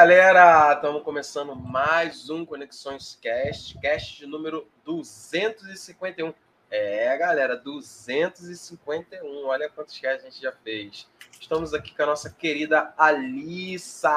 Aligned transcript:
Galera, 0.00 0.72
estamos 0.72 1.02
começando 1.02 1.54
mais 1.54 2.30
um 2.30 2.42
Conexões 2.46 3.18
Cast, 3.20 3.78
cast 3.80 4.16
de 4.16 4.26
número 4.26 4.66
251. 4.82 6.32
É, 6.70 7.18
galera, 7.18 7.54
251. 7.54 9.44
Olha 9.44 9.68
quantos 9.68 9.98
casts 9.98 10.24
a 10.24 10.30
gente 10.30 10.40
já 10.40 10.52
fez. 10.64 11.06
Estamos 11.38 11.74
aqui 11.74 11.94
com 11.94 12.02
a 12.02 12.06
nossa 12.06 12.30
querida 12.30 12.94
Alissa. 12.96 14.10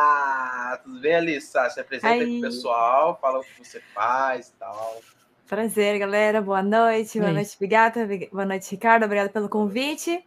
Tudo 0.86 1.02
bem, 1.02 1.16
Alissa? 1.16 1.70
Se 1.70 1.82
apresenta 1.82 2.14
aí 2.14 2.40
pro 2.40 2.50
pessoal, 2.50 3.20
fala 3.20 3.40
o 3.40 3.44
que 3.44 3.66
você 3.68 3.82
faz 3.94 4.48
e 4.48 4.54
tal. 4.54 5.02
Prazer, 5.46 6.00
galera. 6.00 6.42
Boa 6.42 6.64
noite. 6.64 7.20
Boa 7.20 7.34
noite, 7.34 7.58
Bigata. 7.60 8.08
Boa 8.32 8.46
noite, 8.46 8.72
Ricardo. 8.72 9.04
Obrigada 9.04 9.28
pelo 9.28 9.50
convite. 9.50 10.26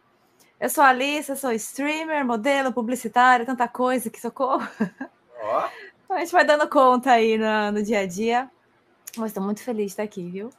Eu 0.59 0.69
sou 0.69 0.83
a 0.83 0.89
Alice, 0.89 1.35
sou 1.35 1.51
streamer, 1.53 2.23
modelo, 2.23 2.71
publicitária, 2.71 3.43
tanta 3.43 3.67
coisa, 3.67 4.07
que 4.07 4.21
socorro. 4.21 4.61
Ó. 5.41 5.69
a 6.09 6.19
gente 6.19 6.31
vai 6.31 6.45
dando 6.45 6.67
conta 6.69 7.11
aí 7.11 7.37
no, 7.37 7.71
no 7.71 7.83
dia 7.83 7.99
a 7.99 8.05
dia. 8.05 8.49
Mas 9.17 9.31
estou 9.31 9.43
muito 9.43 9.61
feliz 9.61 9.85
de 9.85 9.91
estar 9.91 10.03
aqui, 10.03 10.29
viu? 10.29 10.49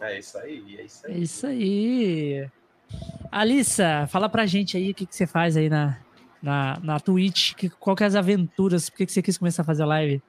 É 0.00 0.18
isso 0.18 0.38
aí, 0.38 0.76
é 0.78 0.82
isso 0.82 1.06
aí. 1.06 1.14
É 1.14 1.18
isso 1.18 1.46
aí. 1.46 2.50
Alissa, 3.30 4.06
fala 4.08 4.28
pra 4.28 4.46
gente 4.46 4.76
aí 4.76 4.90
o 4.90 4.94
que, 4.94 5.06
que 5.06 5.14
você 5.14 5.26
faz 5.26 5.56
aí 5.56 5.68
na, 5.68 5.98
na, 6.42 6.78
na 6.82 7.00
Twitch, 7.00 7.54
que, 7.54 7.68
qual 7.68 7.96
que 7.96 8.04
é 8.04 8.06
as 8.06 8.14
aventuras, 8.14 8.90
por 8.90 8.96
que, 8.98 9.06
que 9.06 9.12
você 9.12 9.22
quis 9.22 9.38
começar 9.38 9.62
a 9.62 9.66
fazer 9.66 9.84
live? 9.84 10.22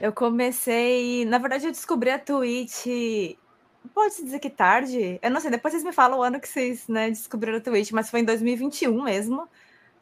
Eu 0.00 0.12
comecei. 0.12 1.24
Na 1.24 1.38
verdade, 1.38 1.66
eu 1.66 1.72
descobri 1.72 2.10
a 2.10 2.18
Twitch 2.18 2.86
Pode-se 3.92 4.24
dizer 4.24 4.38
que 4.38 4.48
tarde? 4.48 5.18
Eu 5.20 5.30
não 5.30 5.40
sei, 5.40 5.50
depois 5.50 5.72
vocês 5.72 5.84
me 5.84 5.92
falam 5.92 6.18
o 6.18 6.22
ano 6.22 6.40
que 6.40 6.48
vocês 6.48 6.88
né, 6.88 7.10
descobriram 7.10 7.58
o 7.58 7.60
Twitch, 7.60 7.90
mas 7.90 8.08
foi 8.08 8.20
em 8.20 8.24
2021 8.24 9.02
mesmo. 9.02 9.46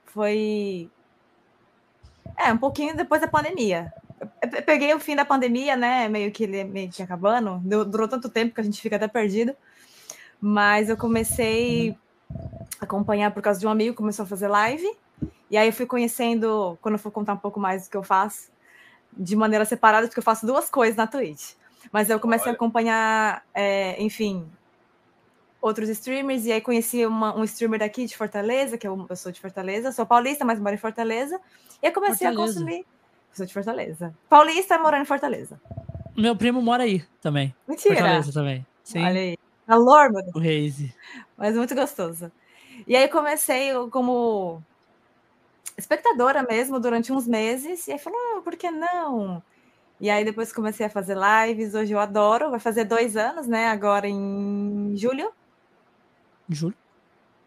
Foi. 0.06 0.88
É, 2.36 2.52
um 2.52 2.58
pouquinho 2.58 2.96
depois 2.96 3.20
da 3.20 3.28
pandemia. 3.28 3.92
Eu 4.40 4.62
peguei 4.62 4.94
o 4.94 5.00
fim 5.00 5.16
da 5.16 5.24
pandemia, 5.24 5.76
né? 5.76 6.08
Meio 6.08 6.30
que 6.30 6.46
meio 6.46 6.90
que 6.90 7.02
acabando. 7.02 7.60
Durou 7.84 8.06
tanto 8.06 8.28
tempo 8.28 8.54
que 8.54 8.60
a 8.60 8.64
gente 8.64 8.80
fica 8.80 8.96
até 8.96 9.08
perdido. 9.08 9.54
Mas 10.40 10.88
eu 10.88 10.96
comecei 10.96 11.96
a 12.80 12.84
acompanhar 12.84 13.32
por 13.32 13.42
causa 13.42 13.60
de 13.60 13.66
um 13.66 13.70
amigo 13.70 13.92
que 13.92 13.98
começou 13.98 14.24
a 14.24 14.26
fazer 14.26 14.48
live. 14.48 14.86
E 15.50 15.56
aí 15.56 15.68
eu 15.68 15.72
fui 15.72 15.86
conhecendo, 15.86 16.78
quando 16.80 16.94
eu 16.94 16.98
for 16.98 17.10
contar 17.10 17.34
um 17.34 17.38
pouco 17.38 17.60
mais 17.60 17.84
do 17.84 17.90
que 17.90 17.96
eu 17.96 18.02
faço, 18.02 18.50
de 19.12 19.36
maneira 19.36 19.64
separada, 19.64 20.06
porque 20.06 20.18
eu 20.18 20.24
faço 20.24 20.46
duas 20.46 20.70
coisas 20.70 20.96
na 20.96 21.06
Twitch. 21.06 21.52
Mas 21.92 22.08
eu 22.08 22.18
comecei 22.18 22.46
Olha. 22.46 22.52
a 22.52 22.54
acompanhar, 22.54 23.44
é, 23.52 24.02
enfim, 24.02 24.46
outros 25.62 25.88
streamers, 25.88 26.44
e 26.44 26.52
aí 26.52 26.60
conheci 26.60 27.06
uma, 27.06 27.34
um 27.36 27.44
streamer 27.44 27.78
daqui 27.78 28.04
de 28.04 28.16
Fortaleza, 28.16 28.76
que 28.76 28.86
eu, 28.86 29.06
eu, 29.08 29.16
sou 29.16 29.30
de 29.30 29.40
Fortaleza, 29.40 29.92
sou 29.92 30.04
paulista, 30.04 30.44
mas 30.44 30.58
moro 30.58 30.74
em 30.74 30.78
Fortaleza, 30.78 31.40
e 31.80 31.86
aí 31.86 31.92
comecei 31.92 32.26
Fortaleza. 32.26 32.42
a 32.42 32.46
consumir. 32.46 32.86
Sou 33.32 33.46
de 33.46 33.54
Fortaleza. 33.54 34.14
Paulista 34.28 34.76
morando 34.78 35.02
em 35.02 35.06
Fortaleza. 35.06 35.58
Meu 36.14 36.36
primo 36.36 36.60
mora 36.60 36.82
aí 36.82 37.02
também. 37.22 37.54
Mentira. 37.66 37.94
Fortaleza 37.94 38.32
também. 38.32 38.66
Sim. 38.84 39.02
Olha 39.02 39.20
aí. 39.20 39.38
Calor, 39.66 40.12
mano. 40.12 40.30
O 40.34 40.38
Reise. 40.38 40.94
Mas 41.38 41.56
muito 41.56 41.74
gostoso. 41.74 42.30
E 42.86 42.94
aí 42.94 43.08
comecei 43.08 43.72
como 43.90 44.62
espectadora 45.78 46.42
mesmo 46.42 46.78
durante 46.78 47.12
uns 47.12 47.26
meses, 47.26 47.86
e 47.86 47.92
aí 47.92 47.98
falou, 47.98 48.18
oh, 48.36 48.42
por 48.42 48.56
que 48.56 48.70
não? 48.70 49.42
E 50.00 50.10
aí 50.10 50.24
depois 50.24 50.52
comecei 50.52 50.84
a 50.84 50.90
fazer 50.90 51.16
lives, 51.16 51.74
hoje 51.74 51.92
eu 51.92 52.00
adoro, 52.00 52.50
vai 52.50 52.58
fazer 52.58 52.84
dois 52.84 53.16
anos, 53.16 53.46
né? 53.46 53.68
Agora 53.68 54.08
em 54.08 54.92
julho. 54.96 55.32
Julho. 56.54 56.74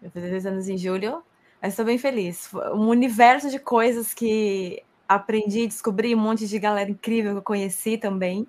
Vai 0.02 0.10
fazer 0.12 0.30
dois 0.30 0.46
anos 0.46 0.68
em 0.68 0.78
julho. 0.78 1.24
Mas 1.62 1.74
estou 1.74 1.86
bem 1.86 1.98
feliz. 1.98 2.50
Um 2.74 2.90
universo 2.90 3.50
de 3.50 3.58
coisas 3.58 4.14
que 4.14 4.84
aprendi, 5.08 5.68
descobri 5.68 6.14
um 6.14 6.20
monte 6.20 6.48
de 6.48 6.60
galera 6.60 6.90
incrível 6.90 7.32
que 7.34 7.38
eu 7.40 7.44
conheci 7.44 7.98
também. 7.98 8.48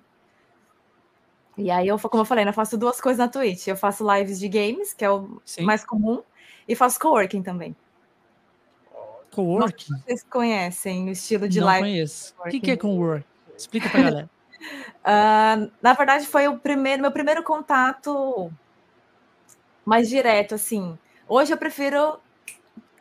E 1.57 1.71
aí, 1.71 1.87
eu, 1.87 1.97
como 1.97 2.21
eu 2.21 2.25
falei, 2.25 2.47
eu 2.47 2.53
faço 2.53 2.77
duas 2.77 3.01
coisas 3.01 3.17
na 3.17 3.27
Twitch. 3.27 3.67
Eu 3.67 3.75
faço 3.75 4.05
lives 4.13 4.39
de 4.39 4.47
games, 4.47 4.93
que 4.93 5.03
é 5.03 5.09
o 5.09 5.41
Sim. 5.43 5.63
mais 5.63 5.83
comum, 5.83 6.21
e 6.67 6.75
faço 6.75 6.99
coworking 6.99 7.41
também. 7.41 7.75
Coworking? 9.33 9.93
Vocês 10.05 10.23
conhecem 10.23 11.09
o 11.09 11.11
estilo 11.11 11.49
de 11.49 11.59
Não 11.59 11.67
live? 11.67 11.81
Não 11.81 11.93
conheço. 11.93 12.35
O 12.39 12.49
que, 12.49 12.59
que 12.59 12.71
é 12.71 12.77
coworking? 12.77 13.25
Explica 13.57 13.89
pra 13.89 14.01
galera. 14.03 14.29
uh, 15.01 15.71
na 15.81 15.93
verdade, 15.93 16.27
foi 16.27 16.47
o 16.47 16.59
primeiro, 16.59 17.01
meu 17.01 17.11
primeiro 17.11 17.41
contato 17.41 18.51
mais 19.87 20.09
direto, 20.09 20.53
assim. 20.53 20.99
Hoje 21.29 21.53
eu 21.53 21.57
prefiro. 21.57 22.19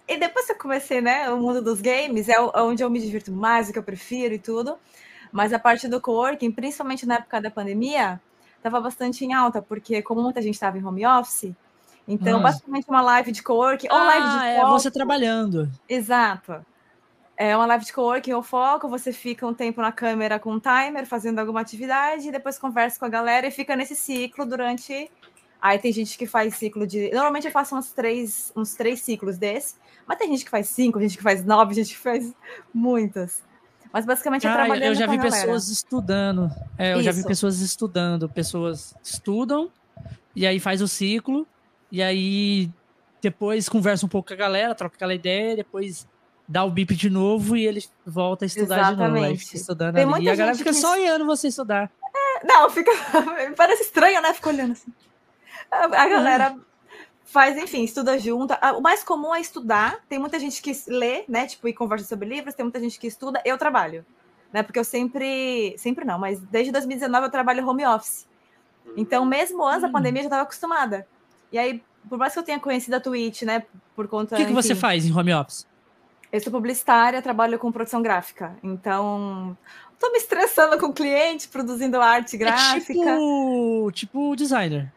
E 0.06 0.16
depois 0.16 0.46
que 0.46 0.52
eu 0.52 0.58
comecei, 0.58 1.00
né? 1.00 1.28
O 1.30 1.36
mundo 1.36 1.60
dos 1.60 1.80
games 1.80 2.28
é 2.28 2.40
onde 2.40 2.84
eu 2.84 2.88
me 2.88 3.00
divirto 3.00 3.32
mais, 3.32 3.68
o 3.68 3.72
que 3.72 3.78
eu 3.78 3.82
prefiro 3.82 4.34
e 4.34 4.38
tudo. 4.38 4.78
Mas 5.32 5.52
a 5.52 5.58
parte 5.58 5.88
do 5.88 6.00
coworking, 6.00 6.52
principalmente 6.52 7.04
na 7.04 7.16
época 7.16 7.40
da 7.40 7.50
pandemia, 7.50 8.20
estava 8.56 8.80
bastante 8.80 9.24
em 9.24 9.34
alta, 9.34 9.60
porque 9.60 10.00
como 10.00 10.22
muita 10.22 10.40
gente 10.40 10.54
estava 10.54 10.78
em 10.78 10.84
home 10.84 11.04
office, 11.04 11.52
então, 12.06 12.38
hum. 12.38 12.42
basicamente 12.42 12.88
uma 12.88 13.02
live 13.02 13.32
de 13.32 13.42
coworking 13.42 13.88
ou 13.90 13.98
ah, 13.98 14.04
live 14.04 14.38
de 14.38 14.46
é 14.46 14.64
você 14.66 14.88
trabalhando. 14.88 15.68
Exato. 15.88 16.64
É 17.36 17.56
uma 17.56 17.66
live 17.66 17.84
de 17.84 17.92
coworking 17.92 18.32
ou 18.32 18.44
foco, 18.44 18.88
você 18.88 19.12
fica 19.12 19.44
um 19.44 19.52
tempo 19.52 19.82
na 19.82 19.90
câmera 19.90 20.38
com 20.38 20.52
um 20.52 20.60
timer, 20.60 21.04
fazendo 21.04 21.40
alguma 21.40 21.60
atividade, 21.60 22.28
e 22.28 22.30
depois 22.30 22.58
conversa 22.58 22.96
com 22.96 23.06
a 23.06 23.08
galera 23.08 23.48
e 23.48 23.50
fica 23.50 23.74
nesse 23.74 23.96
ciclo 23.96 24.46
durante. 24.46 25.10
Aí 25.60 25.78
tem 25.78 25.92
gente 25.92 26.16
que 26.16 26.26
faz 26.26 26.56
ciclo 26.56 26.86
de. 26.86 27.10
Normalmente 27.10 27.46
eu 27.46 27.52
faço 27.52 27.76
uns 27.76 27.92
três, 27.92 28.52
uns 28.54 28.74
três 28.74 29.00
ciclos 29.00 29.38
desse, 29.38 29.74
mas 30.06 30.18
tem 30.18 30.28
gente 30.28 30.44
que 30.44 30.50
faz 30.50 30.68
cinco, 30.68 31.00
gente 31.00 31.16
que 31.16 31.22
faz 31.22 31.44
nove, 31.44 31.74
gente 31.74 31.94
que 31.94 32.00
faz 32.00 32.32
muitas. 32.72 33.42
Mas 33.92 34.04
basicamente 34.04 34.46
é 34.46 34.50
ah, 34.50 34.54
trabalhando. 34.54 34.88
Eu 34.88 34.94
já 34.94 35.06
vi 35.06 35.18
pessoas 35.18 35.68
estudando. 35.68 36.50
É, 36.76 36.92
eu 36.92 36.96
Isso. 36.96 37.04
já 37.04 37.12
vi 37.12 37.24
pessoas 37.24 37.60
estudando. 37.60 38.28
Pessoas 38.28 38.94
estudam 39.02 39.70
e 40.36 40.46
aí 40.46 40.60
faz 40.60 40.82
o 40.82 40.86
ciclo, 40.86 41.46
e 41.90 42.02
aí 42.02 42.70
depois 43.22 43.70
conversa 43.70 44.04
um 44.04 44.08
pouco 44.08 44.28
com 44.28 44.34
a 44.34 44.36
galera, 44.36 44.74
troca 44.74 44.94
aquela 44.94 45.14
ideia, 45.14 45.56
depois 45.56 46.06
dá 46.46 46.62
o 46.62 46.70
bip 46.70 46.94
de 46.94 47.08
novo 47.08 47.56
e 47.56 47.66
ele 47.66 47.82
volta 48.04 48.44
a 48.44 48.46
estudar 48.46 48.76
Exatamente. 48.76 49.06
de 49.06 49.14
novo. 49.14 49.24
Aí 49.24 49.38
fica 49.38 49.56
estudando 49.56 49.96
ali. 49.96 50.24
E 50.24 50.28
a 50.28 50.36
galera 50.36 50.56
fica 50.56 50.70
que... 50.70 50.76
só 50.76 50.92
olhando 50.92 51.24
você 51.24 51.48
estudar. 51.48 51.90
É, 52.14 52.46
não, 52.46 52.68
fica. 52.68 52.92
Parece 53.56 53.84
estranho, 53.84 54.20
né? 54.20 54.34
Fica 54.34 54.50
olhando 54.50 54.72
assim. 54.72 54.92
A, 55.70 56.08
galera 56.08 56.56
faz, 57.24 57.56
enfim, 57.56 57.82
estuda 57.84 58.18
junto. 58.18 58.54
O 58.76 58.80
mais 58.80 59.02
comum 59.02 59.34
é 59.34 59.40
estudar. 59.40 59.98
Tem 60.08 60.18
muita 60.18 60.38
gente 60.38 60.62
que 60.62 60.72
lê, 60.86 61.24
né? 61.28 61.46
Tipo, 61.46 61.68
e 61.68 61.72
conversa 61.72 62.06
sobre 62.06 62.28
livros, 62.28 62.54
tem 62.54 62.64
muita 62.64 62.80
gente 62.80 62.98
que 62.98 63.06
estuda. 63.06 63.42
Eu 63.44 63.58
trabalho. 63.58 64.04
Né? 64.52 64.62
Porque 64.62 64.78
eu 64.78 64.84
sempre. 64.84 65.74
Sempre 65.76 66.04
não, 66.04 66.18
mas 66.18 66.40
desde 66.40 66.72
2019 66.72 67.26
eu 67.26 67.30
trabalho 67.30 67.68
home 67.68 67.86
office. 67.86 68.26
Então, 68.96 69.24
mesmo 69.24 69.64
antes 69.66 69.82
da 69.82 69.88
hum. 69.88 69.92
pandemia, 69.92 70.20
eu 70.20 70.24
já 70.24 70.28
estava 70.28 70.42
acostumada. 70.42 71.06
E 71.50 71.58
aí, 71.58 71.82
por 72.08 72.18
mais 72.18 72.32
que 72.32 72.38
eu 72.38 72.42
tenha 72.42 72.58
conhecido 72.58 72.94
a 72.94 73.00
Twitch, 73.00 73.42
né? 73.42 73.64
Por 73.94 74.08
conta. 74.08 74.34
O 74.34 74.38
que, 74.38 74.46
que 74.46 74.52
você 74.52 74.74
faz 74.74 75.04
em 75.04 75.12
home 75.12 75.34
office? 75.34 75.66
Eu 76.32 76.40
sou 76.40 76.52
publicitária, 76.52 77.22
trabalho 77.22 77.58
com 77.58 77.70
produção 77.72 78.02
gráfica. 78.02 78.56
Então, 78.62 79.56
estou 79.92 80.10
me 80.12 80.18
estressando 80.18 80.78
com 80.78 80.86
o 80.86 80.92
cliente, 80.92 81.48
produzindo 81.48 82.00
arte 82.00 82.36
gráfica. 82.36 82.92
É 82.92 83.14
tipo, 83.14 83.92
tipo 83.92 84.36
designer. 84.36 84.92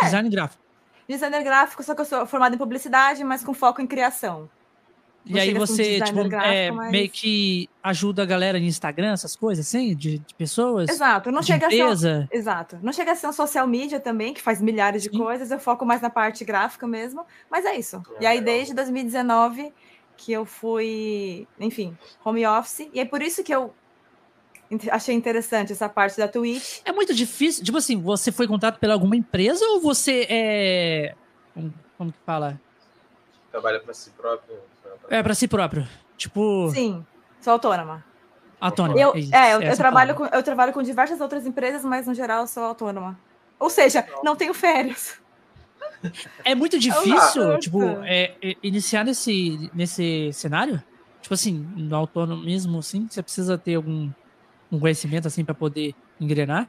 É. 0.00 0.04
Design 0.04 0.28
gráfico. 0.28 0.62
Designer 1.08 1.42
gráfico, 1.42 1.82
só 1.82 1.94
que 1.94 2.00
eu 2.00 2.04
sou 2.04 2.26
formada 2.26 2.54
em 2.54 2.58
publicidade, 2.58 3.22
mas 3.24 3.44
com 3.44 3.52
foco 3.52 3.82
em 3.82 3.86
criação. 3.86 4.48
E 5.24 5.38
aí 5.38 5.54
você, 5.54 6.00
tipo, 6.00 6.28
gráfico, 6.28 6.52
é, 6.52 6.70
mas... 6.70 6.90
meio 6.90 7.08
que 7.08 7.68
ajuda 7.82 8.22
a 8.22 8.26
galera 8.26 8.58
no 8.58 8.64
Instagram, 8.64 9.12
essas 9.12 9.36
coisas, 9.36 9.66
assim, 9.66 9.94
de, 9.94 10.18
de 10.18 10.34
pessoas? 10.34 10.90
Exato. 10.90 11.30
Não 11.30 11.42
chega 11.42 11.66
empresa. 11.66 11.92
a 11.92 12.26
ser, 12.26 12.28
exato. 12.36 12.78
Não 12.82 12.92
chega 12.92 13.12
a 13.12 13.14
ser 13.14 13.28
um 13.28 13.32
social 13.32 13.66
media 13.66 14.00
também, 14.00 14.34
que 14.34 14.42
faz 14.42 14.60
milhares 14.60 15.02
de 15.02 15.10
Sim. 15.10 15.18
coisas. 15.18 15.50
Eu 15.50 15.60
foco 15.60 15.86
mais 15.86 16.00
na 16.00 16.10
parte 16.10 16.44
gráfica 16.44 16.86
mesmo. 16.86 17.24
Mas 17.48 17.64
é 17.64 17.76
isso. 17.76 18.02
É, 18.18 18.24
e 18.24 18.26
aí, 18.26 18.40
desde 18.40 18.74
2019, 18.74 19.72
que 20.16 20.32
eu 20.32 20.44
fui, 20.44 21.46
enfim, 21.58 21.96
home 22.24 22.44
office. 22.44 22.88
E 22.92 22.98
é 22.98 23.04
por 23.04 23.22
isso 23.22 23.44
que 23.44 23.54
eu 23.54 23.72
achei 24.90 25.14
interessante 25.14 25.72
essa 25.72 25.88
parte 25.88 26.18
da 26.18 26.28
Twitch. 26.28 26.80
É 26.84 26.92
muito 26.92 27.14
difícil. 27.14 27.64
Tipo 27.64 27.78
assim, 27.78 28.00
você 28.00 28.30
foi 28.32 28.46
contratado 28.46 28.80
pela 28.80 28.94
alguma 28.94 29.16
empresa 29.16 29.64
ou 29.66 29.80
você 29.80 30.26
é. 30.28 31.14
Como, 31.96 32.12
que 32.12 32.18
fala? 32.24 32.60
Trabalha 33.50 33.80
para 33.80 33.94
si 33.94 34.10
próprio. 34.10 34.56
É, 35.08 35.22
para 35.22 35.34
si 35.34 35.48
próprio. 35.48 35.88
Tipo. 36.16 36.70
Sim, 36.70 37.04
sou 37.40 37.52
autônoma. 37.52 38.04
Autônoma. 38.60 38.98
Eu, 38.98 39.12
é, 39.14 39.50
é 39.50 39.54
eu, 39.54 39.62
eu 39.62 39.76
trabalho 39.76 40.14
com, 40.14 40.26
eu 40.26 40.42
trabalho 40.42 40.72
com 40.72 40.82
diversas 40.82 41.20
outras 41.20 41.46
empresas, 41.46 41.84
mas 41.84 42.06
no 42.06 42.14
geral 42.14 42.42
eu 42.42 42.46
sou 42.46 42.62
autônoma. 42.62 43.18
Ou 43.58 43.68
seja, 43.68 44.06
não 44.22 44.36
tenho 44.36 44.54
férias. 44.54 45.20
É 46.44 46.54
muito 46.54 46.78
difícil, 46.78 47.58
tipo, 47.58 47.82
é, 48.04 48.34
é, 48.42 48.56
iniciar 48.62 49.04
nesse, 49.04 49.70
nesse 49.72 50.32
cenário? 50.32 50.82
Tipo 51.20 51.34
assim, 51.34 51.66
no 51.76 51.94
autonomismo, 51.94 52.78
assim, 52.78 53.06
você 53.08 53.22
precisa 53.22 53.56
ter 53.56 53.76
algum 53.76 54.10
um 54.72 54.80
conhecimento, 54.80 55.28
assim, 55.28 55.44
para 55.44 55.54
poder 55.54 55.94
engrenar? 56.18 56.68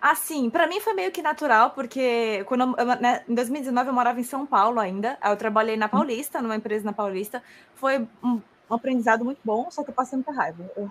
Assim, 0.00 0.48
para 0.48 0.66
mim 0.66 0.80
foi 0.80 0.94
meio 0.94 1.10
que 1.10 1.20
natural, 1.20 1.70
porque 1.70 2.44
quando 2.46 2.74
eu, 2.78 2.86
né, 3.00 3.24
em 3.28 3.34
2019 3.34 3.88
eu 3.88 3.94
morava 3.94 4.20
em 4.20 4.24
São 4.24 4.46
Paulo 4.46 4.78
ainda, 4.78 5.18
eu 5.24 5.36
trabalhei 5.36 5.76
na 5.76 5.86
hum. 5.86 5.90
Paulista, 5.90 6.40
numa 6.40 6.56
empresa 6.56 6.84
na 6.84 6.92
Paulista. 6.92 7.42
Foi 7.74 8.06
um, 8.22 8.40
um 8.70 8.74
aprendizado 8.74 9.24
muito 9.24 9.40
bom, 9.44 9.70
só 9.70 9.82
que 9.82 9.90
eu 9.90 9.94
passei 9.94 10.16
muita 10.16 10.32
raiva. 10.32 10.70
Eu, 10.76 10.90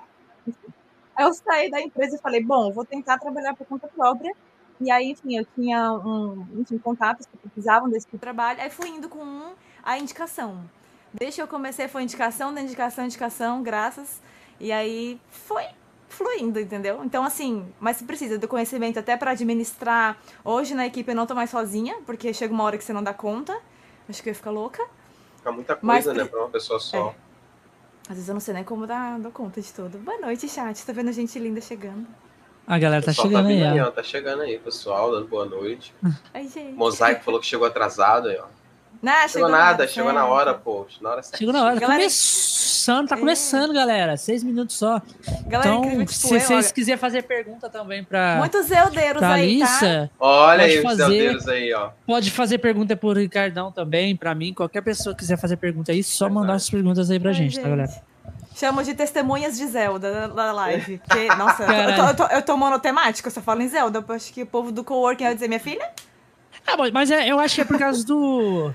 Aí 1.20 1.26
eu 1.26 1.34
saí 1.34 1.70
da 1.70 1.82
empresa 1.82 2.16
e 2.16 2.20
falei, 2.20 2.42
bom, 2.42 2.72
vou 2.72 2.86
tentar 2.86 3.18
trabalhar 3.18 3.54
por 3.54 3.68
conta 3.68 3.90
própria. 3.90 4.34
E 4.80 4.90
aí, 4.90 5.12
enfim, 5.12 5.38
eu 5.38 5.46
tinha 5.54 5.92
um, 5.92 6.48
enfim, 6.58 6.78
contatos 6.78 7.26
que 7.26 7.38
precisavam 7.38 7.90
desse 7.90 8.06
tipo 8.06 8.18
trabalho. 8.18 8.62
Aí 8.62 8.70
fui 8.70 8.88
indo 8.88 9.10
com 9.10 9.20
um, 9.20 9.52
a 9.84 9.98
indicação. 10.00 10.64
Desde 11.14 11.36
que 11.36 11.42
eu 11.42 11.48
comecei 11.48 11.90
foi 11.90 12.04
indicação, 12.04 12.54
da 12.54 12.62
indicação, 12.62 13.04
indicação, 13.04 13.62
graças. 13.62 14.22
E 14.62 14.72
aí 14.72 15.20
foi 15.30 15.66
fluindo, 16.10 16.60
entendeu? 16.60 17.04
Então, 17.04 17.24
assim, 17.24 17.66
mas 17.80 17.98
você 17.98 18.06
precisa 18.06 18.38
do 18.38 18.48
conhecimento 18.48 19.00
até 19.00 19.16
para 19.16 19.32
administrar. 19.32 20.18
Hoje 20.44 20.74
na 20.74 20.86
equipe 20.86 21.12
eu 21.12 21.16
não 21.16 21.26
tô 21.26 21.36
mais 21.36 21.50
sozinha, 21.50 21.98
porque 22.06 22.34
chega 22.34 22.54
uma 22.54 22.64
hora 22.64 22.78
que 22.78 22.84
você 22.84 22.92
não 22.92 23.04
dá 23.04 23.14
conta. 23.14 23.58
Acho 24.10 24.22
que 24.22 24.30
eu 24.30 24.32
ia 24.32 24.36
ficar 24.36 24.52
louca. 24.52 24.84
Fica 25.38 25.52
muita 25.52 25.76
coisa, 25.76 26.14
mas, 26.14 26.18
né, 26.18 26.26
pra 26.26 26.40
uma 26.40 26.50
pessoa 26.50 26.80
só. 26.80 27.10
É. 27.10 27.16
Às 28.10 28.16
vezes 28.16 28.28
eu 28.28 28.34
não 28.34 28.42
sei 28.42 28.56
nem 28.56 28.64
como 28.64 28.88
dar, 28.88 29.20
dar 29.20 29.30
conta 29.30 29.62
de 29.62 29.72
tudo. 29.72 30.00
Boa 30.00 30.18
noite, 30.20 30.50
chat. 30.50 30.84
Tá 30.84 30.92
vendo 30.92 31.12
gente 31.12 31.38
linda 31.38 31.62
chegando. 31.62 32.08
A 32.66 32.78
galera 32.78 33.04
tá 33.04 33.14
chegando 33.14 33.48
tá 33.48 33.50
aí, 33.50 33.80
ó. 33.80 33.92
Tá 33.92 34.04
chegando 34.04 34.42
aí, 34.42 34.58
pessoal, 34.60 35.12
dando 35.12 35.28
boa 35.28 35.46
noite. 35.46 35.94
Ai, 36.34 36.48
gente. 36.48 36.74
Mosaico 36.74 37.24
falou 37.24 37.40
que 37.40 37.46
chegou 37.46 37.68
atrasado 37.68 38.28
aí, 38.28 38.38
ó. 38.38 38.46
Não, 39.02 39.14
chegou, 39.14 39.30
chegou 39.30 39.50
nada, 39.50 39.88
chegou 39.88 40.14
na 40.14 40.26
hora, 40.26 40.54
pô. 40.54 40.86
Na 41.02 41.12
hora 41.12 41.22
chegou 41.24 41.54
na 41.54 41.64
hora. 41.64 41.80
Galera... 41.80 42.02
Começando, 42.02 43.08
tá 43.08 43.16
é. 43.16 43.20
começando, 43.20 43.74
galera. 43.74 44.18
Seis 44.18 44.44
minutos 44.44 44.76
só. 44.76 45.02
Galera, 45.48 45.76
então, 45.76 46.08
se 46.08 46.40
vocês 46.40 46.72
quiserem 46.72 47.00
fazer 47.00 47.24
pergunta 47.24 47.70
também 47.70 48.04
pra. 48.04 48.38
Muitos 48.38 48.66
zeldeiros 48.68 49.20
pra 49.20 49.34
aí, 49.34 49.62
Alissa, 49.62 50.10
tá? 50.20 50.26
Olha 50.26 50.64
aí 50.64 50.82
fazer, 50.82 51.04
os 51.04 51.10
zeldeiros 51.10 51.48
aí, 51.48 51.74
ó. 51.74 51.92
Pode 52.06 52.32
fazer 52.32 52.58
pergunta 52.58 52.96
pro 52.96 53.14
Ricardão 53.14 53.72
também, 53.72 54.16
pra 54.16 54.34
mim. 54.34 54.54
Qualquer 54.54 54.82
pessoa 54.82 55.14
que 55.14 55.20
quiser 55.20 55.38
fazer 55.38 55.58
pergunta 55.58 55.92
aí, 55.92 56.04
só 56.04 56.30
mandar 56.30 56.54
as 56.54 56.70
perguntas 56.70 57.10
aí 57.12 57.20
pra 57.20 57.30
Ai, 57.30 57.36
gente, 57.36 57.56
gente, 57.56 57.64
tá, 57.64 57.70
galera? 57.70 57.92
Chamo 58.56 58.84
de 58.84 58.94
testemunhas 58.94 59.58
de 59.58 59.68
Zelda 59.68 60.28
na 60.28 60.52
live. 60.52 60.98
Porque, 60.98 61.28
nossa, 61.36 61.64
eu 61.64 61.96
tô, 61.96 62.04
eu, 62.04 62.16
tô, 62.16 62.36
eu 62.36 62.42
tô 62.42 62.58
monotemática, 62.58 63.28
eu 63.28 63.32
só 63.32 63.42
falo 63.42 63.62
em 63.62 63.70
Zelda. 63.70 64.04
Eu 64.06 64.16
acho 64.16 64.34
que 64.34 64.44
o 64.44 64.48
povo 64.48 64.72
do 64.72 64.84
coworking 64.84 65.24
vai 65.24 65.34
dizer 65.34 65.48
minha 65.48 65.60
filha. 65.60 65.90
Ah, 66.66 66.76
mas 66.92 67.10
é, 67.10 67.28
eu 67.28 67.40
acho 67.40 67.56
que 67.56 67.62
é 67.62 67.66
por 67.66 67.78
causa 67.78 68.06
do. 68.06 68.74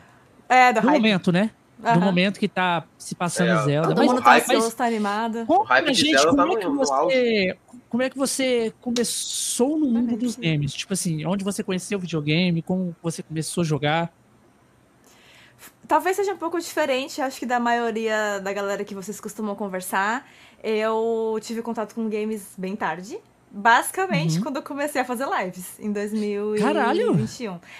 É, 0.49 0.73
do, 0.73 0.81
do 0.81 0.91
momento, 0.91 1.33
né? 1.33 1.51
Uhum. 1.83 1.95
Do 1.95 2.01
momento 2.01 2.39
que 2.39 2.49
tá 2.49 2.85
se 2.97 3.15
passando 3.15 3.51
é, 3.51 3.65
Zelda. 3.65 3.89
Todo 3.89 3.99
mas, 3.99 4.07
mundo 4.07 4.23
tá 4.23 4.37
ansioso, 4.37 4.77
tá 4.77 4.87
animado. 4.87 5.45
Hype 5.67 5.93
de 5.93 5.95
gente, 5.95 6.19
Zelda 6.19 6.31
como 6.31 6.53
tá 6.55 6.59
é 6.59 6.63
que 6.63 6.69
você, 6.69 7.59
Como 7.89 8.03
é 8.03 8.11
que 8.11 8.17
você 8.17 8.75
começou 8.81 9.79
no 9.79 9.87
mundo 9.87 10.17
dos 10.17 10.37
games? 10.37 10.73
Tipo 10.73 10.93
assim, 10.93 11.27
onde 11.27 11.45
você 11.45 11.63
conheceu 11.63 11.99
o 11.99 12.01
videogame, 12.01 12.63
como 12.63 12.95
você 13.03 13.23
começou 13.23 13.63
a 13.63 13.65
jogar? 13.65 14.13
Talvez 15.87 16.17
seja 16.17 16.33
um 16.33 16.39
pouco 16.39 16.59
diferente, 16.59 17.21
acho 17.21 17.39
que 17.39 17.47
da 17.47 17.61
maioria 17.61 18.41
da 18.41 18.53
galera 18.53 18.85
que 18.85 18.95
vocês 18.95 19.21
costumam 19.21 19.55
conversar. 19.55 20.27
Eu 20.63 21.39
tive 21.43 21.61
contato 21.61 21.95
com 21.95 22.09
games 22.09 22.55
bem 22.57 22.75
tarde. 22.75 23.19
Basicamente, 23.57 24.39
uhum. 24.39 24.43
quando 24.43 24.57
eu 24.57 24.63
comecei 24.63 25.01
a 25.01 25.05
fazer 25.05 25.29
lives, 25.29 25.79
em 25.79 25.93
2021. 25.93 26.67
Caralho! 26.67 27.17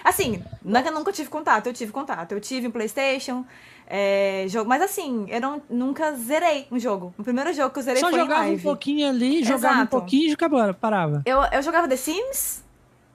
Assim, 0.05 0.41
não 0.63 0.79
é 0.79 0.81
que 0.81 0.87
eu 0.87 0.93
nunca 0.93 1.11
tive 1.11 1.27
contato, 1.27 1.67
eu 1.67 1.73
tive 1.73 1.91
contato. 1.91 2.31
Eu 2.31 2.39
tive 2.39 2.67
um 2.67 2.71
Playstation, 2.71 3.43
é, 3.85 4.45
jogo, 4.47 4.69
mas 4.69 4.81
assim, 4.81 5.25
eu 5.27 5.41
não, 5.41 5.61
nunca 5.69 6.13
zerei 6.13 6.65
um 6.71 6.79
jogo. 6.79 7.13
O 7.17 7.23
primeiro 7.23 7.51
jogo 7.53 7.71
que 7.71 7.79
eu 7.79 7.83
zerei 7.83 7.99
Só 7.99 8.09
foi 8.09 8.17
jogava 8.17 8.49
um 8.49 8.57
pouquinho 8.57 9.09
ali, 9.09 9.43
jogava 9.43 9.75
Exato. 9.75 9.83
um 9.83 9.99
pouquinho 9.99 10.29
e 10.29 10.31
acabou, 10.31 10.73
parava. 10.75 11.21
Eu, 11.25 11.41
eu 11.51 11.61
jogava 11.61 11.89
The 11.89 11.97
Sims, 11.97 12.63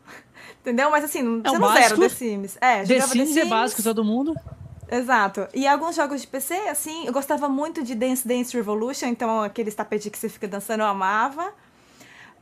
entendeu? 0.60 0.90
Mas 0.90 1.04
assim, 1.04 1.40
é 1.42 1.48
você 1.48 1.58
não 1.58 1.72
zera 1.72 1.96
The 1.96 2.08
Sims. 2.10 2.58
É, 2.60 2.82
The 2.84 3.00
Sims, 3.00 3.12
The 3.12 3.24
Sims 3.24 3.36
é 3.38 3.44
básico, 3.46 3.82
todo 3.82 4.04
mundo. 4.04 4.34
Exato. 4.90 5.48
E 5.54 5.66
alguns 5.66 5.96
jogos 5.96 6.20
de 6.20 6.26
PC, 6.26 6.52
assim, 6.68 7.06
eu 7.06 7.12
gostava 7.14 7.48
muito 7.48 7.82
de 7.82 7.94
Dance 7.94 8.28
Dance 8.28 8.54
Revolution, 8.54 9.06
então 9.06 9.40
aqueles 9.40 9.74
tapetes 9.74 10.10
que 10.12 10.18
você 10.18 10.28
fica 10.28 10.46
dançando 10.46 10.82
eu 10.82 10.86
amava. 10.86 11.54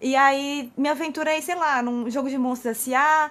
E 0.01 0.15
aí 0.15 0.73
me 0.77 0.89
aventurei, 0.89 1.43
sei 1.43 1.55
lá, 1.55 1.83
num 1.83 2.11
jogo 2.11 2.29
de 2.29 2.39
monstros 2.39 2.79
S.A., 2.79 3.31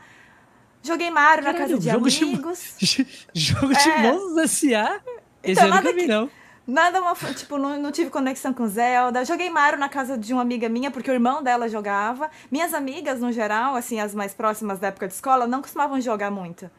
Joguei 0.83 1.09
Mario 1.09 1.43
Caralho, 1.43 1.59
na 1.59 1.67
casa 1.67 1.79
de 1.79 1.89
amigos. 1.89 2.75
De, 2.79 3.07
jogo 3.33 3.73
de 3.73 3.89
é. 3.89 3.97
monstros 4.03 4.37
S.A.? 4.37 5.01
Esse 5.43 5.51
então, 5.51 5.67
eu 5.67 5.75
nunca 5.75 5.93
vi, 5.93 6.01
que, 6.01 6.07
não. 6.07 6.29
Nada, 6.65 7.01
uma, 7.01 7.13
tipo, 7.15 7.57
não, 7.57 7.77
não 7.81 7.91
tive 7.91 8.09
conexão 8.09 8.53
com 8.53 8.67
Zelda. 8.67 9.25
Joguei 9.25 9.49
Mario 9.49 9.79
na 9.79 9.89
casa 9.89 10.17
de 10.17 10.31
uma 10.31 10.41
amiga 10.41 10.69
minha, 10.69 10.91
porque 10.91 11.09
o 11.09 11.13
irmão 11.13 11.43
dela 11.43 11.67
jogava. 11.67 12.29
Minhas 12.49 12.73
amigas, 12.73 13.19
no 13.19 13.31
geral, 13.31 13.75
assim, 13.75 13.99
as 13.99 14.13
mais 14.13 14.33
próximas 14.33 14.79
da 14.79 14.87
época 14.87 15.07
de 15.07 15.13
escola, 15.13 15.47
não 15.47 15.61
costumavam 15.61 15.99
jogar 15.99 16.31
muito. 16.31 16.69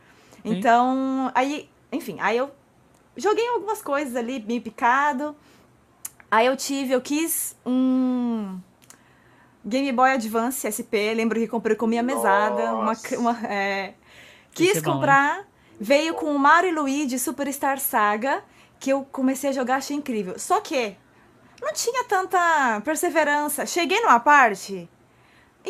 Então, 0.44 1.30
aí 1.34 1.68
enfim, 1.90 2.16
aí 2.20 2.36
eu 2.36 2.50
joguei 3.16 3.46
algumas 3.48 3.82
coisas 3.82 4.14
ali, 4.14 4.38
bem 4.38 4.60
picado. 4.60 5.34
Aí 6.30 6.46
eu 6.46 6.56
tive, 6.56 6.92
eu 6.92 7.00
quis 7.00 7.56
um 7.64 8.58
Game 9.64 9.90
Boy 9.92 10.12
Advance 10.12 10.66
SP, 10.70 11.12
lembro 11.14 11.38
que 11.38 11.48
comprei 11.48 11.76
com 11.76 11.86
minha 11.86 12.02
mesada. 12.02 12.74
Uma, 12.74 12.92
uma, 13.18 13.46
é, 13.46 13.94
quis 14.52 14.76
é 14.76 14.80
comprar, 14.80 15.38
bom, 15.38 15.44
veio 15.80 16.14
com 16.14 16.34
o 16.34 16.38
Mario 16.38 16.70
e 16.70 16.74
Luigi 16.74 17.18
Superstar 17.18 17.78
Saga, 17.78 18.42
que 18.78 18.90
eu 18.90 19.04
comecei 19.10 19.50
a 19.50 19.52
jogar, 19.52 19.76
achei 19.76 19.96
incrível. 19.96 20.38
Só 20.38 20.60
que 20.60 20.96
não 21.60 21.72
tinha 21.72 22.04
tanta 22.04 22.80
perseverança. 22.84 23.66
Cheguei 23.66 24.00
numa 24.00 24.20
parte 24.20 24.88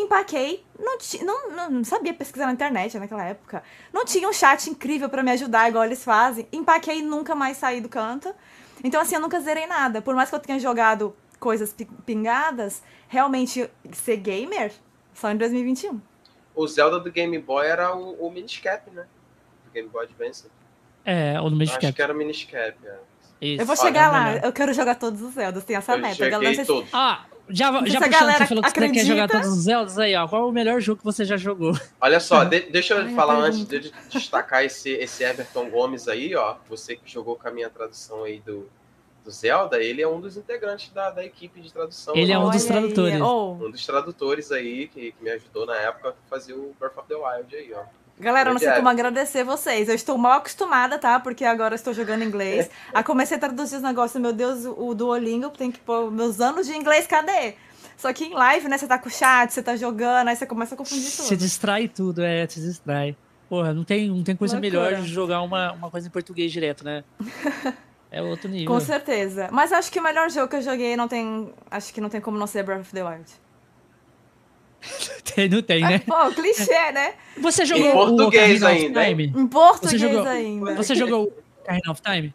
empaquei, 0.01 0.65
não, 0.79 1.51
não, 1.51 1.71
não, 1.71 1.85
sabia 1.85 2.15
pesquisar 2.15 2.47
na 2.47 2.53
internet 2.53 2.99
naquela 2.99 3.25
época. 3.25 3.63
Não 3.93 4.05
tinha 4.05 4.29
um 4.29 4.33
chat 4.33 4.71
incrível 4.71 5.09
para 5.09 5.23
me 5.23 5.31
ajudar, 5.33 5.69
igual 5.69 5.85
eles 5.85 6.05
fazem. 6.05 6.47
Empaquei 6.53 6.99
e 6.99 7.03
nunca 7.03 7.35
mais 7.35 7.57
saí 7.57 7.81
do 7.81 7.89
canto. 7.89 8.33
Então, 8.83 9.01
assim, 9.01 9.17
eu 9.17 9.21
nunca 9.21 9.41
zerei 9.41 9.67
nada. 9.67 10.01
Por 10.01 10.15
mais 10.15 10.29
que 10.29 10.35
eu 10.35 10.41
tenha 10.41 10.59
jogado 10.59 11.17
coisas 11.39 11.75
pingadas, 12.05 12.83
realmente 13.09 13.69
ser 13.93 14.17
gamer 14.17 14.73
só 15.15 15.31
em 15.31 15.37
2021. 15.37 16.01
O 16.55 16.67
Zelda 16.67 16.99
do 16.99 17.11
Game 17.11 17.39
Boy 17.39 17.67
era 17.67 17.95
o, 17.95 18.27
o 18.27 18.31
Miniscap, 18.31 18.91
né? 18.91 19.07
Do 19.65 19.71
Game 19.71 19.89
Boy 19.89 20.05
Advance. 20.05 20.47
É, 21.05 21.41
o 21.41 21.49
do 21.49 21.57
Miniscap. 21.57 21.87
Acho 21.87 21.95
que 21.95 22.03
era 22.03 22.13
o 22.13 22.17
Miniscap, 22.17 22.77
é. 22.85 22.99
Isso. 23.41 23.63
Eu 23.63 23.67
vou 23.67 23.77
chegar 23.77 24.11
Olha, 24.11 24.41
lá, 24.41 24.47
eu 24.47 24.53
quero 24.53 24.75
jogar 24.75 24.97
todos 24.97 25.23
os 25.23 25.35
Zeldas, 25.35 25.65
tem 25.65 25.77
essa 25.77 25.93
eu 25.93 25.99
meta. 25.99 26.29
Galera, 26.29 26.67
todos. 26.67 26.89
Ah, 26.93 27.25
já, 27.49 27.73
já 27.87 27.99
puxando, 27.99 28.11
galera 28.11 28.39
você 28.39 28.47
falou 28.47 28.63
que 28.63 28.69
acredita? 28.69 28.95
você 28.95 29.01
quer 29.01 29.07
jogar 29.07 29.29
todos 29.29 29.49
os 29.49 29.65
Zeldas 29.65 29.99
aí, 29.99 30.15
ó. 30.17 30.27
Qual 30.27 30.43
é 30.43 30.45
o 30.47 30.53
melhor 30.53 30.81
jogo 30.81 30.99
que 30.99 31.05
você 31.05 31.25
já 31.25 31.37
jogou? 31.37 31.73
Olha 32.01 32.19
só, 32.19 32.43
de, 32.45 32.61
deixa 32.61 32.95
eu 32.95 33.07
Ai, 33.07 33.15
falar 33.15 33.37
antes 33.37 33.65
de 33.65 33.93
destacar 34.11 34.65
esse, 34.65 34.91
esse 34.91 35.23
Everton 35.23 35.71
Gomes 35.71 36.09
aí, 36.09 36.35
ó. 36.35 36.57
Você 36.69 36.97
que 36.97 37.11
jogou 37.11 37.37
com 37.37 37.47
a 37.47 37.51
minha 37.51 37.71
tradução 37.71 38.25
aí 38.25 38.41
do, 38.41 38.69
do 39.29 39.31
Zelda, 39.31 39.83
ele 39.83 40.01
é 40.01 40.09
um 40.09 40.21
dos 40.21 40.39
integrantes 40.39 40.91
da, 40.91 41.11
da 41.11 41.23
equipe 41.23 41.61
de 41.61 41.71
tradução. 41.71 42.17
Ele 42.17 42.33
é 42.33 42.39
um 42.39 42.51
dos 42.51 42.65
tradutores. 42.65 43.21
Oh. 43.21 43.53
Um 43.61 43.71
dos 43.71 43.85
tradutores 43.85 44.51
aí 44.51 44.89
que, 44.89 45.13
que 45.13 45.23
me 45.23 45.31
ajudou 45.31 45.67
na 45.67 45.77
época 45.77 46.11
a 46.11 46.31
fazer 46.31 46.55
o 46.55 46.75
Breath 46.81 46.97
of 46.97 47.07
the 47.07 47.15
Wild 47.15 47.55
aí, 47.55 47.73
ó. 47.75 47.83
Galera, 48.19 48.51
eu 48.51 48.55
não 48.55 48.59
sei 48.59 48.73
como 48.73 48.89
agradecer 48.89 49.45
vocês. 49.45 49.89
Eu 49.89 49.95
estou 49.95 50.19
mal 50.19 50.39
acostumada, 50.39 50.99
tá? 50.99 51.21
Porque 51.21 51.45
agora 51.45 51.77
estou 51.77 51.95
jogando 51.95 52.25
inglês. 52.25 52.69
Aí 52.93 53.05
comecei 53.05 53.37
a 53.37 53.41
traduzir 53.41 53.77
os 53.77 53.83
negócios, 53.83 54.21
meu 54.21 54.33
Deus, 54.33 54.65
o 54.65 54.93
Duolingo, 54.93 55.51
tem 55.51 55.71
que 55.71 55.79
pôr 55.79 56.11
meus 56.11 56.41
anos 56.41 56.67
de 56.67 56.75
inglês, 56.75 57.07
cadê? 57.07 57.55
Só 57.97 58.13
que 58.13 58.25
em 58.25 58.35
live, 58.35 58.67
né, 58.69 58.79
você 58.79 58.89
tá 58.89 58.99
com 58.99 59.09
o 59.09 59.13
chat, 59.13 59.53
você 59.53 59.63
tá 59.63 59.77
jogando, 59.77 60.29
aí 60.29 60.37
você 60.37 60.47
começa 60.47 60.75
a 60.75 60.79
confundir 60.79 61.11
tudo. 61.11 61.27
Se 61.27 61.37
distrai 61.37 61.87
tudo, 61.87 62.23
é, 62.23 62.47
se 62.49 62.61
distrai. 62.61 63.15
Porra, 63.49 63.73
não 63.73 63.85
tem, 63.85 64.09
não 64.09 64.25
tem 64.25 64.35
coisa 64.35 64.59
Loucura. 64.59 64.83
melhor 64.83 65.03
de 65.03 65.09
jogar 65.09 65.43
uma, 65.43 65.73
uma 65.73 65.91
coisa 65.91 66.09
em 66.09 66.11
português 66.11 66.51
direto, 66.51 66.85
né? 66.85 67.05
É 68.11 68.23
outro 68.23 68.49
nível. 68.49 68.73
Com 68.75 68.81
certeza. 68.81 69.49
Mas 69.53 69.73
acho 69.73 69.93
que 69.93 70.01
o 70.01 70.03
melhor 70.03 70.31
jogo 70.31 70.49
que 70.49 70.57
eu 70.57 70.63
joguei 70.63 70.97
não 70.97 71.07
tem. 71.07 71.53
Acho 71.71 71.93
que 71.93 72.01
não 72.01 72.09
tem 72.09 72.21
como 72.21 72.39
não 72.39 72.47
ser 72.47 72.63
Breath 72.63 72.81
of 72.81 72.93
the 72.93 73.05
Wild. 73.05 73.31
tem, 75.35 75.49
não 75.49 75.63
tem, 75.63 75.83
né? 75.83 75.99
Pô, 76.01 76.31
clichê, 76.31 76.93
né? 76.93 77.15
Você 77.37 77.67
jogou 77.67 77.87
em 77.87 77.93
português 77.93 78.63
ainda. 78.63 79.09
Em 79.09 79.47
português 79.47 80.01
você 80.01 80.09
jogou, 80.09 80.27
ainda. 80.27 80.75
Você 80.77 80.95
jogou 80.95 81.33
Ocarina 81.63 81.91
of 81.91 82.01
Time? 82.01 82.35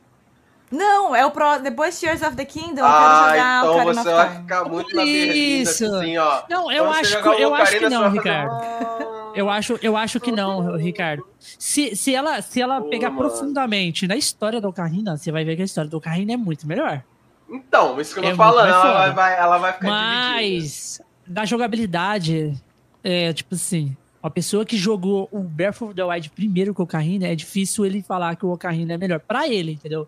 Não, 0.70 1.16
é 1.16 1.26
o 1.26 1.32
pro... 1.32 1.60
depois 1.60 2.00
Tears 2.00 2.24
of 2.24 2.36
the 2.36 2.46
Kingdom, 2.46 2.82
eu 2.82 2.86
ah, 2.86 3.26
quero 3.26 3.30
jogar 3.30 3.60
então 3.60 3.74
Ocarina 3.74 4.04
você 4.04 4.12
vai 4.12 4.36
ficar 4.36 4.66
muito 4.66 4.96
na 4.96 5.04
Isso. 5.04 5.86
assim, 5.86 6.18
ó. 6.18 6.44
Não, 6.50 6.72
eu 6.72 6.90
acho, 6.90 7.22
que, 7.22 7.30
eu 7.30 7.54
acho 7.54 7.78
que 7.78 7.90
não, 7.90 8.10
Ricardo. 8.10 8.52
Ah. 8.52 9.23
Eu 9.36 9.50
acho, 9.50 9.80
eu 9.82 9.98
acho 9.98 10.20
que 10.20 10.32
não, 10.32 10.76
Ricardo. 10.76 11.26
Se, 11.40 11.96
se 11.96 12.14
ela, 12.14 12.42
se 12.42 12.62
ela 12.62 12.82
Pô, 12.82 12.90
pegar 12.90 13.10
mano. 13.10 13.30
profundamente 13.30 14.08
na 14.08 14.16
história 14.16 14.62
da 14.62 14.70
Ocarina, 14.70 15.18
você 15.18 15.32
vai 15.32 15.44
ver 15.44 15.56
que 15.56 15.62
a 15.62 15.66
história 15.66 15.90
da 15.90 15.98
Ocarina 15.98 16.34
é 16.34 16.38
muito 16.38 16.68
melhor. 16.68 17.04
Então, 17.50 18.00
isso 18.00 18.14
que 18.14 18.20
eu 18.20 18.24
tô 18.24 18.30
é 18.30 18.36
falando, 18.36 18.70
ela 18.70 19.10
vai, 19.12 19.38
ela 19.38 19.58
vai 19.58 19.74
ficar 19.74 19.88
Mas, 19.88 21.00
dividida. 21.00 21.06
da 21.28 21.46
jogabilidade, 21.46 22.54
é 23.04 23.34
tipo 23.34 23.56
assim, 23.56 23.96
uma 24.22 24.32
pessoa 24.32 24.66
que 24.66 24.78
jogou 24.78 25.28
o 25.32 25.40
Breath 25.40 25.82
of 25.82 25.94
the 25.94 26.04
Wild 26.04 26.30
primeiro 26.32 26.74
com 26.74 26.82
o 26.82 26.86
Ocarina, 26.86 27.28
é 27.28 27.36
difícil 27.36 27.86
ele 27.86 28.02
falar 28.02 28.36
que 28.36 28.46
o 28.46 28.52
Ocarina 28.52 28.94
é 28.94 28.98
melhor. 28.98 29.20
Pra 29.20 29.48
ele, 29.48 29.74
entendeu? 29.74 30.08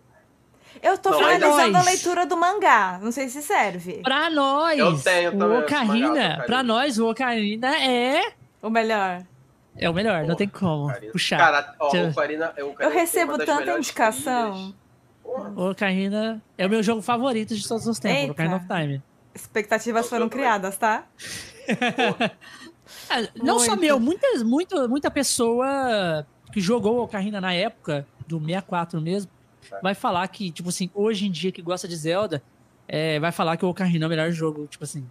Eu 0.82 0.98
tô 0.98 1.13
finalizando 1.13 1.77
a 1.77 1.84
leitura 1.84 2.25
do 2.25 2.38
mangá. 2.38 3.00
Não 3.01 3.12
sei 3.12 3.29
se 3.29 3.41
serve. 3.41 4.01
Pra 4.03 4.29
nós, 4.29 4.77
eu 4.77 4.98
tenho 5.00 5.32
o 5.34 5.60
Ocarina, 5.60 6.44
pra 6.46 6.63
nós, 6.63 6.98
o 6.98 7.10
Ocarina 7.10 7.75
é. 7.77 8.22
O 8.65 8.69
melhor. 8.72 9.24
É 9.77 9.88
o 9.88 9.93
melhor, 9.93 10.25
não 10.25 10.36
tem 10.36 10.48
como. 10.48 10.91
Puxar. 11.12 11.38
Cara, 11.38 11.75
ó, 11.79 11.95
o 11.95 12.10
Ocarina, 12.10 12.48
o 12.48 12.69
Ocarina 12.69 12.75
eu 12.79 12.89
recebo 12.89 13.38
tanta 13.38 13.77
indicação. 13.77 14.74
O 15.24 15.69
Ocarina 15.69 16.41
é 16.57 16.65
o 16.65 16.69
meu 16.69 16.81
jogo 16.81 17.03
favorito 17.03 17.55
de 17.55 17.67
todos 17.67 17.86
os 17.86 18.00
tempos, 18.00 18.22
Eita. 18.22 18.31
Ocarina 18.31 18.55
of 18.55 18.67
Time. 18.67 19.03
Expectativas 19.36 20.10
foram 20.10 20.27
criadas, 20.29 20.77
tá? 20.77 21.03
é, 21.67 23.29
não 23.36 23.55
Muito. 23.55 23.65
só 23.65 23.75
meu, 23.75 24.00
muita, 24.00 24.43
muita, 24.43 24.88
muita 24.88 25.12
pessoa 25.12 26.25
que 26.51 26.60
jogou 26.60 27.03
Ocarina 27.03 27.39
na 27.39 27.53
época, 27.53 28.07
do 28.25 28.39
64 28.39 29.00
mesmo, 29.00 29.29
vai 29.84 29.93
falar 29.93 30.27
que, 30.29 30.50
tipo 30.50 30.69
assim, 30.69 30.89
hoje 30.95 31.27
em 31.27 31.31
dia 31.31 31.51
que 31.51 31.62
gosta 31.62 31.88
de 31.88 31.95
Zelda, 31.95 32.41
é, 32.88 33.19
vai 33.19 33.31
falar 33.31 33.57
que 33.57 33.65
o 33.65 33.69
Ocarina 33.69 34.05
é 34.05 34.07
o 34.07 34.10
melhor 34.10 34.31
jogo, 34.31 34.65
tipo 34.65 34.84
assim. 34.84 35.05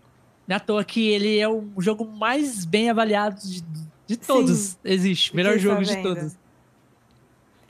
Não 0.46 0.54
é 0.54 0.56
à 0.56 0.60
toa 0.60 0.84
que 0.84 1.08
ele 1.08 1.38
é 1.38 1.48
o 1.48 1.64
jogo 1.78 2.04
mais 2.04 2.64
bem 2.64 2.90
avaliado 2.90 3.40
de, 3.40 3.64
de 4.06 4.16
todos. 4.16 4.58
Sim. 4.58 4.76
Existe. 4.84 5.34
Melhor 5.34 5.58
jogo 5.58 5.82
de 5.82 6.02
todos. 6.02 6.36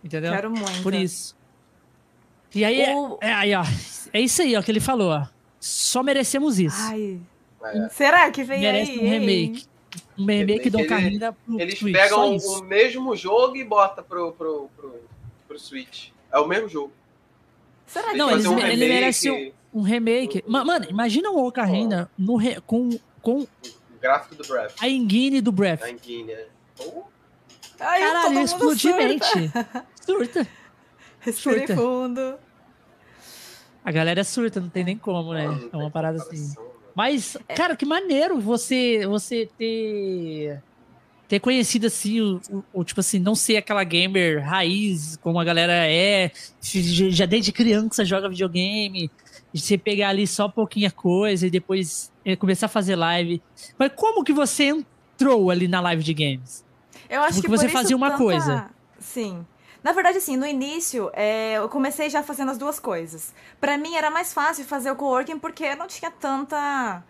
Entendeu? 0.02 0.32
Quero 0.32 0.50
muito. 0.50 0.82
Por 0.82 0.92
isso. 0.92 1.36
E 2.54 2.64
aí, 2.64 2.94
o... 2.94 3.18
é, 3.20 3.28
é, 3.28 3.32
aí, 3.32 3.54
ó. 3.54 3.64
É 4.12 4.20
isso 4.20 4.42
aí, 4.42 4.56
ó, 4.56 4.62
que 4.62 4.70
ele 4.70 4.80
falou, 4.80 5.10
ó. 5.10 5.26
Só 5.58 6.02
merecemos 6.02 6.58
isso. 6.58 6.76
Ai. 6.78 7.20
É. 7.64 7.88
Será 7.88 8.30
que 8.30 8.44
vem 8.44 8.60
Merece 8.60 8.92
aí? 8.92 8.98
um 8.98 9.08
remake. 9.08 9.66
Um 10.18 10.26
remake 10.26 10.70
do 10.70 10.78
Ocarina 10.78 11.32
pro 11.32 11.60
Eles 11.60 11.78
Switch, 11.78 11.94
pegam 11.94 12.36
o 12.36 12.62
mesmo 12.64 13.16
jogo 13.16 13.56
e 13.56 13.64
botam 13.64 14.04
pro, 14.04 14.32
pro, 14.32 14.68
pro, 14.76 15.00
pro 15.48 15.58
Switch. 15.58 16.10
É 16.30 16.38
o 16.38 16.46
mesmo 16.46 16.68
jogo. 16.68 16.92
Será 17.86 18.10
que 18.10 18.16
Não, 18.16 18.30
eles, 18.30 18.46
um 18.46 18.58
ele 18.58 18.88
merece 18.88 19.30
um, 19.30 19.52
um 19.74 19.82
remake. 19.82 20.44
Mano, 20.46 20.86
imagina 20.88 21.30
o 21.30 21.46
Ocarina 21.46 22.08
oh. 22.12 22.22
no 22.22 22.36
re, 22.36 22.60
com, 22.60 22.90
com. 23.20 23.40
O 23.40 23.48
gráfico 24.00 24.36
do 24.36 24.46
Breath. 24.46 24.74
A 24.80 24.88
engine 24.88 25.40
do 25.40 25.50
Breath. 25.50 25.82
A 25.82 25.90
engine, 25.90 26.30
é. 26.30 26.46
Oh. 26.78 27.02
Ai, 27.80 28.00
Caralho, 28.00 28.38
explodiu 28.40 28.96
mente. 28.96 29.24
Surta. 30.00 30.46
Respire 31.20 31.66
surta. 31.66 31.74
fundo. 31.74 32.38
A 33.84 33.90
galera 33.90 34.20
é 34.20 34.24
surta, 34.24 34.60
não 34.60 34.68
tem 34.68 34.84
nem 34.84 34.96
como, 34.96 35.34
né? 35.34 35.44
É 35.72 35.76
uma 35.76 35.90
parada 35.90 36.18
assim. 36.18 36.54
Mas, 36.94 37.36
cara, 37.56 37.74
que 37.74 37.84
maneiro 37.84 38.40
você 38.40 39.06
você 39.06 39.48
ter 39.58 40.62
ter 41.26 41.40
conhecido 41.40 41.86
assim, 41.86 42.20
o, 42.20 42.40
o, 42.50 42.64
o, 42.80 42.84
tipo 42.84 43.00
assim, 43.00 43.18
não 43.18 43.34
ser 43.34 43.56
aquela 43.56 43.82
gamer 43.82 44.44
raiz 44.44 45.16
como 45.16 45.40
a 45.40 45.44
galera 45.44 45.72
é, 45.72 46.30
já 46.60 47.24
desde 47.24 47.50
criança 47.50 48.04
joga 48.04 48.28
videogame, 48.28 49.10
você 49.54 49.78
pegar 49.78 50.08
ali 50.08 50.26
só 50.26 50.48
pouquinha 50.48 50.90
coisa 50.90 51.46
e 51.46 51.50
depois 51.50 52.12
eh, 52.24 52.36
começar 52.36 52.66
a 52.66 52.68
fazer 52.68 52.96
live. 52.96 53.42
Mas 53.78 53.92
como 53.94 54.24
que 54.24 54.32
você 54.32 54.64
entrou 54.64 55.50
ali 55.50 55.68
na 55.68 55.80
live 55.80 56.02
de 56.02 56.12
games? 56.12 56.64
Eu 57.08 57.22
acho 57.22 57.34
Porque 57.34 57.48
que 57.48 57.56
você 57.56 57.68
fazia 57.68 57.96
uma 57.96 58.10
tanta... 58.10 58.22
coisa. 58.22 58.70
Sim. 58.98 59.46
Na 59.82 59.92
verdade, 59.92 60.16
assim, 60.16 60.36
no 60.36 60.46
início, 60.46 61.10
é, 61.12 61.58
eu 61.58 61.68
comecei 61.68 62.08
já 62.08 62.22
fazendo 62.22 62.50
as 62.50 62.56
duas 62.56 62.80
coisas. 62.80 63.34
Para 63.60 63.76
mim 63.76 63.94
era 63.94 64.10
mais 64.10 64.32
fácil 64.32 64.64
fazer 64.64 64.90
o 64.90 64.96
coworking 64.96 65.38
porque 65.38 65.74
não 65.74 65.86
tinha 65.86 66.10
tanta 66.10 67.04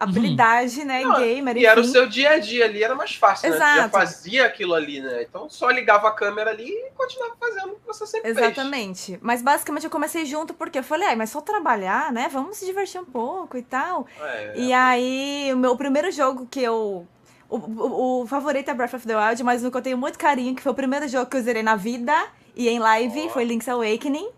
habilidade, 0.00 0.80
uhum. 0.80 0.86
né, 0.86 1.02
não, 1.02 1.20
gamer. 1.20 1.56
E 1.56 1.60
enfim. 1.60 1.68
era 1.68 1.80
o 1.80 1.84
seu 1.84 2.08
dia 2.08 2.30
a 2.30 2.38
dia 2.38 2.64
ali, 2.64 2.82
era 2.82 2.94
mais 2.94 3.14
fácil, 3.14 3.48
Exato. 3.48 3.62
né? 3.62 3.74
Você 3.74 3.80
já 3.80 3.88
fazia 3.90 4.46
aquilo 4.46 4.74
ali, 4.74 5.00
né? 5.00 5.22
Então 5.22 5.48
só 5.50 5.70
ligava 5.70 6.08
a 6.08 6.12
câmera 6.12 6.50
ali 6.50 6.68
e 6.68 6.90
continuava 6.96 7.34
fazendo 7.38 7.72
o 7.72 7.76
que 7.76 7.86
você 7.86 8.06
sempre 8.06 8.30
Exatamente. 8.30 9.06
Fez. 9.06 9.18
Mas 9.20 9.42
basicamente 9.42 9.84
eu 9.84 9.90
comecei 9.90 10.24
junto 10.24 10.54
porque 10.54 10.78
eu 10.78 10.82
falei, 10.82 11.08
ai, 11.08 11.16
mas 11.16 11.28
só 11.28 11.42
trabalhar, 11.42 12.10
né? 12.12 12.30
Vamos 12.32 12.56
se 12.56 12.64
divertir 12.64 12.98
um 12.98 13.04
pouco 13.04 13.58
e 13.58 13.62
tal. 13.62 14.06
É, 14.18 14.52
e 14.56 14.72
é. 14.72 14.74
aí, 14.74 15.50
o 15.52 15.56
meu 15.58 15.76
primeiro 15.76 16.10
jogo 16.10 16.46
que 16.50 16.62
eu 16.62 17.06
o, 17.50 17.56
o, 17.56 18.22
o, 18.22 18.26
favorito 18.26 18.70
é 18.70 18.74
Breath 18.74 18.94
of 18.94 19.06
the 19.06 19.16
Wild, 19.16 19.42
mas 19.42 19.62
no 19.62 19.70
que 19.70 19.76
eu 19.76 19.82
tenho 19.82 19.98
muito 19.98 20.18
carinho, 20.18 20.54
que 20.54 20.62
foi 20.62 20.72
o 20.72 20.74
primeiro 20.74 21.06
jogo 21.08 21.28
que 21.28 21.36
eu 21.36 21.42
zerei 21.42 21.62
na 21.62 21.74
vida 21.76 22.14
e 22.54 22.68
em 22.68 22.78
live, 22.78 23.24
oh. 23.26 23.28
foi 23.30 23.44
Link's 23.44 23.68
Awakening. 23.68 24.30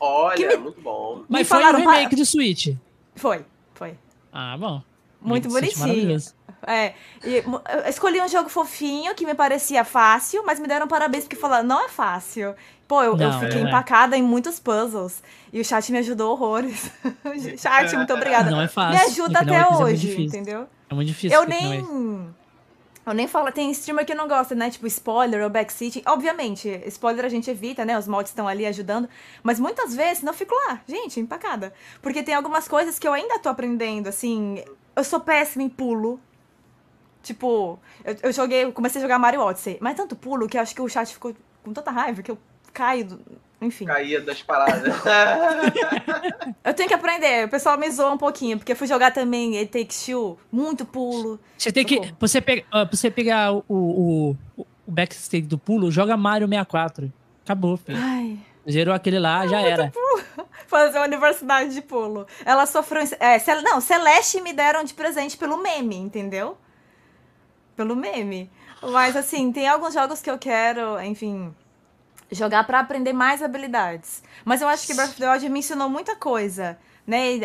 Olha, 0.00 0.48
me, 0.48 0.56
muito 0.56 0.80
bom. 0.80 1.24
Mas 1.28 1.48
foi 1.48 1.62
o 1.62 1.76
remake 1.76 2.16
do 2.16 2.26
Switch. 2.26 2.74
Foi, 3.14 3.44
foi. 3.74 3.94
Ah, 4.32 4.56
bom. 4.58 4.82
Muito 5.20 5.48
bonitinho. 5.48 6.16
É, 6.66 6.92
e, 7.24 7.42
escolhi 7.88 8.20
um 8.20 8.28
jogo 8.28 8.48
fofinho 8.48 9.14
que 9.14 9.24
me 9.24 9.34
parecia 9.34 9.84
fácil, 9.84 10.44
mas 10.44 10.60
me 10.60 10.68
deram 10.68 10.86
parabéns 10.86 11.24
porque 11.24 11.36
falaram, 11.36 11.66
não 11.66 11.84
é 11.84 11.88
fácil. 11.88 12.54
Pô, 12.86 13.02
eu, 13.02 13.16
não, 13.16 13.32
eu 13.32 13.40
fiquei 13.40 13.62
é. 13.62 13.68
empacada 13.68 14.16
em 14.16 14.22
muitos 14.22 14.58
puzzles 14.58 15.22
e 15.52 15.60
o 15.60 15.64
chat 15.64 15.90
me 15.92 15.98
ajudou 15.98 16.32
horrores. 16.32 16.90
chat, 17.56 17.94
muito 17.96 18.12
obrigada. 18.12 18.50
Não 18.50 18.60
é 18.60 18.68
fácil. 18.68 18.98
Me 18.98 19.12
ajuda 19.12 19.38
até 19.40 19.56
é 19.56 19.66
hoje, 19.66 20.16
é 20.16 20.20
entendeu? 20.20 20.66
É 20.88 20.94
muito 20.94 21.08
difícil. 21.08 21.38
Eu 21.38 21.46
nem. 21.46 22.34
Eu 23.06 23.14
nem 23.14 23.26
falo, 23.26 23.50
tem 23.50 23.70
streamer 23.70 24.04
que 24.04 24.14
não 24.14 24.28
gosta, 24.28 24.54
né? 24.54 24.70
Tipo, 24.70 24.86
spoiler 24.86 25.42
ou 25.42 25.48
backseat. 25.48 26.02
Obviamente, 26.06 26.68
spoiler 26.86 27.24
a 27.24 27.28
gente 27.28 27.50
evita, 27.50 27.84
né? 27.84 27.98
Os 27.98 28.06
mods 28.06 28.30
estão 28.30 28.46
ali 28.46 28.66
ajudando. 28.66 29.08
Mas 29.42 29.58
muitas 29.58 29.94
vezes 29.94 30.22
não 30.22 30.34
fico 30.34 30.54
lá, 30.66 30.80
gente, 30.86 31.18
empacada. 31.18 31.72
Porque 32.02 32.22
tem 32.22 32.34
algumas 32.34 32.68
coisas 32.68 32.98
que 32.98 33.08
eu 33.08 33.12
ainda 33.12 33.38
tô 33.38 33.48
aprendendo, 33.48 34.08
assim. 34.08 34.62
Eu 35.00 35.04
sou 35.04 35.18
péssima 35.18 35.62
em 35.62 35.68
pulo. 35.68 36.20
Tipo, 37.22 37.78
eu, 38.04 38.16
eu 38.24 38.32
joguei, 38.32 38.64
eu 38.64 38.72
comecei 38.72 39.00
a 39.00 39.02
jogar 39.02 39.18
Mario 39.18 39.40
Odyssey. 39.40 39.78
Mas 39.80 39.96
tanto 39.96 40.14
pulo 40.14 40.46
que 40.46 40.58
eu 40.58 40.62
acho 40.62 40.74
que 40.74 40.82
o 40.82 40.88
chat 40.88 41.10
ficou 41.12 41.34
com 41.62 41.72
tanta 41.72 41.90
raiva 41.90 42.22
que 42.22 42.30
eu 42.30 42.38
caio 42.72 43.06
do, 43.06 43.20
enfim. 43.62 43.86
Caía 43.86 44.20
das 44.20 44.42
paradas. 44.42 44.94
eu 46.62 46.74
tenho 46.74 46.88
que 46.88 46.94
aprender. 46.94 47.46
O 47.46 47.48
pessoal 47.48 47.78
me 47.78 47.90
zoa 47.90 48.12
um 48.12 48.18
pouquinho, 48.18 48.58
porque 48.58 48.72
eu 48.72 48.76
fui 48.76 48.86
jogar 48.86 49.10
também 49.10 49.56
It 49.56 49.70
Takes 49.70 50.04
Two, 50.04 50.38
muito 50.52 50.84
pulo. 50.84 51.40
Você 51.56 51.72
tem 51.72 51.84
que. 51.84 52.12
Você, 52.20 52.40
pega, 52.42 52.62
uh, 52.74 52.88
você 52.90 53.10
pegar 53.10 53.52
o, 53.52 53.64
o, 53.68 54.36
o 54.56 54.66
backstage 54.86 55.46
do 55.46 55.58
pulo, 55.58 55.90
joga 55.90 56.14
Mario 56.16 56.46
64. 56.46 57.10
Acabou, 57.42 57.76
filho. 57.78 57.98
Ai. 58.00 58.38
Zerou 58.68 58.94
aquele 58.94 59.18
lá, 59.18 59.46
já 59.46 59.60
era. 59.60 59.92
Fazer 60.66 60.98
uma 60.98 61.06
universidade 61.06 61.74
de 61.74 61.80
pulo. 61.80 62.26
Ela 62.44 62.66
sofreu. 62.66 63.02
É, 63.18 63.38
Cel... 63.38 63.62
Não, 63.62 63.80
Celeste 63.80 64.40
me 64.40 64.52
deram 64.52 64.84
de 64.84 64.94
presente 64.94 65.36
pelo 65.36 65.56
meme, 65.56 65.96
entendeu? 65.96 66.56
Pelo 67.74 67.96
meme. 67.96 68.50
Mas 68.82 69.16
assim, 69.16 69.50
tem 69.52 69.68
alguns 69.68 69.94
jogos 69.94 70.20
que 70.20 70.30
eu 70.30 70.38
quero, 70.38 71.00
enfim, 71.00 71.52
jogar 72.30 72.64
para 72.64 72.80
aprender 72.80 73.12
mais 73.12 73.42
habilidades. 73.42 74.22
Mas 74.44 74.62
eu 74.62 74.68
acho 74.68 74.86
que 74.86 74.94
Breath 74.94 75.10
of 75.10 75.18
the 75.18 75.30
Wild 75.30 75.48
me 75.48 75.58
ensinou 75.58 75.88
muita 75.88 76.16
coisa. 76.16 76.78
Né, 77.06 77.38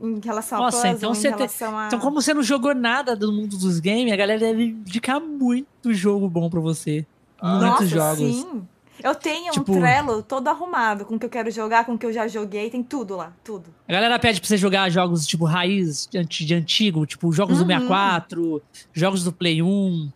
em 0.00 0.20
relação 0.22 0.60
Nossa, 0.60 0.78
a 0.78 0.92
puzzle, 0.92 0.96
então 0.96 1.14
você 1.14 1.32
tem... 1.32 1.46
a... 1.74 1.86
Então, 1.86 1.98
como 1.98 2.22
você 2.22 2.32
não 2.32 2.42
jogou 2.42 2.72
nada 2.72 3.16
do 3.16 3.32
mundo 3.32 3.56
dos 3.56 3.80
games, 3.80 4.12
a 4.12 4.16
galera 4.16 4.38
deve 4.38 4.66
indicar 4.66 5.18
muito 5.18 5.92
jogo 5.92 6.28
bom 6.28 6.48
para 6.48 6.60
você. 6.60 7.04
Ah. 7.40 7.58
Muitos 7.58 7.90
Nossa, 7.90 8.16
jogos. 8.16 8.36
Sim. 8.36 8.68
Eu 9.02 9.14
tenho 9.14 9.52
tipo... 9.52 9.72
um 9.72 9.80
Trello 9.80 10.22
todo 10.22 10.48
arrumado 10.48 11.04
com 11.04 11.14
o 11.14 11.18
que 11.18 11.26
eu 11.26 11.30
quero 11.30 11.50
jogar, 11.50 11.84
com 11.84 11.94
o 11.94 11.98
que 11.98 12.06
eu 12.06 12.12
já 12.12 12.26
joguei, 12.26 12.68
tem 12.70 12.82
tudo 12.82 13.16
lá, 13.16 13.32
tudo. 13.44 13.72
A 13.86 13.92
galera 13.92 14.18
pede 14.18 14.40
pra 14.40 14.48
você 14.48 14.56
jogar 14.56 14.88
jogos 14.90 15.26
tipo 15.26 15.44
raiz 15.44 16.06
de, 16.06 16.22
de 16.24 16.54
antigo, 16.54 17.06
tipo 17.06 17.32
jogos 17.32 17.60
uhum. 17.60 17.64
do 17.64 17.72
64, 17.72 18.62
jogos 18.92 19.24
do 19.24 19.32
Play 19.32 19.62
1. 19.62 20.10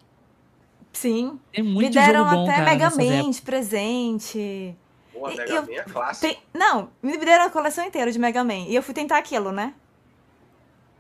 Sim. 0.93 1.39
Tem 1.53 1.65
muito 1.65 1.89
Me 1.89 1.91
deram 1.91 2.25
jogo 2.25 2.37
bom, 2.37 2.45
até 2.45 2.57
cara, 2.57 2.71
Mega 2.71 2.91
Man 2.91 3.31
de 3.31 3.43
presente. 3.43 4.77
Pô, 5.13 5.29
Mega 5.29 5.43
eu, 5.45 5.63
Man 5.63 5.73
é 5.73 5.83
clássico. 5.83 6.27
Tem, 6.27 6.39
não, 6.53 6.91
me 7.03 7.17
deram 7.17 7.47
a 7.47 7.51
coleção 7.51 7.85
inteira 7.85 8.11
de 8.11 8.19
Mega 8.19 8.45
Man. 8.45 8.67
E 8.69 8.75
eu 8.75 8.83
fui 8.83 8.95
tentar 8.95 9.19
aquilo, 9.19 9.53
né? 9.53 9.75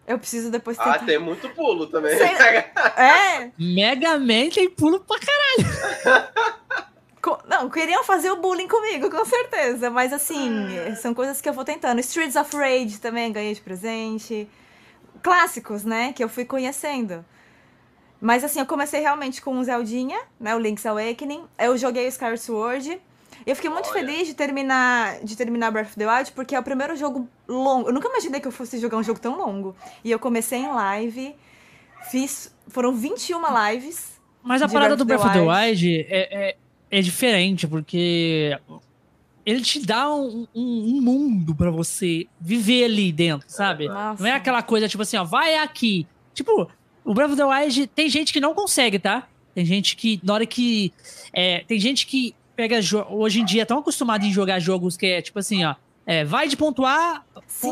Eu 0.07 0.19
preciso 0.19 0.51
depois 0.51 0.79
ah, 0.79 0.85
tentar. 0.85 0.97
Ah, 0.97 1.07
tem 1.07 1.19
muito 1.19 1.49
pulo 1.51 1.87
também. 1.87 2.17
Sei, 2.17 2.27
é. 2.97 3.51
Mega 3.59 4.19
Man 4.19 4.49
tem 4.53 4.69
pulo 4.69 5.01
pra 5.01 5.19
caralho. 5.19 6.53
Não, 7.47 7.71
queriam 7.71 8.03
fazer 8.03 8.31
o 8.31 8.37
bullying 8.37 8.67
comigo, 8.67 9.09
com 9.09 9.25
certeza. 9.25 9.89
Mas 9.91 10.13
assim, 10.13 10.67
são 11.01 11.15
coisas 11.15 11.41
que 11.41 11.49
eu 11.49 11.53
vou 11.53 11.65
tentando. 11.65 12.01
Streets 12.01 12.37
of 12.37 12.57
Rage 12.57 13.01
também 13.01 13.33
ganhei 13.33 13.55
de 13.55 13.61
presente. 13.61 14.49
Clássicos, 15.23 15.85
né? 15.85 16.13
Que 16.13 16.25
eu 16.25 16.29
fui 16.29 16.45
conhecendo. 16.45 17.25
Mas 18.21 18.43
assim, 18.43 18.59
eu 18.61 18.67
comecei 18.67 19.01
realmente 19.01 19.41
com 19.41 19.59
o 19.59 19.65
Zeldinha, 19.65 20.19
né? 20.39 20.55
O 20.55 20.59
Link's 20.59 20.85
Awakening. 20.85 21.45
Eu 21.59 21.77
joguei 21.77 22.07
o 22.07 22.09
Skyward 22.09 22.41
Sword. 22.41 23.01
Eu 23.47 23.57
fiquei 23.57 23.71
muito 23.71 23.89
Olha. 23.91 24.01
feliz 24.01 24.27
de 24.27 24.35
terminar, 24.35 25.21
de 25.21 25.37
terminar 25.37 25.71
Breath 25.71 25.89
of 25.89 25.97
the 25.97 26.09
Wild, 26.09 26.33
porque 26.33 26.55
é 26.55 26.61
o 26.61 26.63
primeiro 26.63 26.95
jogo 26.97 27.29
longo. 27.49 27.89
Eu 27.89 27.93
nunca 27.93 28.09
imaginei 28.09 28.41
que 28.41 28.47
eu 28.47 28.53
fosse 28.53 28.79
jogar 28.79 28.99
um 28.99 29.03
jogo 29.03 29.19
tão 29.19 29.37
longo. 29.37 29.75
E 30.05 30.11
eu 30.11 30.19
comecei 30.19 30.61
em 30.61 30.69
live, 30.69 31.35
fiz. 32.11 32.55
Foram 32.69 32.93
21 32.93 33.41
lives. 33.71 34.21
Mas 34.43 34.63
a 34.63 34.69
parada 34.69 34.95
Breath 34.95 34.99
do 34.99 35.05
Breath 35.05 35.25
of 35.25 35.33
the 35.33 35.41
Wild 35.41 36.07
é, 36.09 36.49
é, 36.49 36.57
é, 36.93 37.01
diferente, 37.01 37.67
porque 37.67 38.57
ele 39.45 39.63
te 39.63 39.85
dá 39.85 40.15
um, 40.15 40.47
um, 40.55 40.97
um 40.97 41.01
mundo 41.01 41.55
para 41.55 41.71
você 41.71 42.27
viver 42.39 42.85
ali 42.85 43.11
dentro, 43.11 43.49
sabe? 43.49 43.89
Nossa. 43.89 44.23
Não 44.23 44.31
é 44.31 44.35
aquela 44.35 44.63
coisa 44.63 44.89
tipo 44.89 45.03
assim, 45.03 45.17
ó, 45.17 45.25
vai 45.25 45.57
aqui. 45.57 46.07
Tipo, 46.35 46.69
o 47.05 47.15
Breath 47.15 47.31
of 47.31 47.37
the 47.37 47.45
Wild 47.45 47.87
tem 47.89 48.09
gente 48.09 48.33
que 48.33 48.41
não 48.41 48.55
consegue, 48.55 48.99
tá? 48.99 49.27
Tem 49.55 49.65
gente 49.65 49.97
que, 49.97 50.21
na 50.23 50.35
hora 50.35 50.47
que. 50.47 50.93
É, 51.33 51.65
tem 51.67 51.79
gente 51.79 52.07
que 52.07 52.35
pega. 52.55 52.79
Hoje 53.11 53.41
em 53.41 53.45
dia, 53.45 53.63
é 53.63 53.65
tão 53.65 53.79
acostumado 53.79 54.25
em 54.25 54.33
jogar 54.33 54.61
jogos 54.61 54.97
que 54.97 55.07
é 55.07 55.23
tipo 55.23 55.39
assim, 55.39 55.65
ó. 55.65 55.75
É, 56.05 56.25
vai 56.25 56.49
de 56.49 56.57
ponto 56.57 56.85
A 56.85 57.23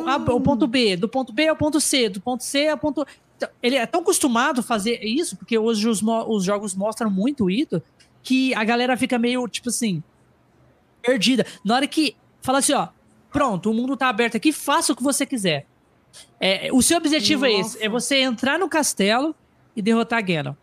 ao 0.07 0.41
ponto 0.41 0.67
B, 0.67 0.97
do 0.97 1.09
ponto 1.09 1.33
B 1.33 1.49
ao 1.49 1.57
ponto 1.57 1.81
C, 1.81 2.09
do 2.09 2.21
ponto 2.21 2.45
C 2.45 2.69
ao 2.69 2.79
ponto. 2.79 3.05
Então, 3.37 3.49
ele 3.62 3.77
é 3.77 3.87
tão 3.87 4.03
acostumado 4.03 4.61
a 4.61 4.62
fazer 4.62 5.03
isso, 5.03 5.37
porque 5.37 5.59
hoje 5.59 5.89
os, 5.89 6.00
os 6.03 6.45
jogos 6.45 6.75
mostram 6.75 7.11
muito 7.11 7.50
isso, 7.50 7.83
que 8.23 8.55
a 8.55 8.65
galera 8.65 8.97
fica 8.97 9.19
meio, 9.19 9.47
tipo 9.49 9.69
assim, 9.69 10.03
perdida. 11.03 11.47
Na 11.65 11.77
hora 11.77 11.87
que 11.87 12.17
fala 12.41 12.59
assim, 12.59 12.73
ó, 12.73 12.89
pronto, 13.31 13.71
o 13.71 13.75
mundo 13.75 13.97
tá 13.97 14.09
aberto 14.09 14.37
aqui, 14.37 14.53
faça 14.53 14.93
o 14.93 14.97
que 14.97 15.03
você 15.03 15.25
quiser. 15.25 15.67
É, 16.41 16.69
o 16.73 16.83
seu 16.83 16.97
objetivo 16.99 17.45
Nossa. 17.45 17.57
é 17.57 17.61
esse: 17.61 17.85
é 17.85 17.89
você 17.89 18.17
entrar 18.17 18.59
no 18.59 18.69
castelo 18.69 19.35
e 19.77 19.83
derrotar 19.83 20.25
Ganon. 20.25 20.55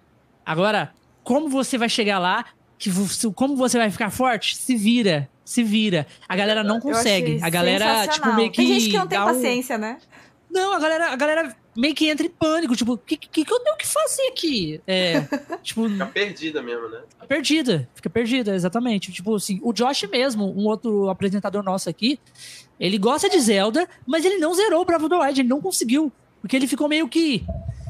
Agora, 0.45 0.93
como 1.23 1.49
você 1.49 1.77
vai 1.77 1.89
chegar 1.89 2.19
lá? 2.19 2.45
Que, 2.77 2.91
como 3.33 3.55
você 3.55 3.77
vai 3.77 3.89
ficar 3.89 4.09
forte? 4.09 4.55
Se 4.55 4.75
vira. 4.75 5.29
Se 5.43 5.63
vira. 5.63 6.05
A 6.27 6.35
galera 6.35 6.63
não 6.63 6.79
consegue. 6.79 7.39
A 7.41 7.49
galera, 7.49 8.07
tipo, 8.07 8.33
meio 8.33 8.51
que. 8.51 8.57
Tem 8.57 8.67
gente 8.67 8.91
que 8.91 8.97
não 8.97 9.07
tem 9.07 9.19
paciência, 9.19 9.77
né? 9.77 9.97
Não, 10.51 10.73
a 10.73 10.79
galera, 10.79 11.11
a 11.11 11.15
galera 11.15 11.55
meio 11.77 11.93
que 11.93 12.09
entra 12.09 12.25
em 12.25 12.29
pânico. 12.29 12.75
Tipo, 12.75 12.93
o 12.93 12.97
que, 12.97 13.15
que, 13.15 13.45
que 13.45 13.53
eu 13.53 13.59
tenho 13.59 13.77
que 13.77 13.87
fazer 13.87 14.23
aqui? 14.29 14.81
É. 14.87 15.21
tipo. 15.61 15.87
Fica 15.87 16.05
perdida 16.07 16.61
mesmo, 16.61 16.89
né? 16.89 17.01
Fica 17.07 17.27
perdida. 17.27 17.89
Fica 17.93 18.09
perdida, 18.09 18.55
exatamente. 18.55 19.11
Tipo 19.11 19.35
assim, 19.35 19.59
o 19.61 19.71
Josh 19.71 20.03
mesmo, 20.11 20.45
um 20.45 20.65
outro 20.65 21.09
apresentador 21.09 21.63
nosso 21.63 21.89
aqui, 21.89 22.19
ele 22.79 22.97
gosta 22.97 23.29
de 23.29 23.39
Zelda, 23.39 23.87
mas 24.05 24.25
ele 24.25 24.37
não 24.37 24.53
zerou 24.55 24.81
o 24.81 24.85
Bravo 24.85 25.07
the 25.07 25.15
Wild, 25.15 25.39
ele 25.39 25.49
não 25.49 25.61
conseguiu. 25.61 26.11
Porque 26.41 26.55
ele 26.55 26.67
ficou 26.67 26.89
meio 26.89 27.07
que. 27.07 27.45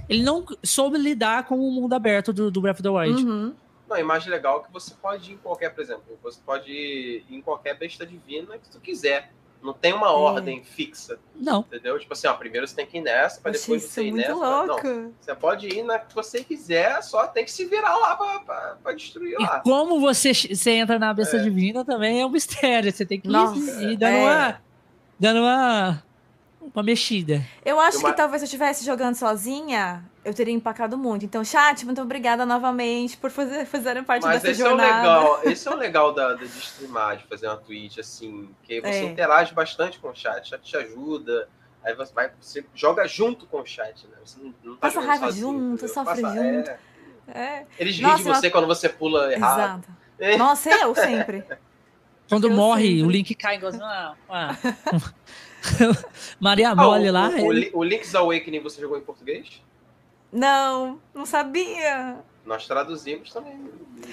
Ele 0.10 0.24
não 0.24 0.46
soube 0.64 0.98
lidar 0.98 1.46
com 1.46 1.56
o 1.60 1.72
mundo 1.72 1.94
aberto 1.94 2.32
do, 2.32 2.52
do 2.52 2.62
Breath 2.62 2.78
of 2.78 2.84
the 2.84 2.90
Wild. 2.90 3.26
Uhum. 3.26 3.54
Não, 3.90 3.98
e 3.98 4.04
mais 4.04 4.26
legal 4.26 4.64
que 4.64 4.72
você 4.72 4.94
pode 5.02 5.32
ir 5.32 5.36
em 5.36 5.38
qualquer, 5.38 5.70
por 5.70 5.82
exemplo, 5.82 6.04
você 6.22 6.40
pode 6.46 6.72
ir 6.72 7.26
em 7.30 7.42
qualquer 7.42 7.78
besta 7.78 8.06
divina 8.06 8.58
que 8.58 8.70
tu 8.70 8.80
quiser. 8.80 9.32
Não 9.62 9.74
tem 9.74 9.94
uma 9.94 10.12
ordem 10.12 10.64
fixa. 10.64 11.20
Não. 11.36 11.62
Entendeu? 11.62 12.00
Tipo 12.00 12.14
assim, 12.14 12.28
ó, 12.28 12.34
primeiro 12.34 12.68
você 12.68 12.76
tem 12.76 12.86
que 12.86 12.98
ir 12.98 13.02
nessa, 13.02 13.42
pra 13.42 13.52
depois 13.52 13.84
você 13.84 14.06
ir 14.06 14.12
nessa. 14.12 14.34
Louco. 14.34 14.88
Não. 14.88 15.14
Você 15.20 15.36
pode 15.36 15.68
ir 15.68 15.84
na 15.84 16.00
que 16.00 16.14
você 16.14 16.44
quiser, 16.44 17.02
só 17.04 17.28
tem 17.28 17.44
que 17.44 17.52
se 17.52 17.66
virar 17.66 17.96
lá 17.96 18.16
pra, 18.16 18.40
pra, 18.40 18.78
pra 18.84 18.94
destruir 18.94 19.38
lá. 19.40 19.58
E 19.58 19.64
como 19.64 20.00
você, 20.00 20.34
você 20.34 20.72
entra 20.72 21.00
na 21.00 21.14
besta 21.14 21.38
é. 21.38 21.44
divina 21.44 21.84
também 21.84 22.22
é 22.22 22.26
um 22.26 22.30
mistério. 22.30 22.92
Você 22.92 23.06
tem 23.06 23.20
que 23.20 23.28
Nossa, 23.28 23.58
ir, 23.82 23.92
ir 23.92 23.98
dando 23.98 24.16
é. 24.16 24.24
uma. 24.24 24.62
Dando 25.20 25.40
uma 25.40 26.04
uma 26.74 26.84
mexida. 26.84 27.46
Eu 27.66 27.80
acho 27.80 28.00
uma... 28.00 28.12
que 28.12 28.18
talvez 28.18 28.42
se 28.42 28.44
eu 28.44 28.48
estivesse 28.48 28.86
jogando 28.86 29.16
sozinha, 29.16 30.04
eu 30.28 30.34
teria 30.34 30.54
empacado 30.54 30.98
muito. 30.98 31.24
Então, 31.24 31.44
chat, 31.44 31.86
muito 31.86 32.02
obrigada 32.02 32.46
novamente 32.46 33.16
por 33.16 33.32
fazer, 33.32 33.66
fazerem 33.66 34.04
parte 34.04 34.24
Mas 34.24 34.42
dessa 34.42 34.52
esse 34.52 34.60
jornada. 34.60 34.90
É 34.90 34.94
o 34.94 34.98
legal, 34.98 35.40
esse 35.50 35.68
é 35.68 35.72
o 35.72 35.76
legal 35.76 36.14
da, 36.14 36.34
da, 36.34 36.44
de 36.44 36.60
streamar, 36.60 37.16
de 37.16 37.24
fazer 37.24 37.48
uma 37.48 37.56
Twitch, 37.56 37.98
assim, 38.00 38.50
que 38.64 38.82
você 38.82 38.88
é. 38.90 39.04
interage 39.04 39.54
bastante 39.54 40.00
com 40.00 40.10
o 40.10 40.16
chat, 40.16 40.44
o 40.44 40.50
chat 40.50 40.62
te 40.62 40.76
ajuda. 40.76 41.48
Aí 41.82 41.96
você 41.96 42.14
vai, 42.14 42.30
você 42.42 42.66
joga 42.76 43.08
junto 43.08 43.46
com 43.46 43.62
o 43.62 43.66
chat, 43.66 44.06
né? 44.08 44.18
Você 44.26 44.38
não, 44.42 44.54
não 44.62 44.76
tá 44.76 44.88
Passa 44.88 45.00
raiva 45.00 45.28
sozinho, 45.28 45.48
junto, 45.48 45.74
entendeu? 45.76 45.94
sofre 45.94 46.22
Passa, 46.22 46.36
junto. 46.36 46.70
É. 46.70 46.80
É. 47.34 47.66
Eles 47.80 47.98
riem 47.98 48.16
de 48.16 48.24
você 48.24 48.50
quando 48.50 48.68
você 48.68 48.90
pula 48.90 49.32
errado. 49.32 49.86
Exato. 50.20 50.38
Nossa, 50.38 50.70
eu 50.70 50.94
sempre. 50.96 51.46
Quando 52.28 52.48
eu 52.48 52.52
morre, 52.52 52.88
sempre. 52.88 53.04
o 53.04 53.10
Link 53.10 53.36
cai 53.36 53.56
igual 53.56 53.72
uma, 53.72 54.18
uma, 54.28 54.58
Maria 56.38 56.76
Mole 56.76 57.08
ah, 57.08 57.12
o, 57.12 57.14
lá. 57.14 57.30
O, 57.30 57.54
ele... 57.54 57.72
o, 57.74 57.84
Link's 57.84 58.14
Awakening 58.14 58.60
você 58.60 58.82
jogou 58.82 58.98
em 58.98 59.02
português? 59.02 59.62
Não, 60.32 61.00
não 61.14 61.26
sabia. 61.26 62.18
Nós 62.46 62.66
traduzimos 62.66 63.32
também. 63.32 63.60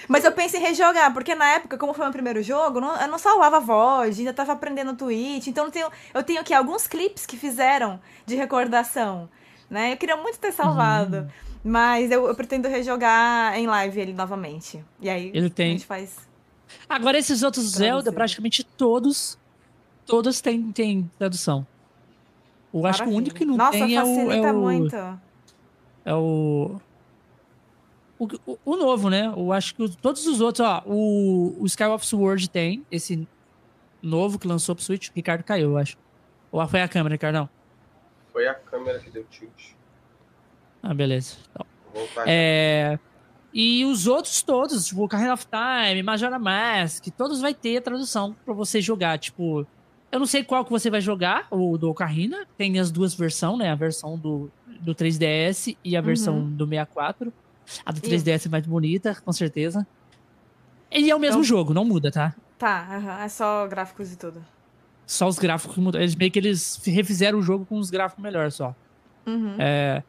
Mas 0.09 0.25
eu 0.25 0.33
penso 0.33 0.57
em 0.57 0.61
rejogar, 0.61 1.13
porque 1.13 1.35
na 1.35 1.47
época, 1.53 1.77
como 1.77 1.93
foi 1.93 2.05
o 2.05 2.07
meu 2.07 2.13
primeiro 2.13 2.43
jogo, 2.43 2.81
não, 2.81 3.01
eu 3.01 3.09
não 3.09 3.19
salvava 3.19 3.59
a 3.59 3.61
voz, 3.61 4.19
ainda 4.19 4.33
tava 4.33 4.53
aprendendo 4.53 4.93
o 4.93 4.97
Twitch, 4.97 5.47
então 5.47 5.67
eu 5.67 5.71
tenho, 5.71 5.89
eu 6.13 6.23
tenho 6.23 6.41
aqui 6.41 6.55
alguns 6.55 6.87
clipes 6.87 7.27
que 7.27 7.37
fizeram 7.37 8.01
de 8.25 8.35
recordação, 8.35 9.29
né? 9.69 9.93
Eu 9.93 9.97
queria 9.97 10.17
muito 10.17 10.39
ter 10.39 10.53
salvado, 10.53 11.19
uhum. 11.19 11.29
mas 11.63 12.11
eu, 12.11 12.27
eu, 12.27 12.35
pretendo 12.35 12.67
rejogar 12.67 13.57
em 13.59 13.67
live 13.67 14.01
ele 14.01 14.13
novamente. 14.13 14.83
E 15.01 15.09
aí 15.09 15.31
ele 15.35 15.51
tem. 15.51 15.69
a 15.69 15.73
gente 15.73 15.87
faz... 15.87 16.17
Agora 16.89 17.19
esses 17.19 17.43
outros 17.43 17.65
Zelda, 17.67 18.11
praticamente 18.11 18.65
todos 18.65 19.39
todas 20.07 20.41
têm, 20.41 20.73
têm 20.73 21.11
tradução. 21.19 21.67
Eu 22.73 22.87
acho 22.87 23.05
que 23.05 23.09
o 23.09 23.13
único 23.13 23.37
que 23.37 23.45
não 23.45 23.57
Nossa, 23.57 23.73
tem 23.73 23.97
é 23.97 24.03
o, 24.03 24.31
é 24.31 24.53
o. 24.53 24.61
muito. 24.61 24.97
É 26.05 26.15
o. 26.15 26.81
O, 28.19 28.29
o, 28.47 28.59
o 28.65 28.77
novo, 28.77 29.11
né? 29.11 29.27
Eu 29.37 29.53
acho 29.53 29.75
que 29.75 29.97
todos 29.97 30.27
os 30.27 30.41
outros, 30.41 30.67
ó, 30.67 30.83
o, 30.87 31.57
o 31.61 31.67
Skyward 31.67 32.05
Sword 32.05 32.49
tem, 32.49 32.87
esse 32.91 33.27
novo 34.01 34.39
que 34.39 34.47
lançou 34.47 34.75
pro 34.75 34.85
Switch, 34.85 35.09
o 35.09 35.13
Ricardo 35.15 35.43
caiu, 35.43 35.71
eu 35.71 35.79
acho. 35.79 35.97
Ou 36.53 36.67
foi 36.69 36.83
a 36.83 36.89
câmera, 36.89 37.15
Ricardão? 37.15 37.49
Foi 38.33 38.47
a 38.47 38.55
câmera 38.55 39.01
que 39.01 39.11
deu 39.11 39.25
tilt. 39.25 39.73
Ah, 40.83 40.95
beleza. 40.95 41.37
Então, 41.51 41.67
é... 42.27 42.99
E 43.53 43.85
os 43.85 44.07
outros 44.09 44.43
todos, 44.43 44.87
tipo, 44.87 45.07
Carreira 45.09 45.35
of 45.35 45.47
Time, 45.47 46.03
Majora 46.03 46.39
Mask, 46.39 47.07
todos 47.17 47.41
vai 47.41 47.55
ter 47.55 47.81
tradução 47.81 48.35
para 48.45 48.53
você 48.53 48.81
jogar, 48.81 49.19
tipo, 49.19 49.65
eu 50.15 50.21
não 50.21 50.27
sei 50.27 50.45
qual 50.45 50.65
que 50.65 50.71
você 50.71 50.89
vai 50.89 51.01
jogar, 51.01 51.49
o 51.51 51.77
do 51.77 51.91
Ocarina. 51.91 52.47
Tem 52.57 52.79
as 52.79 52.89
duas 52.93 53.15
versões, 53.15 53.59
né? 53.59 53.73
A 53.73 53.75
versão 53.75 54.17
do, 54.17 54.49
do 54.81 54.95
3DS 54.95 55.77
e 55.83 55.97
a 55.97 56.01
versão 56.01 56.37
uhum. 56.37 56.51
do 56.51 56.69
64. 56.69 57.33
A 57.85 57.91
do 57.91 58.01
3DS 58.01 58.47
é 58.47 58.49
mais 58.49 58.65
bonita, 58.65 59.21
com 59.25 59.33
certeza. 59.33 59.85
Ele 60.89 61.11
é 61.11 61.17
o 61.17 61.19
mesmo 61.19 61.41
então... 61.41 61.43
jogo, 61.43 61.75
não 61.75 61.85
muda, 61.85 62.13
tá? 62.13 62.33
Tá, 62.57 62.87
uhum. 62.93 63.25
é 63.25 63.29
só 63.29 63.67
gráficos 63.67 64.13
e 64.13 64.17
tudo. 64.17 64.41
Só 65.05 65.27
os 65.27 65.37
gráficos 65.37 65.77
mudam. 65.79 66.01
Eles 66.01 66.15
meio 66.15 66.31
que 66.31 66.39
eles 66.39 66.81
refizeram 66.85 67.41
o 67.41 67.43
jogo 67.43 67.67
com 67.67 67.77
os 67.77 67.91
gráficos 67.91 68.23
melhores 68.23 68.55
só. 68.55 68.73
Uhum. 69.27 69.57
É, 69.59 70.01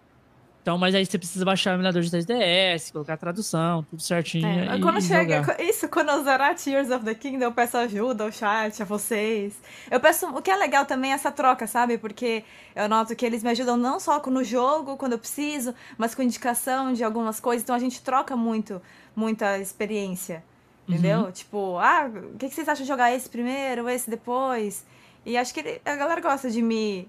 então, 0.66 0.80
mas 0.80 0.96
aí 0.96 1.06
você 1.06 1.20
precisa 1.20 1.46
baixar 1.46 1.74
o 1.74 1.74
emulador 1.76 2.02
de 2.02 2.10
3DS, 2.10 2.92
colocar 2.92 3.14
a 3.14 3.18
tradução, 3.18 3.84
tudo 3.88 4.02
certinho. 4.02 4.48
É, 4.48 4.76
e, 4.76 4.82
quando 4.82 4.98
e 4.98 5.02
chega. 5.04 5.44
Jogar. 5.44 5.62
Isso, 5.62 5.88
quando 5.88 6.10
eu 6.10 6.24
zerar 6.24 6.56
Tears 6.56 6.90
of 6.90 7.06
the 7.06 7.14
Kingdom, 7.14 7.46
eu 7.46 7.52
peço 7.52 7.78
ajuda 7.78 8.24
ao 8.24 8.32
chat, 8.32 8.82
a 8.82 8.86
vocês. 8.86 9.54
Eu 9.92 10.00
peço. 10.00 10.26
O 10.30 10.42
que 10.42 10.50
é 10.50 10.56
legal 10.56 10.84
também 10.84 11.12
é 11.12 11.14
essa 11.14 11.32
troca, 11.32 11.68
sabe? 11.68 12.00
Porque 12.00 12.44
eu 12.76 12.90
noto 12.90 13.16
que 13.16 13.24
eles 13.24 13.44
me 13.44 13.52
ajudam 13.52 13.78
não 13.78 14.00
só 14.00 14.20
no 14.26 14.44
jogo, 14.44 14.98
quando 14.98 15.12
eu 15.12 15.20
preciso, 15.20 15.72
mas 16.00 16.16
com 16.16 16.24
indicação 16.24 16.94
de 16.94 17.04
algumas 17.04 17.40
coisas. 17.40 17.62
Então 17.62 17.76
a 17.76 17.80
gente 17.80 18.02
troca 18.02 18.36
muito, 18.36 18.82
muita 19.16 19.60
experiência. 19.60 20.44
Entendeu? 20.90 21.26
Uhum. 21.26 21.32
Tipo, 21.32 21.78
ah, 21.78 22.10
o 22.34 22.40
que 22.40 22.50
vocês 22.50 22.68
acham 22.68 22.82
de 22.82 22.88
jogar 22.88 23.14
esse 23.14 23.30
primeiro, 23.30 23.88
esse 23.88 24.10
depois? 24.10 24.84
E 25.24 25.38
acho 25.38 25.54
que 25.54 25.80
a 25.86 25.96
galera 25.96 26.22
gosta 26.22 26.50
de 26.50 26.64
me 26.64 27.08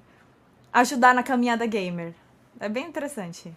ajudar 0.74 1.14
na 1.14 1.22
caminhada 1.22 1.64
gamer. 1.64 2.12
É 2.60 2.68
bem 2.68 2.86
interessante. 2.86 3.54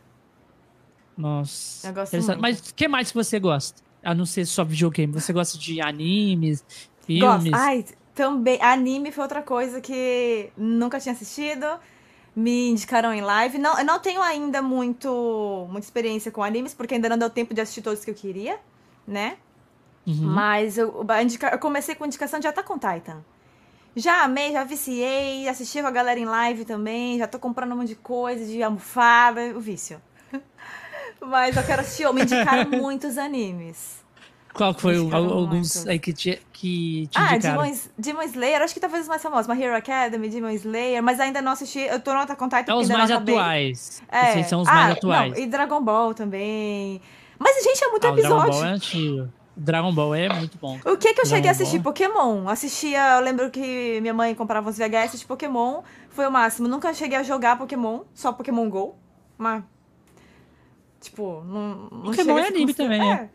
Nossa. 1.18 1.88
Eu 1.88 1.94
gosto 1.94 2.16
muito. 2.16 2.42
Mas 2.42 2.60
o 2.60 2.74
que 2.74 2.88
mais 2.88 3.12
você 3.12 3.40
gosta? 3.40 3.82
A 4.04 4.14
não 4.14 4.26
ser 4.26 4.46
só 4.46 4.64
videogame. 4.64 5.12
Você 5.14 5.34
gosta 5.34 5.58
de 5.58 5.82
animes, 5.82 6.64
filmes? 7.06 7.52
Gosto. 7.52 7.56
Ai, 7.56 7.86
também. 8.16 8.62
Anime 8.62 9.12
foi 9.12 9.24
outra 9.24 9.42
coisa 9.42 9.82
que 9.82 10.50
nunca 10.58 11.00
tinha 11.00 11.14
assistido. 11.14 11.66
Me 12.36 12.70
indicaram 12.70 13.14
em 13.14 13.22
live. 13.22 13.58
Não, 13.58 13.78
eu 13.78 13.86
não 13.86 14.00
tenho 14.00 14.22
ainda 14.22 14.62
muito, 14.62 15.68
muita 15.70 15.86
experiência 15.86 16.32
com 16.32 16.42
animes, 16.42 16.74
porque 16.74 16.94
ainda 16.94 17.10
não 17.10 17.18
deu 17.18 17.30
tempo 17.30 17.54
de 17.54 17.60
assistir 17.60 17.82
todos 17.82 18.06
que 18.06 18.12
eu 18.12 18.16
queria, 18.16 18.60
né? 19.06 19.38
Uhum. 20.08 20.16
Mas 20.22 20.78
eu, 20.78 21.06
eu 21.52 21.60
comecei 21.60 21.96
com 21.96 22.06
indicação 22.06 22.40
de 22.40 22.48
Attack 22.48 22.72
on 22.72 22.78
Titan. 22.78 23.24
Já 23.96 24.24
amei, 24.24 24.52
já 24.52 24.64
viciei, 24.64 25.48
assisti 25.48 25.82
com 25.82 25.88
a 25.88 25.92
galera 25.92 26.20
em 26.20 26.26
live 26.26 26.64
também, 26.64 27.18
já 27.18 27.28
tô 27.28 27.40
comprando 27.40 27.74
um 27.74 27.78
monte 27.78 27.90
de 27.90 27.96
coisa, 27.96 28.46
de 28.46 28.62
almofada, 28.62 29.42
o 29.56 29.60
vício. 29.60 30.02
Mas 31.22 31.58
eu 31.58 31.64
quero 31.64 31.82
assistir, 31.82 32.12
me 32.14 32.22
indicaram 32.22 32.70
muitos 32.78 33.18
animes. 33.18 34.00
Qual 34.54 34.74
que 34.74 34.82
foi 34.82 35.00
o, 35.00 35.16
alguns 35.16 35.88
aí 35.88 36.00
que 36.00 36.12
te, 36.12 36.42
que 36.52 37.08
te 37.08 37.18
ah, 37.18 37.38
Demon, 37.38 37.72
Demon 37.98 38.24
Slayer, 38.24 38.62
acho 38.62 38.74
que 38.74 38.80
talvez 38.80 39.04
os 39.04 39.08
mais 39.08 39.22
famosos. 39.22 39.48
My 39.48 39.62
Hero 39.62 39.76
Academy, 39.76 40.28
Demon 40.28 40.50
Slayer, 40.50 41.02
mas 41.04 41.20
ainda 41.20 41.42
não 41.42 41.52
assisti. 41.52 41.80
Eu 41.80 42.00
tô 42.00 42.14
no 42.14 42.20
Attack 42.20 42.44
on 42.44 42.50
Titan. 42.50 42.72
É 42.72 42.76
os 42.76 42.90
mais 42.90 43.12
atuais. 43.12 44.02
É. 44.12 44.32
Esses 44.32 44.48
são 44.48 44.62
os 44.62 44.68
ah, 44.68 44.74
mais 44.74 44.98
atuais. 44.98 45.34
Não, 45.34 45.40
e 45.40 45.48
Dragon 45.48 45.82
Ball 45.82 46.14
também. 46.14 47.00
Mas, 47.38 47.64
gente, 47.64 47.84
é 47.84 47.88
muito 47.90 48.06
ah, 48.06 48.10
episódio. 48.10 48.38
Dragon 48.38 48.52
Ball 48.52 48.66
é 48.66 48.70
antigo. 48.70 49.30
Dragon 49.60 49.94
Ball 49.94 50.16
é 50.16 50.30
muito 50.30 50.58
bom. 50.58 50.80
O 50.86 50.98
que 50.98 51.14
que 51.14 51.22
eu 51.22 51.26
Dragon 51.26 51.30
cheguei 51.30 51.50
a 51.50 51.52
assistir? 51.52 51.80
Ball. 51.80 51.94
Pokémon. 51.94 52.48
Assistia, 52.48 53.16
eu 53.16 53.22
lembro 53.22 53.50
que 53.50 54.00
minha 54.02 54.14
mãe 54.14 54.34
comprava 54.34 54.70
os 54.70 54.78
VHS 54.78 55.20
de 55.20 55.26
Pokémon. 55.26 55.82
Foi 56.10 56.26
o 56.26 56.32
máximo. 56.32 56.68
Nunca 56.68 56.94
cheguei 56.94 57.18
a 57.18 57.24
jogar 57.24 57.58
Pokémon, 57.58 58.02
só 58.14 58.32
Pokémon 58.32 58.70
GO. 58.70 58.96
Mas, 59.38 59.64
tipo, 61.02 61.44
não, 61.46 61.76
não 61.92 62.02
Pokémon 62.04 62.40
é 62.40 62.48
anime 62.48 62.74
também, 62.74 63.02
é. 63.02 63.14
é. 63.14 63.30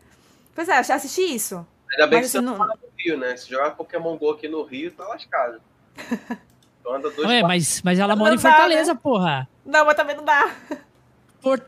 Pois 0.53 0.67
é, 0.67 0.77
assisti 0.79 1.21
isso. 1.21 1.65
Ainda 1.91 2.07
bem 2.07 2.19
mas, 2.19 2.27
que 2.27 2.31
você 2.31 2.41
não... 2.41 2.57
no 2.57 2.75
Rio, 2.97 3.17
né? 3.17 3.37
Se 3.37 3.49
jogar 3.49 3.71
Pokémon 3.71 4.17
GO 4.17 4.31
aqui 4.31 4.47
no 4.47 4.63
Rio, 4.63 4.91
tá 4.91 5.07
lascado. 5.07 5.61
Então 6.85 6.97
anda 6.97 7.09
dois 7.09 7.27
Ué, 7.27 7.41
mas, 7.41 7.81
mas 7.81 7.97
ela 7.97 8.15
mora 8.15 8.35
em 8.35 8.37
Fortaleza, 8.37 8.89
dá, 8.89 8.93
né? 8.93 8.99
porra. 9.01 9.49
Não, 9.65 9.83
mas 9.83 9.95
também 9.95 10.15
não 10.15 10.23
dá. 10.23 10.51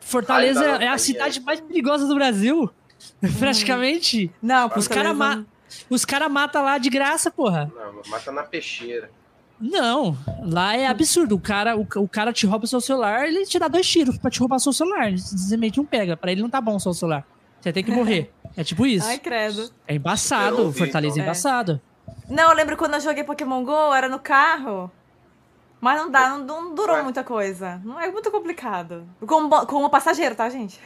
Fortaleza 0.02 0.64
é 0.64 0.88
a 0.88 0.98
cidade 1.00 1.40
mais 1.40 1.60
perigosa 1.60 2.06
do 2.06 2.14
Brasil. 2.14 2.70
Praticamente. 3.40 4.32
Não, 4.42 4.70
os 4.76 4.88
caras 4.88 5.16
ma 5.16 5.46
os 5.90 6.06
cara 6.06 6.30
matam 6.30 6.64
lá 6.64 6.78
de 6.78 6.90
graça, 6.90 7.30
porra. 7.30 7.72
Não, 7.76 8.02
mata 8.10 8.32
na 8.32 8.44
peixeira. 8.44 9.10
Não, 9.60 10.16
lá 10.44 10.76
é 10.76 10.86
absurdo. 10.88 11.36
O 11.36 11.40
cara, 11.40 11.76
o, 11.76 11.82
o 11.96 12.08
cara 12.08 12.32
te 12.32 12.46
rouba 12.46 12.68
seu 12.68 12.80
celular, 12.80 13.28
ele 13.28 13.46
te 13.46 13.58
dá 13.58 13.68
dois 13.68 13.88
tiros 13.88 14.18
pra 14.18 14.30
te 14.30 14.40
roubar 14.40 14.60
seu 14.60 14.72
celular. 14.72 15.08
Ele 15.08 15.18
simplesmente 15.18 15.78
não 15.78 15.86
pega. 15.86 16.16
Pra 16.16 16.32
ele 16.32 16.42
não 16.42 16.50
tá 16.50 16.62
bom 16.62 16.76
o 16.76 16.80
seu 16.80 16.94
celular. 16.94 17.26
Você 17.60 17.74
tem 17.74 17.84
que 17.84 17.92
morrer. 17.92 18.32
É 18.56 18.64
tipo 18.64 18.86
isso. 18.86 19.08
Ai, 19.08 19.18
credo. 19.20 19.72
É 19.88 19.96
embaçado. 19.96 20.62
Ouvi, 20.64 20.78
Fortaleza 20.80 21.16
é 21.16 21.18
então. 21.18 21.26
embaçado. 21.26 21.82
Não, 22.30 22.50
eu 22.50 22.56
lembro 22.56 22.78
quando 22.78 22.94
eu 22.94 23.00
joguei 23.02 23.24
Pokémon 23.24 23.64
GO, 23.64 23.94
era 23.94 24.08
no 24.08 24.20
carro. 24.20 24.92
Mas 25.80 26.00
não 26.02 26.10
dá, 26.10 26.30
não, 26.30 26.44
não 26.44 26.76
durou 26.76 26.96
Ué? 26.96 27.04
muita 27.04 27.24
coisa. 27.24 27.82
Não 27.84 28.00
é 28.00 28.12
muito 28.12 28.32
complicado. 28.32 29.08
Com, 29.26 29.50
com 29.50 29.84
o 29.84 29.90
passageiro, 29.90 30.36
tá, 30.36 30.50
gente? 30.50 30.80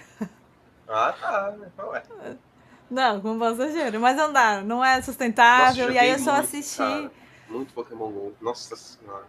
Ah, 0.92 1.14
tá. 1.14 1.56
Ué. 1.88 2.04
Não, 2.90 3.22
com 3.22 3.40
passageiro. 3.40 4.00
Mas 4.00 4.18
não 4.18 4.32
dá, 4.34 4.62
não 4.62 4.84
é 4.84 5.02
sustentável. 5.02 5.86
Nossa, 5.86 5.96
e 5.96 5.98
aí 5.98 6.10
eu 6.12 6.20
só 6.20 6.32
assisti. 6.32 6.78
Cara, 6.78 7.12
muito 7.50 7.74
Pokémon 7.74 8.12
GO. 8.12 8.34
Nossa 8.42 8.76
senhora. 8.76 9.26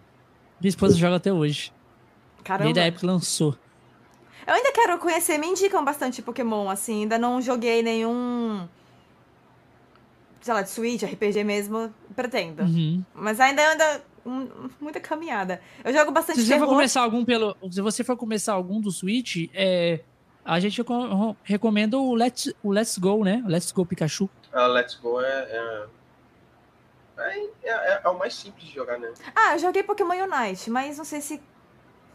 Minha 0.61 0.69
esposa 0.69 0.97
joga 0.97 1.17
até 1.17 1.33
hoje. 1.33 1.73
Caramba. 2.43 2.65
Desde 2.65 2.81
a 2.81 2.85
época 2.85 3.01
que 3.01 3.07
lançou. 3.07 3.57
Eu 4.47 4.55
ainda 4.55 4.73
quero 4.73 4.99
conhecer, 4.99 5.39
me 5.39 5.47
indicam 5.47 5.85
bastante 5.85 6.21
Pokémon, 6.21 6.69
assim. 6.69 7.03
Ainda 7.03 7.17
não 7.19 7.41
joguei 7.41 7.83
nenhum 7.83 8.67
sei 10.43 10.55
lá, 10.55 10.63
de 10.63 10.71
Switch, 10.71 11.03
RPG 11.03 11.45
mesmo, 11.45 11.93
pretendo. 12.15 12.63
Uhum. 12.65 13.03
Mas 13.15 13.41
ainda 13.41 13.73
anda 13.73 14.05
muita 14.81 15.01
caminhada. 15.01 15.61
Eu 15.85 15.93
jogo 15.93 16.11
bastante 16.11 16.41
se 16.41 16.47
você 16.47 16.59
for 16.59 16.67
começar 16.67 17.01
algum 17.01 17.25
pelo 17.25 17.57
Se 17.71 17.81
você 17.81 18.05
for 18.05 18.17
começar 18.17 18.53
algum 18.53 18.81
do 18.81 18.91
Switch, 18.91 19.49
é, 19.55 20.01
a 20.45 20.61
gente 20.61 20.83
recomenda 21.45 21.97
o 21.99 22.15
Let's, 22.15 22.53
o 22.63 22.73
Let's 22.73 22.99
Go, 22.99 23.25
né? 23.25 23.43
O 23.45 23.49
Let's 23.49 23.71
Go 23.73 23.87
Pikachu. 23.87 24.29
Ah, 24.53 24.67
Let's 24.67 24.95
Go 24.97 25.21
é, 25.21 25.27
é... 25.27 25.85
É, 27.19 27.49
é, 27.63 28.01
é, 28.05 28.09
o 28.09 28.19
mais 28.19 28.35
simples 28.35 28.65
de 28.65 28.75
jogar, 28.75 28.99
né? 28.99 29.13
Ah, 29.35 29.55
eu 29.55 29.59
joguei 29.59 29.83
Pokémon 29.83 30.15
Unite, 30.15 30.71
mas 30.71 30.99
não 30.99 31.05
sei 31.05 31.21
se 31.21 31.41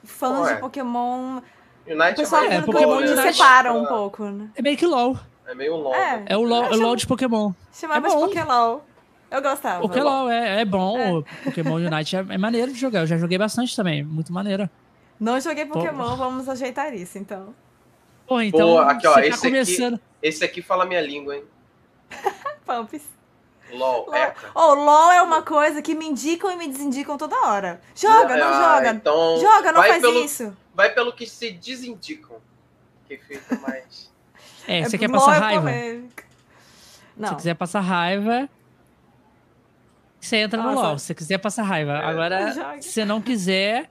fãs 0.04 0.48
de 0.48 0.54
é? 0.54 0.56
Pokémon. 0.58 1.40
Unite 1.86 2.13
o 2.13 2.16
pessoal 2.16 2.44
é, 2.44 2.56
é, 2.56 2.62
Pokémon 2.62 2.98
Unite 2.98 3.34
separa 3.34 3.72
um 3.74 3.86
pouco, 3.86 4.26
né? 4.26 4.50
É 4.56 4.62
meio 4.62 4.76
que 4.76 4.86
LOL. 4.86 5.18
É 5.46 5.56
meio 5.56 5.76
LOL. 5.76 5.96
É, 5.96 6.26
é 6.28 6.38
o 6.38 6.42
LOL, 6.42 6.66
é 6.66 6.72
o 6.72 6.82
LOL 6.82 6.96
de 6.96 7.08
Pokémon. 7.08 7.54
Chamava 7.72 8.08
é 8.08 8.10
de 8.10 8.16
Pokélol. 8.16 8.84
Eu 9.32 9.42
gostava. 9.42 9.82
Pokélol 9.82 10.30
é, 10.30 10.62
é 10.62 10.66
bom. 10.66 11.00
É. 11.00 11.44
Pokémon 11.44 11.76
Unite 11.76 12.16
é, 12.18 12.26
é, 12.30 12.38
maneiro 12.38 12.74
de 12.74 12.80
jogar. 12.80 13.02
Eu 13.02 13.08
já 13.08 13.18
joguei 13.18 13.38
bastante 13.38 13.76
também. 13.76 14.04
Muito 14.04 14.34
maneiro. 14.34 14.70
Não 15.20 15.40
joguei 15.40 15.66
Pokémon, 15.66 16.10
Pô. 16.10 16.16
vamos 16.18 16.50
ajeitar 16.50 16.94
isso, 16.94 17.18
então. 17.18 17.54
Pô, 18.28 18.42
então. 18.42 18.68
Pô, 18.68 18.80
aqui, 18.80 19.08
ó, 19.08 19.13
tá 19.13 19.26
esse, 19.26 19.42
começando... 19.42 19.94
aqui, 19.96 20.04
esse 20.22 20.44
aqui 20.44 20.62
fala 20.62 20.86
minha 20.86 21.02
língua, 21.02 21.38
hein? 21.38 21.44
Pumps. 22.66 23.04
LOL, 23.72 24.06
LOL. 24.06 24.16
É. 24.16 24.34
Oh, 24.54 24.74
LOL 24.74 25.12
é 25.12 25.22
uma 25.22 25.42
coisa 25.42 25.82
que 25.82 25.94
me 25.94 26.06
indicam 26.06 26.52
e 26.52 26.58
me 26.58 26.68
desindicam 26.68 27.18
toda 27.18 27.36
hora. 27.48 27.82
Joga, 27.96 28.38
não, 28.38 28.50
não 28.50 28.54
ah, 28.54 28.76
joga. 28.76 28.90
Então 28.92 29.40
joga, 29.40 29.72
não 29.72 29.82
faz 29.82 30.02
pelo, 30.02 30.24
isso. 30.24 30.58
Vai 30.74 30.94
pelo 30.94 31.13
que 31.13 31.26
se 31.26 31.52
desindicam. 31.52 32.38
Que 33.08 33.18
fica 33.18 33.56
mais. 33.60 34.08
É, 34.70 34.84
você 34.84 34.98
é, 34.98 35.00
quer 35.00 35.10
passar 35.10 35.36
é 35.38 35.40
raiva? 35.40 35.72
Não. 37.16 37.30
Se 37.30 37.36
quiser 37.36 37.54
passar 37.54 37.80
raiva, 37.80 38.50
você 40.20 40.36
entra 40.36 40.62
Nossa. 40.62 40.76
no 40.76 40.82
LoL. 40.82 41.00
Se 41.00 41.06
você 41.06 41.16
quiser 41.16 41.38
passar 41.38 41.63
raiva. 41.63 41.94
É. 41.94 42.04
Agora, 42.06 42.82
se 42.82 42.90
você 42.90 43.06
não 43.06 43.22
quiser, 43.22 43.90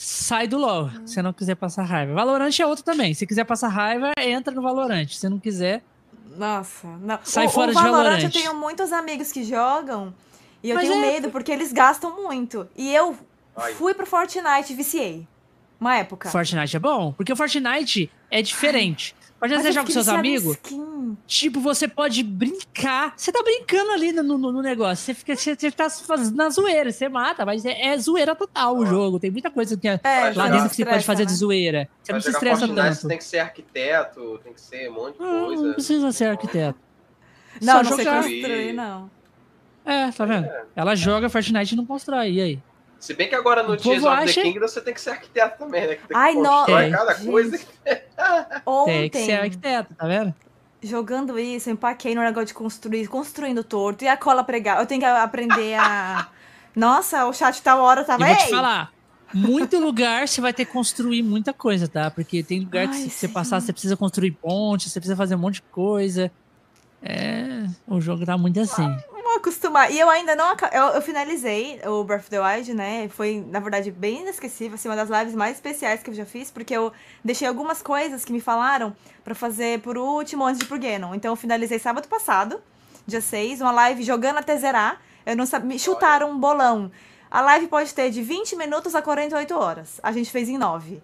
sai 0.00 0.48
do 0.48 0.56
LoL. 0.56 0.88
Se 1.04 1.14
você 1.14 1.22
não 1.22 1.32
quiser 1.32 1.54
passar 1.54 1.82
raiva. 1.84 2.14
Valorant 2.14 2.58
é 2.58 2.66
outro 2.66 2.82
também. 2.82 3.12
Se 3.12 3.26
quiser 3.26 3.44
passar 3.44 3.68
raiva, 3.68 4.12
entra 4.18 4.52
no 4.54 4.62
Valorant. 4.62 5.06
Se 5.08 5.28
não 5.28 5.38
quiser. 5.38 5.82
Nossa, 6.36 6.88
não. 7.02 7.18
Sai 7.22 7.46
o, 7.46 7.50
fora 7.50 7.70
o 7.70 7.74
de 7.74 7.82
Valorant. 7.82 8.04
Valorant. 8.04 8.22
Eu 8.22 8.30
tenho 8.30 8.54
muitos 8.54 8.92
amigos 8.92 9.30
que 9.30 9.44
jogam 9.44 10.14
e 10.62 10.70
eu 10.70 10.76
Mas 10.76 10.88
tenho 10.88 11.04
é... 11.04 11.12
medo 11.12 11.30
porque 11.30 11.52
eles 11.52 11.70
gastam 11.70 12.16
muito. 12.16 12.66
E 12.74 12.94
eu 12.94 13.14
Ai. 13.54 13.74
fui 13.74 13.92
pro 13.92 14.06
Fortnite 14.06 14.72
e 14.72 14.74
viciei. 14.74 15.28
Uma 15.78 15.96
época. 15.96 16.30
Fortnite 16.30 16.76
é 16.76 16.78
bom, 16.78 17.12
porque 17.12 17.32
o 17.32 17.36
Fortnite 17.36 18.10
é 18.30 18.40
diferente. 18.40 19.14
Pode 19.40 19.54
você 19.54 19.72
joga 19.72 19.86
com 19.86 19.92
seus 19.92 20.08
amigos. 20.08 20.58
Tipo, 21.26 21.60
você 21.60 21.88
pode 21.88 22.22
brincar. 22.22 23.14
Você 23.16 23.32
tá 23.32 23.42
brincando 23.42 23.90
ali 23.90 24.12
no, 24.12 24.22
no, 24.22 24.52
no 24.52 24.60
negócio. 24.60 25.02
Você 25.02 25.14
fica 25.14 25.34
você, 25.34 25.56
você 25.56 25.70
tá 25.70 25.88
fazendo 25.88 26.36
na 26.36 26.50
zoeira, 26.50 26.92
você 26.92 27.08
mata, 27.08 27.46
mas 27.46 27.64
é, 27.64 27.86
é 27.86 27.96
zoeira 27.96 28.36
total 28.36 28.76
o 28.76 28.84
jogo. 28.84 29.18
Tem 29.18 29.30
muita 29.30 29.50
coisa 29.50 29.78
que 29.78 29.88
é, 29.88 29.98
é 30.04 30.32
lá 30.36 30.48
dentro 30.48 30.68
que 30.68 30.76
você 30.76 30.84
pode 30.84 31.04
fazer 31.04 31.22
né? 31.22 31.26
de 31.26 31.34
zoeira. 31.34 31.88
Você 32.02 32.12
não 32.12 32.20
se 32.20 32.30
estressa 32.30 32.68
tanto. 32.68 32.94
Você 32.94 33.08
tem 33.08 33.16
que 33.16 33.24
ser 33.24 33.38
arquiteto, 33.38 34.38
tem 34.44 34.52
que 34.52 34.60
ser 34.60 34.90
um 34.90 34.94
monte 34.94 35.16
de 35.16 35.24
ah, 35.24 35.44
coisa. 35.46 35.62
Não 35.62 35.72
precisa 35.72 36.12
ser 36.12 36.24
arquiteto. 36.26 36.78
Não, 37.62 37.82
Só 37.82 37.90
não 37.90 37.96
jogar. 37.96 38.22
construir, 38.22 38.72
não. 38.74 39.10
É, 39.86 40.10
tá 40.12 40.24
vendo? 40.26 40.46
É. 40.46 40.64
Ela 40.76 40.94
joga 40.94 41.30
Fortnite 41.30 41.72
e 41.72 41.76
não 41.76 41.86
constrói. 41.86 42.30
E 42.32 42.40
aí? 42.42 42.62
Se 43.00 43.14
bem 43.14 43.30
que 43.30 43.34
agora 43.34 43.62
no 43.62 43.78
Tears 43.78 44.04
of 44.04 44.14
acha... 44.14 44.34
the 44.34 44.42
Kingdom 44.42 44.68
você 44.68 44.80
tem 44.82 44.92
que 44.92 45.00
ser 45.00 45.10
arquiteto 45.10 45.58
também, 45.58 45.86
né? 45.86 45.94
Que 45.94 46.06
tem 46.06 46.16
Ai, 46.16 46.34
não. 46.34 46.66
cada 46.66 47.14
gente. 47.14 47.30
coisa. 47.30 47.58
Ontem, 48.66 49.08
tem 49.08 49.10
que 49.10 49.24
ser 49.24 49.40
arquiteto, 49.40 49.94
tá 49.94 50.06
vendo? 50.06 50.34
Jogando 50.82 51.38
isso, 51.38 51.70
eu 51.70 51.74
empaquei 51.74 52.14
no 52.14 52.20
negócio 52.20 52.48
de 52.48 52.54
construir, 52.54 53.06
construindo 53.08 53.64
torto. 53.64 54.04
E 54.04 54.08
a 54.08 54.18
cola 54.18 54.44
pregar. 54.44 54.78
Eu 54.80 54.86
tenho 54.86 55.00
que 55.00 55.06
aprender 55.06 55.74
a. 55.74 56.28
Nossa, 56.76 57.26
o 57.26 57.32
chat 57.32 57.60
tal 57.62 57.80
hora 57.80 58.04
tava. 58.04 58.22
Eu 58.22 58.34
vou 58.34 58.36
te 58.36 58.50
falar. 58.50 58.92
Muito 59.32 59.78
lugar 59.78 60.28
você 60.28 60.40
vai 60.40 60.52
ter 60.52 60.66
que 60.66 60.72
construir 60.72 61.22
muita 61.22 61.54
coisa, 61.54 61.88
tá? 61.88 62.10
Porque 62.10 62.42
tem 62.42 62.60
lugar 62.60 62.86
Ai, 62.86 62.88
que 62.88 62.96
se 62.96 63.10
você 63.10 63.28
passar, 63.28 63.60
você 63.60 63.72
precisa 63.72 63.96
construir 63.96 64.32
pontes, 64.32 64.92
você 64.92 65.00
precisa 65.00 65.16
fazer 65.16 65.36
um 65.36 65.38
monte 65.38 65.54
de 65.54 65.62
coisa. 65.62 66.30
É. 67.02 67.64
O 67.86 68.00
jogo 68.00 68.26
tá 68.26 68.36
muito 68.36 68.60
assim 68.60 68.94
acostumar. 69.40 69.90
E 69.90 69.98
eu 69.98 70.08
ainda 70.08 70.36
não. 70.36 70.54
Eu, 70.72 70.84
eu, 70.94 71.02
finalizei 71.02 71.80
o 71.84 72.04
Breath 72.04 72.20
of 72.20 72.30
the 72.30 72.40
Wild, 72.40 72.72
né? 72.74 73.08
Foi, 73.08 73.44
na 73.46 73.58
verdade, 73.58 73.90
bem 73.90 74.20
inesquecível, 74.20 74.76
assim, 74.76 74.88
uma 74.88 74.96
das 74.96 75.10
lives 75.10 75.34
mais 75.34 75.56
especiais 75.56 76.02
que 76.02 76.10
eu 76.10 76.14
já 76.14 76.24
fiz, 76.24 76.50
porque 76.50 76.74
eu 76.74 76.92
deixei 77.24 77.48
algumas 77.48 77.82
coisas 77.82 78.24
que 78.24 78.32
me 78.32 78.40
falaram 78.40 78.94
para 79.24 79.34
fazer 79.34 79.80
por 79.80 79.98
último 79.98 80.44
antes 80.44 80.58
de 80.58 80.64
ir 80.64 80.68
pro 80.68 80.78
Ganon. 80.78 81.14
Então 81.14 81.32
eu 81.32 81.36
finalizei 81.36 81.78
sábado 81.78 82.06
passado, 82.08 82.60
dia 83.06 83.20
6, 83.20 83.60
uma 83.60 83.72
live 83.72 84.02
jogando 84.02 84.38
até 84.38 84.56
zerar. 84.56 85.00
Eu 85.26 85.36
não 85.36 85.46
sabia. 85.46 85.68
Me 85.68 85.78
chutaram 85.78 86.30
um 86.30 86.38
bolão. 86.38 86.90
A 87.30 87.40
live 87.40 87.68
pode 87.68 87.94
ter 87.94 88.10
de 88.10 88.22
20 88.22 88.56
minutos 88.56 88.94
a 88.94 89.02
48 89.02 89.56
horas. 89.56 90.00
A 90.02 90.12
gente 90.12 90.30
fez 90.30 90.48
em 90.48 90.58
9. 90.58 91.02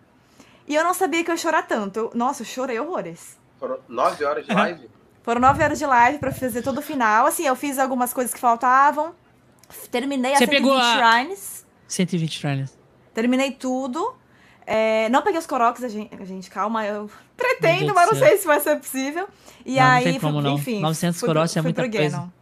E 0.67 0.75
eu 0.75 0.83
não 0.83 0.93
sabia 0.93 1.23
que 1.23 1.31
eu 1.31 1.35
ia 1.35 1.39
chorar 1.39 1.63
tanto. 1.63 1.99
Eu, 1.99 2.11
nossa, 2.15 2.43
eu 2.43 2.47
chorei 2.47 2.79
horrores. 2.81 3.39
Foram 3.61 3.79
9 3.89 4.25
horas 4.25 4.47
de 4.47 4.53
live? 4.53 4.96
Foram 5.27 5.41
nove 5.41 5.61
horas 5.61 5.77
de 5.77 5.85
live 5.85 6.19
pra 6.21 6.31
fazer 6.31 6.63
todo 6.63 6.79
o 6.79 6.83
final. 6.83 7.27
Assim, 7.27 7.45
eu 7.45 7.57
fiz 7.57 7.81
algumas 7.81 8.13
coisas 8.13 8.33
que 8.33 8.39
faltavam. 8.39 9.13
Terminei 9.91 10.31
Você 10.37 10.45
a 10.45 10.47
120 10.47 10.57
pegou 10.57 10.79
a... 10.79 10.95
shrines. 10.95 11.67
120 11.89 12.39
shrines. 12.39 12.79
Terminei 13.13 13.51
tudo. 13.51 14.15
É, 14.65 15.09
não 15.09 15.23
peguei 15.23 15.41
os 15.41 15.47
coroques, 15.47 15.83
a 15.83 15.89
gente, 15.89 16.15
a 16.15 16.25
gente, 16.25 16.49
calma, 16.49 16.87
eu 16.87 17.11
pretendo, 17.37 17.93
mas 17.93 18.09
não 18.09 18.17
sei 18.17 18.37
se 18.37 18.47
vai 18.47 18.61
ser 18.61 18.77
possível. 18.77 19.29
E 19.65 19.75
não, 19.75 19.83
aí, 19.83 20.05
não 20.05 20.13
tem 20.13 20.21
como, 20.21 20.41
não. 20.41 20.55
enfim. 20.55 20.81
900 20.81 21.21
coroques 21.21 21.57
é 21.57 21.63
muita 21.63 21.91
coisa. 21.91 22.33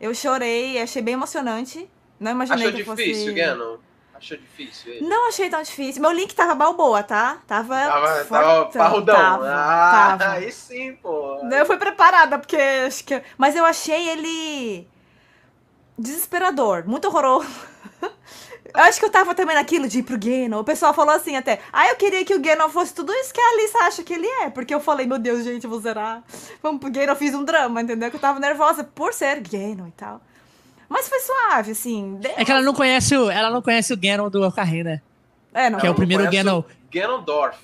Eu 0.00 0.14
chorei, 0.14 0.80
achei 0.80 1.02
bem 1.02 1.12
emocionante. 1.12 1.86
Não 2.18 2.30
imaginei 2.30 2.68
Achou 2.68 2.78
que 2.78 2.84
difícil, 2.84 3.26
fosse. 3.26 3.34
Ganon? 3.34 3.76
Achou 4.22 4.36
difícil 4.36 4.92
ele? 4.92 5.08
Não 5.08 5.28
achei 5.28 5.50
tão 5.50 5.60
difícil. 5.60 6.00
Meu 6.00 6.12
link 6.12 6.32
tava 6.32 6.54
balboa, 6.54 7.02
tá? 7.02 7.38
Tava. 7.44 7.74
Tava, 7.74 8.24
tava 8.24 8.66
parrudão. 8.66 9.16
Tava, 9.16 9.52
ah, 9.52 10.16
tava. 10.16 10.32
aí 10.34 10.52
sim, 10.52 10.94
pô. 10.94 11.40
Eu 11.50 11.66
fui 11.66 11.76
preparada, 11.76 12.38
porque 12.38 12.56
acho 12.56 13.02
que. 13.04 13.20
Mas 13.36 13.56
eu 13.56 13.64
achei 13.64 14.10
ele. 14.10 14.88
desesperador. 15.98 16.86
Muito 16.86 17.08
horroroso. 17.08 17.48
Eu 18.74 18.80
acho 18.84 18.98
que 18.98 19.04
eu 19.04 19.10
tava 19.10 19.34
também 19.34 19.54
naquilo 19.54 19.86
de 19.86 19.98
ir 19.98 20.02
pro 20.02 20.18
Ganon. 20.18 20.60
O 20.60 20.64
pessoal 20.64 20.94
falou 20.94 21.14
assim 21.14 21.36
até. 21.36 21.60
Ah, 21.70 21.88
eu 21.88 21.96
queria 21.96 22.24
que 22.24 22.34
o 22.34 22.40
Ganon 22.40 22.70
fosse 22.70 22.94
tudo 22.94 23.12
isso 23.12 23.34
que 23.34 23.38
a 23.40 23.50
Alissa 23.50 23.78
acha 23.80 24.02
que 24.02 24.14
ele 24.14 24.26
é. 24.26 24.48
Porque 24.48 24.74
eu 24.74 24.80
falei, 24.80 25.04
meu 25.04 25.18
Deus, 25.18 25.44
gente, 25.44 25.66
vou 25.66 25.78
zerar. 25.78 26.24
Vamos 26.62 26.80
pro 26.80 26.90
Ganon. 26.90 27.12
Eu 27.12 27.16
fiz 27.16 27.34
um 27.34 27.44
drama, 27.44 27.82
entendeu? 27.82 28.08
Que 28.08 28.16
eu 28.16 28.20
tava 28.20 28.40
nervosa 28.40 28.82
por 28.82 29.12
ser 29.12 29.40
Ganon 29.40 29.88
e 29.88 29.92
tal. 29.92 30.22
Mas 30.92 31.08
foi 31.08 31.20
suave, 31.20 31.70
assim. 31.72 32.20
É 32.36 32.44
que 32.44 32.52
ela 32.52 32.60
não 32.60 32.74
conhece 32.74 33.16
o, 33.16 33.30
ela 33.30 33.48
não 33.48 33.62
conhece 33.62 33.94
o 33.94 33.96
Ganon 33.96 34.28
do 34.28 34.46
Ocarina. 34.46 35.02
É, 35.54 35.70
não. 35.70 35.80
Que 35.80 35.86
é 35.86 35.90
o 35.90 35.94
primeiro 35.94 36.30
Ganon. 36.30 36.62
Ganondorf. 36.90 37.58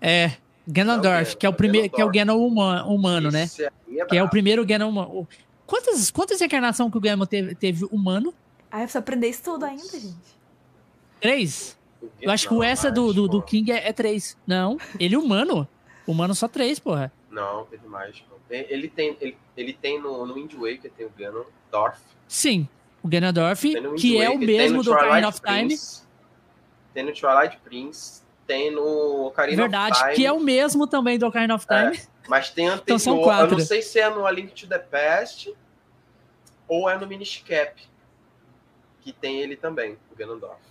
É, 0.00 0.30
Ganondorf, 0.66 1.32
é 1.32 1.36
que 1.36 1.46
é 1.46 1.48
o 1.48 1.52
primeiro, 1.52 1.90
que 1.90 2.00
é 2.00 2.04
o 2.04 2.10
Ganon 2.10 2.38
humano, 2.38 2.88
humano 2.88 3.30
né? 3.32 3.50
É 3.88 4.04
que 4.04 4.16
é 4.16 4.22
o 4.22 4.28
primeiro 4.28 4.64
Ganon 4.64 4.88
humano. 4.88 5.28
Quantas, 5.66 6.12
quantas 6.12 6.40
encarnações 6.40 6.92
que 6.92 6.96
o 6.96 7.00
Ganon 7.00 7.26
teve, 7.26 7.56
teve 7.56 7.84
humano? 7.86 8.32
Ah, 8.70 8.76
eu 8.76 8.82
preciso 8.82 8.98
aprender 8.98 9.28
isso 9.28 9.42
tudo 9.42 9.64
ainda, 9.64 9.98
gente. 9.98 10.38
Três? 11.20 11.76
Eu 12.22 12.30
acho 12.30 12.46
que 12.46 12.54
o 12.54 12.62
essa 12.62 12.88
do, 12.88 13.12
do, 13.12 13.26
do 13.26 13.42
King 13.42 13.72
é, 13.72 13.88
é, 13.88 13.92
três. 13.92 14.36
Não, 14.46 14.78
ele 15.00 15.16
humano. 15.16 15.66
Humano 16.06 16.36
só 16.36 16.46
três, 16.46 16.78
porra. 16.78 17.12
Não, 17.30 17.64
teve 17.64 17.88
mais. 17.88 18.22
Ele 18.48 18.88
tem, 18.88 19.16
ele, 19.20 19.36
ele 19.56 19.72
tem 19.72 20.00
no, 20.00 20.24
no 20.24 20.34
Wind 20.34 20.52
Waker, 20.52 20.92
tem 20.96 21.06
o 21.06 21.10
Ganondorf. 21.74 21.98
Sim, 22.28 22.68
o 23.02 23.08
Ganondorf, 23.08 23.96
que 23.96 24.20
é 24.20 24.30
o 24.30 24.38
mesmo 24.38 24.82
do 24.82 24.92
Ocarina 24.92 25.28
of 25.28 25.40
Time. 25.40 25.76
Tem 26.92 27.04
no 27.04 27.12
Twilight 27.12 27.58
Prince, 27.64 28.22
tem 28.46 28.70
no 28.70 29.26
Ocarina 29.26 29.62
Verdade, 29.62 29.92
of 29.92 30.02
Time. 30.02 30.14
que 30.14 30.26
é 30.26 30.32
o 30.32 30.40
mesmo 30.40 30.86
também 30.86 31.18
do 31.18 31.26
Ocarina 31.26 31.54
of 31.54 31.66
Time. 31.66 31.96
É, 31.96 32.28
mas 32.28 32.50
tem 32.50 32.66
anterior, 32.66 32.82
então 32.84 32.98
são 32.98 33.20
quatro. 33.22 33.54
eu 33.54 33.58
não 33.58 33.64
sei 33.64 33.82
se 33.82 33.98
é 33.98 34.08
no 34.08 34.26
A 34.26 34.30
Link 34.30 34.52
to 34.52 34.68
the 34.68 34.78
Past 34.78 35.52
ou 36.68 36.88
é 36.88 36.96
no 36.96 37.06
Minish 37.06 37.44
Cap, 37.46 37.82
que 39.00 39.12
tem 39.12 39.40
ele 39.40 39.56
também, 39.56 39.98
o 40.12 40.16
Ganondorf. 40.16 40.62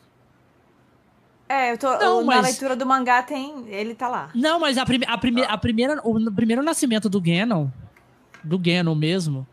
É, 1.48 1.74
eu 1.74 1.78
tô, 1.78 1.92
não, 1.98 2.24
na 2.24 2.40
leitura 2.40 2.76
do 2.76 2.86
mangá 2.86 3.22
tem, 3.22 3.68
ele 3.68 3.94
tá 3.94 4.08
lá. 4.08 4.32
Não, 4.34 4.60
mas 4.60 4.78
a, 4.78 4.86
prime, 4.86 5.06
a, 5.06 5.18
prime, 5.18 5.44
ah. 5.44 5.54
a 5.54 5.58
primeira, 5.58 6.02
o 6.04 6.32
primeiro 6.32 6.64
nascimento 6.64 7.10
do 7.10 7.22
Ganon, 7.22 7.68
do 8.44 8.58
Ganon 8.58 8.96
mesmo, 8.96 9.46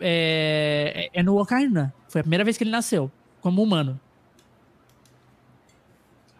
é, 0.00 1.10
é 1.12 1.22
no 1.22 1.40
Ocarina. 1.40 1.94
Foi 2.08 2.20
a 2.20 2.24
primeira 2.24 2.44
vez 2.44 2.56
que 2.56 2.64
ele 2.64 2.70
nasceu, 2.70 3.10
como 3.40 3.62
humano. 3.62 4.00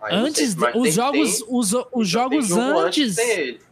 antes, 0.03 0.53
sei, 0.53 0.71
os, 0.75 0.95
jogos, 0.95 1.39
tem, 1.39 1.47
os, 1.49 1.73
os 1.93 2.09
jogos 2.09 2.53
antes, 2.53 3.19
antes 3.19 3.65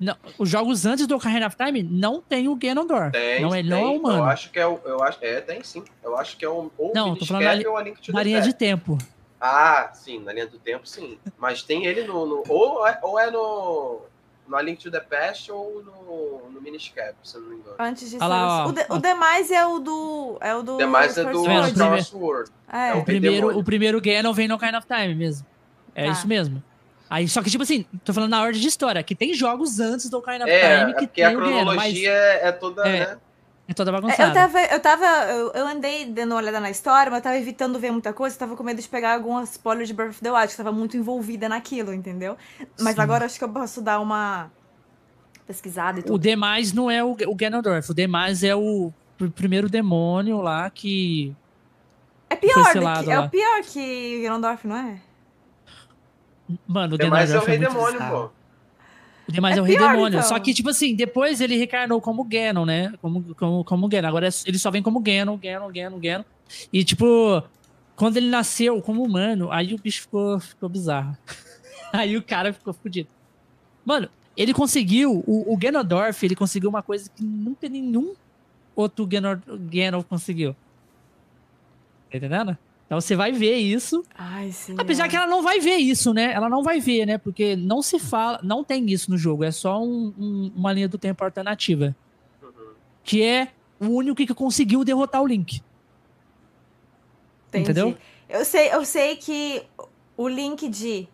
não, 0.00 0.16
os 0.38 0.48
jogos 0.48 0.86
antes 0.86 1.06
do 1.06 1.16
Ocarina 1.16 1.48
of 1.48 1.56
Time 1.56 1.82
não 1.82 2.22
tem 2.22 2.46
o 2.46 2.54
Ganondorf. 2.54 3.10
Tem, 3.10 3.42
não, 3.42 3.54
ele 3.54 3.68
tem. 3.68 3.78
não 3.78 3.88
é 3.88 3.90
humano. 3.90 4.18
Eu 4.18 4.24
acho 4.24 4.50
que 4.50 4.58
é 4.58 4.66
o. 4.66 4.80
Eu 4.84 5.02
acho, 5.02 5.18
é, 5.20 5.40
tem 5.40 5.62
sim. 5.64 5.82
Eu 6.02 6.16
acho 6.16 6.36
que 6.36 6.44
é 6.44 6.48
o. 6.48 6.70
Ou 6.78 6.92
não, 6.94 7.16
tô 7.16 7.26
falando 7.26 7.42
na, 7.42 7.68
ou 7.68 7.76
a 7.76 7.82
Link 7.82 8.00
to 8.00 8.12
na 8.12 8.22
linha 8.22 8.40
de 8.40 8.52
tempo. 8.52 8.96
Ah, 9.40 9.90
sim, 9.92 10.20
na 10.20 10.32
linha 10.32 10.46
do 10.46 10.58
tempo, 10.58 10.88
sim. 10.88 11.18
Mas 11.36 11.62
tem 11.62 11.86
ele 11.86 12.04
no. 12.04 12.26
no 12.26 12.44
ou, 12.48 12.86
é, 12.86 12.98
ou 13.02 13.18
é 13.18 13.30
no. 13.30 14.02
No 14.48 14.56
A 14.56 14.62
Link 14.62 14.82
to 14.82 14.90
the 14.90 15.00
Past 15.00 15.52
ou 15.52 15.82
no, 15.82 16.50
no 16.50 16.60
Miniscap, 16.60 17.14
se 17.22 17.36
eu 17.36 17.42
não 17.42 17.48
me 17.50 17.56
engano. 17.56 17.76
Antes 17.78 18.10
disso. 18.10 18.24
Ah 18.24 18.26
lá, 18.26 18.66
o, 18.66 18.72
de, 18.72 18.86
o 18.88 18.98
demais 18.98 19.50
é 19.50 19.66
o 19.66 19.78
do. 19.78 20.38
É 20.40 20.54
o 20.54 20.62
do. 20.62 20.78
Demais 20.78 21.18
é 21.18 21.24
do 21.24 21.44
Star 21.70 22.02
Sword. 22.02 22.50
É. 22.72 22.90
é 22.90 22.94
o, 22.94 23.04
primeiro, 23.04 23.58
o 23.58 23.62
primeiro 23.62 24.00
Ganon 24.00 24.32
vem 24.32 24.48
no 24.48 24.54
Ocarina 24.54 24.78
of 24.78 24.86
Time 24.86 25.14
mesmo. 25.14 25.46
É 25.94 26.06
tá. 26.06 26.12
isso 26.12 26.26
mesmo. 26.26 26.62
Aí, 27.10 27.26
só 27.28 27.42
que, 27.42 27.50
tipo 27.50 27.62
assim, 27.62 27.86
tô 28.04 28.12
falando 28.12 28.30
na 28.30 28.42
ordem 28.42 28.60
de 28.60 28.68
história, 28.68 29.02
que 29.02 29.14
tem 29.14 29.32
jogos 29.32 29.80
antes 29.80 30.10
do 30.10 30.18
Ocarina 30.18 30.44
of 30.44 30.52
é, 30.52 30.78
Time 30.78 30.94
que 30.94 31.06
tem 31.06 31.24
a 31.24 31.30
cronologia 31.30 31.74
mas... 31.76 32.02
é, 32.02 32.48
é 32.48 32.52
toda, 32.52 32.86
é, 32.86 33.00
né? 33.00 33.18
É 33.68 33.74
toda 33.74 33.92
bagunçada. 33.92 34.22
É, 34.22 34.30
eu 34.30 34.32
tava, 34.34 34.60
eu 34.60 34.80
tava, 34.80 35.04
eu, 35.30 35.52
eu, 35.52 35.66
andei 35.66 36.06
dando 36.06 36.32
uma 36.32 36.38
olhada 36.38 36.58
na 36.58 36.70
história, 36.70 37.10
mas 37.10 37.18
eu 37.18 37.22
tava 37.22 37.36
evitando 37.36 37.78
ver 37.78 37.92
muita 37.92 38.14
coisa, 38.14 38.34
eu 38.34 38.40
tava 38.40 38.56
com 38.56 38.62
medo 38.62 38.80
de 38.80 38.88
pegar 38.88 39.12
algum 39.12 39.42
spoiler 39.42 39.84
de 39.84 39.92
Breath 39.92 40.12
of 40.12 40.20
the 40.22 40.32
Wild, 40.32 40.48
que 40.48 40.56
tava 40.56 40.72
muito 40.72 40.96
envolvida 40.96 41.50
naquilo, 41.50 41.92
entendeu? 41.92 42.34
Mas 42.80 42.94
Sim. 42.94 43.00
agora 43.02 43.26
acho 43.26 43.38
que 43.38 43.44
eu 43.44 43.48
posso 43.50 43.82
dar 43.82 44.00
uma 44.00 44.50
pesquisada 45.46 46.00
e 46.00 46.02
tudo. 46.02 46.14
O 46.14 46.18
demais 46.18 46.72
não 46.72 46.90
é 46.90 47.04
o, 47.04 47.10
o 47.10 47.34
Ganondorf, 47.34 47.90
o 47.90 47.94
demais 47.94 48.42
é 48.42 48.54
o 48.54 48.90
primeiro 49.34 49.68
demônio 49.68 50.40
lá 50.40 50.70
que... 50.70 51.36
É 52.30 52.36
pior, 52.36 52.72
que, 52.72 53.10
é 53.10 53.20
o 53.20 53.28
pior 53.28 53.62
que 53.62 54.22
Ganondorf, 54.22 54.66
não 54.66 54.76
é? 54.76 55.00
Mano, 56.66 56.94
o 56.94 56.98
Demais 56.98 57.30
é 57.30 57.38
o 57.38 57.44
rei 57.44 57.58
demônio, 57.58 57.98
pô. 58.08 58.30
O 59.28 59.32
Demais 59.32 59.56
é, 59.56 59.58
é 59.58 59.62
o 59.62 59.64
rei 59.64 59.76
pior, 59.76 59.92
demônio. 59.92 60.18
Então. 60.18 60.28
Só 60.28 60.38
que, 60.38 60.54
tipo 60.54 60.70
assim, 60.70 60.94
depois 60.94 61.40
ele 61.40 61.56
reencarnou 61.56 62.00
como 62.00 62.24
Ganon, 62.24 62.64
né? 62.64 62.94
Como, 63.02 63.34
como, 63.34 63.62
como 63.62 63.88
Ganon. 63.88 64.08
Agora 64.08 64.26
é 64.26 64.30
ele 64.46 64.58
só 64.58 64.70
vem 64.70 64.82
como 64.82 65.00
Ganon, 65.00 65.36
Ganon, 65.36 65.70
Ganon, 65.70 65.98
Ganon. 65.98 66.24
E, 66.72 66.82
tipo, 66.82 67.42
quando 67.94 68.16
ele 68.16 68.28
nasceu 68.28 68.80
como 68.80 69.04
humano, 69.04 69.52
aí 69.52 69.74
o 69.74 69.78
bicho 69.78 70.02
ficou, 70.02 70.40
ficou 70.40 70.68
bizarro. 70.68 71.14
aí 71.92 72.16
o 72.16 72.22
cara 72.22 72.52
ficou 72.54 72.72
fodido. 72.72 73.08
Mano, 73.84 74.08
ele 74.34 74.54
conseguiu, 74.54 75.22
o, 75.26 75.52
o 75.52 75.56
Ganondorf, 75.58 76.24
ele 76.24 76.34
conseguiu 76.34 76.70
uma 76.70 76.82
coisa 76.82 77.10
que 77.10 77.22
nunca 77.22 77.68
nenhum 77.68 78.14
outro 78.74 79.06
Ganon, 79.06 79.36
Ganon 79.70 80.02
conseguiu. 80.02 80.56
Tá 82.10 82.16
entendendo? 82.16 82.56
Então 82.88 82.98
você 82.98 83.14
vai 83.14 83.30
ver 83.32 83.56
isso. 83.56 84.02
Ai, 84.16 84.50
sim, 84.50 84.74
Apesar 84.78 85.04
é. 85.04 85.08
que 85.10 85.14
ela 85.14 85.26
não 85.26 85.42
vai 85.42 85.60
ver 85.60 85.76
isso, 85.76 86.14
né? 86.14 86.32
Ela 86.32 86.48
não 86.48 86.62
vai 86.62 86.80
ver, 86.80 87.04
né? 87.04 87.18
Porque 87.18 87.54
não 87.54 87.82
se 87.82 87.98
fala, 87.98 88.40
não 88.42 88.64
tem 88.64 88.90
isso 88.90 89.10
no 89.10 89.18
jogo. 89.18 89.44
É 89.44 89.50
só 89.50 89.78
um, 89.78 90.14
um, 90.18 90.52
uma 90.56 90.72
linha 90.72 90.88
do 90.88 90.96
tempo 90.96 91.22
alternativa. 91.22 91.94
Uhum. 92.42 92.72
Que 93.04 93.22
é 93.22 93.48
o 93.78 93.88
único 93.88 94.16
que 94.16 94.32
conseguiu 94.32 94.82
derrotar 94.84 95.22
o 95.22 95.26
Link. 95.26 95.62
Entendi. 97.48 97.64
Entendeu? 97.64 97.98
Eu 98.26 98.42
sei, 98.46 98.72
eu 98.72 98.82
sei 98.86 99.16
que 99.16 99.62
o 100.16 100.26
Link 100.26 100.66
de 100.70 101.06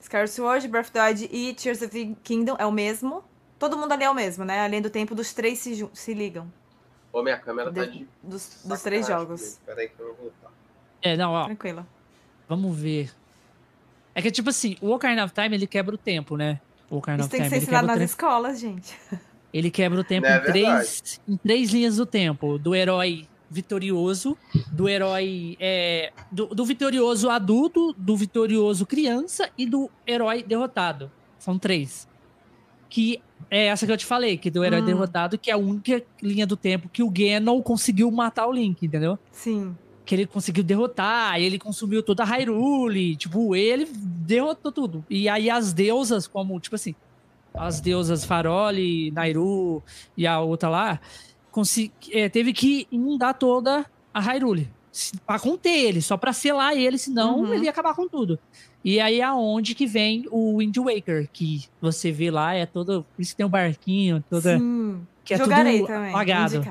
Skyward 0.00 0.30
Sword, 0.30 0.66
Breath 0.68 0.86
of 0.86 0.92
the 0.92 1.06
Wild 1.06 1.28
e 1.30 1.52
Tears 1.52 1.82
of 1.82 1.90
the 1.90 2.14
Kingdom 2.24 2.56
é 2.58 2.64
o 2.64 2.72
mesmo. 2.72 3.22
Todo 3.58 3.76
mundo 3.76 3.92
ali 3.92 4.04
é 4.04 4.10
o 4.10 4.14
mesmo, 4.14 4.46
né? 4.46 4.64
Além 4.64 4.80
do 4.80 4.88
tempo 4.88 5.14
dos 5.14 5.34
três 5.34 5.58
se, 5.58 5.86
se 5.92 6.14
ligam. 6.14 6.50
Ô, 7.12 7.22
minha 7.22 7.38
câmera 7.38 7.70
tá 7.70 7.84
de... 7.84 8.08
Dos, 8.22 8.62
dos 8.64 8.82
três 8.82 9.06
jogos. 9.06 9.60
Peraí 9.66 9.90
que 9.90 10.00
eu 10.00 10.06
vou 10.06 10.16
voltar. 10.16 10.45
É, 11.06 11.16
não, 11.16 11.32
ó. 11.32 11.44
Tranquilo. 11.44 11.86
Vamos 12.48 12.76
ver. 12.76 13.10
É 14.14 14.20
que, 14.20 14.30
tipo 14.30 14.50
assim, 14.50 14.76
o 14.80 14.90
Ocarina 14.90 15.24
of 15.24 15.32
Time, 15.32 15.54
ele 15.54 15.66
quebra 15.66 15.94
o 15.94 15.98
tempo, 15.98 16.36
né? 16.36 16.60
O 16.90 16.96
Ocarina 16.96 17.22
Isso 17.22 17.28
of 17.28 17.30
tem 17.30 17.40
Time. 17.40 17.50
que 17.50 17.56
ser 17.56 17.62
ensinado 17.62 17.86
nas 17.86 18.00
escolas, 18.00 18.60
gente. 18.60 18.96
Ele 19.52 19.70
quebra 19.70 20.00
o 20.00 20.04
tempo 20.04 20.26
é 20.26 20.36
em, 20.36 20.42
três, 20.42 21.20
em 21.26 21.36
três 21.36 21.70
linhas 21.70 21.96
do 21.96 22.04
tempo. 22.04 22.58
Do 22.58 22.74
herói 22.74 23.26
vitorioso, 23.48 24.36
do 24.72 24.88
herói... 24.88 25.56
É, 25.60 26.12
do, 26.30 26.46
do 26.46 26.64
vitorioso 26.64 27.30
adulto, 27.30 27.94
do 27.96 28.16
vitorioso 28.16 28.84
criança 28.84 29.48
e 29.56 29.64
do 29.64 29.88
herói 30.06 30.42
derrotado. 30.42 31.10
São 31.38 31.58
três. 31.58 32.08
Que 32.88 33.22
é 33.48 33.66
essa 33.66 33.86
que 33.86 33.92
eu 33.92 33.96
te 33.96 34.04
falei, 34.04 34.36
que 34.36 34.50
do 34.50 34.64
herói 34.64 34.82
hum. 34.82 34.86
derrotado, 34.86 35.38
que 35.38 35.50
é 35.50 35.54
a 35.54 35.58
única 35.58 36.02
linha 36.20 36.46
do 36.46 36.56
tempo 36.56 36.88
que 36.88 37.02
o 37.02 37.10
Ganon 37.10 37.62
conseguiu 37.62 38.10
matar 38.10 38.46
o 38.46 38.52
Link, 38.52 38.84
entendeu? 38.84 39.18
Sim 39.30 39.76
que 40.06 40.14
ele 40.14 40.26
conseguiu 40.26 40.62
derrotar, 40.62 41.38
ele 41.38 41.58
consumiu 41.58 42.02
toda 42.02 42.22
a 42.22 42.26
Hyrule, 42.26 43.16
tipo, 43.16 43.56
ele 43.56 43.86
derrotou 43.92 44.70
tudo. 44.70 45.04
E 45.10 45.28
aí 45.28 45.50
as 45.50 45.72
deusas, 45.72 46.28
como, 46.28 46.58
tipo 46.60 46.76
assim, 46.76 46.94
as 47.52 47.80
deusas 47.80 48.24
Farole, 48.24 49.10
Nairu 49.10 49.82
e 50.16 50.26
a 50.26 50.40
outra 50.40 50.68
lá, 50.68 51.00
é, 52.12 52.28
teve 52.28 52.52
que 52.52 52.86
inundar 52.90 53.34
toda 53.34 53.84
a 54.14 54.20
Hyrule 54.20 54.70
para 55.26 55.38
conter 55.38 55.70
ele, 55.70 56.00
só 56.00 56.16
para 56.16 56.32
selar 56.32 56.74
ele, 56.74 56.96
senão 56.96 57.40
uhum. 57.40 57.52
ele 57.52 57.64
ia 57.64 57.70
acabar 57.70 57.94
com 57.94 58.08
tudo. 58.08 58.38
E 58.84 59.00
aí 59.00 59.20
é 59.20 59.32
onde 59.32 59.74
que 59.74 59.86
vem 59.86 60.26
o 60.30 60.58
Wind 60.58 60.76
Waker, 60.76 61.28
que 61.32 61.64
você 61.80 62.12
vê 62.12 62.30
lá, 62.30 62.54
é 62.54 62.64
todo, 62.64 63.04
por 63.14 63.20
isso 63.20 63.36
tem 63.36 63.44
um 63.44 63.48
barquinho, 63.48 64.24
toda 64.30 64.56
Sim. 64.56 65.00
que 65.24 65.34
é 65.34 65.38
Jogarei 65.38 65.80
tudo 65.80 65.88
também, 65.88 66.10
apagado. 66.10 66.62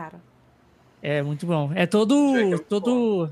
É 1.07 1.21
muito 1.21 1.45
bom. 1.45 1.71
É 1.75 1.85
todo. 1.85 2.57
todo 2.67 3.29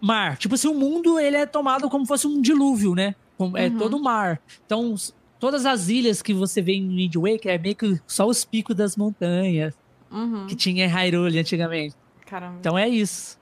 mar. 0.00 0.38
Tipo 0.38 0.54
assim, 0.54 0.68
o 0.68 0.74
mundo 0.74 1.20
ele 1.20 1.36
é 1.36 1.44
tomado 1.44 1.90
como 1.90 2.06
fosse 2.06 2.26
um 2.26 2.40
dilúvio, 2.40 2.94
né? 2.94 3.14
É 3.56 3.66
uhum. 3.68 3.76
todo 3.76 4.02
mar. 4.02 4.40
Então, 4.64 4.94
todas 5.38 5.66
as 5.66 5.90
ilhas 5.90 6.22
que 6.22 6.32
você 6.32 6.62
vê 6.62 6.72
em 6.72 6.88
Wind 6.88 7.14
Waker 7.14 7.52
é 7.52 7.58
meio 7.58 7.76
que 7.76 8.00
só 8.06 8.26
os 8.26 8.42
picos 8.42 8.74
das 8.74 8.96
montanhas 8.96 9.74
uhum. 10.10 10.46
que 10.46 10.56
tinha 10.56 10.86
em 10.86 10.88
Hyrule 10.88 11.38
antigamente. 11.38 11.94
Caramba. 12.24 12.56
Então 12.58 12.78
é 12.78 12.88
isso. 12.88 13.38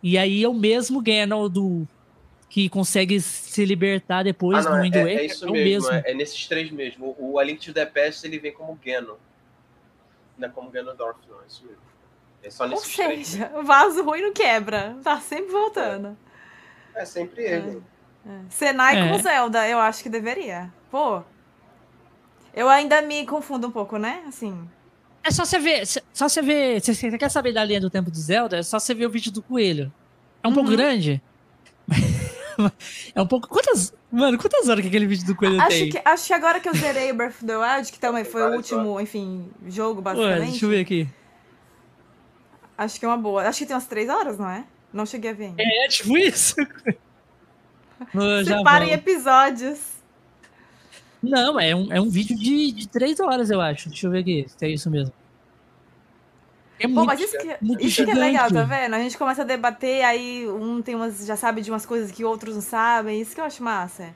E 0.00 0.16
aí 0.16 0.44
é 0.44 0.48
o 0.48 0.54
mesmo 0.54 1.02
Ganon 1.02 1.48
do 1.48 1.84
que 2.48 2.68
consegue 2.68 3.20
se 3.20 3.64
libertar 3.64 4.22
depois 4.22 4.64
ah, 4.64 4.70
não, 4.70 4.76
no 4.76 4.82
Wind 4.84 4.94
é, 4.94 4.98
Waker. 5.00 5.18
É 5.18 5.24
isso 5.24 5.48
é 5.48 5.50
mesmo, 5.50 5.64
mesmo. 5.64 5.90
É, 5.90 6.12
é, 6.12 6.14
nesses 6.14 6.46
três 6.46 6.70
mesmo. 6.70 7.16
O 7.18 7.40
A 7.40 7.42
Link 7.42 7.60
to 7.60 7.72
the 7.72 7.86
Past 7.86 8.24
ele 8.24 8.38
vem 8.38 8.52
como 8.52 8.78
Ganon. 8.84 9.16
Não 10.38 10.46
é 10.46 10.50
como 10.50 10.70
Ganondorf, 10.70 11.18
não, 11.28 11.40
é 11.42 11.46
isso 11.48 11.64
mesmo. 11.66 11.91
É 12.42 12.50
só 12.50 12.66
nesse 12.66 13.00
Ou 13.02 13.08
seja, 13.08 13.52
o 13.54 13.62
vaso 13.62 14.02
ruim 14.02 14.22
não 14.22 14.32
quebra. 14.32 14.96
Tá 15.02 15.20
sempre 15.20 15.52
voltando. 15.52 16.16
É, 16.94 17.02
é 17.02 17.04
sempre 17.04 17.42
ele. 17.42 17.82
É. 18.26 18.30
É. 18.30 18.40
Senai 18.50 18.98
é. 18.98 19.08
com 19.08 19.18
Zelda, 19.18 19.68
eu 19.68 19.78
acho 19.78 20.02
que 20.02 20.08
deveria. 20.08 20.72
Pô. 20.90 21.22
Eu 22.54 22.68
ainda 22.68 23.00
me 23.00 23.24
confundo 23.26 23.66
um 23.68 23.70
pouco, 23.70 23.96
né? 23.96 24.22
Assim. 24.26 24.68
É 25.24 25.30
só 25.30 25.44
você 25.44 25.58
ver. 25.58 25.86
Só 25.86 26.28
você 26.28 26.42
ver. 26.42 26.80
Se 26.80 26.94
você 26.94 27.16
quer 27.16 27.30
saber 27.30 27.52
da 27.52 27.64
linha 27.64 27.80
do 27.80 27.90
tempo 27.90 28.10
de 28.10 28.20
Zelda, 28.20 28.58
é 28.58 28.62
só 28.62 28.78
você 28.78 28.94
ver 28.94 29.06
o 29.06 29.10
vídeo 29.10 29.32
do 29.32 29.42
coelho. 29.42 29.92
É 30.42 30.46
um 30.46 30.50
uhum. 30.50 30.56
pouco 30.56 30.70
grande. 30.70 31.22
é 33.14 33.22
um 33.22 33.26
pouco. 33.26 33.48
Quantas. 33.48 33.94
Mano, 34.10 34.36
quantas 34.36 34.68
horas 34.68 34.82
que 34.82 34.88
aquele 34.88 35.06
vídeo 35.06 35.26
do 35.26 35.34
coelho 35.34 35.58
acho 35.58 35.70
tem? 35.70 35.90
Que, 35.90 36.02
acho 36.04 36.26
que 36.26 36.32
agora 36.34 36.60
que 36.60 36.68
eu 36.68 36.74
zerei 36.74 37.10
o 37.10 37.14
Breath 37.14 37.36
of 37.36 37.46
the 37.46 37.56
Wild, 37.56 37.90
que 37.90 37.98
também 37.98 38.24
foi 38.24 38.42
o 38.42 38.56
último, 38.56 39.00
enfim, 39.00 39.50
jogo, 39.68 40.02
basicamente. 40.02 40.40
Ué, 40.40 40.50
deixa 40.50 40.64
eu 40.66 40.68
ver 40.68 40.80
aqui. 40.80 41.08
Acho 42.84 42.98
que 42.98 43.04
é 43.04 43.08
uma 43.08 43.16
boa. 43.16 43.42
Acho 43.46 43.60
que 43.60 43.66
tem 43.66 43.74
umas 43.74 43.86
três 43.86 44.08
horas, 44.08 44.38
não 44.38 44.48
é? 44.48 44.64
Não 44.92 45.06
cheguei 45.06 45.30
a 45.30 45.34
ver 45.34 45.44
ainda. 45.46 45.62
É, 45.62 45.88
tipo 45.88 46.16
isso. 46.16 46.56
Separem 48.44 48.92
episódios. 48.92 49.78
Não, 51.22 51.58
é 51.58 51.74
um, 51.74 51.92
é 51.92 52.00
um 52.00 52.10
vídeo 52.10 52.36
de, 52.36 52.72
de 52.72 52.88
três 52.88 53.20
horas, 53.20 53.50
eu 53.50 53.60
acho. 53.60 53.88
Deixa 53.88 54.06
eu 54.06 54.10
ver 54.10 54.18
aqui 54.18 54.46
se 54.48 54.66
é 54.66 54.68
isso 54.68 54.90
mesmo. 54.90 55.14
É 56.80 56.88
Pô, 56.88 56.94
muito, 56.94 57.06
mas 57.06 57.20
isso, 57.20 57.38
que, 57.38 57.86
isso 57.86 58.04
que 58.04 58.10
é 58.10 58.14
legal, 58.14 58.50
tá 58.50 58.64
vendo? 58.64 58.94
A 58.94 58.98
gente 58.98 59.16
começa 59.16 59.42
a 59.42 59.44
debater, 59.44 60.04
aí 60.04 60.48
um 60.48 60.82
tem 60.82 60.96
umas, 60.96 61.24
já 61.24 61.36
sabe 61.36 61.60
de 61.60 61.70
umas 61.70 61.86
coisas 61.86 62.10
que 62.10 62.24
outros 62.24 62.56
não 62.56 62.62
sabem. 62.62 63.20
Isso 63.20 63.36
que 63.36 63.40
eu 63.40 63.44
acho 63.44 63.62
massa. 63.62 64.12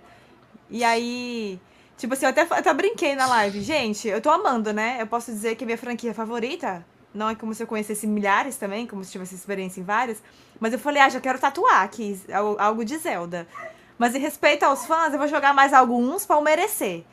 E 0.69 0.83
aí. 0.83 1.61
Tipo 1.97 2.15
assim, 2.15 2.27
eu 2.27 2.31
até, 2.31 2.43
eu 2.43 2.53
até 2.53 2.75
brinquei 2.75 3.15
na 3.15 3.27
live. 3.27 3.61
Gente, 3.61 4.09
eu 4.09 4.21
tô 4.21 4.29
amando, 4.29 4.73
né? 4.73 4.99
Eu 5.01 5.07
posso 5.07 5.31
dizer 5.31 5.55
que 5.55 5.65
minha 5.65 5.79
franquia 5.79 6.13
favorita 6.13 6.85
não 7.17 7.29
é 7.29 7.35
como 7.35 7.55
se 7.55 7.63
eu 7.63 7.67
conhecesse 7.67 8.07
milhares 8.07 8.57
também, 8.57 8.87
como 8.87 9.03
se 9.03 9.11
tivesse 9.11 9.35
experiência 9.35 9.81
em 9.81 9.85
várias. 9.85 10.23
Mas 10.61 10.73
eu 10.73 10.79
falei, 10.79 11.03
ah, 11.03 11.09
já 11.09 11.21
quero 11.21 11.39
tatuar 11.39 11.83
aqui, 11.83 12.21
algo 12.59 12.85
de 12.85 12.97
Zelda. 12.99 13.47
Mas 13.99 14.15
em 14.15 14.19
respeito 14.19 14.63
aos 14.63 14.85
fãs, 14.87 15.13
eu 15.13 15.19
vou 15.19 15.27
jogar 15.27 15.55
mais 15.55 15.73
alguns 15.73 16.27
para 16.27 16.41
merecer. 16.41 17.05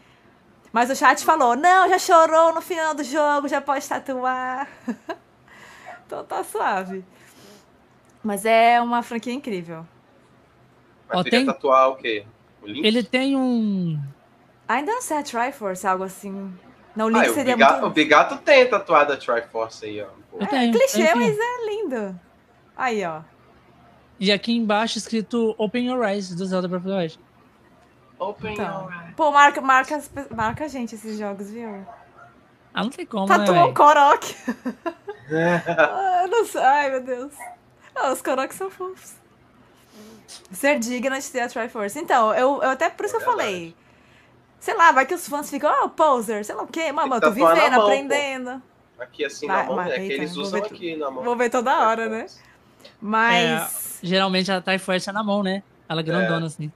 Mas 0.72 0.89
o 0.89 0.96
chat 0.96 1.24
falou, 1.24 1.56
não, 1.56 1.88
já 1.88 2.00
chorou 2.00 2.54
no 2.54 2.62
final 2.62 2.94
do 2.94 3.04
jogo, 3.04 3.48
já 3.48 3.62
pode 3.62 3.88
tatuar. 3.88 4.68
então 6.06 6.24
tá 6.26 6.44
suave. 6.44 7.06
Mas 8.24 8.46
é 8.46 8.82
uma 8.82 9.04
franquia 9.04 9.34
incrível. 9.34 9.86
Mas 11.08 11.20
Ó, 11.20 11.24
tem... 11.24 11.46
tatuar 11.46 11.89
o 11.89 11.96
quê? 11.96 12.26
O 12.62 12.68
Ele 12.68 13.04
tem 13.04 13.36
um... 13.36 14.02
Ainda 14.68 14.94
não 14.94 15.02
sei 15.02 15.18
a 15.18 15.24
Triforce, 15.24 15.86
algo 15.86 16.04
assim. 16.04 16.52
Não, 16.96 17.06
o 17.06 17.10
Link 17.10 17.26
ah, 17.26 17.34
seria 17.34 17.54
o 17.54 17.58
Bigato, 17.58 17.74
muito... 17.74 17.88
O 17.88 17.90
Bigato 17.90 18.38
tem 18.38 18.70
tatuado 18.70 19.14
a 19.14 19.18
Triforce 19.18 19.86
aí, 19.86 20.02
ó. 20.02 20.08
É, 20.40 20.46
tenho, 20.46 20.74
clichê, 20.74 21.16
mas 21.16 21.38
é 21.38 21.66
lindo. 21.66 22.20
Aí, 22.76 23.04
ó. 23.06 23.22
E 24.20 24.32
aqui 24.32 24.54
embaixo 24.54 24.98
escrito 24.98 25.56
Open 25.58 25.88
Your 25.88 26.04
Eyes 26.08 26.34
do 26.34 26.46
Zelda 26.46 26.68
Breath 26.68 26.86
of 26.86 26.90
the 26.90 26.98
Wild. 26.98 27.20
Open 28.20 28.54
então. 28.54 28.84
Your 28.84 28.94
Eyes. 28.94 29.16
Pô, 29.16 29.32
marca, 29.32 29.62
marca, 29.62 30.04
marca 30.36 30.66
a 30.66 30.68
gente 30.68 30.96
esses 30.96 31.18
jogos, 31.18 31.50
viu? 31.50 31.86
Ah, 32.74 32.84
não 32.84 32.90
tem 32.90 33.06
como, 33.06 33.28
Tatuou 33.28 33.56
né, 33.56 33.64
um 33.66 33.74
Korok. 33.74 34.36
ah, 35.78 36.26
não 36.28 36.46
sei. 36.46 36.62
Ai, 36.62 36.90
meu 36.92 37.04
Deus. 37.04 37.34
Ah, 37.96 38.12
os 38.12 38.22
Korok 38.22 38.54
são 38.54 38.70
fofos. 38.70 39.14
Ser 40.52 40.80
digna 40.80 41.20
de 41.20 41.30
ter 41.30 41.42
a 41.42 41.48
Triforce. 41.48 42.00
Então, 42.00 42.34
eu, 42.34 42.64
eu 42.64 42.70
até 42.70 42.90
por 42.90 43.06
isso 43.06 43.18
que 43.18 43.22
eu 43.22 43.26
falei. 43.26 43.76
Sei 44.63 44.73
lá, 44.73 44.93
vai 44.93 45.06
que 45.06 45.13
os 45.13 45.28
fãs 45.28 45.49
ficam, 45.49 45.69
oh, 45.84 45.89
poser, 45.89 46.45
sei 46.45 46.56
lá 46.56 46.63
o 46.63 46.67
quê. 46.67 46.89
Mano, 46.89 47.15
eu 47.15 47.19
tô 47.19 47.32
vivendo, 47.32 47.73
mão, 47.73 47.82
aprendendo. 47.82 48.62
Pô. 48.95 49.04
Aqui 49.04 49.26
assim 49.26 49.45
vai, 49.45 49.67
na 49.67 49.69
mão, 49.69 49.82
é 49.82 49.99
que 49.99 50.13
eles 50.13 50.38
usam 50.38 50.63
aqui 50.63 50.95
na 50.95 51.12
mão. 51.12 51.21
Vou 51.21 51.36
ver 51.36 51.49
toda 51.49 51.86
hora, 51.86 52.08
né? 52.08 52.28
Mas. 53.02 53.99
É, 54.02 54.08
geralmente 54.08 54.49
a 54.49 54.62
Triforce 54.62 55.10
é 55.10 55.12
na 55.12 55.21
mão, 55.21 55.43
né? 55.43 55.63
Ela 55.89 55.99
é 55.99 56.04
grandona, 56.06 56.45
é. 56.45 56.47
assim. 56.47 56.71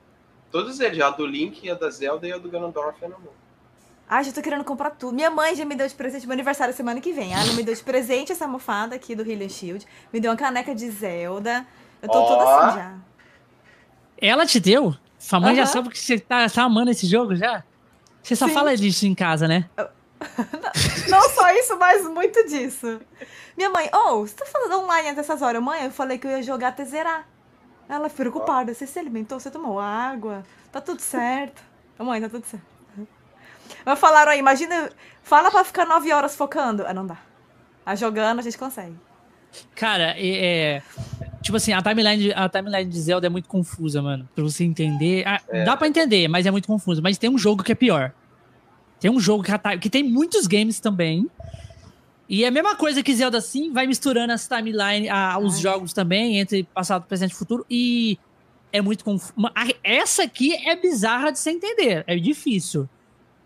Todos 0.51 0.81
eles, 0.81 0.99
a 0.99 1.11
do 1.11 1.25
Link, 1.25 1.69
a 1.69 1.75
da 1.75 1.89
Zelda 1.89 2.27
e 2.27 2.33
a 2.33 2.37
do 2.37 2.49
Ganondorf 2.49 3.01
é 3.01 3.07
na 3.07 3.17
mão. 3.17 3.31
Ah, 4.09 4.21
já 4.21 4.33
tô 4.33 4.41
querendo 4.41 4.65
comprar 4.65 4.89
tudo. 4.89 5.15
Minha 5.15 5.31
mãe 5.31 5.55
já 5.55 5.63
me 5.63 5.73
deu 5.73 5.87
de 5.87 5.95
presente 5.95 6.27
meu 6.27 6.33
aniversário 6.33 6.73
semana 6.73 6.99
que 6.99 7.13
vem. 7.13 7.33
Ela 7.33 7.53
me 7.53 7.63
deu 7.63 7.73
de 7.73 7.83
presente 7.83 8.33
essa 8.33 8.43
almofada 8.43 8.97
aqui 8.97 9.15
do 9.15 9.21
Healing 9.23 9.47
Shield. 9.47 9.87
Me 10.11 10.19
deu 10.19 10.31
uma 10.31 10.37
caneca 10.37 10.75
de 10.75 10.91
Zelda. 10.91 11.65
Eu 12.01 12.09
tô 12.09 12.21
oh. 12.21 12.27
toda 12.27 12.43
assim 12.43 12.79
já. 12.79 12.95
Ela 14.17 14.45
te 14.45 14.59
deu? 14.59 14.93
Sua 15.17 15.39
mãe 15.39 15.55
já 15.55 15.65
sabe 15.65 15.87
que 15.87 15.97
você 15.97 16.19
tá, 16.19 16.49
tá 16.49 16.63
amando 16.63 16.91
esse 16.91 17.07
jogo 17.07 17.33
já? 17.33 17.63
Você 18.27 18.35
só 18.35 18.45
Sim. 18.45 18.53
fala 18.53 18.75
disso 18.75 19.07
em 19.07 19.15
casa, 19.15 19.47
né? 19.47 19.69
não, 19.77 19.87
não 21.07 21.29
só 21.29 21.49
isso, 21.53 21.77
mas 21.77 22.05
muito 22.09 22.45
disso. 22.45 22.99
Minha 23.55 23.69
mãe, 23.69 23.89
oh, 23.93 24.27
você 24.27 24.35
tá 24.35 24.45
falando 24.45 24.83
online 24.83 25.07
até 25.07 25.21
essas 25.21 25.41
horas? 25.41 25.63
Mãe, 25.63 25.85
eu 25.85 25.91
falei 25.91 26.17
que 26.17 26.27
eu 26.27 26.31
ia 26.31 26.43
jogar 26.43 26.67
até 26.67 26.83
zerar. 26.83 27.25
Ela 27.87 28.09
ficou 28.09 28.31
preocupada. 28.31 28.73
Você 28.73 28.85
se 28.85 28.99
alimentou? 28.99 29.39
Você 29.39 29.49
tomou 29.49 29.79
água? 29.79 30.43
Tá 30.73 30.81
tudo 30.81 30.99
certo. 30.99 31.63
Mãe, 31.97 32.19
tá 32.19 32.27
tudo 32.27 32.45
certo. 32.45 32.65
Mas 33.85 33.97
falaram 33.97 34.33
aí, 34.33 34.39
imagina. 34.39 34.91
Fala 35.23 35.49
pra 35.49 35.63
ficar 35.63 35.85
nove 35.85 36.11
horas 36.11 36.35
focando. 36.35 36.85
Ah, 36.85 36.93
não 36.93 37.07
dá. 37.07 37.19
A 37.85 37.95
jogando 37.95 38.39
a 38.39 38.41
gente 38.41 38.57
consegue. 38.57 38.97
Cara, 39.73 40.13
é, 40.17 40.81
Tipo 41.41 41.57
assim, 41.57 41.71
a 41.71 41.81
timeline, 41.81 42.33
a 42.33 42.49
timeline 42.49 42.89
de 42.89 42.99
Zelda 42.99 43.27
é 43.27 43.29
muito 43.29 43.47
confusa, 43.47 44.01
mano. 44.01 44.27
Pra 44.33 44.43
você 44.43 44.63
entender. 44.63 45.23
Ah, 45.25 45.41
é. 45.49 45.63
Dá 45.63 45.77
pra 45.77 45.87
entender, 45.87 46.27
mas 46.27 46.45
é 46.45 46.51
muito 46.51 46.67
confusa. 46.67 47.01
Mas 47.01 47.17
tem 47.17 47.29
um 47.29 47.37
jogo 47.37 47.63
que 47.63 47.71
é 47.71 47.75
pior. 47.75 48.11
Tem 48.99 49.11
um 49.11 49.19
jogo 49.19 49.43
que, 49.43 49.77
que 49.77 49.89
tem 49.89 50.03
muitos 50.03 50.47
games 50.47 50.79
também. 50.79 51.29
E 52.27 52.43
é 52.43 52.47
a 52.47 52.51
mesma 52.51 52.75
coisa 52.75 53.01
que 53.01 53.15
Zelda, 53.15 53.37
assim, 53.37 53.71
vai 53.71 53.87
misturando 53.87 54.33
as 54.33 54.47
timeline, 54.47 55.07
a, 55.09 55.37
os 55.39 55.55
Ai. 55.55 55.61
jogos 55.61 55.93
também, 55.93 56.39
entre 56.39 56.63
passado, 56.63 57.05
presente 57.05 57.31
e 57.31 57.35
futuro. 57.35 57.65
E 57.69 58.19
é 58.71 58.81
muito 58.81 59.03
confuso. 59.05 59.33
Essa 59.83 60.23
aqui 60.23 60.53
é 60.67 60.75
bizarra 60.75 61.31
de 61.31 61.39
se 61.39 61.49
entender. 61.49 62.03
É 62.07 62.15
difícil. 62.17 62.89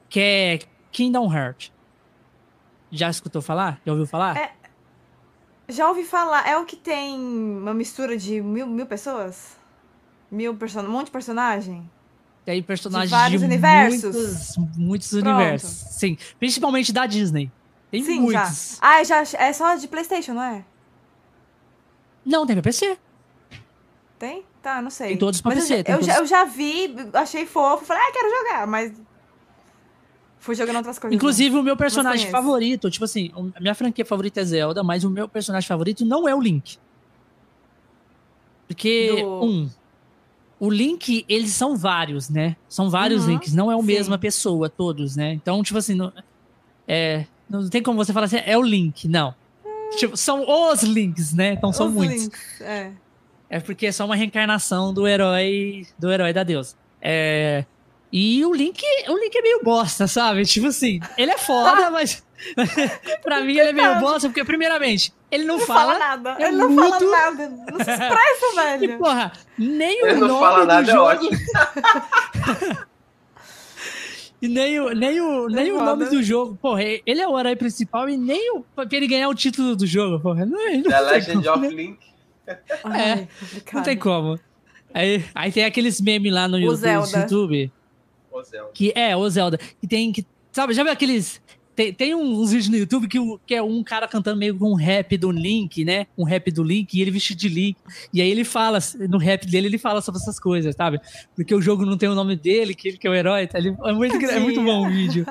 Que 0.10 0.20
é 0.20 0.60
Kingdom 0.92 1.32
Heart. 1.32 1.70
Já 2.92 3.10
escutou 3.10 3.42
falar? 3.42 3.80
Já 3.86 3.92
ouviu 3.92 4.08
falar? 4.08 4.38
É, 4.38 4.52
já 5.70 5.88
ouvi 5.90 6.04
falar. 6.04 6.48
É 6.48 6.58
o 6.58 6.66
que 6.66 6.76
tem 6.76 7.20
uma 7.20 7.74
mistura 7.74 8.18
de 8.18 8.42
mil, 8.42 8.68
mil 8.68 8.86
pessoas? 8.86 9.58
Mil 10.30 10.56
person... 10.56 10.82
Um 10.82 10.92
monte 10.92 11.06
de 11.06 11.12
personagem? 11.12 11.90
Tem 12.46 12.62
personagens 12.64 13.10
de 13.10 13.16
vários 13.16 13.42
de 13.42 13.46
universos. 13.48 14.58
Muitos, 14.58 14.78
muitos 14.78 15.14
universos. 15.14 15.70
Sim. 15.70 16.18
Principalmente 16.40 16.92
da 16.92 17.06
Disney. 17.06 17.52
Tem 17.92 18.04
Sim, 18.04 18.22
muitos. 18.22 18.78
Já. 18.82 18.88
Ah, 19.00 19.04
já, 19.04 19.24
é 19.38 19.54
só 19.54 19.76
de 19.76 19.88
Playstation, 19.88 20.34
não 20.34 20.42
é? 20.42 20.66
Não, 22.26 22.46
tem 22.46 22.56
pra 22.56 22.64
PC. 22.64 22.98
Tem? 24.18 24.46
Tá, 24.62 24.82
não 24.82 24.90
sei. 24.90 25.10
Tem 25.10 25.18
todos 25.18 25.42
pra 25.42 25.54
mas 25.54 25.68
PC. 25.68 25.84
Eu, 25.88 25.96
eu. 25.98 26.04
Já, 26.04 26.18
eu 26.18 26.26
já 26.26 26.44
vi, 26.46 26.96
achei 27.14 27.46
fofo, 27.46 27.84
falei, 27.84 28.02
ah, 28.04 28.12
quero 28.12 28.30
jogar, 28.30 28.68
mas 28.68 28.94
Fui 30.42 30.56
jogando 30.56 30.78
outras 30.78 30.98
coisas. 30.98 31.16
Inclusive, 31.16 31.56
o 31.56 31.62
meu 31.62 31.78
personagem 31.78 32.32
favorito, 32.32 32.90
tipo 32.90 33.06
assim, 33.06 33.32
a 33.56 33.60
minha 33.60 33.76
franquia 33.76 34.04
favorita 34.04 34.42
é 34.42 34.44
Zelda, 34.44 34.84
mas 34.84 35.04
o 35.04 35.10
meu 35.10 35.30
personagem 35.30 35.68
favorito 35.68 36.04
não 36.04 36.28
é 36.28 36.34
o 36.34 36.42
Link. 36.42 36.80
Porque, 38.68 39.22
Do... 39.22 39.44
um, 39.44 39.70
o 40.60 40.68
Link, 40.68 41.24
eles 41.30 41.52
são 41.52 41.78
vários, 41.78 42.28
né? 42.28 42.56
São 42.68 42.90
vários 42.90 43.26
uhum, 43.26 43.34
Links, 43.34 43.54
não 43.54 43.72
é 43.72 43.76
a 43.76 43.82
mesma 43.84 44.18
pessoa, 44.18 44.68
todos, 44.68 45.16
né? 45.16 45.32
Então, 45.32 45.62
tipo 45.62 45.78
assim, 45.78 45.94
não, 45.94 46.12
é, 46.88 47.28
não 47.48 47.70
tem 47.70 47.84
como 47.84 48.04
você 48.04 48.12
falar 48.12 48.26
assim, 48.26 48.42
é 48.44 48.58
o 48.58 48.64
Link, 48.64 49.08
não. 49.08 49.36
Tipo, 49.96 50.18
são 50.18 50.44
os 50.48 50.82
Links, 50.82 51.34
né? 51.34 51.54
Então 51.54 51.72
são 51.72 51.86
os 51.86 51.94
muitos. 51.94 52.24
Links, 52.24 52.62
é. 52.62 52.92
é 53.48 53.60
porque 53.60 53.86
é 53.86 53.92
só 53.92 54.06
uma 54.06 54.16
reencarnação 54.16 54.92
do 54.92 55.08
herói, 55.08 55.86
do 56.00 56.12
herói 56.12 56.34
da 56.34 56.42
deusa. 56.42 56.76
É, 57.00 57.64
e 58.12 58.44
o 58.46 58.54
Link, 58.54 58.84
o 59.08 59.18
Link 59.18 59.36
é 59.36 59.42
meio 59.42 59.62
bosta, 59.64 60.06
sabe? 60.06 60.44
Tipo 60.44 60.68
assim, 60.68 61.00
ele 61.18 61.32
é 61.32 61.38
foda, 61.38 61.90
mas 61.90 62.22
pra 63.24 63.42
mim 63.42 63.58
ele 63.58 63.70
é 63.70 63.74
meio 63.74 64.00
bosta, 64.00 64.28
porque 64.28 64.44
primeiramente, 64.44 65.14
ele 65.32 65.46
não, 65.46 65.58
não 65.58 65.66
fala, 65.66 65.94
fala 65.94 66.00
nada. 66.00 66.36
É 66.38 66.48
ele 66.50 66.58
não 66.58 66.76
fala 66.76 67.00
nada. 67.00 67.50
Não 67.50 67.78
se 67.78 67.92
expressa, 67.92 68.56
velho. 68.56 68.84
E 68.84 68.98
porra, 68.98 69.32
nem 69.58 70.02
ele 70.02 70.14
o 70.14 70.20
não 70.20 70.28
nome 70.28 70.40
fala 70.42 70.66
nada, 70.66 70.84
do 70.84 70.90
é 70.90 70.94
jogo. 70.94 71.30
E 74.42 74.48
nem 74.48 74.80
o, 74.80 74.90
nem 74.90 75.22
o, 75.22 75.48
nem 75.48 75.70
é 75.70 75.72
o 75.74 75.84
nome 75.84 76.06
do 76.06 76.24
jogo. 76.24 76.58
Porra, 76.60 76.82
ele 76.82 77.22
é 77.22 77.28
o 77.28 77.40
herói 77.40 77.56
principal 77.56 78.10
e 78.10 78.18
nem 78.18 78.58
o, 78.58 78.66
pra 78.76 78.88
ele 78.92 79.06
ganhar 79.06 79.30
o 79.30 79.36
título 79.36 79.76
do 79.76 79.86
jogo, 79.86 80.20
porra. 80.20 80.48
Não, 80.48 80.58
não 80.58 80.82
The 80.82 81.00
Legend 81.00 81.48
como, 81.48 81.68
of 81.68 81.76
né? 81.76 81.84
Link. 81.84 82.00
É, 82.48 82.58
Ai, 82.84 83.28
não 83.72 83.84
tem 83.84 83.96
como. 83.96 84.40
Aí, 84.92 85.24
aí 85.36 85.52
tem 85.52 85.64
aqueles 85.64 86.02
memes 86.02 86.34
lá 86.34 86.48
no 86.48 86.58
YouTube, 86.58 86.90
YouTube 86.90 87.72
o 88.42 88.44
Zelda. 88.44 88.72
Que 88.74 88.92
é, 88.96 89.16
o 89.16 89.30
Zelda. 89.30 89.58
Que 89.58 89.88
tem 89.88 90.12
que. 90.12 90.26
Sabe, 90.52 90.74
já 90.74 90.84
viu 90.84 90.92
aqueles. 90.92 91.42
Tem, 91.74 91.94
tem 91.94 92.14
uns 92.14 92.52
vídeos 92.52 92.70
no 92.70 92.78
YouTube 92.78 93.08
que, 93.08 93.18
que 93.46 93.56
é 93.56 93.64
um 93.64 93.82
cara 93.82 94.08
cantando 94.08 94.38
meio 94.38 94.58
com 94.58 94.72
um 94.72 94.76
rap 94.76 95.18
do 95.18 95.32
Link, 95.32 95.86
né? 95.86 96.06
Um 96.18 96.26
rap 96.26 96.52
do 96.52 96.64
Link, 96.64 96.94
e 96.94 97.02
ele 97.02 97.12
vestido 97.12 97.40
de 97.40 97.48
Link. 97.48 97.78
E 98.14 98.22
aí 98.22 98.30
ele 98.30 98.44
fala, 98.44 98.80
no 99.10 99.18
rap 99.18 99.46
dele, 99.48 99.68
ele 99.68 99.78
fala 99.78 100.02
sobre 100.02 100.20
essas 100.20 100.38
coisas, 100.38 100.76
sabe? 100.76 101.00
Porque 101.34 101.56
o 101.56 101.62
jogo 101.62 101.86
não 101.86 101.98
tem 101.98 102.10
o 102.10 102.16
nome 102.16 102.36
dele, 102.36 102.76
que 102.76 102.90
ele 102.90 102.98
que 102.98 103.08
é 103.08 103.10
o 103.10 103.16
herói. 103.16 103.48
Tá? 103.48 103.58
Ele, 103.58 103.70
é, 103.70 103.94
muito, 103.94 104.16
é 104.18 104.40
muito 104.40 104.62
bom 104.62 104.88
o 104.88 104.90
vídeo. 104.90 105.26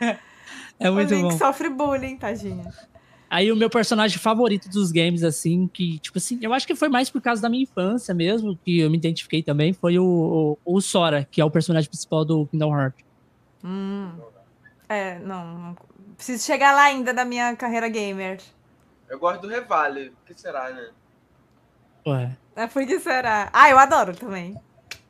É 0.78 0.90
muito 0.90 1.12
o 1.12 1.14
Link 1.14 1.30
bom. 1.30 1.38
sofre 1.38 1.68
bullying, 1.68 2.16
tadinha. 2.16 2.64
Aí 3.32 3.50
o 3.50 3.56
meu 3.56 3.70
personagem 3.70 4.18
favorito 4.18 4.68
dos 4.68 4.92
games, 4.92 5.22
assim, 5.22 5.66
que, 5.66 5.98
tipo 6.00 6.18
assim, 6.18 6.38
eu 6.42 6.52
acho 6.52 6.66
que 6.66 6.74
foi 6.74 6.90
mais 6.90 7.08
por 7.08 7.22
causa 7.22 7.40
da 7.40 7.48
minha 7.48 7.62
infância 7.62 8.12
mesmo, 8.12 8.58
que 8.62 8.80
eu 8.80 8.90
me 8.90 8.98
identifiquei 8.98 9.42
também, 9.42 9.72
foi 9.72 9.98
o, 9.98 10.58
o, 10.66 10.76
o 10.76 10.80
Sora, 10.82 11.26
que 11.30 11.40
é 11.40 11.44
o 11.44 11.50
personagem 11.50 11.88
principal 11.88 12.26
do 12.26 12.44
Kingdom 12.48 12.78
Hearts. 12.78 13.02
Hum. 13.64 14.10
É, 14.86 15.18
não. 15.20 15.74
Preciso 16.14 16.44
chegar 16.44 16.74
lá 16.74 16.82
ainda 16.82 17.14
da 17.14 17.24
minha 17.24 17.56
carreira 17.56 17.88
gamer. 17.88 18.38
Eu 19.08 19.18
gosto 19.18 19.40
do 19.40 19.48
Revale. 19.48 20.10
Por 20.10 20.26
que 20.26 20.38
será, 20.38 20.68
né? 20.68 20.90
Ué. 22.06 22.36
É 22.54 22.66
por 22.66 22.86
que 22.86 23.00
será? 23.00 23.48
Ah, 23.50 23.70
eu 23.70 23.78
adoro 23.78 24.14
também. 24.14 24.54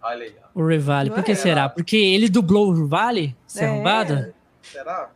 Olha 0.00 0.26
aí. 0.26 0.36
O 0.54 0.64
Revale. 0.64 1.10
Por 1.10 1.24
que 1.24 1.32
é? 1.32 1.34
será? 1.34 1.68
Porque 1.68 1.96
ele 1.96 2.28
dublou 2.28 2.68
o 2.68 2.72
Revale? 2.72 3.34
Você 3.48 3.64
é. 3.64 3.66
arrombado? 3.66 4.32
Será? 4.62 5.10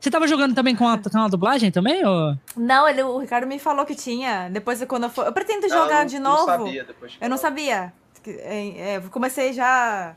Você 0.00 0.10
tava 0.10 0.26
jogando 0.26 0.54
também 0.54 0.74
com 0.74 0.88
a, 0.88 0.96
com 0.96 1.18
a 1.18 1.28
dublagem 1.28 1.70
também? 1.70 2.02
Ou? 2.06 2.34
Não, 2.56 2.88
ele, 2.88 3.02
o 3.02 3.18
Ricardo 3.18 3.46
me 3.46 3.58
falou 3.58 3.84
que 3.84 3.94
tinha. 3.94 4.48
Depois, 4.48 4.82
quando 4.84 5.04
eu 5.04 5.10
for. 5.10 5.26
Eu 5.26 5.32
pretendo 5.32 5.68
jogar 5.68 6.00
não, 6.00 6.06
de 6.06 6.18
novo. 6.18 6.46
Não 6.46 6.46
sabia 6.46 6.84
depois 6.84 7.18
eu 7.20 7.28
não 7.28 7.36
sabia. 7.36 7.92
É, 8.26 8.94
é, 8.94 9.00
comecei 9.10 9.52
já 9.52 10.16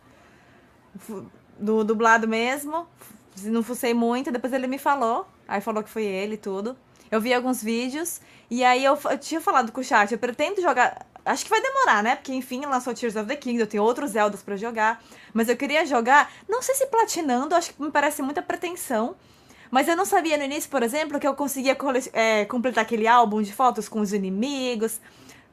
do 1.60 1.84
dublado 1.84 2.28
mesmo. 2.30 2.88
Não 3.42 3.62
fucei 3.62 3.94
muito. 3.94 4.32
Depois 4.32 4.54
ele 4.54 4.68
me 4.68 4.78
falou. 4.78 5.28
Aí 5.46 5.60
falou 5.60 5.84
que 5.84 5.90
foi 5.90 6.06
ele 6.06 6.36
e 6.36 6.38
tudo. 6.38 6.78
Eu 7.12 7.20
vi 7.20 7.34
alguns 7.34 7.62
vídeos. 7.62 8.22
E 8.50 8.64
aí 8.64 8.86
eu, 8.86 8.98
eu 9.12 9.18
tinha 9.18 9.42
falado 9.42 9.70
com 9.74 9.82
o 9.82 9.84
chat. 9.84 10.14
Eu 10.14 10.18
pretendo 10.18 10.62
jogar. 10.62 11.06
Acho 11.26 11.44
que 11.44 11.50
vai 11.50 11.62
demorar, 11.62 12.02
né? 12.02 12.16
Porque, 12.16 12.34
enfim, 12.34 12.66
lançou 12.66 12.94
Tears 12.94 13.18
of 13.18 13.28
the 13.28 13.36
Kingdom, 13.36 13.64
eu 13.64 13.68
tenho 13.68 13.84
outros 13.84 14.12
Zeldas 14.12 14.42
para 14.42 14.56
jogar. 14.56 15.02
Mas 15.34 15.50
eu 15.50 15.58
queria 15.58 15.86
jogar, 15.86 16.32
não 16.50 16.62
sei 16.62 16.76
se 16.76 16.86
platinando, 16.88 17.56
acho 17.56 17.74
que 17.74 17.82
me 17.82 17.92
parece 17.92 18.22
muita 18.22 18.42
pretensão. 18.42 19.16
Mas 19.74 19.88
eu 19.88 19.96
não 19.96 20.06
sabia 20.06 20.38
no 20.38 20.44
início, 20.44 20.70
por 20.70 20.84
exemplo, 20.84 21.20
que 21.20 21.28
eu 21.28 21.34
conseguia 21.34 21.76
é, 22.14 22.46
completar 22.46 22.84
aquele 22.84 23.08
álbum 23.08 23.42
de 23.42 23.52
fotos 23.52 23.90
com 23.90 24.02
os 24.02 24.14
inimigos, 24.14 25.02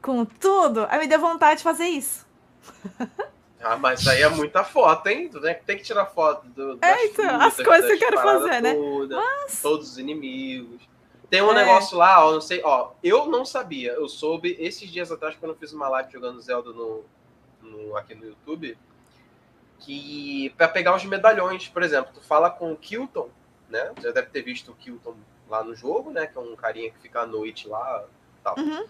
com 0.02 0.26
tudo. 0.26 0.86
Aí 0.90 0.98
me 0.98 1.06
deu 1.06 1.18
vontade 1.18 1.58
de 1.58 1.64
fazer 1.64 1.86
isso. 1.86 2.26
Ah, 3.62 3.76
mas 3.76 4.08
aí 4.08 4.22
é 4.22 4.28
muita 4.30 4.64
foto, 4.64 5.06
hein? 5.08 5.28
Tu 5.28 5.38
tem 5.66 5.76
que 5.76 5.82
tirar 5.82 6.06
foto 6.06 6.46
do, 6.46 6.78
é, 6.80 7.04
então, 7.04 7.28
frutas, 7.28 7.60
as 7.60 7.66
coisas 7.66 7.86
que 7.88 7.92
eu 7.92 7.98
quero 7.98 8.22
fazer, 8.22 8.62
né? 8.62 8.72
Toda, 8.72 9.16
mas... 9.16 9.60
Todos 9.60 9.90
os 9.90 9.98
inimigos. 9.98 10.80
Tem 11.28 11.42
um 11.42 11.50
é. 11.50 11.54
negócio 11.56 11.98
lá, 11.98 12.26
ó, 12.26 12.32
não 12.32 12.40
sei, 12.40 12.62
ó, 12.64 12.92
eu 13.04 13.26
não 13.26 13.44
sabia, 13.44 13.92
eu 13.92 14.08
soube 14.08 14.56
esses 14.58 14.90
dias 14.90 15.12
atrás 15.12 15.36
quando 15.38 15.52
eu 15.52 15.58
fiz 15.58 15.74
uma 15.74 15.90
live 15.90 16.10
jogando 16.10 16.40
Zelda 16.40 16.72
no, 16.72 17.04
no 17.60 17.94
aqui 17.98 18.14
no 18.14 18.24
YouTube, 18.24 18.78
que 19.78 20.54
para 20.56 20.66
pegar 20.66 20.96
os 20.96 21.04
medalhões, 21.04 21.68
por 21.68 21.82
exemplo, 21.82 22.12
tu 22.14 22.22
fala 22.22 22.48
com 22.48 22.72
o 22.72 22.76
Kilton, 22.78 23.28
né? 23.70 23.92
Já 24.02 24.10
deve 24.10 24.28
ter 24.28 24.42
visto 24.42 24.72
o 24.72 24.74
Kilton 24.74 25.14
lá 25.48 25.64
no 25.64 25.74
jogo, 25.74 26.10
né? 26.10 26.26
Que 26.26 26.36
é 26.36 26.40
um 26.40 26.56
carinha 26.56 26.90
que 26.90 26.98
fica 26.98 27.20
à 27.20 27.26
noite 27.26 27.68
lá 27.68 28.04
tal. 28.42 28.58
Uhum. 28.58 28.84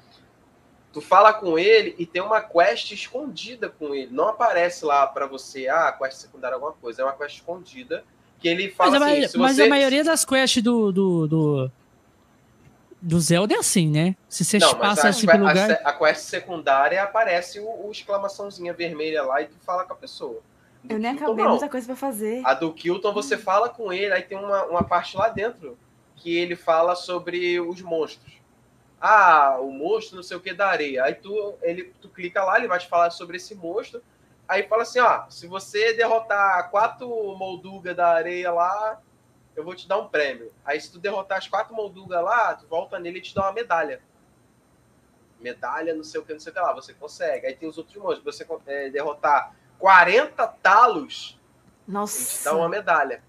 Tu 0.93 1.01
fala 1.01 1.33
com 1.33 1.57
ele 1.59 1.95
e 1.99 2.05
tem 2.05 2.20
uma 2.20 2.41
quest 2.41 2.91
escondida 2.91 3.68
com 3.68 3.95
ele. 3.95 4.12
Não 4.12 4.28
aparece 4.28 4.85
lá 4.85 5.07
para 5.07 5.26
você, 5.26 5.68
ah, 5.68 5.93
quest 5.93 6.18
secundária 6.18 6.57
alguma 6.57 6.72
coisa. 6.72 7.03
É 7.03 7.05
uma 7.05 7.12
quest 7.12 7.37
escondida 7.37 8.05
que 8.41 8.49
ele 8.49 8.70
fala 8.70 8.99
mas 8.99 9.24
assim. 9.24 9.37
A, 9.37 9.41
mas 9.41 9.57
você... 9.57 9.62
a 9.62 9.68
maioria 9.68 10.03
das 10.03 10.24
quests 10.24 10.62
do, 10.62 10.91
do, 10.91 11.26
do, 11.28 11.72
do 13.01 13.20
Zelda 13.20 13.55
é 13.55 13.59
assim, 13.59 13.89
né? 13.89 14.16
Se 14.28 14.45
você 14.45 14.59
não, 14.59 14.74
passa 14.74 15.07
a, 15.07 15.11
assim 15.11 15.26
pelo 15.26 15.47
lugar... 15.47 15.70
A, 15.70 15.91
a 15.91 15.93
quest 15.93 16.22
secundária 16.22 17.03
aparece 17.03 17.61
o, 17.61 17.87
o, 17.87 17.91
exclamaçãozinha 17.93 18.72
vermelha 18.72 19.22
lá 19.22 19.43
e 19.43 19.47
tu 19.47 19.57
fala 19.64 19.85
com 19.85 19.93
a 19.93 19.97
pessoa. 19.97 20.41
Do 20.83 20.95
eu 20.95 20.99
nem 20.99 21.12
Kilton, 21.12 21.24
acabei, 21.24 21.45
não. 21.45 21.51
muita 21.53 21.68
coisa 21.68 21.87
pra 21.87 21.97
fazer. 21.97 22.43
A 22.45 22.55
do 22.55 22.72
Kilton 22.72 23.12
você 23.12 23.37
fala 23.37 23.68
com 23.68 23.93
ele, 23.93 24.12
aí 24.12 24.22
tem 24.22 24.39
uma, 24.39 24.64
uma 24.64 24.83
parte 24.83 25.16
lá 25.16 25.28
dentro 25.28 25.78
que 26.16 26.37
ele 26.37 26.57
fala 26.57 26.95
sobre 26.95 27.61
os 27.61 27.81
monstros. 27.83 28.41
Ah, 29.01 29.59
o 29.61 29.70
monstro 29.72 30.16
não 30.16 30.22
sei 30.22 30.37
o 30.37 30.41
que 30.41 30.53
da 30.53 30.68
areia. 30.68 31.05
Aí 31.05 31.14
tu, 31.14 31.55
ele, 31.62 31.93
tu 32.01 32.09
clica 32.09 32.45
lá, 32.45 32.59
ele 32.59 32.68
vai 32.68 32.78
te 32.78 32.89
falar 32.89 33.11
sobre 33.11 33.37
esse 33.37 33.55
monstro. 33.55 34.03
Aí 34.47 34.64
fala 34.64 34.83
assim, 34.83 34.99
ó, 34.99 35.24
se 35.31 35.47
você 35.47 35.95
derrotar 35.95 36.70
quatro 36.70 37.09
moldugas 37.37 37.97
da 37.97 38.09
areia 38.09 38.53
lá, 38.53 39.01
eu 39.55 39.64
vou 39.64 39.74
te 39.74 39.89
dar 39.89 39.99
um 39.99 40.09
prêmio. 40.09 40.53
Aí 40.64 40.81
se 40.81 40.91
tu 40.91 40.99
derrotar 40.99 41.39
as 41.39 41.49
quatro 41.49 41.74
moldugas 41.74 42.22
lá, 42.22 42.55
tu 42.55 42.66
volta 42.66 42.99
nele 42.99 43.18
e 43.18 43.22
te 43.22 43.35
dá 43.35 43.43
uma 43.43 43.53
medalha. 43.53 44.03
Medalha, 45.39 45.95
não 45.95 46.05
sei 46.05 46.20
o 46.20 46.24
que, 46.24 46.33
não 46.33 46.41
sei 46.41 46.51
o 46.51 46.55
que 46.55 46.61
lá, 46.61 46.74
você 46.74 46.93
consegue. 46.93 47.47
Aí 47.47 47.55
tem 47.55 47.68
os 47.68 47.78
outros 47.78 47.97
monstros. 47.97 48.24
Você 48.24 48.47
é, 48.66 48.91
derrotar 48.91 49.55
40 49.81 50.47
talos, 50.62 51.41
Nossa. 51.89 52.39
te 52.39 52.45
dá 52.45 52.55
uma 52.55 52.68
medalha. 52.68 53.22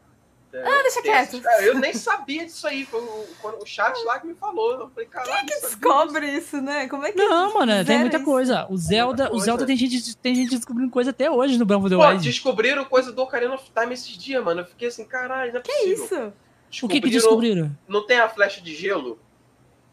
Ah, 0.53 0.81
deixa 0.81 1.01
quieto. 1.01 1.41
eu 1.61 1.79
nem 1.79 1.93
sabia 1.93 2.45
disso 2.45 2.67
aí. 2.67 2.85
Foi 2.85 2.99
o, 2.99 3.25
o, 3.61 3.65
chat 3.65 3.97
lá 4.03 4.19
que 4.19 4.27
me 4.27 4.35
falou. 4.35 4.81
Eu 4.81 4.89
falei, 4.89 5.07
caralho. 5.07 5.31
Quem 5.31 5.45
que 5.45 5.61
descobre 5.61 6.27
isso? 6.27 6.57
isso, 6.57 6.61
né? 6.61 6.89
Como 6.89 7.05
é 7.05 7.11
que. 7.13 7.17
Não, 7.17 7.53
mano, 7.53 7.85
tem 7.85 7.99
muita 7.99 8.17
isso? 8.17 8.25
coisa. 8.25 8.67
O 8.69 8.75
Zelda, 8.75 9.29
coisa. 9.29 9.41
o 9.41 9.45
Zelda 9.45 9.65
tem 9.65 9.77
gente, 9.77 10.17
tem 10.17 10.35
gente 10.35 10.49
descobrindo 10.49 10.91
coisa 10.91 11.11
até 11.11 11.31
hoje 11.31 11.57
no 11.57 11.65
Breath 11.65 11.79
of 11.79 11.89
the 11.89 11.95
Wild. 11.95 12.21
descobriram 12.21 12.83
coisa 12.83 13.13
do 13.13 13.21
Ocarina 13.21 13.55
of 13.55 13.71
Time 13.71 13.93
esses 13.93 14.17
dias, 14.17 14.43
mano. 14.43 14.61
Eu 14.61 14.65
fiquei 14.65 14.89
assim, 14.89 15.05
caralho, 15.05 15.53
não 15.53 15.59
é 15.61 15.63
que 15.63 15.71
possível. 15.71 16.33
isso? 16.69 16.85
O 16.85 16.89
que 16.89 16.99
que 16.99 17.09
descobriram? 17.09 17.71
Não 17.87 18.05
tem 18.05 18.19
a 18.19 18.27
flecha 18.27 18.59
de 18.59 18.75
gelo? 18.75 19.17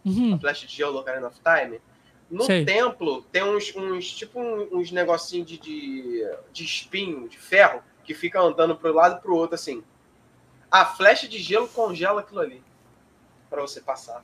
Uhum. 0.05 0.35
A 0.35 0.39
flecha 0.39 0.67
de 0.67 0.75
gelo 0.75 0.93
do 0.93 0.99
Ocarina 0.99 1.29
of 1.29 1.37
Time? 1.37 1.81
No 2.31 2.45
Sei. 2.45 2.65
templo, 2.65 3.23
tem 3.33 3.43
uns, 3.43 3.75
uns 3.75 4.13
tipo 4.13 4.39
uns 4.41 4.91
negocinhos 4.91 5.49
de, 5.49 5.59
de, 5.59 6.31
de 6.53 6.65
espinho, 6.65 7.29
de 7.29 7.39
ferro, 7.39 7.83
que 8.05 8.15
fica 8.15 8.41
andando 8.41 8.77
pro 8.77 8.93
lado 8.93 9.17
e 9.17 9.21
pro 9.21 9.35
outro, 9.35 9.55
assim. 9.55 9.83
A 10.71 10.85
flecha 10.85 11.27
de 11.27 11.39
gelo 11.39 11.69
congela 11.69 12.21
aquilo 12.21 12.41
ali. 12.41 12.63
para 13.49 13.63
você 13.63 13.81
passar. 13.81 14.23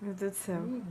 Meu 0.00 0.12
Deus 0.12 0.32
do 0.32 0.36
céu. 0.36 0.60
Não 0.60 0.82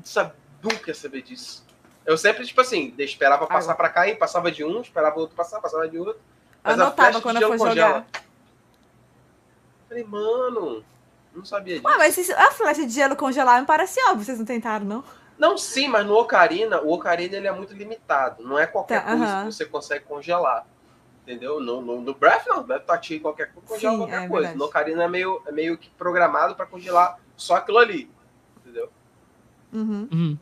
nunca 0.63 0.89
ia 0.89 0.95
saber 0.95 1.21
disso. 1.21 1.63
Eu 2.05 2.17
sempre, 2.17 2.45
tipo 2.45 2.61
assim, 2.61 2.93
esperava 2.99 3.47
passar 3.47 3.71
ah, 3.71 3.75
para 3.75 3.89
cá 3.89 4.07
e 4.07 4.15
passava 4.15 4.51
de 4.51 4.63
um, 4.63 4.81
esperava 4.81 5.17
o 5.17 5.21
outro 5.21 5.35
passar, 5.35 5.59
passava 5.59 5.87
de 5.87 5.97
outro. 5.97 6.21
Mas 6.63 6.79
Anotava 6.79 7.21
quando 7.21 7.41
eu 7.41 7.49
for 7.49 7.67
congela. 7.67 7.87
jogar. 7.89 8.07
Falei, 9.87 10.03
mano, 10.03 10.83
não 11.33 11.45
sabia 11.45 11.75
disso. 11.75 11.87
Ué, 11.87 11.97
mas 11.97 12.29
a 12.29 12.51
flecha 12.51 12.85
de 12.85 12.93
gelo 12.93 13.15
congelar 13.15 13.59
me 13.59 13.67
parece 13.67 13.99
óbvio, 14.09 14.25
vocês 14.25 14.37
não 14.37 14.45
tentaram, 14.45 14.85
não? 14.85 15.03
Não, 15.37 15.57
sim, 15.57 15.87
mas 15.87 16.05
no 16.05 16.15
Ocarina, 16.15 16.81
o 16.81 16.91
Ocarina 16.93 17.35
ele 17.35 17.47
é 17.47 17.51
muito 17.51 17.73
limitado. 17.73 18.43
Não 18.43 18.57
é 18.57 18.65
qualquer 18.65 19.03
tá, 19.03 19.09
coisa 19.09 19.23
uh 19.23 19.27
-huh. 19.27 19.39
que 19.45 19.53
você 19.53 19.65
consegue 19.65 20.05
congelar. 20.05 20.65
Entendeu? 21.23 21.59
No, 21.59 21.81
no, 21.81 22.01
no 22.01 22.13
Breath, 22.13 22.45
não. 22.45 22.63
Breath 22.63 22.85
tu 22.85 22.91
ativa 22.91 23.23
qualquer 23.23 23.51
coisa, 23.51 23.67
congela 23.67 23.97
qualquer 23.97 24.23
é 24.23 24.27
coisa. 24.27 24.47
Verdade. 24.47 24.57
No 24.57 24.65
Ocarina 24.65 25.03
é 25.03 25.07
meio, 25.07 25.41
é 25.45 25.51
meio 25.51 25.77
que 25.77 25.89
programado 25.89 26.55
para 26.55 26.65
congelar 26.65 27.19
só 27.35 27.55
aquilo 27.55 27.79
ali. 27.79 28.09
Entendeu? 28.57 28.89
Uhum. 29.73 30.07
Uhum. 30.11 30.37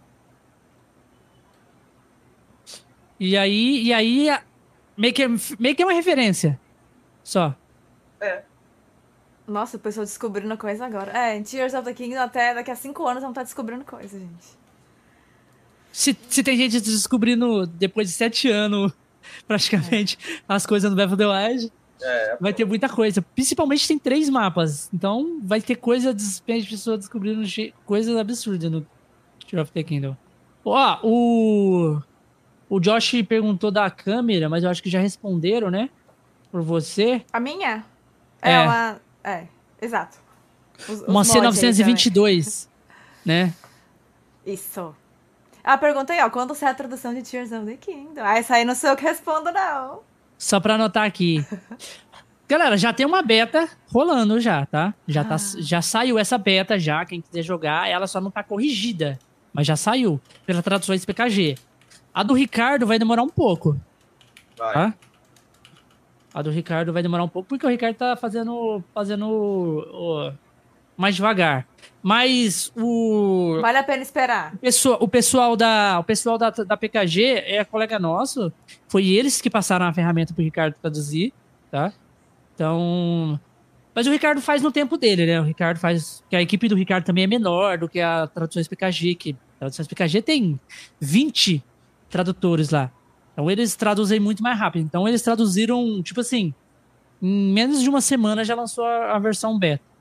E 3.19 3.37
aí, 3.37 3.83
e 3.83 3.93
aí 3.93 4.27
meio, 4.97 5.13
que, 5.13 5.27
meio 5.57 5.75
que 5.75 5.81
é 5.81 5.85
uma 5.85 5.93
referência. 5.93 6.59
Só. 7.23 7.55
É. 8.19 8.43
Nossa, 9.47 9.77
o 9.77 9.79
pessoal 9.79 10.05
descobrindo 10.05 10.57
coisa 10.57 10.85
agora. 10.85 11.17
É, 11.17 11.35
em 11.35 11.43
Tears 11.43 11.73
of 11.73 11.85
the 11.85 11.93
Kingdom 11.93 12.21
até 12.21 12.53
daqui 12.53 12.71
a 12.71 12.75
cinco 12.75 13.07
anos 13.07 13.21
vão 13.21 13.31
estar 13.31 13.43
descobrindo 13.43 13.85
coisa, 13.85 14.19
gente. 14.19 14.62
Se, 15.93 16.17
se 16.27 16.41
tem 16.41 16.57
gente 16.57 16.81
descobrindo 16.81 17.67
depois 17.67 18.09
de 18.09 18.15
sete 18.15 18.49
anos, 18.49 18.91
praticamente, 19.47 20.17
é. 20.27 20.41
as 20.49 20.65
coisas 20.65 20.89
no 20.89 20.95
Breath 20.95 21.11
of 21.11 21.17
the 21.17 21.27
Wild, 21.27 21.71
é, 22.01 22.37
vai 22.41 22.51
ter 22.51 22.65
muita 22.65 22.89
coisa. 22.89 23.21
Principalmente 23.21 23.87
tem 23.87 23.99
três 23.99 24.27
mapas. 24.27 24.89
Então 24.91 25.39
vai 25.43 25.61
ter 25.61 25.75
coisa 25.75 26.11
de 26.11 26.41
pessoas 26.67 26.97
descobrindo 26.97 27.43
coisas 27.85 28.17
absurdas 28.17 28.71
no 28.71 28.85
Tears 29.47 29.63
of 29.63 29.71
the 29.71 29.83
Kingdom. 29.83 30.17
Ó, 30.65 30.99
o. 31.03 32.01
O 32.69 32.79
Josh 32.79 33.21
perguntou 33.29 33.69
da 33.69 33.87
câmera, 33.91 34.49
mas 34.49 34.63
eu 34.63 34.69
acho 34.69 34.81
que 34.81 34.89
já 34.89 34.99
responderam, 34.99 35.69
né? 35.69 35.91
Por 36.51 36.63
você. 36.63 37.23
A 37.31 37.39
minha? 37.39 37.85
É, 38.41 38.53
é 38.53 38.59
uma. 38.61 39.01
É, 39.23 39.47
exato. 39.79 40.17
Os, 40.89 41.01
os 41.01 41.07
uma 41.07 41.21
C922, 41.21 42.67
né? 43.23 43.53
Isso. 44.43 44.95
A 45.63 45.77
pergunta 45.77 46.11
aí, 46.11 46.21
ó, 46.21 46.29
quando 46.29 46.53
sai 46.53 46.71
a 46.71 46.73
tradução 46.73 47.13
de 47.13 47.21
Tears 47.21 47.51
of 47.51 47.65
the 47.65 47.77
Kingdom? 47.77 48.21
Ah, 48.21 48.37
essa 48.37 48.55
aí 48.55 48.65
não 48.65 48.75
sou 48.75 48.89
eu 48.89 48.95
que 48.97 49.03
respondo, 49.03 49.51
não. 49.51 50.01
Só 50.37 50.59
pra 50.59 50.75
anotar 50.75 51.05
aqui. 51.05 51.45
Galera, 52.49 52.75
já 52.75 52.91
tem 52.91 53.05
uma 53.05 53.21
beta 53.21 53.69
rolando 53.87 54.39
já, 54.41 54.65
tá? 54.65 54.93
Já, 55.07 55.23
tá, 55.23 55.35
ah. 55.35 55.57
já 55.59 55.81
saiu 55.81 56.19
essa 56.19 56.37
beta 56.37 56.77
já, 56.77 57.05
quem 57.05 57.21
quiser 57.21 57.41
jogar, 57.41 57.89
ela 57.89 58.05
só 58.05 58.19
não 58.19 58.29
tá 58.29 58.43
corrigida, 58.43 59.17
mas 59.53 59.65
já 59.65 59.77
saiu, 59.77 60.19
pela 60.45 60.61
traduções 60.61 61.05
PKG. 61.05 61.55
A 62.13 62.21
do 62.21 62.33
Ricardo 62.33 62.85
vai 62.85 62.99
demorar 62.99 63.23
um 63.23 63.29
pouco. 63.29 63.79
Vai. 64.57 64.73
Tá? 64.73 64.93
A 66.33 66.41
do 66.41 66.51
Ricardo 66.51 66.91
vai 66.91 67.01
demorar 67.01 67.23
um 67.23 67.29
pouco, 67.29 67.47
porque 67.47 67.65
o 67.65 67.69
Ricardo 67.69 67.95
tá 67.95 68.15
fazendo, 68.17 68.83
fazendo 68.93 69.27
o, 69.27 70.27
o, 70.27 70.33
mais 70.97 71.15
devagar. 71.15 71.67
Mas 72.01 72.71
o. 72.75 73.59
Vale 73.61 73.77
a 73.77 73.83
pena 73.83 74.03
esperar. 74.03 74.53
O 74.53 74.57
pessoal, 74.57 74.97
o 74.99 75.07
pessoal, 75.07 75.55
da, 75.55 75.99
o 75.99 76.03
pessoal 76.03 76.37
da, 76.37 76.49
da 76.49 76.75
PKG 76.75 77.43
é 77.45 77.63
colega 77.63 77.97
nosso. 77.97 78.51
Foi 78.89 79.07
eles 79.07 79.39
que 79.39 79.49
passaram 79.49 79.85
a 79.85 79.93
ferramenta 79.93 80.33
pro 80.33 80.43
Ricardo 80.43 80.75
traduzir, 80.81 81.33
tá? 81.71 81.93
Então. 82.53 83.39
Mas 83.95 84.07
o 84.07 84.11
Ricardo 84.11 84.41
faz 84.41 84.61
no 84.61 84.71
tempo 84.71 84.97
dele, 84.97 85.25
né? 85.25 85.39
O 85.39 85.43
Ricardo 85.43 85.77
faz. 85.77 86.23
que 86.29 86.35
a 86.35 86.41
equipe 86.41 86.67
do 86.67 86.75
Ricardo 86.75 87.05
também 87.05 87.23
é 87.23 87.27
menor 87.27 87.77
do 87.77 87.87
que 87.87 88.01
a 88.01 88.27
Traduções 88.27 88.67
PKG, 88.67 89.15
que 89.15 89.31
a 89.55 89.59
Traduções 89.59 89.87
PKG 89.87 90.21
tem 90.21 90.59
20 90.99 91.63
tradutores 92.09 92.69
lá. 92.69 92.91
Então 93.31 93.49
eles 93.49 93.75
traduzem 93.77 94.19
muito 94.19 94.43
mais 94.43 94.59
rápido. 94.59 94.83
Então 94.83 95.07
eles 95.07 95.21
traduziram, 95.21 96.03
tipo 96.03 96.19
assim, 96.19 96.53
em 97.21 97.53
menos 97.53 97.81
de 97.81 97.89
uma 97.89 98.01
semana 98.01 98.43
já 98.43 98.55
lançou 98.55 98.85
a, 98.85 99.15
a 99.15 99.19
versão 99.19 99.57
beta. 99.57 99.92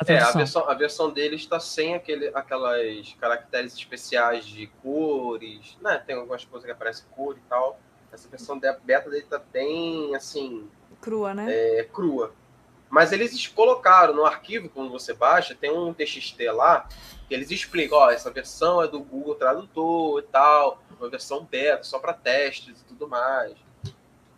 A 0.00 0.12
é, 0.12 0.18
a 0.18 0.30
versão, 0.32 0.68
a 0.68 0.74
versão 0.74 1.10
deles 1.10 1.42
está 1.42 1.60
sem 1.60 1.94
aquele, 1.94 2.28
aquelas 2.28 3.12
caracteres 3.20 3.74
especiais 3.74 4.46
de 4.46 4.66
cores, 4.82 5.76
né? 5.82 6.02
Tem 6.06 6.16
algumas 6.16 6.42
coisas 6.42 6.64
que 6.64 6.72
aparecem 6.72 7.04
cor 7.10 7.36
e 7.36 7.40
tal. 7.50 7.78
Essa 8.10 8.26
versão 8.26 8.58
beta 8.58 9.10
dele 9.10 9.26
tá 9.28 9.38
bem, 9.52 10.14
assim... 10.16 10.68
Crua, 11.02 11.34
né? 11.34 11.46
É, 11.50 11.84
crua. 11.84 12.32
Mas 12.88 13.12
eles 13.12 13.46
colocaram 13.46 14.14
no 14.14 14.24
arquivo, 14.24 14.70
quando 14.70 14.90
você 14.90 15.12
baixa, 15.12 15.54
tem 15.54 15.70
um 15.70 15.92
TXT 15.92 16.50
lá, 16.50 16.88
que 17.28 17.34
eles 17.34 17.50
explicam, 17.50 17.98
ó, 17.98 18.10
essa 18.10 18.30
versão 18.30 18.82
é 18.82 18.88
do 18.88 19.00
Google 19.00 19.34
Tradutor 19.34 20.18
e 20.18 20.22
tal, 20.22 20.82
uma 20.98 21.08
versão 21.10 21.44
beta, 21.44 21.84
só 21.84 21.98
para 21.98 22.14
testes 22.14 22.80
e 22.80 22.84
tudo 22.84 23.06
mais. 23.06 23.54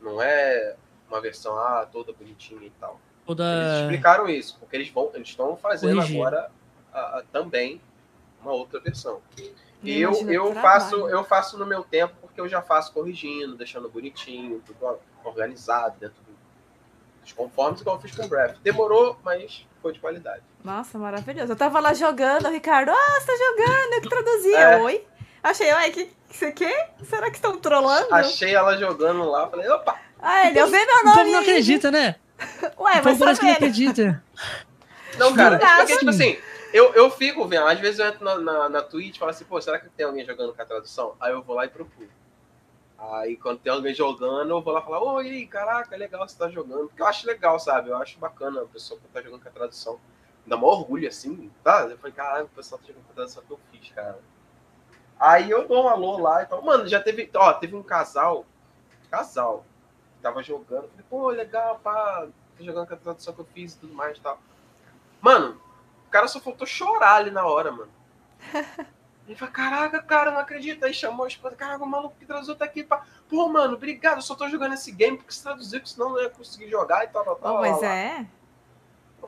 Não 0.00 0.20
é 0.20 0.76
uma 1.08 1.20
versão 1.20 1.56
ah, 1.56 1.88
toda 1.90 2.12
bonitinha 2.12 2.66
e 2.66 2.70
tal. 2.78 3.00
Toda... 3.32 3.44
Eles 3.44 3.80
explicaram 3.80 4.28
isso, 4.28 4.58
porque 4.58 4.76
eles 4.76 4.90
vão, 4.90 5.10
eles 5.14 5.28
estão 5.28 5.56
fazendo 5.56 5.96
Corrigir. 5.96 6.20
agora 6.20 6.50
a, 6.92 7.00
a, 7.00 7.22
também 7.32 7.80
uma 8.42 8.52
outra 8.52 8.78
versão. 8.78 9.22
E 9.82 10.00
eu, 10.00 10.12
eu 10.30 10.54
faço, 10.54 11.08
eu 11.08 11.24
faço 11.24 11.58
no 11.58 11.64
meu 11.64 11.82
tempo 11.82 12.14
porque 12.20 12.38
eu 12.38 12.48
já 12.48 12.60
faço 12.60 12.92
corrigindo, 12.92 13.56
deixando 13.56 13.88
bonitinho, 13.88 14.62
tudo 14.66 14.98
organizado 15.24 15.96
dentro 15.98 16.16
dos 17.22 17.32
conformes, 17.32 17.80
igual 17.80 17.96
eu 17.96 18.02
fiz 18.02 18.14
com 18.14 18.24
o 18.24 18.28
Breath. 18.28 18.58
Demorou, 18.62 19.18
mas 19.24 19.66
foi 19.80 19.92
de 19.92 19.98
qualidade. 19.98 20.42
Nossa, 20.62 20.98
maravilhoso. 20.98 21.52
Eu 21.52 21.56
tava 21.56 21.80
lá 21.80 21.94
jogando, 21.94 22.46
o 22.46 22.50
Ricardo, 22.50 22.90
ah, 22.90 23.20
você 23.20 23.26
tá 23.26 23.32
jogando, 23.32 23.92
eu 23.94 24.00
que 24.02 24.08
traduzia. 24.08 24.58
É. 24.58 24.82
Oi? 24.82 25.06
Achei, 25.42 25.72
ué, 25.72 25.90
que 25.90 26.12
você 26.30 26.52
quer? 26.52 26.94
Será 27.02 27.30
que 27.30 27.36
estão 27.36 27.58
trolando? 27.58 28.14
Achei 28.14 28.54
ela 28.54 28.76
jogando 28.76 29.24
lá, 29.24 29.48
falei, 29.48 29.68
opa! 29.68 29.98
Ah, 30.20 30.46
ele, 30.46 30.60
eu 30.60 30.66
vi 30.66 30.72
meu 30.72 31.04
nome. 31.04 31.10
O 31.10 31.14
povo 31.14 31.30
não 31.32 31.40
acredita, 31.40 31.90
né? 31.90 32.14
Ué, 32.78 33.00
o 33.00 33.02
povo 33.02 33.18
parece 33.18 33.40
que 33.40 33.46
não 33.46 33.52
acredita. 33.52 34.24
Não, 35.18 35.34
cara, 35.34 35.56
é 35.56 35.76
porque, 35.78 35.98
tipo 35.98 36.10
assim, 36.10 36.38
eu, 36.72 36.94
eu 36.94 37.10
fico 37.10 37.46
vendo, 37.46 37.66
às 37.66 37.78
vezes 37.78 38.00
eu 38.00 38.06
entro 38.06 38.24
na, 38.24 38.38
na, 38.38 38.68
na 38.68 38.82
Twitch 38.82 39.16
e 39.16 39.18
falo 39.18 39.30
assim, 39.30 39.44
pô, 39.44 39.60
será 39.60 39.78
que 39.78 39.88
tem 39.90 40.06
alguém 40.06 40.24
jogando 40.24 40.54
com 40.54 40.62
a 40.62 40.64
tradução? 40.64 41.14
Aí 41.20 41.32
eu 41.32 41.42
vou 41.42 41.54
lá 41.54 41.66
e 41.66 41.68
procuro. 41.68 42.08
Aí 42.98 43.36
quando 43.36 43.58
tem 43.58 43.72
alguém 43.72 43.92
jogando, 43.92 44.50
eu 44.50 44.62
vou 44.62 44.72
lá 44.72 44.80
falar, 44.80 45.02
oi, 45.02 45.46
caraca, 45.46 45.96
legal 45.96 46.26
você 46.26 46.38
tá 46.38 46.48
jogando. 46.48 46.86
Porque 46.86 47.02
eu 47.02 47.06
acho 47.06 47.26
legal, 47.26 47.58
sabe? 47.58 47.90
Eu 47.90 47.96
acho 47.96 48.18
bacana 48.18 48.62
a 48.62 48.66
pessoa 48.66 48.98
que 48.98 49.06
tá 49.08 49.20
jogando 49.20 49.42
com 49.42 49.48
a 49.48 49.52
tradução. 49.52 50.00
Dá 50.46 50.56
maior 50.56 50.78
orgulho, 50.78 51.06
assim, 51.06 51.50
tá? 51.62 51.86
Eu 51.90 51.98
falei, 51.98 52.12
caraca, 52.12 52.44
o 52.44 52.48
pessoal 52.48 52.80
tá 52.80 52.86
jogando 52.86 53.04
com 53.04 53.12
a 53.12 53.14
tradução 53.14 53.42
que 53.42 53.52
eu 53.52 53.60
fiz, 53.70 53.90
cara. 53.90 54.18
Aí 55.18 55.50
eu 55.50 55.68
dou 55.68 55.84
um 55.84 55.88
alô 55.88 56.18
lá 56.18 56.42
e 56.42 56.46
tal. 56.46 56.62
Mano, 56.62 56.88
já 56.88 57.00
teve, 57.00 57.30
ó, 57.34 57.52
teve 57.52 57.76
um 57.76 57.82
casal, 57.82 58.46
casal, 59.10 59.64
tava 60.22 60.42
jogando. 60.42 60.88
Falei, 60.88 61.04
pô, 61.10 61.28
legal, 61.28 61.80
pá, 61.82 62.26
tá 62.56 62.64
jogando 62.64 62.86
com 62.86 62.94
a 62.94 62.98
tradução 62.98 63.34
que 63.34 63.40
eu 63.40 63.48
fiz 63.52 63.74
e 63.74 63.78
tudo 63.78 63.94
mais 63.94 64.16
e 64.16 64.20
tal. 64.20 64.38
Mano, 65.20 65.60
o 66.06 66.10
cara 66.10 66.28
só 66.28 66.40
faltou 66.40 66.66
chorar 66.66 67.16
ali 67.16 67.30
na 67.30 67.44
hora, 67.44 67.72
mano. 67.72 67.90
Ele 69.26 69.36
falou, 69.36 69.54
caraca, 69.54 70.02
cara, 70.02 70.30
não 70.32 70.40
acredito. 70.40 70.84
Aí 70.84 70.92
chamou 70.92 71.24
a 71.24 71.28
esposa, 71.28 71.54
caraca, 71.54 71.84
o 71.84 71.86
maluco 71.86 72.16
que 72.18 72.26
traduziu 72.26 72.56
tá 72.56 72.64
aqui. 72.64 72.82
Pra... 72.82 73.02
Pô, 73.28 73.48
mano, 73.48 73.74
obrigado, 73.74 74.16
eu 74.16 74.22
só 74.22 74.34
tô 74.34 74.48
jogando 74.48 74.74
esse 74.74 74.90
game 74.90 75.16
porque 75.16 75.32
você 75.32 75.42
traduziu, 75.42 75.80
porque 75.80 75.94
senão 75.94 76.10
não 76.10 76.20
ia 76.20 76.30
conseguir 76.30 76.68
jogar 76.68 77.04
e 77.04 77.08
tal, 77.08 77.24
tal, 77.24 77.36
tal. 77.36 77.56
Oh, 77.56 77.60
mas 77.60 77.82
é. 77.82 78.26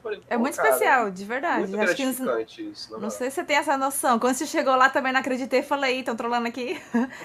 Falei, 0.03 0.21
é 0.29 0.37
muito 0.37 0.57
cara, 0.57 0.69
especial, 0.69 1.11
de 1.11 1.25
verdade. 1.25 1.69
Muito 1.69 1.91
Acho 1.91 2.03
não, 2.23 2.41
isso, 2.41 2.99
não 2.99 3.11
sei 3.11 3.31
se 3.31 3.37
você 3.37 3.45
tem 3.45 3.57
essa 3.57 3.79
noção. 3.79 4.19
Quando 4.19 4.35
você 4.35 4.45
chegou 4.45 4.75
lá 4.75 4.91
também 4.91 5.13
não 5.13 5.21
acreditei, 5.21 5.63
falei, 5.63 6.01
estão 6.01 6.17
trolando 6.17 6.49
aqui. 6.49 6.79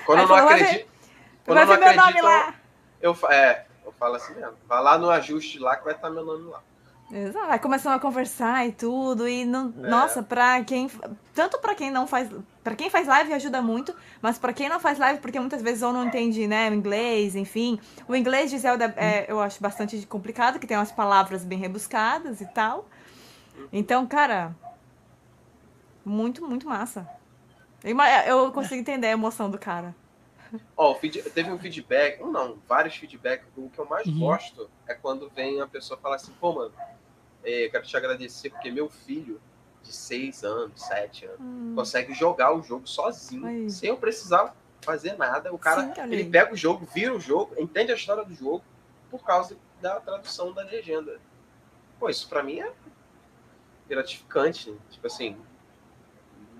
Quando 0.05 0.21
eu 0.21 0.27
não 0.27 0.35
acredito. 0.35 0.87
Quando 1.43 1.57
vai 1.57 1.77
ver 1.77 1.79
meu 1.79 1.95
nome 1.95 2.21
lá. 2.21 2.53
Eu, 3.01 3.17
é, 3.29 3.65
eu 3.85 3.91
falo 3.93 4.15
assim 4.15 4.33
mesmo. 4.33 4.53
Vai 4.67 4.81
lá 4.81 4.97
no 4.97 5.09
ajuste 5.09 5.59
lá 5.59 5.75
que 5.75 5.85
vai 5.85 5.93
estar 5.93 6.09
meu 6.09 6.25
nome 6.25 6.49
lá. 6.49 6.61
Exato. 7.11 7.47
Vai 7.47 7.59
começando 7.59 7.93
a 7.93 7.99
conversar 7.99 8.67
e 8.67 8.71
tudo. 8.71 9.27
E 9.27 9.43
não, 9.43 9.73
é. 9.83 9.89
nossa, 9.89 10.21
pra 10.21 10.63
quem. 10.63 10.89
Tanto 11.33 11.57
pra 11.59 11.73
quem 11.73 11.89
não 11.89 12.05
faz. 12.05 12.29
para 12.63 12.75
quem 12.75 12.89
faz 12.89 13.07
live 13.07 13.33
ajuda 13.33 13.61
muito, 13.61 13.95
mas 14.21 14.37
pra 14.37 14.53
quem 14.53 14.69
não 14.69 14.79
faz 14.79 14.99
live, 14.99 15.19
porque 15.19 15.39
muitas 15.39 15.61
vezes 15.61 15.81
ou 15.81 15.91
não 15.91 16.05
entende, 16.05 16.45
né, 16.47 16.69
o 16.69 16.73
inglês, 16.73 17.35
enfim. 17.35 17.79
O 18.07 18.15
inglês 18.15 18.51
de 18.51 18.57
Zelda 18.59 18.93
é, 18.95 19.25
eu 19.27 19.39
acho 19.39 19.61
bastante 19.61 20.05
complicado, 20.05 20.59
que 20.59 20.67
tem 20.67 20.77
umas 20.77 20.91
palavras 20.91 21.43
bem 21.43 21.57
rebuscadas 21.57 22.41
e 22.41 22.45
tal. 22.45 22.87
Então, 23.73 24.05
cara. 24.05 24.55
Muito, 26.05 26.47
muito 26.47 26.67
massa. 26.67 27.07
Eu 28.25 28.51
consigo 28.51 28.79
entender 28.79 29.07
a 29.07 29.11
emoção 29.11 29.49
do 29.49 29.57
cara. 29.57 29.95
Ó, 30.75 30.91
oh, 30.91 30.95
teve 30.95 31.51
um 31.51 31.59
feedback, 31.59 32.21
um 32.23 32.31
não, 32.31 32.59
vários 32.67 32.95
feedbacks. 32.95 33.47
O 33.55 33.69
que 33.69 33.79
eu 33.79 33.85
mais 33.85 34.07
uhum. 34.07 34.19
gosto 34.19 34.69
é 34.87 34.93
quando 34.93 35.29
vem 35.29 35.61
a 35.61 35.67
pessoa 35.67 35.99
falar 35.99 36.15
assim, 36.15 36.31
pô, 36.39 36.53
mano, 36.53 36.73
é, 37.43 37.69
quero 37.69 37.85
te 37.85 37.95
agradecer 37.95 38.49
porque 38.49 38.71
meu 38.71 38.89
filho 38.89 39.39
de 39.83 39.93
6 39.93 40.43
anos, 40.43 40.81
7 40.81 41.25
anos, 41.25 41.39
hum. 41.39 41.73
consegue 41.75 42.13
jogar 42.13 42.53
o 42.53 42.61
jogo 42.61 42.87
sozinho, 42.87 43.45
Ai. 43.45 43.69
sem 43.69 43.89
eu 43.89 43.97
precisar 43.97 44.55
fazer 44.81 45.17
nada. 45.17 45.53
O 45.53 45.57
cara, 45.57 45.93
Sim, 45.93 46.01
ele 46.11 46.25
pega 46.25 46.53
o 46.53 46.57
jogo, 46.57 46.87
vira 46.93 47.13
o 47.13 47.19
jogo, 47.19 47.55
entende 47.57 47.91
a 47.91 47.95
história 47.95 48.23
do 48.23 48.33
jogo 48.33 48.63
por 49.09 49.23
causa 49.23 49.57
da 49.81 49.99
tradução 49.99 50.53
da 50.53 50.63
legenda. 50.63 51.19
Pô, 51.99 52.09
isso 52.09 52.27
pra 52.27 52.43
mim 52.43 52.59
é 52.59 52.71
gratificante. 53.87 54.75
Tipo 54.89 55.07
assim, 55.07 55.37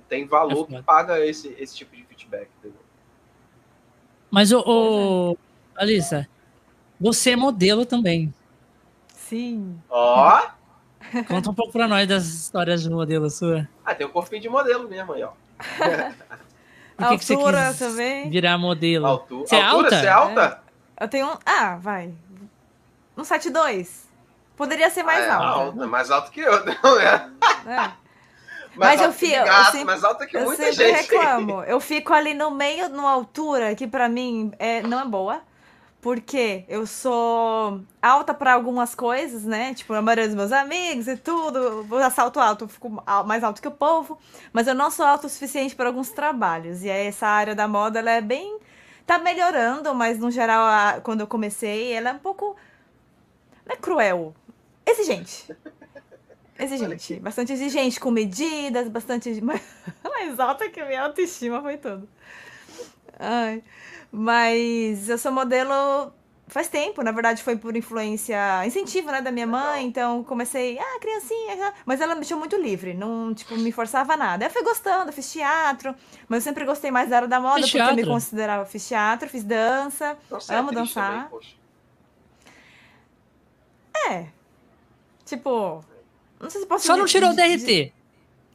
tem 0.08 0.26
valor 0.26 0.68
é 0.70 0.76
que 0.76 0.84
paga 0.84 1.26
esse, 1.26 1.50
esse 1.60 1.76
tipo 1.76 1.96
de 1.96 2.04
feedback, 2.04 2.50
entendeu? 2.60 2.82
Mas, 4.30 4.51
o, 4.51 4.59
o 4.65 5.38
Alissa, 5.75 6.27
você 6.99 7.32
é 7.32 7.36
modelo 7.36 7.86
também. 7.86 8.34
Sim. 9.13 9.80
Ó! 9.89 10.41
Conta 11.27 11.49
um 11.49 11.53
pouco 11.53 11.71
pra 11.71 11.88
nós 11.88 12.07
das 12.07 12.25
histórias 12.25 12.84
de 12.84 12.89
modelo 12.89 13.30
sua. 13.30 13.67
Ah, 13.84 13.95
tem 13.95 14.05
um 14.05 14.11
corpinho 14.11 14.41
de 14.41 14.49
modelo 14.49 14.88
mesmo 14.88 15.13
aí, 15.13 15.23
ó. 15.23 15.32
Por 16.97 17.07
que, 17.09 17.17
que 17.19 17.25
você 17.25 17.38
quis 17.38 17.80
também? 17.80 18.30
virar 18.30 18.57
modelo? 18.57 19.07
Altura, 19.07 19.47
você 19.47 19.55
é 19.55 19.61
alta? 19.61 19.89
Você 19.89 20.05
é 20.05 20.09
alta? 20.09 20.61
É. 20.97 21.03
Eu 21.03 21.07
tenho 21.07 21.27
um... 21.27 21.38
Ah, 21.45 21.77
vai. 21.77 22.13
Um 23.17 23.23
72. 23.23 24.09
Poderia 24.57 24.89
ser 24.89 25.03
mais 25.03 25.23
ah, 25.23 25.27
é, 25.27 25.30
alto. 25.30 25.77
Não, 25.77 25.86
é 25.86 25.88
mais 25.88 26.11
alto 26.11 26.30
que 26.30 26.41
eu, 26.41 26.65
não 26.84 26.99
é? 26.99 27.30
é. 27.65 27.91
Mas 28.80 29.01
eu 29.01 29.11
fico. 29.11 29.36
eu 29.36 29.63
sempre, 29.65 29.84
mais 29.86 30.03
alta 30.03 30.25
que 30.25 30.38
eu 30.38 30.45
muita 30.45 30.63
sempre 30.63 30.91
gente. 30.91 31.11
reclamo. 31.11 31.63
Eu 31.67 31.80
fico 31.80 32.13
ali 32.13 32.34
no 32.34 32.51
meio, 32.51 32.89
numa 32.89 33.11
altura 33.11 33.75
que 33.75 33.86
para 33.88 34.07
mim 34.07 34.51
é, 34.57 34.82
não 34.82 34.99
é 34.99 35.05
boa. 35.05 35.41
Porque 36.01 36.63
eu 36.69 36.88
sou 36.88 37.82
alta 38.01 38.34
para 38.34 38.53
algumas 38.53 38.95
coisas, 38.95 39.43
né? 39.43 39.73
Tipo, 39.73 39.93
a 39.93 40.01
maioria 40.01 40.27
dos 40.27 40.36
meus 40.36 40.53
amigos 40.53 41.09
e 41.09 41.17
tudo. 41.17 41.86
Eu 41.91 42.11
salto 42.11 42.39
alto, 42.39 42.63
eu 42.63 42.69
fico 42.69 42.89
mais 43.25 43.43
alto 43.43 43.61
que 43.61 43.67
o 43.67 43.71
povo. 43.71 44.17
Mas 44.53 44.65
eu 44.65 44.73
não 44.73 44.89
sou 44.89 45.05
alto 45.05 45.27
o 45.27 45.30
suficiente 45.30 45.75
para 45.75 45.88
alguns 45.89 46.09
trabalhos. 46.11 46.84
E 46.84 46.89
aí, 46.89 47.07
essa 47.07 47.27
área 47.27 47.53
da 47.53 47.67
moda, 47.67 47.99
ela 47.99 48.11
é 48.11 48.21
bem. 48.21 48.59
Tá 49.05 49.19
melhorando, 49.19 49.93
mas 49.93 50.17
no 50.17 50.32
geral, 50.32 51.01
quando 51.01 51.19
eu 51.19 51.27
comecei, 51.27 51.91
ela 51.91 52.11
é 52.11 52.13
um 52.13 52.19
pouco. 52.19 52.55
Não 53.65 53.73
é 53.73 53.75
cruel. 53.75 54.34
Exigente. 54.86 55.53
Exigente. 56.60 57.16
Bastante 57.20 57.53
exigente, 57.53 57.99
com 57.99 58.12
medidas, 58.12 58.88
bastante. 58.89 59.41
Mais 60.03 60.39
alta 60.39 60.70
que 60.70 60.80
a 60.80 60.86
minha 60.86 61.03
autoestima 61.03 61.62
foi 61.62 61.78
tudo. 61.78 62.07
Ai. 63.18 63.64
Mas 64.12 65.07
eu 65.07 65.18
sou 65.18 65.32
modelo 65.32 66.12
faz 66.49 66.68
tempo, 66.68 67.03
na 67.03 67.12
verdade 67.12 67.43
foi 67.43 67.55
por 67.55 67.76
influência, 67.78 68.66
incentivo, 68.66 69.12
né, 69.12 69.22
da 69.22 69.32
minha 69.32 69.45
mãe, 69.45 69.86
então 69.86 70.24
comecei, 70.24 70.78
ah, 70.80 70.99
criancinha, 70.99 71.74
mas 71.86 72.01
ela 72.01 72.16
me 72.16 72.22
deixou 72.22 72.39
muito 72.39 72.55
livre, 72.55 72.93
não, 72.93 73.34
tipo, 73.34 73.55
me 73.55 73.72
forçava 73.72 74.18
nada. 74.18 74.45
Eu 74.45 74.49
fui 74.49 74.64
gostando, 74.64 75.12
fiz 75.12 75.32
teatro, 75.32 75.93
mas 76.28 76.39
eu 76.39 76.49
sempre 76.49 76.66
gostei 76.66 76.89
mais 76.89 77.10
da 77.10 77.18
área 77.18 77.28
da 77.28 77.39
moda, 77.39 77.62
fiz 77.62 77.66
porque 77.66 77.78
teatro. 77.78 77.99
eu 77.99 78.05
me 78.05 78.12
considerava, 78.12 78.66
fiz 78.66 78.88
teatro, 78.88 79.30
fiz 79.30 79.43
dança, 79.43 80.18
Nossa, 80.30 80.57
amo 80.57 80.72
é 80.72 80.74
dançar. 80.74 81.30
Também, 81.30 81.60
é, 84.10 84.26
tipo, 85.26 85.84
não 86.40 86.50
sei 86.50 86.62
se 86.62 86.68
posso 86.68 86.86
Só 86.86 86.96
não 86.96 87.06
tirou 87.06 87.32
o 87.32 87.36
DRT. 87.36 87.66
De... 87.66 87.94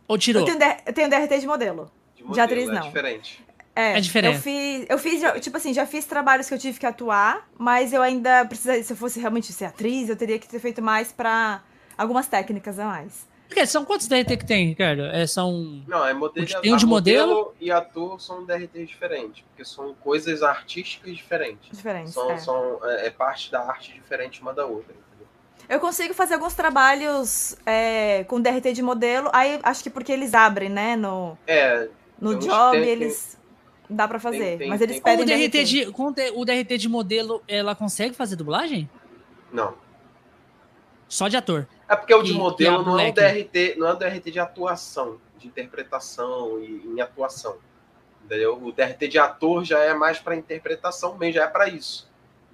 Ou 0.08 0.18
tirou? 0.18 0.46
Eu 0.46 0.58
tenho, 0.58 0.76
eu 0.86 0.92
tenho 0.92 1.10
DRT 1.10 1.40
de 1.40 1.46
modelo. 1.46 1.90
De, 2.16 2.22
modelo, 2.22 2.34
de 2.34 2.40
atriz, 2.40 2.68
é 2.68 2.72
não. 2.72 2.82
diferente. 2.82 3.44
É, 3.76 3.98
é 3.98 4.00
diferente. 4.00 4.36
Eu 4.36 4.40
fiz, 4.40 4.86
eu 4.88 4.98
fiz, 4.98 5.42
tipo 5.42 5.56
assim, 5.56 5.74
já 5.74 5.84
fiz 5.84 6.04
trabalhos 6.04 6.48
que 6.48 6.54
eu 6.54 6.58
tive 6.58 6.78
que 6.78 6.86
atuar, 6.86 7.48
mas 7.58 7.92
eu 7.92 8.02
ainda 8.02 8.44
precisaria, 8.44 8.84
se 8.84 8.92
eu 8.92 8.96
fosse 8.96 9.18
realmente 9.18 9.52
ser 9.52 9.64
atriz, 9.64 10.08
eu 10.08 10.16
teria 10.16 10.38
que 10.38 10.48
ter 10.48 10.60
feito 10.60 10.80
mais 10.80 11.10
pra 11.10 11.62
algumas 11.98 12.28
técnicas 12.28 12.78
a 12.78 12.84
mais. 12.84 13.26
Porque 13.48 13.66
são 13.66 13.84
quantos 13.84 14.08
DRT 14.08 14.36
que 14.38 14.46
tem, 14.46 14.68
Ricardo? 14.68 15.02
É, 15.02 15.26
são. 15.26 15.82
Não, 15.86 16.06
é 16.06 16.12
modelo. 16.14 16.46
Tem 16.60 16.72
um 16.72 16.76
de 16.76 16.86
modelo, 16.86 17.28
modelo 17.28 17.54
e 17.60 17.70
ator 17.70 18.20
são 18.20 18.44
DRT 18.44 18.84
diferentes, 18.86 19.44
porque 19.48 19.64
são 19.64 19.94
coisas 19.94 20.42
artísticas 20.42 21.14
diferentes. 21.14 21.68
Diferentes. 21.70 22.14
São, 22.14 22.30
é. 22.30 22.38
são 22.38 22.80
é, 22.84 23.06
é 23.06 23.10
parte 23.10 23.50
da 23.50 23.60
arte 23.60 23.92
diferente 23.92 24.40
uma 24.40 24.52
da 24.52 24.66
outra. 24.66 24.94
Eu 25.68 25.80
consigo 25.80 26.12
fazer 26.12 26.34
alguns 26.34 26.54
trabalhos 26.54 27.56
é, 27.64 28.24
com 28.24 28.40
DRT 28.40 28.72
de 28.72 28.82
modelo, 28.82 29.30
aí 29.32 29.58
acho 29.62 29.82
que 29.82 29.90
porque 29.90 30.12
eles 30.12 30.34
abrem, 30.34 30.68
né? 30.68 30.96
No, 30.96 31.38
é, 31.46 31.88
no 32.20 32.38
job, 32.38 32.78
tem, 32.78 32.88
eles. 32.88 33.38
Tem, 33.88 33.96
dá 33.96 34.06
pra 34.06 34.18
fazer. 34.18 34.38
Tem, 34.38 34.58
tem, 34.58 34.68
mas 34.68 34.80
eles 34.80 35.00
pedem. 35.00 35.26
Com 35.26 35.32
o 35.32 35.36
DRT, 35.36 35.48
DRT. 35.48 35.64
De, 35.64 35.92
com 35.92 36.06
o 36.40 36.44
DRT 36.44 36.78
de 36.78 36.88
modelo, 36.88 37.42
ela 37.48 37.74
consegue 37.74 38.14
fazer 38.14 38.36
dublagem? 38.36 38.88
Não. 39.52 39.74
Só 41.08 41.28
de 41.28 41.36
ator. 41.36 41.66
É 41.88 41.96
porque 41.96 42.14
o 42.14 42.22
de 42.22 42.32
modelo 42.32 42.82
não 42.82 42.98
é 42.98 43.08
um 43.08 43.12
DRT, 43.12 43.76
não 43.76 43.86
é 43.86 43.92
um 43.92 43.98
DRT 43.98 44.30
de 44.30 44.40
atuação, 44.40 45.18
de 45.38 45.46
interpretação 45.46 46.60
e 46.60 46.82
em 46.86 47.00
atuação. 47.00 47.56
Entendeu? 48.24 48.58
O 48.62 48.72
DRT 48.72 49.08
de 49.08 49.18
ator 49.18 49.64
já 49.64 49.78
é 49.80 49.92
mais 49.92 50.18
para 50.18 50.34
interpretação 50.34 51.16
mesmo, 51.16 51.34
já 51.34 51.44
é 51.44 51.46
para 51.46 51.68
isso. 51.68 52.10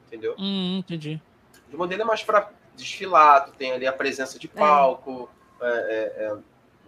Entendeu? 0.06 0.34
Hum, 0.38 0.78
entendi. 0.78 1.20
O 1.68 1.70
de 1.70 1.76
modelo 1.76 2.02
é 2.02 2.04
mais 2.04 2.24
para 2.24 2.50
desfilado, 2.80 3.52
tem 3.52 3.72
ali 3.72 3.86
a 3.86 3.92
presença 3.92 4.38
de 4.38 4.48
palco. 4.48 5.30
É. 5.60 5.66
É, 5.66 6.24
é, 6.24 6.36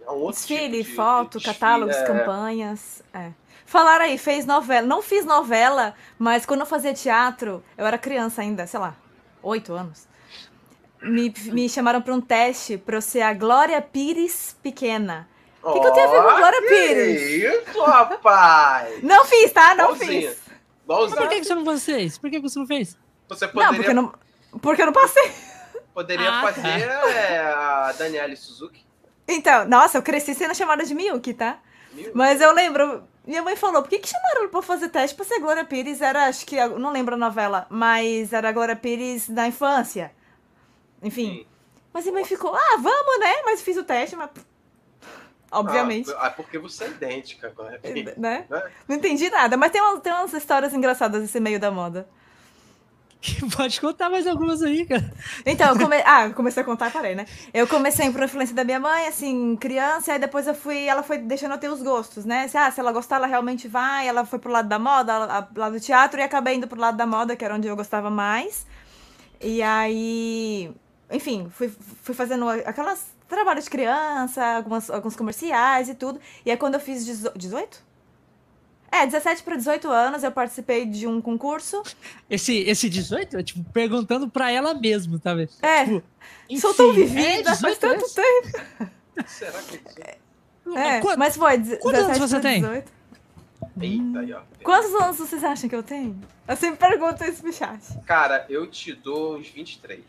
é 0.05 0.11
um 0.11 0.29
Desfile, 0.29 0.77
tipo 0.77 0.89
de, 0.89 0.95
foto, 0.95 1.39
de 1.39 1.45
catálogos, 1.45 1.95
é. 1.95 2.03
campanhas. 2.03 3.01
É. 3.13 3.31
Falaram 3.65 4.05
aí, 4.05 4.17
fez 4.17 4.45
novela. 4.45 4.85
Não 4.85 5.01
fiz 5.01 5.25
novela, 5.25 5.93
mas 6.19 6.45
quando 6.45 6.61
eu 6.61 6.65
fazia 6.65 6.93
teatro, 6.93 7.63
eu 7.77 7.85
era 7.85 7.97
criança 7.97 8.41
ainda, 8.41 8.67
sei 8.67 8.79
lá, 8.79 8.95
oito 9.41 9.73
anos. 9.73 10.07
Me, 11.01 11.33
me 11.45 11.67
chamaram 11.67 12.01
para 12.01 12.13
um 12.13 12.21
teste 12.21 12.77
para 12.77 12.97
eu 12.97 13.01
ser 13.01 13.21
a 13.21 13.33
Glória 13.33 13.81
Pires 13.81 14.55
pequena. 14.61 15.27
O 15.61 15.73
que, 15.73 15.79
que, 15.79 15.87
eu 15.87 15.93
tenho 15.93 16.07
a 16.07 16.11
ver 16.11 16.23
com 16.23 16.37
Glória 16.37 16.61
Pires? 16.61 17.21
Isso, 17.21 17.81
rapaz! 17.83 19.01
não 19.03 19.25
fiz, 19.25 19.51
tá? 19.51 19.75
Não 19.75 19.95
fiz. 19.95 20.37
Bonzinho. 20.85 21.17
Por 21.17 21.29
que, 21.29 21.39
que 21.39 21.45
você 21.45 21.55
não 21.55 21.79
fez? 21.79 22.17
Por 22.17 22.29
que 22.29 22.39
você 22.39 22.59
não 22.59 22.67
fez? 22.67 22.97
Você 23.29 23.47
poderia... 23.47 23.71
Não, 23.71 23.75
porque 23.75 23.89
eu 23.89 23.95
não, 23.95 24.13
porque 24.59 24.81
eu 24.81 24.85
não 24.87 24.93
passei. 24.93 25.52
Poderia 25.93 26.27
ah, 26.27 26.41
tá. 26.41 26.53
fazer 26.53 26.87
tá. 26.87 27.09
é, 27.11 27.39
a 27.39 27.91
Daniele 27.97 28.35
Suzuki. 28.35 28.83
Então, 29.27 29.65
nossa, 29.67 29.97
eu 29.97 30.03
cresci 30.03 30.33
sendo 30.33 30.55
chamada 30.55 30.83
de 30.85 30.93
Miyuki, 30.93 31.33
tá? 31.33 31.59
Miyuki. 31.93 32.17
Mas 32.17 32.41
eu 32.41 32.51
lembro, 32.51 33.03
minha 33.25 33.41
mãe 33.41 33.55
falou, 33.55 33.81
por 33.81 33.89
que, 33.89 33.99
que 33.99 34.09
chamaram 34.09 34.41
ela 34.41 34.49
pra 34.49 34.61
fazer 34.61 34.89
teste 34.89 35.15
pra 35.15 35.23
ser 35.23 35.39
Glória 35.39 35.63
Pires? 35.63 36.01
Era, 36.01 36.25
acho 36.25 36.45
que, 36.45 36.55
não 36.67 36.91
lembro 36.91 37.15
a 37.15 37.17
novela, 37.17 37.67
mas 37.69 38.33
era 38.33 38.51
Glória 38.51 38.75
Pires 38.75 39.29
da 39.29 39.47
infância. 39.47 40.11
Enfim. 41.01 41.37
Sim. 41.37 41.47
Mas 41.93 42.05
minha 42.05 42.15
mãe 42.15 42.25
ficou, 42.25 42.53
ah, 42.55 42.77
vamos, 42.81 43.19
né? 43.19 43.43
Mas 43.45 43.61
fiz 43.61 43.77
o 43.77 43.83
teste, 43.83 44.15
mas... 44.15 44.29
obviamente. 45.51 46.11
Ah, 46.17 46.31
porque 46.31 46.57
você 46.57 46.85
é 46.85 46.87
idêntica 46.89 47.51
com 47.51 47.61
a 47.61 47.69
né? 47.69 48.13
né? 48.17 48.45
Não 48.87 48.95
entendi 48.95 49.29
nada, 49.29 49.55
mas 49.55 49.71
tem, 49.71 49.79
uma, 49.79 49.99
tem 49.99 50.11
umas 50.11 50.33
histórias 50.33 50.73
engraçadas 50.73 51.21
nesse 51.21 51.39
meio 51.39 51.59
da 51.59 51.69
moda. 51.69 52.09
Pode 53.55 53.79
contar 53.79 54.09
mais 54.09 54.27
algumas 54.27 54.61
aí, 54.61 54.85
cara. 54.85 55.11
Então, 55.45 55.69
eu 55.69 55.79
come... 55.79 55.95
ah, 56.05 56.29
comecei 56.31 56.61
a 56.61 56.65
contar 56.65 56.91
parei, 56.91 57.15
né? 57.15 57.25
Eu 57.53 57.67
comecei 57.67 58.09
por 58.11 58.21
influência 58.21 58.55
da 58.55 58.63
minha 58.63 58.79
mãe, 58.79 59.07
assim, 59.07 59.55
criança, 59.55 60.13
aí 60.13 60.19
depois 60.19 60.45
eu 60.45 60.53
fui, 60.53 60.85
ela 60.85 61.03
foi 61.03 61.17
deixando 61.17 61.53
eu 61.53 61.57
ter 61.57 61.69
os 61.69 61.81
gostos, 61.81 62.25
né? 62.25 62.47
Se, 62.47 62.57
ah, 62.57 62.69
se 62.69 62.79
ela 62.79 62.91
gostar, 62.91 63.17
ela 63.17 63.27
realmente 63.27 63.67
vai, 63.67 64.07
ela 64.07 64.25
foi 64.25 64.39
pro 64.39 64.51
lado 64.51 64.67
da 64.67 64.77
moda, 64.77 65.43
pro 65.43 65.61
lado 65.61 65.73
do 65.73 65.79
teatro, 65.79 66.19
e 66.19 66.23
acabei 66.23 66.55
indo 66.55 66.67
pro 66.67 66.79
lado 66.79 66.97
da 66.97 67.05
moda, 67.05 67.35
que 67.35 67.45
era 67.45 67.55
onde 67.55 67.67
eu 67.67 67.75
gostava 67.75 68.09
mais. 68.09 68.65
E 69.39 69.61
aí, 69.61 70.73
enfim, 71.11 71.49
fui, 71.49 71.69
fui 71.69 72.13
fazendo 72.13 72.49
aquelas 72.49 73.13
trabalhos 73.27 73.63
de 73.65 73.69
criança, 73.69 74.43
algumas, 74.57 74.89
alguns 74.89 75.15
comerciais 75.15 75.87
e 75.89 75.95
tudo. 75.95 76.19
E 76.45 76.51
aí 76.51 76.57
quando 76.57 76.75
eu 76.75 76.79
fiz 76.79 77.05
18? 77.35 77.92
É, 78.93 79.07
17 79.07 79.41
para 79.41 79.55
18 79.55 79.89
anos 79.89 80.23
eu 80.23 80.31
participei 80.31 80.85
de 80.85 81.07
um 81.07 81.19
concurso. 81.19 81.81
Esse, 82.29 82.59
esse 82.59 82.87
18 82.87 83.37
é 83.39 83.43
tipo 83.43 83.63
perguntando 83.71 84.29
para 84.29 84.51
ela 84.51 84.75
mesmo, 84.75 85.17
tá 85.17 85.33
vendo? 85.33 85.49
É. 85.63 85.85
Tipo, 85.85 86.03
Sou 86.59 86.75
tão 86.75 86.93
vivida, 86.93 87.49
é, 87.49 87.55
faz 87.55 87.79
tanto 87.79 88.05
anos. 88.05 88.13
tempo. 88.13 88.91
Será 89.25 89.59
que 89.63 89.81
é? 89.99 90.17
É, 90.75 90.99
Qu 91.01 91.17
mas 91.17 91.35
foi 91.35 91.57
17 91.57 91.81
Quantos 91.81 92.01
anos 92.01 92.19
você 92.19 92.39
tem? 92.39 92.61
18. 92.61 92.91
Eita, 93.81 94.19
aí, 94.19 94.33
ó. 94.33 94.41
Quantos 94.63 94.93
anos 94.93 95.17
vocês 95.17 95.43
acham 95.43 95.67
que 95.67 95.75
eu 95.75 95.81
tenho? 95.81 96.19
Eu 96.47 96.55
sempre 96.55 96.87
pergunto 96.87 97.23
isso 97.23 97.41
pro 97.41 97.51
chat. 97.51 97.81
Cara, 98.05 98.45
eu 98.47 98.67
te 98.67 98.93
dou 98.93 99.37
uns 99.37 99.49
23. 99.49 100.03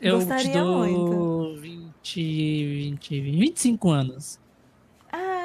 Eu 0.00 0.18
Gostaria 0.18 0.44
te 0.44 0.52
dou 0.52 0.78
muito. 0.78 1.60
20, 1.60 2.64
20, 2.64 3.20
25 3.20 3.90
anos. 3.90 4.41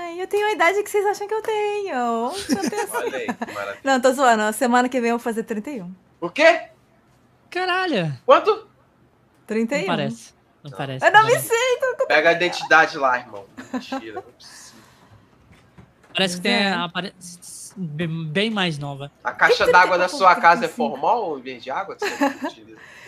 Ai, 0.07 0.21
eu 0.21 0.27
tenho 0.27 0.47
a 0.47 0.51
idade 0.53 0.81
que 0.81 0.89
vocês 0.89 1.05
acham 1.05 1.27
que 1.27 1.33
eu 1.33 1.41
tenho. 1.41 2.31
Olha 2.95 3.17
aí, 3.17 3.27
maravilha. 3.53 3.79
Não, 3.83 3.99
tô 3.99 4.13
zoando. 4.13 4.53
Semana 4.53 4.87
que 4.87 5.01
vem 5.01 5.09
eu 5.09 5.17
vou 5.17 5.23
fazer 5.23 5.43
31. 5.43 5.93
O 6.21 6.29
quê? 6.29 6.69
Caralho. 7.49 8.17
Quanto? 8.25 8.69
31. 9.45 9.79
Não 9.79 9.85
parece. 9.85 10.33
Não, 10.63 10.71
não. 10.71 10.77
parece. 10.77 11.05
Eu 11.05 11.11
não, 11.11 11.25
me 11.25 11.37
sinto. 11.37 12.07
Pega 12.07 12.29
a 12.29 12.31
identidade 12.31 12.97
lá, 12.97 13.19
irmão. 13.19 13.45
Mentira, 13.73 14.13
não 14.13 14.21
precisa. 14.21 14.73
Parece 16.13 16.37
que 16.37 16.41
tem 16.41 16.53
é. 16.53 16.71
a, 16.71 16.89
bem 17.75 18.49
mais 18.49 18.79
nova. 18.79 19.11
A 19.21 19.33
caixa 19.33 19.69
d'água 19.69 19.97
da 19.97 20.07
sua 20.07 20.35
casa 20.37 20.65
é 20.65 20.69
formal 20.69 21.37
em 21.37 21.41
vez 21.41 21.61
de 21.63 21.69
água? 21.69 21.97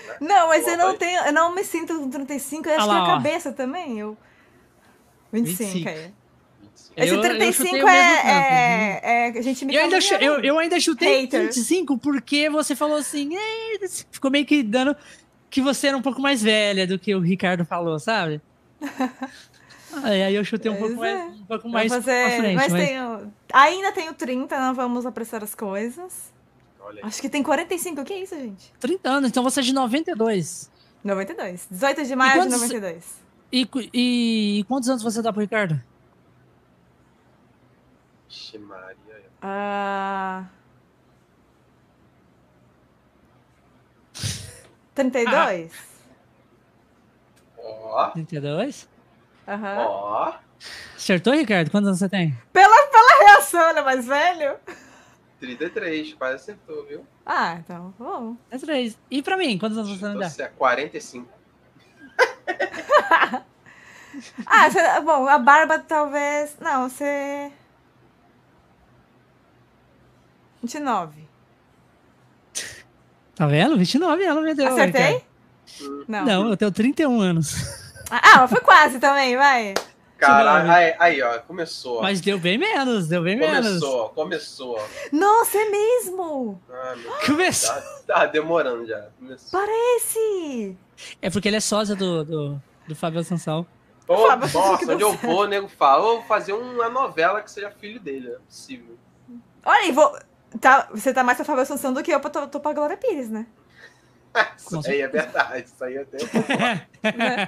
Né? 0.09 0.17
Não, 0.21 0.47
mas 0.47 0.67
eu 0.67 0.75
não 0.75 0.97
tenho, 0.97 1.21
eu 1.23 1.31
não 1.31 1.53
me 1.53 1.63
sinto 1.63 1.95
com 1.95 2.09
35, 2.09 2.67
eu 2.67 2.75
acho 2.75 2.81
ah 2.81 2.85
lá, 2.87 3.05
que 3.05 3.11
a 3.11 3.13
cabeça 3.13 3.53
também, 3.53 3.99
eu 3.99 4.17
25, 5.31 5.71
25. 5.71 5.87
é. 5.87 6.11
Esse 7.03 7.13
eu, 7.13 7.21
35 7.21 7.75
eu 7.75 7.87
é, 7.87 7.91
é, 7.93 9.01
é, 9.03 9.39
A 9.39 9.41
gente 9.41 9.65
me 9.65 9.75
eu 9.75 9.83
ainda, 9.83 9.97
eu, 10.19 10.39
eu 10.39 10.59
ainda 10.59 10.79
chutei 10.79 11.21
hater. 11.21 11.43
25 11.43 11.97
porque 11.97 12.49
você 12.49 12.75
falou 12.75 12.97
assim. 12.97 13.31
ficou 14.11 14.29
meio 14.29 14.45
que 14.45 14.63
dando 14.63 14.95
que 15.49 15.61
você 15.61 15.87
era 15.87 15.97
um 15.97 16.01
pouco 16.01 16.21
mais 16.21 16.41
velha 16.41 16.85
do 16.85 16.99
que 16.99 17.13
o 17.15 17.19
Ricardo 17.19 17.65
falou, 17.65 17.99
sabe? 17.99 18.41
aí 20.03 20.35
eu 20.35 20.43
chutei 20.45 20.71
um 20.71 20.77
pouco 20.77 20.95
mais, 20.95 21.15
é. 21.15 21.23
um 21.23 21.45
pouco 21.45 21.69
mais 21.69 21.91
fazer, 21.91 22.27
pra 22.27 22.37
frente. 22.37 22.55
Mas, 22.55 22.71
mas... 22.71 22.87
Tenho, 22.87 23.33
ainda 23.51 23.91
tenho 23.91 24.13
30, 24.13 24.59
não 24.59 24.73
vamos 24.73 25.05
apressar 25.05 25.43
as 25.43 25.55
coisas. 25.55 26.31
Acho 27.03 27.21
que 27.21 27.29
tem 27.29 27.43
45, 27.43 28.01
o 28.01 28.05
que 28.05 28.13
é 28.13 28.23
isso, 28.23 28.35
gente? 28.35 28.73
30 28.79 29.09
anos, 29.09 29.29
então 29.29 29.43
você 29.43 29.59
é 29.59 29.63
de 29.63 29.73
92. 29.73 30.71
92. 31.03 31.67
18 31.69 32.05
de 32.05 32.15
maio 32.15 32.41
de 32.43 32.49
92. 32.49 33.19
E, 33.51 33.67
e, 33.93 34.59
e 34.59 34.63
quantos 34.65 34.89
anos 34.89 35.01
você 35.01 35.21
dá 35.21 35.31
pro 35.31 35.41
Ricardo? 35.41 35.81
Vixe, 38.29 38.59
Maria. 38.59 39.23
Ah. 39.41 40.45
32? 44.93 45.71
Ó. 47.57 48.09
32? 48.11 48.87
Aham. 49.47 49.77
Ó. 49.79 50.33
Acertou, 50.95 51.33
Ricardo? 51.33 51.71
Quantos 51.71 51.87
anos 51.87 51.99
você 51.99 52.07
tem? 52.07 52.37
Pela, 52.53 52.87
pela 52.87 53.19
reação, 53.25 53.69
ele 53.71 53.79
é 53.79 53.83
mais 53.83 54.05
velho? 54.05 54.57
33, 55.39 56.13
quase 56.13 56.35
acertou, 56.35 56.85
viu? 56.85 57.07
Ah, 57.25 57.55
então, 57.55 57.95
bom. 57.97 58.35
33. 58.49 58.99
E 59.09 59.23
pra 59.23 59.37
mim, 59.37 59.57
quantos 59.57 59.77
anos 59.77 59.89
você 59.89 60.11
tem? 60.11 60.29
Você 60.29 60.43
é 60.43 60.47
45. 60.49 61.27
ah, 64.45 64.69
você, 64.69 65.01
bom, 65.01 65.27
a 65.27 65.39
barba 65.39 65.79
talvez. 65.79 66.55
Não, 66.59 66.87
você. 66.87 67.51
29. 70.61 71.27
Tá 73.35 73.47
vendo? 73.47 73.77
29 73.77 74.23
ela 74.23 74.41
me 74.41 74.53
deu. 74.53 74.67
Acertei? 74.67 75.23
Não. 76.07 76.25
Não, 76.25 76.49
eu 76.49 76.57
tenho 76.57 76.71
31 76.71 77.21
anos. 77.21 77.55
Ah, 78.11 78.47
foi 78.47 78.59
quase 78.59 78.99
também, 78.99 79.37
vai. 79.37 79.75
Caralho, 80.17 80.69
aí, 80.69 80.95
aí, 80.99 81.21
ó, 81.21 81.39
começou. 81.39 82.01
Mas 82.01 82.19
deu 82.19 82.37
bem 82.37 82.57
menos, 82.57 83.07
deu 83.07 83.23
bem 83.23 83.39
começou, 83.39 83.61
menos. 83.61 83.79
Começou, 83.79 84.09
começou. 84.09 84.89
Nossa, 85.13 85.57
é 85.57 85.69
mesmo? 85.69 86.61
Ah, 86.69 86.95
começou. 87.25 87.75
Tá, 87.75 88.03
tá, 88.07 88.25
demorando 88.25 88.85
já. 88.85 89.07
Começou. 89.17 89.59
Parece. 89.59 90.75
É 91.21 91.29
porque 91.29 91.47
ele 91.47 91.55
é 91.55 91.61
sósia 91.61 91.95
do, 91.95 92.25
do, 92.25 92.61
do 92.87 92.95
Fábio 92.95 93.21
Assunção. 93.21 93.65
Oh, 94.07 94.35
nossa, 94.35 94.91
onde 94.91 95.03
eu 95.03 95.13
vou, 95.13 95.43
o 95.43 95.47
nego 95.47 95.67
fala, 95.67 96.01
vou 96.01 96.23
fazer 96.23 96.51
uma 96.51 96.89
novela 96.89 97.41
que 97.41 97.51
seja 97.51 97.69
filho 97.69 97.99
dele, 97.99 98.29
é 98.29 98.39
possível. 98.39 98.97
Olha 99.63 99.81
aí, 99.81 99.91
vou... 99.91 100.17
tá, 100.59 100.87
você 100.91 101.13
tá 101.13 101.23
mais 101.23 101.37
pra 101.37 101.45
Fábio 101.45 101.63
Assunção 101.63 101.93
do 101.93 102.03
que 102.03 102.11
eu 102.11 102.19
tô, 102.19 102.47
tô 102.47 102.59
pra 102.59 102.73
Glória 102.73 102.97
Pires, 102.97 103.29
né? 103.29 103.45
isso 104.57 104.87
aí 104.87 105.01
é 105.01 105.07
verdade, 105.07 105.65
isso 105.65 105.83
aí 105.83 105.97
até 105.97 106.17
é 107.03 107.47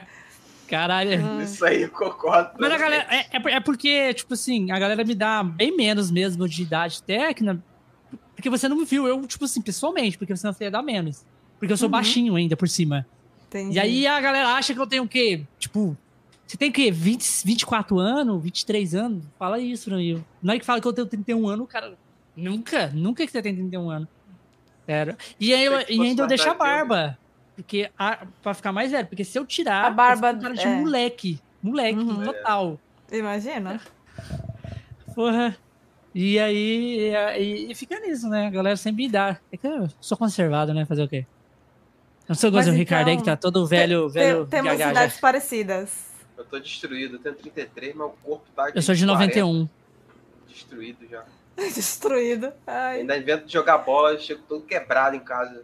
Caralho. 0.71 1.21
Hum. 1.21 1.41
Isso 1.41 1.65
aí 1.65 1.81
eu 1.81 1.89
concordo. 1.89 2.51
Mas 2.57 2.71
a 2.71 2.77
galera, 2.77 3.05
é, 3.09 3.27
é, 3.29 3.55
é, 3.55 3.59
porque, 3.59 4.13
tipo 4.13 4.33
assim, 4.33 4.71
a 4.71 4.79
galera 4.79 5.03
me 5.03 5.13
dá 5.13 5.43
bem 5.43 5.75
menos 5.75 6.09
mesmo 6.09 6.47
de 6.47 6.61
idade 6.61 7.03
técnica, 7.03 7.61
porque 8.33 8.49
você 8.49 8.69
não 8.69 8.77
me 8.77 8.85
viu, 8.85 9.05
eu, 9.05 9.27
tipo 9.27 9.43
assim, 9.43 9.61
pessoalmente, 9.61 10.17
porque 10.17 10.33
você 10.33 10.47
não 10.47 10.55
ia 10.61 10.71
dar 10.71 10.81
menos. 10.81 11.25
Porque 11.59 11.73
eu 11.73 11.77
sou 11.77 11.87
uhum. 11.87 11.91
baixinho 11.91 12.35
ainda 12.37 12.55
por 12.55 12.69
cima. 12.69 13.05
Entendi. 13.49 13.75
E 13.75 13.79
aí 13.79 14.07
a 14.07 14.21
galera 14.21 14.53
acha 14.53 14.73
que 14.73 14.79
eu 14.79 14.87
tenho 14.87 15.03
o 15.03 15.07
quê? 15.09 15.43
Tipo, 15.59 15.97
você 16.47 16.55
tem 16.55 16.69
o 16.69 16.73
quê? 16.73 16.89
20, 16.89 17.45
24 17.45 17.99
anos, 17.99 18.41
23 18.41 18.95
anos? 18.95 19.25
Fala 19.37 19.59
isso, 19.59 19.89
Ranil. 19.89 20.23
Não 20.41 20.53
é 20.53 20.59
que 20.59 20.65
fala 20.65 20.79
que 20.79 20.87
eu 20.87 20.93
tenho 20.93 21.05
31 21.05 21.49
anos, 21.49 21.67
cara. 21.67 21.97
Nunca, 22.35 22.87
nunca 22.93 23.25
que 23.25 23.31
você 23.31 23.41
tem 23.41 23.53
31 23.53 23.89
anos. 23.89 24.07
Sério. 24.85 25.15
E, 25.39 25.53
aí, 25.53 25.65
eu, 25.65 25.79
e 25.81 26.01
ainda 26.01 26.23
eu 26.23 26.27
deixo 26.27 26.49
a 26.49 26.53
barba. 26.53 27.17
Porque 27.55 27.89
a, 27.97 28.25
pra 28.41 28.53
ficar 28.53 28.71
mais 28.71 28.91
velho. 28.91 29.07
Porque 29.07 29.23
se 29.23 29.37
eu 29.37 29.45
tirar, 29.45 29.85
a 29.85 29.89
barba 29.89 30.33
cara 30.33 30.53
de 30.53 30.65
é. 30.65 30.75
moleque. 30.75 31.39
Moleque, 31.61 31.99
uhum. 31.99 32.23
total. 32.23 32.79
Imagina. 33.11 33.79
Porra. 35.13 35.55
E 36.13 36.37
aí, 36.39 37.13
e, 37.37 37.71
e, 37.71 37.75
fica 37.75 37.99
nisso, 37.99 38.27
né? 38.27 38.47
A 38.47 38.49
galera 38.49 38.75
sempre 38.75 39.03
me 39.03 39.09
dá. 39.09 39.37
É 39.51 39.55
que 39.55 39.65
eu 39.65 39.87
sou 40.01 40.17
conservado, 40.17 40.73
né? 40.73 40.85
Fazer 40.85 41.03
o 41.03 41.07
quê? 41.07 41.25
Não 42.27 42.35
sou 42.35 42.49
igual 42.49 42.63
o 42.65 42.71
Ricardo 42.71 43.09
aí 43.09 43.17
que 43.17 43.23
tá 43.23 43.35
todo 43.35 43.65
velho, 43.65 44.07
te, 44.07 44.13
velho. 44.13 44.45
Temos 44.45 44.71
cidades 44.73 45.19
parecidas. 45.19 46.11
Eu 46.37 46.45
tô 46.45 46.59
destruído, 46.59 47.15
eu 47.15 47.19
tenho 47.19 47.35
33, 47.35 47.95
mas 47.95 48.07
o 48.07 48.09
corpo 48.23 48.45
tá. 48.55 48.71
Eu 48.73 48.81
sou 48.81 48.95
de 48.95 49.05
91. 49.05 49.67
Destruído 50.47 51.07
já. 51.09 51.23
Destruído. 51.73 52.51
Ai. 52.65 53.01
Ainda 53.01 53.17
invento 53.17 53.45
de 53.45 53.53
jogar 53.53 53.79
bola, 53.79 54.17
chego 54.19 54.41
todo 54.47 54.63
quebrado 54.63 55.15
em 55.15 55.19
casa. 55.19 55.63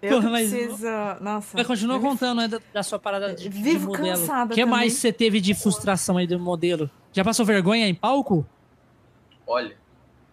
Eu 0.00 0.20
Porra, 0.20 0.30
preciso. 0.30 0.86
Nossa. 1.20 1.56
Mas 1.56 1.66
continua 1.66 1.98
contando 1.98 2.38
né, 2.40 2.48
da, 2.48 2.60
da, 2.72 2.82
sua 2.82 2.98
parada 2.98 3.34
de, 3.34 3.48
Vivo 3.48 3.92
de 3.92 3.98
modelo. 3.98 4.18
cansada. 4.18 4.52
O 4.52 4.54
que 4.54 4.64
mais 4.64 4.92
você 4.92 5.12
teve 5.12 5.40
de 5.40 5.54
frustração 5.54 6.16
aí 6.16 6.26
do 6.26 6.38
modelo? 6.38 6.88
Já 7.12 7.24
passou 7.24 7.44
vergonha 7.44 7.88
em 7.88 7.94
palco? 7.94 8.46
Olha. 9.46 9.76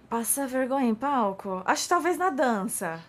Passa 0.07 0.45
vergonha 0.45 0.87
em 0.87 0.93
palco? 0.93 1.63
Acho 1.65 1.83
que 1.83 1.89
talvez 1.89 2.17
na 2.17 2.29
dança 2.29 3.01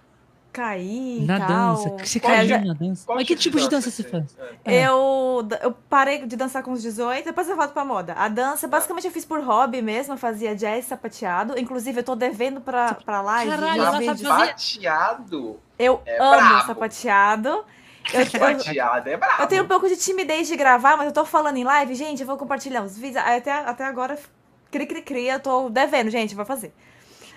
cair 0.57 1.23
na 1.27 1.39
tal. 1.39 1.49
dança. 1.49 1.97
Você 2.03 2.19
caiu 2.19 2.49
já... 2.49 2.59
na 2.59 2.73
dança? 2.73 3.05
Mas 3.15 3.27
que 3.27 3.37
tipo 3.37 3.61
de 3.61 3.69
dança 3.69 3.91
você 3.91 4.03
faz? 4.03 4.25
É. 4.65 4.87
Eu, 4.87 5.47
eu 5.63 5.73
parei 5.89 6.25
de 6.27 6.35
dançar 6.35 6.63
com 6.63 6.73
os 6.73 6.81
18, 6.81 7.27
depois 7.27 7.47
eu 7.49 7.55
volto 7.55 7.73
pra 7.73 7.85
moda. 7.85 8.15
A 8.15 8.27
dança, 8.29 8.67
basicamente, 8.67 9.07
eu 9.07 9.13
fiz 9.13 9.25
por 9.25 9.41
hobby 9.41 9.83
mesmo, 9.83 10.15
eu 10.15 10.19
fazia 10.19 10.57
jazz 10.57 10.87
sapateado. 10.87 11.59
Inclusive, 11.59 12.01
eu 12.01 12.05
tô 12.05 12.17
devendo 12.17 12.61
pra, 12.61 12.95
pra 12.95 13.21
live. 13.21 13.51
Caralho, 13.51 13.83
sapateado? 13.83 15.61
Eu 15.79 16.01
é 16.07 16.23
amo 16.23 16.37
brabo. 16.37 16.67
sapateado. 16.67 17.65
Eu, 18.15 18.27
sapateado 18.27 19.11
é 19.11 19.17
brabo. 19.17 19.43
Eu 19.43 19.47
tenho 19.47 19.65
um 19.65 19.69
pouco 19.69 19.87
de 19.89 19.97
timidez 19.97 20.49
de 20.49 20.57
gravar, 20.57 20.97
mas 20.97 21.07
eu 21.07 21.13
tô 21.13 21.27
falando 21.27 21.59
em 21.59 21.65
live, 21.65 21.95
gente, 21.95 22.23
eu 22.23 22.27
vou 22.27 22.39
compartilhar 22.39 22.81
uns 22.81 22.97
vídeos. 22.97 23.23
Até, 23.23 23.53
até 23.53 23.85
agora, 23.85 24.19
cri, 24.71 24.87
cri, 24.87 25.03
cri, 25.03 25.29
eu 25.29 25.41
tô 25.41 25.69
devendo, 25.69 26.09
gente, 26.09 26.35
vou 26.35 26.47
fazer. 26.47 26.73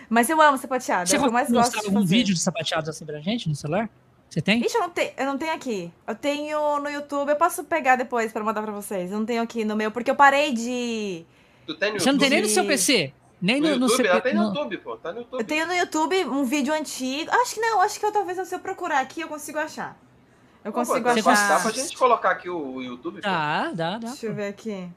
Mas 0.10 0.30
eu 0.30 0.42
amo 0.42 0.58
sapateado. 0.58 1.08
Você 1.08 1.16
é 1.16 1.20
o 1.20 1.22
que 1.22 1.28
eu 1.28 1.32
mais 1.32 1.50
gosto 1.52 1.72
de 1.80 1.86
fazer. 1.86 1.98
um 1.98 2.06
vídeo 2.06 2.34
de 2.34 2.40
sapateado 2.40 2.90
assim 2.90 3.06
pra 3.06 3.20
gente 3.20 3.48
no 3.48 3.56
celular? 3.56 3.90
Você 4.30 4.42
tem? 4.42 4.60
Ixi, 4.62 4.76
eu 4.76 4.82
não, 4.82 4.90
te, 4.90 5.14
eu 5.18 5.26
não 5.26 5.38
tenho 5.38 5.54
aqui. 5.54 5.92
Eu 6.08 6.16
tenho 6.16 6.80
no 6.80 6.90
YouTube, 6.90 7.30
eu 7.30 7.36
posso 7.36 7.64
pegar 7.64 7.96
depois 7.96 8.32
pra 8.32 8.44
mandar 8.44 8.62
pra 8.62 8.72
vocês. 8.72 9.12
Eu 9.12 9.18
não 9.20 9.26
tenho 9.26 9.42
aqui 9.42 9.64
no 9.66 9.76
meu, 9.76 9.92
porque 9.92 10.10
eu 10.12 10.16
parei 10.16 10.54
de. 10.54 11.26
Tu 11.66 11.76
tem 11.76 11.94
no 11.94 12.00
Você 12.00 12.12
não 12.12 12.20
tem 12.20 12.30
nem 12.30 12.42
no 12.42 12.48
seu 12.48 12.66
PC? 12.66 13.14
Nem 13.42 13.62
No 13.62 13.70
no, 13.70 13.76
no 13.78 13.82
YouTube? 13.86 13.96
seu 14.04 14.06
Ela 14.12 14.22
tem 14.22 14.34
no 14.34 14.42
no- 14.42 14.48
YouTube, 14.50 14.78
pô. 14.80 14.98
Tá 14.98 15.12
no 15.14 15.20
YouTube. 15.20 15.40
Eu 15.40 15.46
tenho 15.48 15.66
no 15.68 15.74
YouTube 15.74 16.26
um 16.26 16.44
vídeo 16.44 16.74
antigo. 16.74 17.32
Acho 17.32 17.56
que 17.56 17.62
não, 17.62 17.82
acho 17.82 18.00
que 18.00 18.06
eu 18.06 18.12
talvez 18.12 18.48
se 18.48 18.54
eu 18.54 18.60
procurar 18.60 19.00
aqui 19.00 19.22
eu 19.22 19.28
consigo 19.28 19.58
achar. 19.58 19.98
Eu 20.64 20.74
Pô, 20.74 20.80
consigo 20.80 21.00
dá- 21.06 21.12
achar. 21.14 21.48
Dá 21.56 21.60
pra 21.62 21.72
gente 21.72 21.98
colocar 21.98 22.32
aqui 22.32 22.50
o, 22.50 22.82
YouTube? 22.82 23.16
pô? 23.16 23.22
Dá, 23.22 23.72
dá, 23.74 23.92
dá. 23.98 24.08
Deixa 24.10 24.26
eu 24.26 24.34
ver 24.36 24.48
aqui. 24.48 24.90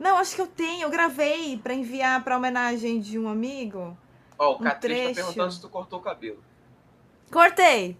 Não, 0.00 0.16
acho 0.16 0.34
que 0.34 0.40
eu 0.40 0.46
tenho. 0.46 0.84
Eu 0.84 0.90
gravei 0.90 1.58
pra 1.58 1.74
enviar 1.74 2.24
pra 2.24 2.38
homenagem 2.38 2.98
de 2.98 3.18
um 3.18 3.28
amigo. 3.28 3.96
Ó, 4.38 4.52
o 4.52 4.56
um 4.56 4.58
Catriz 4.60 5.08
tá 5.10 5.22
perguntando 5.22 5.52
se 5.52 5.60
tu 5.60 5.68
cortou 5.68 5.98
o 5.98 6.02
cabelo. 6.02 6.42
Cortei. 7.30 7.98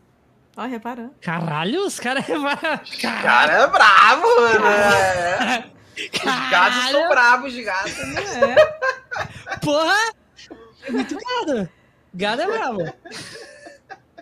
Ó, 0.57 0.63
reparando. 0.65 1.15
Caralho, 1.21 1.85
os 1.87 2.01
caras. 2.01 2.25
O 2.27 3.23
cara 3.23 3.53
é 3.53 3.67
bravo, 3.67 4.23
mano. 4.41 4.67
É. 4.67 5.71
Os 6.15 6.51
gatos 6.51 6.91
são 6.91 7.09
bravos 7.11 7.53
de 7.53 7.63
gato. 7.63 7.91
É. 9.51 9.57
porra! 9.59 10.15
É 10.85 10.91
muito 10.91 11.15
gado. 11.15 11.69
Gado 12.15 12.43
é 12.43 12.47
bravo. 12.47 12.81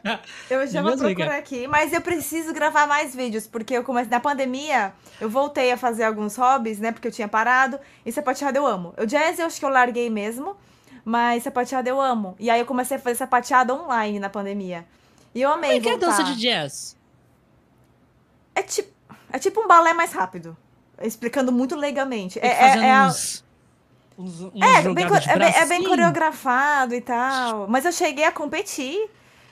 Eu 0.51 0.67
já 0.67 0.81
vou 0.83 0.93
procurar 0.97 1.39
aqui, 1.39 1.67
mas 1.67 1.93
eu 1.93 2.01
preciso 2.01 2.53
gravar 2.53 2.87
mais 2.87 3.15
vídeos, 3.15 3.47
porque 3.47 3.75
eu 3.75 3.85
comecei 3.85 4.11
na 4.11 4.21
pandemia, 4.21 4.93
eu 5.21 5.29
voltei 5.29 5.71
a 5.73 5.77
fazer 5.77 6.05
alguns 6.05 6.37
hobbies, 6.37 6.79
né? 6.79 6.93
Porque 6.93 7.09
eu 7.09 7.13
tinha 7.13 7.29
parado. 7.29 7.79
E 8.05 8.13
sapateado 8.13 8.57
eu 8.57 8.67
amo. 8.67 8.95
O 8.99 9.07
jazz 9.07 9.39
eu 9.39 9.47
acho 9.47 9.59
que 9.59 9.65
eu 9.65 9.69
larguei 9.71 10.09
mesmo, 10.11 10.57
mas 11.05 11.43
sapateado 11.43 11.89
eu 11.89 12.01
amo. 12.01 12.35
E 12.39 12.49
aí 12.51 12.61
eu 12.61 12.67
comecei 12.67 12.97
a 12.97 13.01
fazer 13.01 13.17
sapateado 13.17 13.75
online 13.75 14.19
na 14.19 14.29
pandemia. 14.31 14.87
E 15.35 15.43
eu 15.43 15.51
amei 15.51 15.81
Como 15.81 15.81
é 15.81 15.99
que 15.99 16.05
é 16.05 16.07
dança 16.07 16.25
de 16.25 16.37
jazz? 16.37 16.97
É 18.55 18.63
tipo, 18.63 18.93
é 19.33 19.39
tipo 19.39 19.61
um 19.61 19.69
balé 19.69 19.93
mais 19.93 20.13
rápido. 20.13 20.57
Explicando 21.01 21.53
muito 21.53 21.77
legalmente. 21.77 22.41
Tem 22.41 22.51
É, 22.51 22.55
é, 22.55 22.79
é, 22.79 22.91
a- 22.93 23.07
uns, 23.07 23.45
uns, 24.19 24.41
uns 24.41 24.63
é, 24.63 24.83
bem, 24.95 25.05
é, 25.05 25.39
bem, 25.39 25.55
é 25.55 25.67
bem 25.67 25.85
coreografado 25.85 26.95
e 26.95 27.01
tal. 27.01 27.69
Mas 27.69 27.85
eu 27.85 27.93
cheguei 27.93 28.25
a 28.25 28.33
competir. 28.33 29.09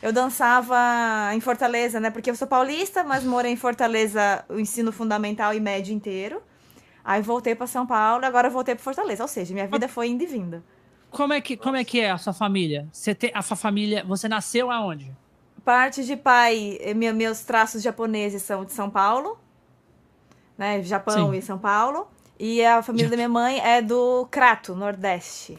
Eu 0.07 0.13
dançava 0.13 0.77
em 1.35 1.41
Fortaleza, 1.41 1.99
né? 1.99 2.11
Porque 2.11 2.31
eu 2.31 2.37
sou 2.37 2.47
paulista, 2.47 3.03
mas 3.03 3.25
morei 3.25 3.51
em 3.51 3.57
Fortaleza 3.57 4.45
o 4.49 4.57
ensino 4.61 4.93
fundamental 4.93 5.53
e 5.53 5.59
médio 5.59 5.93
inteiro. 5.93 6.41
Aí 7.05 7.21
voltei 7.21 7.57
pra 7.57 7.67
São 7.67 7.85
Paulo 7.85 8.23
e 8.23 8.27
agora 8.27 8.49
voltei 8.49 8.77
pra 8.77 8.85
Fortaleza. 8.85 9.25
Ou 9.25 9.29
seja, 9.29 9.53
minha 9.53 9.67
vida 9.67 9.89
foi 9.89 10.07
indo 10.07 10.23
e 10.23 10.27
vindo. 10.27 10.63
Como 11.11 11.33
é 11.33 11.41
que, 11.41 11.57
como 11.57 11.75
é, 11.75 11.83
que 11.83 11.99
é 11.99 12.13
a 12.13 12.19
sua 12.19 12.33
família? 12.33 12.87
Você 12.93 13.17
tem, 13.17 13.33
a 13.35 13.43
sua 13.43 13.57
família. 13.57 14.05
Você 14.07 14.29
nasceu 14.29 14.71
aonde? 14.71 15.11
Parte 15.65 16.05
de 16.05 16.17
pai, 16.17 16.79
eh, 16.81 16.95
meu- 16.95 17.13
meus 17.13 17.41
traços 17.41 17.83
japoneses 17.83 18.43
são 18.43 18.65
de 18.65 18.73
São 18.73 18.89
Paulo, 18.89 19.37
né? 20.57 20.81
Japão 20.85 21.33
Sim. 21.33 21.39
e 21.39 21.43
São 21.43 21.59
Paulo. 21.59 22.07
E 22.39 22.65
a 22.65 22.81
família 22.81 23.11
da 23.11 23.17
minha 23.17 23.29
mãe 23.29 23.59
é 23.59 23.83
do 23.83 24.25
Crato, 24.31 24.77
Nordeste. 24.77 25.59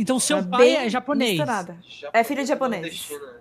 Então 0.00 0.18
seu 0.18 0.38
É 0.38 0.42
pai 0.42 0.76
é 0.76 0.88
japonês. 0.88 1.30
misturada. 1.38 1.76
É 2.12 2.24
filho 2.24 2.40
de 2.42 2.48
japonês. 2.48 2.80
Nordestina. 2.82 3.40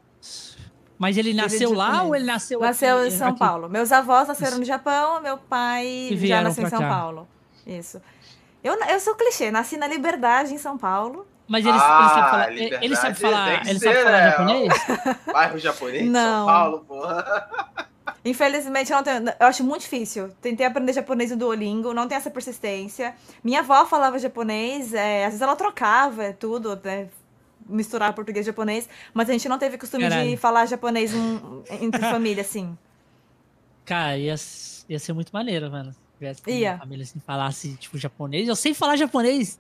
Mas 0.97 1.16
ele 1.16 1.30
Filho 1.30 1.41
nasceu 1.41 1.74
lá 1.74 1.86
japonês. 1.86 2.07
ou 2.10 2.16
ele 2.16 2.26
nasceu 2.26 2.60
Nasceu 2.60 2.97
aqui- 2.97 3.07
em 3.07 3.12
São 3.12 3.30
aqui? 3.30 3.39
Paulo. 3.39 3.70
Meus 3.70 3.91
avós 3.93 4.28
nasceram 4.28 4.57
no 4.57 4.66
Japão, 4.66 5.22
meu 5.22 5.38
pai 5.38 6.10
já 6.16 6.41
nasceu 6.41 6.66
em 6.66 6.70
São 6.70 6.80
cá. 6.80 6.89
Paulo. 6.89 7.28
Isso. 7.66 8.01
Eu, 8.62 8.74
eu 8.84 8.99
sou 8.99 9.16
clichê, 9.16 9.49
nasci 9.51 9.78
na 9.78 9.88
Liberdade, 9.88 10.53
em 10.53 10.57
São 10.57 10.78
Paulo. 10.78 11.26
Mas 11.47 11.66
ele, 11.66 11.78
Ah, 11.80 11.80
ele 11.80 12.10
sabe 12.14 12.30
falar, 12.30 12.51
ele, 12.51 12.95
sabe 12.95 13.16
falar, 13.16 13.68
ele 13.68 13.80
ser, 13.80 13.93
sabe 13.93 14.03
falar 14.03 14.12
né? 14.12 14.30
japonês? 14.32 14.74
Bairro 15.34 15.57
japonês 15.57 16.03
de 16.03 16.10
Não. 16.10 16.38
São 16.39 16.45
Paulo, 16.45 16.80
porra. 16.86 17.89
Infelizmente, 18.24 18.92
eu, 18.92 18.98
não 18.98 19.04
tenho, 19.04 19.24
eu 19.40 19.48
acho 19.48 19.64
muito 19.64 19.82
difícil. 19.82 20.30
Tentei 20.42 20.66
aprender 20.66 20.94
japonês 20.94 21.32
no 21.32 21.38
Duolingo, 21.38 21.94
não 21.94 22.08
tenho 22.08 22.18
essa 22.20 22.30
persistência. 22.30 23.16
Minha 23.44 23.60
avó 23.60 23.86
falava 23.86 24.20
japonês, 24.20 24.94
é, 24.94 25.26
às 25.26 25.32
vezes 25.32 25.42
ela 25.42 25.56
trocava 25.56 26.34
tudo, 26.34 26.80
né, 26.84 27.08
misturar 27.68 28.14
português 28.14 28.46
e 28.46 28.50
japonês, 28.50 28.90
mas 29.14 29.30
a 29.30 29.34
gente 29.34 29.48
não 29.48 29.58
teve 29.58 29.78
costume 29.78 30.04
de 30.04 30.10
Caralho. 30.10 30.38
falar 30.38 30.66
japonês 30.66 31.14
um, 31.14 31.64
entre 31.70 32.02
família, 32.02 32.42
assim. 32.42 32.78
Cara, 33.86 34.18
ia, 34.18 34.36
ia 34.88 35.00
ser 35.00 35.14
muito 35.14 35.32
maneiro, 35.32 35.72
mano. 35.72 35.96
Se 36.20 36.52
Ia. 36.52 36.78
família 36.78 37.04
assim, 37.04 37.20
falasse, 37.20 37.78
tipo, 37.78 37.98
japonês. 37.98 38.48
Eu 38.48 38.56
sei 38.56 38.74
falar 38.74 38.98
japonês. 38.98 39.60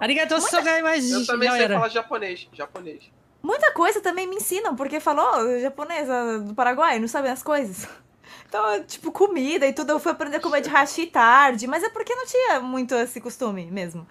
Arigatou, 0.00 0.40
Sogai, 0.40 0.80
mas 0.80 1.10
Eu 1.10 1.26
também 1.26 1.50
sei 1.50 1.62
era. 1.62 1.74
falar 1.74 1.88
japonês. 1.88 2.48
Japonês. 2.52 3.10
Muita 3.42 3.72
coisa 3.72 4.00
também 4.00 4.26
me 4.28 4.36
ensinam, 4.36 4.76
porque 4.76 5.00
falou 5.00 5.58
japonesa 5.60 6.38
do 6.40 6.54
Paraguai, 6.54 6.98
não 6.98 7.08
sabem 7.08 7.30
as 7.30 7.42
coisas. 7.42 7.88
Então, 8.48 8.84
tipo, 8.84 9.10
comida 9.10 9.66
e 9.66 9.72
tudo, 9.72 9.90
eu 9.92 9.98
fui 9.98 10.12
aprender 10.12 10.36
a 10.36 10.40
comer 10.40 10.60
de 10.60 10.68
hashi 10.68 11.06
tarde, 11.06 11.66
mas 11.66 11.82
é 11.82 11.88
porque 11.88 12.14
não 12.14 12.26
tinha 12.26 12.60
muito 12.60 12.94
esse 12.94 13.18
costume 13.18 13.64
mesmo. 13.70 14.06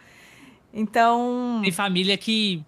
Então, 0.74 1.60
Tem 1.62 1.72
família 1.72 2.18
que. 2.18 2.64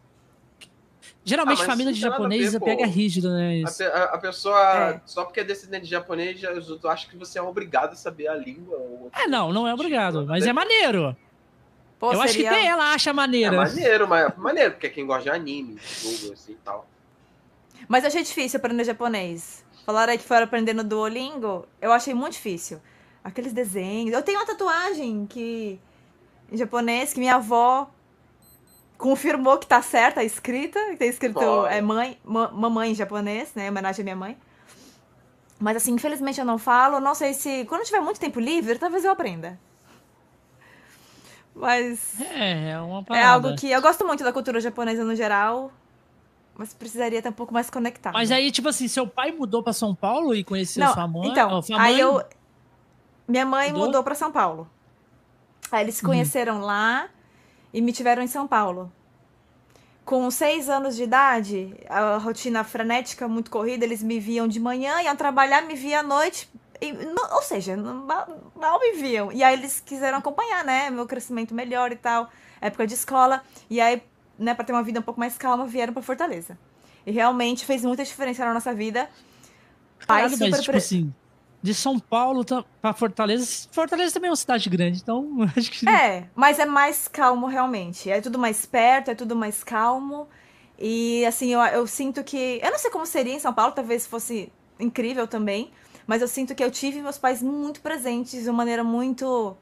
Geralmente, 1.25 1.63
Ah, 1.63 1.65
família 1.65 1.91
de 1.91 2.05
a 2.05 2.09
ver, 2.09 2.15
japonês 2.15 2.57
pô. 2.57 2.65
pega 2.65 2.85
rígido, 2.85 3.31
né? 3.31 3.49
A, 3.49 3.53
Isso. 3.69 3.77
pe- 3.79 3.83
a- 3.85 4.03
a 4.03 4.17
pessoa, 4.19 4.59
É. 4.89 5.01
só 5.05 5.23
porque 5.25 5.39
é 5.39 5.43
descendente 5.43 5.85
de 5.85 5.89
japonês, 5.91 6.39
eu 6.43 6.89
acho 6.91 7.09
que 7.09 7.17
você 7.17 7.39
é 7.39 7.41
obrigado 7.41 7.93
a 7.93 7.95
saber 7.95 8.27
a 8.27 8.35
língua. 8.35 8.77
ou- 8.77 9.09
É, 9.11 9.25
não, 9.27 9.51
não 9.51 9.67
é 9.67 9.73
obrigado, 9.73 10.27
mas 10.27 10.45
é 10.45 10.53
maneiro. 10.53 11.15
Pô, 12.03 12.13
Eu 12.13 12.21
acho 12.21 12.33
que 12.33 12.41
seria- 12.43 12.51
até 12.51 12.65
ela 12.65 12.93
acha 12.93 13.09
É 13.11 13.13
maneiro. 13.13 13.55
maneiro, 13.55 14.07
mas 14.07 14.35
maneiro, 14.37 14.71
porque 14.71 14.87
é 14.87 14.89
quem 14.89 15.05
gosta 15.05 15.23
de 15.23 15.29
anime, 15.29 15.77
jogo 16.01 16.33
assim 16.33 16.51
e 16.51 16.55
tal. 16.55 16.85
Mas 17.87 18.03
eu 18.03 18.07
achei 18.09 18.23
difícil 18.23 18.57
aprender 18.57 18.83
japonês. 18.83 19.63
Falaram 19.85 20.11
aí 20.11 20.17
que 20.17 20.23
foram 20.25 20.43
aprender 20.43 20.73
no 20.73 20.83
Duolingo, 20.83 21.65
eu 21.81 21.91
achei 21.93 22.13
muito 22.13 22.33
difícil. 22.33 22.81
Aqueles 23.23 23.53
desenhos. 23.53 24.13
Eu 24.13 24.21
tenho 24.21 24.37
uma 24.39 24.45
tatuagem 24.45 25.25
que 25.29 25.79
em 26.51 26.57
japonês 26.57 27.13
que 27.13 27.19
minha 27.19 27.35
avó 27.35 27.89
confirmou 28.97 29.57
que 29.57 29.65
tá 29.67 29.81
certa 29.81 30.21
a 30.21 30.23
escrita, 30.23 30.79
que 30.91 30.97
tá 30.97 31.05
escrito 31.05 31.39
é 31.67 31.81
mãe, 31.81 32.17
ma- 32.23 32.49
mamãe 32.51 32.91
em 32.91 32.95
japonês, 32.95 33.53
né, 33.55 33.67
em 33.67 33.69
homenagem 33.69 34.01
à 34.01 34.03
minha 34.03 34.15
mãe. 34.15 34.37
Mas 35.59 35.77
assim, 35.77 35.93
infelizmente 35.93 36.39
eu 36.39 36.45
não 36.45 36.57
falo, 36.57 36.99
não 36.99 37.15
sei 37.15 37.33
se 37.33 37.65
quando 37.65 37.81
eu 37.81 37.85
tiver 37.85 38.01
muito 38.01 38.19
tempo 38.19 38.39
livre, 38.39 38.77
talvez 38.77 39.03
eu 39.05 39.11
aprenda. 39.11 39.57
Mas 41.55 42.19
É, 42.19 42.71
é 42.71 42.79
uma 42.79 42.99
é 43.01 43.03
parada. 43.03 43.27
algo 43.29 43.55
que 43.55 43.69
eu 43.69 43.81
gosto 43.81 44.05
muito 44.05 44.23
da 44.23 44.33
cultura 44.33 44.59
japonesa 44.59 45.03
no 45.03 45.15
geral, 45.15 45.71
mas 46.55 46.73
precisaria 46.73 47.19
estar 47.19 47.29
um 47.29 47.33
pouco 47.33 47.53
mais 47.53 47.69
conectado. 47.69 48.13
Mas 48.13 48.31
aí, 48.31 48.51
tipo 48.51 48.69
assim, 48.69 48.87
seu 48.87 49.07
pai 49.07 49.31
mudou 49.31 49.61
pra 49.61 49.71
São 49.73 49.93
Paulo 49.93 50.33
e 50.33 50.43
conheceu 50.43 50.83
Não, 50.83 50.93
sua 50.93 51.07
mãe? 51.07 51.29
Então, 51.29 51.61
sua 51.61 51.79
aí 51.81 51.93
mãe- 51.93 52.01
eu. 52.01 52.23
Minha 53.27 53.45
mãe 53.45 53.71
Mudou? 53.71 53.85
mudou 53.85 54.03
pra 54.03 54.15
São 54.15 54.31
Paulo. 54.31 54.67
Aí 55.71 55.83
eles 55.85 55.95
se 55.95 56.03
Uhum. 56.03 56.09
conheceram 56.09 56.59
lá 56.59 57.07
e 57.73 57.81
me 57.81 57.93
tiveram 57.93 58.21
em 58.21 58.27
São 58.27 58.47
Paulo. 58.47 58.91
Com 60.03 60.29
seis 60.29 60.67
anos 60.69 60.95
de 60.97 61.03
idade, 61.03 61.73
a 61.89 62.17
rotina 62.17 62.63
frenética, 62.65 63.25
muito 63.27 63.49
corrida, 63.49 63.85
eles 63.85 64.03
me 64.03 64.19
viam 64.19 64.47
de 64.47 64.59
manhã, 64.59 65.01
iam 65.01 65.15
trabalhar, 65.15 65.61
me 65.61 65.75
via 65.75 66.01
à 66.01 66.03
noite. 66.03 66.49
E 66.89 66.97
ou 67.33 67.41
seja, 67.41 67.75
não- 67.75 68.05
mal, 68.05 68.51
mal 68.55 68.79
me 68.79 68.93
viam. 68.93 69.31
E 69.31 69.43
aí 69.43 69.53
eles 69.53 69.79
quiseram 69.79 70.17
acompanhar, 70.19 70.63
né? 70.65 70.89
Meu 70.89 71.05
crescimento 71.05 71.53
melhor 71.53 71.91
e 71.91 71.95
tal. 71.95 72.29
Época 72.61 72.85
de 72.87 72.93
escola. 72.93 73.41
E 73.69 73.79
aí, 73.81 74.01
né, 74.37 74.53
pra 74.53 74.63
ter 74.65 74.73
uma 74.73 74.83
vida 74.83 74.99
um 74.99 75.03
pouco 75.03 75.19
mais 75.19 75.37
calma, 75.37 75.65
vieram 75.65 75.93
pra 75.93 76.01
Fortaleza. 76.01 76.57
E 77.05 77.11
realmente 77.11 77.65
fez 77.65 77.83
muita 77.83 78.03
diferença 78.03 78.45
na 78.45 78.53
nossa 78.53 78.73
vida. 78.73 79.09
Pai 80.07 80.17
Caralho, 80.21 80.29
super 80.31 80.49
mas, 80.49 80.59
tipo 80.59 80.71
pre- 80.71 80.77
assim, 80.77 81.13
de 81.61 81.73
São 81.73 81.97
Paulo 81.99 82.43
pra 82.81 82.93
Fortaleza. 82.93 83.67
Fortaleza 83.71 84.13
também 84.13 84.27
é 84.27 84.31
uma 84.31 84.35
cidade 84.37 84.69
grande, 84.69 84.99
então 85.01 85.29
acho 85.55 85.71
que. 85.71 85.87
É, 85.87 86.25
mas 86.35 86.59
é 86.59 86.65
mais 86.65 87.07
calmo 87.07 87.47
realmente. 87.47 88.09
É 88.09 88.19
tudo 88.21 88.37
mais 88.39 88.65
perto, 88.65 89.11
é 89.11 89.15
tudo 89.15 89.35
mais 89.35 89.63
calmo. 89.63 90.27
E 90.77 91.25
assim, 91.25 91.53
eu, 91.53 91.59
eu 91.61 91.87
sinto 91.87 92.23
que. 92.23 92.59
Eu 92.61 92.71
não 92.71 92.79
sei 92.79 92.89
como 92.91 93.05
seria 93.05 93.33
em 93.33 93.39
São 93.39 93.53
Paulo, 93.53 93.73
talvez 93.73 94.05
fosse 94.07 94.51
incrível 94.79 95.27
também. 95.27 95.71
Mas 96.05 96.21
eu 96.21 96.27
sinto 96.27 96.53
que 96.55 96.63
eu 96.63 96.69
tive 96.71 97.01
meus 97.01 97.17
pais 97.17 97.41
muito 97.41 97.81
presentes 97.81 98.43
de 98.43 98.49
uma 98.49 98.57
maneira 98.57 98.83
muito 98.83 99.55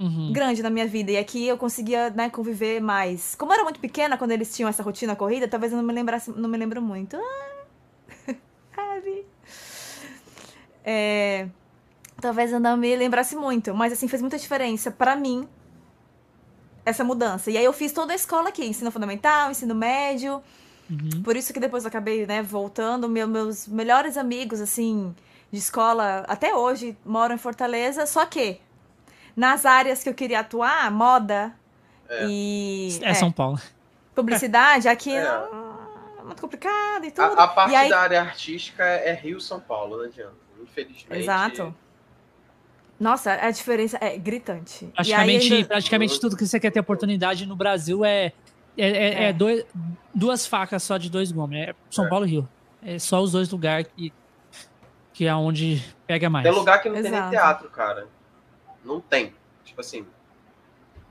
Uhum. 0.00 0.32
grande 0.32 0.62
na 0.62 0.70
minha 0.70 0.86
vida. 0.86 1.12
E 1.12 1.16
aqui 1.16 1.46
eu 1.46 1.56
conseguia 1.56 2.10
né, 2.10 2.28
conviver 2.30 2.80
mais. 2.80 3.34
Como 3.36 3.52
eu 3.52 3.54
era 3.54 3.64
muito 3.64 3.78
pequena 3.80 4.16
quando 4.16 4.32
eles 4.32 4.54
tinham 4.54 4.68
essa 4.68 4.82
rotina 4.82 5.14
corrida, 5.14 5.46
talvez 5.46 5.72
eu 5.72 5.78
não 5.78 5.84
me 5.84 5.92
lembrasse, 5.92 6.30
não 6.34 6.48
me 6.48 6.58
lembro 6.58 6.80
muito. 6.82 7.16
Ah, 7.16 8.34
Harry. 8.76 9.24
É, 10.84 11.48
talvez 12.20 12.52
eu 12.52 12.58
não 12.60 12.76
me 12.76 12.94
lembrasse 12.96 13.36
muito, 13.36 13.72
mas 13.74 13.92
assim 13.92 14.08
fez 14.08 14.20
muita 14.20 14.38
diferença 14.38 14.90
pra 14.90 15.14
mim 15.14 15.46
essa 16.84 17.04
mudança. 17.04 17.50
E 17.50 17.56
aí 17.56 17.64
eu 17.64 17.72
fiz 17.72 17.92
toda 17.92 18.12
a 18.12 18.16
escola 18.16 18.48
aqui, 18.48 18.64
ensino 18.64 18.90
fundamental, 18.90 19.50
ensino 19.52 19.74
médio. 19.74 20.42
Uhum. 20.90 21.22
Por 21.22 21.36
isso 21.36 21.52
que 21.52 21.60
depois 21.60 21.84
eu 21.84 21.88
acabei, 21.88 22.26
né, 22.26 22.42
voltando. 22.42 23.08
Meu- 23.08 23.28
meus 23.28 23.68
melhores 23.68 24.16
amigos, 24.16 24.60
assim, 24.60 25.14
de 25.52 25.58
escola, 25.58 26.24
até 26.26 26.54
hoje, 26.54 26.96
moram 27.04 27.34
em 27.34 27.38
Fortaleza. 27.38 28.06
Só 28.06 28.24
que, 28.24 28.58
nas 29.36 29.66
áreas 29.66 30.02
que 30.02 30.08
eu 30.08 30.14
queria 30.14 30.40
atuar, 30.40 30.90
moda 30.90 31.54
É. 32.08 32.26
e 32.26 32.98
É, 33.02 33.12
São 33.12 33.30
Paulo. 33.30 33.60
publicidade, 34.14 34.88
aqui 34.88 35.14
É. 35.14 35.22
não, 35.22 36.24
muito 36.24 36.40
complicado 36.40 37.04
e 37.04 37.10
tudo. 37.10 37.38
A, 37.38 37.44
a 37.44 37.48
parte 37.48 37.74
aí... 37.74 37.90
da 37.90 38.00
área 38.00 38.20
artística 38.22 38.82
é 38.82 39.12
Rio-São 39.12 39.60
Paulo, 39.60 39.98
não 39.98 40.04
adianta. 40.04 40.34
Infelizmente. 40.62 41.20
Exato. 41.22 41.74
Nossa, 42.98 43.32
a 43.32 43.50
diferença 43.50 43.98
é 44.00 44.16
gritante. 44.16 44.86
Praticamente, 44.94 45.52
ainda... 45.52 45.68
praticamente 45.68 46.20
tudo 46.20 46.36
que 46.36 46.46
você 46.46 46.60
quer 46.60 46.70
ter 46.70 46.80
oportunidade 46.80 47.44
no 47.46 47.56
Brasil 47.56 48.04
é, 48.04 48.32
é, 48.76 48.88
é, 48.88 49.24
é. 49.24 49.32
Dois, 49.32 49.66
duas 50.14 50.46
facas 50.46 50.82
só 50.84 50.96
de 50.96 51.10
dois 51.10 51.32
gumes. 51.32 51.68
É 51.68 51.74
São 51.90 52.06
é. 52.06 52.08
Paulo 52.08 52.24
e 52.26 52.30
Rio. 52.30 52.48
É 52.82 52.98
só 52.98 53.20
os 53.20 53.32
dois 53.32 53.50
lugares 53.50 53.88
que, 53.96 54.12
que 55.12 55.26
é 55.26 55.34
onde 55.34 55.82
pega 56.06 56.30
mais. 56.30 56.44
Tem 56.44 56.52
lugar 56.52 56.80
que 56.80 56.88
não 56.88 56.96
Exato. 56.96 57.12
tem 57.12 57.22
nem 57.22 57.30
teatro, 57.30 57.70
cara. 57.70 58.08
Não 58.84 59.00
tem. 59.00 59.34
Tipo 59.64 59.80
assim, 59.80 60.06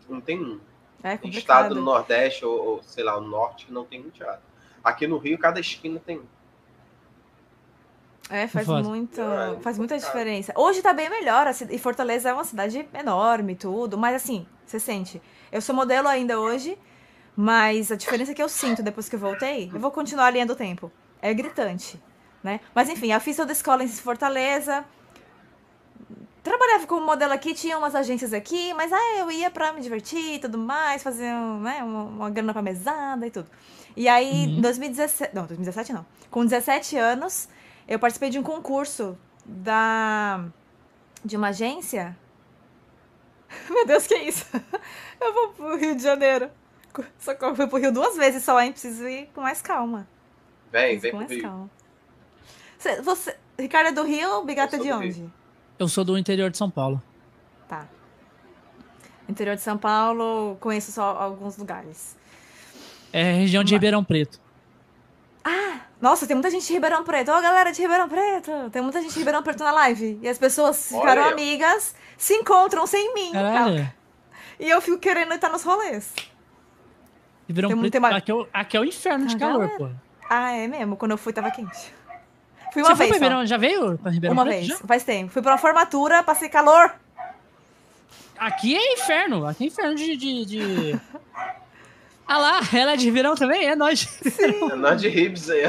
não 0.09 0.19
tem 0.19 0.39
um. 0.39 0.59
É 1.03 1.17
tem 1.17 1.31
estado 1.31 1.73
do 1.73 1.81
Nordeste 1.81 2.45
ou, 2.45 2.63
ou, 2.63 2.83
sei 2.83 3.03
lá, 3.03 3.17
o 3.17 3.21
Norte 3.21 3.65
que 3.65 3.73
não 3.73 3.85
tem 3.85 4.01
um 4.01 4.09
teatro. 4.09 4.43
Aqui 4.83 5.07
no 5.07 5.17
Rio, 5.17 5.37
cada 5.37 5.59
esquina 5.59 5.99
tem 5.99 6.19
um. 6.19 6.25
É, 8.29 8.47
faz, 8.47 8.65
muito, 8.67 9.19
é, 9.19 9.59
faz 9.61 9.77
muita 9.77 9.97
diferença. 9.97 10.53
Hoje 10.55 10.81
tá 10.81 10.93
bem 10.93 11.09
melhor, 11.09 11.47
e 11.69 11.77
Fortaleza 11.77 12.29
é 12.29 12.33
uma 12.33 12.45
cidade 12.45 12.87
enorme 12.93 13.55
tudo, 13.55 13.97
mas 13.97 14.15
assim, 14.15 14.47
você 14.65 14.79
sente. 14.79 15.21
Eu 15.51 15.59
sou 15.59 15.75
modelo 15.75 16.07
ainda 16.07 16.39
hoje, 16.39 16.77
mas 17.35 17.91
a 17.91 17.95
diferença 17.95 18.33
que 18.33 18.41
eu 18.41 18.47
sinto 18.47 18.81
depois 18.81 19.09
que 19.09 19.15
eu 19.15 19.19
voltei, 19.19 19.69
eu 19.73 19.79
vou 19.81 19.91
continuar 19.91 20.27
a 20.27 20.29
linha 20.29 20.45
do 20.45 20.55
tempo. 20.55 20.89
É 21.21 21.33
gritante, 21.33 22.01
né? 22.43 22.59
Mas 22.73 22.89
enfim, 22.89 23.11
eu 23.11 23.19
fiz 23.19 23.35
toda 23.35 23.51
a 23.51 23.53
escola 23.53 23.83
em 23.83 23.87
Fortaleza, 23.87 24.85
trabalhava 26.43 26.87
como 26.87 27.05
modelo 27.05 27.33
aqui, 27.33 27.53
tinha 27.53 27.77
umas 27.77 27.95
agências 27.95 28.33
aqui, 28.33 28.73
mas 28.73 28.91
ah, 28.91 29.17
eu 29.19 29.31
ia 29.31 29.49
pra 29.49 29.73
me 29.73 29.81
divertir 29.81 30.35
e 30.35 30.39
tudo 30.39 30.57
mais, 30.57 31.03
fazer 31.03 31.31
né, 31.59 31.83
uma, 31.83 32.03
uma 32.03 32.29
grana 32.29 32.53
pra 32.53 32.61
mesada 32.61 33.25
e 33.27 33.31
tudo. 33.31 33.47
E 33.95 34.07
aí, 34.07 34.45
em 34.45 34.55
uhum. 34.55 34.61
2017, 34.61 35.35
não, 35.35 35.45
2017 35.45 35.93
não, 35.93 36.05
com 36.29 36.43
17 36.43 36.97
anos, 36.97 37.47
eu 37.87 37.99
participei 37.99 38.29
de 38.29 38.39
um 38.39 38.43
concurso 38.43 39.17
da 39.45 40.45
de 41.23 41.37
uma 41.37 41.49
agência. 41.49 42.17
Meu 43.69 43.85
Deus, 43.85 44.07
que 44.07 44.13
é 44.13 44.23
isso? 44.23 44.45
Eu 45.19 45.33
vou 45.33 45.49
pro 45.49 45.77
Rio 45.77 45.95
de 45.95 46.01
Janeiro. 46.01 46.49
Só 47.19 47.35
que 47.35 47.45
eu 47.45 47.55
fui 47.55 47.67
pro 47.67 47.77
Rio 47.77 47.91
duas 47.91 48.17
vezes 48.17 48.43
só, 48.43 48.59
hein? 48.59 48.71
Preciso 48.71 49.07
ir 49.07 49.29
com 49.35 49.41
mais 49.41 49.61
calma. 49.61 50.07
Vem, 50.71 50.97
vem 50.97 51.11
com 51.11 51.17
mais 51.17 51.29
Rio. 51.29 51.41
calma. 51.43 51.69
Você, 52.81 52.99
você, 52.99 53.35
Ricardo 53.59 53.89
é 53.89 53.91
do 53.91 54.03
Rio 54.03 54.43
Bigata 54.43 54.75
é 54.75 54.79
de 54.79 54.91
onde? 54.91 55.19
Rio. 55.19 55.33
Eu 55.77 55.87
sou 55.87 56.03
do 56.03 56.17
interior 56.17 56.49
de 56.49 56.57
São 56.57 56.67
Paulo. 56.67 56.99
Tá. 57.67 57.87
Interior 59.29 59.55
de 59.55 59.61
São 59.61 59.77
Paulo, 59.77 60.57
conheço 60.59 60.91
só 60.91 61.15
alguns 61.15 61.57
lugares. 61.57 62.17
É 63.13 63.33
região 63.33 63.63
de 63.63 63.75
Ribeirão 63.75 64.03
Preto. 64.03 64.41
Ah, 65.45 65.81
nossa, 66.01 66.25
tem 66.25 66.35
muita 66.35 66.49
gente 66.49 66.65
de 66.65 66.73
Ribeirão 66.73 67.03
Preto. 67.03 67.29
Ó, 67.29 67.37
oh, 67.37 67.41
galera 67.41 67.71
de 67.71 67.79
Ribeirão 67.79 68.09
Preto. 68.09 68.51
Tem 68.71 68.81
muita 68.81 68.99
gente 68.99 69.13
de 69.13 69.19
Ribeirão 69.19 69.43
Preto 69.43 69.63
na 69.63 69.71
live. 69.73 70.17
E 70.19 70.27
as 70.27 70.39
pessoas 70.39 70.87
ficaram 70.87 71.21
Olha. 71.21 71.33
amigas, 71.33 71.93
se 72.17 72.33
encontram 72.33 72.87
sem 72.87 73.13
mim. 73.13 73.31
Caralho. 73.31 73.91
E 74.59 74.67
eu 74.67 74.81
fico 74.81 74.97
querendo 74.97 75.31
estar 75.35 75.49
nos 75.49 75.61
rolês. 75.61 76.15
Ribeirão 77.47 77.69
tem, 77.69 77.79
Preto, 77.79 77.91
tem 77.91 77.99
uma... 77.99 78.17
aqui, 78.17 78.31
é 78.31 78.33
o, 78.33 78.47
aqui 78.51 78.75
é 78.75 78.79
o 78.79 78.85
inferno 78.85 79.27
de 79.27 79.35
ah, 79.35 79.39
calor, 79.39 79.67
galera. 79.67 79.77
pô. 79.77 79.89
Ah, 80.27 80.51
é 80.53 80.67
mesmo? 80.67 80.97
Quando 80.97 81.11
eu 81.11 81.17
fui, 81.17 81.31
tava 81.31 81.51
quente. 81.51 82.00
Fui 82.71 82.81
uma 82.81 82.95
Você 82.95 83.03
vez. 83.03 83.13
Ribeirão, 83.13 83.45
já 83.45 83.57
veio 83.57 83.97
pra 83.97 84.11
Ribeirão 84.11 84.33
uma 84.33 84.43
Preto? 84.43 84.57
Vez, 84.57 84.67
já? 84.67 84.77
faz 84.87 85.03
tempo. 85.03 85.31
Fui 85.31 85.41
pra 85.41 85.51
uma 85.51 85.57
formatura, 85.57 86.23
passei 86.23 86.49
calor. 86.49 86.93
Aqui 88.37 88.75
é 88.75 88.93
inferno. 88.93 89.45
Aqui 89.45 89.65
é 89.65 89.67
inferno 89.67 89.95
de... 89.95 90.15
de, 90.15 90.45
de... 90.45 91.01
Ah 92.27 92.37
lá, 92.37 92.61
ela 92.73 92.93
é 92.93 92.95
de 92.95 93.05
Ribeirão 93.05 93.35
também? 93.35 93.67
É 93.67 93.75
nós. 93.75 93.99
Sim. 93.99 94.71
É 94.71 94.75
nós 94.75 95.01
de 95.01 95.09
Ribs 95.09 95.49
aí. 95.49 95.63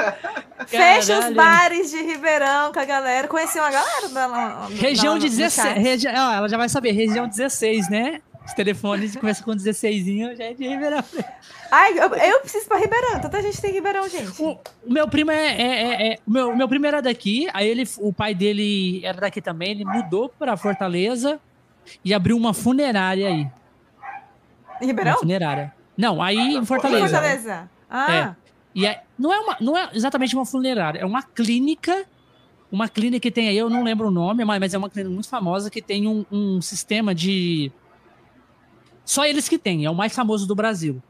Fecha 0.68 1.18
os 1.18 1.34
bares 1.34 1.90
de 1.90 2.02
Ribeirão 2.02 2.72
com 2.72 2.78
a 2.78 2.84
galera. 2.84 3.26
Conheci 3.26 3.58
uma 3.58 3.70
galera 3.70 4.08
da, 4.10 4.66
Região 4.68 5.18
de 5.18 5.30
16. 5.30 5.78
Regi... 5.78 6.06
Ela 6.06 6.46
já 6.46 6.58
vai 6.58 6.68
saber, 6.68 6.92
região 6.92 7.26
16, 7.26 7.88
né? 7.88 8.20
Os 8.46 8.52
telefones 8.52 9.16
começam 9.16 9.44
com 9.44 9.56
16, 9.56 10.36
já 10.36 10.44
é 10.44 10.54
de 10.54 10.68
Ribeirão. 10.68 11.02
Ai, 11.70 11.98
eu, 11.98 12.14
eu 12.14 12.40
preciso 12.40 12.66
pra 12.68 12.78
Ribeirão. 12.78 13.20
Tanta 13.20 13.40
gente 13.42 13.60
tem 13.60 13.72
Ribeirão, 13.72 14.08
gente. 14.08 14.40
O, 14.40 14.58
o 14.86 14.92
meu 14.92 15.08
primo 15.08 15.30
é. 15.30 15.46
é, 15.46 15.62
é, 15.62 16.12
é 16.12 16.18
o 16.26 16.30
meu, 16.30 16.56
meu 16.56 16.68
primo 16.68 16.86
era 16.86 17.00
daqui, 17.00 17.48
aí 17.54 17.66
ele, 17.66 17.84
o 17.98 18.12
pai 18.12 18.34
dele 18.34 19.04
era 19.04 19.20
daqui 19.20 19.40
também. 19.40 19.70
Ele 19.70 19.84
mudou 19.84 20.28
pra 20.28 20.56
Fortaleza 20.56 21.40
e 22.04 22.12
abriu 22.12 22.36
uma 22.36 22.52
funerária 22.52 23.28
aí. 23.28 23.48
Em 24.80 24.86
Ribeirão? 24.86 25.12
Uma 25.12 25.20
funerária. 25.20 25.74
Não, 25.96 26.22
aí 26.22 26.56
em 26.56 26.64
Fortaleza. 26.64 27.08
Fortaleza. 27.08 27.70
Ah. 27.88 28.14
É. 28.14 28.44
E 28.74 28.86
é, 28.86 29.02
não, 29.18 29.32
é 29.32 29.38
uma, 29.38 29.56
não 29.60 29.78
é 29.78 29.90
exatamente 29.94 30.34
uma 30.34 30.44
funerária, 30.44 30.98
é 30.98 31.06
uma 31.06 31.22
clínica. 31.22 32.04
Uma 32.72 32.88
clínica 32.88 33.20
que 33.20 33.30
tem 33.30 33.48
aí, 33.48 33.56
eu 33.56 33.70
não 33.70 33.84
lembro 33.84 34.08
o 34.08 34.10
nome, 34.10 34.44
mas 34.44 34.74
é 34.74 34.78
uma 34.78 34.90
clínica 34.90 35.14
muito 35.14 35.28
famosa 35.28 35.70
que 35.70 35.80
tem 35.80 36.08
um, 36.08 36.26
um 36.30 36.60
sistema 36.60 37.14
de. 37.14 37.70
Só 39.04 39.24
eles 39.24 39.48
que 39.48 39.58
têm, 39.58 39.84
é 39.84 39.90
o 39.90 39.94
mais 39.94 40.14
famoso 40.14 40.46
do 40.46 40.54
Brasil. 40.54 41.02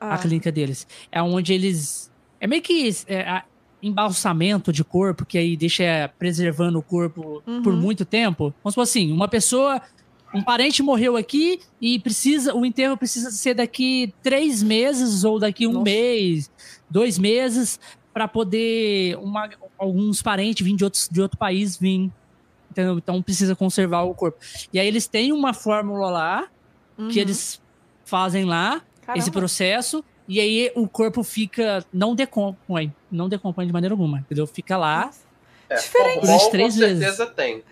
Ah. 0.00 0.14
A 0.14 0.18
clínica 0.18 0.52
deles. 0.52 0.86
É 1.10 1.22
onde 1.22 1.52
eles. 1.52 2.10
É 2.40 2.46
meio 2.46 2.62
que 2.62 2.88
é, 3.08 3.42
embalsamento 3.82 4.72
de 4.72 4.84
corpo, 4.84 5.24
que 5.24 5.38
aí 5.38 5.56
deixa 5.56 6.10
preservando 6.18 6.78
o 6.78 6.82
corpo 6.82 7.42
uhum. 7.46 7.62
por 7.62 7.72
muito 7.74 8.04
tempo. 8.04 8.54
Vamos 8.62 8.74
supor 8.74 8.82
assim, 8.82 9.10
uma 9.12 9.28
pessoa 9.28 9.80
um 10.34 10.42
parente 10.42 10.82
morreu 10.82 11.16
aqui 11.16 11.60
e 11.80 11.98
precisa 11.98 12.54
o 12.54 12.64
enterro 12.66 12.96
precisa 12.96 13.30
ser 13.30 13.54
daqui 13.54 14.12
três 14.22 14.62
meses 14.62 15.24
ou 15.24 15.38
daqui 15.38 15.66
um 15.66 15.72
Nossa. 15.72 15.84
mês, 15.84 16.50
dois 16.88 17.18
meses, 17.18 17.80
para 18.12 18.28
poder 18.28 19.16
uma, 19.18 19.48
alguns 19.78 20.20
parentes 20.20 20.64
vir 20.64 20.76
de, 20.76 20.84
outros, 20.84 21.08
de 21.10 21.22
outro 21.22 21.38
país 21.38 21.76
vir. 21.76 22.10
Entendeu? 22.70 22.98
Então 22.98 23.22
precisa 23.22 23.56
conservar 23.56 24.02
o 24.02 24.14
corpo. 24.14 24.38
E 24.72 24.78
aí 24.78 24.86
eles 24.86 25.06
têm 25.06 25.32
uma 25.32 25.54
fórmula 25.54 26.10
lá 26.10 26.48
uhum. 26.98 27.08
que 27.08 27.20
eles 27.20 27.60
fazem 28.04 28.44
lá, 28.44 28.82
Caramba. 29.02 29.18
esse 29.18 29.30
processo, 29.30 30.04
e 30.26 30.40
aí 30.40 30.72
o 30.74 30.88
corpo 30.88 31.22
fica. 31.22 31.84
Não 31.92 32.14
decompõe. 32.14 32.94
Não 33.10 33.28
decompõe 33.28 33.66
de 33.66 33.72
maneira 33.72 33.94
alguma. 33.94 34.18
Entendeu? 34.18 34.46
Fica 34.46 34.76
lá. 34.76 35.10
É, 35.68 35.76
Diferente. 35.76 36.20
Por 36.20 36.50
três 36.50 36.74
com 36.74 36.80
vezes. 36.80 36.98
certeza 36.98 37.26
tem 37.26 37.62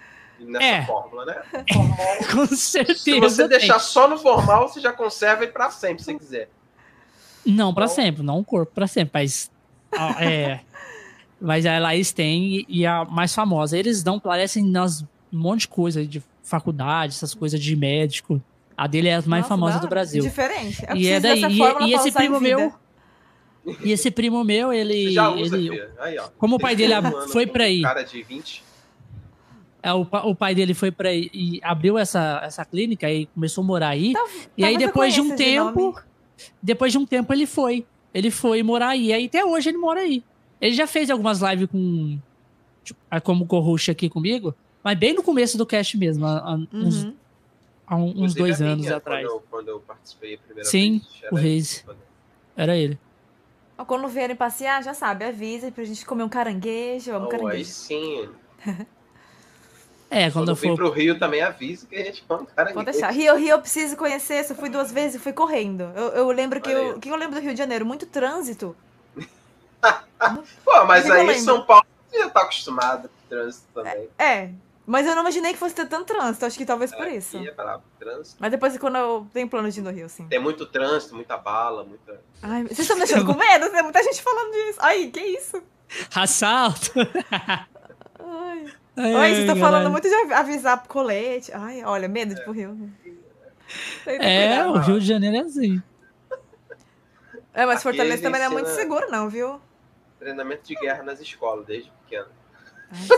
nessa 0.40 0.64
é. 0.64 0.86
fórmula, 0.86 1.24
né? 1.24 1.42
Formal, 1.72 1.96
Com 2.32 2.46
certeza. 2.46 2.98
Se 2.98 3.20
você 3.20 3.48
deixar 3.48 3.78
só 3.78 4.08
no 4.08 4.18
formal, 4.18 4.68
você 4.68 4.80
já 4.80 4.92
conserva 4.92 5.44
e 5.44 5.48
para 5.48 5.70
sempre, 5.70 6.02
se 6.02 6.14
quiser. 6.14 6.48
Não 7.44 7.72
para 7.72 7.84
então... 7.84 7.94
sempre, 7.94 8.22
não 8.22 8.40
o 8.40 8.44
corpo 8.44 8.72
para 8.74 8.86
sempre, 8.86 9.10
mas 9.14 9.50
é, 10.20 10.60
mas 11.40 11.64
a 11.64 11.78
Laís 11.78 12.12
tem 12.12 12.56
e, 12.56 12.66
e, 12.68 12.86
a 12.86 13.04
mais 13.04 13.34
famosa. 13.34 13.78
Eles 13.78 14.02
não 14.02 14.18
parecem 14.18 14.64
nas 14.64 15.02
um 15.32 15.38
monte 15.38 15.60
de 15.60 15.68
coisa 15.68 16.06
de 16.06 16.22
faculdade, 16.42 17.14
essas 17.14 17.34
coisas 17.34 17.60
de 17.60 17.76
médico. 17.76 18.42
A 18.76 18.86
dele 18.86 19.08
é 19.08 19.14
a 19.14 19.22
mais 19.22 19.42
Nossa, 19.42 19.48
famosa 19.48 19.74
não, 19.74 19.80
do 19.80 19.88
Brasil. 19.88 20.22
Diferente. 20.22 20.84
Eu 20.88 20.96
e 20.96 21.08
é 21.08 21.18
daí. 21.18 21.42
E, 21.42 21.84
e 21.86 21.94
esse 21.94 22.12
primo 22.12 22.40
meu. 22.40 22.74
E 23.82 23.92
esse 23.92 24.10
primo 24.10 24.44
meu, 24.44 24.72
ele. 24.72 25.12
Já 25.12 25.30
usa, 25.30 25.56
ele, 25.56 25.82
aí, 25.98 26.18
ó. 26.18 26.28
Como 26.38 26.56
o 26.56 26.58
pai 26.58 26.76
dele 26.76 26.94
foi 27.32 27.46
para 27.46 27.64
aí. 27.64 27.82
Cara 27.82 28.02
de 28.02 28.22
20. 28.22 28.66
É, 29.82 29.92
o, 29.92 30.00
o 30.00 30.34
pai 30.34 30.54
dele 30.54 30.74
foi 30.74 30.90
para 30.90 31.12
e 31.14 31.60
abriu 31.62 31.96
essa, 31.96 32.40
essa 32.42 32.64
clínica 32.64 33.08
e 33.08 33.26
começou 33.26 33.62
a 33.62 33.66
morar 33.66 33.88
aí. 33.90 34.12
Tá, 34.12 34.26
e 34.56 34.64
aí 34.64 34.76
depois 34.76 35.14
de 35.14 35.20
um 35.20 35.36
tempo, 35.36 35.80
nome. 35.80 35.96
depois 36.60 36.90
de 36.90 36.98
um 36.98 37.06
tempo 37.06 37.32
ele 37.32 37.46
foi, 37.46 37.86
ele 38.12 38.30
foi 38.30 38.64
morar 38.64 38.88
aí. 38.88 39.06
E 39.06 39.12
aí 39.12 39.26
até 39.26 39.44
hoje 39.44 39.68
ele 39.68 39.78
mora 39.78 40.00
aí. 40.00 40.24
Ele 40.60 40.74
já 40.74 40.88
fez 40.88 41.08
algumas 41.08 41.40
lives 41.40 41.68
com 41.70 42.18
tipo, 42.82 42.98
como 43.22 43.46
co-host 43.46 43.90
aqui 43.90 44.08
comigo, 44.08 44.54
mas 44.82 44.98
bem 44.98 45.14
no 45.14 45.22
começo 45.22 45.56
do 45.56 45.64
cast 45.64 45.96
mesmo, 45.96 46.26
há, 46.26 46.54
uhum. 46.54 46.68
uns, 46.72 47.12
há 47.86 47.96
uns 47.96 48.34
dois 48.34 48.60
anos 48.60 48.90
atrás. 48.90 49.26
Quando 49.26 49.34
eu, 49.34 49.44
quando 49.50 49.68
eu 49.68 49.80
participei 49.80 50.34
a 50.34 50.38
primeira 50.38 50.68
Sim, 50.68 51.02
vez, 51.20 51.32
o 51.32 51.34
Reis. 51.34 51.84
Era 52.56 52.76
ele. 52.76 52.98
Quando 53.86 54.08
vierem 54.08 54.34
passear, 54.34 54.82
já 54.82 54.94
sabe, 54.94 55.24
avisa 55.24 55.70
pra 55.70 55.84
gente 55.84 56.04
comer 56.06 56.22
um 56.22 56.28
caranguejo. 56.28 57.12
Um 57.12 57.24
oh, 57.24 57.28
caranguejo. 57.28 57.56
Aí 57.56 57.64
sim. 57.64 58.28
É, 60.08 60.30
quando, 60.30 60.46
quando 60.46 60.48
eu 60.50 60.56
for 60.56 60.76
pro 60.76 60.90
Rio 60.90 61.18
também 61.18 61.42
avisa 61.42 61.86
que 61.86 61.96
a 61.96 62.04
gente 62.04 62.24
vai 62.28 62.38
um 62.38 62.46
cara 62.46 62.72
Pode 62.72 62.90
deixar. 62.90 63.10
Rio, 63.10 63.36
Rio 63.36 63.50
eu 63.50 63.60
preciso 63.60 63.96
conhecer. 63.96 64.46
Eu 64.48 64.54
fui 64.54 64.68
duas 64.68 64.92
vezes 64.92 65.16
e 65.16 65.18
fui 65.18 65.32
correndo. 65.32 65.90
Eu, 65.94 66.08
eu 66.10 66.30
lembro 66.30 66.60
que 66.60 66.70
eu, 66.70 66.98
que 66.98 67.08
eu 67.08 67.16
lembro 67.16 67.34
do 67.34 67.40
Rio 67.40 67.52
de 67.52 67.58
Janeiro? 67.58 67.84
Muito 67.84 68.06
trânsito. 68.06 68.76
Pô, 70.64 70.84
mas 70.86 71.10
aí 71.10 71.38
São 71.40 71.66
Paulo 71.66 71.84
já 72.14 72.30
tá 72.30 72.42
acostumado 72.42 73.08
com 73.08 73.28
trânsito 73.28 73.66
também. 73.74 74.08
É, 74.16 74.24
é, 74.24 74.50
mas 74.86 75.06
eu 75.06 75.14
não 75.14 75.22
imaginei 75.22 75.52
que 75.52 75.58
fosse 75.58 75.74
ter 75.74 75.86
tanto 75.86 76.14
trânsito. 76.14 76.46
Acho 76.46 76.56
que 76.56 76.64
talvez 76.64 76.92
é, 76.92 76.96
por 76.96 77.08
isso. 77.08 77.36
É 77.38 77.50
bravo, 77.50 77.82
trânsito. 77.98 78.36
Mas 78.38 78.50
depois 78.50 78.78
quando 78.78 78.96
eu 78.96 79.26
tenho 79.32 79.48
plano 79.48 79.70
de 79.70 79.80
ir 79.80 79.82
no 79.82 79.90
Rio, 79.90 80.08
sim. 80.08 80.28
Tem 80.28 80.38
muito 80.38 80.64
trânsito, 80.66 81.14
muita 81.14 81.36
bala, 81.36 81.84
muita. 81.84 82.20
Ai, 82.40 82.62
vocês 82.62 82.80
estão 82.80 82.96
me 82.96 83.04
deixando 83.04 83.26
com 83.26 83.36
medo? 83.36 83.68
Tem 83.70 83.82
muita 83.82 84.02
gente 84.02 84.22
falando 84.22 84.52
disso. 84.52 84.78
Ai, 84.80 85.08
que 85.08 85.20
isso? 85.20 85.62
Assalto. 86.14 86.92
Ai. 88.18 88.66
Ai, 88.96 89.14
Oi, 89.14 89.34
você 89.34 89.46
tá 89.46 89.56
falando 89.56 89.90
muito 89.90 90.08
de 90.08 90.14
avisar 90.32 90.78
pro 90.78 90.88
colete. 90.88 91.52
Ai, 91.52 91.84
olha, 91.84 92.08
medo 92.08 92.34
de 92.34 92.40
ir 92.40 92.44
pro 92.44 92.52
Rio. 92.52 92.90
É, 94.06 94.64
o 94.64 94.78
Rio 94.78 95.00
de 95.00 95.06
Janeiro 95.06 95.36
é 95.36 95.40
assim. 95.40 95.82
É, 97.52 97.66
mas 97.66 97.76
Aqui 97.76 97.82
Fortaleza 97.82 98.22
também 98.22 98.40
não 98.40 98.48
é 98.48 98.50
muito 98.50 98.68
seguro, 98.68 99.10
não, 99.10 99.28
viu? 99.28 99.60
Treinamento 100.18 100.62
de 100.66 100.74
guerra 100.74 101.02
nas 101.02 101.20
escolas, 101.20 101.66
desde 101.66 101.90
pequeno. 102.04 102.28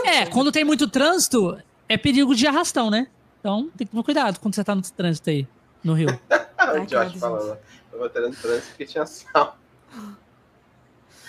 É, 0.05 0.25
quando 0.25 0.51
tem 0.51 0.63
muito 0.63 0.87
trânsito, 0.87 1.57
é 1.87 1.97
perigo 1.97 2.35
de 2.35 2.47
arrastão, 2.47 2.89
né? 2.89 3.07
Então 3.39 3.69
tem 3.77 3.85
que 3.85 3.91
tomar 3.91 4.03
cuidado 4.03 4.39
quando 4.39 4.55
você 4.55 4.63
tá 4.63 4.75
no 4.75 4.81
trânsito 4.81 5.29
aí, 5.29 5.47
no 5.83 5.93
Rio. 5.93 6.09
o 6.29 6.85
Josh 6.85 7.19
falando, 7.19 7.57
eu 7.91 7.99
vou 7.99 8.07
no 8.07 8.09
trânsito 8.09 8.67
porque 8.69 8.85
tinha 8.85 9.05
sal. 9.05 9.57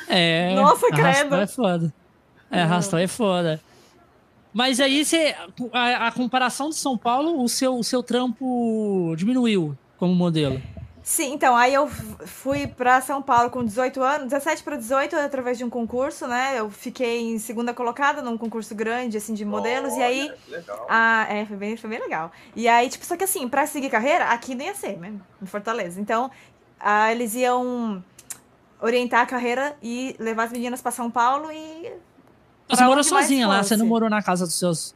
É. 0.09 0.55
Nossa, 0.55 0.89
credo. 0.89 1.35
Arrastão 1.35 1.41
é 1.41 1.47
foda. 1.47 1.95
É, 2.51 2.63
arrastão 2.63 2.99
é 2.99 3.07
foda. 3.07 3.61
Mas 4.53 4.81
aí 4.81 5.05
você. 5.05 5.37
A, 5.73 6.09
a, 6.09 6.13
comparação 6.13 6.71
de 6.71 6.75
São 6.75 6.99
Paulo, 6.99 7.43
o 7.43 7.49
seu, 7.49 7.79
o 7.79 7.85
seu 7.85 8.03
trampo 8.03 9.15
diminuiu 9.17 9.79
como 9.97 10.13
modelo. 10.15 10.61
Sim, 11.03 11.33
então, 11.33 11.57
aí 11.57 11.73
eu 11.73 11.89
fui 11.89 12.67
para 12.67 13.01
São 13.01 13.23
Paulo 13.23 13.51
com 13.51 13.65
18 13.65 14.03
anos, 14.03 14.29
17 14.29 14.63
para 14.63 14.77
18, 14.77 15.17
através 15.17 15.57
de 15.57 15.65
um 15.65 15.71
concurso, 15.71 16.27
né? 16.27 16.59
Eu 16.59 16.71
fiquei 16.71 17.23
em 17.23 17.39
segunda 17.39 17.73
colocada 17.73 18.21
num 18.21 18.37
concurso 18.37 18.75
grande, 18.75 19.17
assim, 19.17 19.33
de 19.33 19.45
modelos, 19.45 19.95
Olha, 19.95 20.01
e 20.01 20.03
aí... 20.03 20.33
Legal. 20.49 20.87
Ah, 20.89 21.27
é, 21.29 21.47
foi 21.47 21.57
bem, 21.57 21.77
foi 21.77 21.91
bem 21.91 22.01
legal. 22.01 22.31
E 22.55 22.69
aí, 22.69 22.89
tipo, 22.89 23.05
só 23.05 23.17
que 23.17 23.25
assim, 23.25 23.49
para 23.49 23.67
seguir 23.67 23.89
carreira, 23.89 24.27
aqui 24.27 24.55
nem 24.55 24.67
ia 24.67 24.75
ser, 24.75 24.99
né? 24.99 25.15
Em 25.43 25.47
Fortaleza. 25.47 26.01
Então, 26.01 26.31
ah, 26.79 27.11
eles 27.11 27.35
iam 27.35 28.05
orientar 28.81 29.23
a 29.23 29.27
carreira 29.27 29.77
e 29.83 30.15
levar 30.19 30.45
as 30.45 30.53
meninas 30.53 30.83
para 30.83 30.91
São 30.91 31.11
Paulo 31.11 31.51
e 31.51 31.93
você 32.77 32.85
morou 32.85 33.03
sozinha 33.03 33.49
lá, 33.49 33.63
você 33.63 33.77
não 33.77 33.87
morou 33.87 34.09
na 34.09 34.23
casa 34.23 34.47
dos 34.47 34.59
seus. 34.59 34.95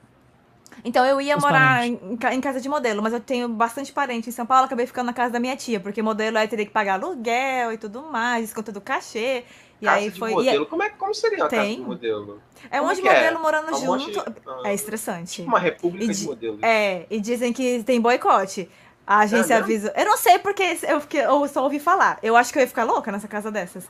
Então 0.84 1.04
eu 1.06 1.18
ia 1.18 1.36
morar 1.38 1.86
em, 1.86 1.98
em, 2.32 2.40
casa 2.40 2.60
de 2.60 2.68
modelo, 2.68 3.02
mas 3.02 3.14
eu 3.14 3.20
tenho 3.20 3.48
bastante 3.48 3.90
parente 3.90 4.28
em 4.28 4.32
São 4.32 4.44
Paulo, 4.44 4.66
acabei 4.66 4.86
ficando 4.86 5.06
na 5.06 5.14
casa 5.14 5.32
da 5.32 5.40
minha 5.40 5.56
tia, 5.56 5.80
porque 5.80 6.02
modelo 6.02 6.36
aí 6.36 6.46
teria 6.46 6.66
que 6.66 6.70
pagar 6.70 7.02
aluguel 7.02 7.72
e 7.72 7.78
tudo 7.78 8.02
mais, 8.02 8.46
desconto 8.46 8.70
do 8.70 8.80
cachê. 8.80 9.44
E 9.80 9.86
casa 9.86 9.98
aí 9.98 10.10
de 10.10 10.18
foi. 10.18 10.30
modelo? 10.30 10.66
Como, 10.66 10.82
é, 10.82 10.90
como 10.90 11.14
seria 11.14 11.38
uma 11.38 11.48
Tem. 11.48 11.58
casa 11.58 11.74
de 11.76 11.80
modelo? 11.80 12.42
É 12.70 12.80
um 12.80 12.86
monte 12.86 13.00
de 13.00 13.08
é? 13.08 13.14
modelo 13.14 13.38
é? 13.38 13.40
morando 13.40 13.74
um 13.74 13.98
junto. 13.98 14.10
De... 14.10 14.40
Ah, 14.46 14.62
é 14.64 14.74
estressante. 14.74 15.36
Tipo 15.36 15.48
uma 15.48 15.58
república 15.58 16.12
de 16.12 16.24
modelos. 16.24 16.62
É, 16.62 17.06
e 17.10 17.18
dizem 17.18 17.52
que 17.52 17.82
tem 17.82 18.00
boicote. 18.00 18.68
A 19.06 19.20
agência 19.20 19.54
é 19.54 19.56
avisa. 19.58 19.92
Eu 19.96 20.04
não 20.06 20.16
sei 20.16 20.38
porque 20.38 20.78
eu, 20.82 21.00
porque 21.00 21.18
eu 21.18 21.48
só 21.48 21.62
ouvi 21.62 21.78
falar. 21.78 22.18
Eu 22.22 22.36
acho 22.36 22.52
que 22.52 22.58
eu 22.58 22.62
ia 22.62 22.68
ficar 22.68 22.84
louca 22.84 23.12
nessa 23.12 23.28
casa 23.28 23.50
dessas. 23.50 23.86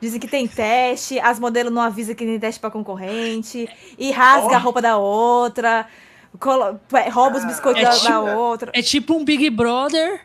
Dizem 0.00 0.20
que 0.20 0.26
tem 0.26 0.48
teste, 0.48 1.18
as 1.20 1.38
modelos 1.38 1.72
não 1.72 1.80
avisam 1.80 2.14
que 2.14 2.24
tem 2.24 2.38
teste 2.38 2.60
pra 2.60 2.70
concorrente, 2.70 3.68
e 3.96 4.10
rasga 4.10 4.48
oh. 4.48 4.54
a 4.54 4.58
roupa 4.58 4.82
da 4.82 4.96
outra, 4.96 5.86
rouba 6.38 7.38
os 7.38 7.44
biscoitos 7.44 7.82
é 7.82 7.84
da, 7.84 7.92
tipo, 7.92 8.08
da, 8.08 8.20
outra. 8.20 8.70
É 8.74 8.82
tipo 8.82 9.14
um 9.14 9.24
Big 9.24 9.48
Brother. 9.50 10.20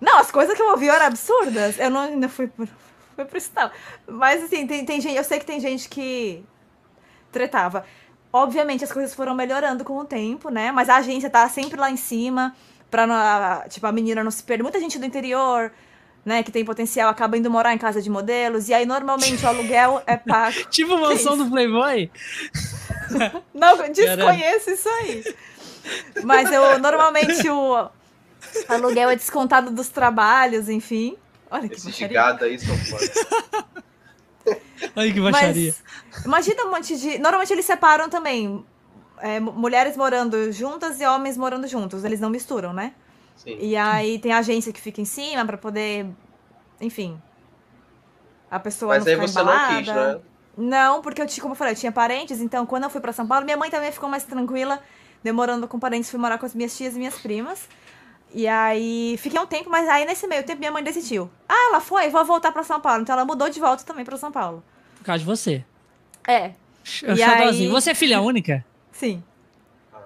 Não, 0.00 0.18
as 0.18 0.30
coisas 0.30 0.54
que 0.54 0.62
eu 0.62 0.70
ouvi 0.70 0.88
eram 0.88 1.06
absurdas. 1.06 1.78
Eu 1.78 1.90
não 1.90 2.02
ainda 2.02 2.28
fui 2.28 2.46
por, 2.46 2.68
fui 3.16 3.24
pro 3.24 3.38
estado. 3.38 3.72
Mas 4.06 4.44
assim, 4.44 4.66
tem, 4.66 4.84
tem 4.84 5.00
gente, 5.00 5.16
eu 5.16 5.24
sei 5.24 5.38
que 5.38 5.46
tem 5.46 5.60
gente 5.60 5.88
que 5.88 6.44
tretava. 7.32 7.84
Obviamente 8.32 8.84
as 8.84 8.92
coisas 8.92 9.14
foram 9.14 9.34
melhorando 9.34 9.84
com 9.84 9.98
o 9.98 10.04
tempo, 10.04 10.50
né? 10.50 10.70
Mas 10.70 10.88
a 10.88 10.96
agência 10.96 11.30
tá 11.30 11.48
sempre 11.48 11.80
lá 11.80 11.90
em 11.90 11.96
cima 11.96 12.54
pra 12.90 13.64
tipo, 13.68 13.86
a 13.86 13.92
menina 13.92 14.22
não 14.22 14.30
se 14.30 14.42
perder. 14.42 14.62
Muita 14.62 14.80
gente 14.80 14.98
do 14.98 15.04
interior 15.04 15.72
né, 16.28 16.42
que 16.42 16.52
tem 16.52 16.62
potencial, 16.62 17.08
acaba 17.08 17.38
indo 17.38 17.50
morar 17.50 17.72
em 17.72 17.78
casa 17.78 18.02
de 18.02 18.10
modelos, 18.10 18.68
e 18.68 18.74
aí 18.74 18.84
normalmente 18.84 19.42
o 19.44 19.48
aluguel 19.48 20.02
é 20.06 20.16
pago. 20.16 20.54
tipo 20.70 20.96
mansão 20.98 21.38
do 21.38 21.50
Playboy? 21.50 22.10
Não, 23.54 23.90
desconheço 23.90 24.70
isso 24.70 24.88
aí. 24.88 25.24
Mas 26.22 26.52
eu 26.52 26.78
normalmente 26.78 27.48
o 27.48 27.88
aluguel 28.68 29.08
é 29.08 29.16
descontado 29.16 29.70
dos 29.70 29.88
trabalhos, 29.88 30.68
enfim. 30.68 31.16
Olha 31.50 31.66
que 31.66 31.76
Esse 31.76 31.90
gigado 31.90 32.44
aí 32.44 32.58
são 32.58 32.76
foda. 32.76 33.64
Olha 34.94 35.12
que 35.12 35.20
baixaria. 35.20 35.74
Mas, 36.12 36.24
imagina 36.26 36.64
um 36.66 36.70
monte 36.70 36.94
de. 36.98 37.18
Normalmente 37.18 37.52
eles 37.54 37.64
separam 37.64 38.10
também 38.10 38.62
é, 39.20 39.40
mulheres 39.40 39.96
morando 39.96 40.52
juntas 40.52 41.00
e 41.00 41.06
homens 41.06 41.38
morando 41.38 41.66
juntos. 41.66 42.04
Eles 42.04 42.20
não 42.20 42.28
misturam, 42.28 42.74
né? 42.74 42.92
Sim. 43.38 43.56
E 43.60 43.76
aí 43.76 44.18
tem 44.18 44.32
a 44.32 44.38
agência 44.38 44.72
que 44.72 44.80
fica 44.80 45.00
em 45.00 45.04
cima 45.04 45.44
para 45.44 45.56
poder, 45.56 46.06
enfim, 46.80 47.20
a 48.50 48.58
pessoa 48.58 48.96
Mas 48.96 49.04
não 49.04 49.12
aí 49.12 49.18
você 49.18 49.40
embalada. 49.40 49.72
não 49.72 49.78
quis, 49.78 49.86
né? 49.86 50.20
Não, 50.56 51.00
porque 51.00 51.22
eu 51.22 51.26
tinha, 51.26 51.40
como 51.40 51.52
eu 51.52 51.56
falei, 51.56 51.72
eu 51.72 51.78
tinha 51.78 51.92
parentes, 51.92 52.40
então 52.40 52.66
quando 52.66 52.84
eu 52.84 52.90
fui 52.90 53.00
para 53.00 53.12
São 53.12 53.26
Paulo, 53.26 53.44
minha 53.44 53.56
mãe 53.56 53.70
também 53.70 53.92
ficou 53.92 54.08
mais 54.08 54.24
tranquila, 54.24 54.82
demorando 55.22 55.68
com 55.68 55.78
parentes, 55.78 56.10
fui 56.10 56.18
morar 56.18 56.36
com 56.36 56.46
as 56.46 56.54
minhas 56.54 56.76
tias 56.76 56.96
e 56.96 56.98
minhas 56.98 57.14
primas. 57.18 57.68
E 58.34 58.46
aí 58.46 59.16
fiquei 59.18 59.40
um 59.40 59.46
tempo, 59.46 59.70
mas 59.70 59.88
aí 59.88 60.04
nesse 60.04 60.26
meio 60.26 60.44
tempo 60.44 60.58
minha 60.58 60.72
mãe 60.72 60.82
decidiu. 60.82 61.30
Ah, 61.48 61.68
ela 61.70 61.80
foi, 61.80 62.10
vou 62.10 62.24
voltar 62.24 62.52
para 62.52 62.62
São 62.64 62.80
Paulo. 62.80 63.02
Então 63.02 63.14
ela 63.14 63.24
mudou 63.24 63.48
de 63.48 63.58
volta 63.60 63.84
também 63.84 64.04
para 64.04 64.16
São 64.16 64.32
Paulo. 64.32 64.62
Por 64.98 65.04
causa 65.04 65.20
de 65.20 65.24
você. 65.24 65.64
É. 66.26 66.52
E 67.16 67.22
aí... 67.22 67.68
Você 67.68 67.92
é 67.92 67.94
filha 67.94 68.20
única? 68.20 68.64
Sim. 68.92 69.22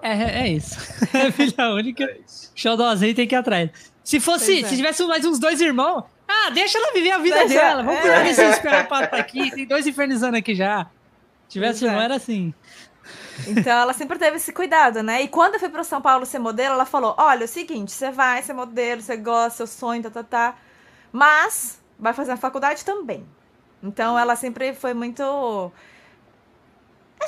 É, 0.03 0.41
é 0.43 0.47
isso. 0.49 0.77
É 1.13 1.31
filha 1.31 1.69
única. 1.73 2.03
É. 2.03 2.17
Xodózinho 2.55 3.15
tem 3.15 3.27
que 3.27 3.35
ir 3.35 3.37
atrás. 3.37 3.69
Se 4.03 4.19
fosse, 4.19 4.59
é. 4.59 4.67
se 4.67 4.75
tivesse 4.75 5.03
mais 5.05 5.25
uns 5.25 5.39
dois 5.39 5.61
irmãos, 5.61 6.03
ah, 6.27 6.49
deixa 6.49 6.77
ela 6.77 6.91
viver 6.91 7.11
a 7.11 7.19
vida 7.19 7.37
deixa, 7.37 7.53
dela. 7.53 7.83
Vamos 7.83 8.03
é. 8.03 8.23
ver 8.23 8.33
se 8.33 8.43
esperar 8.43 8.87
pra 8.87 9.05
estar 9.05 9.17
aqui. 9.17 9.51
Tem 9.51 9.65
dois 9.65 9.87
infernizando 9.87 10.35
aqui 10.35 10.53
já. 10.53 10.85
Se 11.47 11.53
tivesse 11.53 11.85
irmão, 11.85 12.01
era 12.01 12.15
assim. 12.15 12.53
Então 13.47 13.73
ela 13.73 13.93
sempre 13.93 14.17
teve 14.17 14.37
esse 14.37 14.51
cuidado, 14.51 15.01
né? 15.01 15.21
E 15.21 15.27
quando 15.27 15.55
eu 15.55 15.59
fui 15.59 15.69
para 15.69 15.83
São 15.83 16.01
Paulo 16.01 16.25
ser 16.25 16.39
modelo, 16.39 16.75
ela 16.75 16.85
falou: 16.85 17.15
olha, 17.17 17.43
é 17.43 17.45
o 17.45 17.47
seguinte, 17.47 17.91
você 17.91 18.11
vai 18.11 18.41
ser 18.43 18.53
modelo, 18.53 19.01
você 19.01 19.15
gosta, 19.15 19.57
seu 19.57 19.67
sonho, 19.67 20.03
tá, 20.03 20.09
tá, 20.09 20.23
tá. 20.23 20.55
Mas 21.11 21.79
vai 21.97 22.13
fazer 22.13 22.31
a 22.31 22.37
faculdade 22.37 22.83
também. 22.83 23.25
Então 23.81 24.17
ela 24.17 24.35
sempre 24.35 24.73
foi 24.73 24.93
muito 24.93 25.71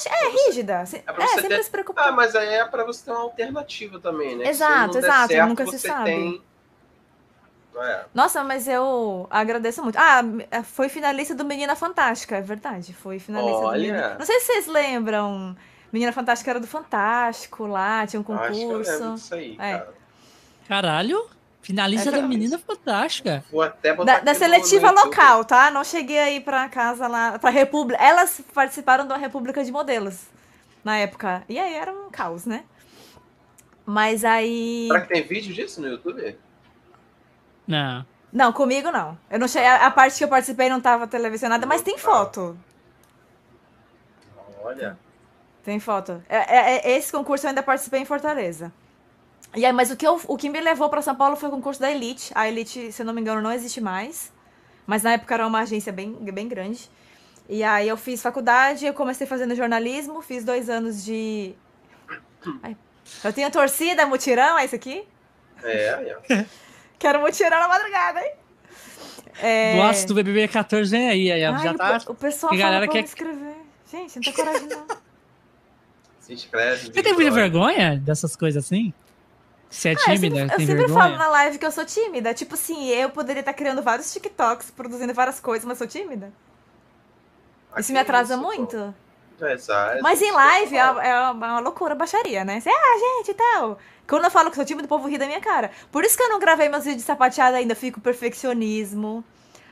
é, 0.05 0.29
rígida. 0.29 0.73
É, 0.73 0.81
é 0.81 1.27
sempre 1.27 1.47
ter... 1.47 1.63
se 1.63 1.69
preocupar. 1.69 2.09
Ah, 2.09 2.11
mas 2.11 2.35
aí 2.35 2.55
é 2.55 2.65
pra 2.65 2.83
você 2.83 3.05
ter 3.05 3.11
uma 3.11 3.21
alternativa 3.21 3.99
também, 3.99 4.35
né? 4.35 4.47
Exato, 4.47 4.97
exato. 4.97 5.27
Certo, 5.27 5.49
nunca 5.49 5.67
se 5.67 5.79
sabe. 5.79 6.05
Tem... 6.05 6.41
É. 7.77 8.05
Nossa, 8.13 8.43
mas 8.43 8.67
eu 8.67 9.27
agradeço 9.29 9.83
muito. 9.83 9.97
Ah, 9.97 10.21
foi 10.63 10.87
finalista 10.87 11.35
do 11.35 11.43
Menina 11.43 11.75
Fantástica, 11.75 12.37
é 12.37 12.41
verdade. 12.41 12.93
Foi 12.93 13.19
finalista 13.19 13.57
Olha. 13.57 13.77
do 13.77 13.93
Menina. 13.93 14.15
Não 14.17 14.25
sei 14.25 14.39
se 14.39 14.45
vocês 14.45 14.67
lembram. 14.67 15.55
Menina 15.91 16.11
Fantástica 16.11 16.51
era 16.51 16.59
do 16.59 16.67
Fantástico 16.67 17.65
lá, 17.65 18.05
tinha 18.05 18.19
um 18.19 18.23
concurso. 18.23 18.51
Acho 18.51 18.97
que 18.97 19.03
eu 19.03 19.13
disso 19.13 19.35
aí, 19.35 19.53
é. 19.59 19.77
cara. 19.77 19.93
Caralho? 20.67 21.29
Finalista 21.65 22.09
é, 22.09 22.11
da 22.11 22.21
Menina 22.21 22.59
Fantástica. 22.59 23.43
Vou 23.51 23.63
até 23.63 23.91
botar 23.91 24.19
da, 24.19 24.25
da 24.25 24.35
seletiva 24.35 24.91
local, 24.91 25.43
tá? 25.43 25.71
Não 25.71 25.83
cheguei 25.83 26.19
aí 26.19 26.39
pra 26.39 26.69
casa 26.69 27.07
lá, 27.07 27.39
pra 27.39 27.49
República. 27.49 27.99
Elas 28.03 28.39
participaram 28.53 29.07
da 29.07 29.17
República 29.17 29.63
de 29.63 29.71
Modelos 29.71 30.25
na 30.83 30.97
época. 30.97 31.43
E 31.49 31.57
aí 31.57 31.73
era 31.73 31.91
um 31.91 32.11
caos, 32.11 32.45
né? 32.45 32.65
Mas 33.83 34.23
aí. 34.23 34.85
Será 34.89 35.01
que 35.01 35.07
tem 35.07 35.23
vídeo 35.23 35.55
disso 35.55 35.81
no 35.81 35.87
YouTube? 35.87 36.37
Não. 37.65 38.05
Não, 38.31 38.53
comigo 38.53 38.91
não. 38.91 39.17
Eu 39.27 39.39
não 39.39 39.47
cheguei, 39.47 39.67
a 39.67 39.89
parte 39.89 40.19
que 40.19 40.23
eu 40.23 40.27
participei 40.27 40.69
não 40.69 40.79
tava 40.79 41.07
televisionada, 41.07 41.65
mas 41.65 41.81
tem 41.81 41.97
foto. 41.97 42.55
Olha. 44.61 44.99
Tem 45.63 45.79
foto. 45.79 46.23
É, 46.29 46.37
é, 46.37 46.75
é, 46.75 46.97
esse 46.97 47.11
concurso 47.11 47.47
eu 47.47 47.49
ainda 47.49 47.63
participei 47.63 48.01
em 48.01 48.05
Fortaleza. 48.05 48.71
E 49.55 49.65
aí, 49.65 49.71
mas 49.71 49.89
o 49.89 49.95
que, 49.95 50.05
eu, 50.05 50.19
o 50.27 50.37
que 50.37 50.49
me 50.49 50.59
levou 50.59 50.89
para 50.89 51.01
São 51.01 51.15
Paulo 51.15 51.35
foi 51.35 51.47
o 51.47 51.51
concurso 51.51 51.79
da 51.79 51.89
Elite. 51.89 52.31
A 52.35 52.47
Elite, 52.47 52.91
se 52.91 53.01
eu 53.01 53.05
não 53.05 53.13
me 53.13 53.21
engano, 53.21 53.41
não 53.41 53.51
existe 53.51 53.79
mais. 53.79 54.33
Mas 54.85 55.01
na 55.03 55.13
época 55.13 55.33
era 55.33 55.47
uma 55.47 55.61
agência 55.61 55.91
bem, 55.93 56.13
bem 56.13 56.47
grande. 56.47 56.89
E 57.47 57.63
aí 57.63 57.87
eu 57.87 57.95
fiz 57.95 58.21
faculdade, 58.21 58.85
eu 58.85 58.93
comecei 58.93 59.25
fazendo 59.25 59.55
jornalismo, 59.55 60.21
fiz 60.21 60.43
dois 60.43 60.69
anos 60.69 61.03
de. 61.03 61.53
Ai, 62.61 62.75
eu 63.23 63.31
tenho 63.31 63.49
torcida, 63.51 64.05
mutirão, 64.05 64.57
é 64.57 64.65
isso 64.65 64.75
aqui? 64.75 65.07
É, 65.63 66.17
é. 66.29 66.45
Quero 66.99 67.21
mutirão 67.21 67.59
na 67.59 67.67
madrugada, 67.67 68.19
hein? 68.19 68.33
É... 69.41 69.75
Gosto 69.75 70.07
do 70.07 70.15
BBB 70.15 70.47
14 70.47 70.89
vem 70.89 71.09
aí, 71.09 71.31
aí 71.31 71.43
Ai, 71.43 71.63
já 71.63 71.73
tá. 71.73 71.99
O 72.07 72.15
pessoal 72.15 72.51
fala 72.51 72.61
galera 72.61 72.87
quer... 72.87 73.03
escrever. 73.03 73.55
Gente, 73.91 74.15
não 74.15 74.23
tem 74.23 74.33
coragem 74.33 74.67
não. 74.67 74.87
Se 76.19 76.33
inscreve. 76.33 76.87
Você 76.87 77.03
tem 77.03 77.13
muita 77.13 77.31
vergonha 77.31 77.97
dessas 77.97 78.35
coisas 78.35 78.65
assim? 78.65 78.93
Você 79.75 79.89
é 79.89 79.91
ah, 79.91 79.95
tímida? 79.97 80.37
eu 80.37 80.49
sempre, 80.49 80.63
eu 80.63 80.67
sempre 80.67 80.87
falo 80.87 81.17
na 81.17 81.27
live 81.27 81.57
que 81.57 81.65
eu 81.65 81.71
sou 81.71 81.83
tímida. 81.83 82.33
Tipo 82.33 82.53
assim, 82.53 82.87
eu 82.87 83.09
poderia 83.09 83.41
estar 83.41 83.53
criando 83.53 83.81
vários 83.81 84.11
TikToks, 84.13 84.71
produzindo 84.71 85.13
várias 85.13 85.41
coisas, 85.41 85.65
mas 85.65 85.77
sou 85.77 85.85
tímida. 85.85 86.31
Aqui 87.73 87.81
isso 87.81 87.91
me 87.91 87.99
atrasa 87.99 88.35
isso, 88.35 88.43
muito. 88.43 88.95
Exato. 89.41 90.01
Mas 90.01 90.21
em 90.21 90.31
live 90.31 90.77
é, 90.77 91.09
é 91.09 91.29
uma 91.29 91.59
loucura, 91.59 91.93
baixaria, 91.93 92.45
né? 92.45 92.61
Você, 92.61 92.69
ah, 92.69 93.17
gente 93.17 93.31
e 93.31 93.33
tal. 93.33 93.77
Quando 94.07 94.23
eu 94.23 94.31
falo 94.31 94.49
que 94.49 94.55
sou 94.55 94.63
tímida, 94.63 94.85
o 94.85 94.89
povo 94.89 95.09
ri 95.09 95.17
da 95.17 95.25
minha 95.25 95.41
cara. 95.41 95.69
Por 95.91 96.05
isso 96.05 96.15
que 96.15 96.23
eu 96.23 96.29
não 96.29 96.39
gravei 96.39 96.69
meus 96.69 96.85
vídeos 96.85 97.01
de 97.01 97.07
sapateada 97.07 97.57
ainda. 97.57 97.75
Fico 97.75 97.99
perfeccionismo. 97.99 99.25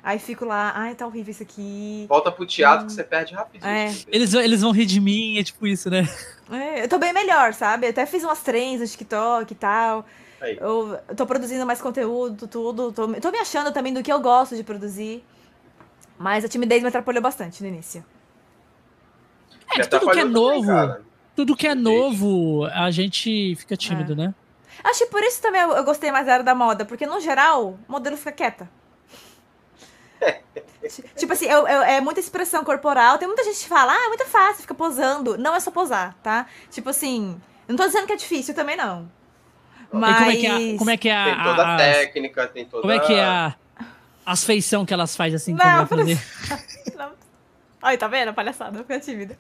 Aí 0.04 0.20
fico 0.20 0.44
lá, 0.44 0.74
ai, 0.76 0.94
tá 0.96 1.08
horrível 1.08 1.32
isso 1.32 1.44
aqui. 1.44 2.06
Volta 2.10 2.30
pro 2.30 2.46
teatro 2.46 2.84
hum. 2.84 2.88
que 2.88 2.94
você 2.94 3.04
perde 3.06 3.34
rapidinho. 3.34 3.72
É. 3.72 3.96
Eles, 4.08 4.34
eles 4.34 4.62
vão 4.62 4.72
rir 4.72 4.86
de 4.86 5.00
mim, 5.00 5.38
é 5.38 5.44
tipo 5.44 5.66
isso, 5.66 5.90
né? 5.90 6.08
É, 6.52 6.84
eu 6.84 6.90
tô 6.90 7.00
bem 7.00 7.14
melhor, 7.14 7.54
sabe? 7.54 7.88
Eu 7.88 7.92
até 7.92 8.06
fiz 8.06 8.22
umas 8.22 8.42
trends 8.42 8.82
no 8.82 8.88
TikTok 8.88 9.50
e 9.50 9.56
tal. 9.56 10.06
Aí. 10.42 10.58
Eu, 10.60 11.00
tô 11.16 11.26
produzindo 11.26 11.66
mais 11.66 11.82
conteúdo, 11.82 12.48
tudo. 12.48 12.92
Tô, 12.92 13.08
tô 13.08 13.32
me 13.32 13.38
achando 13.38 13.72
também 13.72 13.94
do 13.94 14.04
que 14.04 14.12
eu 14.12 14.20
gosto 14.20 14.58
de 14.58 14.64
produzir. 14.64 15.24
Mas 16.20 16.44
a 16.44 16.50
timidez 16.50 16.82
me 16.82 16.90
atrapalhou 16.90 17.24
bastante 17.24 17.64
no 17.64 17.70
início. 17.70 18.04
É, 19.74 19.86
tudo 19.86 20.12
que 20.12 20.20
é 20.20 20.26
novo, 20.26 20.68
também, 20.68 20.98
tudo 21.34 21.56
que 21.56 21.66
é 21.66 21.74
novo, 21.74 22.66
a 22.66 22.92
gente 22.92 23.56
fica 23.56 23.78
tímido, 23.78 24.12
é. 24.12 24.16
né? 24.16 24.36
Acho 24.84 25.06
que 25.06 25.12
por 25.12 25.24
isso 25.24 25.42
também 25.42 25.62
eu, 25.62 25.72
eu 25.72 25.84
gostei 25.86 26.12
mais 26.12 26.26
da 26.26 26.34
área 26.34 26.46
da 26.46 26.54
moda, 26.54 26.84
porque 26.84 27.08
no 27.08 27.22
geral, 27.22 27.80
o 27.88 27.92
modelo 27.92 28.18
fica 28.18 28.34
quieta. 28.34 28.70
Tipo 31.16 31.34
assim, 31.34 31.46
eu, 31.46 31.68
eu, 31.68 31.82
é 31.84 32.02
muita 32.02 32.20
expressão 32.20 32.64
corporal. 32.64 33.18
Tem 33.18 33.28
muita 33.28 33.44
gente 33.44 33.60
que 33.60 33.68
fala, 33.68 33.94
ah, 33.94 34.06
é 34.06 34.08
muito 34.08 34.26
fácil, 34.26 34.62
fica 34.62 34.74
posando. 34.74 35.38
Não 35.38 35.56
é 35.56 35.60
só 35.60 35.72
posar, 35.72 36.16
tá? 36.22 36.46
Tipo 36.70 36.90
assim, 36.90 37.40
não 37.68 37.76
tô 37.76 37.86
dizendo 37.86 38.08
que 38.08 38.14
é 38.14 38.18
difícil 38.18 38.54
também, 38.54 38.76
não. 38.76 39.10
Mas... 39.92 40.18
como 40.18 40.32
é 40.32 40.36
que 40.36 40.48
é, 40.48 40.78
como 40.78 40.90
é, 40.90 40.98
que 40.98 41.10
é 41.10 41.16
a, 41.16 41.26
Tem 41.26 41.44
toda 41.44 41.74
a 41.74 41.78
técnica, 41.78 42.48
tem 42.48 42.66
toda 42.66 42.82
Como 42.82 42.94
é 42.94 43.00
que 43.00 43.14
é 43.14 43.24
a, 43.24 43.56
as 44.26 44.44
feição 44.44 44.86
que 44.86 44.94
elas 44.94 45.16
fazem 45.16 45.36
assim? 45.36 45.54
Não, 45.54 45.88
não. 46.98 47.12
Ai, 47.82 47.98
tá 47.98 48.08
vendo? 48.08 48.34
Palhaçada, 48.34 48.80
fica 48.80 49.00
tímida. 49.00 49.38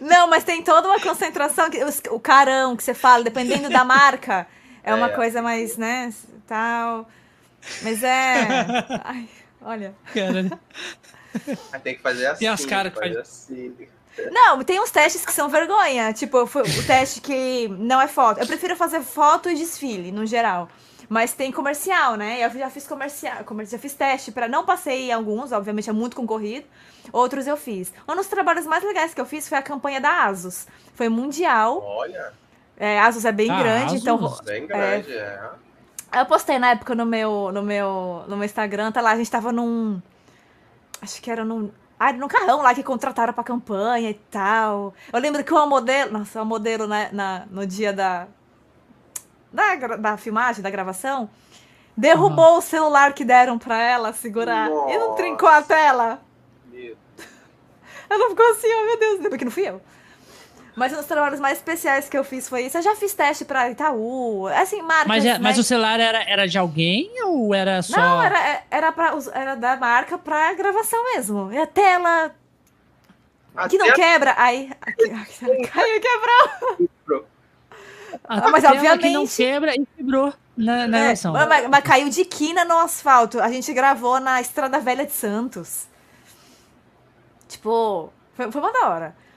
Não, 0.00 0.26
mas 0.26 0.42
tem 0.42 0.62
toda 0.62 0.88
uma 0.88 0.98
concentração, 0.98 1.70
que, 1.70 1.78
o 2.10 2.18
carão 2.18 2.74
que 2.74 2.82
você 2.82 2.94
fala, 2.94 3.22
dependendo 3.22 3.68
da 3.68 3.84
marca, 3.84 4.46
é 4.82 4.94
uma 4.94 5.08
é. 5.08 5.10
coisa 5.10 5.42
mais, 5.42 5.76
né, 5.76 6.12
tal. 6.46 7.08
Mas 7.82 8.02
é... 8.02 8.46
Ai, 9.04 9.28
olha. 9.62 9.94
Cara. 10.14 10.58
Tem 11.82 11.96
que 11.96 12.02
fazer 12.02 12.26
assim. 12.26 12.38
Tem 12.40 12.48
as 12.48 12.64
caras 12.64 12.92
que 12.92 12.98
faz 12.98 13.16
assim. 13.16 13.74
Não, 14.32 14.62
tem 14.64 14.80
uns 14.80 14.90
testes 14.90 15.24
que 15.24 15.32
são 15.32 15.48
vergonha. 15.48 16.12
Tipo, 16.12 16.42
o 16.42 16.86
teste 16.86 17.20
que 17.20 17.68
não 17.68 18.00
é 18.00 18.08
foto. 18.08 18.40
Eu 18.40 18.46
prefiro 18.46 18.74
fazer 18.74 19.00
foto 19.00 19.48
e 19.48 19.54
desfile, 19.54 20.10
no 20.10 20.26
geral. 20.26 20.68
Mas 21.08 21.32
tem 21.32 21.50
comercial, 21.50 22.16
né? 22.16 22.44
Eu 22.44 22.50
já 22.50 22.68
fiz 22.68 22.86
comercial, 22.86 23.44
já 23.66 23.78
fiz 23.78 23.94
teste 23.94 24.30
para 24.30 24.46
não 24.46 24.66
passei 24.66 25.08
em 25.08 25.12
alguns, 25.12 25.52
obviamente 25.52 25.88
é 25.88 25.92
muito 25.92 26.14
concorrido. 26.14 26.66
Outros 27.10 27.46
eu 27.46 27.56
fiz. 27.56 27.92
Um 28.06 28.14
dos 28.14 28.26
trabalhos 28.26 28.66
mais 28.66 28.84
legais 28.84 29.14
que 29.14 29.20
eu 29.20 29.24
fiz 29.24 29.48
foi 29.48 29.56
a 29.56 29.62
campanha 29.62 30.00
da 30.00 30.24
Asus. 30.24 30.66
Foi 30.94 31.08
mundial. 31.08 31.82
Olha. 31.82 32.32
É, 32.76 33.00
Asus 33.00 33.24
é 33.24 33.32
bem 33.32 33.50
ah, 33.50 33.62
grande, 33.62 33.94
Asus. 33.94 34.00
então 34.02 34.36
bem 34.44 34.66
grande, 34.66 35.12
é. 35.12 35.16
é. 35.16 35.50
Eu 36.12 36.26
postei 36.26 36.58
na 36.58 36.70
época 36.70 36.94
no 36.94 37.04
meu 37.04 37.52
no 37.52 37.62
meu 37.62 38.24
no 38.26 38.36
meu 38.36 38.44
Instagram, 38.44 38.92
tá 38.92 39.00
lá, 39.00 39.12
a 39.12 39.16
gente 39.16 39.30
tava 39.30 39.52
num 39.52 40.00
acho 41.02 41.20
que 41.20 41.30
era 41.30 41.44
num 41.44 41.70
ah, 41.98 42.12
no 42.12 42.28
carrão 42.28 42.62
lá 42.62 42.72
que 42.74 42.82
contrataram 42.82 43.32
pra 43.32 43.42
campanha 43.42 44.10
e 44.10 44.14
tal. 44.14 44.94
Eu 45.12 45.18
lembro 45.18 45.42
que 45.42 45.52
uma 45.52 45.66
modelo. 45.66 46.12
Nossa, 46.12 46.38
uma 46.38 46.44
modelo 46.44 46.86
né, 46.86 47.08
na, 47.12 47.44
no 47.50 47.66
dia 47.66 47.92
da, 47.92 48.28
da. 49.52 49.96
Da 49.96 50.16
filmagem, 50.16 50.62
da 50.62 50.70
gravação. 50.70 51.28
Derrubou 51.96 52.52
uhum. 52.52 52.58
o 52.58 52.62
celular 52.62 53.12
que 53.12 53.24
deram 53.24 53.58
pra 53.58 53.76
ela 53.82 54.12
segurar. 54.12 54.70
Nossa. 54.70 54.92
E 54.92 54.98
não 54.98 55.14
trincou 55.16 55.48
a 55.48 55.60
tela. 55.60 56.22
Meu. 56.66 56.96
Ela 58.08 58.30
ficou 58.30 58.50
assim, 58.52 58.68
oh 58.68 58.86
meu 58.86 58.98
Deus, 59.00 59.28
porque 59.28 59.44
não 59.44 59.50
fui 59.50 59.68
eu. 59.68 59.82
Mas 60.78 60.92
um 60.92 60.96
dos 60.96 61.06
trabalhos 61.06 61.40
mais 61.40 61.58
especiais 61.58 62.08
que 62.08 62.16
eu 62.16 62.22
fiz 62.22 62.48
foi 62.48 62.66
isso. 62.66 62.78
Eu 62.78 62.82
já 62.82 62.94
fiz 62.94 63.12
teste 63.12 63.44
pra 63.44 63.68
Itaú, 63.68 64.46
assim, 64.46 64.80
marcas, 64.80 65.08
Mas, 65.08 65.26
é, 65.26 65.32
né? 65.32 65.38
mas 65.40 65.58
o 65.58 65.64
celular 65.64 65.98
era, 65.98 66.22
era 66.22 66.46
de 66.46 66.56
alguém 66.56 67.10
ou 67.24 67.52
era 67.52 67.82
só... 67.82 67.96
Não, 67.96 68.22
era, 68.22 68.62
era, 68.70 68.92
pra, 68.92 69.18
era 69.32 69.56
da 69.56 69.76
marca 69.76 70.16
pra 70.16 70.54
gravação 70.54 71.02
mesmo. 71.14 71.52
E 71.52 71.58
a 71.58 71.66
tela... 71.66 72.32
A 73.56 73.68
que 73.68 73.76
não 73.76 73.92
quebra. 73.92 74.34
Aí... 74.38 74.70
Caiu 75.72 75.96
e 75.96 76.00
quebrou. 76.00 76.88
Ah, 78.24 78.48
mas 78.48 78.62
obviamente... 78.62 79.00
que 79.00 79.10
não 79.10 79.26
quebra 79.26 79.74
e 79.74 79.84
quebrou 79.96 80.32
na, 80.56 80.86
na 80.86 80.98
é, 80.98 81.14
mas, 81.48 81.68
mas 81.68 81.84
caiu 81.84 82.08
de 82.08 82.24
quina 82.24 82.64
no 82.64 82.78
asfalto. 82.78 83.40
A 83.40 83.50
gente 83.50 83.72
gravou 83.72 84.20
na 84.20 84.40
Estrada 84.40 84.78
Velha 84.78 85.04
de 85.04 85.12
Santos. 85.12 85.88
Tipo, 87.48 88.12
foi, 88.34 88.52
foi 88.52 88.60
uma 88.60 88.72
da 88.72 88.88
hora. 88.88 89.27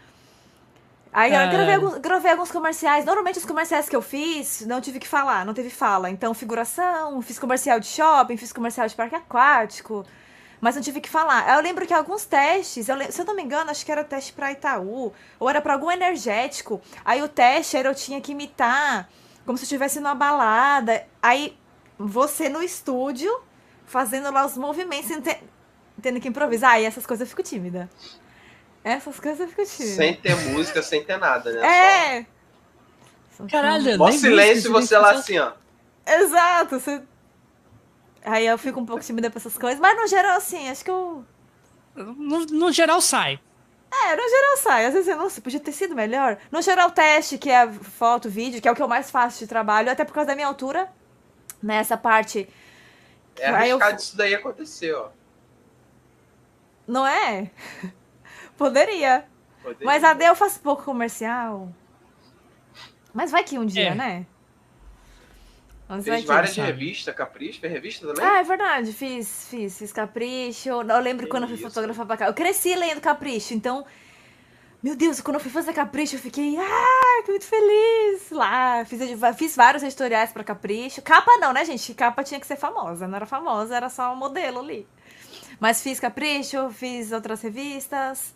Aí 1.14 1.34
eu 1.34 1.49
gravei, 1.49 1.76
alguns, 1.76 1.97
gravei 1.97 2.32
alguns 2.32 2.51
comerciais. 2.51 3.03
Normalmente 3.03 3.38
os 3.38 3.45
comerciais 3.45 3.89
que 3.89 3.95
eu 3.95 4.01
fiz, 4.01 4.62
não 4.66 4.80
tive 4.80 4.97
que 4.97 5.07
falar, 5.07 5.45
não 5.45 5.53
teve 5.53 5.70
fala. 5.70 6.09
Então, 6.09 6.34
figuração, 6.34 7.22
fiz 7.22 7.38
comercial 7.38 7.80
de 7.80 7.88
shopping, 7.88 8.38
fiz 8.38 8.53
comercial 8.53 8.88
de 8.88 8.95
parque 8.95 9.16
aquático. 9.16 10.05
Mas 10.62 10.76
não 10.76 10.82
tive 10.82 11.01
que 11.01 11.09
falar. 11.09 11.57
Eu 11.57 11.62
lembro 11.62 11.86
que 11.86 11.93
alguns 11.93 12.24
testes, 12.24 12.88
eu, 12.88 12.95
se 13.12 13.20
eu 13.20 13.26
não 13.26 13.36
me 13.36 13.41
engano, 13.43 13.72
acho 13.72 13.86
que 13.86 13.91
era 13.91 14.03
teste 14.03 14.32
para 14.32 14.51
Itaú, 14.51 15.12
ou 15.39 15.49
era 15.49 15.59
para 15.59 15.74
algum 15.74 15.91
energético. 15.91 16.80
Aí 17.03 17.22
o 17.22 17.28
teste 17.28 17.76
era 17.76 17.89
eu 17.89 17.95
tinha 17.95 18.22
que 18.22 18.32
imitar, 18.32 19.09
como 19.45 19.57
se 19.57 19.64
eu 19.64 19.66
estivesse 19.66 19.99
numa 19.99 20.16
balada. 20.16 21.05
Aí 21.22 21.57
você 21.97 22.47
no 22.47 22.64
estúdio, 22.64 23.32
fazendo 23.86 24.32
lá 24.32 24.45
os 24.45 24.55
movimentos, 24.55 25.09
tendo 26.01 26.22
que 26.22 26.28
improvisar. 26.30 26.74
Aí 26.74 26.86
essas 26.86 27.05
coisas 27.05 27.28
eu 27.28 27.30
fico 27.30 27.43
tímida. 27.43 27.89
Essas 28.84 29.19
coisas 29.19 29.49
ficam 29.49 29.65
chidas. 29.65 29.95
Sem 29.95 30.15
ter 30.15 30.36
música, 30.36 30.82
sem 30.82 31.03
ter 31.03 31.17
nada, 31.17 31.51
né? 31.51 31.67
É! 31.67 32.25
Só... 33.38 33.45
Caralho, 33.47 33.97
Mó 33.97 34.11
silêncio 34.11 34.69
e 34.69 34.71
você 34.71 34.97
lá 34.97 35.11
assim, 35.11 35.38
ó. 35.38 35.51
Exato, 36.05 36.79
você... 36.79 37.01
Aí 38.23 38.45
eu 38.45 38.57
fico 38.57 38.79
um 38.79 38.86
pouco 38.86 39.03
tímida 39.03 39.29
pra 39.29 39.39
essas 39.39 39.57
coisas, 39.57 39.79
mas 39.79 39.99
no 39.99 40.07
geral, 40.07 40.38
assim, 40.38 40.69
acho 40.69 40.84
que 40.84 40.91
eu. 40.91 41.25
No, 41.95 42.45
no 42.45 42.71
geral 42.71 43.01
sai. 43.01 43.39
É, 43.91 44.15
no 44.15 44.29
geral 44.29 44.57
sai. 44.57 44.86
Às 44.86 44.93
vezes 44.93 45.07
eu, 45.07 45.17
nossa, 45.17 45.41
podia 45.41 45.59
ter 45.59 45.71
sido 45.71 45.95
melhor. 45.95 46.38
No 46.51 46.61
geral, 46.61 46.91
teste, 46.91 47.38
que 47.38 47.49
é 47.49 47.71
foto, 47.71 48.29
vídeo, 48.29 48.61
que 48.61 48.67
é 48.67 48.71
o 48.71 48.75
que 48.75 48.82
eu 48.82 48.88
mais 48.88 49.09
faço 49.09 49.39
de 49.39 49.47
trabalho, 49.47 49.91
até 49.91 50.05
por 50.05 50.13
causa 50.13 50.27
da 50.27 50.36
minha 50.36 50.47
altura. 50.47 50.89
Nessa 51.61 51.97
parte. 51.97 52.47
É 53.39 53.49
arriscado 53.49 53.91
eu... 53.91 53.97
isso 53.97 54.15
daí 54.15 54.36
acontecer, 54.36 54.93
ó. 54.93 55.09
Não 56.88 57.05
é? 57.05 57.49
Poderia. 58.58 59.26
Poderia. 59.62 59.86
Mas 59.86 60.04
a 60.04 60.14
D 60.14 60.26
eu 60.26 60.36
faço 60.36 60.60
pouco 60.60 60.84
comercial. 60.84 61.72
Mas 63.14 63.32
vai 63.32 63.43
que 63.43 63.58
um 63.60 63.66
dia, 63.66 63.89
é. 63.89 63.95
né? 63.95 64.26
Mas 65.88 66.06
Fez 66.06 66.24
várias 66.24 66.54
de 66.54 66.62
revista, 66.62 67.12
Capricho, 67.12 67.60
fez 67.60 67.74
revista 67.74 68.08
também? 68.08 68.24
Ah, 68.24 68.39
é 68.39 68.43
verdade, 68.43 68.93
fiz, 68.93 69.47
fiz, 69.49 69.78
fiz 69.78 69.91
Capricho. 69.91 70.70
Eu 70.70 70.99
lembro 71.02 71.26
que 71.26 71.30
quando 71.30 71.43
eu 71.43 71.49
fui 71.49 71.58
fotografar 71.58 72.05
pra 72.05 72.16
cá. 72.16 72.28
Eu 72.28 72.34
cresci 72.34 72.74
lendo 72.75 73.01
Capricho, 73.01 73.54
então. 73.54 73.86
Meu 74.82 74.96
Deus, 74.96 75.20
quando 75.20 75.36
eu 75.36 75.42
fui 75.42 75.51
fazer 75.51 75.74
Capricho, 75.74 76.16
eu 76.16 76.20
fiquei, 76.20 76.58
ah, 76.58 77.24
que 77.25 77.32
muito 77.32 77.46
feliz 77.46 78.32
lá. 78.32 78.86
Fiz, 78.86 79.01
fiz 79.38 79.55
vários 79.55 79.84
editoriais 79.84 80.32
pra 80.32 80.46
Capricho. 80.46 81.01
Capa 81.01 81.38
não, 81.38 81.51
né, 81.51 81.66
gente? 81.66 81.93
Capa 81.93 82.24
tinha 82.24 82.39
que 82.39 82.47
ser 82.47 82.55
famosa. 82.55 83.05
Não 83.05 83.17
era 83.17 83.25
famosa, 83.25 83.75
era 83.75 83.89
só 83.89 84.13
um 84.13 84.16
modelo 84.16 84.59
ali. 84.59 84.88
Mas 85.59 85.84
fiz 85.84 86.00
Capricho, 86.00 86.70
fiz 86.70 87.12
outras 87.12 87.42
revistas. 87.42 88.34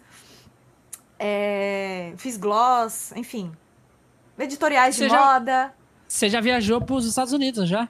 É, 1.17 2.13
fiz 2.17 2.37
gloss, 2.37 3.11
enfim. 3.15 3.51
Editoriais 4.37 4.95
você 4.95 5.05
de 5.05 5.11
já, 5.11 5.25
moda. 5.25 5.73
Você 6.07 6.29
já 6.29 6.41
viajou 6.41 6.81
para 6.81 6.95
os 6.95 7.05
Estados 7.05 7.33
Unidos, 7.33 7.67
já? 7.67 7.87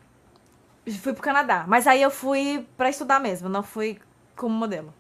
Fui 1.02 1.14
pro 1.14 1.24
Canadá. 1.24 1.66
Mas 1.68 1.88
aí 1.88 2.02
eu 2.02 2.12
fui 2.12 2.68
para 2.78 2.90
estudar 2.90 3.20
mesmo, 3.20 3.50
não 3.50 3.64
fui 3.64 4.00
como 4.36 4.54
modelo. 4.54 4.94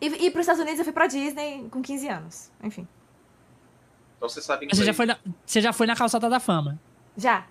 E, 0.00 0.06
e 0.06 0.30
para 0.30 0.40
os 0.40 0.44
Estados 0.44 0.60
Unidos 0.60 0.78
eu 0.78 0.84
fui 0.84 0.92
para 0.92 1.06
Disney 1.06 1.66
com 1.70 1.80
15 1.80 2.08
anos. 2.08 2.50
Enfim. 2.62 2.86
Então 4.16 4.28
você 4.28 4.42
sabe 4.42 4.66
inglês. 4.66 4.78
Você 4.78 4.84
já 4.84 4.92
foi 4.94 5.06
na, 5.06 5.18
você 5.44 5.60
já 5.60 5.72
foi 5.72 5.86
na 5.86 5.96
calçada 5.96 6.28
da 6.28 6.38
fama? 6.38 6.78
Já. 7.16 7.46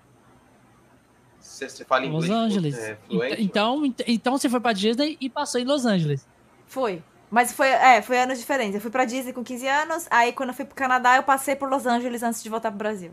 Você, 1.39 1.69
você 1.69 1.85
fala 1.85 2.05
inglês? 2.05 2.29
Los 2.29 2.37
Angeles. 2.37 2.77
É, 2.77 2.95
fluente, 3.07 3.41
então, 3.41 3.85
então, 3.85 4.05
então 4.07 4.37
você 4.37 4.49
foi 4.49 4.59
para 4.59 4.73
Disney 4.73 5.17
e 5.19 5.29
passou 5.29 5.59
em 5.59 5.63
Los 5.63 5.85
Angeles. 5.85 6.27
Foi. 6.67 7.03
Mas 7.29 7.51
foi, 7.51 7.67
é, 7.67 8.01
foi 8.01 8.19
anos 8.19 8.39
diferentes. 8.39 8.75
Eu 8.75 8.81
fui 8.81 8.91
pra 8.91 9.05
Disney 9.05 9.33
com 9.33 9.43
15 9.43 9.67
anos, 9.67 10.07
aí 10.09 10.31
quando 10.31 10.49
eu 10.49 10.55
fui 10.55 10.65
pro 10.65 10.75
Canadá, 10.75 11.15
eu 11.15 11.23
passei 11.23 11.55
por 11.55 11.69
Los 11.69 11.85
Angeles 11.85 12.23
antes 12.23 12.41
de 12.41 12.49
voltar 12.49 12.69
pro 12.69 12.77
Brasil. 12.77 13.11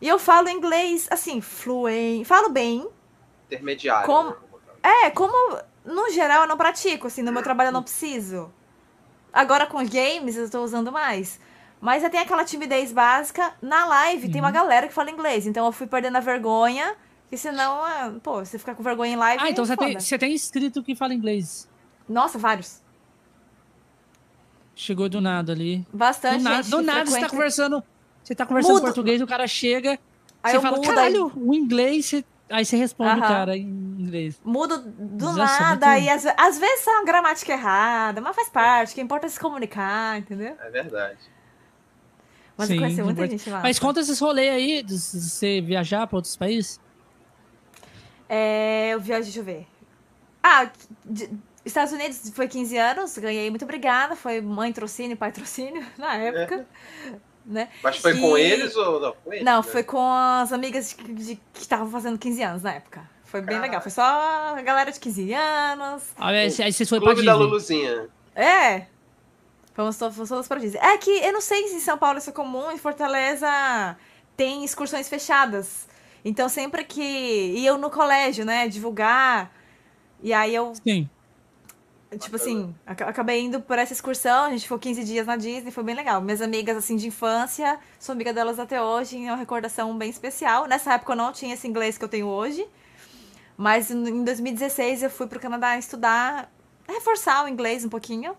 E 0.00 0.08
eu 0.08 0.18
falo 0.18 0.48
inglês, 0.48 1.08
assim, 1.10 1.40
fluente. 1.40 2.24
Falo 2.24 2.50
bem. 2.50 2.86
Intermediário. 3.46 4.06
Como, 4.06 4.30
né? 4.30 4.36
é, 4.82 5.10
como 5.10 5.58
no 5.84 6.10
geral 6.10 6.42
eu 6.42 6.48
não 6.48 6.56
pratico, 6.56 7.06
assim, 7.06 7.22
no 7.22 7.32
meu 7.32 7.42
trabalho 7.42 7.68
eu 7.68 7.72
não 7.72 7.82
preciso. 7.82 8.52
Agora 9.32 9.66
com 9.66 9.78
games 9.78 10.36
eu 10.36 10.48
tô 10.50 10.62
usando 10.62 10.92
mais. 10.92 11.40
Mas 11.80 12.02
eu 12.02 12.10
tenho 12.10 12.22
aquela 12.22 12.44
timidez 12.44 12.92
básica. 12.92 13.54
Na 13.60 13.84
live 13.86 14.26
uhum. 14.26 14.32
tem 14.32 14.40
uma 14.40 14.48
uhum. 14.48 14.54
galera 14.54 14.88
que 14.88 14.94
fala 14.94 15.10
inglês, 15.10 15.46
então 15.46 15.66
eu 15.66 15.72
fui 15.72 15.86
perdendo 15.86 16.16
a 16.16 16.20
vergonha. 16.20 16.96
Que 17.28 17.36
senão, 17.36 17.86
é, 17.86 18.12
pô, 18.22 18.44
você 18.44 18.58
ficar 18.58 18.74
com 18.74 18.82
vergonha 18.82 19.14
em 19.14 19.16
live. 19.16 19.42
Ah, 19.42 19.50
então 19.50 19.64
você 19.64 19.76
tem, 19.76 19.98
você 19.98 20.18
tem 20.18 20.32
inscrito 20.32 20.82
que 20.82 20.94
fala 20.94 21.14
inglês. 21.14 21.68
Nossa, 22.08 22.38
vários. 22.38 22.82
Chegou 24.74 25.08
do 25.08 25.20
nada 25.20 25.52
ali. 25.52 25.86
Bastante. 25.92 26.38
Do, 26.38 26.44
na, 26.44 26.60
do 26.62 26.82
nada 26.82 27.10
você 27.10 27.20
tá 27.20 27.28
conversando. 27.28 27.82
Você 28.22 28.34
tá 28.34 28.46
conversando 28.46 28.74
Mudo. 28.74 28.84
português, 28.84 29.20
o 29.20 29.26
cara 29.26 29.46
chega. 29.46 29.98
Aí 30.42 30.52
você 30.52 30.60
fala, 30.60 30.76
mudo, 30.76 30.86
caralho, 30.86 31.26
aí... 31.26 31.32
o 31.36 31.54
inglês. 31.54 32.06
Você... 32.06 32.24
Aí 32.50 32.64
você 32.64 32.76
responde 32.76 33.18
o 33.18 33.22
cara 33.22 33.56
em 33.56 33.66
inglês. 33.66 34.40
Mudo 34.44 34.78
do 34.78 35.32
Nossa, 35.32 35.60
nada. 35.60 35.86
Muito... 35.92 36.04
E 36.04 36.08
às, 36.10 36.26
às 36.26 36.58
vezes 36.58 36.86
é 36.86 36.90
uma 36.90 37.04
gramática 37.04 37.52
errada, 37.52 38.20
mas 38.20 38.34
faz 38.34 38.48
parte. 38.48 38.92
O 38.92 38.94
que 38.94 39.00
importa 39.00 39.26
é 39.26 39.28
se 39.30 39.40
comunicar, 39.40 40.18
entendeu? 40.18 40.56
É 40.60 40.70
verdade. 40.70 41.18
Mas 42.56 42.68
Sim, 42.68 42.78
conheci 42.78 43.02
muita 43.02 43.26
gente 43.26 43.50
lá. 43.50 43.60
Mas 43.60 43.78
conta 43.78 44.00
esses 44.00 44.18
rolês 44.18 44.52
aí 44.52 44.82
de 44.82 44.98
você 44.98 45.60
viajar 45.60 46.06
para 46.06 46.16
outros 46.16 46.36
países. 46.36 46.80
É, 48.28 48.90
eu 48.90 49.00
viajo, 49.00 49.24
deixa 49.24 49.40
eu 49.40 49.44
ver. 49.44 49.66
Ah, 50.42 50.70
de, 51.04 51.30
Estados 51.64 51.92
Unidos 51.92 52.30
foi 52.34 52.46
15 52.46 52.76
anos, 52.76 53.18
ganhei, 53.18 53.48
muito 53.50 53.64
obrigada. 53.64 54.14
Foi 54.14 54.40
mãe 54.40 54.72
trocínio, 54.72 55.16
pai 55.16 55.32
trocínio, 55.32 55.84
na 55.96 56.14
época. 56.16 56.66
É. 57.06 57.12
Né? 57.46 57.68
Mas 57.82 57.98
foi 57.98 58.16
e... 58.16 58.20
com 58.20 58.38
eles 58.38 58.74
ou 58.74 59.00
não? 59.00 59.12
Com 59.22 59.32
eles, 59.32 59.44
não, 59.44 59.56
né? 59.58 59.62
foi 59.62 59.82
com 59.82 60.00
as 60.00 60.52
amigas 60.52 60.96
de, 60.96 61.14
de, 61.14 61.40
que 61.52 61.60
estavam 61.60 61.90
fazendo 61.90 62.18
15 62.18 62.42
anos 62.42 62.62
na 62.62 62.74
época. 62.74 63.08
Foi 63.24 63.42
bem 63.42 63.58
legal. 63.58 63.80
Foi 63.82 63.90
só 63.90 64.02
a 64.02 64.62
galera 64.62 64.92
de 64.92 65.00
15 65.00 65.32
anos. 65.34 66.04
Ah, 66.16 66.28
aí, 66.28 66.44
aí 66.44 66.72
vocês 66.72 66.88
foram 66.88 67.02
Clube 67.02 67.02
pra 67.02 67.14
Disney. 67.14 67.26
da 67.26 67.34
Luluzinha. 67.34 68.08
É. 68.34 68.86
Fomos, 69.74 69.98
fomos 69.98 70.28
todos 70.28 70.46
pra 70.46 70.60
Disney. 70.60 70.78
É 70.80 70.96
que 70.96 71.10
eu 71.10 71.32
não 71.32 71.40
sei 71.40 71.66
se 71.66 71.74
em 71.74 71.80
São 71.80 71.98
Paulo 71.98 72.18
isso 72.18 72.30
é 72.30 72.32
comum, 72.32 72.70
em 72.70 72.78
Fortaleza 72.78 73.48
tem 74.36 74.64
excursões 74.64 75.08
fechadas. 75.08 75.88
Então 76.24 76.48
sempre 76.48 76.84
que. 76.84 77.02
E 77.02 77.66
eu 77.66 77.76
no 77.76 77.90
colégio, 77.90 78.44
né? 78.44 78.68
Divulgar. 78.68 79.52
E 80.22 80.32
aí 80.32 80.54
eu. 80.54 80.72
Sim. 80.86 81.08
Tipo 82.18 82.36
assim, 82.36 82.74
acabei 82.86 83.40
indo 83.40 83.60
por 83.60 83.78
essa 83.78 83.92
excursão, 83.92 84.44
a 84.44 84.50
gente 84.50 84.62
ficou 84.62 84.78
15 84.78 85.04
dias 85.04 85.26
na 85.26 85.36
Disney, 85.36 85.70
foi 85.70 85.84
bem 85.84 85.94
legal. 85.94 86.20
Minhas 86.20 86.40
amigas, 86.40 86.76
assim, 86.76 86.96
de 86.96 87.06
infância, 87.06 87.78
sou 87.98 88.12
amiga 88.12 88.32
delas 88.32 88.58
até 88.58 88.82
hoje, 88.82 89.24
é 89.24 89.30
uma 89.30 89.36
recordação 89.36 89.96
bem 89.96 90.10
especial. 90.10 90.66
Nessa 90.66 90.94
época 90.94 91.12
eu 91.12 91.16
não 91.16 91.32
tinha 91.32 91.54
esse 91.54 91.66
inglês 91.66 91.96
que 91.98 92.04
eu 92.04 92.08
tenho 92.08 92.26
hoje, 92.26 92.66
mas 93.56 93.90
em 93.90 94.24
2016 94.24 95.02
eu 95.02 95.10
fui 95.10 95.26
pro 95.26 95.40
Canadá 95.40 95.78
estudar, 95.78 96.50
reforçar 96.88 97.44
o 97.44 97.48
inglês 97.48 97.84
um 97.84 97.88
pouquinho, 97.88 98.36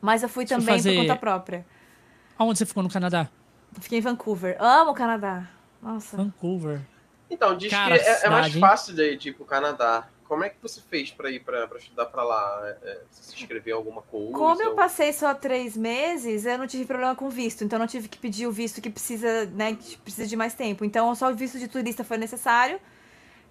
mas 0.00 0.22
eu 0.22 0.28
fui 0.28 0.44
também 0.46 0.66
fazer... 0.66 0.94
por 0.94 1.02
conta 1.02 1.16
própria. 1.16 1.66
Aonde 2.38 2.58
você 2.58 2.66
ficou 2.66 2.82
no 2.82 2.90
Canadá? 2.90 3.28
Fiquei 3.80 3.98
em 3.98 4.02
Vancouver. 4.02 4.56
Amo 4.60 4.92
o 4.92 4.94
Canadá. 4.94 5.48
Nossa. 5.82 6.16
Vancouver. 6.16 6.80
Então, 7.30 7.56
diz 7.56 7.70
Cara, 7.70 7.98
que 7.98 8.04
é, 8.04 8.26
é, 8.26 8.30
mais 8.30 8.54
fácil 8.54 8.94
de, 8.94 9.16
de 9.16 9.28
ir 9.30 9.32
pro 9.32 9.44
Canadá. 9.44 10.06
Como 10.26 10.42
é 10.42 10.48
que 10.48 10.56
você 10.60 10.80
fez 10.80 11.10
para 11.10 11.30
ir 11.30 11.40
para 11.44 11.68
estudar 11.76 12.06
para 12.06 12.22
lá? 12.24 12.62
É, 12.82 13.02
você 13.10 13.22
se 13.22 13.34
inscreveu 13.34 13.76
em 13.76 13.78
alguma 13.78 14.02
coisa? 14.02 14.32
Como 14.32 14.62
eu 14.62 14.74
passei 14.74 15.12
só 15.12 15.34
três 15.34 15.76
meses, 15.76 16.46
eu 16.46 16.56
não 16.56 16.66
tive 16.66 16.86
problema 16.86 17.14
com 17.14 17.28
visto. 17.28 17.62
Então, 17.62 17.78
não 17.78 17.86
tive 17.86 18.08
que 18.08 18.18
pedir 18.18 18.46
o 18.46 18.52
visto 18.52 18.80
que 18.80 18.88
precisa, 18.88 19.46
né, 19.46 19.76
que 19.76 19.98
precisa 19.98 20.26
de 20.26 20.34
mais 20.34 20.54
tempo. 20.54 20.84
Então, 20.84 21.14
só 21.14 21.30
o 21.30 21.34
visto 21.34 21.58
de 21.58 21.68
turista 21.68 22.02
foi 22.02 22.16
necessário. 22.16 22.80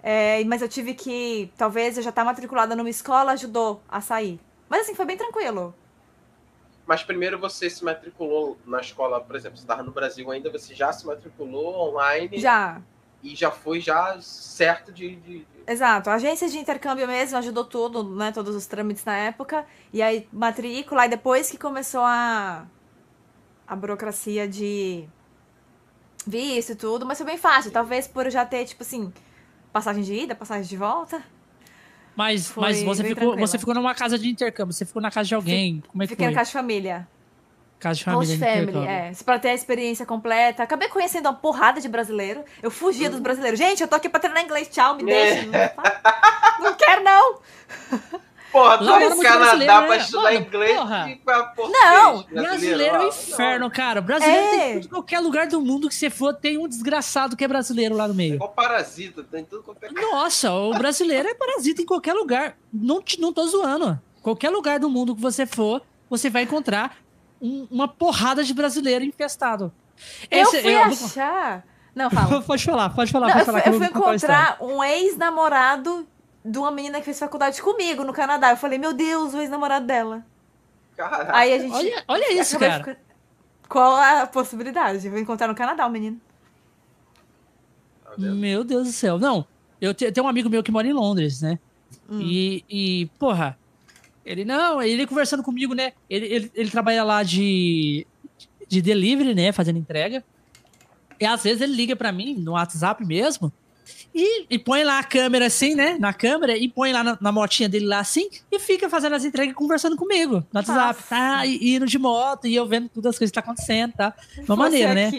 É, 0.01 0.43
mas 0.45 0.61
eu 0.61 0.67
tive 0.67 0.93
que, 0.93 1.51
talvez 1.57 1.95
eu 1.95 2.03
já 2.03 2.09
estar 2.09 2.23
tá 2.23 2.25
matriculada 2.25 2.75
numa 2.75 2.89
escola, 2.89 3.31
ajudou 3.31 3.81
a 3.87 4.01
sair. 4.01 4.39
Mas 4.67 4.81
assim, 4.81 4.95
foi 4.95 5.05
bem 5.05 5.15
tranquilo. 5.15 5.73
Mas 6.85 7.03
primeiro 7.03 7.39
você 7.39 7.69
se 7.69 7.85
matriculou 7.85 8.57
na 8.65 8.81
escola, 8.81 9.21
por 9.21 9.35
exemplo, 9.35 9.57
você 9.57 9.63
estava 9.63 9.81
no 9.81 9.91
Brasil 9.91 10.29
ainda, 10.29 10.51
você 10.51 10.75
já 10.75 10.91
se 10.91 11.05
matriculou 11.05 11.89
online? 11.89 12.37
Já. 12.37 12.81
E 13.21 13.33
já 13.35 13.49
foi 13.49 13.79
já 13.79 14.19
certo 14.19 14.91
de, 14.91 15.15
de 15.15 15.47
Exato. 15.67 16.09
A 16.09 16.15
agência 16.15 16.49
de 16.49 16.57
intercâmbio 16.57 17.07
mesmo 17.07 17.37
ajudou 17.37 17.63
tudo, 17.63 18.03
né? 18.15 18.31
Todos 18.31 18.55
os 18.55 18.65
trâmites 18.65 19.03
na 19.05 19.15
época. 19.15 19.65
E 19.91 20.01
aí, 20.01 20.27
matrícula. 20.31 21.05
E 21.05 21.09
depois 21.09 21.49
que 21.49 21.57
começou 21.57 22.01
a, 22.01 22.65
a 23.67 23.75
burocracia 23.75 24.47
de 24.47 25.07
visto 26.27 26.73
e 26.73 26.75
tudo. 26.75 27.05
Mas 27.05 27.17
foi 27.17 27.27
bem 27.27 27.37
fácil. 27.37 27.71
Talvez 27.71 28.07
por 28.07 28.29
já 28.29 28.45
ter, 28.45 28.65
tipo 28.65 28.83
assim, 28.83 29.13
passagem 29.71 30.03
de 30.03 30.13
ida, 30.13 30.35
passagem 30.35 30.67
de 30.67 30.77
volta. 30.77 31.23
Mas, 32.15 32.53
mas 32.55 32.83
você, 32.83 33.03
ficou, 33.03 33.35
você 33.37 33.57
ficou 33.57 33.73
numa 33.73 33.95
casa 33.95 34.19
de 34.19 34.29
intercâmbio. 34.29 34.73
Você 34.73 34.85
ficou 34.85 35.01
na 35.01 35.09
casa 35.09 35.27
de 35.29 35.35
alguém. 35.35 35.81
Como 35.87 36.03
é 36.03 36.05
que 36.05 36.11
Fiquei 36.11 36.25
foi? 36.25 36.33
na 36.33 36.39
casa 36.39 36.49
de 36.49 36.53
família. 36.53 37.07
Casa 37.83 37.97
de 37.97 38.05
família. 38.05 38.37
Host 38.37 38.39
family, 38.39 38.87
é. 38.87 39.11
Pra 39.25 39.37
ter 39.37 39.49
a 39.49 39.53
experiência 39.53 40.05
completa. 40.05 40.63
Acabei 40.63 40.87
conhecendo 40.87 41.25
uma 41.25 41.33
porrada 41.33 41.81
de 41.81 41.89
brasileiro. 41.89 42.45
Eu 42.61 42.71
fugia 42.71 43.09
dos 43.09 43.19
brasileiros. 43.19 43.59
Gente, 43.59 43.81
eu 43.81 43.89
tô 43.89 43.97
aqui 43.97 44.07
pra 44.07 44.21
treinar 44.21 44.41
inglês. 44.41 44.69
Tchau, 44.69 44.95
me 44.95 45.03
deixa. 45.03 45.49
É. 45.53 45.75
Não, 46.59 46.69
não 46.69 46.73
quero, 46.75 47.03
não. 47.03 47.39
Porra, 48.53 48.77
vai 48.77 49.09
no 49.09 49.19
Canadá 49.19 49.81
pra 49.81 49.89
né? 49.89 49.97
estudar 49.97 50.31
Mano, 50.31 50.45
inglês 50.45 50.77
porra. 50.77 51.09
e 51.09 51.15
pra 51.17 51.43
português. 51.43 51.83
Não, 51.83 52.23
brasileiro 52.23 52.95
é 52.95 52.99
um 52.99 53.07
inferno, 53.09 53.69
cara. 53.69 53.99
Brasileiro 53.99 54.45
é. 54.45 54.49
tem 54.49 54.77
em 54.77 54.87
qualquer 54.87 55.19
lugar 55.19 55.47
do 55.47 55.59
mundo 55.59 55.89
que 55.89 55.95
você 55.95 56.09
for, 56.09 56.33
tem 56.33 56.57
um 56.57 56.69
desgraçado 56.69 57.35
que 57.35 57.43
é 57.43 57.47
brasileiro 57.49 57.95
lá 57.95 58.07
no 58.07 58.13
meio. 58.13 58.41
É 58.41 58.47
parasita, 58.47 59.23
tem 59.23 59.43
tudo 59.43 59.63
quanto 59.63 59.83
é 59.83 59.91
Nossa, 59.91 60.53
o 60.53 60.73
brasileiro 60.75 61.27
é 61.27 61.33
parasita 61.33 61.81
em 61.81 61.85
qualquer 61.85 62.13
lugar. 62.13 62.55
Não, 62.71 63.03
não 63.19 63.33
tô 63.33 63.45
zoando. 63.45 63.99
Qualquer 64.21 64.51
lugar 64.51 64.79
do 64.79 64.89
mundo 64.89 65.15
que 65.15 65.21
você 65.21 65.45
for, 65.45 65.81
você 66.09 66.29
vai 66.29 66.43
encontrar 66.43 66.95
um, 67.43 67.67
uma 67.69 67.87
porrada 67.87 68.41
de 68.43 68.53
brasileiro 68.53 69.03
infestado. 69.03 69.71
Eu 70.31 70.43
Esse, 70.43 70.61
fui 70.61 70.73
eu, 70.73 70.81
achar. 70.81 71.65
Não, 71.93 72.09
fala. 72.09 72.41
pode 72.41 72.63
falar, 72.63 72.89
pode 72.89 73.11
falar. 73.11 73.27
Não, 73.27 73.33
pode 73.33 73.45
falar 73.45 73.59
eu, 73.59 73.63
fui, 73.63 73.73
eu 73.73 73.79
fui 73.79 73.87
encontrar 73.87 74.57
um 74.61 74.81
ex-namorado 74.81 76.07
de 76.43 76.57
uma 76.57 76.71
menina 76.71 76.99
que 76.99 77.05
fez 77.05 77.19
faculdade 77.19 77.61
comigo 77.61 78.03
no 78.05 78.13
Canadá. 78.13 78.51
Eu 78.51 78.57
falei, 78.57 78.79
meu 78.79 78.93
Deus, 78.93 79.33
o 79.33 79.41
ex-namorado 79.41 79.85
dela. 79.85 80.25
Caraca. 80.95 81.35
Aí 81.35 81.53
a 81.53 81.59
gente. 81.59 81.73
Olha, 81.73 82.03
olha 82.07 82.39
isso, 82.39 82.57
cara. 82.57 82.77
Ficar... 82.79 82.97
Qual 83.67 83.95
a 83.95 84.25
possibilidade? 84.27 85.05
Eu 85.05 85.11
vou 85.11 85.19
encontrar 85.19 85.47
no 85.47 85.55
Canadá 85.55 85.85
o 85.85 85.89
menino. 85.89 86.19
Meu 88.17 88.63
Deus 88.63 88.87
do 88.87 88.93
céu. 88.93 89.17
Não, 89.17 89.45
eu 89.81 89.93
tenho 89.93 90.25
um 90.25 90.29
amigo 90.29 90.49
meu 90.49 90.63
que 90.63 90.71
mora 90.71 90.87
em 90.87 90.93
Londres, 90.93 91.41
né? 91.41 91.57
Hum. 92.09 92.19
E, 92.21 92.63
e, 92.69 93.05
porra, 93.17 93.57
ele, 94.25 94.45
não, 94.45 94.81
ele 94.81 95.05
conversando 95.05 95.43
comigo, 95.43 95.73
né? 95.73 95.93
Ele, 96.09 96.25
ele, 96.25 96.51
ele 96.55 96.69
trabalha 96.71 97.03
lá 97.03 97.23
de, 97.23 98.07
de 98.67 98.81
delivery, 98.81 99.35
né? 99.35 99.51
Fazendo 99.51 99.79
entrega. 99.79 100.23
E 101.19 101.25
às 101.25 101.43
vezes 101.43 101.61
ele 101.61 101.73
liga 101.73 101.95
para 101.95 102.11
mim 102.11 102.35
no 102.35 102.53
WhatsApp 102.53 103.05
mesmo. 103.05 103.51
E, 104.15 104.45
e, 104.49 104.59
põe 104.59 104.83
lá 104.83 104.99
a 104.99 105.03
câmera 105.03 105.47
assim, 105.47 105.75
né? 105.75 105.97
Na 105.99 106.13
câmera, 106.13 106.55
e 106.55 106.69
põe 106.69 106.93
lá 106.93 107.03
na, 107.03 107.17
na 107.19 107.31
motinha 107.31 107.67
dele 107.67 107.85
lá 107.85 107.99
assim, 107.99 108.29
e 108.51 108.59
fica 108.59 108.87
fazendo 108.87 109.15
as 109.15 109.25
entregas 109.25 109.55
conversando 109.55 109.97
comigo 109.97 110.35
no 110.35 110.59
WhatsApp, 110.59 110.99
Nossa. 110.99 111.07
tá? 111.09 111.45
E, 111.45 111.75
indo 111.75 111.85
de 111.85 111.97
moto, 111.97 112.47
e 112.47 112.55
eu 112.55 112.65
vendo 112.65 112.87
tudo 112.89 113.09
as 113.09 113.17
coisas 113.17 113.31
que 113.31 113.35
tá 113.35 113.41
acontecendo, 113.41 113.93
tá? 113.93 114.13
Uma 114.47 114.55
maneira, 114.55 114.93
né? 114.93 115.11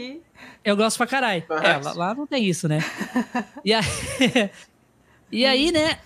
Eu 0.65 0.77
gosto 0.77 0.97
pra 0.97 1.07
caralho. 1.07 1.45
É, 1.51 1.77
lá, 1.77 1.93
lá, 1.93 2.15
não 2.15 2.27
tem 2.27 2.45
isso, 2.45 2.69
né? 2.69 2.79
e 3.65 3.75
aí, 3.75 3.85
e 5.31 5.45
aí, 5.45 5.73
né? 5.73 5.99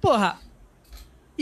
Porra, 0.00 0.38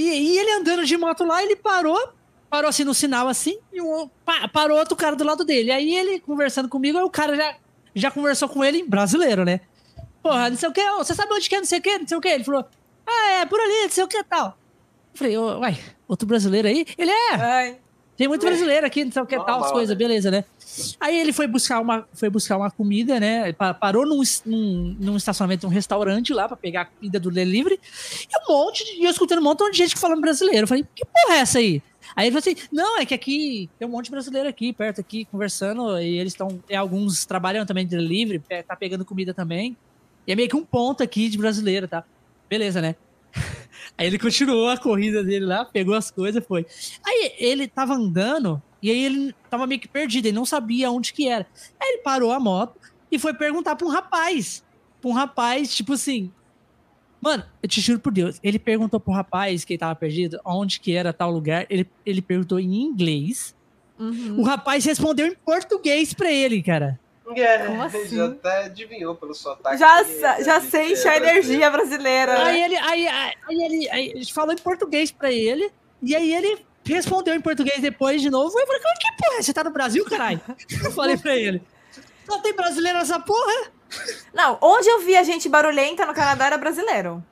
e, 0.01 0.35
e 0.35 0.39
ele 0.39 0.53
andando 0.53 0.85
de 0.85 0.97
moto 0.97 1.25
lá, 1.25 1.43
ele 1.43 1.57
parou, 1.57 2.13
parou 2.49 2.69
assim 2.69 2.85
no 2.85 2.95
sinal 2.95 3.29
assim, 3.29 3.59
e 3.73 3.81
um, 3.81 4.09
parou 4.53 4.79
outro 4.79 4.97
cara 4.97 5.17
do 5.17 5.25
lado 5.25 5.45
dele. 5.45 5.71
Aí 5.71 5.95
ele 5.95 6.21
conversando 6.21 6.69
comigo, 6.69 6.99
aí 6.99 7.05
o 7.05 7.11
cara 7.11 7.37
já, 7.37 7.57
já 7.95 8.11
conversou 8.11 8.49
com 8.49 8.65
ele 8.65 8.79
em 8.79 8.89
brasileiro, 8.89 9.45
né? 9.45 9.61
Porra, 10.23 10.51
não 10.51 10.57
sei 10.57 10.69
o 10.69 10.73
que, 10.73 10.85
você 10.93 11.15
sabe 11.15 11.33
onde 11.33 11.49
que 11.49 11.55
é, 11.55 11.59
não 11.59 11.67
sei 11.67 11.79
o 11.79 11.83
que, 11.83 11.99
não 11.99 12.09
sei 12.09 12.19
o 12.19 12.21
que. 12.21 12.29
Ele 12.29 12.45
falou, 12.45 12.65
ah, 13.07 13.31
é, 13.33 13.47
por 13.47 13.61
ali, 13.61 13.83
não 13.83 13.91
sei 13.91 14.05
o 14.05 14.09
que 14.09 14.23
tal. 14.25 14.59
Eu 15.13 15.19
falei, 15.19 15.39
uai, 15.39 15.79
outro 16.07 16.27
brasileiro 16.27 16.69
aí? 16.69 16.87
Ele 16.97 17.11
é. 17.11 17.35
Ai. 17.35 17.79
Tem 18.21 18.29
muito 18.29 18.45
brasileiro 18.45 18.87
aqui, 18.87 19.03
não 19.03 19.11
sei 19.11 19.23
o 19.23 19.25
que 19.25 19.35
tal, 19.35 19.65
as 19.65 19.73
coisas, 19.73 19.97
beleza, 19.97 20.31
né? 20.31 20.45
Aí 21.01 21.19
ele 21.19 21.33
foi 21.33 21.47
buscar 21.47 21.81
uma, 21.81 22.07
foi 22.13 22.29
buscar 22.29 22.59
uma 22.59 22.71
comida, 22.71 23.19
né? 23.19 23.51
Parou 23.81 24.05
num, 24.05 24.21
num, 24.45 24.95
num 25.01 25.17
estacionamento, 25.17 25.67
um 25.67 25.71
restaurante 25.71 26.31
lá 26.35 26.47
para 26.47 26.55
pegar 26.55 26.83
a 26.83 26.85
comida 26.85 27.19
do 27.19 27.31
delivery. 27.31 27.81
E 28.31 28.53
um 28.53 28.55
monte 28.55 28.85
de. 28.85 29.01
E 29.01 29.05
eu 29.07 29.11
escutando 29.11 29.39
um 29.39 29.43
monte 29.43 29.71
de 29.71 29.79
gente 29.79 29.97
falando 29.97 30.21
brasileiro. 30.21 30.65
Eu 30.65 30.69
falei, 30.69 30.87
que 30.95 31.03
porra 31.03 31.37
é 31.37 31.39
essa 31.39 31.61
aí? 31.61 31.83
Aí 32.15 32.27
ele 32.27 32.39
falou 32.39 32.59
assim: 32.59 32.69
não, 32.71 32.99
é 32.99 33.07
que 33.07 33.15
aqui 33.15 33.71
tem 33.79 33.89
um 33.89 33.91
monte 33.91 34.05
de 34.05 34.11
brasileiro 34.11 34.51
aqui, 34.51 34.71
perto 34.71 35.01
aqui, 35.01 35.25
conversando, 35.25 35.99
e 35.99 36.19
eles 36.19 36.35
estão. 36.35 36.61
Alguns 36.77 37.25
trabalham 37.25 37.65
também 37.65 37.87
de 37.87 37.97
delivery, 37.97 38.43
tá 38.69 38.77
pegando 38.77 39.03
comida 39.03 39.33
também. 39.33 39.75
E 40.27 40.33
é 40.33 40.37
meio 40.37 40.47
que 40.47 40.57
um 40.57 40.65
ponto 40.67 41.03
aqui 41.03 41.31
de 41.31 41.39
brasileiro, 41.39 41.89
tá? 41.89 42.05
Beleza, 42.51 42.83
né? 42.83 42.97
Aí 43.97 44.07
ele 44.07 44.19
continuou 44.19 44.69
a 44.69 44.79
corrida 44.79 45.23
dele 45.23 45.45
lá, 45.45 45.65
pegou 45.65 45.95
as 45.95 46.11
coisas, 46.11 46.45
foi. 46.47 46.67
Aí 47.05 47.35
ele 47.39 47.69
tava 47.69 47.95
andando 47.95 48.63
e 48.83 48.91
aí 48.91 49.05
ele 49.05 49.35
tava 49.51 49.67
meio 49.67 49.81
que 49.81 49.89
perdido, 49.89 50.27
ele 50.27 50.35
não 50.35 50.47
sabia 50.47 50.91
onde 50.91 51.13
que 51.13 51.29
era. 51.29 51.47
Aí 51.79 51.89
ele 51.89 52.03
parou 52.03 52.33
a 52.33 52.41
moto 52.41 52.79
e 53.13 53.19
foi 53.19 53.35
perguntar 53.35 53.77
pra 53.77 53.87
um 53.87 53.91
rapaz. 53.91 54.65
Pra 55.01 55.11
um 55.11 55.13
rapaz, 55.13 55.75
tipo 55.75 55.93
assim. 55.93 56.33
Mano, 57.21 57.45
eu 57.63 57.69
te 57.69 57.81
juro 57.83 58.01
por 58.01 58.11
Deus, 58.13 58.41
ele 58.43 58.59
perguntou 58.59 58.99
pro 58.99 59.13
rapaz 59.13 59.65
que 59.65 59.75
ele 59.75 59.79
tava 59.79 59.95
perdido 59.95 60.41
onde 60.45 60.81
que 60.81 60.93
era 60.93 61.13
tal 61.13 61.31
lugar. 61.31 61.67
Ele, 61.69 61.87
ele 62.07 62.23
perguntou 62.23 62.59
em 62.59 62.83
inglês. 62.83 63.55
Uhum. 63.99 64.41
O 64.41 64.43
rapaz 64.43 64.83
respondeu 64.87 65.27
em 65.27 65.35
português 65.35 66.15
pra 66.15 66.33
ele, 66.33 66.63
cara. 66.63 66.99
É, 67.37 67.67
Como 67.67 67.83
assim? 67.83 68.17
Já 68.17 68.27
até 68.27 68.65
adivinhou 68.65 69.15
pelo 69.15 69.35
sotaque. 69.35 69.79
Já, 69.79 70.03
já, 70.03 70.43
já 70.43 70.61
sente 70.61 71.07
a 71.09 71.17
energia 71.17 71.71
brasileira. 71.71 72.43
Aí 72.45 72.63
ele, 72.63 72.77
aí, 72.77 73.07
aí, 73.07 73.35
aí 73.49 73.63
ele, 73.65 73.91
aí, 73.91 74.13
a 74.15 74.17
gente 74.17 74.33
falou 74.33 74.53
em 74.53 74.59
português 74.59 75.11
pra 75.11 75.31
ele, 75.31 75.71
e 76.03 76.15
aí 76.17 76.35
ele 76.35 76.65
respondeu 76.85 77.35
em 77.35 77.41
português 77.41 77.81
depois 77.81 78.21
de 78.23 78.31
novo. 78.31 78.59
Eu 78.59 78.67
falei, 78.67 78.81
que 78.81 79.23
porra? 79.23 79.39
É? 79.39 79.43
Você 79.43 79.53
tá 79.53 79.65
no 79.65 79.71
Brasil, 79.71 80.05
caralho? 80.05 80.41
Eu 80.83 80.91
falei 80.93 81.17
pra 81.17 81.37
ele. 81.37 81.63
Não 82.29 82.41
tem 82.41 82.55
brasileiro 82.55 82.99
nessa 82.99 83.19
porra? 83.19 83.73
Não, 84.33 84.57
onde 84.61 84.89
eu 84.89 85.01
vi 85.01 85.17
a 85.17 85.25
gente 85.25 85.49
barulhenta 85.49 86.07
no 86.07 86.15
Canadá 86.15 86.47
era 86.47 86.57
brasileiro. 86.57 87.25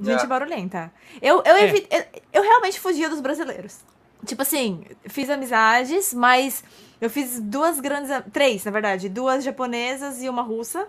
Gente 0.00 0.24
é. 0.24 0.26
barulhenta. 0.26 0.92
Eu, 1.22 1.42
eu, 1.44 1.56
é. 1.56 1.70
eu, 1.70 2.04
eu 2.32 2.42
realmente 2.42 2.80
fugia 2.80 3.08
dos 3.08 3.20
brasileiros. 3.20 3.78
Tipo 4.26 4.42
assim, 4.42 4.84
fiz 5.06 5.30
amizades, 5.30 6.12
mas 6.12 6.64
eu 7.00 7.10
fiz 7.10 7.40
duas 7.40 7.80
grandes. 7.80 8.10
Três, 8.32 8.64
na 8.64 8.70
verdade. 8.70 9.08
Duas 9.08 9.44
japonesas 9.44 10.22
e 10.22 10.28
uma 10.28 10.42
russa. 10.42 10.86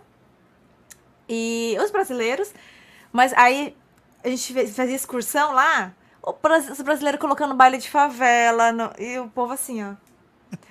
E 1.28 1.78
os 1.84 1.92
brasileiros. 1.92 2.54
Mas 3.12 3.34
aí 3.34 3.76
a 4.24 4.30
gente 4.30 4.54
fazia 4.70 4.96
excursão 4.96 5.54
lá. 5.54 5.94
os 6.24 6.82
brasileiros 6.82 7.20
colocando 7.20 7.54
baile 7.54 7.78
de 7.78 7.90
favela 7.90 8.72
no, 8.72 8.92
e 9.00 9.20
o 9.20 9.28
povo 9.30 9.54
assim, 9.54 9.84
ó. 9.84 9.94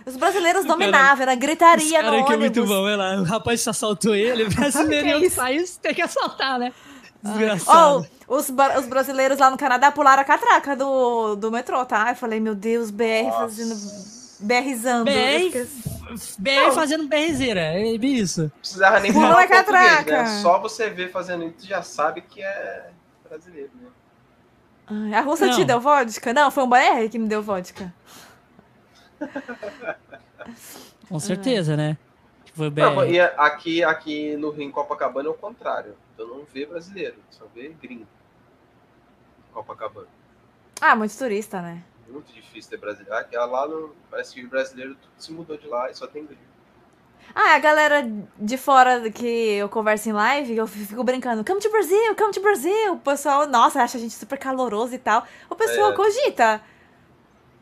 Os 0.07 0.17
brasileiros 0.17 0.65
dominavam, 0.67 1.23
era 1.23 1.35
gritaria 1.35 2.03
no 2.03 2.09
ônibus. 2.09 2.27
que 2.27 2.33
é 2.33 2.37
muito 2.37 2.67
bom, 2.67 2.89
é 2.89 2.97
lá, 2.97 3.15
o 3.17 3.25
rapaz 3.25 3.67
assaltou 3.67 4.15
ele, 4.15 4.45
brasileiro 4.51 5.21
que 5.21 5.31
país 5.31 5.77
tem 5.77 5.95
que 5.95 6.03
assaltar, 6.03 6.59
né? 6.59 6.73
Desgraçado. 7.23 8.07
Oh, 8.29 8.37
os, 8.37 8.51
os 8.51 8.87
brasileiros 8.87 9.39
lá 9.39 9.51
no 9.51 9.57
Canadá 9.57 9.91
pularam 9.91 10.21
a 10.21 10.25
catraca 10.25 10.77
do, 10.77 11.37
do 11.37 11.51
metrô, 11.51 11.85
tá? 11.87 12.11
Eu 12.11 12.17
falei, 12.17 12.39
meu 12.39 12.55
Deus, 12.55 12.91
BR 12.91 13.25
Nossa. 13.25 13.39
fazendo. 13.39 14.24
BRzando. 14.41 15.05
BR, 15.05 15.67
BR 16.39 16.73
fazendo 16.75 17.09
BRzeira, 17.09 17.61
é 17.61 17.83
isso. 17.83 18.51
Precisava 18.61 19.01
nem 19.01 19.13
falar 19.15 19.43
a 19.43 19.49
catraca. 19.49 20.23
Né? 20.23 20.27
Só 20.43 20.59
você 20.59 20.91
ver 20.91 21.11
fazendo 21.11 21.45
isso, 21.45 21.67
já 21.67 21.83
sabe 21.83 22.21
que 22.21 22.43
é 22.43 22.91
brasileiro, 23.29 23.71
né? 23.75 23.89
a 25.17 25.21
Rússia 25.23 25.47
Não. 25.47 25.55
te 25.55 25.65
deu 25.65 25.81
vodka? 25.81 26.33
Não, 26.35 26.51
foi 26.51 26.65
um 26.65 26.69
BR 26.69 27.09
que 27.11 27.19
me 27.19 27.27
deu 27.27 27.43
vodka. 27.43 27.93
Com 31.09 31.19
certeza, 31.19 31.77
né? 31.77 31.97
Foi 32.55 32.71
bem. 32.71 32.85
Não, 32.85 33.05
e 33.05 33.19
aqui, 33.21 33.83
aqui 33.83 34.37
no 34.37 34.51
Rio, 34.51 34.63
em 34.63 34.71
Copacabana, 34.71 35.29
é 35.29 35.31
o 35.31 35.35
contrário. 35.35 35.97
Eu 36.17 36.29
não 36.29 36.45
vê 36.45 36.67
brasileiro, 36.67 37.17
só 37.31 37.45
vê 37.55 37.75
gringo. 37.83 38.07
Copacabana. 39.53 40.07
Ah, 40.81 40.95
muito 40.95 41.17
turista, 41.17 41.61
né? 41.61 41.83
Muito 42.09 42.33
difícil 42.33 42.71
ter 42.71 42.77
brasileiro. 42.77 43.15
Aqui, 43.15 43.37
lá 43.37 43.67
no, 43.67 43.95
parece 44.11 44.35
que 44.35 44.45
o 44.45 44.49
brasileiro 44.49 44.95
tudo 44.95 45.13
se 45.19 45.33
mudou 45.33 45.57
de 45.57 45.67
lá 45.67 45.91
e 45.91 45.95
só 45.95 46.07
tem 46.07 46.25
gringo. 46.25 46.55
Ah, 47.35 47.55
a 47.55 47.59
galera 47.59 48.07
de 48.39 48.57
fora 48.59 49.11
que 49.11 49.27
eu 49.27 49.69
converso 49.69 50.09
em 50.09 50.13
live, 50.13 50.57
eu 50.57 50.67
fico 50.67 51.03
brincando, 51.03 51.45
come 51.45 51.61
to 51.61 51.71
Brasil, 51.71 52.15
come 52.17 52.33
to 52.33 52.41
Brasil. 52.41 52.93
O 52.93 52.99
pessoal, 52.99 53.47
nossa, 53.47 53.83
acha 53.83 53.97
a 53.97 54.01
gente 54.01 54.15
super 54.15 54.39
caloroso 54.39 54.95
e 54.95 54.99
tal. 54.99 55.27
O 55.49 55.55
pessoal 55.55 55.93
é. 55.93 55.95
cogita. 55.95 56.61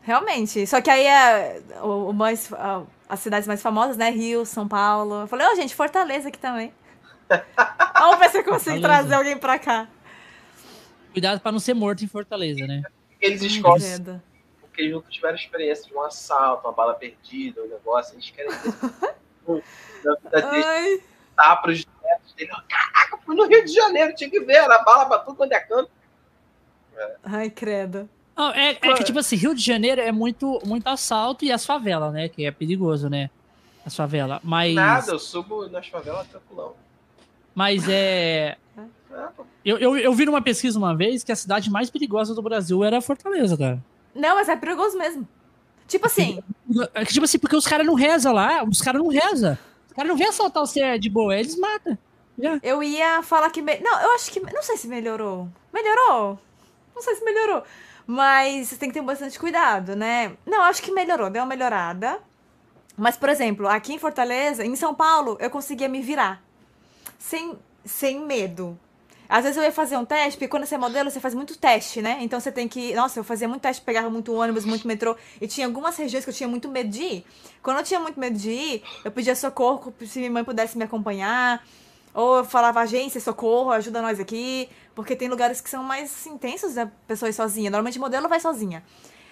Realmente. 0.01 0.67
Só 0.67 0.81
que 0.81 0.89
aí 0.89 1.05
é 1.05 1.61
o, 1.81 2.09
o 2.09 2.13
mais, 2.13 2.51
a, 2.53 2.83
as 3.07 3.19
cidades 3.21 3.47
mais 3.47 3.61
famosas, 3.61 3.95
né? 3.95 4.09
Rio, 4.09 4.45
São 4.45 4.67
Paulo. 4.67 5.21
Eu 5.21 5.27
falei, 5.27 5.47
ó, 5.47 5.51
oh, 5.51 5.55
gente, 5.55 5.73
Fortaleza 5.73 6.27
aqui 6.27 6.37
também. 6.37 6.73
Vamos 7.99 8.19
ver 8.19 8.29
se 8.29 8.37
eu 8.39 8.43
consigo 8.43 8.81
trazer 8.81 9.15
alguém 9.15 9.37
pra 9.37 9.57
cá. 9.57 9.87
Cuidado 11.13 11.39
pra 11.39 11.51
não 11.51 11.59
ser 11.59 11.73
morto 11.73 12.03
em 12.03 12.07
Fortaleza, 12.07 12.67
né? 12.67 12.83
Eles 13.19 13.41
escolhem. 13.41 14.21
Porque 14.73 14.81
eles 14.81 14.93
nunca 14.93 15.07
tiveram 15.11 15.35
experiência 15.35 15.87
de 15.87 15.95
um 15.95 16.01
assalto, 16.01 16.67
uma 16.67 16.73
bala 16.73 16.95
perdida, 16.95 17.61
um 17.61 17.67
negócio. 17.67 18.15
Eles 18.15 18.31
querem 18.31 18.49
vida 18.49 20.17
deles. 20.41 21.03
Tá 21.35 21.55
pros 21.57 21.85
netos 22.03 22.33
dele. 22.33 22.51
Caraca, 22.67 23.19
fui 23.23 23.35
no 23.35 23.45
Rio 23.45 23.63
de 23.63 23.71
Janeiro, 23.71 24.15
tinha 24.15 24.31
que 24.31 24.39
ver. 24.39 24.55
Era 24.55 24.79
bala 24.79 25.05
pra 25.05 25.19
tudo 25.19 25.37
quando 25.37 25.51
é 25.51 25.59
canto. 25.59 25.91
É. 26.97 27.15
Ai, 27.23 27.49
credo. 27.51 28.09
Não, 28.35 28.49
é, 28.49 28.71
é, 28.71 28.93
que, 28.95 29.03
tipo 29.03 29.19
assim, 29.19 29.35
Rio 29.35 29.53
de 29.53 29.61
Janeiro 29.61 30.01
é 30.01 30.11
muito, 30.11 30.59
muito 30.65 30.87
assalto 30.87 31.45
e 31.45 31.51
as 31.51 31.63
favelas, 31.63 32.11
né? 32.11 32.27
Que 32.27 32.47
é 32.47 32.51
perigoso, 32.51 33.07
né? 33.11 33.29
As 33.85 33.95
favelas. 33.95 34.39
Mas. 34.43 34.73
Nada, 34.73 35.11
eu 35.11 35.19
subo 35.19 35.67
nas 35.67 35.85
favelas 35.85 36.27
tranquilão. 36.27 36.73
Mas 37.53 37.87
é. 37.87 38.57
Eu, 39.63 39.77
eu, 39.77 39.95
eu 39.97 40.13
vi 40.13 40.25
numa 40.25 40.41
pesquisa 40.41 40.79
uma 40.79 40.95
vez 40.95 41.23
que 41.23 41.31
a 41.31 41.35
cidade 41.35 41.69
mais 41.69 41.91
perigosa 41.91 42.33
do 42.33 42.41
Brasil 42.41 42.83
era 42.83 42.99
Fortaleza, 43.01 43.55
cara. 43.55 43.79
Não, 44.13 44.35
mas 44.35 44.49
é 44.49 44.55
perigoso 44.55 44.97
mesmo. 44.97 45.27
Tipo 45.87 46.07
assim. 46.07 46.41
É 46.93 47.05
que, 47.05 47.13
tipo 47.13 47.25
assim, 47.25 47.39
porque 47.39 47.55
os 47.55 47.67
caras 47.67 47.85
não 47.85 47.93
rezam 47.93 48.33
lá, 48.33 48.63
os 48.63 48.81
caras 48.81 49.01
não 49.01 49.09
rezam. 49.09 49.57
Os 49.87 49.93
caras 49.93 50.09
não 50.09 50.17
vêm 50.17 50.27
assaltar 50.27 50.65
você 50.65 50.97
de 50.97 51.09
boa, 51.09 51.37
eles 51.37 51.57
matam. 51.57 51.97
Já. 52.37 52.59
Eu 52.63 52.81
ia 52.81 53.21
falar 53.21 53.49
que. 53.49 53.61
Me... 53.61 53.77
Não, 53.79 54.01
eu 54.01 54.15
acho 54.15 54.31
que. 54.31 54.39
Não 54.39 54.63
sei 54.63 54.77
se 54.77 54.87
melhorou. 54.87 55.47
Melhorou? 55.71 56.39
Não 56.95 57.01
sei 57.01 57.15
se 57.15 57.23
melhorou. 57.23 57.63
Mas 58.05 58.67
você 58.67 58.75
tem 58.75 58.89
que 58.89 58.93
ter 58.93 59.01
bastante 59.01 59.39
cuidado, 59.39 59.95
né? 59.95 60.33
Não, 60.45 60.61
acho 60.63 60.81
que 60.81 60.91
melhorou, 60.91 61.29
deu 61.29 61.41
uma 61.41 61.47
melhorada. 61.47 62.19
Mas, 62.97 63.17
por 63.17 63.29
exemplo, 63.29 63.67
aqui 63.67 63.93
em 63.93 63.97
Fortaleza, 63.97 64.63
em 64.65 64.75
São 64.75 64.93
Paulo, 64.93 65.37
eu 65.39 65.49
conseguia 65.49 65.87
me 65.87 66.01
virar. 66.01 66.43
Sem, 67.17 67.57
sem 67.85 68.19
medo. 68.19 68.77
Às 69.27 69.43
vezes 69.43 69.57
eu 69.57 69.63
ia 69.63 69.71
fazer 69.71 69.97
um 69.97 70.05
teste, 70.05 70.37
porque 70.37 70.47
quando 70.47 70.65
você 70.65 70.75
é 70.75 70.77
modelo, 70.77 71.09
você 71.09 71.19
faz 71.19 71.33
muito 71.33 71.57
teste, 71.57 72.01
né? 72.01 72.17
Então 72.21 72.39
você 72.39 72.51
tem 72.51 72.67
que. 72.67 72.93
Nossa, 72.93 73.19
eu 73.19 73.23
fazia 73.23 73.47
muito 73.47 73.61
teste, 73.61 73.81
pegava 73.81 74.09
muito 74.09 74.33
ônibus, 74.33 74.65
muito 74.65 74.87
metrô. 74.87 75.15
E 75.39 75.47
tinha 75.47 75.65
algumas 75.65 75.97
regiões 75.97 76.23
que 76.23 76.29
eu 76.29 76.33
tinha 76.33 76.47
muito 76.47 76.69
medo 76.69 76.89
de 76.89 77.01
ir. 77.01 77.25
Quando 77.61 77.77
eu 77.77 77.83
tinha 77.83 77.99
muito 77.99 78.19
medo 78.19 78.37
de 78.37 78.51
ir, 78.51 78.83
eu 79.03 79.11
pedia 79.11 79.35
socorro 79.35 79.93
se 80.05 80.19
minha 80.19 80.31
mãe 80.31 80.43
pudesse 80.43 80.77
me 80.77 80.83
acompanhar. 80.83 81.65
Ou 82.13 82.37
eu 82.37 82.45
falava, 82.45 82.81
agência, 82.81 83.19
socorro, 83.19 83.71
ajuda 83.71 84.01
nós 84.01 84.19
aqui. 84.19 84.69
Porque 84.93 85.15
tem 85.15 85.27
lugares 85.27 85.61
que 85.61 85.69
são 85.69 85.83
mais 85.83 86.27
intensos 86.27 86.75
da 86.75 86.85
pessoa 87.07 87.29
ir 87.29 87.33
sozinha. 87.33 87.71
Normalmente 87.71 87.97
modelo 87.97 88.29
vai 88.29 88.39
sozinha. 88.39 88.83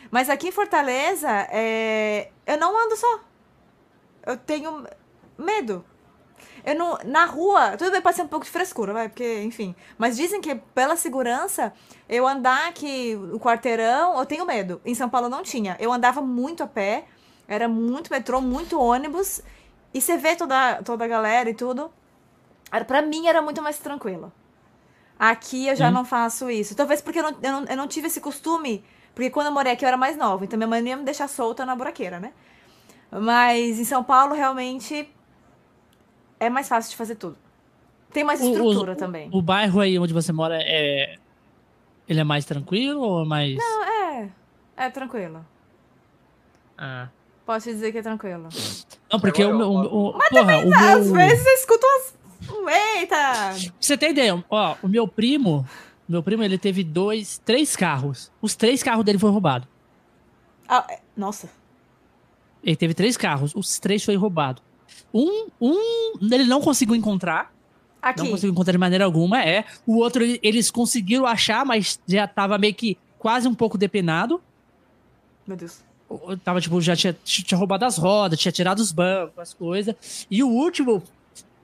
Mas 0.09 0.29
aqui 0.29 0.47
em 0.47 0.51
Fortaleza, 0.51 1.29
é... 1.51 2.29
eu 2.47 2.57
não 2.57 2.75
ando 2.77 2.95
só. 2.95 3.19
Eu 4.25 4.37
tenho 4.37 4.85
medo. 5.37 5.85
Eu 6.63 6.75
não, 6.75 6.97
na 7.05 7.25
rua, 7.25 7.75
tudo 7.77 7.91
bem, 7.91 8.01
pode 8.01 8.15
ser 8.15 8.21
um 8.21 8.27
pouco 8.27 8.45
de 8.45 8.51
frescura, 8.51 8.93
vai, 8.93 9.09
porque, 9.09 9.41
enfim. 9.43 9.75
Mas 9.97 10.15
dizem 10.15 10.39
que 10.41 10.55
pela 10.55 10.95
segurança, 10.95 11.73
eu 12.07 12.27
andar 12.27 12.67
aqui 12.67 13.17
o 13.33 13.39
quarteirão, 13.39 14.17
eu 14.19 14.25
tenho 14.25 14.45
medo. 14.45 14.79
Em 14.85 14.93
São 14.93 15.09
Paulo 15.09 15.29
não 15.29 15.41
tinha. 15.41 15.75
Eu 15.79 15.91
andava 15.91 16.21
muito 16.21 16.63
a 16.63 16.67
pé, 16.67 17.05
era 17.47 17.67
muito 17.67 18.11
metrô, 18.11 18.39
muito 18.39 18.79
ônibus. 18.79 19.41
E 19.93 19.99
você 19.99 20.17
vê 20.17 20.35
toda, 20.35 20.81
toda 20.83 21.03
a 21.03 21.07
galera 21.07 21.49
e 21.49 21.53
tudo. 21.53 21.91
Para 22.87 23.01
mim 23.01 23.27
era 23.27 23.41
muito 23.41 23.61
mais 23.61 23.77
tranquilo. 23.77 24.31
Aqui 25.19 25.67
eu 25.67 25.75
já 25.75 25.89
hum. 25.89 25.91
não 25.91 26.05
faço 26.05 26.49
isso. 26.49 26.75
Talvez 26.75 27.01
porque 27.01 27.19
eu 27.19 27.23
não, 27.23 27.37
eu 27.41 27.51
não, 27.51 27.63
eu, 27.65 27.77
não, 27.77 27.87
tive 27.87 28.07
esse 28.07 28.21
costume. 28.21 28.83
Porque 29.13 29.29
quando 29.29 29.47
eu 29.47 29.51
morei 29.51 29.73
aqui 29.73 29.83
eu 29.83 29.87
era 29.87 29.97
mais 29.97 30.15
nova. 30.15 30.45
Então 30.45 30.57
minha 30.57 30.67
mãe 30.67 30.81
não 30.81 30.87
ia 30.87 30.97
me 30.97 31.03
deixar 31.03 31.27
solta 31.27 31.65
na 31.65 31.75
buraqueira, 31.75 32.19
né? 32.19 32.31
Mas 33.11 33.77
em 33.77 33.83
São 33.83 34.03
Paulo 34.03 34.33
realmente 34.33 35.07
é 36.41 36.49
mais 36.49 36.67
fácil 36.67 36.89
de 36.89 36.97
fazer 36.97 37.15
tudo. 37.15 37.37
Tem 38.11 38.23
mais 38.23 38.41
estrutura 38.41 38.91
o, 38.91 38.93
o, 38.95 38.97
também. 38.97 39.29
O 39.31 39.41
bairro 39.41 39.79
aí 39.79 39.97
onde 39.97 40.11
você 40.11 40.33
mora 40.33 40.57
é. 40.59 41.17
Ele 42.09 42.19
é 42.19 42.23
mais 42.23 42.43
tranquilo 42.43 42.99
ou 42.99 43.25
mais. 43.25 43.55
Não, 43.55 43.83
é. 43.83 44.29
É 44.75 44.89
tranquilo. 44.89 45.45
Ah. 46.75 47.07
Posso 47.45 47.69
dizer 47.69 47.91
que 47.91 47.99
é 47.99 48.01
tranquilo. 48.01 48.49
Não, 49.11 49.19
porque 49.19 49.45
o 49.45 49.55
meu. 49.55 49.69
O, 49.69 50.13
Mas 50.17 50.29
porra, 50.29 50.41
também, 50.41 50.65
o 50.65 50.69
meu... 50.69 50.79
às 50.79 51.11
vezes 51.11 51.45
eu 51.45 51.53
escuto 51.53 51.85
umas 51.85 52.21
Eita! 52.97 53.15
Pra 53.15 53.53
você 53.79 53.95
ter 53.95 54.09
ideia, 54.09 54.43
ó, 54.49 54.75
o 54.81 54.87
meu 54.87 55.07
primo, 55.07 55.65
meu 56.09 56.23
primo, 56.23 56.43
ele 56.43 56.57
teve 56.57 56.83
dois, 56.83 57.37
três 57.45 57.75
carros. 57.75 58.31
Os 58.41 58.55
três 58.55 58.81
carros 58.81 59.05
dele 59.05 59.19
foram 59.19 59.33
roubados. 59.33 59.67
Ah, 60.67 60.85
é, 60.89 60.99
nossa. 61.15 61.49
Ele 62.63 62.75
teve 62.75 62.93
três 62.93 63.15
carros, 63.15 63.53
os 63.55 63.79
três 63.79 64.03
foi 64.03 64.15
roubado. 64.15 64.61
Um, 65.13 65.47
um, 65.59 66.17
ele 66.31 66.45
não 66.45 66.61
conseguiu 66.61 66.95
encontrar. 66.95 67.53
Aqui. 68.01 68.21
Não 68.23 68.31
conseguiu 68.31 68.51
encontrar 68.51 68.71
de 68.71 68.77
maneira 68.77 69.05
alguma, 69.05 69.43
é. 69.43 69.65
O 69.85 69.97
outro, 69.97 70.23
eles 70.41 70.71
conseguiram 70.71 71.25
achar, 71.25 71.63
mas 71.63 71.99
já 72.07 72.27
tava 72.27 72.57
meio 72.57 72.73
que 72.73 72.97
quase 73.19 73.47
um 73.47 73.53
pouco 73.53 73.77
depenado. 73.77 74.41
Meu 75.45 75.55
Deus. 75.55 75.83
Tava, 76.43 76.59
tipo, 76.59 76.81
já 76.81 76.95
tinha, 76.95 77.15
tinha 77.23 77.57
roubado 77.57 77.85
as 77.85 77.97
rodas, 77.97 78.39
tinha 78.39 78.51
tirado 78.51 78.79
os 78.79 78.91
bancos, 78.91 79.37
as 79.37 79.53
coisas. 79.53 80.25
E 80.29 80.43
o 80.43 80.49
último 80.49 81.03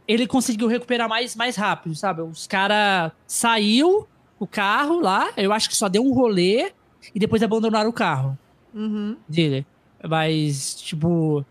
ele 0.07 0.25
conseguiu 0.25 0.67
recuperar 0.67 1.09
mais, 1.09 1.35
mais 1.35 1.55
rápido, 1.55 1.93
sabe? 1.95 2.21
Os 2.21 2.47
caras 2.47 3.11
saiu 3.27 4.07
o 4.39 4.47
carro 4.47 5.01
lá, 5.01 5.31
eu 5.35 5.51
acho 5.51 5.67
que 5.67 5.75
só 5.75 5.89
deu 5.89 6.03
um 6.03 6.13
rolê 6.13 6.71
e 7.13 7.19
depois 7.19 7.43
abandonaram 7.43 7.89
o 7.89 7.93
carro 7.93 8.37
uhum. 8.73 9.17
dele. 9.27 9.65
Mas, 10.07 10.75
tipo, 10.75 11.45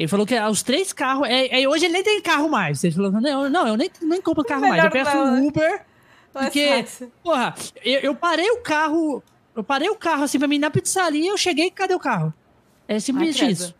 ele 0.00 0.08
falou 0.08 0.24
que 0.24 0.34
os 0.40 0.62
três 0.62 0.94
carros. 0.94 1.28
É, 1.28 1.60
é, 1.60 1.68
hoje 1.68 1.84
ele 1.84 1.92
nem 1.92 2.02
tem 2.02 2.22
carro 2.22 2.48
mais. 2.48 2.82
Ele 2.82 2.94
falou: 2.94 3.12
não, 3.12 3.50
não 3.50 3.68
eu 3.68 3.76
nem, 3.76 3.90
nem 4.00 4.22
compro 4.22 4.42
carro 4.42 4.62
mais. 4.62 4.82
Eu 4.82 4.90
peço 4.90 5.14
um? 5.14 5.46
Uber. 5.46 5.82
Porque, 6.32 6.86
porra, 7.22 7.54
eu, 7.84 8.00
eu, 8.00 8.14
parei 8.14 8.50
o 8.50 8.62
carro. 8.62 9.22
Eu 9.54 9.62
parei 9.62 9.90
o 9.90 9.94
carro 9.94 10.22
assim 10.22 10.38
pra 10.38 10.48
mim 10.48 10.58
na 10.58 10.70
pizzaria, 10.70 11.30
eu 11.30 11.36
cheguei 11.36 11.66
e 11.66 11.70
cadê 11.70 11.94
o 11.94 11.98
carro? 11.98 12.32
É 12.88 12.98
simplesmente 12.98 13.50
isso. 13.50 13.74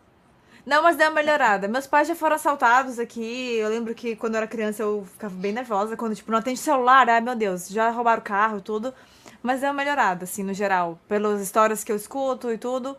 Não, 0.63 0.83
mas 0.83 0.95
deu 0.95 1.07
uma 1.07 1.15
melhorada. 1.15 1.67
Meus 1.67 1.87
pais 1.87 2.07
já 2.07 2.13
foram 2.13 2.35
assaltados 2.35 2.99
aqui. 2.99 3.55
Eu 3.55 3.69
lembro 3.69 3.95
que 3.95 4.15
quando 4.15 4.35
eu 4.35 4.39
era 4.39 4.47
criança 4.47 4.83
eu 4.83 5.03
ficava 5.11 5.33
bem 5.33 5.51
nervosa. 5.51 5.97
Quando, 5.97 6.13
tipo, 6.13 6.31
não 6.31 6.37
atende 6.37 6.59
celular, 6.59 7.09
ai 7.09 7.19
meu 7.19 7.35
Deus, 7.35 7.67
já 7.67 7.89
roubaram 7.89 8.21
o 8.21 8.23
carro, 8.23 8.61
tudo. 8.61 8.93
Mas 9.41 9.61
deu 9.61 9.69
uma 9.69 9.75
melhorada, 9.75 10.25
assim, 10.25 10.43
no 10.43 10.53
geral. 10.53 10.99
Pelas 11.07 11.41
histórias 11.41 11.83
que 11.83 11.91
eu 11.91 11.95
escuto 11.95 12.51
e 12.51 12.59
tudo. 12.59 12.95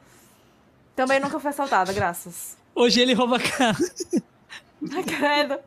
Também 0.96 1.20
nunca 1.20 1.38
fui 1.38 1.50
assaltada, 1.50 1.92
graças. 1.92 2.60
Hoje 2.74 3.00
ele 3.00 3.14
rouba 3.14 3.38
carro. 3.38 3.84
Ai, 4.92 5.02
credo. 5.02 5.58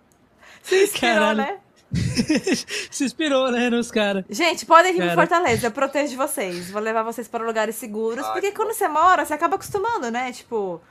Se 0.62 0.84
inspirou, 0.84 1.14
Caralho. 1.14 1.38
né? 1.38 1.60
Se 2.92 3.06
inspirou, 3.06 3.52
né, 3.52 3.70
nos 3.70 3.92
caras. 3.92 4.26
Gente, 4.30 4.66
podem 4.66 4.94
vir 4.94 5.00
Cara. 5.00 5.14
Fortaleza, 5.14 5.68
eu 5.68 5.72
protejo 5.72 6.18
vocês. 6.18 6.70
Vou 6.72 6.82
levar 6.82 7.04
vocês 7.04 7.28
para 7.28 7.46
lugares 7.46 7.76
seguros. 7.76 8.26
porque 8.30 8.52
quando 8.52 8.74
você 8.74 8.88
mora, 8.88 9.24
você 9.24 9.34
acaba 9.34 9.56
acostumando, 9.56 10.10
né? 10.10 10.32
Tipo, 10.32 10.82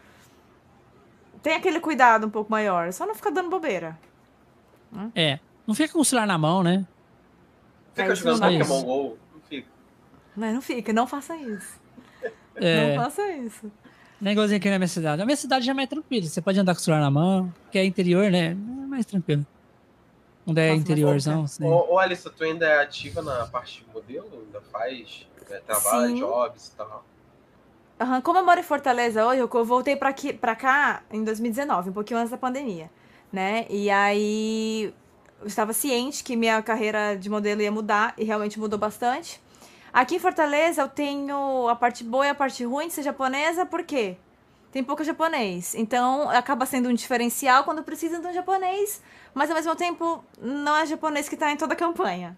tem 1.43 1.55
aquele 1.55 1.81
cuidado 1.81 2.27
um 2.27 2.31
pouco 2.31 2.51
maior. 2.51 2.93
Só 2.93 3.07
não 3.07 3.15
fica 3.15 3.31
dando 3.31 3.51
bobeira. 3.51 3.99
É. 5.15 5.39
Não 5.67 5.75
fica 5.75 5.93
com 5.93 6.01
o 6.01 6.05
celular 6.05 6.27
na 6.27 6.39
mão, 6.39 6.63
né? 6.63 6.87
Fica 7.95 8.15
jogando 8.15 8.41
Pokémon 8.41 8.83
GO. 8.83 9.19
Não 9.35 9.41
fica. 9.49 9.69
Mas 10.37 10.55
não 10.55 10.63
fica, 10.63 10.93
não 10.93 11.07
faça 11.07 11.37
isso. 11.37 11.81
É. 12.57 12.97
Não 12.97 13.05
faça 13.05 13.29
isso. 13.33 13.71
Negocinho 14.21 14.57
aqui 14.57 14.71
na 14.71 14.79
minha 14.79 14.89
cidade. 14.89 15.23
A 15.23 15.25
minha 15.25 15.37
cidade 15.37 15.67
já 15.67 15.73
é 15.73 15.75
mais 15.75 15.89
tranquila. 15.89 16.27
Você 16.27 16.41
pode 16.41 16.59
andar 16.59 16.75
com 16.75 16.81
o 16.81 16.83
celular 16.83 17.03
na 17.03 17.11
mão, 17.11 17.53
que 17.71 17.79
é 17.79 17.85
interior, 17.85 18.31
né? 18.31 18.53
É 18.53 18.87
mais 18.87 19.05
tranquilo. 19.05 19.47
Onde 20.47 20.61
é 20.61 20.75
interiorzão. 20.75 21.45
Assim. 21.45 21.65
Ô, 21.65 21.95
ô, 21.95 21.99
Alissa, 21.99 22.31
tu 22.31 22.45
ainda 22.45 22.67
é 22.67 22.83
ativa 22.83 23.23
na 23.23 23.47
parte 23.47 23.83
de 23.83 23.93
modelo? 23.93 24.31
Ainda 24.47 24.61
faz 24.61 25.27
é, 25.51 25.59
trabalho, 25.61 26.09
Sim. 26.09 26.19
jobs 26.21 26.69
e 26.69 26.77
tal? 26.77 27.05
Uhum. 28.01 28.21
Como 28.21 28.39
eu 28.39 28.45
moro 28.45 28.61
em 28.61 28.65
Fortaleza 28.65 29.25
hoje, 29.25 29.41
eu 29.41 29.65
voltei 29.65 29.97
pra, 29.97 30.11
aqui, 30.11 30.33
pra 30.33 30.55
cá 30.55 31.03
em 31.11 31.23
2019, 31.23 31.91
um 31.91 31.93
pouquinho 31.93 32.19
antes 32.19 32.31
da 32.31 32.37
pandemia, 32.37 32.91
né? 33.33 33.67
E 33.71 33.89
aí 33.89 34.93
eu 35.41 35.47
estava 35.47 35.73
ciente 35.73 36.25
que 36.25 36.37
minha 36.37 36.61
carreira 36.63 37.15
de 37.15 37.31
modelo 37.31 37.63
ia 37.63 37.71
mudar 37.71 38.15
e 38.19 38.25
realmente 38.25 38.59
mudou 38.59 38.79
bastante. 38.79 39.41
Aqui 39.95 40.17
em 40.17 40.19
Fortaleza 40.19 40.83
eu 40.83 40.89
tenho 40.89 41.69
a 41.69 41.77
parte 41.77 42.03
boa 42.03 42.27
e 42.27 42.29
a 42.29 42.35
parte 42.35 42.65
ruim 42.65 42.89
de 42.89 42.95
ser 42.95 43.05
japonesa, 43.05 43.65
por 43.65 43.85
quê? 43.85 44.17
Tem 44.73 44.83
pouco 44.83 45.05
japonês. 45.05 45.73
Então 45.77 46.29
acaba 46.31 46.67
sendo 46.67 46.89
um 46.89 46.93
diferencial 46.93 47.63
quando 47.63 47.81
precisa 47.85 48.19
de 48.19 48.27
um 48.27 48.33
japonês, 48.33 49.01
mas 49.33 49.49
ao 49.49 49.55
mesmo 49.55 49.77
tempo 49.77 50.25
não 50.37 50.77
é 50.77 50.85
japonês 50.85 51.29
que 51.29 51.37
está 51.37 51.53
em 51.53 51.57
toda 51.57 51.75
a 51.75 51.77
campanha. 51.77 52.37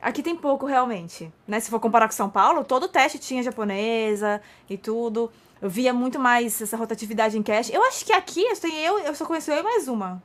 Aqui 0.00 0.22
tem 0.22 0.36
pouco 0.36 0.64
realmente, 0.64 1.32
né? 1.44 1.58
Se 1.58 1.70
for 1.70 1.80
comparar 1.80 2.06
com 2.06 2.12
São 2.12 2.30
Paulo, 2.30 2.62
todo 2.62 2.86
teste 2.86 3.18
tinha 3.18 3.42
japonesa 3.42 4.40
e 4.70 4.78
tudo. 4.78 5.28
Eu 5.60 5.68
via 5.68 5.92
muito 5.92 6.20
mais 6.20 6.62
essa 6.62 6.76
rotatividade 6.76 7.36
em 7.36 7.42
cash. 7.42 7.68
Eu 7.68 7.82
acho 7.82 8.04
que 8.04 8.12
aqui 8.12 8.44
eu, 8.44 8.60
tenho, 8.60 8.76
eu, 8.76 8.98
eu 9.00 9.14
só 9.16 9.26
conheço 9.26 9.50
eu 9.50 9.58
e 9.58 9.62
mais 9.64 9.88
uma. 9.88 10.22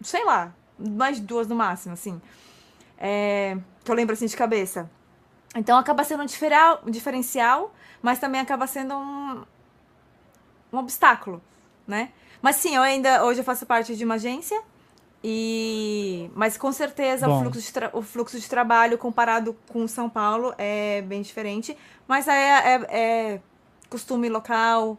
Sei 0.00 0.24
lá, 0.24 0.54
mais 0.78 1.20
duas 1.20 1.46
no 1.46 1.54
máximo, 1.54 1.92
assim. 1.92 2.18
É, 2.96 3.58
que 3.84 3.90
eu 3.90 3.94
lembro 3.94 4.14
assim 4.14 4.24
de 4.24 4.36
cabeça. 4.36 4.90
Então 5.56 5.78
acaba 5.78 6.04
sendo 6.04 6.22
um 6.22 6.90
diferencial, 6.90 7.74
mas 8.02 8.18
também 8.18 8.40
acaba 8.40 8.66
sendo 8.66 8.94
um, 8.94 9.42
um 10.72 10.78
obstáculo, 10.78 11.42
né? 11.86 12.10
Mas 12.42 12.56
sim, 12.56 12.76
eu 12.76 12.82
ainda 12.82 13.24
hoje 13.24 13.40
eu 13.40 13.44
faço 13.44 13.64
parte 13.64 13.96
de 13.96 14.04
uma 14.04 14.14
agência 14.14 14.60
e 15.24 16.30
mas 16.34 16.58
com 16.58 16.70
certeza 16.70 17.26
o 17.28 17.40
fluxo, 17.40 17.60
de 17.60 17.72
o 17.94 18.02
fluxo 18.02 18.38
de 18.38 18.48
trabalho 18.48 18.98
comparado 18.98 19.56
com 19.68 19.88
São 19.88 20.10
Paulo 20.10 20.54
é 20.58 21.00
bem 21.02 21.22
diferente, 21.22 21.76
mas 22.06 22.28
é, 22.28 22.34
é, 22.34 22.86
é 22.90 23.40
costume 23.88 24.28
local. 24.28 24.98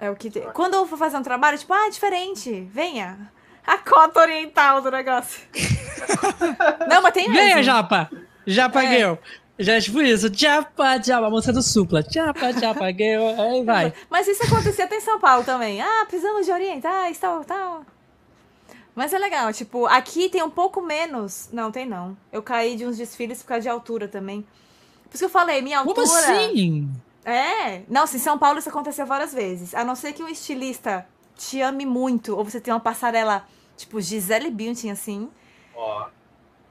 É 0.00 0.10
o 0.10 0.16
que. 0.16 0.30
Quando 0.52 0.74
eu 0.74 0.86
for 0.86 0.98
fazer 0.98 1.16
um 1.16 1.22
trabalho, 1.22 1.56
tipo, 1.58 1.72
ah, 1.72 1.86
é 1.86 1.90
diferente, 1.90 2.68
venha. 2.72 3.30
A 3.64 3.78
cota 3.78 4.18
oriental 4.18 4.80
do 4.80 4.90
negócio. 4.90 5.40
Não, 6.88 7.00
mas 7.00 7.12
tem 7.12 7.28
mesmo. 7.28 7.40
Venha, 7.40 7.62
Japa! 7.62 8.10
Já 8.46 8.68
paguei. 8.68 9.04
É. 9.04 9.18
Já 9.58 9.74
é 9.74 9.80
tipo 9.80 10.00
isso, 10.00 10.30
tchapa, 10.30 10.98
tchapa, 10.98 11.26
a 11.26 11.30
música 11.30 11.52
do 11.52 11.62
Supla, 11.62 12.02
tchapa, 12.02 12.52
tchapa, 12.54 12.90
girl, 12.90 13.38
aí 13.38 13.62
vai. 13.62 13.92
Mas 14.10 14.26
isso 14.26 14.42
acontecia 14.42 14.86
até 14.86 14.96
em 14.96 15.00
São 15.00 15.20
Paulo 15.20 15.44
também. 15.44 15.80
Ah, 15.80 16.04
precisamos 16.08 16.46
de 16.46 16.52
orientais, 16.52 17.18
tal, 17.18 17.44
tal. 17.44 17.84
Mas 18.94 19.12
é 19.12 19.18
legal, 19.18 19.52
tipo, 19.52 19.86
aqui 19.86 20.28
tem 20.28 20.42
um 20.42 20.50
pouco 20.50 20.80
menos. 20.80 21.48
Não, 21.52 21.70
tem 21.70 21.86
não. 21.86 22.16
Eu 22.32 22.42
caí 22.42 22.76
de 22.76 22.86
uns 22.86 22.96
desfiles 22.96 23.42
por 23.42 23.48
causa 23.48 23.62
de 23.62 23.68
altura 23.68 24.08
também. 24.08 24.42
Por 25.04 25.14
isso 25.14 25.18
que 25.18 25.24
eu 25.26 25.30
falei, 25.30 25.60
minha 25.62 25.78
altura. 25.78 26.02
Como 26.02 26.16
assim? 26.18 26.90
É. 27.24 27.82
Não, 27.88 28.04
em 28.04 28.18
São 28.18 28.38
Paulo 28.38 28.58
isso 28.58 28.68
aconteceu 28.68 29.06
várias 29.06 29.32
vezes. 29.32 29.74
A 29.74 29.84
não 29.84 29.94
ser 29.94 30.12
que 30.12 30.22
um 30.22 30.28
estilista 30.28 31.06
te 31.36 31.60
ame 31.60 31.86
muito, 31.86 32.36
ou 32.36 32.44
você 32.44 32.60
tem 32.60 32.72
uma 32.72 32.80
passarela, 32.80 33.46
tipo, 33.76 34.00
Gisele 34.00 34.50
Bündchen, 34.50 34.90
assim. 34.90 35.30
Ó. 35.74 36.06
Oh 36.06 36.21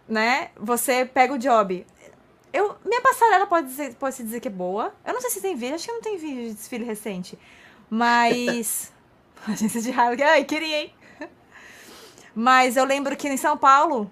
né? 0.07 0.49
Você 0.57 1.05
pega 1.05 1.33
o 1.33 1.37
job. 1.37 1.85
Eu, 2.53 2.75
minha 2.85 3.01
passarela 3.01 3.47
pode, 3.47 3.67
dizer, 3.67 3.95
pode 3.95 4.15
se 4.15 4.23
dizer 4.23 4.39
que 4.39 4.47
é 4.47 4.51
boa. 4.51 4.93
Eu 5.05 5.13
não 5.13 5.21
sei 5.21 5.29
se 5.29 5.41
tem 5.41 5.55
vídeo, 5.55 5.75
acho 5.75 5.85
que 5.85 5.93
não 5.93 6.01
tem 6.01 6.17
vídeo 6.17 6.49
de 6.49 6.53
desfile 6.53 6.83
recente. 6.83 7.37
Mas. 7.89 8.91
Agência 9.47 9.81
de 9.81 9.91
rádio, 9.91 10.25
ai, 10.25 10.43
queria, 10.43 10.81
hein? 10.83 10.93
Mas 12.35 12.77
eu 12.77 12.85
lembro 12.85 13.15
que 13.15 13.27
em 13.27 13.37
São 13.37 13.57
Paulo, 13.57 14.11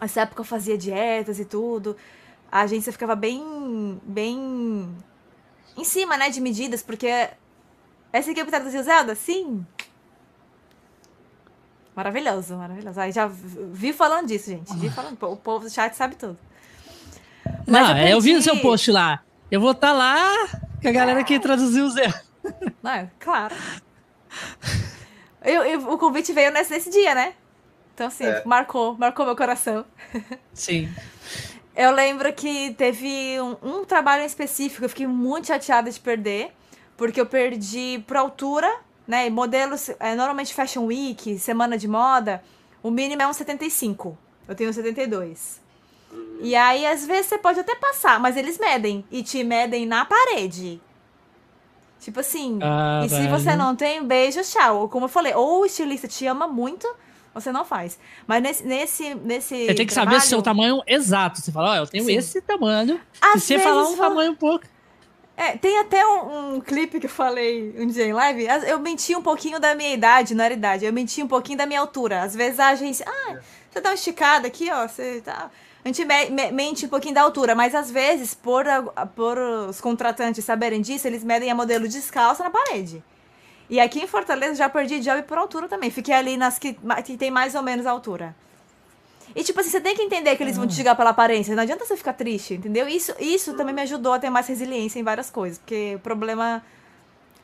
nessa 0.00 0.22
época 0.22 0.40
eu 0.40 0.44
fazia 0.44 0.76
dietas 0.76 1.38
e 1.38 1.44
tudo. 1.44 1.96
A 2.50 2.62
agência 2.62 2.92
ficava 2.92 3.14
bem. 3.14 4.00
bem. 4.02 4.96
em 5.76 5.84
cima, 5.84 6.16
né, 6.16 6.30
de 6.30 6.40
medidas, 6.40 6.82
porque. 6.82 7.28
Essa 8.10 8.30
equipe 8.30 8.50
traduziu 8.50 8.82
Zelda? 8.82 9.14
Sim. 9.14 9.66
Maravilhoso, 11.98 12.54
maravilhoso. 12.54 13.00
Aí 13.00 13.10
já 13.10 13.26
vi 13.26 13.92
falando 13.92 14.28
disso, 14.28 14.48
gente. 14.50 14.72
Vi 14.76 14.88
falando. 14.88 15.20
O 15.20 15.36
povo 15.36 15.64
do 15.64 15.68
chat 15.68 15.94
sabe 15.94 16.14
tudo. 16.14 16.38
Mas 17.66 17.88
Não, 17.88 17.98
eu, 17.98 18.06
eu 18.06 18.20
vi 18.20 18.36
o 18.36 18.40
seu 18.40 18.56
post 18.60 18.92
lá. 18.92 19.24
Eu 19.50 19.60
vou 19.60 19.72
estar 19.72 19.88
tá 19.88 19.92
lá 19.92 20.32
com 20.80 20.88
a 20.88 20.92
galera 20.92 21.24
que 21.24 21.40
traduziu 21.40 21.86
o 21.86 21.90
Zé. 21.90 22.06
Não, 22.80 22.92
é, 22.92 23.10
claro. 23.18 23.52
Eu, 25.44 25.64
eu, 25.64 25.92
o 25.92 25.98
convite 25.98 26.32
veio 26.32 26.52
nesse, 26.52 26.70
nesse 26.70 26.88
dia, 26.88 27.16
né? 27.16 27.34
Então, 27.94 28.06
assim, 28.06 28.26
é. 28.26 28.44
marcou, 28.44 28.96
marcou 28.96 29.26
meu 29.26 29.34
coração. 29.34 29.84
Sim. 30.54 30.88
Eu 31.74 31.90
lembro 31.90 32.32
que 32.32 32.74
teve 32.74 33.40
um, 33.40 33.56
um 33.80 33.84
trabalho 33.84 34.24
específico, 34.24 34.84
eu 34.84 34.88
fiquei 34.88 35.08
muito 35.08 35.48
chateada 35.48 35.90
de 35.90 35.98
perder, 35.98 36.52
porque 36.96 37.20
eu 37.20 37.26
perdi 37.26 38.04
por 38.06 38.16
altura 38.16 38.72
né? 39.08 39.30
Modelos, 39.30 39.88
é, 39.98 40.14
normalmente 40.14 40.54
Fashion 40.54 40.84
Week, 40.84 41.38
semana 41.38 41.78
de 41.78 41.88
moda, 41.88 42.42
o 42.82 42.90
mínimo 42.90 43.22
é 43.22 43.26
um 43.26 43.32
75. 43.32 44.16
Eu 44.46 44.54
tenho 44.54 44.68
um 44.68 44.72
72. 44.72 45.60
E 46.40 46.54
aí, 46.54 46.86
às 46.86 47.06
vezes, 47.06 47.26
você 47.26 47.38
pode 47.38 47.58
até 47.58 47.74
passar, 47.74 48.20
mas 48.20 48.36
eles 48.36 48.58
medem. 48.58 49.04
E 49.10 49.22
te 49.22 49.42
medem 49.42 49.86
na 49.86 50.04
parede. 50.04 50.80
Tipo 52.00 52.20
assim, 52.20 52.60
ah, 52.62 53.02
e 53.04 53.08
se 53.08 53.26
você 53.26 53.56
não 53.56 53.74
tem, 53.74 54.04
beijo, 54.04 54.40
tchau. 54.42 54.88
Como 54.88 55.06
eu 55.06 55.08
falei, 55.08 55.34
ou 55.34 55.62
o 55.62 55.66
estilista 55.66 56.06
te 56.06 56.26
ama 56.26 56.46
muito, 56.46 56.88
você 57.34 57.50
não 57.50 57.64
faz. 57.64 57.98
Mas 58.26 58.40
nesse. 58.40 58.64
nesse, 58.64 59.14
nesse 59.14 59.66
você 59.66 59.74
tem 59.74 59.86
que 59.86 59.92
trabalho, 59.92 60.16
saber 60.16 60.26
o 60.26 60.28
seu 60.28 60.42
tamanho 60.42 60.80
exato. 60.86 61.40
Você 61.40 61.50
fala, 61.50 61.70
ó, 61.70 61.72
oh, 61.72 61.76
eu 61.76 61.86
tenho 61.86 62.04
Sim. 62.04 62.14
esse 62.14 62.40
tamanho. 62.40 63.00
Às 63.20 63.42
se 63.42 63.54
você 63.54 63.58
falar 63.58 63.82
um 63.82 63.96
fala... 63.96 64.10
tamanho 64.10 64.32
um 64.32 64.36
pouco. 64.36 64.64
É, 65.38 65.56
tem 65.56 65.78
até 65.78 66.04
um, 66.04 66.56
um, 66.56 66.60
clipe 66.60 66.98
que 66.98 67.06
eu 67.06 67.10
falei 67.10 67.72
um 67.78 67.86
dia 67.86 68.04
em 68.04 68.12
live. 68.12 68.44
Eu 68.66 68.80
menti 68.80 69.14
um 69.14 69.22
pouquinho 69.22 69.60
da 69.60 69.72
minha 69.72 69.94
idade, 69.94 70.34
não 70.34 70.44
era 70.44 70.52
idade. 70.52 70.84
Eu 70.84 70.92
menti 70.92 71.22
um 71.22 71.28
pouquinho 71.28 71.56
da 71.56 71.64
minha 71.64 71.78
altura. 71.78 72.22
Às 72.22 72.34
vezes 72.34 72.58
a 72.58 72.70
agência. 72.70 73.06
Ah, 73.08 73.36
você 73.70 73.80
dá 73.80 73.90
uma 73.90 73.94
esticada 73.94 74.48
aqui, 74.48 74.68
ó. 74.68 74.88
Você 74.88 75.20
tá. 75.20 75.48
A 75.84 75.88
gente 75.88 76.04
mente 76.52 76.86
um 76.86 76.88
pouquinho 76.88 77.14
da 77.14 77.22
altura, 77.22 77.54
mas 77.54 77.72
às 77.72 77.88
vezes, 77.88 78.34
por, 78.34 78.64
por 79.14 79.38
os 79.38 79.80
contratantes 79.80 80.44
saberem 80.44 80.80
disso, 80.80 81.06
eles 81.06 81.22
medem 81.22 81.48
a 81.52 81.54
modelo 81.54 81.86
descalça 81.86 82.42
na 82.42 82.50
parede. 82.50 83.00
E 83.70 83.78
aqui 83.78 84.00
em 84.00 84.08
Fortaleza 84.08 84.56
já 84.56 84.68
perdi 84.68 84.98
job 84.98 85.22
por 85.22 85.38
altura 85.38 85.68
também. 85.68 85.88
Fiquei 85.88 86.14
ali 86.14 86.36
nas 86.36 86.58
que, 86.58 86.76
que 87.04 87.16
tem 87.16 87.30
mais 87.30 87.54
ou 87.54 87.62
menos 87.62 87.86
altura. 87.86 88.34
E, 89.34 89.44
tipo 89.44 89.60
assim, 89.60 89.70
você 89.70 89.80
tem 89.80 89.94
que 89.94 90.02
entender 90.02 90.36
que 90.36 90.42
eles 90.42 90.56
vão 90.56 90.66
te 90.66 90.74
julgar 90.74 90.96
pela 90.96 91.10
aparência. 91.10 91.54
Não 91.54 91.62
adianta 91.62 91.84
você 91.84 91.96
ficar 91.96 92.12
triste, 92.12 92.54
entendeu? 92.54 92.88
Isso, 92.88 93.14
isso 93.18 93.54
também 93.54 93.74
me 93.74 93.82
ajudou 93.82 94.12
a 94.12 94.18
ter 94.18 94.30
mais 94.30 94.46
resiliência 94.46 94.98
em 94.98 95.02
várias 95.02 95.30
coisas. 95.30 95.58
Porque 95.58 95.94
o 95.96 96.00
problema. 96.00 96.62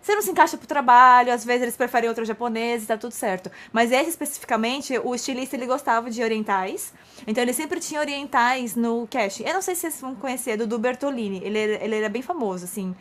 Você 0.02 0.15
não 0.15 0.20
se 0.20 0.31
encaixa 0.31 0.59
pro 0.59 0.66
trabalho, 0.66 1.32
às 1.32 1.47
vezes 1.47 1.62
eles 1.62 1.77
preferem 1.78 2.11
outro 2.11 2.27
japonês 2.27 2.85
e 2.85 2.86
tá 2.86 2.98
tudo 2.98 3.12
certo. 3.12 3.51
Mas 3.73 3.90
esse 3.90 4.11
especificamente, 4.11 4.98
o 4.98 5.15
estilista 5.15 5.56
ele 5.56 5.65
gostava 5.65 6.11
de 6.11 6.23
orientais. 6.23 6.93
Então 7.27 7.43
ele 7.43 7.55
sempre 7.55 7.81
tinha 7.81 8.01
orientais 8.01 8.77
no 8.77 9.09
casting. 9.11 9.44
Eu 9.44 9.55
não 9.55 9.62
sei 9.62 9.74
se 9.74 9.81
vocês 9.82 10.01
vão 10.02 10.15
conhecer, 10.15 10.59
do, 10.59 10.66
do 10.66 10.78
Bertolini. 10.78 11.40
Ele, 11.43 11.59
ele 11.59 11.97
era 11.97 12.11
bem 12.11 12.20
famoso, 12.20 12.65
assim. 12.65 12.94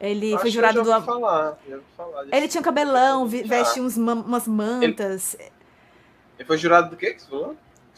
Ele 0.00 0.32
Acho 0.32 0.40
foi 0.40 0.50
jurado 0.50 0.82
do. 0.82 1.02
Falar, 1.02 1.58
falar 1.94 2.24
ele 2.32 2.48
tinha 2.48 2.60
um 2.62 2.64
cabelão, 2.64 3.26
veste 3.26 3.78
uns, 3.82 3.98
umas 3.98 4.48
mantas. 4.48 5.34
Ele... 5.34 5.52
ele 6.38 6.46
foi 6.46 6.56
jurado 6.56 6.88
do 6.88 6.96
que 6.96 7.12
que 7.12 7.20
você 7.20 7.28
falou? 7.28 7.54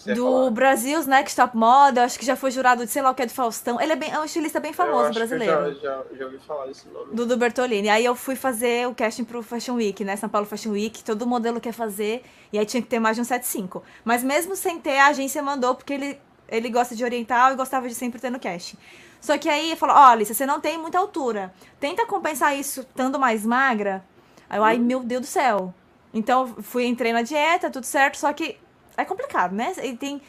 Do 0.07 0.51
Brasil's 0.51 1.07
Next 1.07 1.37
Top 1.37 1.57
Model, 1.57 2.05
acho 2.05 2.19
que 2.19 2.24
já 2.24 2.37
foi 2.37 2.51
jurado 2.51 2.85
de 2.85 2.91
sei 2.91 3.03
lá 3.03 3.11
o 3.11 3.15
que 3.15 3.23
é 3.23 3.27
do 3.27 3.33
Faustão. 3.33 3.81
Ele 3.81 3.93
é, 3.93 3.97
bem, 3.97 4.11
é 4.11 4.19
um 4.19 4.24
estilista 4.24 4.61
bem 4.61 4.73
famoso 4.73 5.12
brasileiro. 5.12 5.74
já, 5.74 5.81
já, 5.81 6.03
já 6.12 6.24
ouvi 6.24 6.39
falar 6.39 6.66
desse 6.66 6.89
nome. 6.89 7.15
Do, 7.15 7.27
do 7.27 7.37
Bertolini. 7.37 7.89
Aí 7.89 8.05
eu 8.05 8.15
fui 8.15 8.37
fazer 8.37 8.89
o 8.89 8.95
casting 8.95 9.24
pro 9.24 9.43
Fashion 9.43 9.74
Week, 9.74 10.05
né? 10.05 10.16
São 10.16 10.29
Paulo 10.29 10.47
Fashion 10.47 10.73
Week, 10.73 11.03
todo 11.05 11.27
modelo 11.27 11.61
quer 11.61 11.73
fazer, 11.73 12.23
e 12.53 12.59
aí 12.59 12.66
tinha 12.66 12.83
que 12.83 12.89
ter 12.89 12.99
mais 12.99 13.16
de 13.16 13.23
um 13.23 13.24
75. 13.24 13.83
Mas 14.05 14.23
mesmo 14.23 14.57
sem 14.57 14.79
ter, 14.81 14.99
a 14.99 15.09
agência 15.09 15.43
mandou, 15.43 15.74
porque 15.74 15.93
ele, 15.93 16.19
ele 16.49 16.69
gosta 16.69 16.95
de 16.95 17.05
oriental 17.05 17.53
e 17.53 17.57
gostava 17.57 17.89
de 17.89 17.95
sempre 17.95 18.20
ter 18.20 18.31
no 18.31 18.41
casting. 18.41 18.77
Só 19.20 19.39
que 19.39 19.49
aí 19.49 19.77
falou: 19.77 19.97
olha, 19.97 20.24
você 20.24 20.45
não 20.45 20.61
tem 20.61 20.77
muita 20.77 20.99
altura. 20.99 21.55
Tenta 21.79 22.05
compensar 22.07 22.59
isso 22.59 22.81
estando 22.81 23.19
mais 23.19 23.47
magra. 23.47 24.05
Aí 24.51 24.59
eu, 24.59 24.65
ai, 24.65 24.79
meu 24.79 25.01
Deus 25.01 25.23
do 25.23 25.27
céu. 25.27 25.73
Então, 26.12 26.47
fui, 26.61 26.85
entrei 26.85 27.12
na 27.12 27.23
dieta, 27.23 27.70
tudo 27.70 27.85
certo, 27.85 28.19
só 28.19 28.33
que 28.35 28.59
é 28.97 29.05
complicado, 29.05 29.55
né? 29.55 29.73
E 29.82 29.97
tem. 29.97 30.20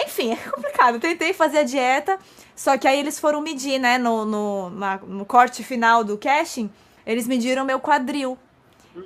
Enfim, 0.00 0.32
é 0.32 0.36
complicado. 0.36 0.94
Eu 0.94 1.00
tentei 1.00 1.32
fazer 1.32 1.58
a 1.58 1.62
dieta, 1.62 2.18
só 2.54 2.76
que 2.78 2.88
aí 2.88 2.98
eles 2.98 3.18
foram 3.18 3.40
medir, 3.40 3.78
né? 3.78 3.98
No, 3.98 4.24
no, 4.24 4.70
na, 4.70 4.96
no 4.98 5.24
corte 5.24 5.62
final 5.62 6.02
do 6.02 6.16
casting, 6.16 6.70
eles 7.06 7.26
mediram 7.26 7.64
meu 7.64 7.80
quadril. 7.80 8.38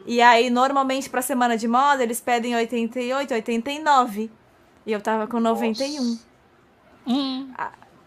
E 0.05 0.21
aí, 0.21 0.51
normalmente, 0.51 1.09
pra 1.09 1.23
semana 1.23 1.57
de 1.57 1.69
moda, 1.69 2.03
eles 2.03 2.21
pedem 2.21 2.57
88, 2.57 3.35
89. 3.35 4.31
E 4.85 4.93
eu 4.93 5.01
tava 5.01 5.27
com 5.27 5.39
91. 5.39 6.19
Hum. 7.07 7.53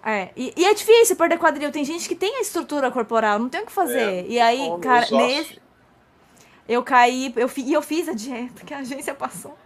É, 0.03 0.29
e, 0.35 0.53
e, 0.55 0.65
é 0.65 0.73
difícil 0.73 1.15
perder 1.15 1.37
quadril. 1.37 1.71
Tem 1.71 1.83
gente 1.83 2.07
que 2.07 2.15
tem 2.15 2.37
a 2.37 2.41
estrutura 2.41 2.91
corporal, 2.91 3.39
não 3.39 3.49
tem 3.49 3.61
o 3.61 3.65
que 3.65 3.71
fazer. 3.71 3.99
É, 3.99 4.25
e 4.27 4.39
aí, 4.39 4.69
cara, 4.81 5.07
nesse, 5.11 5.59
eu 6.67 6.83
caí, 6.83 7.33
eu, 7.35 7.49
e 7.57 7.73
eu 7.73 7.81
fiz 7.81 8.07
a 8.07 8.13
dieta 8.13 8.63
que 8.65 8.73
a 8.73 8.79
agência 8.79 9.13
passou. 9.13 9.57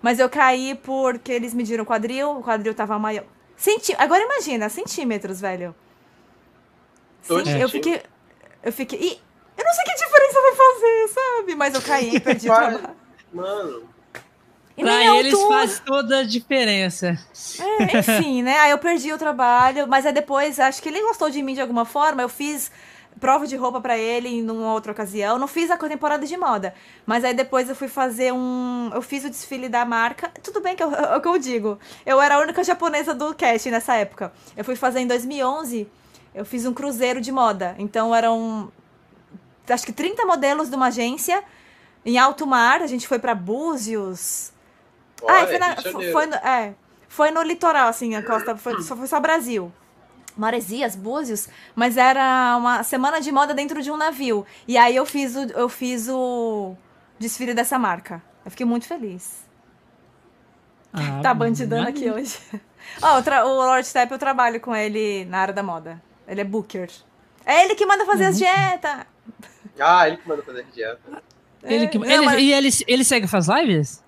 Mas 0.00 0.18
eu 0.18 0.28
caí 0.28 0.74
porque 0.82 1.32
eles 1.32 1.52
mediram 1.52 1.84
o 1.84 1.86
quadril, 1.86 2.38
o 2.38 2.42
quadril 2.42 2.74
tava 2.74 2.98
maior. 2.98 3.24
Centi... 3.56 3.94
Agora 3.98 4.22
imagina, 4.22 4.68
centímetros, 4.68 5.40
velho. 5.40 5.74
Sim, 7.22 7.58
eu 7.60 7.68
fiquei. 7.68 8.02
Eu 8.62 8.72
fiquei. 8.72 8.98
E 9.00 9.20
eu 9.58 9.64
não 9.64 9.72
sei 9.72 9.84
que 9.84 9.94
diferença 9.94 10.40
vai 10.40 10.54
fazer, 10.54 11.08
sabe? 11.08 11.54
Mas 11.56 11.74
eu 11.74 11.82
caí, 11.82 12.20
perdi 12.20 12.48
o 12.48 12.54
trabalho. 12.54 12.96
Mano. 13.32 13.88
E 14.76 14.82
pra 14.82 15.16
eles 15.18 15.34
altura. 15.34 15.56
faz 15.56 15.80
toda 15.80 16.20
a 16.20 16.22
diferença. 16.22 17.18
É, 17.58 17.98
enfim, 17.98 18.42
né? 18.42 18.56
Aí 18.60 18.70
eu 18.70 18.78
perdi 18.78 19.12
o 19.12 19.18
trabalho, 19.18 19.88
mas 19.88 20.06
aí 20.06 20.12
depois, 20.12 20.60
acho 20.60 20.80
que 20.80 20.88
ele 20.88 21.02
gostou 21.02 21.28
de 21.28 21.42
mim 21.42 21.54
de 21.54 21.60
alguma 21.60 21.84
forma. 21.84 22.22
Eu 22.22 22.28
fiz 22.28 22.70
prova 23.18 23.46
de 23.46 23.56
roupa 23.56 23.80
para 23.80 23.98
ele 23.98 24.28
em 24.28 24.48
uma 24.48 24.72
outra 24.72 24.92
ocasião. 24.92 25.38
Não 25.38 25.46
fiz 25.46 25.70
a 25.70 25.76
temporada 25.76 26.26
de 26.26 26.36
moda, 26.36 26.74
mas 27.04 27.24
aí 27.24 27.34
depois 27.34 27.68
eu 27.68 27.74
fui 27.74 27.88
fazer 27.88 28.32
um, 28.32 28.90
eu 28.94 29.02
fiz 29.02 29.24
o 29.24 29.30
desfile 29.30 29.68
da 29.68 29.84
marca. 29.84 30.30
Tudo 30.42 30.60
bem 30.60 30.76
que 30.76 30.82
eu, 30.82 30.92
é 30.94 31.16
o 31.16 31.20
que 31.20 31.28
eu 31.28 31.38
digo. 31.38 31.78
Eu 32.06 32.20
era 32.20 32.36
a 32.36 32.38
única 32.38 32.62
japonesa 32.64 33.14
do 33.14 33.34
cast 33.34 33.70
nessa 33.70 33.94
época. 33.94 34.32
Eu 34.56 34.64
fui 34.64 34.76
fazer 34.76 35.00
em 35.00 35.06
2011. 35.06 35.88
Eu 36.34 36.44
fiz 36.44 36.64
um 36.66 36.72
cruzeiro 36.72 37.20
de 37.20 37.32
moda. 37.32 37.74
Então 37.78 38.14
eram 38.14 38.72
acho 39.68 39.84
que 39.84 39.92
30 39.92 40.24
modelos 40.24 40.70
de 40.70 40.76
uma 40.76 40.86
agência 40.86 41.42
em 42.04 42.18
alto 42.18 42.46
mar. 42.46 42.82
A 42.82 42.86
gente 42.86 43.06
foi 43.06 43.18
para 43.18 43.34
Búzios. 43.34 44.52
ah, 45.26 45.46
foi, 45.46 45.58
na, 45.58 45.76
foi, 46.12 46.26
no, 46.26 46.34
é, 46.34 46.74
foi 47.08 47.30
no 47.30 47.42
litoral, 47.42 47.88
assim, 47.88 48.14
a 48.14 48.22
costa. 48.22 48.56
Foi, 48.56 48.80
só, 48.82 48.96
foi 48.96 49.06
só 49.06 49.20
Brasil. 49.20 49.72
Maresias, 50.38 50.94
Búzios, 50.94 51.48
mas 51.74 51.96
era 51.96 52.56
uma 52.56 52.84
semana 52.84 53.20
de 53.20 53.32
moda 53.32 53.52
dentro 53.52 53.82
de 53.82 53.90
um 53.90 53.96
navio. 53.96 54.46
E 54.68 54.78
aí 54.78 54.94
eu 54.94 55.04
fiz 55.04 55.34
o, 55.34 55.40
eu 55.50 55.68
fiz 55.68 56.08
o 56.08 56.76
desfile 57.18 57.52
dessa 57.52 57.76
marca. 57.76 58.22
Eu 58.44 58.50
fiquei 58.52 58.64
muito 58.64 58.86
feliz. 58.86 59.44
Ah, 60.92 61.18
tá 61.22 61.34
bandidando 61.34 61.88
aqui 61.88 62.08
hoje. 62.08 62.38
oh, 63.02 63.46
o, 63.46 63.48
o 63.48 63.54
Lord 63.66 63.84
Step 63.84 64.12
eu 64.12 64.18
trabalho 64.18 64.60
com 64.60 64.74
ele 64.74 65.24
na 65.24 65.38
área 65.38 65.52
da 65.52 65.62
moda. 65.62 66.00
Ele 66.28 66.40
é 66.40 66.44
booker. 66.44 66.88
É 67.44 67.64
ele 67.64 67.74
que 67.74 67.84
manda 67.84 68.06
fazer 68.06 68.24
uhum. 68.24 68.30
as 68.30 68.38
dietas. 68.38 69.06
Ah, 69.80 70.06
ele 70.06 70.18
que 70.18 70.28
manda 70.28 70.42
fazer 70.44 70.60
as 70.60 70.72
dietas. 70.72 71.14
Ele 71.64 71.88
que, 71.88 71.98
é, 71.98 72.14
ele, 72.14 72.24
mas... 72.24 72.40
E 72.40 72.52
ele, 72.52 72.68
ele 72.86 73.04
segue 73.04 73.26
faz 73.26 73.48
lives? 73.48 74.04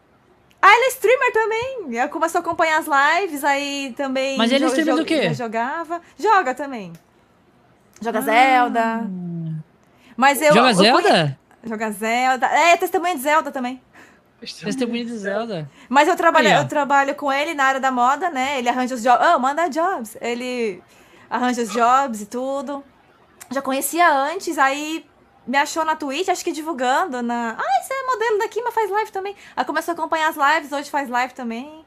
Ah, 0.63 0.75
ele 0.75 0.85
é 0.85 0.89
streamer 0.89 1.33
também. 1.33 2.01
Eu 2.03 2.09
começou 2.09 2.39
a 2.39 2.43
acompanhar 2.43 2.79
as 2.79 2.87
lives, 2.87 3.45
aí 3.45 3.95
também. 3.97 4.37
Mas 4.37 4.53
ele 4.53 4.65
é 4.65 4.69
streamer 4.69 4.97
do 4.97 5.05
quê? 5.05 5.33
Jogava. 5.33 6.01
Joga 6.19 6.55
também. 6.55 6.93
Joga 8.01 8.19
ah. 8.19 8.23
Zelda. 8.23 9.11
Mas 10.17 10.43
eu. 10.43 10.53
Joga 10.53 10.71
eu 10.71 10.75
Zelda? 10.75 11.09
Conhe... 11.09 11.39
Joga 11.65 11.91
Zelda. 11.91 12.47
É, 12.47 12.77
testemunha 12.77 13.15
de 13.15 13.23
Zelda 13.23 13.51
também. 13.51 13.81
Testemunha 14.41 15.05
de 15.05 15.17
Zelda. 15.19 15.71
Mas 15.89 16.09
eu 16.09 16.17
trabalho, 16.17 16.49
eu 16.49 16.67
trabalho 16.67 17.15
com 17.15 17.31
ele 17.31 17.53
na 17.53 17.65
área 17.65 17.81
da 17.81 17.91
moda, 17.91 18.31
né? 18.31 18.59
Ele 18.59 18.69
arranja 18.69 18.95
os 18.95 19.03
jobs. 19.03 19.27
Oh, 19.27 19.39
manda 19.39 19.69
jobs. 19.69 20.17
Ele 20.21 20.83
arranja 21.29 21.63
os 21.63 21.71
jobs 21.71 22.23
e 22.23 22.27
tudo. 22.27 22.83
Já 23.51 23.61
conhecia 23.61 24.11
antes, 24.11 24.57
aí 24.59 25.05
me 25.51 25.59
achou 25.59 25.85
na 25.85 25.97
Twitch, 25.97 26.29
acho 26.29 26.45
que 26.45 26.53
divulgando 26.53 27.21
na. 27.23 27.57
Ah, 27.59 27.83
você 27.83 27.93
é 27.93 28.07
modelo 28.07 28.39
daqui, 28.39 28.63
mas 28.63 28.73
faz 28.73 28.89
live 28.89 29.11
também. 29.11 29.35
Aí 29.57 29.65
começou 29.65 29.91
a 29.91 29.95
acompanhar 29.95 30.29
as 30.29 30.37
lives, 30.37 30.71
hoje 30.71 30.89
faz 30.89 31.09
live 31.09 31.35
também. 31.35 31.85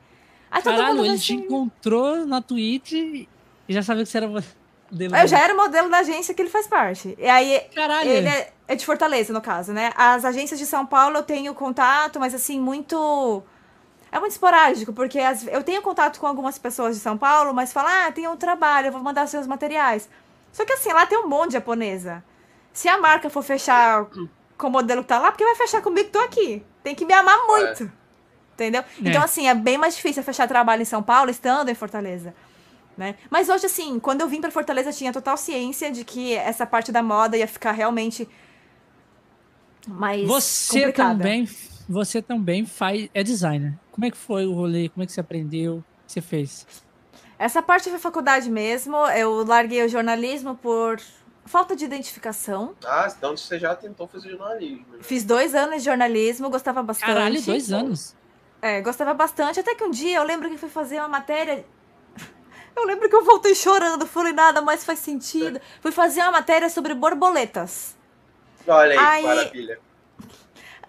Aí 0.52 0.61
todo 0.61 0.76
Caralho, 0.76 0.95
mundo 0.98 1.06
ele 1.06 1.15
assim... 1.15 1.23
te 1.23 1.34
encontrou 1.34 2.26
na 2.26 2.41
Twitch 2.41 2.91
e 2.91 3.30
já 3.69 3.81
sabia 3.81 4.03
que 4.03 4.10
você 4.10 4.18
era 4.18 4.27
modelo. 4.27 5.15
Eu 5.15 5.27
já 5.27 5.40
era 5.40 5.56
modelo 5.56 5.90
da 5.90 5.99
agência 5.99 6.34
que 6.34 6.41
ele 6.41 6.49
faz 6.49 6.68
parte. 6.68 7.15
E 7.18 7.26
aí, 7.26 7.61
Caralho. 7.73 8.10
ele 8.10 8.27
é, 8.27 8.52
é 8.68 8.76
de 8.76 8.85
Fortaleza, 8.85 9.31
no 9.31 9.41
caso, 9.41 9.72
né? 9.72 9.94
As 9.95 10.26
agências 10.26 10.60
de 10.60 10.65
São 10.65 10.85
Paulo 10.85 11.15
eu 11.15 11.23
tenho 11.23 11.56
contato, 11.56 12.19
mas 12.19 12.34
assim, 12.35 12.60
muito. 12.60 13.41
É 14.11 14.19
muito 14.19 14.34
esporádico, 14.34 14.91
porque 14.91 15.19
as... 15.19 15.48
eu 15.48 15.64
tenho 15.64 15.81
contato 15.81 16.19
com 16.19 16.27
algumas 16.27 16.60
pessoas 16.60 16.95
de 16.95 17.02
São 17.02 17.18
Paulo, 17.18 17.53
mas 17.53 17.72
falam, 17.72 17.90
ah, 17.90 18.11
tem 18.11 18.27
um 18.27 18.35
trabalho, 18.35 18.88
eu 18.88 18.91
vou 18.91 19.02
mandar 19.02 19.26
seus 19.26 19.48
materiais. 19.48 20.10
Só 20.52 20.65
que 20.65 20.73
assim, 20.73 20.91
lá 20.91 21.06
tem 21.06 21.18
um 21.18 21.30
monte 21.30 21.48
de 21.48 21.53
japonesa. 21.53 22.22
Se 22.74 22.90
a 22.90 23.00
marca 23.00 23.30
for 23.30 23.44
fechar 23.44 24.08
com 24.58 24.68
o 24.68 24.70
modelo 24.72 25.04
que 25.04 25.08
tá 25.08 25.20
lá, 25.20 25.32
porque 25.32 25.45
vai 25.45 25.56
fechar 25.56 25.82
comigo 25.82 26.08
que 26.08 26.14
tô 26.14 26.20
aqui. 26.20 26.64
Tem 26.84 26.95
que 26.95 27.06
me 27.06 27.14
amar 27.14 27.38
muito. 27.45 27.84
É. 27.84 27.91
Entendeu? 28.56 28.82
É. 28.82 28.86
Então, 29.10 29.22
assim, 29.22 29.48
é 29.48 29.54
bem 29.54 29.78
mais 29.78 29.95
difícil 29.95 30.24
fechar 30.24 30.48
trabalho 30.48 30.82
em 30.82 30.86
São 30.86 31.02
Paulo 31.02 31.30
estando 31.30 31.70
em 31.70 31.76
Fortaleza. 31.76 32.34
Né? 32.98 33.16
Mas 33.30 33.50
hoje, 33.50 33.66
assim, 33.66 34.00
quando 34.00 34.22
eu 34.22 34.28
vim 34.28 34.41
para 34.41 34.52
Fortaleza, 34.52 34.90
eu 34.90 34.94
tinha 34.94 35.14
total 35.14 35.38
ciência 35.38 35.91
de 35.91 36.04
que 36.04 36.34
essa 36.36 36.66
parte 36.66 36.91
da 36.91 37.02
moda 37.02 37.38
ia 37.38 37.48
ficar 37.48 37.72
realmente 37.72 38.28
mais 39.88 40.28
você 40.28 40.82
complicada. 40.82 41.18
também 41.18 41.48
Você 41.90 42.22
também 42.22 42.66
faz, 42.66 43.10
é 43.14 43.24
designer. 43.24 43.78
Como 43.91 44.06
é 44.06 44.12
que 44.12 44.18
foi 44.18 44.45
o 44.45 44.54
rolê? 44.54 44.90
Como 44.90 45.04
é 45.04 45.06
que 45.06 45.12
você 45.12 45.20
aprendeu? 45.20 45.78
O 45.78 45.84
que 46.08 46.14
você 46.14 46.22
fez? 46.22 46.66
Essa 47.38 47.62
parte 47.62 47.90
foi 47.90 48.00
faculdade 48.00 48.50
mesmo. 48.50 48.95
Eu 49.08 49.44
larguei 49.44 49.84
o 49.84 49.90
jornalismo 49.90 50.56
por 50.56 51.02
falta 51.45 51.76
de 51.76 51.86
identificação. 51.86 52.76
Ah, 52.86 53.11
então 53.15 53.36
você 53.36 53.60
já 53.60 53.76
tentou 53.76 54.07
fazer 54.07 54.30
jornalismo. 54.30 54.86
Né? 54.91 54.99
Fiz 55.02 55.24
dois 55.24 55.53
anos 55.56 55.78
de 55.78 55.86
jornalismo, 55.86 56.49
gostava 56.49 56.82
bastante. 56.82 57.07
Caralho, 57.07 57.41
dois 57.41 57.72
anos? 57.72 58.15
É, 58.61 58.82
gostava 58.82 59.14
bastante. 59.14 59.60
Até 59.60 59.76
que 59.76 59.84
um 59.84 59.91
dia 59.91 60.18
eu 60.18 60.24
lembro 60.24 60.49
que 60.49 60.57
fui 60.57 60.70
fazer 60.70 60.99
uma 60.99 61.07
matéria. 61.07 61.65
Eu 62.76 62.86
lembro 62.86 63.07
que 63.07 63.15
eu 63.15 63.24
voltei 63.24 63.53
chorando, 63.53 64.07
falei, 64.07 64.34
nada 64.34 64.60
mais 64.60 64.84
faz 64.84 64.98
sentido. 64.98 65.61
Fui 65.80 65.91
fazer 65.91 66.22
uma 66.22 66.32
matéria 66.32 66.68
sobre 66.72 66.95
borboletas. 66.95 67.95
Olha 68.68 68.99
aí, 68.99 69.18
aí... 69.18 69.24
maravilha. 69.24 69.80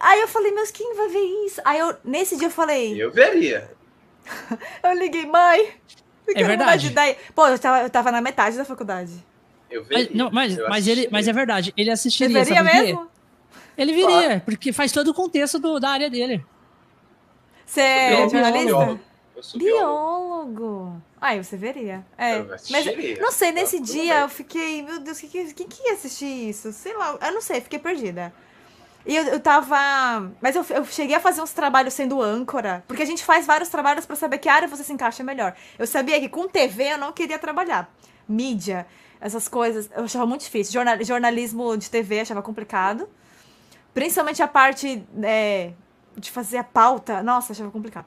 Aí 0.00 0.20
eu 0.20 0.26
falei, 0.26 0.50
meus, 0.52 0.70
quem 0.70 0.94
vai 0.94 1.08
ver 1.08 1.44
isso? 1.44 1.60
Aí 1.62 1.78
eu, 1.78 1.94
nesse 2.02 2.38
dia 2.38 2.46
eu 2.46 2.50
falei. 2.50 3.00
Eu 3.00 3.10
veria. 3.10 3.70
eu 4.82 4.92
liguei, 4.94 5.26
mãe. 5.26 5.74
É 6.34 6.42
verdade. 6.42 6.94
Pô, 7.34 7.46
eu 7.48 7.58
tava, 7.58 7.82
eu 7.82 7.90
tava 7.90 8.10
na 8.10 8.22
metade 8.22 8.56
da 8.56 8.64
faculdade. 8.64 9.12
Eu 9.74 9.82
veria. 9.82 10.06
Mas, 10.06 10.14
não, 10.14 10.30
mas, 10.30 10.56
mas, 10.68 10.86
ele, 10.86 11.08
mas 11.10 11.26
é 11.26 11.32
verdade, 11.32 11.74
ele 11.76 11.90
assistiria. 11.90 12.44
Você 12.44 12.54
veria 12.54 12.62
mesmo? 12.62 13.08
Ele 13.76 13.92
viria, 13.92 14.06
claro. 14.06 14.40
porque 14.44 14.72
faz 14.72 14.92
todo 14.92 15.08
o 15.08 15.14
contexto 15.14 15.58
do, 15.58 15.80
da 15.80 15.90
área 15.90 16.08
dele. 16.08 16.44
Você 17.66 17.80
é 17.80 18.28
jornalista? 18.28 18.66
Biólogo. 18.66 19.00
biólogo. 19.56 21.02
Aí 21.20 21.42
você 21.42 21.56
veria. 21.56 22.06
É. 22.16 22.40
mas 22.70 22.86
não 23.20 23.32
sei, 23.32 23.50
nesse 23.50 23.80
dia 23.80 24.20
eu 24.20 24.28
fiquei, 24.28 24.80
meu 24.82 25.00
Deus, 25.00 25.18
quem, 25.18 25.50
quem, 25.50 25.66
que 25.66 25.88
ia 25.88 25.94
assistir 25.94 26.50
isso? 26.50 26.72
Sei 26.72 26.96
lá, 26.96 27.18
eu 27.20 27.32
não 27.32 27.40
sei, 27.40 27.60
fiquei 27.60 27.80
perdida. 27.80 28.32
E 29.04 29.16
eu, 29.16 29.24
eu 29.24 29.40
tava. 29.40 30.30
Mas 30.40 30.54
eu, 30.54 30.64
eu 30.70 30.84
cheguei 30.84 31.16
a 31.16 31.20
fazer 31.20 31.42
uns 31.42 31.52
trabalhos 31.52 31.94
sendo 31.94 32.22
âncora. 32.22 32.84
Porque 32.86 33.02
a 33.02 33.06
gente 33.06 33.24
faz 33.24 33.44
vários 33.44 33.68
trabalhos 33.68 34.06
para 34.06 34.14
saber 34.14 34.38
que 34.38 34.48
área 34.48 34.68
você 34.68 34.84
se 34.84 34.92
encaixa 34.92 35.24
melhor. 35.24 35.56
Eu 35.76 35.86
sabia 35.86 36.20
que 36.20 36.28
com 36.28 36.46
TV 36.46 36.92
eu 36.92 36.98
não 36.98 37.12
queria 37.12 37.40
trabalhar. 37.40 37.92
Mídia 38.28 38.86
essas 39.20 39.48
coisas, 39.48 39.90
eu 39.96 40.04
achava 40.04 40.26
muito 40.26 40.42
difícil. 40.42 40.72
Jornal, 40.72 41.02
jornalismo 41.02 41.76
de 41.76 41.90
TV 41.90 42.20
achava 42.20 42.42
complicado. 42.42 43.08
Principalmente 43.92 44.42
a 44.42 44.48
parte 44.48 45.04
é, 45.22 45.72
de 46.16 46.30
fazer 46.30 46.58
a 46.58 46.64
pauta, 46.64 47.22
nossa, 47.22 47.52
achava 47.52 47.70
complicado. 47.70 48.06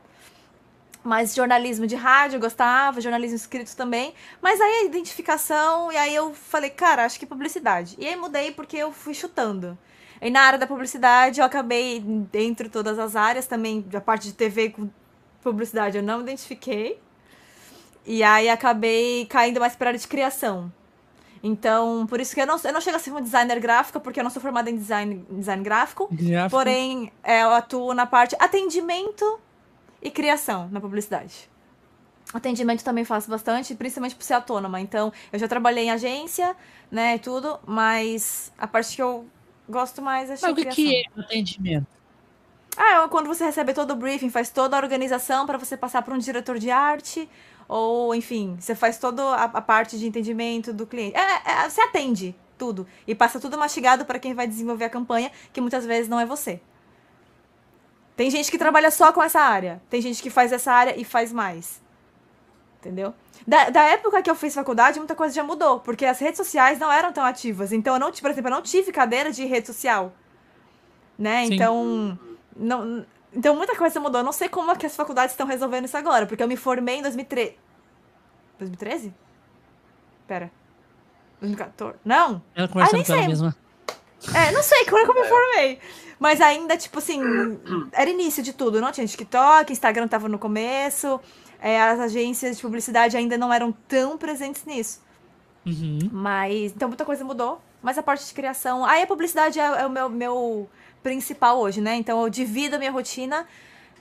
Mas 1.03 1.33
jornalismo 1.33 1.87
de 1.87 1.95
rádio 1.95 2.35
eu 2.35 2.41
gostava, 2.41 2.99
jornalismo 2.99 3.37
escrito 3.37 3.73
também. 3.75 4.13
Mas 4.41 4.59
aí 4.59 4.81
a 4.81 4.85
identificação, 4.85 5.89
e 5.91 5.95
aí 5.95 6.13
eu 6.13 6.33
falei, 6.33 6.69
cara, 6.69 7.05
acho 7.05 7.17
que 7.17 7.25
publicidade. 7.25 7.95
E 7.97 8.05
aí 8.05 8.15
mudei 8.15 8.51
porque 8.51 8.75
eu 8.75 8.91
fui 8.91 9.13
chutando. 9.13 9.77
E 10.21 10.29
na 10.29 10.41
área 10.41 10.59
da 10.59 10.67
publicidade 10.67 11.39
eu 11.39 11.45
acabei, 11.45 12.01
dentro 12.01 12.65
de 12.65 12.71
todas 12.71 12.99
as 12.99 13.15
áreas, 13.15 13.47
também 13.47 13.85
a 13.93 14.01
parte 14.01 14.27
de 14.27 14.33
TV 14.33 14.71
com 14.71 14.89
publicidade 15.41 15.97
eu 15.97 16.03
não 16.03 16.21
identifiquei. 16.21 16.99
E 18.05 18.23
aí 18.23 18.49
acabei 18.49 19.25
caindo 19.27 19.59
mais 19.59 19.75
para 19.75 19.87
a 19.87 19.89
área 19.91 19.99
de 19.99 20.07
criação. 20.07 20.71
Então, 21.41 22.05
por 22.07 22.19
isso 22.19 22.33
que 22.33 22.41
eu 22.41 22.47
não, 22.47 22.57
eu 22.63 22.73
não 22.73 22.81
chego 22.81 22.97
a 22.97 22.99
ser 22.99 23.11
uma 23.11 23.21
designer 23.21 23.59
gráfica, 23.59 23.99
porque 23.99 24.19
eu 24.19 24.23
não 24.23 24.31
sou 24.31 24.41
formada 24.41 24.69
em 24.69 24.75
design, 24.75 25.25
design 25.29 25.63
gráfico. 25.63 26.07
gráfico. 26.11 26.49
Porém, 26.49 27.11
é, 27.23 27.43
eu 27.43 27.51
atuo 27.51 27.93
na 27.93 28.05
parte 28.05 28.35
atendimento 28.39 29.39
e 30.01 30.09
criação 30.09 30.67
na 30.71 30.79
publicidade. 30.79 31.49
Atendimento 32.33 32.83
também 32.83 33.05
faço 33.05 33.29
bastante, 33.29 33.73
principalmente 33.75 34.15
por 34.15 34.23
ser 34.23 34.33
autônoma. 34.33 34.81
Então, 34.81 35.13
eu 35.31 35.39
já 35.39 35.47
trabalhei 35.47 35.85
em 35.85 35.91
agência, 35.91 36.55
né, 36.91 37.15
e 37.15 37.19
tudo, 37.19 37.59
mas 37.65 38.51
a 38.57 38.67
parte 38.67 38.95
que 38.95 39.01
eu 39.01 39.25
gosto 39.69 40.01
mais 40.01 40.29
é 40.29 40.37
Mas 40.41 40.51
o 40.51 40.55
que 40.55 40.95
é 40.97 41.03
atendimento? 41.17 41.87
Ah, 42.75 43.03
é 43.03 43.07
quando 43.07 43.25
você 43.25 43.43
recebe 43.43 43.73
todo 43.73 43.91
o 43.91 43.95
briefing, 43.95 44.29
faz 44.29 44.49
toda 44.49 44.77
a 44.77 44.79
organização 44.79 45.47
para 45.47 45.57
você 45.57 45.75
passar 45.75 46.03
para 46.03 46.13
um 46.13 46.17
diretor 46.17 46.59
de 46.59 46.69
arte, 46.69 47.27
ou, 47.67 48.15
enfim, 48.15 48.55
você 48.59 48.73
faz 48.73 48.97
toda 48.97 49.23
a, 49.23 49.43
a 49.43 49.61
parte 49.61 49.97
de 49.97 50.07
entendimento 50.07 50.71
do 50.71 50.87
cliente. 50.87 51.15
É, 51.17 51.65
é, 51.65 51.69
você 51.69 51.81
atende 51.81 52.35
tudo. 52.57 52.87
E 53.05 53.13
passa 53.13 53.39
tudo 53.39 53.57
mastigado 53.57 54.05
para 54.05 54.19
quem 54.19 54.33
vai 54.33 54.47
desenvolver 54.47 54.85
a 54.85 54.89
campanha, 54.89 55.31
que 55.51 55.61
muitas 55.61 55.85
vezes 55.85 56.09
não 56.09 56.19
é 56.19 56.25
você. 56.25 56.59
Tem 58.15 58.31
gente 58.31 58.49
que 58.49 58.57
trabalha 58.57 58.89
só 58.89 59.13
com 59.13 59.21
essa 59.21 59.39
área. 59.39 59.81
Tem 59.89 60.01
gente 60.01 60.23
que 60.23 60.29
faz 60.29 60.51
essa 60.51 60.71
área 60.71 60.99
e 60.99 61.03
faz 61.03 61.31
mais. 61.31 61.81
Entendeu? 62.79 63.13
Da, 63.45 63.69
da 63.69 63.83
época 63.83 64.21
que 64.21 64.29
eu 64.29 64.35
fiz 64.35 64.55
faculdade, 64.55 64.97
muita 64.97 65.13
coisa 65.13 65.35
já 65.35 65.43
mudou, 65.43 65.79
porque 65.79 66.05
as 66.05 66.19
redes 66.19 66.37
sociais 66.37 66.79
não 66.79 66.91
eram 66.91 67.11
tão 67.13 67.23
ativas. 67.23 67.71
Então, 67.71 67.95
eu 67.95 67.99
não, 67.99 68.11
por 68.11 68.31
exemplo, 68.31 68.49
eu 68.49 68.55
não 68.55 68.61
tive 68.61 68.91
cadeira 68.91 69.31
de 69.31 69.45
rede 69.45 69.67
social. 69.67 70.13
Né? 71.17 71.45
Sim. 71.45 71.53
Então, 71.53 72.19
não, 72.55 73.05
então 73.33 73.55
muita 73.55 73.75
coisa 73.75 73.99
mudou. 73.99 74.21
Eu 74.21 74.25
não 74.25 74.31
sei 74.31 74.49
como 74.49 74.71
é 74.71 74.75
que 74.75 74.85
as 74.85 74.95
faculdades 74.95 75.33
estão 75.33 75.47
resolvendo 75.47 75.85
isso 75.85 75.97
agora, 75.97 76.25
porque 76.25 76.41
eu 76.41 76.47
me 76.47 76.57
formei 76.57 76.97
em 76.97 77.01
2013. 77.01 77.55
2013? 78.59 79.13
Pera. 80.27 80.51
2014? 81.39 81.99
Não? 82.03 82.41
Ela 82.55 82.67
conversando 82.67 83.05
com 83.05 83.13
ela 83.13 83.27
mesma. 83.27 83.55
É, 84.33 84.51
não 84.51 84.63
sei 84.63 84.85
quando 84.85 85.01
é 85.01 85.05
que 85.05 85.11
eu 85.11 85.21
me 85.21 85.27
formei. 85.27 85.79
Mas 86.19 86.41
ainda, 86.41 86.75
tipo 86.75 86.97
assim, 86.97 87.21
era 87.91 88.09
início 88.09 88.41
de 88.41 88.53
tudo. 88.53 88.81
Não 88.81 88.91
tinha 88.91 89.05
TikTok, 89.05 89.71
Instagram 89.71 90.07
tava 90.07 90.27
no 90.27 90.39
começo. 90.39 91.19
É, 91.61 91.81
as 91.81 91.99
agências 91.99 92.57
de 92.57 92.61
publicidade 92.61 93.15
ainda 93.15 93.37
não 93.37 93.53
eram 93.53 93.71
tão 93.87 94.17
presentes 94.17 94.65
nisso. 94.65 95.01
Uhum. 95.65 95.99
Mas, 96.11 96.71
então 96.71 96.87
muita 96.87 97.05
coisa 97.05 97.23
mudou. 97.23 97.61
Mas 97.81 97.97
a 97.97 98.03
parte 98.03 98.25
de 98.25 98.33
criação. 98.33 98.83
Aí 98.83 99.03
a 99.03 99.07
publicidade 99.07 99.59
é, 99.59 99.63
é 99.63 99.85
o 99.85 99.89
meu, 99.89 100.09
meu 100.09 100.69
principal 101.07 101.57
hoje, 101.59 101.79
né? 101.79 101.95
Então 101.95 102.21
eu 102.21 102.29
divido 102.29 102.75
a 102.75 102.79
minha 102.79 102.91
rotina. 102.91 103.47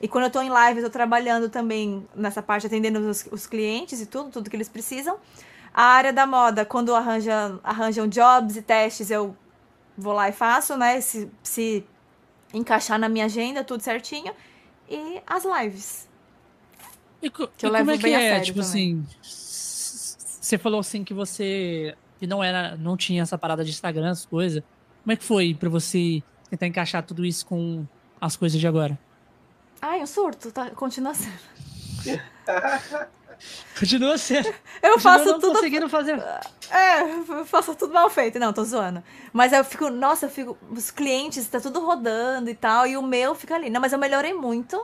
E 0.02 0.08
quando 0.08 0.24
eu 0.24 0.30
tô 0.30 0.42
em 0.42 0.50
live, 0.50 0.80
eu 0.80 0.86
tô 0.86 0.90
trabalhando 0.90 1.48
também 1.48 2.06
nessa 2.14 2.42
parte, 2.42 2.66
atendendo 2.66 2.98
os, 2.98 3.26
os 3.30 3.46
clientes 3.46 4.00
e 4.00 4.06
tudo, 4.06 4.30
tudo 4.30 4.50
que 4.50 4.56
eles 4.56 4.68
precisam. 4.68 5.18
A 5.72 5.84
área 5.84 6.12
da 6.12 6.26
moda, 6.26 6.64
quando 6.64 6.94
arranjam, 6.94 7.60
arranjam 7.62 8.08
jobs 8.08 8.56
e 8.56 8.62
testes, 8.62 9.10
eu 9.10 9.34
vou 9.96 10.12
lá 10.12 10.28
e 10.28 10.32
faço, 10.32 10.76
né? 10.76 11.00
Se, 11.00 11.30
se 11.42 11.84
encaixar 12.52 12.98
na 12.98 13.08
minha 13.08 13.24
agenda, 13.26 13.62
tudo 13.62 13.82
certinho. 13.82 14.32
E 14.88 15.22
as 15.26 15.44
lives. 15.44 16.08
E, 17.22 17.30
que 17.30 17.42
eu 17.42 17.50
e 17.62 17.68
levo 17.68 17.84
como 17.84 17.90
é 17.92 17.98
que 17.98 18.12
é? 18.12 18.40
Tipo 18.40 18.60
também. 18.60 18.68
assim, 18.68 19.06
você 19.22 20.58
falou 20.58 20.80
assim 20.80 21.04
que 21.04 21.14
você 21.14 21.96
que 22.18 22.26
não 22.26 22.42
era, 22.42 22.76
não 22.76 22.96
tinha 22.96 23.22
essa 23.22 23.38
parada 23.38 23.64
de 23.64 23.70
Instagram, 23.70 24.10
as 24.10 24.24
coisas. 24.24 24.62
Como 25.02 25.12
é 25.12 25.16
que 25.16 25.24
foi 25.24 25.54
para 25.54 25.68
você 25.68 26.22
tentar 26.48 26.66
encaixar 26.66 27.02
tudo 27.02 27.24
isso 27.24 27.44
com 27.46 27.86
as 28.20 28.36
coisas 28.36 28.60
de 28.60 28.66
agora? 28.66 28.98
Ai, 29.80 30.02
um 30.02 30.06
surto, 30.06 30.50
tá? 30.50 30.70
Continua 30.70 31.14
sendo. 31.14 31.38
Continua 33.78 34.16
sendo. 34.16 34.48
Eu 34.82 34.94
Continua 34.94 34.98
faço 34.98 35.24
não 35.26 35.40
tudo. 35.40 35.54
conseguindo 35.54 35.88
fazer. 35.88 36.18
É, 36.70 37.02
eu 37.02 37.44
faço 37.44 37.74
tudo 37.74 37.92
mal 37.92 38.08
feito. 38.08 38.38
Não, 38.38 38.52
tô 38.52 38.64
zoando. 38.64 39.02
Mas 39.32 39.52
eu 39.52 39.62
fico, 39.64 39.90
nossa, 39.90 40.26
eu 40.26 40.30
fico. 40.30 40.56
Os 40.70 40.90
clientes, 40.90 41.46
tá 41.46 41.60
tudo 41.60 41.84
rodando 41.84 42.48
e 42.48 42.54
tal. 42.54 42.86
E 42.86 42.96
o 42.96 43.02
meu 43.02 43.34
fica 43.34 43.54
ali. 43.54 43.68
Não, 43.68 43.80
mas 43.80 43.92
eu 43.92 43.98
melhorei 43.98 44.32
muito. 44.32 44.76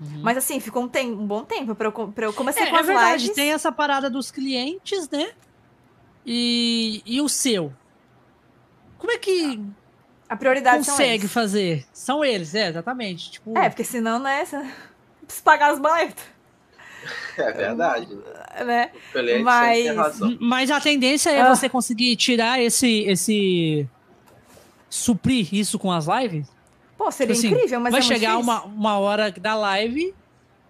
Uhum. 0.00 0.22
Mas 0.22 0.38
assim, 0.38 0.58
ficou 0.58 0.82
um, 0.84 0.88
tem, 0.88 1.12
um 1.12 1.26
bom 1.26 1.44
tempo 1.44 1.74
pra 1.74 1.88
eu, 1.88 1.92
pra 1.92 2.26
eu 2.26 2.32
comecei 2.32 2.64
é, 2.64 2.70
com 2.70 2.76
as 2.76 2.82
é 2.82 2.86
verdade, 2.86 3.22
lives. 3.22 3.36
tem 3.36 3.52
essa 3.52 3.70
parada 3.70 4.08
dos 4.08 4.30
clientes, 4.30 5.08
né? 5.10 5.32
E, 6.24 7.02
e 7.04 7.20
o 7.20 7.28
seu? 7.28 7.72
Como 8.98 9.12
é 9.12 9.18
que 9.18 9.60
a 10.32 10.36
prioridade 10.36 10.78
consegue 10.78 11.28
são 11.28 11.42
fazer? 11.42 11.84
São 11.92 12.24
eles, 12.24 12.54
é, 12.54 12.68
exatamente. 12.68 13.32
Tipo... 13.32 13.56
É, 13.56 13.68
porque 13.68 13.84
senão, 13.84 14.18
né, 14.18 14.38
precisa 15.26 15.44
pagar 15.44 15.72
as 15.72 15.78
boletas. 15.78 16.24
É 17.36 17.52
verdade. 17.52 18.08
Né? 18.66 18.90
Mas... 19.42 20.20
Mas 20.38 20.70
a 20.70 20.78
tendência 20.78 21.30
é 21.30 21.40
ah. 21.40 21.54
você 21.54 21.70
conseguir 21.70 22.14
tirar 22.16 22.60
esse, 22.60 23.00
esse. 23.04 23.88
suprir 24.90 25.54
isso 25.54 25.78
com 25.78 25.90
as 25.90 26.04
lives? 26.06 26.46
Pô, 26.98 27.10
seria 27.10 27.34
tipo 27.34 27.46
assim, 27.46 27.54
incrível, 27.56 27.80
mas 27.80 27.92
vai 27.92 28.00
é 28.00 28.04
chegar 28.04 28.36
uma, 28.36 28.62
uma 28.64 28.98
hora 28.98 29.32
da 29.32 29.54
live 29.54 30.14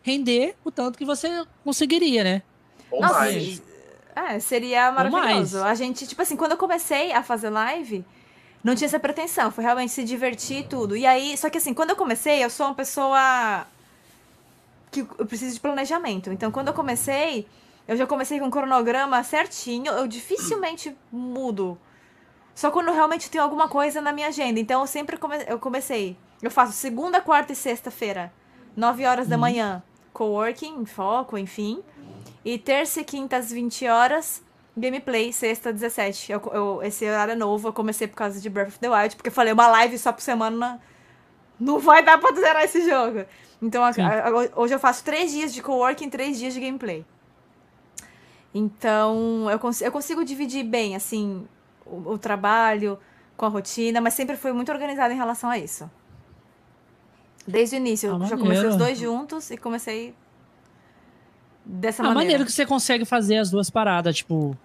render 0.01 0.55
o 0.65 0.71
tanto 0.71 0.97
que 0.97 1.05
você 1.05 1.45
conseguiria, 1.65 2.23
né? 2.23 2.43
Ou 2.89 3.01
Nossa, 3.01 3.15
mais. 3.15 3.61
É, 4.15 4.39
seria 4.39 4.93
maravilhoso. 4.93 5.61
A 5.65 5.75
gente, 5.75 6.07
tipo 6.07 6.23
assim, 6.23 6.37
quando 6.37 6.53
eu 6.53 6.57
comecei 6.57 7.13
a 7.13 7.25
fazer 7.25 7.51
live, 7.51 8.05
não 8.63 8.75
tinha 8.75 8.87
essa 8.87 9.01
pretensão, 9.01 9.51
foi 9.51 9.65
realmente 9.65 9.93
se 9.93 10.05
divertir 10.05 10.61
e 10.61 10.65
tudo. 10.65 10.97
E 10.97 11.05
aí, 11.05 11.37
só 11.37 11.51
que 11.51 11.59
assim, 11.59 11.75
quando 11.75 11.91
eu 11.91 11.97
comecei, 11.97 12.45
eu 12.45 12.49
sou 12.49 12.67
uma 12.67 12.75
pessoa 12.75 13.67
que 14.91 15.01
eu 15.01 15.27
preciso 15.27 15.55
de 15.55 15.61
planejamento. 15.61 16.31
Então, 16.31 16.53
quando 16.53 16.69
eu 16.69 16.75
comecei, 16.75 17.47
eu 17.89 17.97
já 17.97 18.07
comecei 18.07 18.39
com 18.39 18.47
um 18.47 18.51
cronograma 18.51 19.23
certinho, 19.25 19.91
eu 19.93 20.07
dificilmente 20.07 20.97
mudo. 21.11 21.77
Só 22.55 22.71
quando 22.71 22.93
realmente 22.93 23.31
tem 23.31 23.41
alguma 23.41 23.69
coisa 23.69 24.01
na 24.01 24.13
minha 24.13 24.29
agenda. 24.29 24.61
Então, 24.61 24.83
eu 24.83 24.87
sempre 24.87 25.17
come 25.17 25.39
eu 25.49 25.59
comecei. 25.59 26.17
Eu 26.41 26.51
faço 26.51 26.73
segunda, 26.73 27.21
quarta 27.21 27.53
e 27.53 27.57
sexta-feira, 27.57 28.33
9 28.77 29.07
horas 29.07 29.25
uhum. 29.25 29.31
da 29.31 29.39
manhã, 29.39 29.83
coworking, 30.13 30.85
foco, 30.85 31.39
enfim. 31.39 31.83
E 32.45 32.59
terça 32.59 33.01
e 33.01 33.05
quinta 33.05 33.37
às 33.37 33.51
20 33.51 33.87
horas, 33.87 34.43
gameplay, 34.77 35.33
sexta, 35.33 35.73
17. 35.73 36.33
Eu, 36.33 36.41
eu, 36.53 36.83
esse 36.83 37.05
horário 37.05 37.33
é 37.33 37.37
novo, 37.37 37.69
eu 37.69 37.73
comecei 37.73 38.07
por 38.07 38.17
causa 38.17 38.41
de 38.41 38.49
Breath 38.49 38.69
of 38.69 38.79
the 38.79 38.89
Wild, 38.89 39.17
porque 39.17 39.29
eu 39.29 39.33
falei, 39.33 39.53
uma 39.53 39.69
live 39.69 39.99
só 39.99 40.13
por 40.13 40.23
semana 40.23 40.81
não 41.59 41.79
vai 41.79 42.05
dar 42.05 42.19
pra 42.19 42.33
zerar 42.33 42.65
esse 42.65 42.89
jogo. 42.89 43.25
Então, 43.61 43.85
a, 43.85 43.91
a, 43.91 44.61
hoje 44.61 44.75
eu 44.75 44.79
faço 44.79 45.05
três 45.05 45.31
dias 45.31 45.55
de 45.55 45.63
coworking, 45.63 46.11
três 46.11 46.39
dias 46.39 46.55
de 46.55 46.61
gameplay. 46.61 47.05
Então, 48.55 49.49
eu, 49.51 49.59
cons 49.59 49.81
eu 49.81 49.93
consigo 49.93 50.25
dividir 50.25 50.65
bem, 50.65 50.97
assim, 50.97 51.47
o, 51.87 52.13
o, 52.13 52.19
trabalho 52.19 52.99
com 53.37 53.47
a 53.47 53.49
rotina, 53.49 54.01
mas 54.01 54.15
sempre 54.15 54.37
fui 54.37 54.53
muito 54.53 54.71
organizada 54.71 55.15
em 55.15 55.17
relação 55.17 55.49
a 55.49 55.59
isso. 55.59 55.91
Desde 57.47 57.77
o 57.77 57.79
início, 57.79 58.11
ah, 58.11 58.19
eu 58.19 58.27
já 58.27 58.37
comecei 58.37 58.69
os 58.69 58.77
dois 58.77 58.99
juntos 58.99 59.51
e 59.51 59.57
comecei 59.57 60.15
dessa 61.65 62.03
ah, 62.03 62.07
maneira. 62.07 62.25
maneiro 62.25 62.45
que 62.45 62.53
você 62.53 62.67
consegue 62.67 63.05
fazer 63.05 63.39
as 63.39 63.51
duas 63.51 63.71
paradas, 63.71 64.17
tipo, 64.17 64.57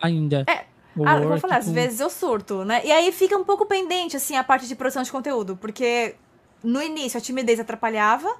ainda. 0.00 0.44
É. 0.48 0.64
Ah, 1.04 1.18
eu 1.18 1.28
vou 1.28 1.38
falar, 1.38 1.56
às 1.56 1.68
vezes 1.68 1.98
eu 1.98 2.08
surto, 2.08 2.64
né? 2.64 2.80
E 2.84 2.92
aí 2.92 3.10
fica 3.10 3.36
um 3.36 3.44
pouco 3.44 3.66
pendente, 3.66 4.16
assim, 4.16 4.36
a 4.36 4.44
parte 4.44 4.68
de 4.68 4.76
produção 4.76 5.02
de 5.02 5.10
conteúdo, 5.10 5.56
porque 5.56 6.14
no 6.62 6.80
início 6.80 7.18
a 7.18 7.20
timidez 7.20 7.58
atrapalhava, 7.58 8.32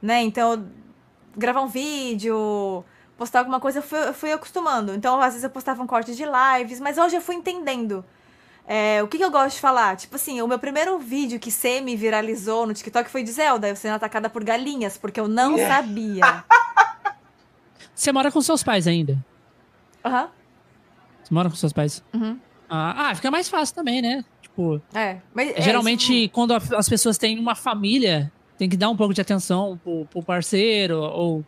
né? 0.00 0.22
Então, 0.22 0.68
gravar 1.36 1.60
um 1.60 1.66
vídeo, 1.66 2.84
postar 3.16 3.40
alguma 3.40 3.58
coisa, 3.58 3.80
eu 3.80 3.82
fui, 3.82 3.98
eu 3.98 4.14
fui 4.14 4.32
acostumando. 4.32 4.94
Então, 4.94 5.20
às 5.20 5.32
vezes 5.32 5.42
eu 5.42 5.50
postava 5.50 5.82
um 5.82 5.86
corte 5.86 6.14
de 6.14 6.24
lives, 6.24 6.78
mas 6.78 6.98
hoje 6.98 7.16
eu 7.16 7.20
fui 7.20 7.34
entendendo. 7.34 8.04
É, 8.66 9.02
o 9.02 9.08
que, 9.08 9.18
que, 9.18 9.24
eu 9.24 9.30
gosto 9.30 9.56
de 9.56 9.60
falar? 9.60 9.96
Tipo 9.96 10.14
assim, 10.14 10.40
o 10.40 10.46
meu 10.46 10.58
primeiro 10.58 10.96
vídeo 10.98 11.40
que 11.40 11.50
semi 11.50 11.96
viralizou 11.96 12.64
no 12.64 12.72
TikTok 12.72 13.10
foi 13.10 13.24
de 13.24 13.32
Zelda, 13.32 13.68
eu 13.68 13.74
sendo 13.74 13.94
atacada 13.94 14.30
por 14.30 14.44
galinhas, 14.44 14.96
porque 14.96 15.18
eu 15.18 15.26
não 15.26 15.58
sabia. 15.58 16.44
Você 18.02 18.10
mora 18.10 18.32
com 18.32 18.40
seus 18.42 18.64
pais 18.64 18.88
ainda? 18.88 19.24
Aham. 20.04 20.24
Uhum. 20.24 20.28
Você 21.22 21.34
mora 21.34 21.48
com 21.48 21.54
seus 21.54 21.72
pais? 21.72 22.02
Uhum. 22.12 22.36
Ah, 22.68 23.10
ah, 23.10 23.14
fica 23.14 23.30
mais 23.30 23.48
fácil 23.48 23.76
também, 23.76 24.02
né? 24.02 24.24
Tipo. 24.42 24.82
É. 24.92 25.18
Mas 25.32 25.64
geralmente, 25.64 26.24
é, 26.24 26.26
quando 26.26 26.52
as 26.52 26.88
pessoas 26.88 27.16
têm 27.16 27.38
uma 27.38 27.54
família, 27.54 28.32
tem 28.58 28.68
que 28.68 28.76
dar 28.76 28.90
um 28.90 28.96
pouco 28.96 29.14
de 29.14 29.20
atenção 29.20 29.78
pro, 29.84 30.04
pro 30.06 30.20
parceiro, 30.20 30.98
ou, 30.98 31.44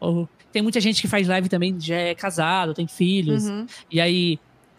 ou. 0.00 0.26
Tem 0.50 0.62
muita 0.62 0.80
gente 0.80 1.02
que 1.02 1.06
faz 1.06 1.28
live 1.28 1.46
também, 1.46 1.78
já 1.78 1.96
é 1.96 2.14
casado, 2.14 2.72
tem 2.72 2.88
filhos. 2.88 3.46
Uhum. 3.46 3.66
E 3.90 4.00
aí, 4.00 4.38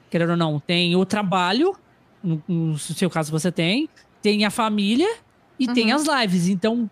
querendo 0.10 0.31
ou 0.31 0.38
não, 0.38 0.60
tem 0.60 0.95
o 0.95 1.06
trabalho, 1.06 1.76
no, 2.23 2.41
no 2.47 2.80
seu 2.80 3.07
caso 3.07 3.31
você 3.31 3.51
tem, 3.51 3.88
tem 4.19 4.45
a 4.45 4.49
família 4.49 5.18
e 5.60 5.68
uhum. 5.68 5.73
tem 5.76 5.91
as 5.91 6.07
lives. 6.07 6.47
Então, 6.47 6.89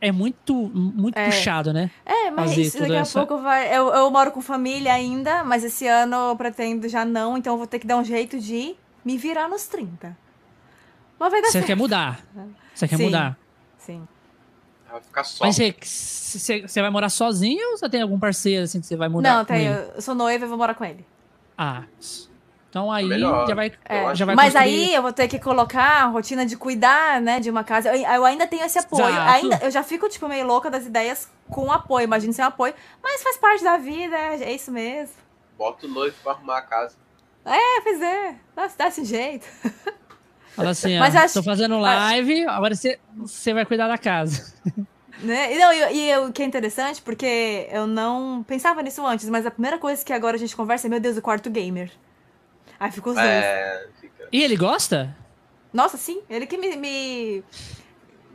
é 0.00 0.12
muito, 0.12 0.54
muito 0.54 1.18
é. 1.18 1.26
puxado, 1.26 1.72
né? 1.72 1.90
É, 2.04 2.30
mas 2.30 2.54
Fazer 2.54 2.80
daqui 2.80 2.96
a 2.96 3.00
essa... 3.00 3.18
pouco 3.18 3.42
vai. 3.42 3.74
Eu, 3.76 3.88
eu 3.88 4.10
moro 4.10 4.30
com 4.30 4.40
família 4.40 4.92
ainda, 4.92 5.42
mas 5.42 5.64
esse 5.64 5.86
ano 5.86 6.30
eu 6.30 6.36
pretendo 6.36 6.88
já 6.88 7.04
não, 7.04 7.36
então 7.36 7.54
eu 7.54 7.58
vou 7.58 7.66
ter 7.66 7.78
que 7.78 7.86
dar 7.86 7.96
um 7.96 8.04
jeito 8.04 8.38
de 8.38 8.76
me 9.04 9.16
virar 9.16 9.48
nos 9.48 9.66
30. 9.66 10.16
Mas 11.18 11.30
vai 11.30 11.40
dar 11.40 11.46
Você 11.48 11.52
certo. 11.52 11.66
quer 11.66 11.74
mudar. 11.74 12.20
Você 12.74 12.86
quer 12.86 12.96
Sim. 12.96 13.04
mudar. 13.04 13.38
Sim. 13.76 14.08
Vai 14.90 15.00
ficar 15.00 15.24
só. 15.24 15.44
Mas 15.44 15.56
você, 15.56 16.80
vai 16.80 16.90
morar 16.90 17.08
sozinho 17.08 17.72
ou 17.72 17.76
você 17.76 17.88
tem 17.88 18.00
algum 18.00 18.18
parceiro 18.18 18.64
assim 18.64 18.80
que 18.80 18.86
você 18.86 18.96
vai 18.96 19.08
mudar? 19.08 19.36
Não, 19.36 19.44
tenho. 19.44 19.72
Eu 19.72 20.00
sou 20.00 20.14
noiva 20.14 20.44
e 20.44 20.48
vou 20.48 20.56
morar 20.56 20.74
com 20.74 20.84
ele. 20.84 21.04
Ah. 21.56 21.82
Então 22.68 22.92
aí 22.92 23.06
Melhor. 23.06 23.48
já 23.48 23.54
vai, 23.54 23.72
é, 23.84 24.14
já 24.14 24.26
vai 24.26 24.34
Mas 24.34 24.52
construir... 24.52 24.84
aí 24.84 24.94
eu 24.94 25.00
vou 25.00 25.12
ter 25.12 25.26
que 25.26 25.38
colocar 25.38 26.02
a 26.02 26.06
rotina 26.06 26.44
de 26.44 26.54
cuidar, 26.54 27.20
né, 27.20 27.40
de 27.40 27.48
uma 27.50 27.64
casa. 27.64 27.94
Eu, 27.94 28.02
eu 28.02 28.24
ainda 28.24 28.46
tenho 28.46 28.64
esse 28.64 28.78
apoio. 28.78 29.06
Ainda, 29.06 29.58
eu 29.62 29.70
já 29.70 29.82
fico, 29.82 30.08
tipo, 30.08 30.28
meio 30.28 30.46
louca 30.46 30.70
das 30.70 30.84
ideias 30.84 31.30
com 31.48 31.72
apoio. 31.72 32.04
Imagina 32.04 32.32
sem 32.32 32.44
apoio. 32.44 32.74
Mas 33.02 33.22
faz 33.22 33.38
parte 33.38 33.64
da 33.64 33.78
vida, 33.78 34.16
é, 34.16 34.42
é 34.42 34.52
isso 34.52 34.70
mesmo. 34.70 35.14
Bota 35.56 35.86
o 35.86 35.88
noivo 35.88 36.14
pra 36.22 36.32
arrumar 36.32 36.58
a 36.58 36.62
casa. 36.62 36.94
É, 37.44 37.80
pois 37.82 38.02
é. 38.02 38.34
Dá, 38.54 38.68
dá 38.76 38.88
esse 38.88 39.04
jeito. 39.04 39.46
Fala 40.54 40.70
assim, 40.70 40.98
Mas 40.98 41.14
ó, 41.14 41.18
acho... 41.18 41.34
tô 41.34 41.42
fazendo 41.42 41.78
live, 41.78 42.44
agora 42.48 42.74
você, 42.74 42.98
você 43.16 43.54
vai 43.54 43.64
cuidar 43.64 43.88
da 43.88 43.98
casa. 43.98 44.52
Né? 45.20 45.52
E, 45.52 45.58
não, 45.58 45.72
e, 45.72 46.10
e 46.10 46.18
o 46.18 46.32
que 46.32 46.42
é 46.42 46.46
interessante, 46.46 47.02
porque 47.02 47.68
eu 47.72 47.88
não 47.88 48.44
pensava 48.46 48.80
nisso 48.82 49.04
antes, 49.04 49.28
mas 49.28 49.44
a 49.44 49.50
primeira 49.50 49.76
coisa 49.76 50.04
que 50.04 50.12
agora 50.12 50.36
a 50.36 50.38
gente 50.38 50.54
conversa 50.54 50.86
é, 50.86 50.90
meu 50.90 51.00
Deus, 51.00 51.16
o 51.16 51.20
quarto 51.20 51.50
gamer. 51.50 51.90
Aí 52.78 52.90
ficou 52.92 53.12
os 53.12 53.18
dois. 53.18 53.28
É, 53.28 53.88
fica... 54.00 54.28
E 54.30 54.42
ele 54.42 54.56
gosta? 54.56 55.16
Nossa, 55.72 55.96
sim. 55.96 56.22
Ele 56.28 56.46
que 56.46 56.56
me, 56.56 56.76
me, 56.76 57.44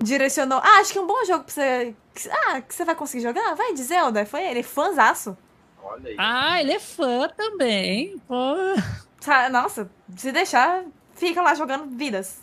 direcionou. 0.01 0.59
Ah, 0.59 0.79
acho 0.79 0.91
que 0.91 0.97
é 0.97 1.01
um 1.01 1.07
bom 1.07 1.23
jogo 1.25 1.45
pra 1.45 1.53
você. 1.53 1.95
Ah, 2.29 2.61
que 2.61 2.73
você 2.73 2.85
vai 2.85 2.95
conseguir 2.95 3.23
jogar? 3.23 3.55
Vai 3.55 3.73
de 3.73 3.83
Zelda. 3.83 4.25
Foi 4.25 4.43
ele, 4.43 4.61
fãzaço. 4.61 5.37
Olha 5.81 6.09
aí. 6.09 6.15
Ah, 6.17 6.61
ele 6.61 6.73
é 6.73 6.79
fã 6.79 7.27
também, 7.29 8.17
pô. 8.27 8.55
Nossa, 9.51 9.89
se 10.15 10.31
deixar, 10.31 10.83
fica 11.15 11.41
lá 11.41 11.55
jogando 11.55 11.85
vidas. 11.97 12.41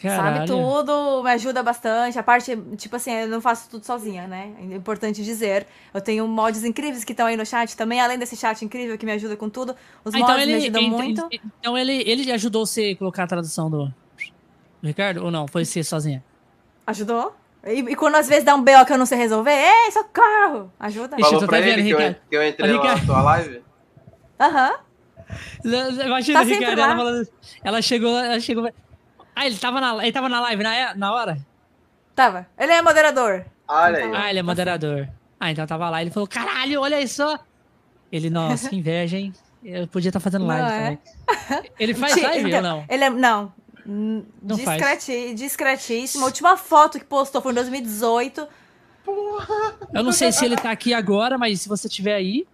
Caralho. 0.00 0.36
Sabe 0.36 0.46
tudo, 0.46 1.22
me 1.24 1.30
ajuda 1.30 1.62
bastante. 1.62 2.18
A 2.18 2.22
parte, 2.22 2.56
tipo 2.76 2.94
assim, 2.94 3.12
eu 3.12 3.28
não 3.28 3.40
faço 3.40 3.68
tudo 3.68 3.84
sozinha, 3.84 4.28
né? 4.28 4.54
É 4.60 4.76
importante 4.76 5.24
dizer. 5.24 5.66
Eu 5.92 6.00
tenho 6.00 6.26
mods 6.28 6.62
incríveis 6.62 7.02
que 7.02 7.12
estão 7.12 7.26
aí 7.26 7.36
no 7.36 7.44
chat 7.44 7.76
também, 7.76 8.00
além 8.00 8.16
desse 8.16 8.36
chat 8.36 8.64
incrível 8.64 8.96
que 8.96 9.04
me 9.04 9.12
ajuda 9.12 9.36
com 9.36 9.48
tudo. 9.48 9.74
Os 10.04 10.14
ah, 10.14 10.18
então 10.18 10.36
mods 10.36 10.42
então 10.42 10.42
ele, 10.42 10.52
me 10.52 10.62
ajudam 10.62 10.82
muito. 10.82 11.28
Então 11.58 11.76
ele, 11.76 12.02
ele 12.06 12.30
ajudou 12.30 12.64
você 12.64 12.92
a 12.94 12.96
colocar 12.96 13.24
a 13.24 13.26
tradução 13.26 13.68
do, 13.68 13.92
Ricardo? 14.82 15.24
Ou 15.24 15.30
não? 15.30 15.46
Foi 15.48 15.64
você 15.64 15.82
sozinha? 15.82 16.24
Ajudou? 16.86 17.34
E, 17.64 17.80
e, 17.80 17.96
quando 17.96 18.14
às 18.14 18.28
vezes 18.28 18.44
dá 18.44 18.54
um 18.54 18.62
BO 18.62 18.86
que 18.86 18.92
eu 18.92 18.98
não 18.98 19.06
sei 19.06 19.18
resolver, 19.18 19.50
ei, 19.50 19.90
socorro! 19.90 20.72
Ajuda. 20.78 21.16
Ixi, 21.18 21.30
Falou 21.30 21.46
pra 21.46 21.58
tá 21.58 21.66
ele 21.66 21.82
vendo, 21.82 21.96
que, 21.96 22.02
eu, 22.02 22.14
que 22.30 22.36
eu 22.36 22.48
entrei 22.48 22.72
na 22.72 23.04
tua 23.04 23.22
live? 23.22 23.62
Aham. 24.40 24.78
Imagina, 25.64 26.38
tá 26.38 26.44
Ricardo, 26.44 26.80
ela, 26.80 26.96
falando, 26.96 27.28
ela 27.64 27.82
chegou, 27.82 28.16
ela 28.16 28.40
chegou. 28.40 28.70
Ah, 29.38 29.46
ele 29.46 29.56
tava 29.56 29.80
na, 29.80 30.02
ele 30.02 30.10
tava 30.10 30.28
na 30.28 30.40
live 30.40 30.64
na, 30.64 30.96
na 30.96 31.12
hora? 31.12 31.38
Tava. 32.12 32.44
Ele 32.58 32.72
é 32.72 32.82
moderador. 32.82 33.44
Olha 33.68 33.98
aí. 33.98 34.12
Ah, 34.12 34.30
ele 34.30 34.40
é 34.40 34.42
moderador. 34.42 35.08
Ah, 35.38 35.52
então 35.52 35.64
tava 35.64 35.88
lá. 35.88 36.02
Ele 36.02 36.10
falou: 36.10 36.26
caralho, 36.26 36.80
olha 36.80 37.00
isso. 37.00 37.22
Ele, 38.10 38.30
nossa, 38.30 38.68
que 38.68 38.74
inveja, 38.74 39.16
hein? 39.16 39.32
Eu 39.62 39.86
podia 39.86 40.08
estar 40.08 40.18
tá 40.18 40.24
fazendo 40.24 40.44
live 40.44 40.66
é. 40.66 40.78
também. 40.80 40.98
Ele 41.78 41.94
faz 41.94 42.20
live 42.20 42.48
então, 42.48 42.56
ou 42.56 42.62
não? 42.62 42.84
Ele 42.88 43.04
é, 43.04 43.10
não. 43.10 43.52
Não 43.86 44.24
Discreti, 44.56 45.12
faz. 45.12 45.34
Discretíssimo. 45.36 46.24
A 46.24 46.26
última 46.26 46.56
foto 46.56 46.98
que 46.98 47.04
postou 47.04 47.40
foi 47.40 47.52
em 47.52 47.54
2018. 47.54 48.48
Porra. 49.04 49.74
Eu 49.94 50.02
não 50.02 50.12
sei 50.12 50.32
se 50.32 50.44
ele 50.44 50.56
tá 50.56 50.72
aqui 50.72 50.92
agora, 50.92 51.38
mas 51.38 51.60
se 51.60 51.68
você 51.68 51.88
tiver 51.88 52.14
aí. 52.14 52.44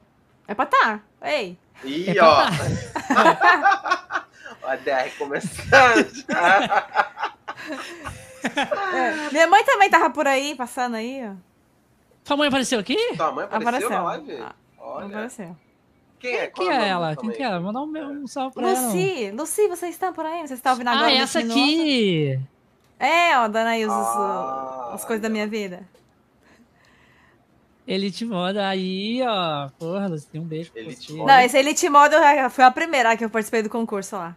É 0.46 0.54
pra 0.54 0.66
tá. 0.66 1.00
Ei. 1.22 1.56
Ih, 1.82 2.10
é 2.10 2.22
ó. 2.22 2.44
Tá. 2.44 4.10
A 4.66 4.76
DR 4.76 5.10
começando. 5.18 6.24
é. 8.94 9.30
Minha 9.30 9.46
mãe 9.46 9.64
também 9.64 9.90
tava 9.90 10.10
por 10.10 10.26
aí, 10.26 10.54
passando 10.54 10.96
aí, 10.96 11.22
ó. 11.26 11.32
Sua 12.24 12.36
mãe 12.36 12.48
apareceu 12.48 12.78
aqui? 12.78 12.96
Sua 13.16 13.32
mãe 13.32 13.44
apareceu, 13.44 13.88
apareceu. 13.88 13.90
na 13.90 14.02
live? 14.02 14.36
Ah, 14.40 14.54
Olha. 14.78 15.06
Apareceu. 15.06 15.56
Quem 16.18 16.36
é? 16.36 16.46
Quem 16.46 16.70
é 16.70 16.88
ela? 16.88 17.14
Quem 17.16 17.30
que 17.30 17.42
é 17.42 17.46
ela? 17.46 17.60
Mandar 17.60 17.82
um, 17.82 18.22
um 18.22 18.26
salve 18.26 18.54
pra 18.54 18.70
Lucy. 18.70 19.24
ela. 19.26 19.36
Lucy, 19.36 19.68
você 19.68 19.88
está 19.88 20.10
por 20.10 20.24
aí? 20.24 20.40
Você 20.46 20.54
está 20.54 20.70
ouvindo 20.70 20.88
agora? 20.88 21.06
Ah, 21.06 21.12
essa 21.12 21.40
aqui! 21.40 22.40
É, 22.98 23.36
ó, 23.38 23.48
Dana 23.48 23.70
aí 23.70 23.84
ah, 23.84 24.92
as 24.94 25.04
coisas 25.04 25.20
da 25.20 25.28
minha 25.28 25.46
vida. 25.46 25.86
Ele 27.86 28.10
te 28.10 28.24
moda 28.24 28.66
aí, 28.66 29.20
ó. 29.22 29.68
Porra, 29.78 30.08
Lucy, 30.08 30.26
tem 30.28 30.40
um 30.40 30.44
beijo 30.44 30.72
pra 30.72 30.82
você. 30.84 31.12
Não, 31.12 31.40
esse 31.40 31.58
Elite 31.58 31.86
Moda 31.90 32.48
foi 32.48 32.64
a 32.64 32.70
primeira 32.70 33.14
que 33.14 33.24
eu 33.24 33.28
participei 33.28 33.62
do 33.62 33.68
concurso 33.68 34.16
lá. 34.16 34.34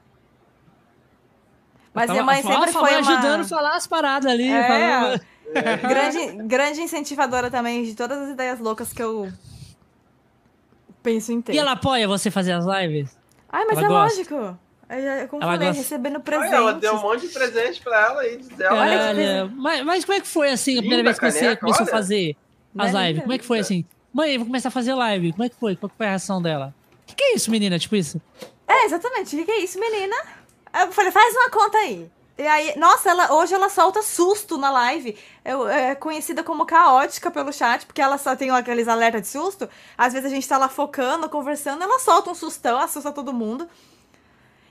Mas 1.97 2.11
minha 2.11 2.23
mãe 2.23 2.41
sempre 2.43 2.71
foi 2.71 2.91
uma... 2.91 2.99
ajudando 2.99 3.41
a 3.41 3.43
falar 3.43 3.75
as 3.75 3.87
paradas 3.87 4.31
ali. 4.31 4.49
É, 4.49 4.67
falando... 4.67 5.21
grande, 5.81 6.47
grande 6.47 6.81
incentivadora 6.81 7.49
também 7.49 7.83
de 7.83 7.95
todas 7.95 8.17
as 8.19 8.29
ideias 8.29 8.59
loucas 8.59 8.93
que 8.93 9.01
eu 9.01 9.31
penso 11.01 11.31
em 11.31 11.41
ter. 11.41 11.53
E 11.53 11.57
ela 11.57 11.71
apoia 11.71 12.07
você 12.07 12.29
fazer 12.29 12.51
as 12.51 12.65
lives? 12.65 13.17
Ai, 13.49 13.65
mas 13.65 13.77
ela 13.77 13.87
é 13.87 13.89
gosta. 13.89 14.17
lógico. 14.17 14.59
Eu, 14.89 15.27
como 15.27 15.43
ela 15.43 15.53
falei, 15.53 15.67
gosta... 15.67 15.81
recebendo 15.81 16.19
presente. 16.19 16.53
ela 16.53 16.73
deu 16.73 16.93
um 16.93 17.01
monte 17.01 17.27
de 17.27 17.33
presente 17.33 17.81
pra 17.81 18.05
ela 18.05 18.21
aí. 18.21 18.39
Olha, 18.71 19.51
mas, 19.53 19.85
mas 19.85 20.05
como 20.05 20.17
é 20.17 20.21
que 20.21 20.27
foi 20.27 20.49
assim 20.49 20.77
a 20.77 20.79
primeira 20.79 21.01
Linda, 21.01 21.09
vez 21.09 21.19
que 21.19 21.39
caneca, 21.39 21.49
você 21.49 21.55
começou 21.57 21.85
olha. 21.85 21.91
a 21.91 21.97
fazer 21.97 22.37
as 22.77 22.93
lives? 22.93 23.21
Como 23.21 23.33
é 23.33 23.37
que 23.37 23.45
foi 23.45 23.59
assim? 23.59 23.85
Mãe, 24.13 24.37
vou 24.37 24.47
começar 24.47 24.69
a 24.69 24.71
fazer 24.71 24.93
live. 24.93 25.31
Como 25.31 25.43
é 25.43 25.49
que 25.49 25.55
foi? 25.55 25.75
Qual 25.75 25.91
foi 25.95 26.05
a 26.05 26.09
reação 26.09 26.41
dela? 26.41 26.73
O 27.03 27.07
que, 27.07 27.15
que 27.15 27.23
é 27.23 27.35
isso, 27.35 27.51
menina? 27.51 27.77
Tipo 27.77 27.95
isso? 27.95 28.21
É, 28.67 28.85
exatamente. 28.85 29.35
O 29.35 29.39
que, 29.39 29.45
que 29.45 29.51
é 29.51 29.63
isso, 29.63 29.79
menina? 29.79 30.15
Eu 30.81 30.91
falei, 30.91 31.11
faz 31.11 31.35
uma 31.35 31.49
conta 31.49 31.77
aí. 31.77 32.09
E 32.37 32.45
aí, 32.45 32.77
nossa, 32.77 33.09
ela, 33.09 33.33
hoje 33.33 33.55
ela 33.55 33.67
solta 33.67 34.03
susto 34.03 34.57
na 34.57 34.69
live. 34.69 35.17
Eu, 35.43 35.67
é 35.67 35.95
conhecida 35.95 36.43
como 36.43 36.67
caótica 36.67 37.31
pelo 37.31 37.51
chat, 37.51 37.85
porque 37.85 38.01
ela 38.01 38.17
só 38.17 38.35
tem 38.35 38.51
aqueles 38.51 38.87
alertas 38.87 39.23
de 39.23 39.27
susto. 39.29 39.67
Às 39.97 40.13
vezes 40.13 40.31
a 40.31 40.33
gente 40.33 40.47
tá 40.47 40.57
lá 40.57 40.69
focando, 40.69 41.29
conversando, 41.29 41.83
ela 41.83 41.97
solta 41.99 42.29
um 42.29 42.35
sustão, 42.35 42.77
assusta 42.77 43.11
todo 43.11 43.33
mundo. 43.33 43.67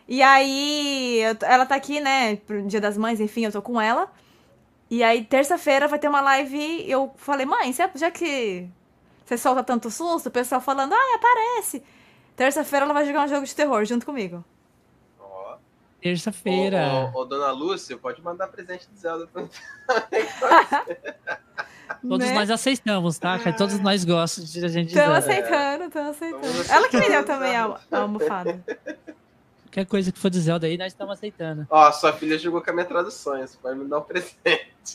E 0.07 0.23
aí, 0.23 1.21
ela 1.43 1.67
tá 1.67 1.75
aqui, 1.75 2.01
né, 2.01 2.37
pro 2.37 2.63
Dia 2.63 2.81
das 2.81 2.97
Mães, 2.97 3.19
enfim, 3.21 3.45
eu 3.45 3.53
tô 3.53 3.61
com 3.61 3.81
ela. 3.81 4.13
E 4.89 5.03
aí, 5.03 5.25
terça-feira 5.25 5.89
vai 5.89 5.99
ter 5.99 6.09
uma 6.09 6.21
live. 6.21 6.89
Eu 6.89 7.13
falei, 7.17 7.45
mãe, 7.45 7.73
já 7.73 8.11
que 8.13 8.69
você 9.25 9.37
solta 9.37 9.65
tanto 9.65 9.91
susto, 9.91 10.29
o 10.29 10.31
pessoal 10.31 10.61
falando, 10.61 10.93
ai, 10.95 11.15
aparece. 11.15 11.83
Terça-feira 12.37 12.85
ela 12.85 12.95
vai 12.95 13.05
jogar 13.05 13.25
um 13.25 13.29
jogo 13.29 13.45
de 13.45 13.55
terror 13.55 13.85
junto 13.85 14.07
comigo. 14.07 14.45
Terça-feira. 16.07 17.11
Ô, 17.13 17.19
ô, 17.19 17.23
ô, 17.23 17.25
dona 17.25 17.51
Lúcia, 17.51 17.97
pode 17.97 18.23
mandar 18.23 18.47
presente 18.47 18.87
de 18.89 18.97
Zelda 18.97 19.27
pra 19.27 19.43
Todos 22.01 22.29
né? 22.29 22.33
nós 22.33 22.49
aceitamos, 22.49 23.19
tá? 23.19 23.41
Todos 23.55 23.81
nós 23.81 24.05
gostamos 24.05 24.53
de 24.53 24.65
a 24.65 24.69
gente 24.69 24.91
Estamos 24.91 25.17
aceitando, 25.17 25.85
estamos 25.85 26.11
aceitando. 26.11 26.71
Ela 26.71 26.89
que 26.89 26.97
me 26.97 27.09
deu 27.09 27.25
também 27.25 27.57
a, 27.57 27.77
a 27.91 27.99
almofada. 27.99 28.65
Qualquer 29.65 29.87
coisa 29.87 30.13
que 30.13 30.19
for 30.21 30.31
de 30.31 30.39
Zelda 30.39 30.69
aí, 30.69 30.79
nós 30.79 30.93
estamos 30.93 31.15
aceitando. 31.15 31.67
Ó, 31.69 31.91
sua 31.91 32.13
filha 32.13 32.39
jogou 32.39 32.63
com 32.63 32.71
a 32.71 32.73
minha 32.73 32.87
tradução, 32.87 33.41
você 33.41 33.59
pode 33.61 33.77
me 33.77 33.89
dar 33.89 33.99
um 33.99 34.03
presente. 34.03 34.95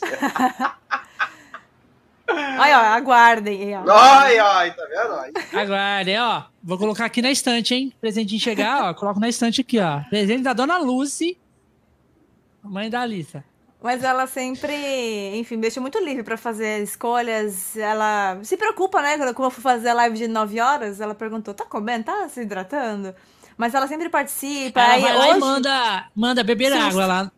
Olha, 2.32 2.78
ó, 2.78 2.82
aguardem. 2.96 3.74
Ai, 3.74 4.38
ai, 4.38 4.74
tá 4.74 4.82
vendo? 4.84 5.58
Aguardem, 5.58 6.20
ó. 6.20 6.42
Vou 6.62 6.78
colocar 6.78 7.06
aqui 7.06 7.20
na 7.20 7.30
estante, 7.30 7.74
hein? 7.74 7.92
Presentinho 8.00 8.40
chegar, 8.40 8.84
ó. 8.84 8.94
Coloco 8.94 9.20
na 9.20 9.28
estante 9.28 9.60
aqui, 9.60 9.78
ó. 9.78 10.00
Presente 10.08 10.42
da 10.42 10.52
dona 10.52 10.78
Lucy, 10.78 11.38
mãe 12.62 12.88
da 12.88 13.00
Alissa. 13.00 13.44
Mas 13.82 14.04
ela 14.04 14.28
sempre, 14.28 14.72
enfim, 15.34 15.58
deixa 15.58 15.80
muito 15.80 15.98
livre 15.98 16.22
para 16.22 16.36
fazer 16.36 16.82
escolhas. 16.82 17.76
Ela 17.76 18.38
se 18.44 18.56
preocupa, 18.56 19.02
né? 19.02 19.18
Quando 19.18 19.44
eu 19.44 19.50
fui 19.50 19.62
fazer 19.62 19.88
a 19.88 19.94
live 19.94 20.16
de 20.16 20.28
9 20.28 20.60
horas, 20.60 21.00
ela 21.00 21.14
perguntou: 21.16 21.52
tá 21.52 21.64
comendo? 21.64 22.04
Tá 22.04 22.28
se 22.28 22.42
hidratando? 22.42 23.12
Mas 23.56 23.74
ela 23.74 23.88
sempre 23.88 24.08
participa. 24.08 24.80
Ela 24.80 24.92
aí, 24.94 25.02
vai 25.02 25.12
lá 25.12 25.28
hoje... 25.28 25.36
e 25.36 25.40
manda, 25.40 26.04
manda 26.14 26.44
beber 26.44 26.70
Susto. 26.70 26.84
água 26.84 27.06
lá. 27.06 27.32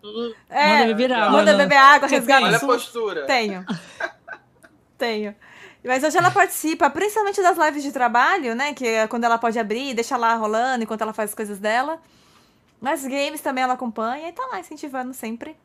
É, 0.51 0.69
manda 0.69 0.87
beber 0.87 1.13
água. 1.13 1.31
Manda 1.31 1.55
beber 1.55 1.77
água, 1.79 2.09
resgata. 2.09 2.45
Olha 2.45 2.57
a 2.57 2.61
postura. 2.61 3.27
Tenho. 3.27 3.65
Tenho. 4.97 5.35
Mas 5.85 6.03
hoje 6.03 6.17
ela 6.17 6.31
participa, 6.31 6.89
principalmente 6.89 7.43
das 7.43 7.59
lives 7.59 7.83
de 7.83 7.93
trabalho, 7.93 8.55
né? 8.55 8.73
Que 8.73 8.87
é 8.87 9.07
quando 9.07 9.25
ela 9.25 9.37
pode 9.37 9.59
abrir, 9.59 9.95
deixa 9.95 10.17
lá 10.17 10.35
rolando 10.35 10.85
enquanto 10.85 11.03
ela 11.03 11.13
faz 11.13 11.31
as 11.31 11.35
coisas 11.35 11.59
dela. 11.59 12.01
Nas 12.81 13.03
games 13.03 13.41
também 13.41 13.63
ela 13.65 13.75
acompanha 13.75 14.29
e 14.29 14.33
tá 14.33 14.47
lá 14.51 14.61
incentivando 14.61 15.13
sempre. 15.13 15.57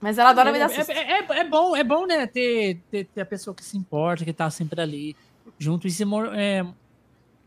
Mas 0.00 0.18
ela 0.18 0.30
adora 0.30 0.50
é, 0.50 0.52
me 0.52 0.58
dar 0.58 0.68
susto. 0.68 0.90
É, 0.90 1.20
é, 1.20 1.26
é, 1.40 1.44
bom, 1.44 1.76
é 1.76 1.84
bom, 1.84 2.06
né? 2.06 2.26
Ter, 2.26 2.80
ter, 2.90 3.04
ter, 3.06 3.20
a 3.20 3.26
pessoa 3.26 3.54
que 3.54 3.64
se 3.64 3.76
importa, 3.76 4.24
que 4.24 4.32
tá 4.32 4.48
sempre 4.50 4.80
ali 4.80 5.16
junto. 5.58 5.88
Se, 5.88 6.04
é, 6.34 6.64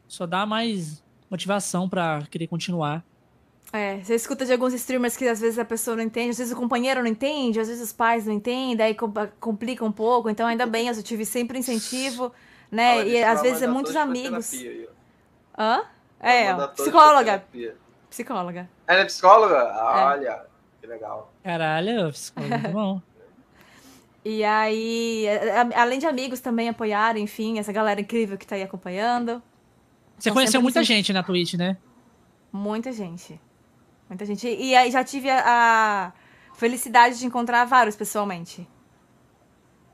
só 0.08 0.26
dá 0.26 0.46
mais 0.46 1.04
motivação 1.30 1.88
para 1.88 2.24
querer 2.30 2.48
continuar. 2.48 3.04
É, 3.72 4.00
você 4.04 4.16
escuta 4.16 4.46
de 4.46 4.52
alguns 4.52 4.74
streamers 4.74 5.16
que 5.16 5.28
às 5.28 5.40
vezes 5.40 5.60
a 5.60 5.66
pessoa 5.66 5.96
não 5.96 6.04
entende, 6.04 6.32
às 6.32 6.38
vezes 6.40 6.52
o 6.52 6.56
companheiro 6.56 7.02
não 7.02 7.08
entende, 7.08 7.60
às 7.60 7.68
vezes 7.68 7.84
os 7.84 7.94
pais 7.94 8.26
não 8.26 8.34
entendem, 8.34 8.84
aí 8.84 8.98
complica 9.40 9.86
um 9.86 9.92
pouco. 9.92 10.30
Então, 10.30 10.48
ainda 10.48 10.66
bem, 10.66 10.88
eu 10.88 11.04
tive 11.04 11.24
sempre 11.24 11.60
incentivo, 11.60 12.32
né? 12.72 12.98
Olha, 12.98 13.08
e 13.08 13.24
às 13.24 13.42
vezes 13.42 13.62
é 13.62 13.68
muitos 13.68 13.96
amigos. 13.96 14.52
Hã? 15.58 15.84
É, 16.20 16.54
ó, 16.54 16.68
psicóloga. 16.70 17.44
Psicóloga. 18.10 18.70
Ela 18.88 19.02
é 19.02 19.06
psicóloga? 19.06 19.56
É. 19.56 19.82
Olha, 19.84 20.30
é. 20.30 20.46
que 20.82 20.88
legal. 20.88 21.32
Caralho, 21.44 22.12
psicóloga, 22.12 22.58
muito 22.58 22.74
bom. 22.74 23.02
E 24.26 24.44
aí, 24.44 25.26
além 25.76 26.00
de 26.00 26.08
amigos 26.08 26.40
também 26.40 26.70
apoiarem, 26.70 27.24
enfim, 27.24 27.60
essa 27.60 27.72
galera 27.72 28.02
incrível 28.02 28.38
que 28.38 28.46
tá 28.46 28.56
aí 28.56 28.64
acompanhando. 28.64 29.42
Você 30.18 30.32
conheceu 30.32 30.62
muita 30.62 30.84
gente 30.84 31.14
na 31.14 31.24
Twitch, 31.24 31.54
né? 31.54 31.78
Muita 32.52 32.92
gente. 32.92 33.40
Muita 34.10 34.26
gente. 34.26 34.48
E 34.48 34.76
aí 34.76 34.90
já 34.90 35.04
tive 35.04 35.30
a, 35.30 35.44
a 35.46 36.12
felicidade 36.58 37.20
de 37.20 37.26
encontrar 37.26 37.64
vários 37.66 37.96
pessoalmente. 37.96 38.68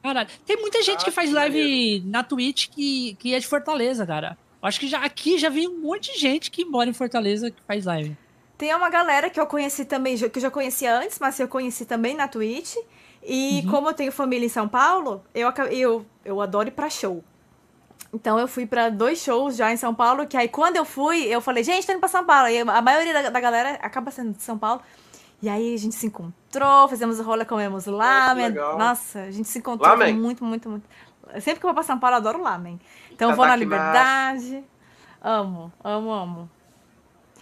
Caralho, 0.02 0.30
tem 0.46 0.58
muita 0.58 0.82
gente 0.82 1.02
ah, 1.02 1.04
que 1.04 1.12
faz 1.12 1.32
live 1.32 2.02
na 2.06 2.24
Twitch 2.24 2.70
que, 2.70 3.16
que 3.20 3.34
é 3.34 3.40
de 3.40 3.48
Fortaleza, 3.48 4.06
cara. 4.06 4.38
Acho 4.62 4.80
que 4.80 4.88
já, 4.88 5.04
aqui 5.04 5.38
já 5.38 5.50
vi 5.50 5.68
um 5.68 5.80
monte 5.80 6.14
de 6.14 6.20
gente 6.20 6.50
que 6.50 6.64
mora 6.66 6.90
em 6.90 6.94
Fortaleza 6.94 7.52
que 7.52 7.62
faz 7.64 7.86
live. 7.86 8.18
Tem 8.58 8.74
uma 8.74 8.90
galera 8.90 9.30
que 9.30 9.40
eu 9.40 9.46
conheci 9.46 9.84
também, 9.84 10.18
que 10.18 10.38
eu 10.38 10.42
já 10.42 10.50
conhecia 10.50 10.98
antes, 10.98 11.20
mas 11.20 11.40
eu 11.40 11.48
conheci 11.48 11.86
também 11.86 12.16
na 12.16 12.28
Twitch. 12.28 12.76
E 13.24 13.62
uhum. 13.64 13.72
como 13.72 13.90
eu 13.90 13.94
tenho 13.94 14.12
família 14.12 14.46
em 14.46 14.50
São 14.50 14.68
Paulo, 14.68 15.24
eu, 15.34 15.52
eu, 15.72 16.06
eu 16.24 16.42
adoro 16.42 16.70
ir 16.70 16.72
pra 16.72 16.90
show. 16.90 17.24
Então 18.16 18.40
eu 18.40 18.48
fui 18.48 18.66
para 18.66 18.88
dois 18.90 19.20
shows 19.20 19.58
já 19.58 19.74
em 19.74 19.76
São 19.76 19.94
Paulo, 19.94 20.26
que 20.26 20.38
aí 20.38 20.48
quando 20.48 20.78
eu 20.78 20.86
fui, 20.86 21.24
eu 21.26 21.42
falei, 21.42 21.66
gente, 21.66 21.86
tô 21.86 21.92
indo 21.92 22.00
pra 22.00 22.08
São 22.08 22.26
Paulo. 22.26 22.48
E 22.48 22.60
a 22.60 22.82
maioria 22.82 23.14
da, 23.14 23.30
da 23.30 23.40
galera 23.42 23.72
acaba 23.82 24.10
sendo 24.10 24.32
de 24.32 24.42
São 24.42 24.58
Paulo. 24.58 24.82
E 25.42 25.50
aí 25.50 25.76
a 25.76 25.78
gente 25.78 25.96
se 25.96 26.08
encontrou, 26.08 26.88
fizemos 26.88 27.20
o 27.20 27.24
rolê, 27.24 27.44
comemos 27.44 27.86
lamen. 27.86 28.52
Nossa, 28.52 29.24
a 29.24 29.32
gente 29.32 29.50
se 29.50 29.60
encontrou 29.60 29.98
muito, 30.14 30.46
muito, 30.46 30.70
muito. 30.70 30.90
Sempre 31.42 31.60
que 31.60 31.66
eu 31.66 31.68
vou 31.68 31.74
pra 31.74 31.84
São 31.84 32.00
Paulo, 32.00 32.16
eu 32.16 32.20
adoro 32.20 32.42
lamen. 32.42 32.80
Então 33.12 33.32
eu 33.32 33.36
vou 33.36 33.46
na 33.46 33.56
Liberdade. 33.58 34.64
Amo, 35.22 35.74
amo, 35.84 36.10
amo. 36.10 36.50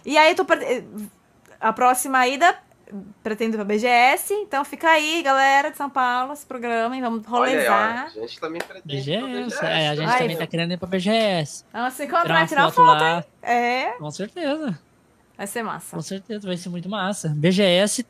E 0.04 0.18
aí, 0.18 0.34
tô, 0.34 0.44
a 1.60 1.72
próxima 1.72 2.26
ida 2.26 2.58
pretendo 3.22 3.54
ir 3.54 3.56
pra 3.56 3.64
BGS, 3.64 4.32
então 4.34 4.64
fica 4.64 4.88
aí, 4.88 5.22
galera 5.22 5.70
de 5.70 5.76
São 5.76 5.88
Paulo, 5.88 6.34
se 6.36 6.44
programem, 6.46 7.00
vamos 7.00 7.26
rolezar. 7.26 8.10
Olha, 8.12 8.22
a 8.22 8.26
gente 8.26 8.40
também 8.40 8.60
pretende 8.60 8.96
BGS, 8.96 9.26
BGS. 9.26 9.64
É, 9.64 9.88
a 9.88 9.94
gente 9.94 10.08
Ai, 10.08 10.18
também 10.18 10.36
tá 10.36 10.46
querendo 10.46 10.72
ir 10.72 10.76
pra 10.76 10.88
BGS. 10.88 11.64
Vamos 11.72 11.94
se 11.94 12.04
encontrar, 12.04 12.46
tirar 12.46 12.70
foto, 12.70 12.86
foto 12.86 13.00
lá. 13.00 13.24
É. 13.42 13.92
Com 13.98 14.10
certeza. 14.10 14.78
Vai 15.36 15.46
ser 15.46 15.62
massa. 15.62 15.96
Com 15.96 16.02
certeza, 16.02 16.46
vai 16.46 16.56
ser 16.56 16.68
muito 16.68 16.88
massa. 16.88 17.28
BGS, 17.36 18.06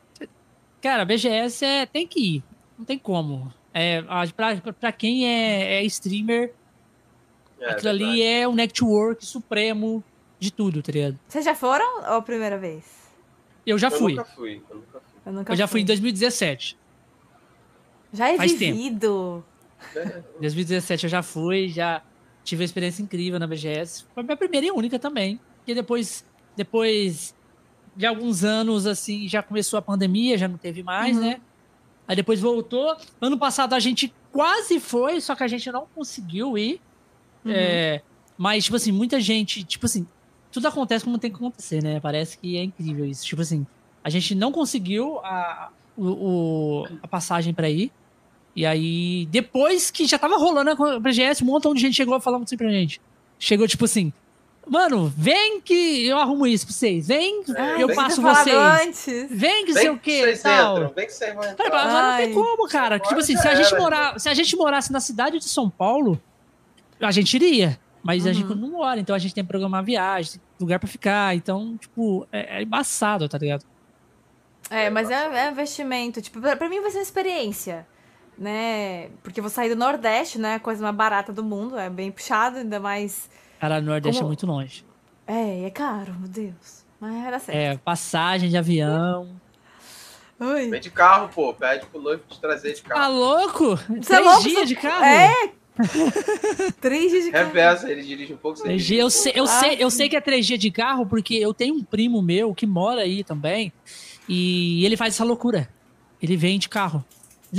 cara, 0.81 1.05
BGS 1.05 1.65
é, 1.65 1.85
tem 1.85 2.07
que 2.07 2.37
ir, 2.37 2.43
não 2.77 2.85
tem 2.85 2.99
como. 2.99 3.51
É, 3.73 4.01
pra, 4.35 4.55
pra 4.79 4.91
quem 4.91 5.27
é, 5.27 5.75
é 5.75 5.83
streamer, 5.83 6.53
é, 7.59 7.71
aquilo 7.71 7.89
ali 7.89 8.23
é 8.23 8.47
o 8.47 8.53
network 8.53 9.25
supremo 9.25 10.03
de 10.39 10.51
tudo, 10.51 10.81
tá 10.81 10.91
ligado? 10.91 11.19
Vocês 11.27 11.43
já 11.43 11.55
foram 11.55 12.01
ou 12.03 12.17
a 12.17 12.21
primeira 12.21 12.57
vez? 12.57 13.04
Eu 13.65 13.77
já 13.77 13.87
eu 13.87 13.91
fui. 13.91 14.13
Nunca 14.13 14.25
fui. 14.25 14.61
Eu 14.69 14.75
nunca 14.75 14.99
fui. 14.99 15.19
Eu, 15.25 15.33
nunca 15.33 15.53
eu 15.53 15.57
já 15.57 15.67
fui 15.67 15.81
em 15.81 15.85
2017. 15.85 16.77
Já 18.13 18.29
é 18.29 18.37
Faz 18.37 18.51
vivido. 18.53 19.43
Tempo. 19.93 20.15
2017 20.39 21.05
eu 21.05 21.09
já 21.09 21.21
fui, 21.21 21.69
já 21.69 22.01
tive 22.43 22.61
uma 22.61 22.65
experiência 22.65 23.01
incrível 23.01 23.39
na 23.39 23.47
BGS. 23.47 24.05
Foi 24.13 24.23
minha 24.23 24.37
primeira 24.37 24.67
e 24.67 24.71
única 24.71 24.99
também. 24.99 25.39
E 25.65 25.73
depois, 25.73 26.23
depois 26.55 27.35
de 27.95 28.05
alguns 28.05 28.43
anos, 28.43 28.85
assim, 28.85 29.27
já 29.27 29.41
começou 29.41 29.77
a 29.77 29.81
pandemia, 29.81 30.37
já 30.37 30.47
não 30.47 30.57
teve 30.57 30.83
mais, 30.83 31.17
uhum. 31.17 31.23
né? 31.23 31.41
Aí 32.07 32.15
depois 32.15 32.39
voltou. 32.39 32.95
Ano 33.19 33.37
passado 33.37 33.73
a 33.73 33.79
gente 33.79 34.13
quase 34.31 34.79
foi, 34.79 35.19
só 35.19 35.35
que 35.35 35.43
a 35.43 35.47
gente 35.47 35.71
não 35.71 35.87
conseguiu 35.95 36.57
ir. 36.57 36.79
Uhum. 37.43 37.51
É, 37.51 38.01
mas, 38.37 38.65
tipo 38.65 38.75
assim, 38.75 38.91
muita 38.91 39.19
gente, 39.19 39.63
tipo 39.63 39.85
assim, 39.85 40.05
tudo 40.55 40.69
acontece 40.69 41.03
como 41.03 41.17
tem 41.17 41.29
que 41.29 41.35
acontecer, 41.35 41.83
né? 41.83 41.99
Parece 41.99 42.37
que 42.37 42.57
é 42.57 42.63
incrível 42.63 43.05
isso. 43.05 43.25
Tipo 43.25 43.41
assim, 43.41 43.67
a 44.01 44.09
gente 44.09 44.33
não 44.33 44.53
conseguiu 44.53 45.19
a, 45.19 45.69
o, 45.97 46.05
o 46.05 46.87
a 47.03 47.07
passagem 47.09 47.53
para 47.53 47.69
ir. 47.69 47.91
E 48.55 48.65
aí, 48.65 49.27
depois 49.29 49.91
que 49.91 50.07
já 50.07 50.17
tava 50.17 50.37
rolando 50.37 50.71
a 50.71 50.99
BGS, 50.99 51.43
um 51.43 51.47
montão 51.47 51.73
de 51.73 51.81
gente 51.81 51.93
chegou 51.93 52.17
falando 52.21 52.43
assim 52.43 52.55
pra 52.55 52.69
gente. 52.69 53.01
Chegou 53.37 53.67
tipo 53.67 53.83
assim, 53.83 54.13
Mano, 54.65 55.13
vem 55.15 55.59
que 55.59 56.07
eu 56.07 56.17
arrumo 56.17 56.47
isso 56.47 56.65
pra 56.65 56.73
vocês. 56.73 57.05
Vem, 57.05 57.43
é, 57.53 57.83
eu 57.83 57.93
passo 57.93 58.21
vocês. 58.21 58.55
Antes. 58.55 59.27
Vem 59.29 59.65
que 59.65 59.73
sei 59.73 59.89
o 59.89 59.99
quê. 59.99 60.21
Vocês 60.21 60.41
tal. 60.41 60.77
entram, 60.77 60.93
vem 60.95 61.05
que 61.05 61.13
vocês 61.13 61.35
vão 61.35 61.43
entrar. 61.43 61.67
Agora 61.67 62.11
não 62.11 62.17
tem 62.17 62.33
como, 62.33 62.67
cara. 62.69 62.97
Tipo 62.97 63.19
assim, 63.19 63.35
se 63.35 63.45
a, 63.45 63.55
gente 63.55 63.75
morar, 63.75 64.17
se 64.17 64.29
a 64.29 64.33
gente 64.33 64.55
morasse 64.55 64.89
na 64.91 65.01
cidade 65.01 65.37
de 65.37 65.49
São 65.49 65.69
Paulo, 65.69 66.19
a 67.01 67.11
gente 67.11 67.33
iria. 67.33 67.77
Mas 68.05 68.23
uhum. 68.23 68.29
a 68.29 68.33
gente 68.33 68.47
uhum. 68.47 68.55
não 68.55 68.69
mora, 68.69 68.99
então 68.99 69.15
a 69.15 69.19
gente 69.19 69.33
tem 69.33 69.43
que 69.43 69.47
programar 69.47 69.83
viagem, 69.83 70.39
lugar 70.59 70.79
pra 70.79 70.87
ficar. 70.87 71.35
Então, 71.35 71.77
tipo, 71.77 72.27
é, 72.31 72.59
é 72.59 72.63
embaçado, 72.63 73.27
tá 73.27 73.37
ligado? 73.37 73.65
É, 74.69 74.89
mas 74.89 75.09
é, 75.09 75.47
é 75.47 75.51
investimento. 75.51 76.21
Tipo, 76.21 76.41
pra, 76.41 76.55
pra, 76.55 76.69
mim 76.69 76.81
vai 76.81 76.91
ser 76.91 76.97
uma 76.97 77.03
experiência, 77.03 77.87
né? 78.37 79.09
Porque 79.23 79.39
eu 79.39 79.43
vou 79.43 79.49
sair 79.49 79.69
do 79.69 79.75
Nordeste, 79.75 80.39
né? 80.39 80.55
A 80.55 80.59
coisa 80.59 80.81
mais 80.81 80.95
barata 80.95 81.31
do 81.31 81.43
mundo. 81.43 81.77
É 81.77 81.89
bem 81.89 82.11
puxado, 82.11 82.57
ainda 82.57 82.79
mais. 82.79 83.29
Cara, 83.59 83.79
o 83.79 83.81
Nordeste 83.81 84.19
Como... 84.19 84.27
é 84.27 84.29
muito 84.29 84.45
longe. 84.45 84.85
É, 85.27 85.63
é 85.63 85.69
caro, 85.69 86.13
meu 86.19 86.29
Deus. 86.29 86.85
Mas 86.99 87.25
era 87.25 87.39
certo. 87.39 87.57
É, 87.57 87.77
passagem 87.77 88.49
de 88.49 88.57
avião. 88.57 89.29
Oi. 90.39 90.69
Vem 90.69 90.81
de 90.81 90.91
carro, 90.91 91.29
pô. 91.33 91.53
Pede 91.53 91.85
pro 91.85 92.01
noivo 92.01 92.23
te 92.27 92.39
trazer 92.39 92.73
de 92.73 92.81
carro. 92.81 93.01
Tá 93.01 93.07
louco? 93.07 93.75
Você 93.75 93.85
Três 93.85 94.11
é 94.11 94.19
louco, 94.19 94.43
dias 94.43 94.67
de 94.67 94.75
carro? 94.75 95.05
É, 95.05 95.51
3G 96.81 97.23
de 97.23 97.31
carro. 97.31 97.47
Reversa, 97.47 97.91
ele 97.91 98.01
dirige 98.01 98.33
um 98.33 98.37
pouco. 98.37 98.63
3G, 98.63 98.95
eu, 98.95 99.09
sei, 99.09 99.33
eu, 99.35 99.43
ah, 99.43 99.47
sei, 99.47 99.77
eu 99.79 99.89
sei 99.89 100.09
que 100.09 100.15
é 100.15 100.21
3G 100.21 100.57
de 100.57 100.71
carro, 100.71 101.05
porque 101.05 101.35
eu 101.35 101.53
tenho 101.53 101.75
um 101.75 101.83
primo 101.83 102.21
meu 102.21 102.53
que 102.53 102.65
mora 102.65 103.01
aí 103.01 103.23
também, 103.23 103.71
e 104.27 104.85
ele 104.85 104.95
faz 104.95 105.13
essa 105.13 105.23
loucura. 105.23 105.69
Ele 106.21 106.37
vem 106.37 106.57
de 106.57 106.69
carro. 106.69 107.03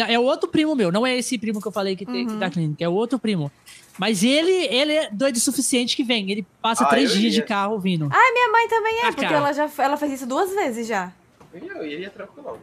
É 0.08 0.18
outro 0.18 0.48
primo 0.48 0.74
meu, 0.74 0.92
não 0.92 1.06
é 1.06 1.16
esse 1.16 1.38
primo 1.38 1.60
que 1.60 1.68
eu 1.68 1.72
falei 1.72 1.96
que, 1.96 2.04
tem, 2.04 2.26
uhum. 2.26 2.34
que 2.34 2.36
dá 2.36 2.50
clínica, 2.50 2.84
é 2.84 2.88
outro 2.88 3.18
primo. 3.18 3.50
Mas 3.98 4.22
ele, 4.22 4.52
ele 4.66 4.92
é 4.92 5.10
doido 5.10 5.36
o 5.36 5.40
suficiente 5.40 5.96
que 5.96 6.04
vem. 6.04 6.30
Ele 6.30 6.46
passa 6.60 6.84
ah, 6.84 6.88
três 6.88 7.12
dias 7.12 7.32
de 7.32 7.42
carro 7.42 7.78
vindo. 7.78 8.08
Ah, 8.12 8.32
minha 8.32 8.52
mãe 8.52 8.68
também 8.68 8.98
é, 8.98 9.06
ah, 9.06 9.12
porque 9.12 9.24
ela 9.24 9.52
já 9.52 9.70
ela 9.78 9.96
fez 9.96 10.12
isso 10.12 10.26
duas 10.26 10.50
vezes 10.50 10.86
já. 10.86 11.12
Eu 11.52 11.86
iria 11.86 12.10
tranquilo. 12.10 12.60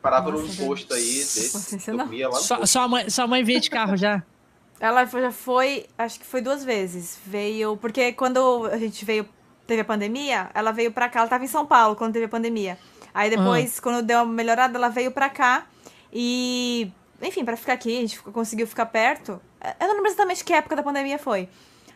Parava 0.00 0.30
Nossa, 0.30 0.44
num 0.44 0.68
posto 0.68 0.94
aí, 0.94 1.02
desse, 1.02 1.90
dormia 1.90 2.28
lá 2.28 2.36
no 2.36 2.40
sua, 2.40 2.66
sua, 2.66 2.86
mãe, 2.86 3.10
sua 3.10 3.26
mãe 3.26 3.42
veio 3.42 3.60
de 3.60 3.68
carro 3.68 3.96
já? 3.96 4.22
Ela 4.80 5.04
já 5.04 5.32
foi, 5.32 5.86
acho 5.96 6.20
que 6.20 6.26
foi 6.26 6.40
duas 6.40 6.64
vezes. 6.64 7.18
Veio, 7.26 7.76
porque 7.76 8.12
quando 8.12 8.66
a 8.66 8.76
gente 8.78 9.04
veio, 9.04 9.28
teve 9.66 9.80
a 9.80 9.84
pandemia, 9.84 10.50
ela 10.54 10.70
veio 10.72 10.92
pra 10.92 11.08
cá, 11.08 11.20
ela 11.20 11.28
tava 11.28 11.44
em 11.44 11.48
São 11.48 11.66
Paulo 11.66 11.96
quando 11.96 12.12
teve 12.12 12.26
a 12.26 12.28
pandemia. 12.28 12.78
Aí 13.12 13.30
depois, 13.30 13.76
uhum. 13.76 13.82
quando 13.82 14.04
deu 14.04 14.18
uma 14.18 14.32
melhorada, 14.32 14.78
ela 14.78 14.88
veio 14.88 15.10
pra 15.10 15.28
cá 15.28 15.66
e, 16.12 16.92
enfim, 17.20 17.44
para 17.44 17.56
ficar 17.56 17.72
aqui, 17.72 17.96
a 17.96 18.00
gente 18.00 18.20
conseguiu 18.20 18.66
ficar 18.66 18.86
perto. 18.86 19.40
Eu 19.80 19.88
não 19.88 19.94
lembro 19.96 20.10
exatamente 20.10 20.44
que 20.44 20.52
época 20.52 20.76
da 20.76 20.82
pandemia 20.82 21.18
foi, 21.18 21.48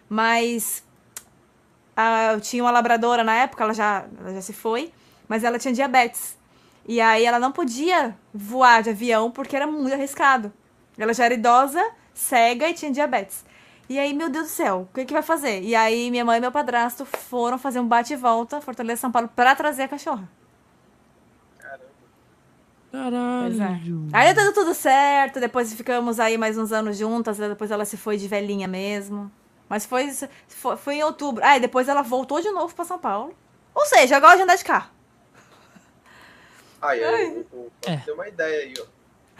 mas 0.08 0.82
a, 1.96 2.32
eu 2.32 2.40
tinha 2.40 2.64
uma 2.64 2.72
labradora 2.72 3.22
na 3.22 3.34
época, 3.34 3.62
ela 3.62 3.72
já, 3.72 4.04
ela 4.18 4.34
já 4.34 4.42
se 4.42 4.52
foi, 4.52 4.92
mas 5.28 5.44
ela 5.44 5.58
tinha 5.58 5.72
diabetes. 5.72 6.36
E 6.86 7.00
aí 7.00 7.24
ela 7.24 7.38
não 7.38 7.52
podia 7.52 8.16
voar 8.34 8.82
de 8.82 8.90
avião 8.90 9.30
porque 9.30 9.54
era 9.54 9.66
muito 9.66 9.94
arriscado. 9.94 10.52
Ela 10.98 11.14
já 11.14 11.24
era 11.24 11.34
idosa 11.34 11.82
cega 12.14 12.68
e 12.68 12.74
tinha 12.74 12.90
diabetes. 12.90 13.44
E 13.88 13.98
aí, 13.98 14.14
meu 14.14 14.28
Deus 14.30 14.46
do 14.46 14.50
céu, 14.50 14.88
o 14.90 14.94
que, 14.94 15.04
que 15.04 15.12
vai 15.12 15.22
fazer? 15.22 15.62
E 15.62 15.74
aí, 15.74 16.10
minha 16.10 16.24
mãe 16.24 16.38
e 16.38 16.40
meu 16.40 16.52
padrasto 16.52 17.04
foram 17.04 17.58
fazer 17.58 17.80
um 17.80 17.86
bate 17.86 18.12
e 18.12 18.16
volta, 18.16 18.60
Fortaleza 18.60 19.02
São 19.02 19.12
Paulo, 19.12 19.28
pra 19.34 19.54
trazer 19.54 19.82
a 19.82 19.88
cachorra. 19.88 20.28
Caralho. 22.92 24.08
É. 24.12 24.18
Aí 24.18 24.34
deu 24.34 24.52
tudo 24.52 24.74
certo, 24.74 25.40
depois 25.40 25.72
ficamos 25.72 26.20
aí 26.20 26.36
mais 26.36 26.58
uns 26.58 26.72
anos 26.72 26.98
juntas, 26.98 27.38
depois 27.38 27.70
ela 27.70 27.86
se 27.86 27.96
foi 27.96 28.18
de 28.18 28.28
velhinha 28.28 28.68
mesmo. 28.68 29.32
Mas 29.66 29.86
foi, 29.86 30.10
foi, 30.48 30.76
foi 30.76 30.94
em 30.96 31.02
outubro. 31.02 31.42
Ah, 31.42 31.56
e 31.56 31.60
depois 31.60 31.88
ela 31.88 32.02
voltou 32.02 32.42
de 32.42 32.50
novo 32.50 32.74
pra 32.74 32.84
São 32.84 32.98
Paulo. 32.98 33.34
Ou 33.74 33.86
seja, 33.86 34.18
agora 34.18 34.36
de 34.36 34.42
andar 34.42 34.56
de 34.56 34.64
carro. 34.64 34.90
Aí, 36.82 37.00
eu, 37.00 37.10
eu, 37.10 37.46
eu, 37.52 37.72
é. 37.86 38.12
uma 38.12 38.28
ideia 38.28 38.64
aí, 38.64 38.74
ó. 38.78 38.84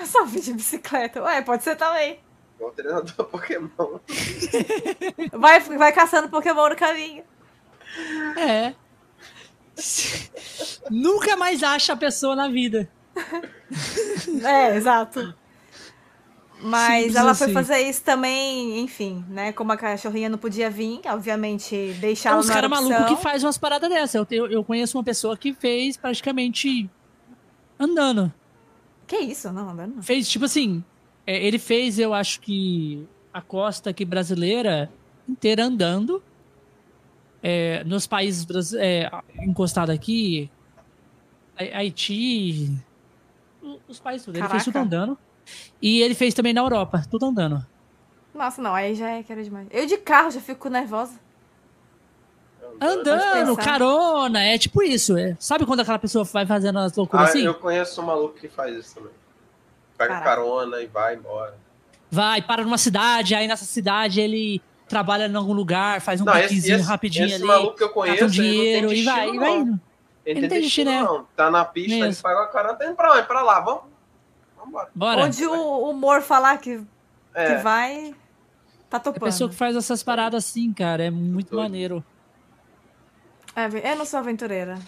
É 0.03 0.07
só 0.07 0.24
vir 0.24 0.40
de 0.40 0.55
bicicleta. 0.55 1.23
Ué, 1.23 1.43
pode 1.43 1.62
ser 1.62 1.77
também. 1.77 2.19
Igual 2.62 2.72
treinador 2.72 3.24
Pokémon. 3.26 3.68
vai, 5.34 5.59
vai 5.59 5.93
caçando 5.93 6.28
Pokémon 6.28 6.68
no 6.68 6.76
caminho. 6.76 7.24
É. 8.36 8.72
Nunca 10.89 11.36
mais 11.36 11.60
acha 11.64 11.94
a 11.94 11.97
pessoa 11.97 12.36
na 12.36 12.48
vida. 12.48 12.89
É, 14.44 14.76
exato. 14.76 15.34
Mas 16.60 16.98
Simples 16.98 17.16
ela 17.16 17.34
foi 17.34 17.47
assim. 17.47 17.55
fazer 17.55 17.78
isso 17.80 18.05
também, 18.05 18.78
enfim, 18.78 19.24
né? 19.28 19.51
Como 19.52 19.72
a 19.72 19.76
cachorrinha 19.76 20.28
não 20.28 20.39
podia 20.39 20.70
vir, 20.70 21.01
obviamente, 21.06 21.94
deixar 21.94 22.30
ela 22.30 22.39
é, 22.39 22.40
Os 22.43 22.48
caras 22.48 22.70
malucos 22.70 23.06
que 23.06 23.16
faz 23.16 23.43
umas 23.43 23.59
paradas 23.59 23.90
dessa. 23.90 24.24
Eu, 24.30 24.47
eu 24.48 24.62
conheço 24.62 24.97
uma 24.97 25.02
pessoa 25.02 25.36
que 25.36 25.52
fez 25.52 25.97
praticamente 25.97 26.89
andando. 27.76 28.32
Que 29.05 29.16
isso? 29.16 29.52
Não, 29.52 29.70
andando 29.70 29.97
não. 29.97 30.02
Fez, 30.02 30.28
tipo 30.28 30.44
assim, 30.44 30.84
é, 31.27 31.44
ele 31.44 31.59
fez, 31.59 31.99
eu 31.99 32.12
acho 32.12 32.40
que 32.40 33.07
a 33.32 33.40
costa 33.40 33.90
aqui 33.90 34.05
brasileira 34.05 34.90
inteira 35.28 35.65
andando. 35.65 36.23
É, 37.43 37.82
nos 37.85 38.07
países 38.07 38.73
é, 38.74 39.11
encostados 39.40 39.93
aqui, 39.93 40.49
Haiti, 41.57 42.70
os 43.89 43.99
países 43.99 44.24
tudo. 44.24 44.39
Ele 44.39 44.49
fez 44.49 44.65
tudo 44.65 44.77
andando. 44.77 45.19
E 45.81 46.01
ele 46.03 46.15
fez 46.15 46.35
também 46.35 46.53
na 46.53 46.61
Europa, 46.61 47.05
tudo 47.11 47.27
andando. 47.27 47.65
Nossa, 48.32 48.62
não, 48.62 48.74
aí 48.74 48.94
já 48.94 49.11
é 49.11 49.23
que 49.23 49.32
era 49.32 49.43
demais. 49.43 49.66
Eu 49.70 49.86
de 49.86 49.97
carro 49.97 50.31
já 50.31 50.40
fico 50.40 50.69
nervosa. 50.69 51.20
Andando, 52.81 53.57
carona, 53.57 54.40
é 54.40 54.57
tipo 54.57 54.82
isso. 54.82 55.16
É. 55.16 55.36
Sabe 55.39 55.66
quando 55.66 55.81
aquela 55.81 55.99
pessoa 55.99 56.24
vai 56.24 56.47
fazendo 56.47 56.78
as 56.78 56.97
loucuras 56.97 57.27
ah, 57.27 57.28
assim? 57.31 57.44
Eu 57.44 57.55
conheço 57.55 58.01
um 58.01 58.07
maluco 58.07 58.35
que 58.35 58.49
faz 58.49 58.74
isso 58.77 58.94
também. 58.94 59.12
Pega 60.02 60.14
Caraca. 60.14 60.24
carona 60.24 60.80
e 60.80 60.86
vai 60.86 61.14
embora. 61.14 61.54
Vai, 62.10 62.42
para 62.42 62.64
numa 62.64 62.78
cidade, 62.78 63.34
aí 63.34 63.46
nessa 63.46 63.64
cidade 63.64 64.20
ele 64.20 64.60
trabalha 64.88 65.26
em 65.26 65.34
algum 65.34 65.52
lugar, 65.52 66.00
faz 66.00 66.20
um 66.20 66.24
piquezinho 66.24 66.82
rapidinho 66.82 67.26
esse 67.26 67.34
ali. 67.36 67.44
Esse 67.44 67.52
maluco 67.52 67.76
que 67.76 67.84
eu 67.84 67.88
conheço, 67.90 68.24
um 68.24 68.28
dinheiro 68.28 68.92
e 68.92 69.04
vai, 69.04 69.30
e 69.30 69.38
vai 69.38 69.56
indo. 69.56 69.80
Ele, 70.24 70.38
ele 70.38 70.40
não 70.42 70.48
tem 70.48 70.60
destino, 70.60 70.90
não. 70.90 71.26
Tá 71.36 71.50
na 71.50 71.64
pista, 71.64 71.90
Mesmo. 71.90 72.06
ele 72.06 72.16
paga 72.16 72.42
a 72.42 72.46
carona, 72.48 72.74
tá 72.74 72.84
indo 72.84 72.94
pra 72.94 73.12
onde? 73.12 73.26
Pra 73.26 73.42
lá, 73.42 73.60
vamos. 73.60 73.82
Vambora. 74.56 74.90
Bora. 74.94 75.22
Onde 75.22 75.46
o 75.46 75.88
humor 75.88 76.20
falar 76.20 76.58
que, 76.58 76.80
é. 77.34 77.56
que 77.56 77.62
vai, 77.62 78.14
tá 78.90 78.98
topando. 78.98 79.22
A 79.22 79.26
pessoa 79.26 79.48
que 79.48 79.56
faz 79.56 79.74
essas 79.74 80.02
paradas 80.02 80.44
assim, 80.44 80.72
cara, 80.72 81.04
é 81.04 81.10
muito 81.10 81.56
maneiro. 81.56 82.04
É, 83.54 83.92
eu 83.92 83.96
não 83.96 84.04
sou 84.04 84.18
aventureira. 84.18 84.78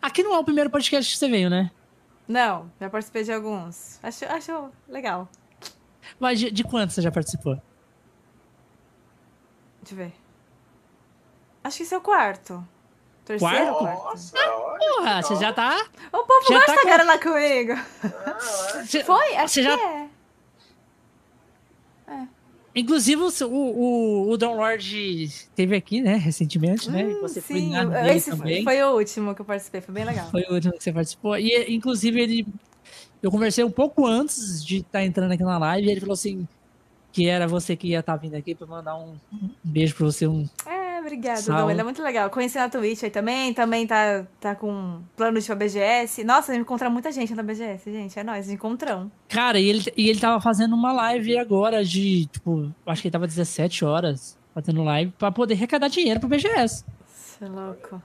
Aqui 0.00 0.22
não 0.22 0.34
é 0.34 0.38
o 0.38 0.44
primeiro 0.44 0.70
podcast 0.70 1.12
que 1.12 1.18
você 1.18 1.28
veio, 1.28 1.50
né? 1.50 1.70
Não, 2.30 2.70
já 2.80 2.88
participei 2.88 3.24
de 3.24 3.32
alguns. 3.32 3.98
Acho, 4.04 4.24
acho 4.26 4.70
legal. 4.86 5.28
Mas 6.20 6.38
de, 6.38 6.48
de 6.52 6.62
quantos 6.62 6.94
você 6.94 7.02
já 7.02 7.10
participou? 7.10 7.60
Deixa 9.82 9.94
eu 9.94 9.96
ver. 9.96 10.12
Acho 11.64 11.78
que 11.78 11.82
esse 11.82 11.92
é 11.92 11.98
o 11.98 12.00
quarto. 12.00 12.64
Terceiro 13.24 13.74
Quarto? 13.74 13.78
quarto. 13.80 14.04
Nossa, 14.04 14.38
olha. 14.38 14.78
Porra, 14.78 15.22
você 15.22 15.34
já 15.36 15.52
tá. 15.52 15.76
O 16.12 16.24
povo 16.24 16.46
Já 16.48 16.54
gosta 16.54 16.74
tá 16.76 16.80
agora 16.82 17.02
lá 17.02 17.18
comigo. 17.18 17.72
Ah, 18.04 19.04
Foi? 19.04 19.36
Acho 19.36 19.54
você 19.54 19.62
que 19.62 19.68
já- 19.68 19.80
é. 19.80 20.08
Inclusive, 22.74 23.20
o, 23.20 23.30
o, 23.46 24.30
o, 24.30 24.36
Downlord 24.36 25.28
teve 25.56 25.74
aqui, 25.74 26.00
né, 26.00 26.14
recentemente, 26.14 26.88
né? 26.88 27.04
Você 27.20 27.40
foi 27.40 27.56
Sim, 27.56 27.70
na 27.70 27.84
dele 27.84 28.16
esse 28.16 28.30
também. 28.30 28.62
foi 28.62 28.80
o 28.82 28.96
último 28.96 29.34
que 29.34 29.40
eu 29.40 29.44
participei, 29.44 29.80
foi 29.80 29.94
bem 29.94 30.04
legal. 30.04 30.30
Foi 30.30 30.42
o 30.42 30.54
último 30.54 30.74
que 30.74 30.84
você 30.84 30.92
participou. 30.92 31.36
E, 31.36 31.74
inclusive, 31.74 32.20
ele. 32.20 32.46
Eu 33.20 33.30
conversei 33.30 33.64
um 33.64 33.70
pouco 33.70 34.06
antes 34.06 34.64
de 34.64 34.78
estar 34.78 35.04
entrando 35.04 35.32
aqui 35.32 35.42
na 35.42 35.58
live 35.58 35.88
e 35.88 35.90
ele 35.90 36.00
falou 36.00 36.14
assim: 36.14 36.46
que 37.12 37.28
era 37.28 37.46
você 37.46 37.76
que 37.76 37.88
ia 37.88 38.00
estar 38.00 38.16
vindo 38.16 38.34
aqui 38.34 38.54
pra 38.54 38.66
mandar 38.66 38.96
um, 38.96 39.14
um 39.32 39.50
beijo 39.64 39.94
pra 39.94 40.06
você. 40.06 40.26
Um... 40.26 40.48
É, 40.64 40.79
obrigada. 41.00 41.40
Dom. 41.42 41.70
Ele 41.70 41.80
é 41.80 41.84
muito 41.84 42.02
legal. 42.02 42.30
Conheci 42.30 42.56
na 42.58 42.68
Twitch 42.68 43.02
aí 43.02 43.10
também, 43.10 43.52
também 43.52 43.86
tá, 43.86 44.24
tá 44.40 44.54
com 44.54 45.00
plano 45.16 45.38
de 45.38 45.44
ir 45.44 45.46
pra 45.46 45.56
BGS. 45.56 46.22
Nossa, 46.24 46.54
encontrar 46.54 46.88
muita 46.90 47.10
gente 47.12 47.34
na 47.34 47.42
BGS, 47.42 47.90
gente. 47.90 48.18
É 48.18 48.22
nóis, 48.24 48.48
encontrão. 48.50 49.10
Cara, 49.28 49.58
e 49.58 49.68
ele, 49.68 49.92
e 49.96 50.08
ele 50.08 50.20
tava 50.20 50.40
fazendo 50.40 50.74
uma 50.74 50.92
live 50.92 51.36
agora 51.38 51.84
de, 51.84 52.26
tipo, 52.26 52.72
acho 52.86 53.02
que 53.02 53.08
ele 53.08 53.12
tava 53.12 53.26
17 53.26 53.84
horas 53.84 54.38
fazendo 54.54 54.82
live 54.84 55.12
pra 55.18 55.30
poder 55.32 55.54
arrecadar 55.54 55.88
dinheiro 55.88 56.20
pro 56.20 56.28
BGS. 56.28 56.84
Você 57.06 57.44
é 57.44 57.48
louco. 57.48 58.02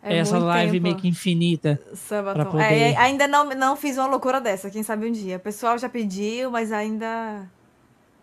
Essa 0.00 0.34
muito 0.36 0.46
live 0.46 0.72
tempo. 0.72 0.82
meio 0.84 0.96
que 0.96 1.08
infinita. 1.08 1.80
Sabaton. 1.92 2.50
poder- 2.52 2.64
É, 2.64 2.96
ainda 2.96 3.26
não, 3.26 3.44
não 3.50 3.74
fiz 3.76 3.98
uma 3.98 4.06
loucura 4.06 4.40
dessa, 4.40 4.70
quem 4.70 4.82
sabe 4.82 5.06
um 5.08 5.12
dia. 5.12 5.36
O 5.36 5.40
pessoal 5.40 5.76
já 5.76 5.88
pediu, 5.88 6.50
mas 6.50 6.70
ainda. 6.72 7.48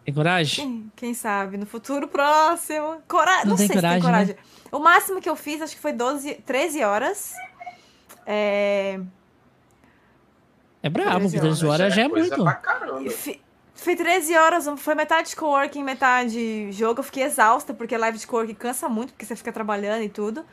Tem 0.05 0.13
coragem? 0.13 0.65
Quem, 0.65 0.91
quem 0.95 1.13
sabe? 1.15 1.57
No 1.57 1.65
futuro 1.65 2.07
próximo. 2.07 3.01
Cora... 3.07 3.39
Não, 3.39 3.49
Não 3.51 3.55
tem 3.55 3.65
sei 3.65 3.67
se 3.67 3.73
coragem, 3.73 4.01
tem 4.01 4.09
coragem. 4.11 4.35
O 4.71 4.79
máximo 4.79 5.19
que 5.19 5.27
eu 5.27 5.35
fiz, 5.35 5.61
acho 5.63 5.75
que 5.75 5.81
foi 5.81 5.93
12, 5.93 6.35
13 6.45 6.83
horas. 6.83 7.33
É... 8.25 8.99
É 10.83 10.89
brabo, 10.89 11.21
13 11.21 11.39
13 11.39 11.65
horas 11.65 11.95
já 11.95 12.03
é 12.03 12.09
coisa 12.09 12.29
muito. 12.37 12.43
Pra 12.43 12.53
caramba. 12.53 13.09
Foi 13.73 13.95
13 13.95 14.37
horas, 14.37 14.69
foi 14.77 14.93
metade 14.95 15.35
coworking, 15.35 15.83
metade 15.83 16.71
jogo. 16.71 16.99
Eu 16.99 17.03
fiquei 17.03 17.23
exausta, 17.23 17.73
porque 17.73 17.97
live 17.97 18.17
de 18.19 18.27
coworking 18.27 18.53
cansa 18.53 18.87
muito, 18.87 19.11
porque 19.11 19.25
você 19.25 19.35
fica 19.35 19.51
trabalhando 19.51 20.03
e 20.03 20.09
tudo. 20.09 20.45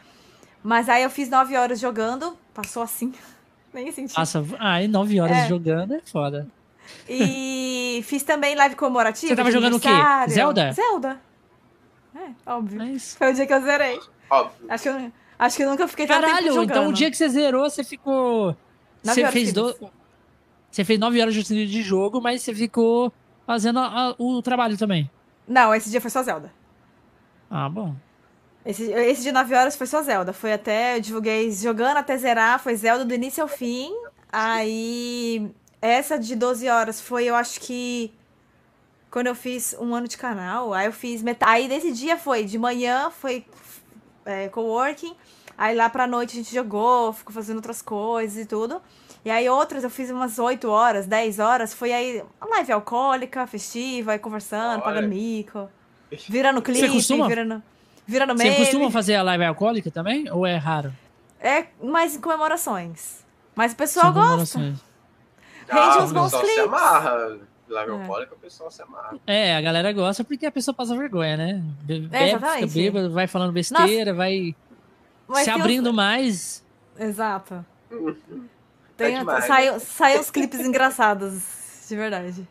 Mas 0.63 0.89
aí 0.89 1.03
eu 1.03 1.11
fiz 1.11 1.29
9 1.29 1.57
horas 1.57 1.79
jogando, 1.79 2.37
passou 2.55 2.83
assim. 2.83 3.13
Nem 3.73 3.93
senti. 3.93 4.17
Nossa, 4.17 4.43
ai, 4.59 4.89
9 4.89 5.21
horas 5.21 5.37
É. 5.37 5.49
jogando 5.49 5.95
é 5.95 6.01
foda. 6.01 6.49
E 7.09 8.03
fiz 8.05 8.23
também 8.23 8.55
live 8.55 8.75
comemorativa. 8.77 9.29
Você 9.29 9.37
tava 9.37 9.51
jogando 9.51 9.77
o 9.77 9.81
quê? 9.81 9.89
Zelda? 10.29 10.73
Zelda. 10.73 11.21
É, 12.15 12.31
óbvio. 12.51 12.79
Mas... 12.79 13.15
Foi 13.17 13.31
o 13.31 13.35
dia 13.35 13.47
que 13.47 13.53
eu 13.55 13.61
zerei. 13.63 13.99
Óbvio. 14.31 14.67
Acho 14.69 14.83
que 14.83 14.89
eu, 14.89 15.13
acho 15.39 15.57
que 15.57 15.63
eu 15.65 15.71
nunca 15.71 15.89
fiquei 15.89 16.07
tanto 16.07 16.21
tempo 16.21 16.31
Caralho, 16.33 16.53
jogando. 16.53 16.71
então 16.71 16.89
o 16.89 16.93
dia 16.93 17.11
que 17.11 17.17
você 17.17 17.29
zerou, 17.29 17.69
você 17.69 17.83
ficou. 17.83 18.57
Nove 19.05 19.21
Você 19.21 19.33
fez, 19.33 19.53
do... 19.53 19.75
você 20.71 20.85
fez 20.85 20.99
9 20.99 21.21
horas 21.21 21.35
de 21.35 21.67
de 21.67 21.83
jogo, 21.83 22.21
mas 22.21 22.43
você 22.43 22.55
ficou 22.55 23.13
fazendo 23.47 23.79
a- 23.81 24.11
a- 24.11 24.15
o 24.19 24.41
trabalho 24.43 24.77
também. 24.79 25.11
Não, 25.49 25.75
esse 25.75 25.91
dia 25.91 26.01
foi 26.01 26.11
só 26.11 26.23
Zelda. 26.23 26.53
Ah, 27.51 27.69
bom. 27.69 27.95
Esse, 28.65 28.85
esse 28.93 29.23
de 29.23 29.33
9 29.33 29.55
horas 29.57 29.75
foi 29.75 29.87
só 29.89 30.01
Zelda. 30.03 30.33
Foi 30.33 30.53
até, 30.53 30.97
eu 30.97 31.01
divulguei 31.01 31.51
jogando 31.51 31.97
até 31.97 32.17
zerar, 32.17 32.61
foi 32.61 32.77
Zelda 32.77 33.05
do 33.05 33.13
início 33.13 33.43
ao 33.43 33.49
fim. 33.49 33.91
Aí, 34.31 35.51
essa 35.83 36.17
de 36.19 36.35
12 36.37 36.69
horas 36.69 37.01
foi, 37.01 37.25
eu 37.25 37.35
acho 37.35 37.61
que, 37.61 38.15
quando 39.11 39.27
eu 39.27 39.35
fiz 39.35 39.75
um 39.81 39.95
ano 39.95 40.07
de 40.09 40.17
canal. 40.17 40.73
Aí 40.73 40.87
eu 40.87 40.93
fiz 40.93 41.23
metade. 41.23 41.51
Aí 41.53 41.69
desse 41.69 41.93
dia 41.93 42.17
foi, 42.17 42.45
de 42.45 42.57
manhã 42.57 43.11
foi 43.11 43.45
é, 44.25 44.49
coworking. 44.49 45.15
Aí 45.59 45.75
lá 45.75 45.91
pra 45.91 46.07
noite 46.07 46.33
a 46.33 46.35
gente 46.37 46.55
jogou, 46.55 47.13
ficou 47.13 47.35
fazendo 47.35 47.57
outras 47.57 47.83
coisas 47.83 48.43
e 48.43 48.47
tudo. 48.47 48.81
E 49.25 49.31
aí 49.31 49.49
outras 49.49 49.85
eu 49.85 49.91
fiz 49.91 50.11
umas 50.11 50.39
8 50.39 50.69
horas, 50.69 51.07
10 51.07 51.39
horas. 51.41 51.75
Foi 51.75 51.93
aí 51.93 52.23
live 52.41 52.73
alcoólica, 52.73 53.47
festiva, 53.47 54.13
aí 54.13 54.19
conversando, 54.19 54.75
Olha. 54.75 54.83
pagando 54.83 55.09
mico. 55.09 55.69
Virando 56.29 56.63
clipe, 56.63 56.89
costuma- 56.91 57.27
virando, 57.29 57.63
virando 58.07 58.37
Você 58.37 58.45
meme. 58.45 58.57
costuma 58.57 58.91
fazer 58.91 59.17
a 59.17 59.23
live 59.23 59.45
alcoólica 59.45 59.91
também? 59.91 60.31
Ou 60.31 60.47
é 60.47 60.57
raro? 60.57 60.93
É 61.41 61.67
mais 61.83 62.15
em 62.17 62.21
comemorações. 62.21 63.25
Mas 63.55 63.73
o 63.73 63.77
pessoal 63.77 64.13
São 64.13 64.37
gosta. 64.37 64.75
Rende 65.73 65.99
Ah, 65.99 66.03
uns 66.05 66.13
bons 66.13 66.31
pessoal 66.33 66.45
se 66.47 66.61
amarra. 66.61 67.39
Live 67.69 67.91
É. 67.91 67.95
alcoólica, 67.95 68.35
o 68.35 68.39
pessoal 68.39 68.71
se 68.71 68.83
amarra. 68.83 69.19
É, 69.27 69.57
a 69.57 69.61
galera 69.63 69.93
gosta 69.93 70.23
porque 70.25 70.45
a 70.45 70.53
pessoa 70.53 70.75
passa 70.75 70.95
vergonha, 70.97 71.37
né? 71.37 71.63
Be- 71.83 72.01
Bebe, 72.01 72.07
fica 72.09 72.25
exatamente. 72.37 72.75
bêbado, 72.75 73.11
vai 73.13 73.27
falando 73.27 73.53
besteira, 73.53 74.13
vai 74.13 74.55
Mas 75.27 75.45
se 75.45 75.51
abrindo 75.51 75.93
mais. 75.93 76.63
Exato. 76.99 77.65
É 77.91 77.95
Tem, 78.97 79.19
demais, 79.19 79.45
saiu, 79.47 79.81
saiu 79.81 80.21
uns 80.21 80.31
clipes 80.31 80.61
engraçados, 80.61 81.43
de 81.89 81.97
verdade. 81.97 82.47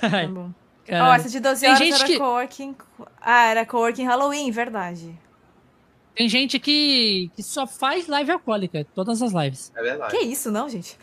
Tá 0.00 0.08
Ai, 0.12 0.26
bom. 0.28 0.50
cara. 0.86 1.04
Ó, 1.10 1.14
essa 1.14 1.28
de 1.28 1.40
12 1.40 1.60
tem 1.60 1.68
horas 1.70 1.78
gente 1.80 1.94
era 1.96 2.04
que- 2.06 2.18
coworking. 2.18 2.76
Ah, 3.20 3.46
era 3.46 3.66
coworking 3.66 4.04
Halloween, 4.04 4.50
verdade. 4.50 5.18
Tem 6.14 6.28
gente 6.28 6.58
que, 6.58 7.30
que 7.34 7.42
só 7.42 7.66
faz 7.66 8.06
live 8.06 8.30
alcoólica, 8.30 8.86
todas 8.94 9.20
as 9.20 9.32
lives. 9.32 9.72
É 9.74 9.82
verdade. 9.82 10.16
Que 10.16 10.24
isso, 10.24 10.50
não, 10.50 10.68
gente? 10.68 10.96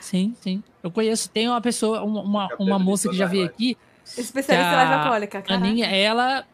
Sim, 0.00 0.34
sim. 0.40 0.62
Eu 0.82 0.90
conheço, 0.90 1.28
tem 1.28 1.48
uma 1.48 1.60
pessoa, 1.60 2.02
uma, 2.02 2.22
uma, 2.22 2.48
uma 2.58 2.78
moça 2.78 3.08
que 3.08 3.16
já 3.16 3.26
veio 3.26 3.44
aqui, 3.44 3.76
Especialista 4.04 4.72
em 4.72 4.76
live 4.76 4.92
alcoólica, 4.94 5.38
a 5.38 5.42
cara. 5.42 5.60
Aninha, 5.60 5.86
ela. 5.86 6.44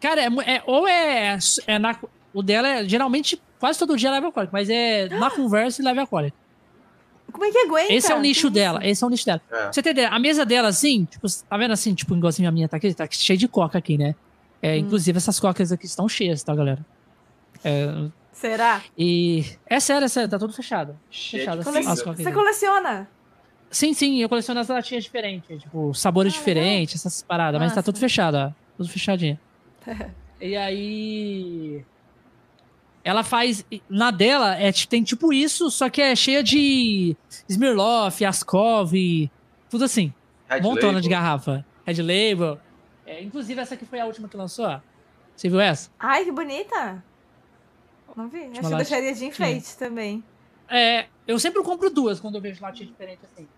Cara, 0.00 0.20
é, 0.22 0.26
é- 0.26 0.62
ou 0.66 0.86
é, 0.86 1.38
é 1.66 1.78
na, 1.78 1.96
o 2.32 2.42
dela 2.42 2.68
é 2.68 2.88
geralmente 2.88 3.40
quase 3.58 3.78
todo 3.78 3.96
dia 3.96 4.10
live 4.10 4.26
alcoólica, 4.26 4.52
mas 4.52 4.68
é 4.68 5.08
na 5.08 5.30
conversa 5.30 5.80
e 5.80 5.84
live 5.84 6.00
alcoólica. 6.00 6.36
Como 7.32 7.44
é 7.44 7.50
que 7.50 7.58
aguenta? 7.58 7.92
Esse 7.92 8.10
é 8.10 8.14
o 8.14 8.20
nicho 8.20 8.46
isso? 8.46 8.50
dela, 8.50 8.86
esse 8.86 9.02
é 9.02 9.06
o 9.06 9.10
nicho 9.10 9.24
dela. 9.26 9.42
É. 9.50 9.72
Você 9.72 9.80
entender? 9.80 10.06
A 10.06 10.18
mesa 10.18 10.44
dela, 10.44 10.68
assim, 10.68 11.04
tipo, 11.04 11.26
tá 11.48 11.56
vendo 11.56 11.72
assim, 11.72 11.94
tipo, 11.94 12.14
igualzinho 12.16 12.48
a 12.48 12.52
minha 12.52 12.68
tá 12.68 12.76
aqui, 12.76 12.92
tá 12.94 13.06
cheio 13.10 13.38
de 13.38 13.46
coca 13.48 13.78
aqui, 13.78 13.98
né? 13.98 14.14
É, 14.62 14.74
Hum. 14.74 14.78
Inclusive, 14.78 15.16
essas 15.16 15.38
cocas 15.38 15.70
aqui 15.72 15.86
estão 15.86 16.08
cheias, 16.08 16.42
tá, 16.42 16.54
galera? 16.54 16.84
É, 17.64 18.08
Será? 18.32 18.82
e. 18.96 19.44
É 19.66 19.80
sério, 19.80 20.04
é 20.04 20.08
sério, 20.08 20.28
tá 20.28 20.38
tudo 20.38 20.52
fechado. 20.52 20.98
Cheio 21.10 21.42
Fechado, 21.42 21.62
de 21.62 21.68
assim, 21.68 21.78
cinza. 21.78 21.92
as 21.92 22.02
cocas 22.02 22.22
Você 22.24 22.32
coleciona? 22.32 23.08
Sim, 23.70 23.92
sim, 23.92 24.18
eu 24.22 24.28
coleciono 24.28 24.58
as 24.60 24.68
latinhas 24.68 25.04
diferentes, 25.04 25.60
tipo, 25.62 25.92
sabores 25.92 26.32
Ah, 26.34 26.36
diferentes, 26.38 26.94
essas 26.96 27.22
paradas, 27.22 27.60
mas 27.60 27.74
tá 27.74 27.82
tudo 27.82 27.98
fechado, 27.98 28.36
ó. 28.36 28.50
Tudo 28.76 28.88
fechadinho. 28.88 29.38
e 30.40 30.56
aí. 30.56 31.84
Ela 33.04 33.22
faz. 33.22 33.64
Na 33.88 34.10
dela, 34.10 34.56
é, 34.56 34.70
tem 34.72 35.02
tipo 35.02 35.32
isso, 35.32 35.70
só 35.70 35.88
que 35.88 36.00
é 36.00 36.14
cheia 36.16 36.42
de 36.42 37.16
Smirloff, 37.48 38.24
Ascov, 38.24 38.92
tudo 39.70 39.84
assim. 39.84 40.12
Red 40.48 40.60
montona 40.62 40.86
Label. 40.88 41.00
de 41.02 41.08
garrafa. 41.08 41.64
Red 41.86 42.02
Label. 42.02 42.58
É, 43.08 43.22
inclusive, 43.22 43.58
essa 43.60 43.74
aqui 43.74 43.86
foi 43.86 43.98
a 44.00 44.04
última 44.06 44.28
que 44.28 44.36
lançou. 44.36 44.80
Você 45.34 45.48
viu 45.48 45.58
essa? 45.60 45.90
Ai, 45.98 46.24
que 46.24 46.30
bonita. 46.32 47.02
Não 48.14 48.28
vi. 48.28 48.44
Acho 48.44 48.60
que 48.60 48.66
eu 48.66 48.76
deixaria 48.76 49.14
de 49.14 49.24
enfeite 49.24 49.76
também. 49.78 50.22
É, 50.68 51.06
eu 51.26 51.38
sempre 51.38 51.62
compro 51.62 51.88
duas 51.88 52.20
quando 52.20 52.34
eu 52.34 52.40
vejo 52.40 52.60
latinha 52.62 52.86
diferente 52.86 53.20
assim. 53.24 53.48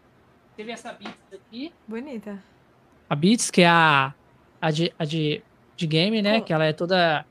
Teve 0.57 0.71
essa 0.71 0.93
Beats 0.93 1.17
aqui. 1.33 1.73
Bonita. 1.89 2.41
A 3.09 3.17
Beats, 3.17 3.51
que 3.51 3.63
é 3.63 3.69
a, 3.69 4.15
a, 4.61 4.71
de, 4.71 4.93
a 4.99 5.05
de, 5.05 5.43
de 5.75 5.87
game, 5.87 6.23
né? 6.23 6.39
Co- 6.39 6.47
Que 6.47 6.53
ela 6.53 6.65
é 6.67 6.73
toda. 6.73 7.25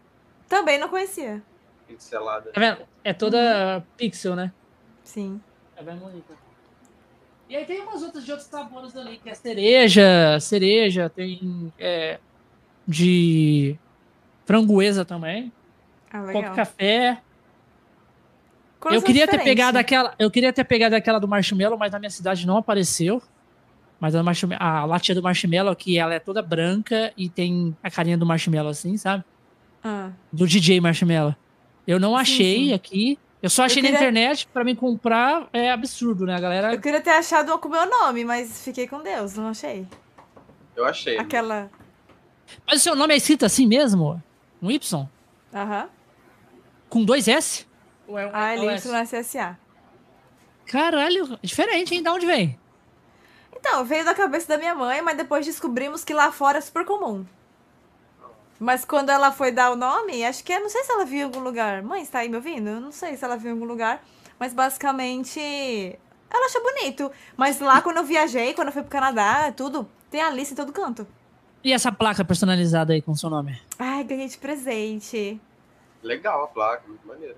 Também 0.50 0.78
não 0.78 0.90
conhecia. 0.90 1.42
Pixelada. 1.88 2.52
Tá 2.52 2.60
vendo? 2.60 2.80
É 3.04 3.14
toda 3.14 3.82
pixel, 3.96 4.36
né? 4.36 4.52
Sim. 5.04 5.40
É 5.78 5.84
bem 5.84 5.96
bonita. 5.96 6.34
E 7.50 7.56
aí 7.56 7.66
tem 7.66 7.82
umas 7.82 8.04
outras 8.04 8.24
de 8.24 8.32
outros 8.32 8.48
sabores 8.50 8.96
ali, 8.96 9.18
que 9.18 9.30
é 9.30 9.34
cereja, 9.34 10.40
cereja, 10.40 11.10
tem 11.10 11.74
é, 11.80 12.20
de 12.88 13.76
franguesa 14.46 15.04
também, 15.04 15.52
Ah, 16.12 16.22
legal. 16.22 16.54
café. 16.56 17.20
Eu 18.92 19.02
queria 19.02 19.28
ter 19.28 19.44
pegado 19.44 19.78
aquela, 19.78 20.14
eu 20.20 20.30
queria 20.32 20.54
ter 20.54 20.64
pegado 20.64 20.96
aquela 20.96 21.20
do 21.20 21.28
marshmallow, 21.28 21.78
mas 21.78 21.92
na 21.92 22.00
minha 22.00 22.10
cidade 22.10 22.46
não 22.48 22.58
apareceu. 22.58 23.22
Mas 24.00 24.16
a, 24.16 24.22
a 24.60 24.86
latinha 24.86 25.16
do 25.16 25.22
marshmallow 25.24 25.72
aqui, 25.74 25.98
ela 25.98 26.14
é 26.14 26.20
toda 26.20 26.42
branca 26.42 27.12
e 27.18 27.28
tem 27.30 27.76
a 27.84 27.92
carinha 27.92 28.18
do 28.18 28.26
marshmallow 28.26 28.70
assim, 28.70 28.96
sabe? 28.96 29.26
Ah, 29.84 30.12
Do 30.32 30.48
DJ 30.48 30.80
Marshmallow. 30.80 31.36
Eu 31.86 32.00
não 32.00 32.12
Sim, 32.12 32.22
achei 32.22 32.66
sim. 32.68 32.74
aqui. 32.74 33.20
Eu 33.42 33.50
só 33.50 33.64
achei 33.64 33.82
queria- 33.82 33.92
na 33.92 33.98
internet, 34.06 34.48
pra 34.54 34.64
mim 34.64 34.76
comprar 34.76 35.48
é 35.54 35.72
absurdo, 35.72 36.26
né, 36.26 36.40
galera? 36.40 36.74
eu 36.74 36.82
queria 36.82 37.00
ter 37.02 37.12
achado 37.12 37.58
com 37.58 37.68
o 37.70 37.72
meu 37.72 37.86
nome, 37.90 38.26
mas 38.26 38.62
fiquei 38.64 38.88
com 38.88 39.02
Deus, 39.02 39.36
não 39.36 39.48
achei. 39.50 39.88
Eu 40.76 40.86
achei. 40.86 41.18
Aquela. 41.18 41.70
Mas 42.68 42.82
o 42.82 42.84
seu 42.84 42.96
nome 42.96 43.14
é 43.14 43.18
escrito 43.18 43.46
assim 43.46 43.66
mesmo? 43.66 44.22
Um 44.62 44.70
Y? 44.70 45.08
Aham. 45.54 45.88
Com 46.90 47.04
dois 47.06 47.28
S? 47.28 47.66
Ou 48.08 48.18
é, 48.18 48.30
ah, 48.34 48.56
é 48.56 48.76
Y 48.76 48.96
SSA. 49.06 49.58
Caralho, 50.66 51.40
diferente, 51.42 51.96
hein? 51.96 52.04
Da 52.04 52.14
onde 52.14 52.26
vem? 52.26 52.60
Então, 53.56 53.84
veio 53.86 54.06
da 54.06 54.14
cabeça 54.14 54.48
da 54.48 54.58
minha 54.58 54.74
mãe, 54.76 55.02
mas 55.02 55.18
depois 55.18 55.46
descobrimos 55.46 56.04
que 56.04 56.14
lá 56.14 56.32
fora 56.32 56.58
é 56.58 56.62
super 56.62 56.86
comum. 56.86 57.26
Mas 58.60 58.84
quando 58.84 59.10
ela 59.10 59.32
foi 59.32 59.52
dar 59.52 59.72
o 59.72 59.76
nome, 59.76 60.26
acho 60.26 60.44
que 60.44 60.52
é, 60.52 60.60
não 60.60 60.70
sei 60.70 60.84
se 60.84 60.92
ela 60.92 61.06
viu 61.06 61.20
em 61.20 61.24
algum 61.24 61.40
lugar. 61.40 61.82
Mãe, 61.82 62.02
está 62.02 62.20
aí 62.20 62.30
me 62.30 62.36
ouvindo? 62.36 62.70
Eu 62.70 62.82
não 62.82 62.92
sei 62.92 63.16
se 63.16 63.24
ela 63.24 63.38
viu 63.38 63.52
em 63.52 63.54
algum 63.54 63.66
lugar. 63.66 64.04
Mas 64.38 64.54
basicamente, 64.54 65.40
ela 66.30 66.46
achou 66.46 66.62
bonito. 66.62 67.10
Mas 67.38 67.60
lá 67.60 67.82
quando 67.82 67.98
eu 67.98 68.04
viajei, 68.04 68.54
quando 68.54 68.68
eu 68.68 68.74
fui 68.74 68.82
pro 68.82 68.92
Canadá, 68.92 69.52
tudo, 69.54 69.88
tem 70.12 70.22
Alice 70.22 70.52
em 70.52 70.56
todo 70.56 70.74
canto. 70.74 71.08
E 71.64 71.72
essa 71.72 71.92
placa 71.92 72.24
personalizada 72.26 72.94
aí 72.94 73.02
com 73.02 73.16
seu 73.16 73.30
nome? 73.30 73.60
Ai, 73.78 74.04
ganhei 74.04 74.28
de 74.28 74.38
presente. 74.38 75.40
Legal 76.04 76.44
a 76.44 76.48
placa, 76.48 76.84
muito 76.88 77.08
maneira. 77.08 77.38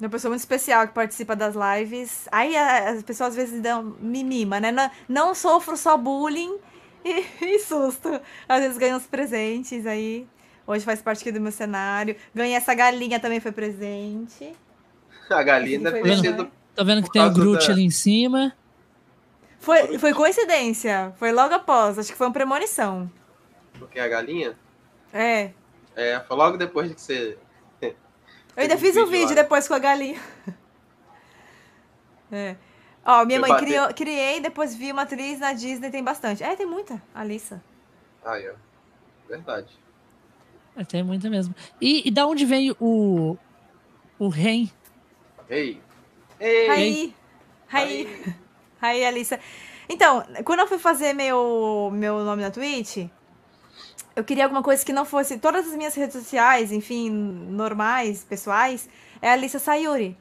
Uma 0.00 0.08
pessoa 0.08 0.30
muito 0.30 0.40
especial 0.40 0.86
que 0.86 0.94
participa 0.94 1.34
das 1.34 1.54
lives. 1.54 2.28
Aí 2.30 2.56
as 2.56 3.02
pessoas 3.02 3.30
às 3.30 3.36
vezes 3.36 3.60
dão 3.60 3.96
mimima, 4.00 4.60
né? 4.60 4.70
Não, 4.70 4.90
não 5.08 5.34
sofro 5.34 5.76
só 5.76 5.96
bullying 5.96 6.56
e, 7.08 7.26
e, 7.56 7.58
susto. 7.60 8.20
Às 8.48 8.60
vezes 8.60 8.78
ganho 8.78 8.96
uns 8.96 9.06
presentes 9.06 9.86
aí. 9.86 10.26
Hoje 10.66 10.84
faz 10.84 11.00
parte 11.00 11.22
aqui 11.22 11.32
do 11.32 11.40
meu 11.40 11.52
cenário. 11.52 12.16
Ganhei 12.34 12.54
essa 12.54 12.74
galinha 12.74 13.18
também 13.18 13.40
foi 13.40 13.52
presente. 13.52 14.52
A 15.30 15.42
galinha 15.42 15.78
deve 15.78 16.02
ter 16.02 16.18
sido. 16.18 16.50
Tô 16.74 16.84
vendo 16.84 17.02
que 17.02 17.10
tem 17.10 17.22
o 17.22 17.30
Groot 17.32 17.66
da... 17.66 17.72
ali 17.72 17.84
em 17.84 17.90
cima. 17.90 18.54
Foi, 19.58 19.98
foi 19.98 20.14
coincidência. 20.14 21.12
Foi 21.18 21.32
logo 21.32 21.54
após. 21.54 21.98
Acho 21.98 22.12
que 22.12 22.18
foi 22.18 22.26
uma 22.26 22.32
premonição. 22.32 23.10
Porque 23.78 23.98
a 23.98 24.06
galinha? 24.06 24.54
É. 25.12 25.50
É, 25.96 26.20
foi 26.20 26.36
logo 26.36 26.56
depois 26.56 26.88
de 26.88 26.94
que 26.94 27.00
você 27.00 27.38
eu 28.58 28.62
ainda 28.62 28.76
fiz 28.76 28.96
um 28.96 29.06
vídeo 29.06 29.36
lá. 29.36 29.42
depois 29.42 29.68
com 29.68 29.74
a 29.74 29.78
galinha. 29.78 30.20
É. 32.30 32.56
Ó, 33.10 33.24
minha 33.24 33.40
mãe 33.40 33.56
criou, 33.56 33.88
criei, 33.94 34.38
depois 34.38 34.74
vi 34.74 34.92
uma 34.92 35.00
atriz 35.00 35.38
na 35.38 35.54
Disney, 35.54 35.90
tem 35.90 36.04
bastante. 36.04 36.44
É, 36.44 36.54
tem 36.54 36.66
muita, 36.66 37.02
Alissa. 37.14 37.64
Ah, 38.22 38.38
é. 38.38 38.54
Verdade. 39.26 39.68
É, 40.76 40.84
tem 40.84 41.02
muita 41.02 41.30
mesmo. 41.30 41.54
E, 41.80 42.06
e 42.06 42.10
da 42.10 42.26
onde 42.26 42.44
vem 42.44 42.76
o. 42.78 43.34
O 44.18 44.28
rei? 44.28 44.70
Rei. 45.48 45.80
Rei. 46.38 46.68
Raí. 46.68 47.14
Raí. 47.66 48.34
Raí, 48.78 49.04
Alissa. 49.06 49.40
Então, 49.88 50.22
quando 50.44 50.60
eu 50.60 50.66
fui 50.66 50.78
fazer 50.78 51.14
meu, 51.14 51.90
meu 51.90 52.22
nome 52.24 52.42
na 52.42 52.50
Twitch, 52.50 53.08
eu 54.14 54.22
queria 54.22 54.44
alguma 54.44 54.62
coisa 54.62 54.84
que 54.84 54.92
não 54.92 55.06
fosse. 55.06 55.38
Todas 55.38 55.66
as 55.66 55.74
minhas 55.74 55.94
redes 55.94 56.14
sociais, 56.14 56.72
enfim, 56.72 57.08
normais, 57.08 58.22
pessoais, 58.22 58.86
é 59.22 59.30
Alissa 59.30 59.58
Sayuri. 59.58 60.14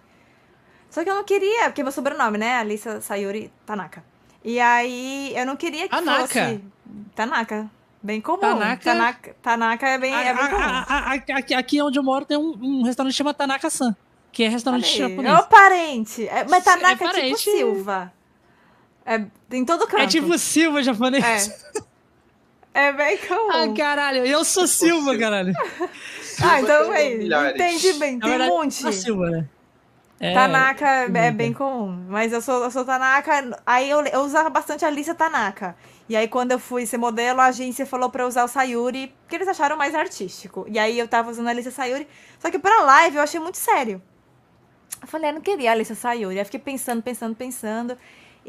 Só 0.90 1.04
que 1.04 1.10
eu 1.10 1.16
não 1.16 1.24
queria, 1.24 1.66
porque 1.66 1.82
é 1.82 1.84
meu 1.84 1.92
sobrenome, 1.92 2.38
né? 2.38 2.58
Alissa 2.58 3.02
Sayuri 3.02 3.52
Tanaka. 3.66 4.04
E 4.44 4.60
aí 4.60 5.34
eu 5.36 5.46
não 5.46 5.56
queria 5.56 5.84
que 5.84 5.90
Tanaka. 5.90 6.28
fosse. 6.28 6.62
Tanaka. 7.16 7.70
Bem 8.02 8.22
comum. 8.22 8.40
Tanaka, 8.40 8.84
Tanaka, 8.84 9.36
Tanaka 9.42 9.90
é 9.90 9.98
bem, 9.98 10.14
a, 10.14 10.22
é 10.22 10.34
bem 10.34 10.48
comum. 10.48 10.62
A, 10.62 10.86
a, 10.88 11.14
aqui, 11.14 11.54
aqui 11.54 11.82
onde 11.82 12.00
eu 12.00 12.04
moro 12.04 12.26
tem 12.26 12.38
um, 12.38 12.58
um 12.62 12.84
restaurante 12.84 13.12
que 13.14 13.18
chama 13.18 13.34
Tanaka-san. 13.34 13.96
Que 14.32 14.44
é 14.44 14.48
restaurante 14.50 14.98
japonês. 14.98 15.34
É 15.34 15.38
o 15.38 15.48
parente. 15.48 16.28
É, 16.28 16.46
mas 16.48 16.64
Tanaka 16.64 17.06
é, 17.06 17.08
é 17.08 17.24
tipo 17.24 17.38
Silva. 17.38 18.14
É, 19.06 19.22
em 19.52 19.66
todo 19.66 19.88
canto. 19.88 20.04
É 20.04 20.08
tipo 20.08 20.38
Silva 20.38 20.84
japonês. 20.84 21.24
É. 21.24 21.88
É 22.74 22.94
bem 22.94 23.18
comum. 23.18 23.50
Ah, 23.52 23.74
caralho, 23.76 24.24
eu 24.24 24.46
sou 24.46 24.68
Silva, 24.68 25.18
caralho. 25.18 25.52
ah, 26.40 26.62
então 26.62 26.92
aí, 26.92 27.28
entendi 27.28 27.94
bem, 27.94 28.20
tem 28.20 28.42
um 28.42 28.48
monte. 28.48 28.94
Silva, 28.94 29.32
né? 29.32 29.50
É, 30.20 30.34
Tanaka 30.34 30.88
é 30.88 31.32
bem 31.32 31.54
comum, 31.54 32.06
mas 32.10 32.34
eu 32.34 32.42
sou, 32.42 32.64
eu 32.64 32.72
sou 32.72 32.84
Tanaka, 32.84 33.62
aí 33.64 33.88
eu, 33.88 34.04
eu 34.06 34.22
usava 34.22 34.50
bastante 34.50 34.84
a 34.84 34.88
Alicia 34.88 35.14
Tanaka. 35.14 35.76
E 36.10 36.16
aí 36.16 36.28
quando 36.28 36.52
eu 36.52 36.60
fui 36.60 36.88
ser 36.88 36.98
modelo, 36.98 37.40
a 37.40 37.46
agência 37.46 37.86
falou 37.86 38.10
pra 38.10 38.24
eu 38.24 38.28
usar 38.28 38.44
o 38.44 38.48
Sayuri, 38.48 39.14
porque 39.22 39.36
eles 39.36 39.48
acharam 39.48 39.78
mais 39.78 39.94
artístico. 39.94 40.66
E 40.68 40.80
aí 40.80 40.98
eu 40.98 41.08
tava 41.08 41.30
usando 41.30 41.48
a 41.48 41.52
Alicia 41.52 41.72
Sayuri, 41.72 42.08
só 42.40 42.50
que 42.50 42.58
pra 42.58 42.82
live 42.82 43.18
eu 43.18 43.22
achei 43.22 43.40
muito 43.40 43.58
sério. 43.58 44.02
Eu 45.00 45.08
falei, 45.08 45.30
eu 45.30 45.36
não 45.36 45.42
queria 45.42 45.70
a 45.70 45.74
Alicia 45.74 45.96
Sayuri. 45.96 46.40
Aí 46.40 46.46
fiquei 46.46 46.60
pensando, 46.60 47.04
pensando, 47.04 47.36
pensando. 47.36 47.96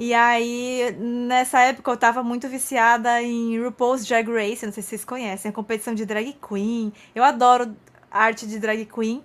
E 0.01 0.15
aí, 0.15 0.97
nessa 0.97 1.61
época, 1.61 1.91
eu 1.91 1.97
tava 1.97 2.23
muito 2.23 2.49
viciada 2.49 3.21
em 3.21 3.61
RuPaul's 3.61 4.07
Drag 4.07 4.31
Race, 4.31 4.65
não 4.65 4.73
sei 4.73 4.81
se 4.81 4.91
vocês 4.91 5.05
conhecem, 5.05 5.49
a 5.49 5.53
competição 5.53 5.93
de 5.93 6.07
drag 6.07 6.37
queen. 6.49 6.93
Eu 7.15 7.25
adoro 7.25 7.77
arte 8.09 8.47
de 8.47 8.61
drag 8.61 8.87
queen. 8.87 9.25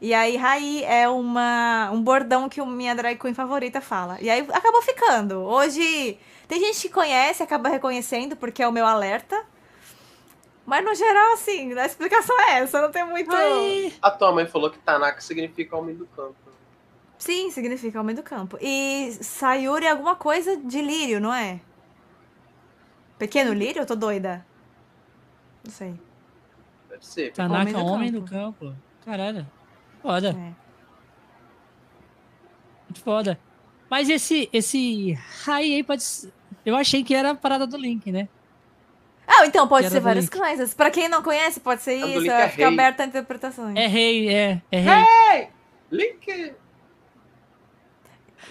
E 0.00 0.14
aí, 0.14 0.36
Rai 0.36 0.82
é 0.84 1.08
uma, 1.08 1.90
um 1.92 2.02
bordão 2.02 2.48
que 2.48 2.60
minha 2.62 2.94
drag 2.94 3.18
queen 3.18 3.34
favorita 3.34 3.80
fala. 3.82 4.16
E 4.20 4.30
aí, 4.30 4.46
acabou 4.50 4.80
ficando. 4.80 5.40
Hoje, 5.40 6.18
tem 6.48 6.58
gente 6.58 6.80
que 6.80 6.88
conhece, 6.88 7.42
acaba 7.42 7.68
reconhecendo, 7.68 8.34
porque 8.34 8.62
é 8.62 8.68
o 8.68 8.72
meu 8.72 8.86
alerta. 8.86 9.44
Mas, 10.64 10.84
no 10.84 10.94
geral, 10.94 11.34
assim, 11.34 11.72
a 11.78 11.84
explicação 11.84 12.38
é 12.40 12.60
essa, 12.60 12.80
não 12.80 12.90
tem 12.90 13.04
muito... 13.04 13.30
Ai. 13.34 13.92
A 14.00 14.10
tua 14.10 14.32
mãe 14.32 14.46
falou 14.46 14.70
que 14.70 14.78
Tanaka 14.78 15.20
significa 15.20 15.76
homem 15.76 15.94
do 15.94 16.06
campo. 16.06 16.34
Sim, 17.18 17.50
significa 17.50 18.00
homem 18.00 18.16
do 18.16 18.22
campo. 18.22 18.56
E 18.60 19.12
Sayuri 19.20 19.84
é 19.84 19.90
alguma 19.90 20.16
coisa 20.16 20.56
de 20.56 20.80
lírio, 20.80 21.20
não 21.20 21.34
é? 21.34 21.60
Pequeno 23.18 23.52
lírio? 23.52 23.82
Eu 23.82 23.86
tô 23.86 23.94
doida. 23.94 24.46
Não 25.62 25.70
sei. 25.70 25.94
Deve 26.88 27.04
ser. 27.04 27.32
Tanaka, 27.32 27.60
homem, 27.60 27.74
do, 27.74 27.84
homem 27.84 28.12
campo. 28.12 28.24
do 28.24 28.30
campo. 28.30 28.74
Caralho. 29.04 29.46
Foda. 30.02 30.30
É. 30.30 30.52
Muito 32.88 33.02
foda. 33.02 33.38
Mas 33.88 34.08
esse, 34.08 34.48
esse 34.52 35.12
Rai 35.44 35.74
aí 35.74 35.82
pode. 35.82 36.04
Eu 36.64 36.76
achei 36.76 37.02
que 37.02 37.14
era 37.14 37.30
a 37.30 37.34
parada 37.34 37.66
do 37.66 37.76
Link, 37.76 38.10
né? 38.10 38.28
Ah, 39.26 39.46
então 39.46 39.68
pode 39.68 39.88
ser 39.88 40.00
várias 40.00 40.24
Link. 40.26 40.36
coisas. 40.36 40.74
Pra 40.74 40.90
quem 40.90 41.08
não 41.08 41.22
conhece, 41.22 41.60
pode 41.60 41.82
ser 41.82 41.94
isso. 41.94 42.30
É 42.30 42.48
fica 42.48 42.68
aberta 42.68 43.02
a 43.04 43.06
interpretações. 43.06 43.76
É 43.76 43.86
rei, 43.86 44.28
é. 44.28 44.62
É 44.70 44.80
rei. 44.80 45.04
Hey! 45.32 45.48
Link 45.90 46.54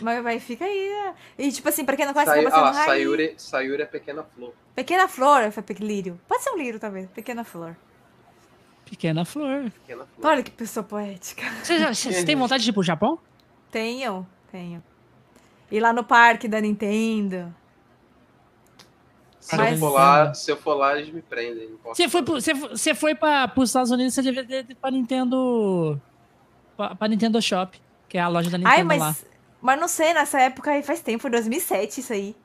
mas 0.01 0.23
vai, 0.23 0.39
fica 0.39 0.65
aí. 0.65 0.89
Né? 0.89 1.15
E 1.37 1.51
tipo 1.51 1.67
assim, 1.69 1.85
pra 1.85 1.95
quem 1.95 2.05
não 2.05 2.13
conhece, 2.13 2.31
Sai, 2.31 2.45
acaba 2.45 2.73
sendo 2.73 2.81
ah, 2.81 2.85
Sayuri, 2.85 3.33
Sayuri 3.37 3.81
é 3.81 3.85
pequena 3.85 4.23
flor. 4.23 4.53
Pequena 4.75 5.07
flor, 5.07 5.41
é 5.41 5.51
lírio. 5.79 6.19
Pode 6.27 6.43
ser 6.43 6.51
um 6.51 6.57
lírio, 6.57 6.79
talvez. 6.79 7.09
Pequena 7.09 7.43
flor. 7.43 7.75
Pequena 8.89 9.23
flor. 9.23 9.69
Pequena 9.69 10.05
flor. 10.05 10.31
Olha 10.31 10.43
que 10.43 10.51
pessoa 10.51 10.83
poética. 10.83 11.43
Você, 11.63 11.93
você 11.93 12.25
tem 12.25 12.35
vontade 12.35 12.63
de 12.63 12.69
ir 12.71 12.73
pro 12.73 12.81
Japão? 12.81 13.19
Tenho, 13.71 14.27
tenho. 14.51 14.83
Ir 15.71 15.79
lá 15.79 15.93
no 15.93 16.03
parque 16.03 16.47
da 16.47 16.59
Nintendo. 16.59 17.53
Se, 19.39 19.55
Mas, 19.55 19.73
eu 19.73 19.87
for 19.87 19.93
lá, 19.93 20.33
se 20.33 20.51
eu 20.51 20.57
for 20.57 20.73
lá, 20.73 20.97
eles 20.97 21.13
me 21.13 21.21
prendem. 21.21 21.69
Você 21.83 22.09
foi, 22.09 22.21
você, 22.23 22.53
você 22.53 22.95
foi 22.95 23.15
para 23.15 23.51
os 23.55 23.69
Estados 23.69 23.91
Unidos, 23.91 24.13
você 24.13 24.21
devia 24.21 24.45
ter 24.45 24.75
para 24.75 24.91
Nintendo. 24.91 25.99
Para 26.75 27.07
Nintendo 27.07 27.41
Shop, 27.41 27.79
que 28.07 28.17
é 28.17 28.21
a 28.21 28.27
loja 28.27 28.49
da 28.49 28.57
Nintendo 28.57 28.75
Ai, 28.75 28.83
mas 28.83 28.99
lá. 28.99 29.15
Mas 29.61 29.79
não 29.79 29.87
sei, 29.87 30.13
nessa 30.13 30.39
época 30.39 30.71
aí 30.71 30.81
faz 30.81 31.01
tempo, 31.01 31.21
foi 31.21 31.31
2007 31.31 31.99
isso 31.99 32.13
aí. 32.13 32.35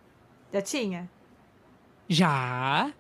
Já 0.53 0.61
tinha? 0.61 1.09
Já? 2.09 2.93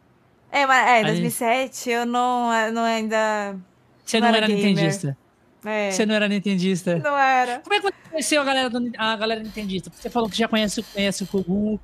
É, 0.54 0.66
mas 0.66 0.88
é, 0.88 1.04
2007 1.04 1.90
eu 1.90 2.06
não, 2.06 2.48
não 2.72 2.82
ainda. 2.82 3.56
Você 4.04 4.20
não, 4.20 4.28
não 4.28 4.36
era, 4.36 4.46
era 4.46 4.54
nintendista? 4.54 5.16
É. 5.64 5.90
Você 5.90 6.06
não 6.06 6.14
era 6.14 6.28
nintendista? 6.28 6.96
Não 6.98 7.18
era. 7.18 7.58
Como 7.58 7.74
é 7.74 7.80
que 7.80 7.82
você 7.82 7.94
conheceu 8.08 8.40
a 8.40 8.44
galera, 8.44 8.70
do, 8.70 8.92
a 8.96 9.16
galera 9.16 9.42
nintendista? 9.42 9.90
Você 9.92 10.08
falou 10.08 10.28
que 10.30 10.36
já 10.36 10.46
conhece, 10.46 10.80
conhece 10.82 11.24
o 11.24 11.26
Kogu. 11.26 11.80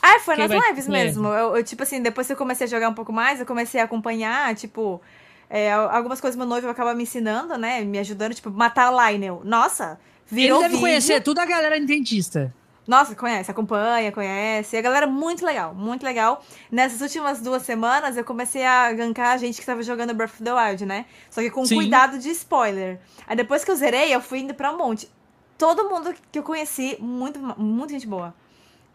Ah, 0.00 0.20
foi 0.20 0.36
nas 0.36 0.50
lives 0.50 0.86
mesmo. 0.86 1.28
Eu, 1.28 1.56
eu, 1.56 1.64
tipo 1.64 1.82
assim, 1.82 2.00
depois 2.00 2.28
que 2.28 2.32
eu 2.32 2.36
comecei 2.36 2.66
a 2.66 2.70
jogar 2.70 2.88
um 2.88 2.94
pouco 2.94 3.12
mais, 3.12 3.40
eu 3.40 3.46
comecei 3.46 3.80
a 3.80 3.84
acompanhar, 3.84 4.54
tipo. 4.54 5.02
É, 5.50 5.72
algumas 5.72 6.20
coisas 6.20 6.36
meu 6.36 6.46
noivo 6.46 6.68
acaba 6.68 6.94
me 6.94 7.02
ensinando, 7.02 7.58
né? 7.58 7.80
Me 7.82 7.98
ajudando, 7.98 8.34
tipo, 8.34 8.50
matar 8.50 8.92
o 8.92 9.08
Lionel. 9.10 9.42
Nossa, 9.44 9.98
Virou 10.30 10.58
Ele 10.58 10.62
deve 10.64 10.74
vídeo. 10.74 10.80
conhecer 10.80 11.20
toda 11.22 11.42
a 11.42 11.46
galera 11.46 11.78
dentista. 11.80 12.52
Nossa, 12.86 13.16
conhece, 13.16 13.50
acompanha, 13.50 14.12
conhece. 14.12 14.76
A 14.76 14.80
galera 14.80 15.06
muito 15.06 15.44
legal, 15.44 15.74
muito 15.74 16.04
legal. 16.04 16.42
Nessas 16.70 17.00
últimas 17.00 17.40
duas 17.40 17.62
semanas, 17.62 18.16
eu 18.16 18.24
comecei 18.24 18.64
a 18.64 18.92
gankar 18.92 19.32
a 19.32 19.36
gente 19.36 19.60
que 19.60 19.66
tava 19.66 19.82
jogando 19.82 20.14
Breath 20.14 20.34
of 20.34 20.42
the 20.44 20.52
Wild, 20.52 20.86
né? 20.86 21.06
Só 21.28 21.40
que 21.40 21.50
com 21.50 21.66
Sim. 21.66 21.76
cuidado 21.76 22.18
de 22.18 22.30
spoiler. 22.30 23.00
Aí 23.26 23.36
depois 23.36 23.64
que 23.64 23.70
eu 23.70 23.76
zerei, 23.76 24.14
eu 24.14 24.20
fui 24.20 24.40
indo 24.40 24.54
pra 24.54 24.72
um 24.72 24.78
monte. 24.78 25.10
Todo 25.58 25.88
mundo 25.88 26.14
que 26.30 26.38
eu 26.38 26.42
conheci, 26.42 26.96
muito, 27.00 27.38
muito 27.58 27.90
gente 27.90 28.06
boa. 28.06 28.34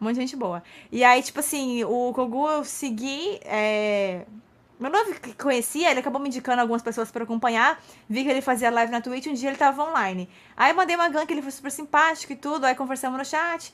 Muita 0.00 0.20
gente 0.20 0.36
boa. 0.36 0.62
E 0.90 1.04
aí, 1.04 1.22
tipo 1.22 1.40
assim, 1.40 1.84
o 1.84 2.12
Kogu 2.12 2.48
eu 2.48 2.64
segui. 2.64 3.38
É 3.44 4.24
meu 4.82 4.90
noivo 4.90 5.14
que 5.20 5.32
conhecia, 5.34 5.90
ele 5.90 6.00
acabou 6.00 6.20
me 6.20 6.28
indicando 6.28 6.60
algumas 6.60 6.82
pessoas 6.82 7.10
para 7.10 7.24
acompanhar. 7.24 7.80
Vi 8.08 8.24
que 8.24 8.30
ele 8.30 8.42
fazia 8.42 8.70
live 8.70 8.90
na 8.90 9.00
Twitch, 9.00 9.26
um 9.28 9.34
dia 9.34 9.48
ele 9.50 9.56
tava 9.56 9.82
online. 9.82 10.28
Aí 10.56 10.72
mandei 10.72 10.96
uma 10.96 11.08
gank, 11.08 11.30
ele 11.30 11.40
foi 11.40 11.52
super 11.52 11.70
simpático 11.70 12.32
e 12.32 12.36
tudo, 12.36 12.64
aí 12.66 12.74
conversamos 12.74 13.16
no 13.16 13.24
chat. 13.24 13.72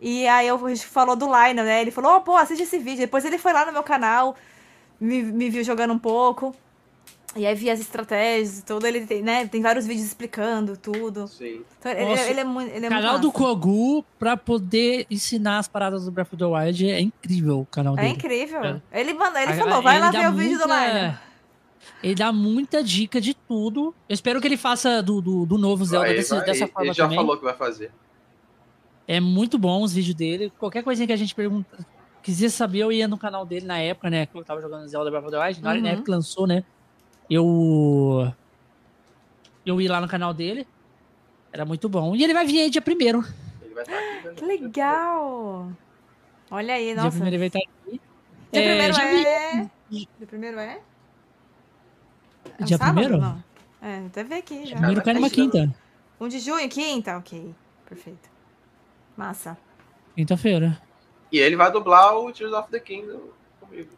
E 0.00 0.26
aí 0.26 0.46
eu 0.46 0.58
falou 0.78 1.16
do 1.16 1.26
Lionel, 1.26 1.64
né? 1.64 1.80
Ele 1.80 1.90
falou, 1.90 2.16
oh, 2.16 2.20
pô, 2.20 2.36
assiste 2.36 2.62
esse 2.62 2.78
vídeo. 2.78 3.00
Depois 3.00 3.24
ele 3.24 3.38
foi 3.38 3.52
lá 3.52 3.64
no 3.66 3.72
meu 3.72 3.82
canal, 3.82 4.36
me, 5.00 5.22
me 5.22 5.48
viu 5.48 5.62
jogando 5.64 5.92
um 5.92 5.98
pouco. 5.98 6.54
E 7.38 7.46
aí 7.46 7.54
via 7.54 7.72
as 7.72 7.80
estratégias 7.80 8.58
e 8.58 8.64
tudo, 8.64 8.84
ele 8.86 9.06
tem, 9.06 9.22
né, 9.22 9.46
tem 9.46 9.62
vários 9.62 9.86
vídeos 9.86 10.06
explicando 10.06 10.76
tudo. 10.76 11.28
Sim. 11.28 11.62
Então, 11.78 11.92
ele, 11.92 12.04
Nossa, 12.04 12.28
ele 12.28 12.40
é 12.40 12.44
muito. 12.44 12.74
Ele 12.74 12.86
é 12.86 12.88
canal 12.88 13.12
muito 13.12 13.22
do. 13.22 13.32
Kogu 13.32 14.04
pra 14.18 14.36
poder 14.36 15.06
ensinar 15.10 15.58
as 15.58 15.68
paradas 15.68 16.04
do 16.04 16.10
Breath 16.10 16.32
of 16.32 16.36
the 16.36 16.44
Wild 16.44 16.90
é 16.90 17.00
incrível 17.00 17.60
o 17.60 17.66
canal 17.66 17.96
É 17.96 18.02
dele. 18.02 18.14
incrível. 18.14 18.64
É. 18.64 18.80
Ele, 18.92 19.14
manda, 19.14 19.40
ele 19.42 19.52
A- 19.52 19.56
falou, 19.56 19.80
vai 19.82 19.96
ele 19.96 20.04
lá 20.04 20.10
ver 20.10 20.28
o 20.28 20.32
vídeo 20.32 20.58
do 20.58 20.64
Lion. 20.66 21.12
Ele 22.02 22.14
dá 22.14 22.32
muita 22.32 22.82
dica 22.82 23.20
de 23.20 23.34
tudo. 23.34 23.94
Eu 24.08 24.14
espero 24.14 24.40
que 24.40 24.46
ele 24.46 24.56
faça 24.56 25.02
do, 25.02 25.20
do, 25.20 25.46
do 25.46 25.56
novo 25.58 25.84
Zelda 25.84 26.06
Aí 26.08 26.16
desse- 26.16 26.34
vai- 26.34 26.44
dessa 26.44 26.64
ele 26.64 26.72
forma 26.72 26.92
já 26.92 27.04
também. 27.04 27.16
falou 27.18 27.36
que 27.36 27.44
vai 27.44 27.54
fazer. 27.54 27.90
É 29.06 29.20
muito 29.20 29.58
bom 29.58 29.82
os 29.82 29.92
vídeos 29.94 30.14
dele. 30.14 30.52
Qualquer 30.58 30.82
coisinha 30.82 31.06
que 31.06 31.12
a 31.12 31.16
gente 31.16 31.34
pergunta, 31.34 31.78
quisesse 32.22 32.56
saber, 32.56 32.80
eu 32.80 32.92
ia 32.92 33.08
no 33.08 33.16
canal 33.16 33.46
dele 33.46 33.64
na 33.64 33.78
época, 33.78 34.10
né? 34.10 34.26
Que 34.26 34.36
eu 34.36 34.44
tava 34.44 34.60
jogando 34.60 34.86
Zelda 34.86 35.10
Breath 35.10 35.24
of 35.24 35.32
the 35.32 35.42
Wild. 35.42 35.62
Na 35.62 35.70
hora- 35.70 35.78
na 35.80 35.84
Uhum. 35.86 35.92
época 35.92 36.04
que 36.04 36.10
lançou, 36.10 36.46
né? 36.46 36.62
Eu. 37.30 38.32
Eu 39.64 39.80
ia 39.80 39.90
lá 39.92 40.00
no 40.00 40.08
canal 40.08 40.32
dele. 40.32 40.66
Era 41.52 41.64
muito 41.64 41.88
bom. 41.88 42.14
E 42.16 42.22
ele 42.24 42.32
vai 42.34 42.46
vir 42.46 42.60
aí 42.60 42.70
dia 42.70 42.80
primeiro. 42.82 43.24
Ele 43.62 43.74
vai 43.74 43.82
estar 43.82 43.96
aqui. 43.98 44.26
né? 44.28 44.34
Que 44.34 44.44
legal! 44.44 45.70
Olha 46.50 46.74
aí, 46.74 46.86
Dia 46.86 46.94
nossa. 46.96 47.10
primeiro 47.10 47.36
ele 47.36 47.38
vai 47.38 47.46
estar 47.48 47.58
aqui. 47.58 48.00
Dia 48.52 48.62
É, 48.62 48.68
primeiro 48.68 48.94
já 48.94 49.04
vi- 49.10 49.26
é. 49.26 49.70
Dia 49.90 50.26
primeiro 50.26 50.58
é? 50.58 50.80
É 52.58 52.62
um 52.62 52.64
Dia 52.66 52.78
sábado? 52.78 52.94
primeiro? 52.94 53.18
Não. 53.20 53.44
É, 53.82 54.06
até 54.06 54.24
ver 54.24 54.34
aqui 54.36 54.66
já. 54.66 54.76
Primeiro 54.76 55.02
cai 55.02 55.14
numa 55.14 55.30
quinta. 55.30 55.74
1 56.20 56.28
de 56.28 56.38
junho, 56.40 56.68
quinta? 56.68 57.16
Ok. 57.18 57.54
Perfeito. 57.88 58.28
Massa. 59.16 59.56
Quinta-feira. 60.16 60.80
E 61.30 61.38
ele 61.38 61.56
vai 61.56 61.70
dublar 61.70 62.16
o 62.16 62.32
Tears 62.32 62.52
of 62.52 62.70
the 62.70 62.80
Kingdom 62.80 63.20
comigo. 63.60 63.90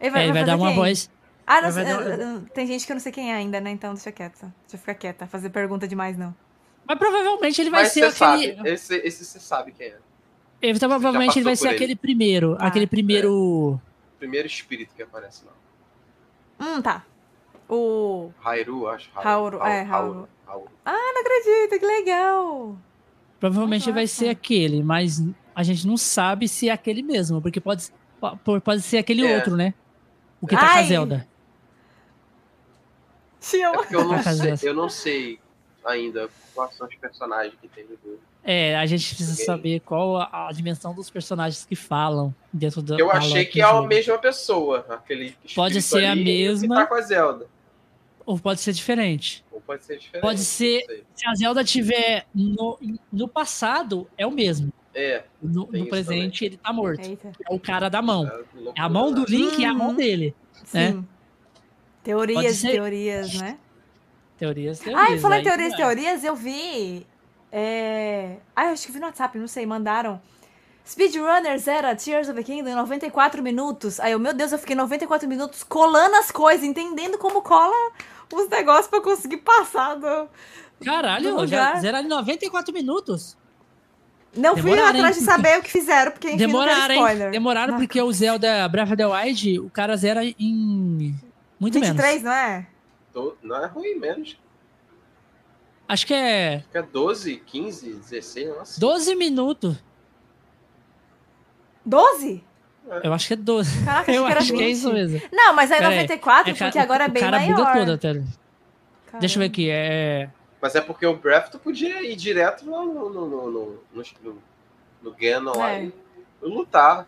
Ele 0.00 0.16
É, 0.18 0.22
ele 0.24 0.32
vai 0.32 0.44
dar 0.44 0.56
uma 0.56 0.68
quem? 0.68 0.76
voz. 0.76 1.10
Ah, 1.50 1.62
não, 1.62 2.44
tem 2.44 2.66
gente 2.66 2.84
que 2.84 2.92
eu 2.92 2.96
não 2.96 3.00
sei 3.00 3.10
quem 3.10 3.32
é 3.32 3.36
ainda, 3.36 3.58
né? 3.60 3.70
Então 3.70 3.94
deixa 3.94 4.12
quieta. 4.12 4.52
Deixa 4.62 4.74
eu 4.74 4.78
ficar 4.78 4.94
quieta. 4.94 5.26
Fazer 5.26 5.48
pergunta 5.48 5.88
demais, 5.88 6.16
não. 6.18 6.34
Mas 6.86 6.98
provavelmente 6.98 7.60
ele 7.60 7.70
vai 7.70 7.84
Mas 7.84 7.92
ser 7.92 8.10
você 8.10 8.24
aquele. 8.24 8.56
sabe. 8.56 8.68
Esse, 8.70 8.94
esse 8.96 9.24
você 9.24 9.40
sabe 9.40 9.72
quem 9.72 9.86
é. 9.88 9.96
Ele, 10.60 10.78
provavelmente 10.78 11.38
ele 11.38 11.44
vai 11.44 11.56
ser 11.56 11.68
ele. 11.68 11.76
aquele 11.76 11.96
primeiro. 11.96 12.56
Ah, 12.60 12.66
aquele 12.66 12.86
primeiro. 12.86 13.32
O 13.32 13.80
primeiro 14.18 14.46
espírito 14.46 14.94
que 14.94 15.02
aparece 15.02 15.42
lá. 15.46 15.52
Hum, 16.66 16.82
tá. 16.82 17.04
O. 17.68 18.30
Hairu, 18.44 18.88
acho. 18.88 19.08
Hauru, 19.14 19.58
é, 19.62 19.84
Hauru. 19.84 20.28
Hauru. 20.46 20.68
Não 20.84 21.20
acredito, 21.20 21.78
que 21.78 21.86
legal! 21.86 22.76
Provavelmente 23.38 23.82
Nossa. 23.82 23.92
vai 23.92 24.06
ser 24.06 24.28
aquele, 24.30 24.82
mas 24.82 25.22
a 25.54 25.62
gente 25.62 25.86
não 25.86 25.96
sabe 25.96 26.48
se 26.48 26.68
é 26.68 26.72
aquele 26.72 27.02
mesmo, 27.02 27.40
porque 27.40 27.60
pode, 27.60 27.88
po- 28.44 28.60
pode 28.60 28.82
ser 28.82 28.98
aquele 28.98 29.24
É. 29.26 29.36
outro, 29.36 29.54
né? 29.56 29.74
O 30.40 30.46
que 30.46 30.54
tá 30.56 30.60
com 30.62 30.66
a 30.66 30.74
Ai. 30.76 30.84
Te 33.40 33.56
É 33.62 33.66
eu 33.66 33.72
não, 34.04 34.22
sei, 34.22 34.68
eu 34.68 34.74
não 34.74 34.88
sei 34.88 35.38
ainda 35.84 36.28
quais 36.54 36.74
são 36.76 36.86
os 36.86 36.94
personagens 36.96 37.54
que 37.60 37.68
tem 37.68 37.84
no 37.84 37.90
jogo. 37.90 38.20
É, 38.44 38.76
a 38.76 38.86
gente 38.86 39.06
precisa 39.08 39.34
Ok. 39.34 39.44
saber 39.44 39.80
qual 39.80 40.16
a, 40.16 40.48
a 40.48 40.52
dimensão 40.52 40.94
dos 40.94 41.10
personagens 41.10 41.64
que 41.66 41.76
falam 41.76 42.34
dentro 42.52 42.80
do. 42.80 42.98
Eu 42.98 43.08
da 43.08 43.14
achei 43.14 43.44
que 43.44 43.60
é 43.60 43.64
a 43.64 43.82
mesma 43.82 44.16
pessoa. 44.18 44.86
Aquele 44.88 45.36
Pode 45.54 45.82
ser 45.82 46.04
a 46.06 46.16
mesma. 46.16 46.76
Que 46.76 46.82
tá 46.82 46.86
com 46.86 46.94
a 46.94 47.00
Zelda. 47.00 47.46
Ou 48.24 48.38
pode 48.38 48.60
ser 48.60 48.72
diferente. 48.72 49.44
Ou 49.50 49.60
pode 49.60 49.84
ser 49.84 49.98
diferente. 49.98 50.22
Pode 50.22 50.40
ser-. 50.40 51.04
Se 51.14 51.26
a 51.26 51.34
Zelda 51.34 51.64
tiver 51.64 52.26
no, 52.34 52.78
no 53.12 53.28
passado, 53.28 54.08
é 54.16 54.26
o 54.26 54.30
mesmo. 54.30 54.72
É. 54.94 55.24
No, 55.42 55.68
no 55.70 55.86
presente, 55.86 56.44
ele 56.44 56.56
tá 56.56 56.72
morto. 56.72 57.06
Eita. 57.06 57.32
É 57.48 57.54
o 57.54 57.60
cara 57.60 57.88
da 57.88 58.00
mão. 58.02 58.26
é 58.26 58.70
É 58.76 58.80
a 58.80 58.88
mão 58.88 59.12
do 59.12 59.20
né? 59.22 59.26
Link 59.28 59.58
e 59.58 59.64
a 59.64 59.72
mão 59.74 59.88
Uhum. 59.90 59.94
dele. 59.96 60.34
Sim. 60.64 60.78
É. 60.78 61.17
Teorias 62.08 62.62
teorias, 62.62 63.34
né? 63.34 63.58
Teorias, 64.38 64.78
teorias. 64.78 65.02
Ah, 65.02 65.10
e 65.10 65.18
em 65.18 65.32
aí 65.32 65.42
teorias 65.42 65.74
teorias, 65.74 66.24
eu 66.24 66.34
vi. 66.34 67.06
É... 67.52 68.36
Ah, 68.56 68.64
eu 68.64 68.72
acho 68.72 68.86
que 68.86 68.92
vi 68.92 68.98
no 68.98 69.04
WhatsApp, 69.04 69.36
não 69.36 69.46
sei, 69.46 69.66
mandaram. 69.66 70.18
Speedrunner 70.86 71.58
zera 71.58 71.94
Tears 71.94 72.30
of 72.30 72.34
the 72.38 72.42
Kingdom 72.42 72.70
em 72.70 72.74
94 72.74 73.42
minutos. 73.42 74.00
Aí 74.00 74.12
eu, 74.12 74.18
meu 74.18 74.32
Deus, 74.32 74.52
eu 74.52 74.58
fiquei 74.58 74.74
94 74.74 75.28
minutos 75.28 75.62
colando 75.62 76.16
as 76.16 76.30
coisas, 76.30 76.64
entendendo 76.64 77.18
como 77.18 77.42
cola 77.42 77.76
os 78.32 78.48
negócios 78.48 78.86
pra 78.86 79.00
eu 79.00 79.02
conseguir 79.02 79.38
passar 79.38 79.96
do... 79.96 80.30
Caralho, 80.82 81.36
do 81.36 81.46
já 81.46 81.78
zeraram 81.78 82.06
em 82.06 82.08
94 82.08 82.72
minutos. 82.72 83.36
Não 84.34 84.56
fui 84.56 84.70
Demoraram, 84.70 84.98
atrás 85.00 85.16
hein? 85.16 85.22
de 85.22 85.28
saber 85.30 85.58
o 85.58 85.62
que 85.62 85.70
fizeram, 85.70 86.12
porque 86.12 86.28
enfim, 86.28 86.38
não 86.38 86.46
Demoraram, 86.46 86.94
hein? 86.94 87.00
spoiler. 87.00 87.30
Demoraram 87.32 87.72
Não. 87.72 87.80
porque 87.80 88.00
o 88.00 88.10
Zelda 88.10 88.66
Breath 88.66 88.88
of 88.88 88.96
the 88.96 89.06
Wild, 89.06 89.58
o 89.60 89.68
cara 89.68 89.94
zera 89.94 90.24
em 90.24 91.14
muito 91.60 91.74
23, 91.80 92.22
menos. 92.22 92.22
não 92.24 92.32
é? 92.32 92.66
Não 93.42 93.56
é 93.64 93.66
ruim 93.66 93.94
menos. 93.96 94.38
Acho 95.88 96.06
que 96.06 96.14
é 96.14 96.56
Acho 96.56 96.68
que 96.68 96.78
é 96.78 96.82
12, 96.82 97.36
15, 97.46 97.92
16, 97.94 98.48
nossa. 98.56 98.80
12 98.80 99.14
minutos. 99.16 99.76
12? 101.84 102.44
Eu 103.02 103.12
acho 103.12 103.26
que 103.28 103.34
é 103.34 103.36
12. 103.36 103.84
Caraca, 103.84 104.12
Eu 104.12 104.24
achei 104.24 104.26
que 104.26 104.30
era 104.32 104.40
acho 104.40 104.52
que 104.52 104.62
é 104.62 104.66
20. 104.66 104.70
isso 104.76 104.92
mesmo. 104.92 105.20
Não, 105.32 105.52
mas 105.54 105.70
é 105.70 105.76
Pera 105.76 105.88
aí. 105.88 105.94
94, 105.96 106.50
É 106.50 106.54
porque 106.54 106.78
agora 106.78 107.04
é 107.04 107.08
o 107.08 107.10
bem 107.10 107.22
cara 107.22 107.38
buga 107.40 107.64
maior. 107.64 107.74
toda, 107.78 107.98
Telo. 107.98 108.24
Deixa 109.20 109.36
eu 109.36 109.40
ver 109.40 109.46
aqui. 109.46 109.70
É... 109.70 110.30
Mas 110.60 110.74
é 110.74 110.80
porque 110.80 111.06
o 111.06 111.16
Breath 111.16 111.50
tu 111.50 111.58
podia 111.58 112.02
ir 112.02 112.16
direto 112.16 112.64
no, 112.64 112.84
no, 112.84 113.10
no, 113.10 113.26
no, 113.26 113.50
no, 113.50 113.80
no, 114.22 114.42
no 115.02 115.12
Ganon 115.14 115.52
lá 115.56 115.70
É. 115.72 115.84
e 115.84 115.92
lutar. 116.42 117.06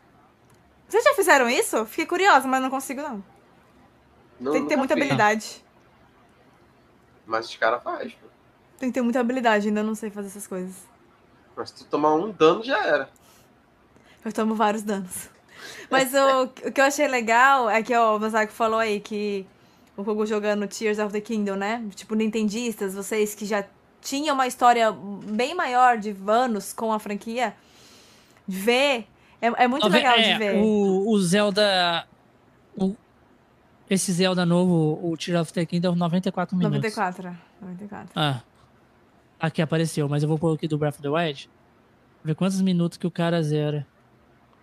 Vocês 0.88 1.04
já 1.04 1.14
fizeram 1.14 1.48
isso? 1.48 1.84
Fiquei 1.86 2.06
curiosa, 2.06 2.46
mas 2.48 2.62
não 2.62 2.70
consigo, 2.70 3.02
não. 3.02 3.22
Não, 4.40 4.52
Tem 4.52 4.62
que 4.62 4.68
ter 4.68 4.76
muita 4.76 4.94
fiz. 4.94 5.02
habilidade. 5.04 5.64
Mas 7.26 7.48
os 7.48 7.56
caras 7.56 7.82
fazem. 7.82 8.10
pô. 8.20 8.26
Tem 8.78 8.88
que 8.88 8.94
ter 8.94 9.02
muita 9.02 9.20
habilidade, 9.20 9.68
ainda 9.68 9.82
não 9.82 9.94
sei 9.94 10.10
fazer 10.10 10.28
essas 10.28 10.46
coisas. 10.46 10.74
Mas 11.54 11.68
se 11.68 11.76
tu 11.76 11.84
tomar 11.84 12.14
um 12.14 12.30
dano 12.32 12.62
já 12.64 12.82
era. 12.84 13.10
Eu 14.24 14.32
tomo 14.32 14.54
vários 14.54 14.82
danos. 14.82 15.28
Mas 15.90 16.12
o, 16.14 16.44
o 16.44 16.72
que 16.72 16.80
eu 16.80 16.84
achei 16.84 17.06
legal 17.06 17.68
é 17.68 17.82
que 17.82 17.94
ó, 17.94 18.16
o 18.16 18.20
Masaku 18.20 18.52
falou 18.52 18.78
aí 18.78 18.98
que 18.98 19.46
o 19.96 20.02
Kogu 20.04 20.24
jogando 20.24 20.66
Tears 20.66 20.98
of 20.98 21.12
the 21.12 21.20
Kingdom, 21.20 21.56
né? 21.56 21.84
Tipo, 21.94 22.14
nintendistas, 22.14 22.94
vocês 22.94 23.34
que 23.34 23.44
já 23.44 23.64
tinham 24.00 24.34
uma 24.34 24.46
história 24.46 24.90
bem 24.92 25.54
maior 25.54 25.98
de 25.98 26.16
anos 26.26 26.72
com 26.72 26.90
a 26.92 26.98
franquia, 26.98 27.54
ver. 28.48 29.06
É, 29.42 29.64
é 29.64 29.68
muito 29.68 29.86
legal 29.88 30.16
é, 30.16 30.32
de 30.32 30.38
ver. 30.38 30.56
O, 30.62 31.10
o 31.10 31.18
Zelda. 31.20 32.06
o- 32.76 32.96
esse 33.90 34.12
Zelda 34.12 34.46
novo, 34.46 34.98
o 35.02 35.16
Tears 35.16 35.42
of 35.42 35.52
the 35.52 35.66
Kingdom, 35.66 35.96
94 35.96 36.56
minutos. 36.56 36.76
94. 36.94 37.36
94. 37.60 38.12
Ah. 38.14 38.40
Aqui 39.38 39.60
apareceu, 39.60 40.08
mas 40.08 40.22
eu 40.22 40.28
vou 40.28 40.38
pôr 40.38 40.54
aqui 40.54 40.68
do 40.68 40.78
Breath 40.78 40.94
of 40.94 41.02
the 41.02 41.08
Wild. 41.08 41.50
Ver 42.22 42.34
quantos 42.34 42.60
minutos 42.60 42.96
que 42.96 43.06
o 43.06 43.10
cara 43.10 43.42
zera. 43.42 43.86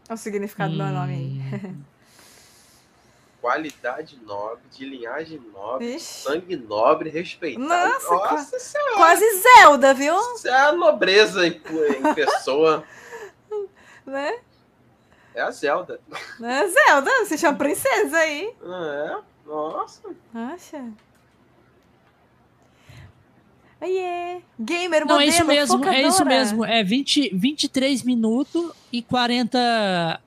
Olha 0.07 0.15
o 0.15 0.17
significado 0.17 0.71
do 0.71 0.77
meu 0.77 0.87
nome 0.93 1.13
aí. 1.13 1.41
Hum, 1.65 1.81
Qualidade 3.41 4.17
nobre, 4.25 4.63
de 4.71 4.85
linhagem 4.85 5.39
nobre, 5.53 5.93
Vixe. 5.93 6.23
sangue 6.23 6.55
nobre, 6.55 7.09
respeitado. 7.09 7.67
Nossa, 7.67 8.09
Nossa 8.09 8.59
senhora, 8.59 8.95
Quase 8.95 9.25
Zelda, 9.41 9.93
viu? 9.93 10.15
isso 10.35 10.47
é 10.47 10.61
a 10.69 10.71
nobreza 10.73 11.45
em, 11.47 11.51
em 11.99 12.13
pessoa. 12.13 12.83
Né? 14.05 14.39
É 15.37 15.41
a 15.41 15.51
Zelda. 15.51 15.99
É 16.41 16.67
Zelda, 16.67 17.11
você 17.23 17.37
chama 17.37 17.59
princesa 17.59 18.17
aí. 18.17 18.51
É, 18.59 19.17
nossa. 19.45 20.01
Acha? 20.33 20.83
Oiê. 23.79 24.41
Gamer, 24.59 25.01
Não, 25.05 25.13
modelo, 25.15 25.21
é 25.21 25.25
isso 25.27 25.45
mesmo, 25.45 25.85
é 25.85 26.01
isso 26.01 26.17
focadora. 26.17 26.25
mesmo. 26.25 26.65
É 26.65 26.83
20, 26.83 27.29
23 27.35 28.01
minutos 28.01 28.71
e 28.91 29.03
40 29.03 30.19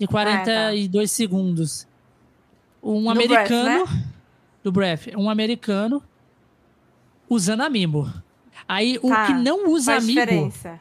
e 0.00 0.06
42 0.08 1.12
segundos. 1.12 1.86
Um 2.82 3.02
No 3.02 3.10
americano 3.10 3.84
Breath, 3.86 4.04
do 4.64 4.72
Breath, 4.72 5.06
um 5.16 5.30
americano 5.30 6.02
usando 7.28 7.60
amiibo. 7.60 8.12
Aí 8.66 8.98
o 9.00 9.08
Tá, 9.10 9.26
que 9.26 9.32
não 9.34 9.68
usa 9.68 9.92
Faz 9.92 10.02
amiibo, 10.04 10.20
diferença. 10.22 10.80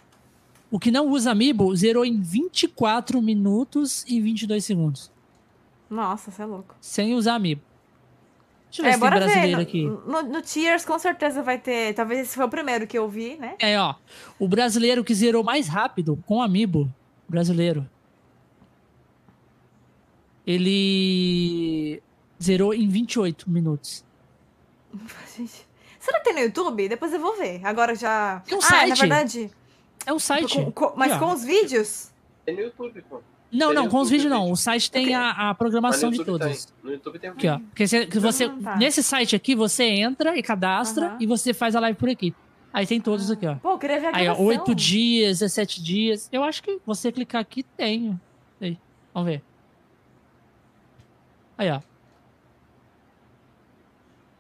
O 0.72 0.80
que 0.80 0.92
não 0.92 1.08
usa 1.10 1.32
amiibo 1.32 1.76
zerou 1.76 2.06
em 2.06 2.22
24 2.22 3.22
minutos 3.22 4.06
e 4.08 4.20
22 4.22 4.64
segundos, 4.64 5.12
Nossa, 5.90 6.30
você 6.32 6.42
é 6.42 6.46
louco. 6.46 6.76
sem 6.80 7.14
usar 7.16 7.36
amiibo. 7.36 7.62
Deixa 8.72 8.82
eu 8.82 8.86
ver 8.86 8.90
É, 8.90 8.94
se 8.94 9.00
tem 9.00 9.10
brasileiro 9.10 9.58
ver. 9.58 9.64
aqui. 9.64 9.84
No, 9.84 10.02
no, 10.06 10.22
no 10.24 10.42
Tears, 10.44 10.86
com 10.86 11.00
certeza 11.00 11.42
vai 11.42 11.58
ter. 11.58 11.96
Talvez 11.96 12.20
esse 12.22 12.36
foi 12.36 12.46
o 12.46 12.50
primeiro 12.50 12.86
que 12.86 12.96
eu 12.98 13.10
vi, 13.10 13.36
né? 13.36 13.56
É, 13.58 13.80
ó. 13.80 13.96
O 14.38 14.48
brasileiro 14.48 15.04
que 15.04 15.16
zerou 15.16 15.44
mais 15.44 15.68
rápido 15.68 16.22
com 16.28 16.40
amiibo, 16.40 16.88
brasileiro. 17.28 17.90
Ele 20.46 22.02
zerou 22.42 22.74
em 22.74 22.88
28 22.88 23.50
minutos. 23.50 24.04
Gente, 25.36 25.68
será 26.00 26.20
que 26.20 26.26
tem 26.26 26.34
no 26.34 26.40
YouTube? 26.42 26.88
Depois 26.90 27.14
eu 27.14 27.20
vou 27.20 27.36
ver. 27.38 27.62
Agora 27.66 27.96
já. 27.96 28.42
Tem 28.46 28.56
um 28.56 28.62
ah, 28.62 28.64
site. 28.64 28.90
na 28.90 28.96
verdade. 28.96 29.52
É 30.06 30.14
um 30.14 30.20
site. 30.20 30.56
com- 30.56 30.72
com- 30.72 30.94
mas 30.96 31.12
ó. 31.14 31.20
com 31.20 31.32
os 31.34 31.44
vídeos? 31.44 32.12
É 32.48 32.52
no 32.52 32.60
YouTube, 32.62 33.02
pô. 33.10 33.22
Não, 33.52 33.74
não, 33.74 33.90
com 33.90 34.00
os 34.00 34.10
vídeos 34.10 34.30
não. 34.30 34.52
O 34.52 34.56
site 34.56 34.92
tem 34.92 35.16
a, 35.16 35.50
a 35.50 35.54
programação 35.56 36.12
de 36.12 36.24
todos. 36.24 36.66
Tem. 36.66 36.76
No 36.84 36.92
YouTube 36.92 37.18
tem 37.20 37.30
um 37.32 37.34
aqui, 37.34 37.48
ó. 37.48 37.58
Porque 37.60 37.88
você, 37.88 38.06
que 38.06 38.20
você, 38.20 38.44
ah, 38.46 38.56
tá. 38.64 38.76
Nesse 38.78 39.02
site 39.02 39.36
aqui, 39.36 39.56
você 39.56 39.86
entra 39.86 40.38
e 40.38 40.44
cadastra 40.44 41.18
e 41.20 41.26
você 41.26 41.54
faz 41.54 41.76
a 41.76 41.80
live 41.80 41.98
por 41.98 42.10
aqui. 42.10 42.34
Aí 42.72 42.86
tem 42.86 43.02
todos 43.02 43.32
aqui, 43.32 43.48
ó. 43.48 43.56
Pô, 43.56 43.72
eu 43.72 43.80
queria 43.80 44.00
ver 44.00 44.08
a 44.08 44.16
Aí, 44.16 44.30
ó, 44.30 44.38
8 44.40 44.76
dias, 44.76 45.40
17 45.40 45.82
dias. 45.82 46.30
Eu 46.32 46.44
acho 46.44 46.62
que 46.62 46.80
você 46.86 47.12
clicar 47.12 47.42
aqui 47.42 47.64
tem. 47.64 48.20
Aí, 48.62 48.78
vamos 49.12 49.30
ver. 49.32 49.42
Aí, 51.58 51.72
ó. 51.72 51.82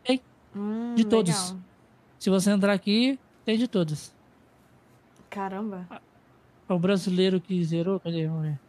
Tem. 0.03 0.21
Hum, 0.55 0.93
de 0.95 1.03
todos. 1.05 1.33
Legal. 1.51 1.57
Se 2.19 2.29
você 2.29 2.51
entrar 2.51 2.73
aqui, 2.73 3.17
tem 3.43 3.57
de 3.57 3.67
todos. 3.67 4.13
Caramba. 5.29 5.87
É 6.67 6.73
o 6.73 6.79
brasileiro 6.79 7.39
que 7.39 7.63
zerou? 7.63 7.99
Cadê? 7.99 8.27
Vamos 8.27 8.43
ver. 8.43 8.59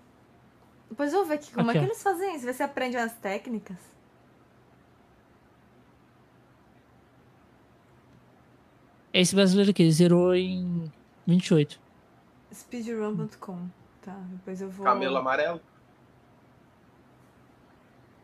Depois 0.89 1.13
eu 1.13 1.21
vou 1.21 1.29
ver 1.29 1.35
aqui 1.35 1.53
como 1.53 1.71
aqui, 1.71 1.79
é 1.79 1.81
que 1.81 1.87
ó. 1.87 1.91
eles 1.91 2.03
fazem 2.03 2.37
isso. 2.37 2.45
Vê 2.45 2.53
se 2.53 2.63
aprende 2.63 2.97
as 2.97 3.15
técnicas. 3.17 3.77
Esse 9.13 9.35
brasileiro 9.35 9.71
aqui, 9.71 9.91
zerou 9.91 10.35
em 10.35 10.91
28. 11.27 11.81
Speedrun.com. 12.53 13.69
Tá, 14.03 14.17
depois 14.31 14.61
eu 14.61 14.71
vou. 14.71 14.85
Camelo 14.85 15.17
amarelo? 15.17 15.61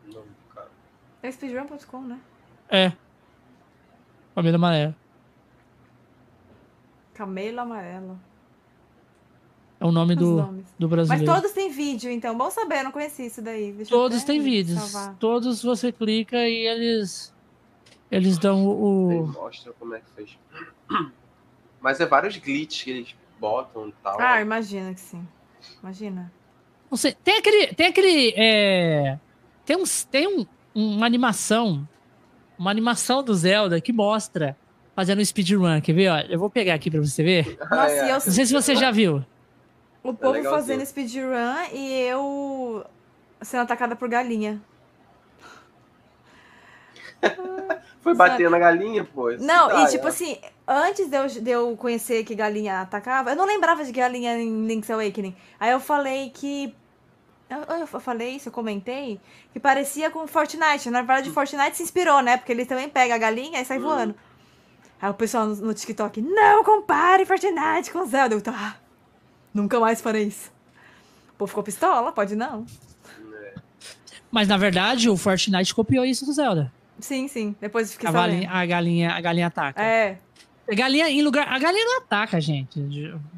Não, 0.07 0.25
cara. 0.55 0.71
É 1.23 1.31
speedrun.com, 1.31 2.03
né? 2.03 2.21
É. 2.69 2.93
Camelo 4.35 4.57
amarelo. 4.57 4.95
Camelo 7.17 7.61
amarelo. 7.61 8.21
É 9.81 9.87
o 9.87 9.91
nome 9.91 10.15
do, 10.15 10.63
do 10.79 10.87
brasileiro. 10.87 11.27
Mas 11.27 11.43
todos 11.43 11.53
têm 11.53 11.71
vídeo, 11.71 12.11
então. 12.11 12.37
Bom 12.37 12.51
saber, 12.51 12.81
eu 12.81 12.85
não 12.85 12.93
conheci 12.93 13.27
isso 13.27 13.41
daí. 13.41 13.73
Deixa 13.73 13.91
todos 13.91 14.23
têm 14.23 14.41
vídeos. 14.41 14.79
Salvar. 14.79 15.17
Todos 15.17 15.63
você 15.63 15.91
clica 15.91 16.37
e 16.37 16.67
eles. 16.67 17.35
Eles 18.11 18.37
dão 18.37 18.67
o. 18.67 19.27
Mostra 19.29 19.73
como 19.79 19.95
é 19.95 20.01
que 20.01 20.11
fez. 20.15 20.39
Mas 21.81 22.01
é 22.01 22.07
vários 22.07 22.37
glitches 22.37 22.83
que 22.83 22.91
eles 22.91 23.17
botam 23.41 23.89
e 23.89 23.93
tal. 24.03 24.21
Ah, 24.21 24.41
imagina 24.41 24.93
que 24.93 25.01
sim. 25.01 25.27
Imagina. 25.83 26.31
Não 26.91 26.99
sei. 26.99 27.13
Tem 27.13 27.39
aquele. 27.39 27.75
Tem 27.75 27.87
aquele. 27.87 28.35
É... 28.37 29.19
Tem, 29.65 29.77
uns, 29.77 30.05
tem 30.05 30.27
um, 30.27 30.47
uma 30.75 31.07
animação. 31.07 31.89
Uma 32.59 32.71
animação 32.71 33.23
do 33.23 33.35
Zelda 33.35 33.81
que 33.81 33.93
mostra 33.93 34.57
fazendo 34.97 35.21
um 35.21 35.25
speedrun. 35.25 35.81
Quer 35.83 35.93
ver? 35.93 36.09
Ó, 36.09 36.19
eu 36.21 36.39
vou 36.39 36.49
pegar 36.49 36.73
aqui 36.75 36.91
pra 36.91 37.01
você 37.01 37.23
ver. 37.23 37.59
Nossa, 37.71 37.93
é. 37.93 38.09
eu... 38.09 38.15
Não 38.15 38.21
sei 38.21 38.47
se 38.47 38.53
você 38.53 38.75
já 38.75 38.91
viu. 38.91 39.23
O 40.03 40.15
povo 40.15 40.37
é 40.37 40.43
fazendo 40.43 40.85
speedrun 40.87 41.55
e 41.73 41.93
eu 42.03 42.85
sendo 43.43 43.65
atacada 43.65 43.95
por 43.95 44.09
galinha. 44.09 44.61
Foi 48.01 48.15
bater 48.15 48.49
na 48.49 48.59
galinha, 48.59 49.05
pô. 49.05 49.33
Não, 49.33 49.69
ah, 49.69 49.83
e 49.83 49.89
tipo 49.89 50.07
é. 50.07 50.09
assim, 50.09 50.39
antes 50.67 51.09
de 51.09 51.17
eu, 51.17 51.27
de 51.27 51.51
eu 51.51 51.77
conhecer 51.77 52.23
que 52.25 52.37
galinha 52.37 52.81
atacava, 52.81 53.31
eu 53.31 53.37
não 53.37 53.45
lembrava 53.45 53.85
de 53.85 53.91
galinha 53.91 54.39
em 54.39 54.65
Link's 54.67 54.89
Awakening. 54.89 55.35
Aí 55.59 55.73
eu 55.73 55.81
falei 55.81 56.31
que. 56.31 56.73
Eu, 57.51 57.79
eu 57.79 57.87
falei 57.87 58.37
isso, 58.37 58.49
eu 58.49 58.53
comentei, 58.53 59.21
que 59.53 59.59
parecia 59.59 60.11
com 60.11 60.27
Fortnite. 60.27 60.89
Na 60.89 61.03
verdade, 61.03 61.31
hum. 61.31 61.33
Fortnite 61.33 61.77
se 61.77 61.83
inspirou, 61.83 62.23
né? 62.23 62.37
Porque 62.37 62.53
ele 62.53 62.65
também 62.65 62.89
pega 62.89 63.15
a 63.15 63.19
galinha 63.19 63.61
e 63.61 63.65
sai 63.65 63.79
hum. 63.79 63.83
voando. 63.83 64.15
Aí 65.01 65.11
o 65.11 65.15
pessoal 65.15 65.47
no, 65.47 65.75
TikTok, 65.75 66.21
não 66.23 66.65
compare 66.65 67.27
Fortnite 67.27 67.91
com 67.93 68.05
Zelda. 68.07 68.35
Eu, 68.35 68.41
tá. 68.41 68.77
Nunca 69.53 69.79
mais 69.79 70.01
farei 70.01 70.25
isso. 70.25 70.51
Povo 71.37 71.49
ficou 71.49 71.63
pistola, 71.63 72.13
pode 72.13 72.35
não. 72.35 72.65
Mas 74.31 74.49
na 74.49 74.57
verdade 74.57 75.09
o 75.09 75.17
Fortnite 75.17 75.75
copiou 75.75 76.05
isso 76.05 76.25
do 76.25 76.33
Zelda. 76.33 76.73
Sim, 76.99 77.29
sim. 77.29 77.55
Depois 77.61 77.93
fiquei 77.93 78.09
a 78.09 78.13
galinha, 78.13 78.51
a 78.51 78.67
galinha, 78.67 79.11
a 79.13 79.21
galinha 79.21 79.47
ataca. 79.47 79.83
É. 79.83 80.19
A 80.71 80.75
galinha 80.75 81.09
em 81.09 81.23
lugar, 81.23 81.47
a 81.47 81.59
galinha 81.59 81.85
não 81.85 81.99
ataca, 81.99 82.41
gente. 82.41 82.81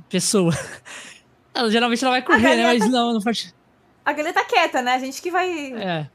Pessoa. 0.09 0.53
Ela, 1.55 1.71
geralmente 1.71 2.05
ela 2.05 2.13
vai 2.13 2.23
correr, 2.23 2.57
né? 2.57 2.63
Mas 2.63 2.79
tá... 2.79 2.89
não, 2.89 3.13
não 3.15 3.21
faz. 3.21 3.53
A 4.05 4.13
galinha 4.13 4.33
tá 4.33 4.45
quieta, 4.45 4.81
né? 4.81 4.95
A 4.95 4.99
gente 5.01 5.21
que 5.21 5.29
vai. 5.29 5.73
É. 5.73 5.83
A 5.83 5.99
galinha 5.99 6.09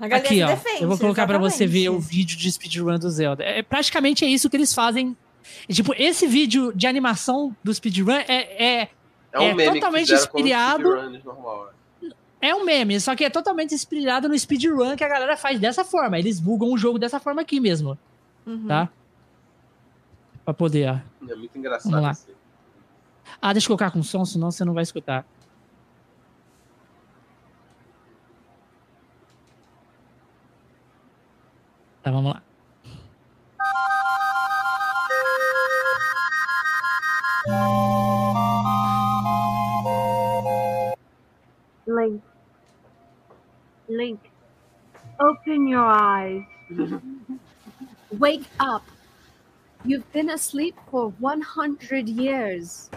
Aqui, 0.00 0.42
ó. 0.42 0.46
Defende, 0.48 0.82
eu 0.82 0.88
vou 0.88 0.98
colocar 0.98 1.26
para 1.26 1.38
você 1.38 1.66
ver 1.66 1.88
o 1.88 2.00
vídeo 2.00 2.36
de 2.36 2.50
speedrun 2.50 2.98
do 2.98 3.10
Zelda. 3.10 3.44
É 3.44 3.62
praticamente 3.62 4.24
é 4.24 4.28
isso 4.28 4.50
que 4.50 4.56
eles 4.56 4.74
fazem 4.74 5.16
tipo, 5.70 5.94
esse 5.96 6.26
vídeo 6.26 6.72
de 6.72 6.86
animação 6.86 7.54
do 7.62 7.72
speedrun 7.72 8.12
é, 8.12 8.24
é, 8.28 8.88
é, 9.32 9.40
um 9.40 9.60
é 9.60 9.72
totalmente 9.72 10.12
inspirado. 10.12 10.88
É 12.40 12.54
um 12.54 12.64
meme, 12.64 13.00
só 13.00 13.16
que 13.16 13.24
é 13.24 13.30
totalmente 13.30 13.74
inspirado 13.74 14.28
no 14.28 14.38
speedrun 14.38 14.96
que 14.96 15.04
a 15.04 15.08
galera 15.08 15.36
faz 15.36 15.58
dessa 15.58 15.84
forma. 15.84 16.18
Eles 16.18 16.38
bugam 16.38 16.72
o 16.72 16.76
jogo 16.76 16.98
dessa 16.98 17.18
forma 17.18 17.40
aqui 17.40 17.58
mesmo. 17.58 17.98
Uhum. 18.46 18.66
Tá? 18.66 18.88
Pra 20.44 20.52
poder, 20.52 20.90
ó. 20.90 21.30
É 21.30 21.34
muito 21.34 21.56
engraçado. 21.56 21.90
Vamos 21.90 22.04
lá. 22.04 22.10
Assim. 22.10 22.32
Ah, 23.40 23.52
deixa 23.52 23.64
eu 23.64 23.68
colocar 23.68 23.90
com 23.90 24.02
som, 24.02 24.24
senão 24.26 24.50
você 24.50 24.62
não 24.64 24.74
vai 24.74 24.82
escutar. 24.82 25.24
Tá, 32.04 32.10
vamos 32.10 32.34
lá. 32.34 32.42
Link. 41.86 42.22
Link. 43.88 44.20
Open 45.18 45.66
your 45.66 45.86
eyes. 45.86 46.42
Wake 48.18 48.44
up. 48.60 48.82
You've 49.86 50.10
been 50.12 50.28
asleep 50.28 50.76
for 50.90 51.08
100 51.18 52.06
years. 52.06 52.90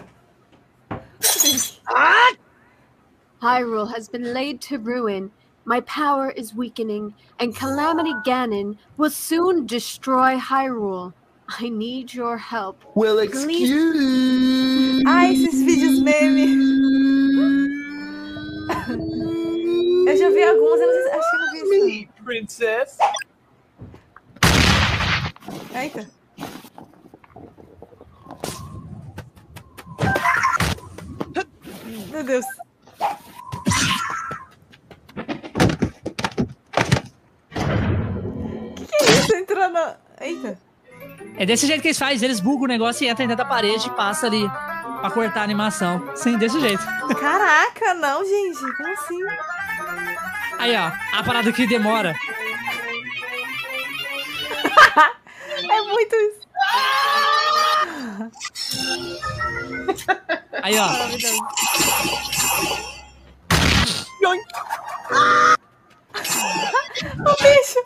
ah! 1.88 2.32
Hyrule 3.42 3.90
has 3.94 4.10
been 4.10 4.34
laid 4.34 4.60
to 4.62 4.78
ruin. 4.78 5.30
My 5.68 5.80
power 5.80 6.30
is 6.30 6.54
weakening, 6.54 7.12
and 7.38 7.54
Calamity 7.54 8.14
Ganon 8.24 8.78
will 8.96 9.10
soon 9.10 9.66
destroy 9.66 10.38
Hyrule. 10.38 11.12
I 11.46 11.68
need 11.68 12.14
your 12.14 12.38
help. 12.38 12.82
Well, 12.94 13.18
excuse. 13.18 15.02
Ai, 15.06 15.34
esses 15.34 15.62
vídeos 15.62 16.00
meme. 16.00 16.56
Eu 20.08 20.16
já 20.16 20.30
vi 20.30 20.42
alguns, 20.42 20.80
eu 20.80 20.86
não 20.86 21.02
sei, 21.02 21.12
acho 21.12 21.30
que 21.30 21.36
eu 21.36 21.40
não 21.40 21.52
vi 21.52 22.00
isso. 22.00 22.24
Princess. 22.24 22.96
Eita. 25.74 26.08
Meu 32.10 32.24
Deus. 32.24 32.46
É 39.48 39.48
isso? 39.48 39.48
Entrando. 39.48 39.96
Eita. 40.20 40.58
É 41.36 41.46
desse 41.46 41.66
jeito 41.66 41.80
que 41.80 41.88
eles 41.88 41.98
fazem, 41.98 42.22
eles 42.24 42.40
bugam 42.40 42.64
o 42.64 42.68
negócio 42.68 43.04
e 43.04 43.08
entram 43.08 43.26
dentro 43.26 43.42
da 43.44 43.48
parede 43.48 43.86
e 43.86 43.90
passa 43.90 44.26
ali 44.26 44.46
pra 45.00 45.10
cortar 45.10 45.40
a 45.40 45.44
animação. 45.44 46.14
Sim, 46.16 46.36
desse 46.36 46.60
jeito. 46.60 46.84
Caraca, 47.18 47.94
não, 47.94 48.22
gente. 48.24 48.60
Como 48.76 48.92
assim? 48.92 49.18
Aí, 50.58 50.76
ó, 50.76 50.90
a 51.16 51.22
parada 51.22 51.50
que 51.52 51.66
demora. 51.66 52.14
é 55.70 55.80
muito 55.82 56.16
isso. 56.16 56.48
Aí, 60.62 60.78
ó. 60.78 60.88
o 67.24 67.36
bicho. 67.42 67.80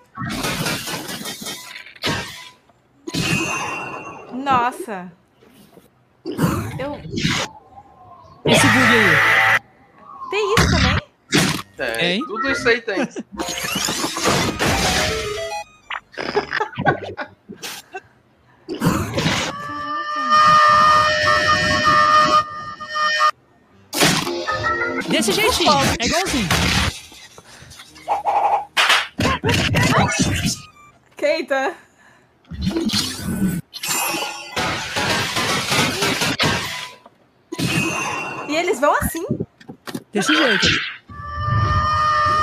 Nossa. 4.43 5.13
Eu. 6.77 7.01
Esse 8.45 8.67
bug 8.67 8.93
aí. 8.93 9.61
Tem 10.31 10.55
isso 10.55 10.71
também? 10.71 10.99
Tem. 11.77 11.97
tem. 11.97 12.27
Tudo 12.27 12.51
isso 12.51 12.69
aí 12.69 12.81
tem. 12.81 13.09
Desse 25.09 25.31
jeitinho. 25.31 25.73
É 26.01 26.07
igualzinho. 26.07 26.49
Keita. 31.17 31.77
Desse 40.13 40.35
jeito. 40.35 40.67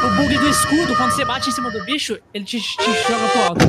O 0.03 0.15
bug 0.15 0.37
do 0.39 0.49
escudo, 0.49 0.95
quando 0.95 1.11
você 1.11 1.23
bate 1.23 1.49
em 1.49 1.51
cima 1.51 1.69
do 1.69 1.83
bicho, 1.85 2.19
ele 2.33 2.45
te, 2.45 2.59
te 2.59 2.83
joga 3.07 3.29
pro 3.29 3.41
alto. 3.43 3.65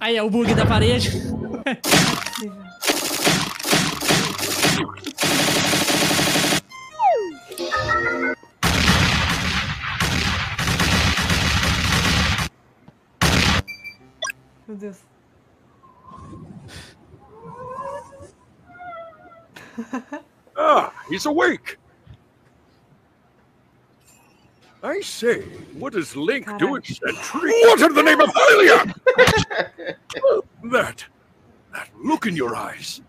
Aí 0.00 0.16
é 0.16 0.22
o 0.22 0.28
bug 0.28 0.54
da 0.54 0.66
parede. 0.66 1.10
Meu 14.66 14.76
Deus. 14.76 14.98
ah, 20.58 20.92
he's 21.08 21.26
awake. 21.26 21.76
I 24.82 25.00
say, 25.00 25.42
what 25.74 25.94
is 25.94 26.14
Link 26.14 26.46
Caraca. 26.46 26.58
doing 26.58 26.82
sentry? 26.84 27.50
What 27.50 27.80
in 27.80 27.94
the 27.94 28.02
name 28.02 28.20
of 28.20 28.30
Hylia? 28.30 28.94
that, 30.70 31.04
that 31.72 31.90
look 32.02 32.26
in 32.26 32.36
your 32.36 32.54
eyes. 32.54 33.00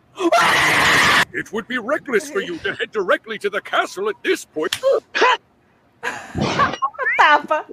It 1.32 1.54
would 1.54 1.68
be 1.68 1.78
reckless 1.78 2.30
for 2.30 2.42
you 2.42 2.58
to 2.60 2.74
head 2.74 2.92
directly 2.92 3.38
to 3.40 3.50
the 3.50 3.62
castle 3.62 4.10
at 4.10 4.16
this 4.24 4.46
point. 4.46 4.80
Tapa! 7.20 7.66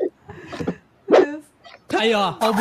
Meu 1.08 1.20
Deus. 1.24 1.44
Aí, 1.88 2.12
ó, 2.14 2.36
ó 2.40 2.52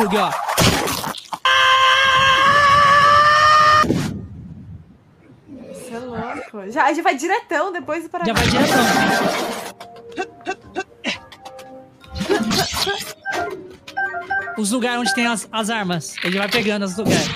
Já, 6.68 6.92
já 6.92 7.02
vai 7.02 7.14
diretão 7.16 7.72
depois 7.72 8.02
do 8.04 8.10
Já 8.10 8.18
Paraguai. 8.18 8.34
vai 8.34 8.46
diretão. 8.48 9.86
Os 14.58 14.70
lugares 14.70 15.00
onde 15.00 15.14
tem 15.14 15.26
as, 15.26 15.46
as 15.52 15.70
armas. 15.70 16.14
Ele 16.24 16.38
vai 16.38 16.48
pegando 16.48 16.84
os 16.84 16.96
lugares. 16.96 17.28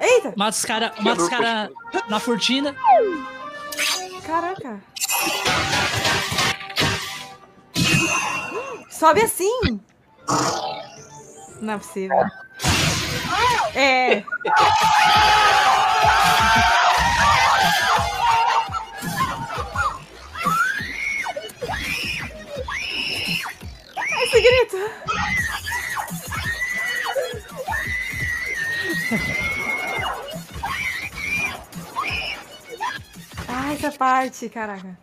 Eita! 0.00 0.32
Mata 0.36 0.56
os 0.56 0.64
caras 0.64 0.92
mata 1.00 1.22
os 1.22 1.28
cara 1.28 1.70
na 2.08 2.18
furtina. 2.18 2.74
Caraca. 4.26 4.80
Sobe 8.90 9.22
assim. 9.22 9.80
Não 11.60 11.74
é 11.74 11.78
possível. 11.78 12.16
É. 13.74 14.24
Esse 24.22 24.40
grito. 24.40 24.76
Ah, 33.48 33.72
essa 33.72 33.92
parte, 33.92 34.48
caraca. 34.48 34.96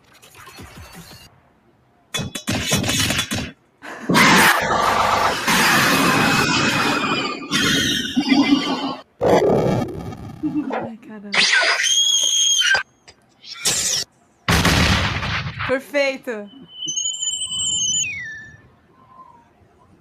Ai, 9.21 10.97
caramba. 10.97 11.31
Perfeito. 15.67 16.49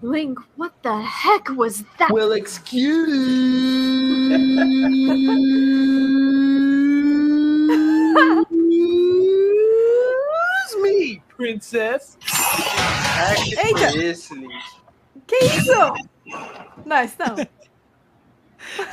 Link, 0.01 0.39
what 0.57 0.73
the 0.82 1.01
heck 1.01 1.49
was 1.57 1.82
that? 1.99 2.11
Well, 2.12 2.32
excuse 2.32 3.09
me, 10.82 11.23
princess. 11.28 12.16
Que 13.45 13.57
Eita. 13.59 13.90
foi 13.90 14.05
esse, 14.05 14.35
Link? 14.35 14.53
Que 15.27 15.36
isso? 15.36 15.73
Não, 16.86 17.03
isso 17.05 17.16
não. 17.19 17.57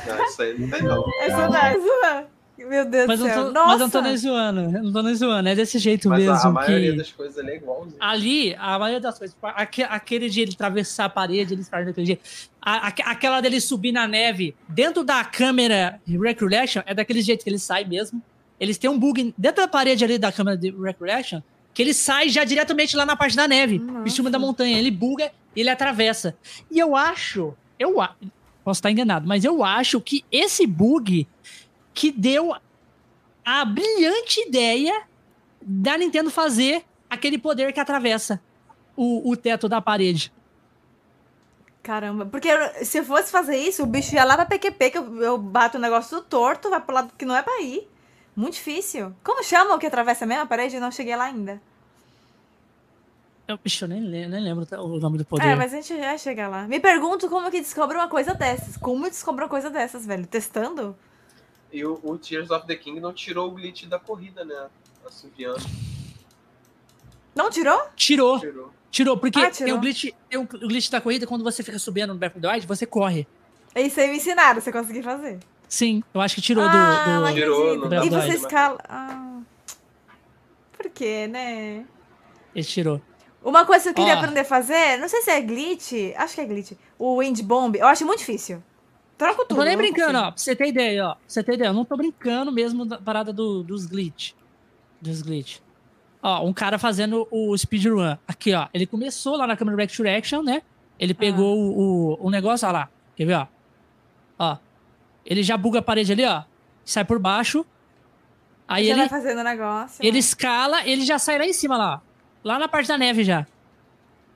Não, 0.06 0.24
isso 0.26 0.42
aí 0.42 0.58
não 0.58 0.68
tem 0.70 0.82
não. 0.82 1.04
Essa 1.20 1.48
não, 1.48 1.56
essa 1.56 1.78
não. 1.78 2.36
Meu 2.58 2.86
Deus 2.86 3.06
Mas 3.06 3.18
do 3.20 3.26
eu, 3.28 3.34
céu. 3.34 3.44
não 3.44 3.52
tô, 3.52 3.52
Nossa. 3.52 3.66
mas 3.72 3.80
não 3.80 3.90
tô 3.90 4.00
nem 4.00 4.16
zoando. 4.16 4.60
Eu 4.60 4.82
não 4.82 4.92
tô 4.92 5.02
nem 5.02 5.14
zoando. 5.14 5.48
É 5.50 5.54
desse 5.54 5.78
jeito 5.78 6.08
Mas 6.08 6.26
a, 6.26 6.32
mesmo. 6.32 6.48
a 6.48 6.52
maioria 6.52 6.90
que... 6.92 6.96
das 6.96 7.12
coisas 7.12 7.38
ali 7.38 7.50
é 7.50 7.56
igualzinho. 7.56 7.96
Ali, 8.00 8.54
a 8.58 8.78
maioria 8.78 9.00
das 9.00 9.18
coisas. 9.18 9.36
aque- 9.42 9.82
Aquele 9.82 10.30
de 10.30 10.40
ele 10.40 10.52
atravessar 10.54 11.04
a 11.04 11.08
parede, 11.10 11.52
eles 11.52 11.68
fazem 11.68 11.86
daquele 11.86 12.06
jeito. 12.06 12.22
A- 12.62 12.86
aque- 12.88 13.02
aquela 13.02 13.42
dele 13.42 13.60
subir 13.60 13.92
na 13.92 14.08
neve 14.08 14.56
dentro 14.66 15.04
da 15.04 15.22
câmera 15.22 16.00
Recollection 16.08 16.82
é 16.86 16.94
daquele 16.94 17.20
jeito 17.20 17.44
que 17.44 17.50
ele 17.50 17.58
sai 17.58 17.84
mesmo. 17.84 18.22
Eles 18.58 18.78
têm 18.78 18.88
um 18.88 18.98
bug 18.98 19.34
dentro 19.36 19.60
da 19.62 19.68
parede 19.68 20.02
ali 20.02 20.16
da 20.18 20.32
câmera 20.32 20.56
de 20.56 20.70
Recollection 20.70 21.42
que 21.74 21.82
ele 21.82 21.92
sai 21.92 22.30
já 22.30 22.42
diretamente 22.42 22.96
lá 22.96 23.04
na 23.04 23.14
parte 23.14 23.36
da 23.36 23.46
neve, 23.46 23.82
em 24.04 24.08
cima 24.08 24.30
da 24.30 24.38
montanha. 24.38 24.78
Ele 24.78 24.90
buga 24.90 25.30
e 25.54 25.60
ele 25.60 25.68
atravessa. 25.68 26.34
E 26.70 26.78
eu 26.78 26.96
acho, 26.96 27.52
eu 27.78 28.00
a- 28.00 28.16
posso 28.66 28.78
estar 28.78 28.90
enganado, 28.90 29.28
mas 29.28 29.44
eu 29.44 29.62
acho 29.62 30.00
que 30.00 30.24
esse 30.30 30.66
bug 30.66 31.24
que 31.94 32.10
deu 32.10 32.52
a 33.44 33.64
brilhante 33.64 34.40
ideia 34.40 35.04
da 35.62 35.96
Nintendo 35.96 36.32
fazer 36.32 36.84
aquele 37.08 37.38
poder 37.38 37.72
que 37.72 37.78
atravessa 37.78 38.42
o, 38.96 39.30
o 39.30 39.36
teto 39.36 39.68
da 39.68 39.80
parede. 39.80 40.32
Caramba, 41.80 42.26
porque 42.26 42.48
se 42.84 42.98
eu 42.98 43.04
fosse 43.04 43.30
fazer 43.30 43.56
isso, 43.56 43.84
o 43.84 43.86
bicho 43.86 44.16
ia 44.16 44.24
lá 44.24 44.34
pra 44.34 44.46
PQP, 44.46 44.90
que 44.90 44.98
eu, 44.98 45.22
eu 45.22 45.38
bato 45.38 45.78
o 45.78 45.80
negócio 45.80 46.20
torto, 46.22 46.68
vai 46.68 46.80
pro 46.80 46.92
lado 46.92 47.12
que 47.16 47.24
não 47.24 47.36
é 47.36 47.42
pra 47.42 47.62
ir. 47.62 47.88
Muito 48.34 48.54
difícil. 48.54 49.14
Como 49.22 49.44
chama 49.44 49.76
o 49.76 49.78
que 49.78 49.86
atravessa 49.86 50.26
mesmo 50.26 50.42
a 50.42 50.46
parede? 50.46 50.74
Eu 50.74 50.80
não 50.80 50.90
cheguei 50.90 51.14
lá 51.14 51.26
ainda. 51.26 51.62
Eu, 53.48 53.56
bicho, 53.62 53.84
eu 53.84 53.88
nem, 53.88 54.00
nem 54.00 54.40
lembro 54.40 54.66
o 54.82 54.98
nome 54.98 55.18
do 55.18 55.24
poder. 55.24 55.46
É, 55.46 55.54
mas 55.54 55.72
a 55.72 55.76
gente 55.76 55.96
já 55.96 56.18
chega 56.18 56.48
lá. 56.48 56.66
Me 56.66 56.80
pergunto 56.80 57.28
como 57.28 57.50
que 57.50 57.60
descobre 57.60 57.96
uma 57.96 58.08
coisa 58.08 58.34
dessas. 58.34 58.76
Como 58.76 59.08
descobre 59.08 59.44
uma 59.44 59.48
coisa 59.48 59.70
dessas, 59.70 60.04
velho? 60.04 60.26
Testando? 60.26 60.96
E 61.72 61.84
o, 61.84 62.00
o 62.02 62.18
Tears 62.18 62.50
of 62.50 62.66
the 62.66 62.74
Kingdom 62.74 63.12
tirou 63.12 63.48
o 63.48 63.50
glitch 63.52 63.84
da 63.86 63.98
corrida, 64.00 64.44
né? 64.44 64.66
Assoviando. 65.06 65.64
Não 67.34 67.50
tirou? 67.50 67.80
Tirou, 67.94 68.40
Tirou. 68.40 68.72
tirou, 68.90 69.16
porque 69.18 69.38
Ah, 69.38 69.42
tem 69.50 69.52
tirou. 69.66 69.76
o 69.76 69.80
glitch, 69.80 70.04
tem 70.28 70.40
o 70.40 70.46
glitch 70.46 70.90
da 70.90 71.00
corrida 71.00 71.26
quando 71.26 71.44
você 71.44 71.62
fica 71.62 71.78
subindo 71.78 72.12
no 72.14 72.18
Breath 72.18 72.32
of 72.36 72.40
the 72.40 72.50
Wild, 72.50 72.66
você 72.66 72.86
corre. 72.86 73.28
Isso 73.76 74.00
aí 74.00 74.10
me 74.10 74.16
ensinaram, 74.16 74.60
você 74.60 74.72
conseguir 74.72 75.02
fazer. 75.02 75.38
Sim, 75.68 76.02
eu 76.14 76.20
acho 76.20 76.34
que 76.34 76.40
tirou 76.40 76.64
ah, 76.64 76.68
do, 77.04 77.10
não 77.10 77.28
do... 77.28 77.34
Tirou, 77.34 77.76
não 77.76 77.88
dá 77.90 78.04
E 78.04 78.08
você 78.08 78.28
escala... 78.30 78.78
Ah. 78.88 79.40
Por 80.72 80.88
quê, 80.90 81.26
né? 81.26 81.84
Ele 82.54 82.64
tirou. 82.64 83.02
Uma 83.44 83.64
coisa 83.64 83.84
que 83.84 83.88
eu 83.90 83.94
queria 83.94 84.14
Ó. 84.14 84.18
aprender 84.18 84.40
a 84.40 84.44
fazer, 84.44 84.96
não 84.98 85.08
sei 85.08 85.22
se 85.22 85.30
é 85.30 85.40
glitch, 85.40 85.92
acho 86.16 86.34
que 86.34 86.40
é 86.40 86.44
glitch. 86.44 86.72
O 86.98 87.20
Wind 87.20 87.40
Bomb, 87.42 87.76
eu 87.76 87.86
acho 87.86 88.04
muito 88.04 88.18
difícil. 88.20 88.62
Troca 89.16 89.38
Não 89.38 89.46
tudo. 89.46 89.58
tô 89.58 89.64
nem 89.64 89.76
brincando, 89.76 90.18
ó. 90.18 90.22
Pra 90.22 90.32
você 90.36 90.54
ter 90.56 90.66
ideia, 90.68 91.06
ó. 91.06 91.14
Pra 91.14 91.22
você 91.26 91.42
ter 91.42 91.54
ideia, 91.54 91.68
eu 91.68 91.72
não 91.74 91.84
tô 91.84 91.96
brincando 91.96 92.50
mesmo 92.52 92.84
da 92.84 92.98
parada 92.98 93.32
do, 93.32 93.62
dos 93.62 93.86
glitch. 93.86 94.32
Dos 95.00 95.22
glitch. 95.22 95.58
Ó, 96.22 96.44
um 96.44 96.52
cara 96.52 96.78
fazendo 96.78 97.26
o 97.30 97.56
speedrun. 97.56 98.16
Aqui, 98.26 98.52
ó. 98.52 98.66
Ele 98.74 98.84
começou 98.86 99.36
lá 99.36 99.46
na 99.46 99.56
câmera 99.56 99.76
Reaction 99.76 100.04
Action, 100.06 100.42
né? 100.42 100.60
Ele 100.98 101.12
Ah. 101.12 101.16
pegou 101.20 101.56
o, 101.56 101.78
o, 102.18 102.26
o 102.26 102.30
negócio, 102.30 102.68
ó 102.68 102.72
lá. 102.72 102.88
Quer 103.14 103.24
ver, 103.26 103.34
ó? 103.36 103.46
Ó. 104.38 104.56
Ele 105.24 105.42
já 105.42 105.56
buga 105.56 105.78
a 105.78 105.82
parede 105.82 106.12
ali, 106.12 106.24
ó. 106.26 106.42
Sai 106.84 107.04
por 107.04 107.18
baixo. 107.18 107.64
Aí 108.68 108.86
Já 108.86 108.92
ele, 108.92 109.00
vai 109.00 109.08
fazendo 109.08 109.38
o 109.40 109.44
negócio. 109.44 110.04
ele 110.04 110.18
escala, 110.18 110.84
ele 110.86 111.04
já 111.06 111.18
sai 111.18 111.38
lá 111.38 111.46
em 111.46 111.52
cima, 111.52 111.76
lá. 111.78 112.02
Lá 112.46 112.60
na 112.60 112.68
parte 112.68 112.86
da 112.86 112.96
neve 112.96 113.24
já. 113.24 113.44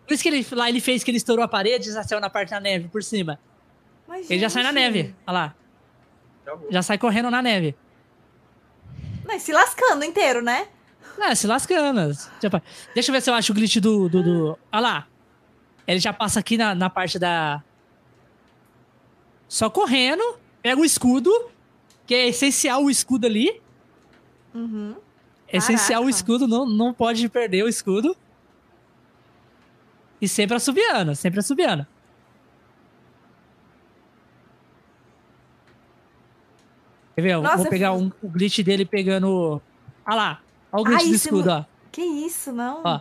Por 0.05 0.15
isso 0.15 0.21
que 0.25 0.29
ele, 0.29 0.45
lá 0.51 0.69
ele 0.69 0.81
fez 0.81 1.05
que 1.05 1.13
ele 1.13 1.19
estourou 1.19 1.45
a 1.45 1.49
parede 1.49 1.89
e 1.89 1.93
já 1.93 2.03
saiu 2.03 2.21
na 2.21 2.29
parte 2.29 2.51
da 2.51 2.59
neve, 2.59 2.89
por 2.89 3.05
cima. 3.05 3.39
Mas, 4.09 4.29
Ele 4.29 4.41
já 4.41 4.51
sai 4.51 4.65
na 4.65 4.73
neve. 4.73 5.15
Olha 5.25 5.33
lá. 5.33 5.55
Acabou. 6.43 6.67
Já 6.73 6.83
sai 6.83 6.99
correndo 6.99 7.31
na 7.31 7.41
neve. 7.41 7.77
E 9.29 9.39
se 9.39 9.53
lascando 9.53 10.05
inteiro, 10.05 10.43
né? 10.43 10.67
É, 11.21 11.33
se 11.37 11.47
lascando. 11.47 12.13
Tipo, 12.41 12.61
Deixa 12.93 13.11
eu 13.11 13.13
ver 13.13 13.21
se 13.21 13.31
eu 13.31 13.35
acho 13.35 13.53
o 13.53 13.55
glitch 13.55 13.77
do. 13.77 14.09
do, 14.09 14.23
do... 14.25 14.59
Olha 14.73 14.81
lá. 14.81 15.07
Ele 15.87 16.01
já 16.01 16.13
passa 16.13 16.41
aqui 16.41 16.59
na, 16.59 16.75
na 16.75 16.91
parte 16.91 17.17
da. 17.17 17.63
Só 19.47 19.71
correndo. 19.71 20.37
Pega 20.61 20.81
o 20.81 20.85
escudo. 20.85 21.31
Que 22.09 22.15
é 22.17 22.27
essencial 22.27 22.83
o 22.83 22.91
escudo 22.91 23.29
ali. 23.29 23.63
Uhum. 24.53 24.97
É 25.53 25.57
essencial 25.57 26.03
o 26.03 26.05
Caraca. 26.05 26.11
escudo. 26.17 26.47
Não, 26.49 26.65
não 26.67 26.93
pode 26.95 27.29
perder 27.29 27.65
o 27.65 27.69
escudo. 27.69 28.17
E 30.21 30.29
sempre 30.29 30.57
assobiando. 30.57 31.15
Sempre 31.17 31.41
assobiando. 31.41 31.87
Quer 37.15 37.23
ver? 37.23 37.37
Nossa, 37.39 37.57
vou 37.59 37.67
pegar 37.69 37.93
fiz- 37.93 38.03
um, 38.03 38.13
o 38.23 38.29
glitch 38.29 38.61
dele 38.61 38.85
pegando 38.85 39.61
Olha 40.07 40.17
lá. 40.17 40.41
Olha 40.73 40.81
o 40.81 40.85
glitch 40.85 41.01
Ai, 41.03 41.09
do 41.09 41.15
isso 41.15 41.29
é 41.29 41.31
escudo, 41.33 41.51
ó. 41.51 41.65
Que 41.93 42.03
isso, 42.03 42.53
não? 42.53 42.83
Ó. 42.85 43.01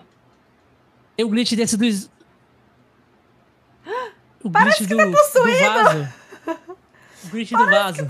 Tem 1.16 1.26
o 1.26 1.30
glitch 1.30 1.54
desse 1.54 1.78
do. 1.78 1.86
O 4.44 4.50
glitch 4.50 4.82
do, 4.82 4.98
do 4.98 5.12
vaso. 5.12 6.14
O 7.24 7.28
glitch 7.30 7.52
do 7.52 7.66
vaso. 7.66 8.08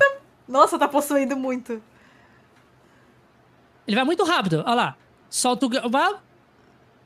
Nossa, 0.48 0.80
tá 0.80 0.88
possuindo 0.88 1.36
muito. 1.36 1.82
Ele 3.90 3.96
vai 3.96 4.06
muito 4.06 4.24
rápido. 4.24 4.64
Olha 4.66 4.76
lá. 4.76 4.96
Solta 5.30 5.66
o. 5.66 5.90
Vai, 5.90 6.14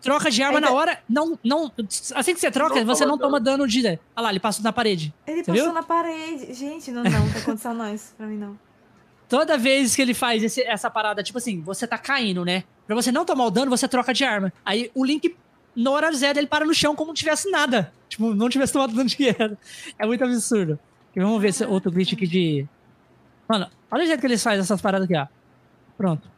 troca 0.01 0.29
de 0.29 0.43
arma 0.43 0.57
Ainda- 0.57 0.69
na 0.69 0.75
hora. 0.75 0.99
Não, 1.07 1.39
não. 1.41 1.71
Assim 2.13 2.33
que 2.33 2.39
você 2.41 2.51
troca, 2.51 2.75
Não 2.75 2.85
você 2.85 3.03
toma 3.05 3.11
não 3.13 3.17
toma 3.17 3.39
dano 3.39 3.65
de. 3.65 3.85
Olha 3.87 3.99
lá, 4.17 4.29
ele 4.29 4.39
passou 4.41 4.61
na 4.63 4.73
parede. 4.73 5.13
Ele 5.25 5.43
Você 5.43 5.51
passou 5.51 5.63
viu? 5.65 5.73
na 5.73 5.83
parede. 5.83 6.53
Gente, 6.53 6.91
não, 6.91 7.03
não, 7.03 7.11
não 7.11 7.31
tem 7.31 7.41
condição 7.41 7.73
não 7.73 7.93
isso 7.93 8.13
pra 8.17 8.27
mim 8.27 8.37
não. 8.37 8.59
Toda 9.29 9.57
vez 9.57 9.95
que 9.95 10.01
ele 10.01 10.13
faz 10.13 10.43
esse- 10.43 10.61
essa 10.63 10.89
parada, 10.91 11.23
tipo 11.23 11.37
assim, 11.37 11.61
você 11.61 11.87
tá 11.87 11.97
caindo, 11.97 12.43
né? 12.43 12.65
Pra 12.85 12.95
você 12.95 13.11
não 13.13 13.23
tomar 13.23 13.45
o 13.45 13.49
dano, 13.49 13.71
você 13.71 13.87
troca 13.87 14.13
de 14.13 14.25
arma. 14.25 14.51
Aí 14.65 14.91
o 14.93 15.05
Link, 15.05 15.35
na 15.73 15.89
hora 15.89 16.11
zero, 16.11 16.37
ele 16.37 16.47
para 16.47 16.65
no 16.65 16.73
chão 16.73 16.95
como 16.95 17.07
não 17.07 17.13
tivesse 17.15 17.49
nada. 17.49 17.91
Tipo, 18.09 18.33
não 18.35 18.49
tivesse 18.49 18.73
tomado 18.73 18.93
dano 18.93 19.07
de 19.09 19.15
guerra. 19.15 19.57
É 19.97 20.05
muito 20.05 20.23
absurdo. 20.23 20.77
E 21.15 21.19
vamos 21.19 21.41
ver 21.41 21.47
esse 21.47 21.63
outro 21.65 21.91
glitch 21.91 22.13
aqui 22.13 22.27
de. 22.27 22.67
Mano, 23.47 23.67
olha 23.89 24.03
o 24.03 24.07
jeito 24.07 24.19
que 24.19 24.27
eles 24.27 24.43
fazem 24.43 24.59
essas 24.59 24.81
paradas 24.81 25.05
aqui, 25.05 25.15
ó. 25.17 25.25
Pronto. 25.97 26.29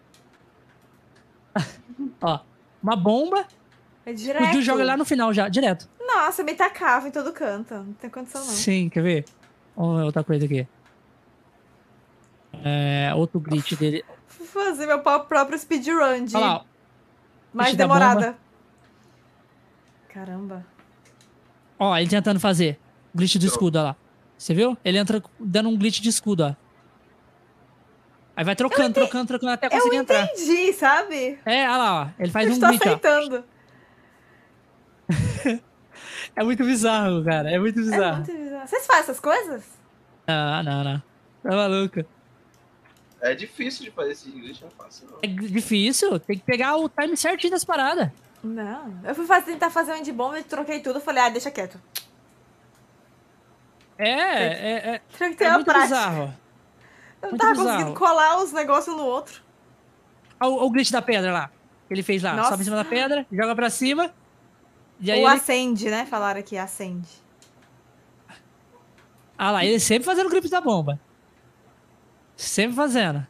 Ó, 2.21 2.39
uma 2.81 2.95
bomba, 2.95 3.45
É 4.05 4.11
o 4.11 4.15
direto. 4.15 4.51
Jill 4.51 4.61
joga 4.61 4.83
lá 4.83 4.97
no 4.97 5.05
final 5.05 5.33
já, 5.33 5.47
direto. 5.49 5.89
Nossa, 5.99 6.43
me 6.43 6.53
tacava 6.53 7.07
em 7.07 7.11
todo 7.11 7.31
canto. 7.33 7.73
Não 7.73 7.93
tem 7.93 8.09
condição 8.09 8.41
não. 8.41 8.47
Sim, 8.51 8.89
quer 8.89 9.01
ver? 9.01 9.25
Vamos 9.75 9.97
ver 9.99 10.05
outra 10.05 10.23
coisa 10.23 10.45
aqui. 10.45 10.67
É, 12.63 13.11
outro 13.15 13.39
glitch 13.39 13.73
dele. 13.73 14.03
Fui 14.27 14.45
fazer 14.45 14.85
meu 14.85 14.99
próprio 14.99 15.57
speedrun 15.57 16.25
de 16.25 16.35
Olha 16.35 16.45
lá, 16.45 16.65
mais 17.53 17.75
demorada. 17.75 18.37
Caramba. 20.09 20.65
Ó, 21.77 21.95
ele 21.97 22.09
tentando 22.09 22.39
fazer. 22.39 22.79
Glitch 23.13 23.35
do 23.37 23.45
escudo, 23.45 23.79
ó 23.79 23.83
lá. 23.83 23.95
Você 24.37 24.53
viu? 24.53 24.77
Ele 24.83 24.97
entra 24.97 25.21
dando 25.39 25.69
um 25.69 25.77
glitch 25.77 25.99
de 25.99 26.09
escudo, 26.09 26.43
ó. 26.43 26.55
Aí 28.35 28.43
vai 28.43 28.55
trocando, 28.55 28.93
trocando, 28.93 29.27
trocando 29.27 29.53
até 29.53 29.69
conseguir 29.69 29.95
entrar. 29.97 30.23
Entendi, 30.25 30.73
sabe? 30.73 31.39
É, 31.45 31.63
olha 31.69 31.77
lá, 31.77 32.01
ó. 32.03 32.07
Ele 32.21 32.31
faz 32.31 32.45
Eu 32.45 32.51
um 32.51 32.53
estou 32.55 32.69
ó. 32.69 32.73
aceitando. 32.73 33.43
É 36.37 36.43
muito 36.43 36.65
bizarro, 36.65 37.23
cara. 37.23 37.49
É 37.49 37.57
muito 37.57 37.79
É 37.79 37.83
bizarro. 37.83 38.15
muito 38.17 38.33
bizarro. 38.33 38.67
Vocês 38.67 38.85
fazem 38.85 39.01
essas 39.03 39.19
coisas? 39.21 39.63
Não, 40.27 40.63
não, 40.63 40.83
não. 40.83 41.03
Tá 41.41 41.49
maluco. 41.55 42.03
É 43.21 43.33
difícil 43.33 43.85
de 43.85 43.91
fazer 43.91 44.11
esse 44.11 44.29
glitch, 44.29 44.59
não 44.61 44.67
é 44.67 44.71
fácil, 44.71 45.07
não. 45.09 45.17
É 45.21 45.27
difícil. 45.27 46.19
Tem 46.19 46.37
que 46.37 46.43
pegar 46.43 46.75
o 46.75 46.89
time 46.89 47.15
certinho 47.15 47.51
das 47.51 47.63
paradas. 47.63 48.09
Não. 48.43 48.99
Eu 49.05 49.15
fui 49.15 49.25
fazer- 49.25 49.53
tentar 49.53 49.69
fazer 49.69 49.93
um 49.93 50.01
de 50.01 50.11
bomba 50.11 50.37
e 50.37 50.43
troquei 50.43 50.81
tudo. 50.81 50.99
Falei, 50.99 51.23
ah, 51.23 51.29
deixa 51.29 51.49
quieto. 51.49 51.79
É, 53.97 54.09
é, 54.09 54.71
é, 54.95 55.01
é 55.39 55.47
uma 55.47 55.53
muito 55.53 55.65
prática. 55.65 55.81
bizarro. 55.83 56.33
Eu 57.25 57.31
não 57.31 57.37
tava 57.37 57.51
bizarro. 57.51 57.69
conseguindo 57.69 57.99
colar 57.99 58.43
os 58.43 58.51
negócios 58.51 58.95
no 58.95 59.03
outro. 59.03 59.41
Olha 60.39 60.51
o, 60.51 60.65
o 60.65 60.69
glitch 60.69 60.91
da 60.91 61.01
pedra 61.01 61.31
lá. 61.31 61.51
Que 61.87 61.93
ele 61.93 62.03
fez 62.03 62.23
lá. 62.23 62.33
Nossa. 62.33 62.49
Sobe 62.51 62.61
em 62.61 62.65
cima 62.65 62.75
da 62.77 62.85
pedra, 62.85 63.25
joga 63.31 63.55
pra 63.55 63.69
cima. 63.69 64.11
E 64.99 65.11
aí 65.11 65.21
Ou 65.21 65.27
ele... 65.29 65.37
acende, 65.37 65.89
né? 65.89 66.05
Falaram 66.05 66.39
aqui, 66.39 66.57
acende. 66.57 67.07
Ah 69.37 69.51
lá, 69.51 69.65
ele 69.65 69.79
sempre 69.79 70.05
fazendo 70.05 70.27
o 70.27 70.29
grip 70.29 70.47
da 70.49 70.61
bomba. 70.61 70.99
Sempre 72.35 72.75
fazendo. 72.75 73.25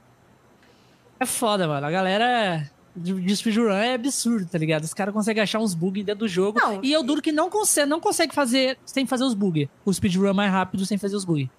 É 1.19 1.26
foda, 1.26 1.67
mano. 1.67 1.85
A 1.85 1.91
galera 1.91 2.69
de, 2.95 3.35
speedrun 3.35 3.72
é 3.72 3.93
absurdo, 3.95 4.47
tá 4.47 4.57
ligado? 4.57 4.84
Os 4.84 4.93
caras 4.93 5.13
conseguem 5.13 5.41
achar 5.41 5.59
uns 5.59 5.73
bugs 5.73 6.05
dentro 6.05 6.19
do 6.19 6.27
jogo. 6.27 6.59
Não. 6.59 6.80
E 6.84 6.91
eu 6.91 7.03
duro 7.03 7.22
que 7.22 7.31
não 7.31 7.49
consegue, 7.49 7.89
não 7.89 7.99
consegue 7.99 8.34
fazer 8.34 8.77
sem 8.85 9.05
fazer 9.05 9.23
os 9.23 9.34
bugs. 9.34 9.67
O 9.84 9.93
speedrun 9.93 10.27
é 10.27 10.34
mais 10.34 10.51
rápido 10.51 10.85
sem 10.85 10.97
fazer 10.97 11.15
os 11.15 11.26
bugs. 11.26 11.49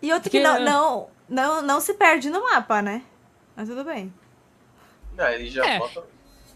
E 0.00 0.12
outro 0.12 0.30
Porque- 0.30 0.38
que 0.38 0.44
não, 0.44 0.60
não, 0.60 1.06
não, 1.28 1.62
não 1.62 1.80
se 1.80 1.94
perde 1.94 2.30
no 2.30 2.42
mapa, 2.42 2.80
né? 2.82 3.02
Mas 3.56 3.68
tudo 3.68 3.84
bem. 3.84 4.12
Não, 5.16 5.28
ele 5.28 5.48
já 5.48 5.64
É. 5.64 5.78
bota. 5.78 6.02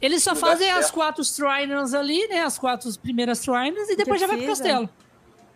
Eles 0.00 0.22
só 0.22 0.34
fazem 0.36 0.70
as 0.70 0.90
quatro 0.90 1.24
Shriners 1.24 1.92
ali, 1.94 2.26
né? 2.28 2.42
As 2.42 2.56
quatro 2.58 2.88
primeiras 3.00 3.42
Shriners 3.42 3.88
e 3.88 3.96
depois 3.96 4.20
já 4.20 4.26
vai 4.26 4.36
pro 4.36 4.46
Precisa. 4.46 4.68
castelo. 4.68 4.90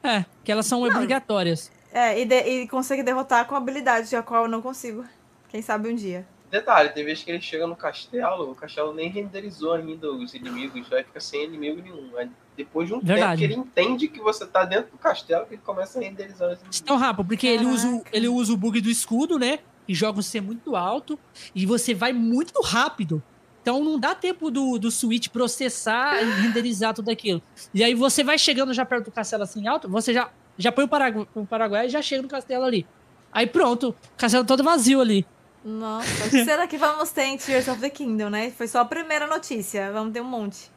É, 0.02 0.24
que 0.42 0.50
elas 0.50 0.66
são 0.66 0.82
obrigatórias. 0.82 1.70
É, 1.92 2.20
e, 2.20 2.24
de- 2.24 2.42
e 2.42 2.68
consegue 2.68 3.02
derrotar 3.04 3.46
com 3.46 3.54
habilidade, 3.54 4.14
a 4.16 4.22
qual 4.22 4.44
eu 4.44 4.48
não 4.48 4.60
consigo. 4.60 5.04
Quem 5.48 5.62
sabe 5.62 5.88
um 5.88 5.94
dia. 5.94 6.26
Detalhe, 6.52 6.90
tem 6.90 7.02
vezes 7.02 7.24
que 7.24 7.30
ele 7.30 7.40
chega 7.40 7.66
no 7.66 7.74
castelo, 7.74 8.50
o 8.50 8.54
castelo 8.54 8.92
nem 8.92 9.08
renderizou 9.08 9.72
ainda 9.72 10.12
os 10.12 10.34
inimigos, 10.34 10.92
aí 10.92 11.02
fica 11.02 11.18
sem 11.18 11.44
inimigo 11.44 11.80
nenhum. 11.80 12.14
Aí 12.14 12.28
depois 12.54 12.86
de 12.86 12.92
um 12.92 13.00
Verdade. 13.00 13.24
tempo 13.24 13.38
que 13.38 13.44
ele 13.44 13.54
entende 13.54 14.08
que 14.08 14.20
você 14.20 14.46
tá 14.46 14.62
dentro 14.66 14.90
do 14.90 14.98
castelo, 14.98 15.46
que 15.46 15.54
ele 15.54 15.62
começa 15.64 15.98
a 15.98 16.02
renderizar 16.02 16.50
os 16.50 16.56
inimigos. 16.56 16.80
Tão 16.80 16.98
rápido, 16.98 17.26
porque 17.26 17.46
ele 17.46 17.64
usa, 17.64 18.02
ele 18.12 18.28
usa 18.28 18.52
o 18.52 18.56
bug 18.58 18.82
do 18.82 18.90
escudo, 18.90 19.38
né? 19.38 19.60
E 19.88 19.94
joga 19.94 20.20
você 20.20 20.42
muito 20.42 20.76
alto. 20.76 21.18
E 21.54 21.64
você 21.64 21.94
vai 21.94 22.12
muito 22.12 22.60
rápido. 22.60 23.22
Então 23.62 23.82
não 23.82 23.98
dá 23.98 24.14
tempo 24.14 24.50
do, 24.50 24.78
do 24.78 24.90
Switch 24.90 25.28
processar 25.28 26.22
e 26.22 26.42
renderizar 26.42 26.92
tudo 26.92 27.10
aquilo. 27.10 27.40
E 27.72 27.82
aí 27.82 27.94
você 27.94 28.22
vai 28.22 28.36
chegando 28.36 28.74
já 28.74 28.84
perto 28.84 29.06
do 29.06 29.10
castelo 29.10 29.44
assim 29.44 29.66
alto, 29.66 29.88
você 29.88 30.12
já, 30.12 30.30
já 30.58 30.70
põe 30.70 30.84
o, 30.84 30.88
Paragu 30.88 31.26
o 31.34 31.46
Paraguai 31.46 31.86
e 31.86 31.88
já 31.88 32.02
chega 32.02 32.20
no 32.20 32.28
castelo 32.28 32.64
ali. 32.64 32.86
Aí 33.32 33.46
pronto, 33.46 33.88
o 33.88 34.16
castelo 34.18 34.44
todo 34.44 34.62
vazio 34.62 35.00
ali. 35.00 35.24
Nossa, 35.64 36.28
que 36.28 36.44
será 36.44 36.66
que 36.66 36.76
vamos 36.76 37.10
ter 37.10 37.22
em 37.22 37.36
Tears 37.36 37.68
of 37.68 37.80
the 37.80 37.88
Kingdom, 37.88 38.30
né? 38.30 38.50
Foi 38.50 38.66
só 38.66 38.80
a 38.80 38.84
primeira 38.84 39.26
notícia, 39.26 39.92
vamos 39.92 40.12
ter 40.12 40.20
um 40.20 40.24
monte. 40.24 40.70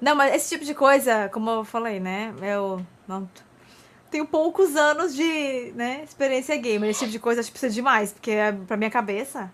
Não, 0.00 0.14
mas 0.14 0.34
esse 0.34 0.50
tipo 0.50 0.64
de 0.64 0.74
coisa, 0.74 1.28
como 1.30 1.50
eu 1.50 1.64
falei, 1.64 1.98
né? 1.98 2.32
Eu 2.42 2.84
não 3.08 3.28
tenho 4.10 4.26
poucos 4.26 4.76
anos 4.76 5.14
de 5.14 5.72
né, 5.74 6.02
experiência 6.04 6.56
gamer. 6.56 6.90
Esse 6.90 7.00
tipo 7.00 7.12
de 7.12 7.18
coisa 7.18 7.40
acho 7.40 7.48
que 7.48 7.58
precisa 7.58 7.74
demais, 7.74 8.12
porque 8.12 8.30
é 8.30 8.52
pra 8.52 8.76
minha 8.76 8.90
cabeça. 8.90 9.52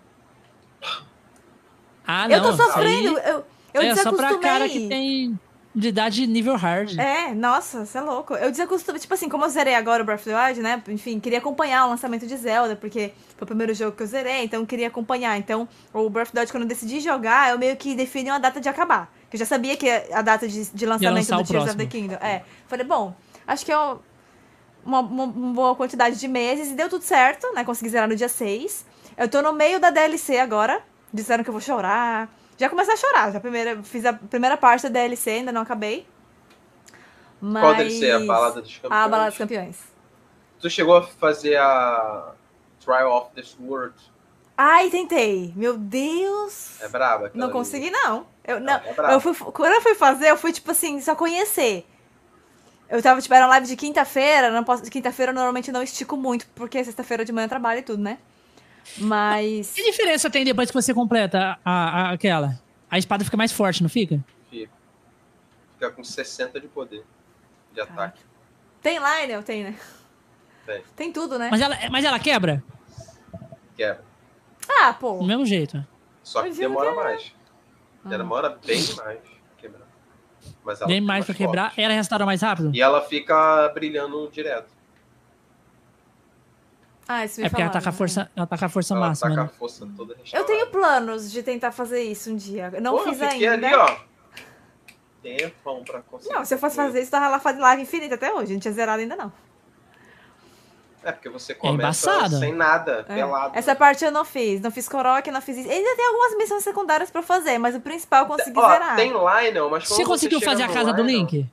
Ah, 2.06 2.28
não. 2.28 2.36
eu 2.36 2.42
tô 2.42 2.52
sofrendo, 2.52 3.18
eu, 3.18 3.44
eu 3.72 3.82
é 3.82 3.94
só 3.94 4.10
desacostumei. 4.10 4.38
pra 4.38 4.38
cara 4.38 4.68
que 4.68 4.88
tem 4.88 5.38
de 5.80 5.88
idade 5.88 6.26
nível 6.26 6.54
hard. 6.56 6.98
É, 6.98 7.34
nossa, 7.34 7.84
você 7.84 7.98
é 7.98 8.00
louco. 8.00 8.34
Eu 8.34 8.50
desacostumei, 8.50 9.00
tipo 9.00 9.12
assim, 9.14 9.28
como 9.28 9.44
eu 9.44 9.48
zerei 9.48 9.74
agora 9.74 10.02
o 10.02 10.06
Breath 10.06 10.20
of 10.20 10.30
the 10.30 10.46
Wild, 10.46 10.60
né? 10.60 10.82
Enfim, 10.88 11.18
queria 11.18 11.38
acompanhar 11.38 11.86
o 11.86 11.88
lançamento 11.90 12.26
de 12.26 12.36
Zelda, 12.36 12.76
porque 12.76 13.12
foi 13.36 13.44
o 13.44 13.46
primeiro 13.46 13.74
jogo 13.74 13.96
que 13.96 14.02
eu 14.02 14.06
zerei, 14.06 14.44
então 14.44 14.60
eu 14.60 14.66
queria 14.66 14.86
acompanhar. 14.88 15.36
Então, 15.38 15.66
o 15.92 16.08
Breath 16.10 16.28
of 16.28 16.32
the 16.34 16.40
Wild, 16.40 16.52
quando 16.52 16.62
eu 16.64 16.68
decidi 16.68 17.00
jogar, 17.00 17.50
eu 17.50 17.58
meio 17.58 17.76
que 17.76 17.94
defini 17.94 18.30
uma 18.30 18.38
data 18.38 18.60
de 18.60 18.68
acabar. 18.68 19.12
Que 19.28 19.36
eu 19.36 19.38
já 19.38 19.46
sabia 19.46 19.76
que 19.76 19.88
a 19.88 20.22
data 20.22 20.46
de, 20.46 20.64
de 20.70 20.86
lançamento 20.86 21.26
do 21.34 21.44
Tears 21.44 21.64
of 21.70 21.76
the. 21.76 21.86
Kingdom. 21.86 22.14
É. 22.20 22.42
Falei, 22.68 22.84
bom, 22.86 23.14
acho 23.46 23.64
que 23.64 23.72
é 23.72 23.78
um- 23.78 23.98
uma, 24.84 25.00
uma, 25.00 25.24
uma 25.24 25.52
boa 25.52 25.74
quantidade 25.76 26.18
de 26.18 26.26
meses 26.28 26.70
e 26.70 26.74
deu 26.74 26.88
tudo 26.88 27.02
certo, 27.02 27.52
né? 27.54 27.64
Consegui 27.64 27.90
zerar 27.90 28.08
no 28.08 28.16
dia 28.16 28.28
6. 28.28 28.84
Eu 29.16 29.28
tô 29.28 29.42
no 29.42 29.52
meio 29.52 29.78
da 29.78 29.90
DLC 29.90 30.38
agora. 30.38 30.80
Disseram 31.12 31.42
que 31.44 31.50
eu 31.50 31.52
vou 31.52 31.60
chorar. 31.60 32.28
Já 32.60 32.68
comecei 32.68 32.92
a 32.92 32.96
chorar. 32.98 33.32
Já 33.32 33.40
primeira, 33.40 33.82
fiz 33.82 34.04
a 34.04 34.12
primeira 34.12 34.54
parte 34.54 34.82
da 34.82 34.90
DLC, 34.90 35.30
ainda 35.30 35.50
não 35.50 35.62
acabei. 35.62 36.06
Mas... 37.40 37.62
Qual 37.62 37.90
ser 37.90 38.10
a 38.10 38.18
balada 38.20 38.60
dos 38.60 38.76
campeões? 38.76 39.02
A 39.02 39.08
balada 39.08 39.30
dos 39.30 39.38
campeões. 39.38 39.78
Tu 40.60 40.68
chegou 40.68 40.94
a 40.98 41.02
fazer 41.02 41.56
a 41.56 42.34
Trial 42.84 43.10
of 43.16 43.34
the 43.34 43.42
Sword? 43.42 43.94
Ai, 44.58 44.90
tentei. 44.90 45.54
Meu 45.56 45.78
Deus. 45.78 46.78
É 46.82 46.88
braba? 46.88 47.30
não 47.32 47.44
ali. 47.44 47.52
consegui, 47.54 47.90
não. 47.90 48.26
Eu, 48.44 48.60
Não, 48.60 48.78
não, 48.96 49.06
é 49.06 49.14
eu 49.14 49.20
fui, 49.20 49.34
quando 49.52 49.72
eu 49.72 49.80
fui 49.80 49.94
fazer, 49.94 50.28
eu 50.28 50.36
fui, 50.36 50.52
tipo 50.52 50.70
assim, 50.70 51.00
só 51.00 51.14
conhecer. 51.14 51.86
Eu 52.90 53.02
tava, 53.02 53.22
tipo, 53.22 53.32
era 53.32 53.46
uma 53.46 53.52
live 53.52 53.68
de 53.68 53.76
quinta-feira. 53.76 54.50
Não 54.50 54.64
posso, 54.64 54.82
quinta-feira 54.82 55.32
eu 55.32 55.34
normalmente 55.34 55.72
não 55.72 55.82
estico 55.82 56.14
muito, 56.14 56.46
porque 56.54 56.84
sexta-feira 56.84 57.24
de 57.24 57.32
manhã 57.32 57.46
eu 57.46 57.48
trabalho 57.48 57.80
e 57.80 57.82
tudo, 57.82 58.02
né? 58.02 58.18
Mas. 58.98 59.72
Que 59.74 59.82
diferença 59.90 60.28
tem 60.30 60.44
depois 60.44 60.70
que 60.70 60.74
você 60.74 60.92
completa 60.94 61.58
a, 61.64 61.72
a- 61.72 62.10
aquela? 62.12 62.58
A 62.90 62.98
espada 62.98 63.24
fica 63.24 63.36
mais 63.36 63.52
forte, 63.52 63.82
não 63.82 63.88
fica? 63.88 64.22
Fica. 64.50 64.72
Fica 65.74 65.90
com 65.92 66.02
60 66.04 66.60
de 66.60 66.68
poder 66.68 67.04
de 67.72 67.80
ataque. 67.80 68.20
Tem 68.82 68.98
Lionel? 68.98 69.42
Tem, 69.42 69.64
né? 69.64 69.76
Tem. 70.66 70.82
Tem 70.96 71.12
tudo, 71.12 71.38
né? 71.38 71.48
Mas 71.50 71.60
ela, 71.60 71.76
mas 71.90 72.04
ela 72.04 72.18
quebra? 72.18 72.62
Quebra. 73.76 74.04
Ah, 74.68 74.92
pô. 74.92 75.18
Do 75.18 75.24
mesmo 75.24 75.46
jeito. 75.46 75.84
Só 76.22 76.42
que 76.42 76.50
demora 76.50 76.90
que 76.90 76.96
mais. 76.96 77.32
Ah. 78.04 78.08
Demora 78.08 78.58
bem 78.64 78.78
mais 78.96 79.18
pra 79.20 79.40
quebrar. 79.58 79.86
Mas 80.64 80.80
ela 80.80 80.88
Bem 80.88 81.00
mais 81.00 81.24
pra 81.24 81.34
quebrar. 81.34 81.64
forte. 81.70 81.80
Ela 81.80 81.94
restaura 81.94 82.26
mais 82.26 82.42
rápido? 82.42 82.70
E 82.74 82.80
ela 82.80 83.00
fica 83.02 83.68
brilhando 83.74 84.28
direto. 84.30 84.70
Ah, 87.12 87.24
isso 87.24 87.40
me 87.40 87.46
É 87.46 87.50
porque 87.50 87.60
ela 87.60 87.72
tá 87.72 87.80
com 87.80 87.88
a 87.88 87.90
né? 87.90 87.98
força, 87.98 88.30
ela 88.36 88.46
tá 88.46 88.56
com 88.56 88.64
a 88.64 88.68
força 88.68 88.94
ela 88.94 89.08
máxima, 89.08 89.30
tá 89.30 89.34
com 89.34 89.40
a 89.40 89.44
né? 89.46 89.50
força 89.58 89.88
toda 89.96 90.14
Eu 90.32 90.44
tenho 90.44 90.66
planos 90.68 91.32
de 91.32 91.42
tentar 91.42 91.72
fazer 91.72 92.04
isso 92.04 92.30
um 92.30 92.36
dia. 92.36 92.70
Eu 92.72 92.80
Não 92.80 92.96
Pô, 92.96 93.02
fiz 93.02 93.20
eu 93.20 93.28
ainda. 93.28 93.66
ali, 93.66 93.74
ó. 93.74 93.96
Tempão 95.20 95.82
pra 95.82 96.02
conseguir. 96.02 96.32
Não, 96.32 96.44
se 96.44 96.54
eu 96.54 96.58
fosse 96.58 96.76
fazer 96.76 97.02
isso, 97.02 97.10
tava 97.10 97.26
lá 97.26 97.40
fazendo 97.40 97.62
live 97.62 97.82
infinita 97.82 98.14
até 98.14 98.32
hoje. 98.32 98.52
Não 98.52 98.60
tinha 98.60 98.72
zerado 98.72 99.02
ainda, 99.02 99.16
não. 99.16 99.32
É, 101.02 101.10
porque 101.10 101.28
você 101.28 101.52
começa 101.52 102.28
sem 102.28 102.54
nada, 102.54 103.04
é. 103.08 103.14
pelado. 103.16 103.58
Essa 103.58 103.74
parte 103.74 104.04
eu 104.04 104.12
não 104.12 104.24
fiz. 104.24 104.60
Não 104.60 104.70
fiz 104.70 104.88
Korok, 104.88 105.28
não 105.32 105.42
fiz 105.42 105.56
isso. 105.58 105.68
Ainda 105.68 105.96
tem 105.96 106.06
algumas 106.06 106.36
missões 106.36 106.62
secundárias 106.62 107.10
pra 107.10 107.22
fazer, 107.22 107.58
mas 107.58 107.74
o 107.74 107.80
principal 107.80 108.22
eu 108.22 108.28
consegui 108.28 108.58
Ó, 108.58 108.70
zerar. 108.70 108.94
Tem 108.94 109.10
Lionel, 109.10 109.68
mas 109.68 109.88
Você 109.88 110.04
conseguiu 110.04 110.40
fazer 110.40 110.62
a 110.62 110.68
casa 110.68 110.92
do 110.92 111.02
Link? 111.02 111.44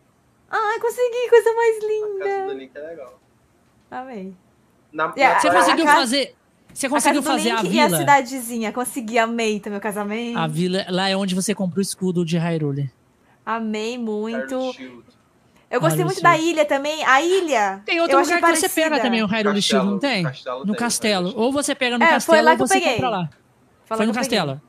Ai, 0.51 0.79
consegui, 0.79 1.29
coisa 1.29 1.51
mais 1.55 1.84
linda. 1.84 2.25
A 2.25 2.27
casa 2.27 2.45
do 2.45 2.53
Link 2.59 2.71
é 2.75 2.79
legal. 2.79 3.19
Amei. 3.89 4.35
Na, 4.91 5.14
yeah, 5.18 5.39
você 5.39 5.49
conseguiu 5.51 5.85
casa... 5.85 5.97
fazer. 5.97 6.35
Você 6.73 6.89
conseguiu 6.89 7.19
a 7.22 7.23
fazer 7.23 7.51
a 7.51 7.61
vila? 7.61 7.73
E 7.73 7.80
a 7.80 7.89
cidadezinha, 7.89 8.72
consegui, 8.72 9.18
amei 9.18 9.59
também 9.59 9.80
o 9.80 9.81
casamento. 9.81 10.38
A 10.38 10.47
vila, 10.47 10.85
lá 10.89 11.09
é 11.09 11.15
onde 11.15 11.34
você 11.34 11.55
comprou 11.55 11.80
o 11.80 11.81
escudo 11.81 12.23
de 12.23 12.38
Hyrule. 12.38 12.91
Amei 13.45 13.97
muito. 13.97 14.76
Eu 15.69 15.81
gostei 15.81 16.05
muito 16.05 16.22
da 16.22 16.38
ilha 16.38 16.65
também. 16.65 17.03
A 17.03 17.22
ilha. 17.22 17.81
Tem 17.85 17.99
outro 17.99 18.19
lugar 18.19 18.35
que 18.35 18.41
parecida. 18.41 18.69
você 18.69 18.81
pega 18.81 18.99
também 18.99 19.23
o 19.23 19.26
Hyrule 19.26 19.61
Shield, 19.61 19.89
não 19.89 19.99
tem? 19.99 20.23
Castelo 20.23 20.59
no 20.59 20.65
tem, 20.65 20.76
castelo. 20.76 21.34
Ou 21.35 21.51
você 21.51 21.73
pega 21.76 21.97
no 21.97 22.03
é, 22.03 22.09
castelo 22.09 22.38
foi 22.38 22.45
lá 22.45 22.55
que 22.55 22.61
ou 22.61 22.68
você 22.68 22.77
eu 22.77 22.81
peguei. 22.81 22.93
compra 22.95 23.09
lá. 23.09 23.30
Foi, 23.85 23.97
foi 23.97 24.05
no 24.05 24.14
castelo. 24.14 24.61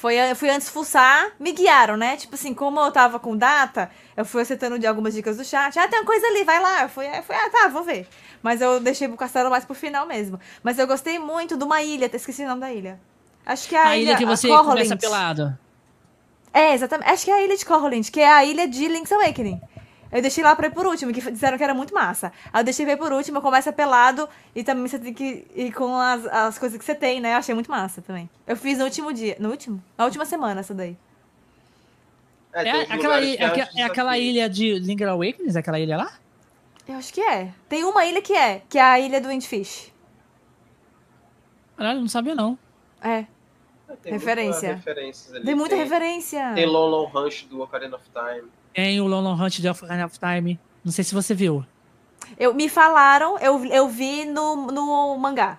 Foi, 0.00 0.14
eu 0.14 0.34
fui 0.34 0.48
antes 0.48 0.70
fuçar, 0.70 1.30
me 1.38 1.52
guiaram, 1.52 1.94
né? 1.94 2.16
Tipo 2.16 2.34
assim, 2.34 2.54
como 2.54 2.80
eu 2.80 2.90
tava 2.90 3.20
com 3.20 3.36
data, 3.36 3.90
eu 4.16 4.24
fui 4.24 4.40
acertando 4.40 4.78
de 4.78 4.86
algumas 4.86 5.12
dicas 5.12 5.36
do 5.36 5.44
chat. 5.44 5.78
Ah, 5.78 5.86
tem 5.86 5.98
uma 5.98 6.06
coisa 6.06 6.26
ali, 6.26 6.42
vai 6.42 6.58
lá. 6.58 6.84
Eu 6.84 6.88
fui, 6.88 7.06
eu 7.06 7.22
fui 7.22 7.36
ah, 7.36 7.50
tá, 7.50 7.68
vou 7.68 7.82
ver. 7.82 8.08
Mas 8.42 8.62
eu 8.62 8.80
deixei 8.80 9.06
o 9.08 9.14
castelo 9.14 9.50
mais 9.50 9.66
pro 9.66 9.74
final 9.74 10.06
mesmo. 10.06 10.40
Mas 10.62 10.78
eu 10.78 10.86
gostei 10.86 11.18
muito 11.18 11.54
de 11.54 11.62
uma 11.62 11.82
ilha, 11.82 12.10
esqueci 12.14 12.42
o 12.44 12.48
nome 12.48 12.62
da 12.62 12.72
ilha. 12.72 12.98
Acho 13.44 13.68
que 13.68 13.76
é 13.76 13.78
a, 13.78 13.88
a 13.88 13.96
ilha, 13.98 14.12
ilha 14.12 14.16
que 14.16 14.24
você 14.24 14.48
começa 14.48 14.96
pelado. 14.96 15.58
É, 16.50 16.72
exatamente. 16.72 17.10
Acho 17.10 17.24
que 17.26 17.30
é 17.30 17.34
a 17.34 17.42
ilha 17.44 17.56
de 17.58 17.66
Corrolind, 17.66 18.08
que 18.10 18.20
é 18.20 18.32
a 18.32 18.42
ilha 18.42 18.66
de 18.66 18.88
Link's 18.88 19.12
Awakening. 19.12 19.60
Eu 20.12 20.20
deixei 20.20 20.42
lá 20.42 20.56
pra 20.56 20.66
ir 20.66 20.72
por 20.72 20.86
último, 20.86 21.12
que 21.12 21.20
disseram 21.30 21.56
que 21.56 21.62
era 21.62 21.72
muito 21.72 21.94
massa. 21.94 22.32
Aí 22.52 22.60
eu 22.60 22.64
deixei 22.64 22.84
pra 22.84 22.94
ir 22.94 22.96
por 22.96 23.12
último, 23.12 23.40
começa 23.40 23.72
pelado 23.72 24.28
e 24.54 24.64
também 24.64 24.86
você 24.86 24.98
tem 24.98 25.14
que 25.14 25.46
ir 25.54 25.72
com 25.72 25.94
as, 25.96 26.26
as 26.26 26.58
coisas 26.58 26.76
que 26.78 26.84
você 26.84 26.94
tem, 26.94 27.20
né? 27.20 27.34
Eu 27.34 27.36
achei 27.36 27.54
muito 27.54 27.70
massa 27.70 28.02
também. 28.02 28.28
Eu 28.46 28.56
fiz 28.56 28.78
no 28.78 28.84
último 28.84 29.12
dia. 29.12 29.36
No 29.38 29.50
último? 29.50 29.82
Na 29.96 30.04
última 30.04 30.24
semana, 30.24 30.60
essa 30.60 30.74
daí. 30.74 30.96
É, 32.52 32.68
é 32.68 32.82
aquela, 32.92 33.20
ilha, 33.20 33.44
é, 33.44 33.80
é 33.80 33.84
aquela 33.84 34.18
ilha 34.18 34.50
de 34.50 34.78
Linger 34.80 35.08
Awakens, 35.08 35.54
aquela 35.54 35.78
ilha 35.78 35.96
lá? 35.96 36.12
Eu 36.88 36.96
acho 36.96 37.12
que 37.14 37.20
é. 37.20 37.52
Tem 37.68 37.84
uma 37.84 38.04
ilha 38.04 38.20
que 38.20 38.32
é, 38.32 38.62
que 38.68 38.78
é 38.78 38.82
a 38.82 38.98
ilha 38.98 39.20
do 39.20 39.28
Windfish. 39.28 39.92
Caralho, 41.76 42.00
não 42.00 42.08
sabia 42.08 42.34
não. 42.34 42.58
É. 43.00 43.24
Tem 44.02 44.12
referência. 44.12 44.82
Tem 45.44 45.54
muita 45.54 45.76
tem, 45.76 45.84
referência. 45.84 46.52
Tem 46.54 46.66
Long 46.66 47.10
Hunt 47.14 47.44
do 47.46 47.62
Ocarina 47.62 47.96
of 47.96 48.04
Time. 48.10 48.50
Tem 48.74 49.00
o 49.00 49.06
Long 49.06 49.34
Hunt 49.34 49.60
do 49.60 49.70
Ocarina 49.70 50.06
of 50.06 50.18
Time. 50.18 50.58
Não 50.84 50.92
sei 50.92 51.04
se 51.04 51.14
você 51.14 51.34
viu. 51.34 51.64
Eu, 52.38 52.54
me 52.54 52.68
falaram, 52.68 53.38
eu, 53.38 53.64
eu 53.66 53.88
vi 53.88 54.24
no, 54.24 54.66
no 54.66 55.16
mangá. 55.16 55.58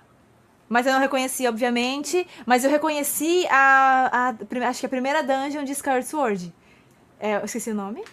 Mas 0.70 0.86
eu 0.86 0.94
não 0.94 1.00
reconheci, 1.00 1.48
obviamente. 1.48 2.26
Mas 2.46 2.64
eu 2.64 2.72
reconheci 2.72 3.46
a, 3.50 4.34
a, 4.40 4.68
acho 4.70 4.80
que 4.80 4.86
a 4.86 4.90
primeira 4.90 5.22
dungeon 5.22 5.64
de 5.64 5.74
Skyward 5.74 6.08
Sword. 6.08 6.54
É, 7.20 7.36
eu 7.36 7.46
esqueci 7.46 7.72
o 7.72 7.76
nome. 7.76 8.04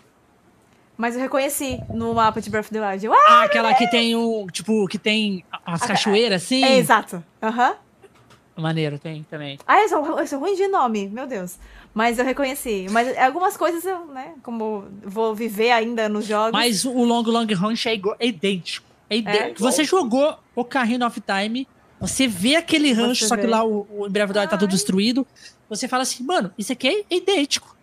Mas 0.96 1.14
eu 1.14 1.20
reconheci 1.20 1.80
no 1.88 2.12
mapa 2.12 2.40
de 2.40 2.50
Breath 2.50 2.66
of 2.66 2.74
the 2.74 2.84
Wild. 2.84 3.06
Eu, 3.06 3.14
ah, 3.14 3.18
ah, 3.28 3.42
aquela 3.44 3.72
que 3.74 3.88
tem 3.88 4.16
o. 4.16 4.48
Tipo, 4.50 4.88
que 4.88 4.98
tem 4.98 5.44
as 5.64 5.82
cachoeiras, 5.82 6.42
assim? 6.42 6.64
É, 6.64 6.76
exato. 6.76 7.22
Aham. 7.40 7.70
Uhum. 7.70 8.62
Maneiro, 8.62 8.98
tem 8.98 9.22
também. 9.30 9.56
Ah, 9.64 9.80
eu 9.80 9.88
sou, 9.88 10.18
eu 10.18 10.26
sou 10.26 10.40
ruim 10.40 10.56
de 10.56 10.66
nome, 10.66 11.08
meu 11.08 11.28
Deus. 11.28 11.56
Mas 11.94 12.18
eu 12.18 12.24
reconheci. 12.24 12.86
Mas 12.90 13.16
algumas 13.18 13.56
coisas 13.56 13.84
eu, 13.84 14.06
né, 14.06 14.34
como 14.42 14.84
vou 15.02 15.34
viver 15.34 15.70
ainda 15.70 16.08
nos 16.08 16.26
jogos. 16.26 16.52
Mas 16.52 16.84
o 16.84 17.02
Long 17.04 17.22
Long 17.22 17.46
Ranch 17.54 17.86
é, 17.86 17.94
igual, 17.94 18.16
é 18.18 18.26
idêntico. 18.26 18.86
É 19.10 19.16
idêntico. 19.16 19.66
É? 19.66 19.70
Você 19.70 19.84
jogou 19.84 20.38
o 20.54 20.64
Carrinho 20.64 21.06
of 21.06 21.20
Time, 21.20 21.66
você 22.00 22.28
vê 22.28 22.56
aquele 22.56 22.92
rancho, 22.92 23.26
só 23.26 23.36
que 23.36 23.46
lá 23.46 23.64
o, 23.64 23.86
o 23.90 24.04
of 24.04 24.32
tá 24.32 24.56
tudo 24.56 24.70
destruído. 24.70 25.26
Você 25.68 25.88
fala 25.88 26.02
assim, 26.02 26.22
mano, 26.22 26.52
isso 26.56 26.72
aqui 26.72 26.88
é 27.10 27.14
idêntico 27.14 27.78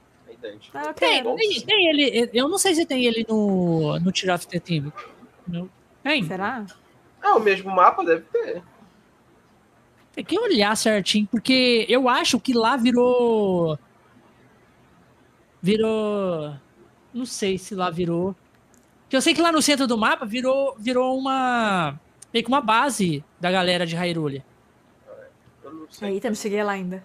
bastante. 0.46 0.72
Ah, 0.74 0.90
okay. 0.92 1.24
tem, 1.24 1.36
tem, 1.36 1.62
tem, 1.62 1.88
ele. 1.88 2.30
Eu 2.34 2.48
não 2.48 2.58
sei 2.58 2.76
se 2.76 2.86
tem 2.86 3.06
ele 3.06 3.26
no, 3.28 4.00
no 4.00 4.12
Tear 4.12 4.36
of 4.36 4.48
the 4.48 4.60
Team. 4.60 4.92
Tem? 6.04 6.24
Será? 6.24 6.66
Ah, 7.22 7.36
o 7.36 7.40
mesmo 7.40 7.72
mapa 7.72 8.04
deve 8.04 8.22
ter. 8.32 8.64
Tem 10.14 10.24
que 10.24 10.40
olhar 10.40 10.76
certinho, 10.78 11.28
porque 11.30 11.86
eu 11.90 12.08
acho 12.08 12.40
que 12.40 12.54
lá 12.54 12.78
virou. 12.78 13.78
Virou. 15.66 16.54
Não 17.12 17.26
sei 17.26 17.58
se 17.58 17.74
lá 17.74 17.90
virou. 17.90 18.36
Porque 19.02 19.16
eu 19.16 19.22
sei 19.22 19.34
que 19.34 19.42
lá 19.42 19.52
no 19.52 19.64
centro 19.64 19.88
do 19.88 19.98
mapa 19.98 20.24
virou, 20.24 20.76
virou 20.78 21.18
uma. 21.18 22.00
meio 22.32 22.46
que 22.46 22.52
uma 22.52 22.62
base 22.62 23.26
da 23.40 23.52
galera 23.52 23.84
de 23.84 23.96
Hyrule. 23.96 24.44
Eu 25.64 25.74
não 25.74 25.88
sei. 25.90 26.12
Eita, 26.12 26.28
não 26.28 26.36
cheguei 26.36 26.64
lá 26.64 26.74
ainda. 26.74 27.04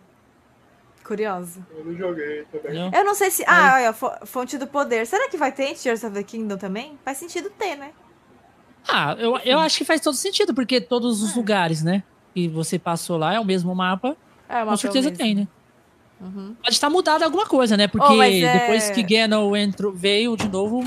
Curioso. 1.02 1.64
Eu 1.74 1.86
não 1.86 1.96
joguei 1.96 2.44
também. 2.52 2.74
Não. 2.74 2.90
Eu 2.92 3.02
não 3.02 3.14
sei 3.14 3.30
se. 3.30 3.42
Ah, 3.46 3.76
olha, 3.76 4.26
fonte 4.26 4.58
do 4.58 4.66
poder. 4.66 5.06
Será 5.06 5.30
que 5.30 5.38
vai 5.38 5.50
ter 5.50 5.64
em 5.64 5.74
Tears 5.74 6.04
of 6.04 6.12
the 6.12 6.22
Kingdom 6.22 6.58
também? 6.58 6.98
Faz 7.02 7.16
sentido 7.16 7.48
ter, 7.48 7.76
né? 7.76 7.92
Ah, 8.86 9.16
eu, 9.18 9.38
eu 9.38 9.58
acho 9.58 9.78
que 9.78 9.86
faz 9.86 10.02
todo 10.02 10.14
sentido, 10.14 10.52
porque 10.52 10.82
todos 10.82 11.22
os 11.22 11.32
é. 11.32 11.36
lugares, 11.36 11.82
né? 11.82 12.02
Que 12.34 12.46
você 12.46 12.78
passou 12.78 13.16
lá 13.16 13.32
é 13.32 13.40
o 13.40 13.44
mesmo 13.44 13.74
mapa. 13.74 14.14
É, 14.46 14.62
com 14.62 14.76
certeza 14.76 15.10
tem, 15.10 15.34
né? 15.34 15.48
Uhum. 16.20 16.54
Pode 16.62 16.74
estar 16.74 16.90
mudado 16.90 17.22
alguma 17.22 17.46
coisa, 17.46 17.76
né? 17.76 17.88
Porque 17.88 18.12
oh, 18.12 18.22
é... 18.22 18.58
depois 18.60 18.90
que 18.90 19.02
Ganon 19.02 19.56
entrou, 19.56 19.92
veio 19.92 20.36
de 20.36 20.48
novo, 20.48 20.84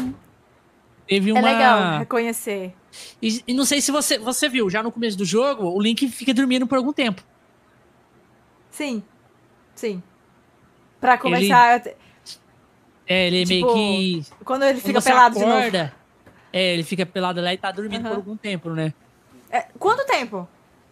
teve 1.08 1.32
é 1.32 1.34
uma. 1.34 1.50
É 1.50 1.53
legal 1.53 2.00
reconhecer. 2.00 2.74
E, 3.22 3.44
e, 3.48 3.53
não 3.53 3.66
sei 3.66 3.82
se 3.82 3.92
você, 3.92 4.20
você 4.20 4.48
viu, 4.48 4.70
já 4.70 4.84
no 4.84 4.92
começo 4.92 5.18
do 5.18 5.26
jogo, 5.26 5.68
o 5.68 5.82
Link 5.82 6.08
fica 6.10 6.34
dormindo 6.34 6.68
por 6.68 6.78
algum 6.78 6.94
tempo. 6.94 7.24
Sim. 8.70 9.03
Sim. 9.74 10.03
Pra 11.02 11.18
começar. 11.18 11.82
Ele, 11.82 11.95
é, 13.08 13.28
ele 13.28 13.45
tipo, 13.45 13.76
meio 13.76 14.24
que. 14.24 14.45
Quando 14.45 14.64
ele 14.64 14.80
fica 14.80 14.94
quando 14.94 15.03
pelado 15.03 15.40
acorda, 15.40 15.72
de 15.72 15.78
novo. 15.78 15.92
É, 16.53 16.74
ele 16.74 16.84
fica 16.84 17.06
pelado 17.06 17.42
lá 17.42 17.52
e 17.52 17.58
tá 17.58 17.72
dormindo 17.72 18.03
uhum. 18.03 18.10
por 18.10 18.16
algum 18.16 18.38
tempo, 18.38 18.70
né? 18.70 18.94
É, 19.50 19.66
quanto 19.80 20.06
tempo? 20.06 20.48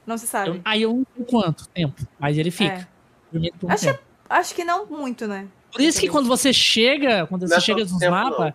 Não 0.05 0.17
se 0.17 0.25
sabe. 0.25 0.49
Eu, 0.49 0.61
aí 0.65 0.81
eu 0.81 0.93
não 0.93 1.05
sei 1.15 1.25
quanto 1.25 1.67
tempo, 1.69 2.01
mas 2.19 2.37
ele 2.37 2.49
fica. 2.49 2.73
É. 2.73 2.87
Dormindo 3.31 3.57
por 3.59 3.69
um 3.69 3.73
acho, 3.73 3.85
tempo. 3.85 4.10
Acho 4.31 4.55
que 4.55 4.63
não 4.63 4.85
muito, 4.85 5.27
né? 5.27 5.47
Por 5.71 5.81
isso 5.81 5.99
que 5.99 6.09
quando 6.09 6.27
você 6.27 6.51
chega, 6.51 7.25
quando 7.27 7.47
você 7.47 7.59
chega 7.61 7.81
nos 7.81 7.91
mapas, 7.93 8.53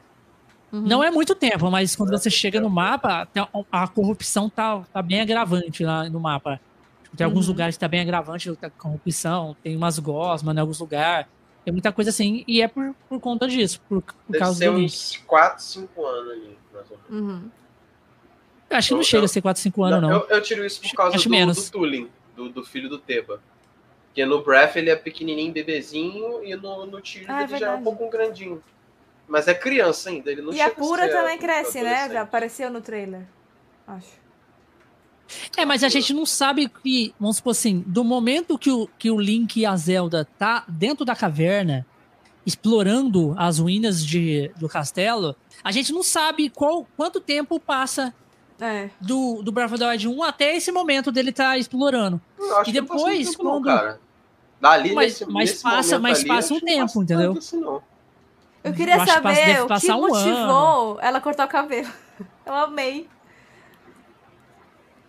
não. 0.71 0.81
Uhum. 0.81 0.87
não. 0.87 1.05
é 1.05 1.11
muito 1.11 1.35
tempo, 1.35 1.71
mas 1.71 1.97
quando 1.97 2.11
você 2.11 2.31
chega 2.31 2.61
no 2.61 2.69
mapa, 2.69 3.29
a 3.73 3.89
corrupção 3.89 4.51
tá, 4.51 4.83
tá 4.93 5.01
bem 5.01 5.21
agravante 5.21 5.85
lá 5.85 6.09
no 6.09 6.21
mapa. 6.21 6.61
Tem 7.17 7.25
alguns 7.25 7.47
uhum. 7.47 7.53
lugares 7.53 7.77
que 7.77 7.81
tá 7.81 7.89
bem 7.89 8.01
agravante 8.01 8.51
a 8.61 8.71
corrupção, 8.71 9.57
tem 9.63 9.75
umas 9.75 9.99
gosmas 9.99 10.55
em 10.55 10.61
alguns 10.61 10.79
lugares. 10.79 11.27
Tem 11.65 11.73
muita 11.73 11.91
coisa 11.91 12.11
assim, 12.11 12.45
e 12.47 12.63
é 12.63 12.69
por, 12.69 12.95
por 13.09 13.19
conta 13.19 13.49
disso, 13.49 13.81
por, 13.89 14.01
por 14.01 14.39
causa 14.39 14.59
ser 14.59 14.71
do 14.71 14.79
uns 14.79 15.17
4, 15.27 15.65
5 15.65 16.07
anos 16.07 16.31
ali, 16.31 16.59
mais 16.73 16.91
ou 16.91 16.99
menos. 17.11 17.11
Uhum. 17.11 17.51
Acho 18.71 18.89
que 18.89 18.95
não, 18.95 19.03
chega 19.03 19.25
a 19.25 19.29
ser 19.29 19.43
4, 19.43 19.63
5 19.63 19.83
anos, 19.83 20.03
não. 20.03 20.11
Eu, 20.11 20.29
eu, 20.29 20.43
tiro 20.43 20.65
isso 20.65 20.81
por 20.81 20.93
causa 20.93 21.17
do, 21.17 21.31
menos. 21.31 21.69
do 21.69 21.73
Tulin, 21.73 22.09
do, 22.37 22.49
do, 22.51 22.65
filho 22.65 22.89
do 22.89 22.99
Teba. 22.99 23.41
Porque 24.17 24.25
no 24.25 24.43
Breath 24.43 24.77
ele 24.77 24.89
é 24.89 24.97
pequenininho, 24.97 25.53
bebezinho, 25.53 26.43
e 26.43 26.57
no, 26.57 26.87
no 26.87 27.03
Tyrion 27.03 27.27
ah, 27.29 27.43
é 27.43 27.45
ele 27.45 27.59
já 27.59 27.73
é 27.73 27.75
um 27.75 27.83
pouco 27.83 28.09
grandinho. 28.09 28.65
Mas 29.29 29.47
é 29.47 29.53
criança 29.53 30.09
ainda, 30.09 30.33
ele 30.33 30.41
não 30.41 30.55
E 30.55 30.61
a 30.63 30.71
Pura 30.71 31.07
também 31.07 31.37
cresce, 31.37 31.83
né? 31.83 32.09
Já 32.11 32.23
apareceu 32.23 32.71
no 32.71 32.81
trailer, 32.81 33.27
acho. 33.87 34.09
É, 35.55 35.67
mas 35.67 35.85
a 35.85 35.91
gente 35.91 36.15
não 36.15 36.25
sabe 36.25 36.67
que, 36.67 37.15
vamos 37.21 37.37
supor 37.37 37.51
assim, 37.51 37.85
do 37.87 38.03
momento 38.03 38.57
que 38.57 38.71
o, 38.71 38.89
que 38.99 39.11
o 39.11 39.21
Link 39.21 39.61
e 39.61 39.67
a 39.67 39.77
Zelda 39.77 40.27
tá 40.39 40.65
dentro 40.67 41.05
da 41.05 41.15
caverna, 41.15 41.85
explorando 42.47 43.35
as 43.37 43.59
ruínas 43.59 44.03
de, 44.03 44.51
do 44.57 44.67
castelo, 44.67 45.37
a 45.63 45.71
gente 45.71 45.93
não 45.93 46.03
sabe 46.03 46.49
qual, 46.49 46.89
quanto 46.97 47.21
tempo 47.21 47.61
passa 47.61 48.15
é. 48.59 48.89
do, 48.99 49.43
do 49.43 49.53
Breath 49.53 49.73
of 49.73 49.79
the 49.79 49.87
Wild 49.87 50.09
1 50.09 50.23
até 50.23 50.57
esse 50.57 50.73
momento 50.73 51.13
dele 51.13 51.33
tá 51.33 51.59
explorando. 51.59 52.19
E 52.67 52.73
depois, 52.73 53.37
quando. 53.37 53.67
Não, 53.67 54.06
Dali, 54.61 54.95
mas, 54.95 55.13
nesse, 55.13 55.27
mas 55.27 55.51
nesse 55.51 55.63
passa, 55.63 55.99
mas 55.99 56.19
ali, 56.21 56.29
passa 56.29 56.55
um 56.55 56.61
tempo, 56.61 57.03
entendeu? 57.03 57.39
Eu 58.65 58.73
queria 58.73 58.97
Eu 58.97 59.07
saber 59.07 59.63
o 59.63 59.67
que 59.69 59.93
um 59.93 60.01
motivou 60.01 60.93
ano. 60.93 60.99
ela 61.01 61.21
cortar 61.21 61.47
o 61.47 61.49
cabelo. 61.49 61.89
Eu 62.45 62.55
amei. 62.55 63.09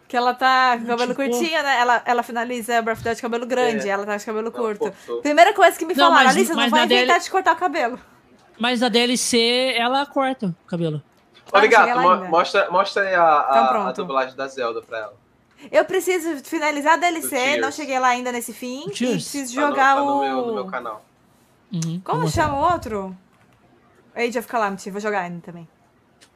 Que 0.08 0.16
ela 0.16 0.34
tá 0.34 0.78
com 0.78 0.84
o 0.84 0.88
cabelo 0.88 1.14
tipo... 1.14 1.24
curtinho, 1.24 1.64
né? 1.64 1.80
Ela, 1.80 2.02
ela 2.06 2.24
finaliza 2.24 2.78
a 2.78 2.82
birthday 2.82 3.16
de 3.16 3.22
cabelo 3.22 3.46
grande, 3.46 3.90
é. 3.90 3.92
ela 3.92 4.06
tá 4.06 4.16
de 4.16 4.26
cabelo 4.26 4.52
curto. 4.52 4.94
Primeira 5.22 5.54
coisa 5.54 5.78
que 5.78 5.86
me 5.86 5.94
não, 5.94 6.10
falaram, 6.10 6.30
Alice, 6.30 6.50
não 6.50 6.56
vai 6.56 6.68
inventar 6.68 6.88
dele... 6.88 7.20
de 7.20 7.32
cortar 7.32 7.54
o 7.56 7.58
cabelo. 7.58 8.00
Mas 8.58 8.80
na 8.80 8.90
DLC, 8.90 9.74
ela 9.76 10.06
corta 10.06 10.48
o 10.48 10.70
cabelo. 10.70 11.02
Obrigado, 11.52 12.00
ah, 12.00 12.16
mostra, 12.30 12.70
mostra 12.70 13.04
aí 13.04 13.16
a, 13.16 13.24
a, 13.24 13.70
então, 13.70 13.88
a, 13.88 13.92
dublagem 13.92 14.36
da 14.36 14.48
Zelda 14.48 14.82
pra 14.82 14.98
ela. 15.00 15.14
Eu 15.72 15.86
preciso 15.86 16.44
finalizar 16.44 16.94
a 16.94 16.98
DLC, 16.98 17.58
não 17.58 17.72
cheguei 17.72 18.00
lá 18.00 18.10
ainda 18.10 18.32
nesse 18.32 18.54
fim. 18.54 18.86
E 18.88 18.92
preciso 18.92 19.54
jogar 19.54 19.96
tá 19.96 20.02
no, 20.02 20.06
tá 20.06 20.12
no 20.12 20.18
o. 20.18 20.22
Meu, 20.22 20.46
no 20.48 20.54
meu 20.54 20.66
canal. 20.66 21.04
Uhum, 21.74 22.00
Como 22.04 22.30
chama 22.30 22.56
o 22.56 22.72
outro? 22.74 23.18
Age 24.16 24.40
of 24.40 24.48
Calamity, 24.48 24.90
vou 24.90 25.02
jogar 25.02 25.22
ainda 25.22 25.42
também. 25.42 25.68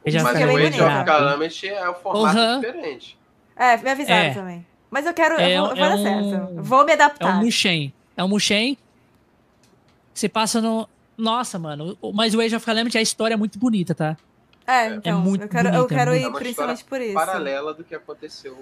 Age 0.06 0.16
of 0.18 0.24
Mas 0.24 0.34
o 0.40 0.56
Age 0.56 0.82
of 0.82 1.04
Calamity 1.04 1.68
é 1.68 1.88
o 1.88 1.94
formato 1.94 2.38
uhum. 2.38 2.60
diferente. 2.60 3.18
É, 3.56 3.76
me 3.76 3.90
avisaram 3.90 4.28
É. 4.28 4.34
também. 4.34 4.66
Mas 4.90 5.06
eu 5.06 5.14
quero. 5.14 5.40
É 5.40 5.56
eu 5.56 5.62
vou, 5.62 5.72
um- 5.72 5.76
vai 5.76 5.88
dar 5.88 5.90
é 5.90 5.94
um- 5.94 6.30
certo. 6.30 6.62
Vou 6.62 6.84
me 6.84 6.90
É 6.90 6.94
adaptar. 6.94 7.38
um 7.38 7.44
Mushen. 7.44 7.94
É 8.16 8.22
um 8.24 8.28
Mushen. 8.28 8.76
Você 10.12 10.28
passa 10.28 10.60
no. 10.60 10.88
Nossa, 11.16 11.58
mano. 11.58 11.96
Mas 12.14 12.34
o 12.34 12.40
Age 12.40 12.56
of 12.56 12.64
Calamity, 12.66 12.98
a 12.98 13.02
história 13.02 13.34
é 13.34 13.36
muito 13.36 13.58
bonita, 13.58 13.94
tá? 13.94 14.16
É, 14.66 14.88
então. 14.88 15.20
muito 15.20 15.42
eu 15.42 15.48
quero, 15.48 15.68
eu 15.68 15.72
bonita, 15.74 15.94
quero 15.94 16.10
muito. 16.12 16.22
ir 16.24 16.28
É 16.28 16.38
principalmente 16.38 16.84
por 16.84 17.00
isso. 17.00 17.14
Paralela 17.14 17.74
do 17.74 17.82
que 17.82 17.94
aconteceu 17.94 18.56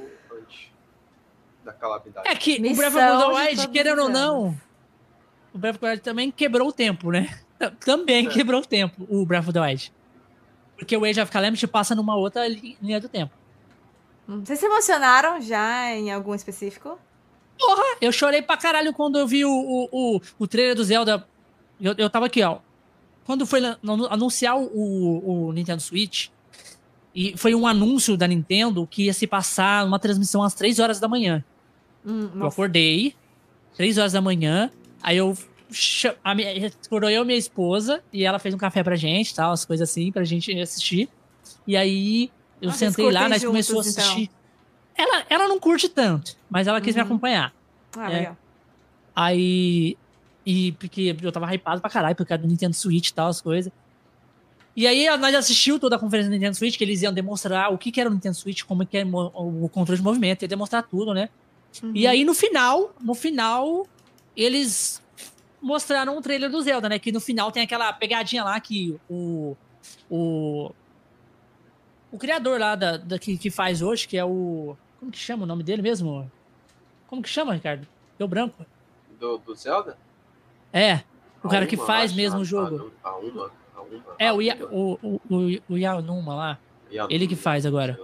da 1.65 1.73
calamidade. 1.73 2.29
É 2.29 2.35
que 2.35 2.59
o 2.59 2.63
Missão 2.63 2.91
Breath 2.91 3.15
of 3.15 3.35
the 3.35 3.41
Wild, 3.51 3.69
querendo 3.69 4.03
ou 4.03 4.09
não, 4.09 4.57
o 5.53 5.59
Breath 5.59 5.75
of 5.77 5.81
the 5.81 5.89
Wild 5.91 6.03
também 6.03 6.31
quebrou 6.31 6.69
o 6.69 6.73
tempo, 6.73 7.11
né? 7.11 7.29
Também 7.85 8.27
É. 8.27 8.31
quebrou 8.31 8.63
o 8.63 8.67
tempo, 8.67 9.07
o 9.11 9.27
Breath 9.27 9.45
of 9.45 9.53
the 9.53 9.61
Wild. 9.61 9.93
Porque 10.79 10.97
o 10.97 11.05
Age 11.05 11.21
of 11.21 11.31
Calamity 11.31 11.67
passa 11.67 11.95
numa 11.95 12.17
outra 12.17 12.49
li- 12.49 12.77
linha 12.81 12.99
do 12.99 13.07
tempo. 13.09 13.33
Hum, 14.27 14.43
Vocês 14.43 14.59
se 14.59 14.65
emocionaram 14.65 15.39
já 15.43 15.91
em 15.95 16.11
algum 16.11 16.35
específico? 16.35 16.99
Eu 18.01 18.11
chorei 18.11 18.41
pra 18.41 18.57
caralho 18.57 18.95
quando 18.95 19.19
eu 19.19 19.27
vi 19.27 19.45
o, 19.45 19.51
o, 19.51 19.89
o, 20.17 20.21
o 20.39 20.47
trailer 20.47 20.75
do 20.75 20.83
Zelda. 20.83 21.27
Eu, 21.79 21.95
eu 21.99 22.09
tava 22.09 22.25
aqui, 22.27 22.43
ó. 22.43 22.61
Quando 23.27 23.45
foi 23.47 23.61
anunciar 24.11 24.57
o, 24.57 25.49
o 25.49 25.53
Nintendo 25.53 25.83
Switch, 25.83 26.29
e 27.15 27.37
foi 27.37 27.55
um 27.55 27.67
anúncio 27.67 28.17
da 28.17 28.27
Nintendo 28.27 28.87
que 28.87 29.05
ia 29.05 29.13
se 29.13 29.27
passar 29.27 29.85
uma 29.87 29.99
transmissão 29.99 30.43
às 30.43 30.55
3 30.55 30.79
horas 30.79 31.01
da 31.01 31.09
manhã. 31.09 31.45
Hum, 32.07 32.31
Eu 32.37 32.47
acordei, 32.47 33.15
3 33.77 33.99
horas 33.99 34.13
da 34.13 34.21
manhã, 34.21 34.71
aí 35.03 35.17
eu. 35.17 35.37
A 36.25 36.35
minha, 36.35 36.67
acordou 36.87 37.09
eu 37.11 37.23
e 37.23 37.27
minha 37.27 37.39
esposa, 37.39 38.03
e 38.13 38.25
ela 38.25 38.39
fez 38.41 38.55
um 38.55 38.59
café 38.59 38.83
pra 38.83 38.97
gente, 38.97 39.35
tal, 39.35 39.53
as 39.53 39.65
coisas 39.65 39.89
assim, 39.89 40.11
pra 40.11 40.25
gente 40.25 40.53
assistir. 40.61 41.09
E 41.67 41.77
aí 41.77 42.31
eu 42.61 42.73
sentei 42.73 43.11
lá, 43.11 43.29
nós 43.29 43.45
começou 43.45 43.81
a 43.81 43.85
então. 43.87 44.03
assistir. 44.05 44.31
Ela, 44.97 45.25
ela 45.31 45.49
não 45.49 45.59
curte 45.61 45.89
tanto, 45.89 46.37
mas 46.51 46.67
ela 46.67 46.81
quis 46.81 46.95
me 46.95 47.01
Uhum. 47.03 47.07
acompanhar. 47.07 47.53
Ah, 47.97 48.11
é. 48.11 48.19
legal. 48.19 48.37
Aí. 49.15 49.97
E 50.45 50.73
porque 50.73 51.15
eu 51.23 51.31
tava 51.33 51.47
hypado 51.55 51.81
pra 51.81 51.91
caralho, 51.91 52.17
por 52.17 52.27
causa 52.27 52.43
do 52.43 52.49
Nintendo 52.49 52.75
Switch 52.75 53.09
e 53.09 53.15
tal, 53.15 53.29
as 53.29 53.41
coisas. 53.41 53.73
E 54.81 54.87
aí 54.87 55.15
nós 55.19 55.35
assistiu 55.35 55.79
toda 55.79 55.97
a 55.97 55.99
conferência 55.99 56.31
do 56.31 56.33
Nintendo 56.33 56.57
Switch, 56.57 56.79
que 56.79 56.83
eles 56.83 57.03
iam 57.03 57.13
demonstrar 57.13 57.71
o 57.71 57.77
que, 57.77 57.93
que 57.93 58.01
era 58.01 58.09
o 58.09 58.13
Nintendo 58.15 58.35
Switch, 58.35 58.63
como 58.63 58.83
é 58.83 58.87
que 58.87 58.97
é 58.97 59.05
o 59.05 59.69
controle 59.69 59.99
de 59.99 60.03
movimento, 60.03 60.41
ia 60.41 60.49
demonstrar 60.49 60.83
tudo, 60.85 61.13
né? 61.13 61.29
Uhum. 61.83 61.93
E 61.95 62.07
aí 62.07 62.25
no 62.25 62.33
final, 62.33 62.95
no 62.99 63.13
final, 63.15 63.87
eles 64.35 65.03
mostraram 65.61 66.17
um 66.17 66.23
trailer 66.23 66.51
do 66.51 66.63
Zelda, 66.63 66.89
né? 66.89 66.99
Que 66.99 67.13
no 67.13 67.21
final 67.21 67.53
tem 67.53 67.63
aquela 67.63 67.93
pegadinha 67.93 68.43
lá 68.43 68.59
que 68.59 68.99
o. 69.07 69.55
O. 70.11 70.71
O 72.11 72.17
criador 72.17 72.59
lá 72.59 72.75
da, 72.75 72.97
da- 72.97 73.19
que, 73.19 73.37
que 73.37 73.51
faz 73.51 73.83
hoje, 73.83 74.09
que 74.09 74.17
é 74.17 74.25
o. 74.25 74.75
Como 74.99 75.13
que 75.13 75.19
chama 75.19 75.43
o 75.43 75.47
nome 75.47 75.63
dele 75.63 75.83
mesmo? 75.83 76.31
Como 77.07 77.21
que 77.21 77.29
chama, 77.29 77.53
Ricardo? 77.53 77.87
Deu 78.19 78.27
branco. 78.27 78.65
Do, 79.21 79.37
do 79.37 79.55
Zelda? 79.55 79.99
É, 80.73 81.01
o 81.45 81.49
A 81.49 81.51
cara 81.51 81.67
que 81.67 81.77
Uma, 81.77 81.85
faz 81.85 82.13
acho, 82.13 82.17
mesmo 82.17 82.39
a- 82.39 82.41
o 82.41 82.45
jogo. 82.47 82.91
A, 83.05 83.09
a 83.11 83.17
uma. 83.19 83.60
É, 84.19 84.33
o, 84.33 84.37
uma, 84.37 84.55
o, 84.71 84.99
o, 85.03 85.21
o, 85.31 85.63
o 85.69 85.77
Yanuma 85.79 86.35
lá. 86.35 86.59
Yanuma, 86.91 87.13
ele 87.13 87.27
que 87.27 87.37
faz 87.37 87.65
agora. 87.65 87.99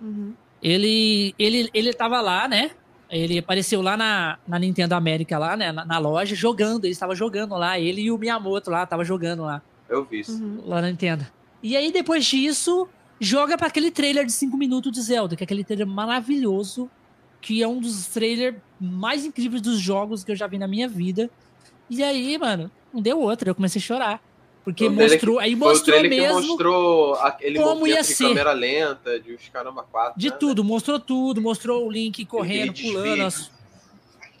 Uhum. 0.00 0.34
Ele, 0.62 1.34
ele, 1.38 1.70
ele 1.72 1.92
tava 1.92 2.20
lá, 2.20 2.46
né? 2.46 2.72
Ele 3.10 3.38
apareceu 3.38 3.82
lá 3.82 3.96
na, 3.96 4.38
na 4.46 4.58
Nintendo 4.58 4.94
América, 4.94 5.36
lá, 5.38 5.56
né? 5.56 5.72
Na, 5.72 5.84
na 5.84 5.98
loja, 5.98 6.34
jogando. 6.34 6.84
Ele 6.84 6.92
estava 6.92 7.14
jogando 7.14 7.56
lá. 7.56 7.78
Ele 7.78 8.02
e 8.02 8.12
o 8.12 8.18
Miyamoto 8.18 8.70
lá, 8.70 8.86
tava 8.86 9.04
jogando 9.04 9.42
lá, 9.42 9.60
Eu 9.88 10.04
vi 10.04 10.20
isso. 10.20 10.40
Uhum. 10.40 10.62
lá 10.64 10.80
na 10.80 10.88
Nintendo. 10.88 11.26
E 11.62 11.76
aí, 11.76 11.90
depois 11.90 12.24
disso, 12.24 12.88
joga 13.18 13.58
pra 13.58 13.66
aquele 13.66 13.90
trailer 13.90 14.24
de 14.24 14.32
5 14.32 14.56
minutos 14.56 14.92
de 14.92 15.02
Zelda, 15.02 15.34
que 15.34 15.42
é 15.42 15.44
aquele 15.44 15.64
trailer 15.64 15.86
maravilhoso, 15.86 16.88
que 17.40 17.62
é 17.62 17.66
um 17.68 17.80
dos 17.80 18.06
trailers 18.06 18.56
mais 18.80 19.24
incríveis 19.24 19.60
dos 19.60 19.80
jogos 19.80 20.22
que 20.22 20.30
eu 20.30 20.36
já 20.36 20.46
vi 20.46 20.58
na 20.58 20.68
minha 20.68 20.88
vida. 20.88 21.28
E 21.88 22.04
aí, 22.04 22.38
mano, 22.38 22.70
não 22.94 23.02
deu 23.02 23.18
outra. 23.20 23.50
Eu 23.50 23.54
comecei 23.54 23.80
a 23.80 23.82
chorar. 23.82 24.22
Porque 24.72 24.86
o 24.88 24.92
mostrou. 24.92 25.38
Aí 25.38 25.56
Foi 25.56 25.66
o 25.68 25.70
mostrou 25.70 26.00
que 26.00 26.08
mesmo. 26.08 26.34
mostrou 26.48 27.14
aquele 27.14 27.58
como 27.58 27.86
ia 27.86 28.00
de 28.02 28.06
ser. 28.08 28.24
câmera 28.28 28.52
lenta, 28.52 29.18
de 29.20 29.32
os 29.34 29.48
caramba 29.48 29.82
quatro. 29.82 30.18
De 30.18 30.30
né? 30.30 30.36
tudo, 30.38 30.64
mostrou 30.64 30.98
tudo, 31.00 31.40
mostrou 31.40 31.86
o 31.86 31.90
Link 31.90 32.24
correndo, 32.26 32.72
pulando, 32.74 33.22
as- 33.22 33.50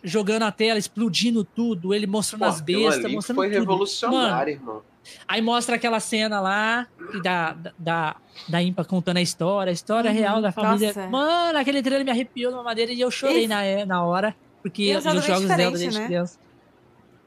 jogando 0.02 0.42
a 0.44 0.52
tela, 0.52 0.78
explodindo 0.78 1.44
tudo, 1.44 1.92
ele 1.92 2.06
mostrando 2.06 2.40
Pô, 2.40 2.46
as 2.46 2.60
bestas, 2.60 3.12
mostrando 3.12 3.36
foi 3.36 3.48
tudo. 3.48 3.58
revolucionário, 3.60 4.52
irmão. 4.54 4.82
Aí 5.26 5.40
mostra 5.42 5.76
aquela 5.76 5.98
cena 6.00 6.40
lá 6.40 6.86
que 7.10 7.20
da, 7.20 7.52
da, 7.52 7.72
da, 7.78 8.16
da 8.48 8.62
Impa 8.62 8.84
contando 8.84 9.16
a 9.16 9.22
história, 9.22 9.70
a 9.70 9.72
história 9.72 10.10
Uhum, 10.10 10.16
real 10.16 10.40
da 10.42 10.52
família. 10.52 10.88
nossa. 10.88 11.08
Mano, 11.08 11.58
aquele 11.58 11.82
trailer 11.82 12.04
me 12.04 12.10
arrepiou 12.10 12.50
de 12.52 12.56
uma 12.56 12.64
maneira 12.64 12.92
e 12.92 13.00
eu 13.00 13.10
chorei 13.10 13.44
E- 13.44 13.48
na, 13.48 13.62
na 13.86 14.04
hora, 14.04 14.34
porque 14.62 14.82
eu 14.82 15.00
Zelda 15.00 15.18
os 15.18 15.24
bem 15.26 15.34
jogos 15.34 15.48
Zelda 15.48 15.62
diferente, 15.64 15.78
desde 15.82 15.98
né? 16.00 16.06
criança. 16.06 16.38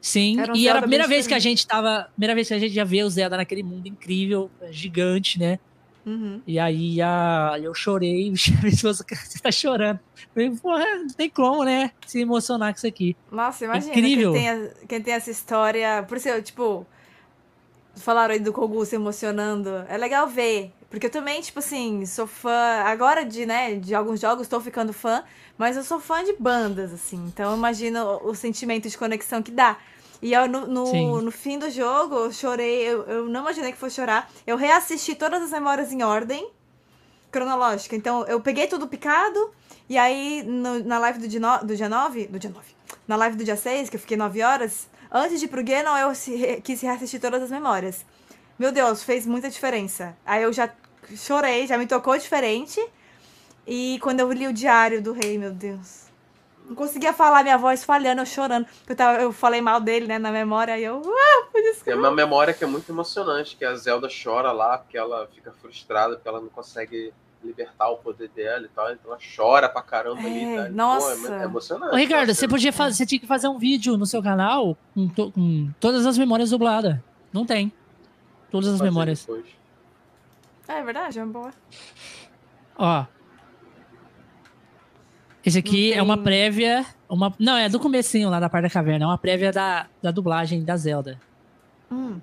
Sim, 0.03 0.37
Era 0.37 0.51
um 0.51 0.55
e 0.57 0.67
era 0.67 0.79
a 0.79 0.81
primeira 0.81 1.07
vez 1.07 1.25
que 1.25 1.33
a 1.33 1.39
gente 1.39 1.65
tava. 1.65 2.09
Primeira 2.11 2.35
vez 2.35 2.49
que 2.49 2.53
a 2.53 2.59
gente 2.59 2.75
ia 2.75 2.83
ver 2.83 3.05
o 3.05 3.09
Zelda 3.09 3.37
naquele 3.37 3.63
mundo 3.63 3.87
incrível, 3.87 4.51
gigante, 4.69 5.39
né? 5.39 5.57
Uhum. 6.05 6.41
E 6.45 6.59
aí 6.59 7.01
a, 7.01 7.57
eu 7.61 7.73
chorei, 7.73 8.25
minha 8.59 8.73
esposa, 8.73 9.05
você 9.09 9.39
tá 9.39 9.49
chorando. 9.49 10.01
Eu 10.17 10.29
falei, 10.33 10.51
porra, 10.51 10.95
não 10.97 11.07
tem 11.07 11.29
como, 11.29 11.63
né? 11.63 11.91
Se 12.05 12.19
emocionar 12.19 12.73
com 12.73 12.79
isso 12.79 12.87
aqui. 12.87 13.15
Nossa, 13.31 13.63
imagina 13.63 13.93
Incrível. 13.93 14.33
Quem, 14.33 14.43
tem 14.43 14.69
quem 14.89 15.01
tem 15.01 15.13
essa 15.13 15.31
história. 15.31 16.03
Por 16.03 16.17
isso, 16.17 16.41
tipo, 16.41 16.85
falaram 17.95 18.33
aí 18.33 18.41
do 18.41 18.51
Kogu 18.51 18.85
se 18.85 18.95
emocionando. 18.95 19.85
É 19.87 19.97
legal 19.97 20.27
ver. 20.27 20.73
Porque 20.89 21.05
eu 21.05 21.11
também, 21.11 21.39
tipo 21.39 21.59
assim, 21.59 22.05
sou 22.05 22.27
fã. 22.27 22.83
Agora 22.83 23.23
de, 23.23 23.45
né, 23.45 23.75
de 23.75 23.95
alguns 23.95 24.19
jogos, 24.19 24.49
tô 24.49 24.59
ficando 24.59 24.91
fã. 24.91 25.23
Mas 25.57 25.77
eu 25.77 25.83
sou 25.83 26.01
fã 26.01 26.25
de 26.25 26.33
bandas, 26.33 26.91
assim. 26.91 27.23
Então 27.27 27.51
eu 27.51 27.57
imagino 27.57 28.19
o 28.21 28.35
sentimento 28.35 28.89
de 28.89 28.97
conexão 28.97 29.41
que 29.41 29.49
dá. 29.49 29.77
E 30.23 30.31
eu, 30.31 30.47
no, 30.47 30.65
no, 30.67 31.21
no 31.21 31.31
fim 31.31 31.59
do 31.59 31.69
jogo, 31.69 32.15
eu 32.15 32.31
chorei. 32.31 32.83
Eu, 32.83 33.03
eu 33.03 33.25
não 33.25 33.41
imaginei 33.41 33.73
que 33.73 33.77
fosse 33.77 33.95
chorar. 33.97 34.31
Eu 34.47 34.55
reassisti 34.55 35.15
todas 35.15 35.43
as 35.43 35.51
memórias 35.51 35.91
em 35.91 36.01
ordem 36.01 36.49
cronológica. 37.29 37.93
Então, 37.95 38.23
eu 38.25 38.39
peguei 38.39 38.67
tudo 38.67 38.87
picado, 38.87 39.51
e 39.89 39.97
aí 39.97 40.41
no- 40.43 40.81
na 40.83 40.97
live 40.99 41.19
do 41.19 41.27
dia, 41.27 41.39
no- 41.41 41.57
do 41.65 41.75
dia 41.75 41.89
9, 41.89 42.27
do 42.27 42.39
dia 42.39 42.49
9, 42.49 42.67
na 43.05 43.15
live 43.17 43.35
do 43.35 43.43
dia 43.43 43.57
6, 43.57 43.89
que 43.89 43.97
eu 43.97 43.99
fiquei 43.99 44.15
9 44.15 44.41
horas, 44.41 44.87
antes 45.11 45.39
de 45.39 45.45
ir 45.45 45.49
pro 45.49 45.61
Ganon, 45.63 45.97
eu 45.97 46.15
se, 46.15 46.61
quis 46.63 46.79
reassistir 46.81 47.19
todas 47.19 47.41
as 47.43 47.51
memórias. 47.51 48.05
Meu 48.57 48.71
Deus, 48.71 49.03
fez 49.03 49.25
muita 49.25 49.49
diferença. 49.49 50.15
Aí 50.25 50.43
eu 50.43 50.53
já 50.53 50.69
chorei, 51.17 51.67
já 51.67 51.77
me 51.77 51.85
tocou 51.87 52.17
diferente. 52.17 52.79
E 53.67 53.99
quando 54.01 54.19
eu 54.21 54.31
li 54.31 54.47
o 54.47 54.53
diário 54.53 55.01
do 55.01 55.11
rei, 55.11 55.37
meu 55.37 55.51
Deus. 55.51 56.02
Não 56.67 56.75
conseguia 56.75 57.11
falar, 57.13 57.43
minha 57.43 57.57
voz 57.57 57.83
falhando, 57.83 58.21
eu 58.21 58.25
chorando. 58.25 58.65
Eu, 58.87 58.95
tava, 58.95 59.21
eu 59.21 59.31
falei 59.33 59.59
mal 59.61 59.79
dele, 59.81 60.07
né, 60.07 60.17
na 60.17 60.31
memória, 60.31 60.73
aí 60.73 60.83
eu. 60.83 61.01
Ah, 61.05 61.47
Tem 61.83 61.93
eu- 61.93 61.99
uma 61.99 62.11
memória 62.11 62.53
que 62.53 62.63
é 62.63 62.67
muito 62.67 62.89
emocionante, 62.91 63.55
que 63.55 63.65
a 63.65 63.75
Zelda 63.75 64.07
chora 64.07 64.51
lá, 64.51 64.77
porque 64.77 64.97
ela 64.97 65.27
fica 65.33 65.51
frustrada, 65.51 66.15
porque 66.15 66.27
ela 66.27 66.39
não 66.41 66.49
consegue 66.49 67.13
libertar 67.43 67.89
o 67.89 67.97
poder 67.97 68.29
dela 68.29 68.65
e 68.65 68.69
tal, 68.69 68.89
então 68.93 69.11
ela 69.11 69.19
chora 69.35 69.67
pra 69.67 69.81
caramba 69.81 70.21
ali. 70.21 70.43
É, 70.55 70.57
tá? 70.63 70.67
Pô, 70.69 70.71
nossa. 70.73 71.35
é, 71.35 71.41
é 71.41 71.43
emocionante. 71.43 71.93
Ô, 71.93 71.97
Ricardo, 71.97 72.33
você 72.33 72.47
podia 72.47 72.71
fazer, 72.71 72.95
você 72.95 73.05
tinha 73.05 73.19
que 73.19 73.27
fazer 73.27 73.49
um 73.49 73.57
vídeo 73.59 73.97
no 73.97 74.05
seu 74.05 74.23
canal 74.23 74.77
com, 74.93 75.09
to- 75.09 75.31
com 75.33 75.69
todas 75.79 76.05
as 76.05 76.17
memórias 76.17 76.51
dubladas. 76.51 76.97
Não 77.33 77.45
tem. 77.45 77.71
Todas 78.49 78.69
as 78.75 78.79
memórias. 78.81 79.19
depois. 79.25 79.45
É 80.67 80.81
verdade, 80.81 81.19
é 81.19 81.23
uma 81.23 81.33
boa. 81.33 81.53
Ó. 82.77 83.05
Esse 85.45 85.59
aqui 85.59 85.91
Não 85.91 85.97
é 85.97 86.01
uma 86.01 86.15
tem- 86.15 86.23
prévia. 86.23 86.85
Uma, 87.09 87.33
não, 87.37 87.57
é 87.57 87.67
do 87.69 87.79
comecinho 87.79 88.29
lá 88.29 88.39
da 88.39 88.49
parte 88.49 88.63
da 88.63 88.69
caverna. 88.69 89.05
É 89.05 89.07
uma 89.07 89.17
prévia 89.17 89.51
da, 89.51 89.87
da 90.01 90.09
dublagem 90.11 90.63
da 90.63 90.75
Zelda. 90.77 91.19
Hum. 91.91 92.19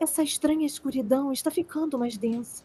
Essa 0.00 0.22
estranha 0.22 0.66
escuridão 0.66 1.32
está 1.32 1.50
ficando 1.50 1.98
mais 1.98 2.16
densa. 2.16 2.64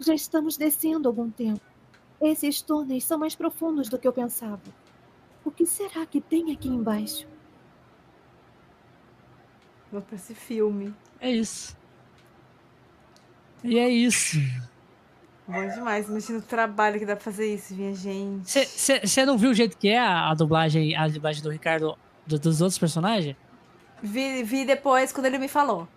Já 0.00 0.14
estamos 0.14 0.56
descendo 0.56 1.08
há 1.08 1.10
algum 1.10 1.30
tempo. 1.30 1.60
Esses 2.20 2.60
túneis 2.62 3.04
são 3.04 3.18
mais 3.18 3.34
profundos 3.34 3.88
do 3.88 3.98
que 3.98 4.06
eu 4.06 4.12
pensava. 4.12 4.60
O 5.44 5.50
que 5.50 5.64
será 5.66 6.04
que 6.06 6.20
tem 6.20 6.52
aqui 6.52 6.68
embaixo? 6.68 7.26
Vou 9.90 10.00
pra 10.02 10.16
esse 10.16 10.34
filme. 10.34 10.94
É 11.20 11.30
isso. 11.30 11.76
E 13.64 13.78
é 13.78 13.88
isso. 13.88 14.36
Bom 15.46 15.66
demais. 15.68 16.08
Imagina 16.08 16.38
o 16.38 16.42
trabalho 16.42 16.98
que 16.98 17.06
dá 17.06 17.16
pra 17.16 17.24
fazer 17.24 17.52
isso, 17.54 17.74
minha 17.74 17.94
gente. 17.94 18.50
Você 18.66 19.24
não 19.24 19.38
viu 19.38 19.50
o 19.50 19.54
jeito 19.54 19.76
que 19.78 19.88
é 19.88 19.98
a, 19.98 20.30
a 20.30 20.34
dublagem, 20.34 20.94
a 20.94 21.08
dublagem 21.08 21.42
do 21.42 21.50
Ricardo 21.50 21.96
do- 22.26 22.38
dos 22.38 22.60
outros 22.60 22.78
personagens? 22.78 23.34
Vi, 24.02 24.42
vi 24.44 24.64
depois 24.64 25.10
quando 25.12 25.26
ele 25.26 25.38
me 25.38 25.48
falou. 25.48 25.88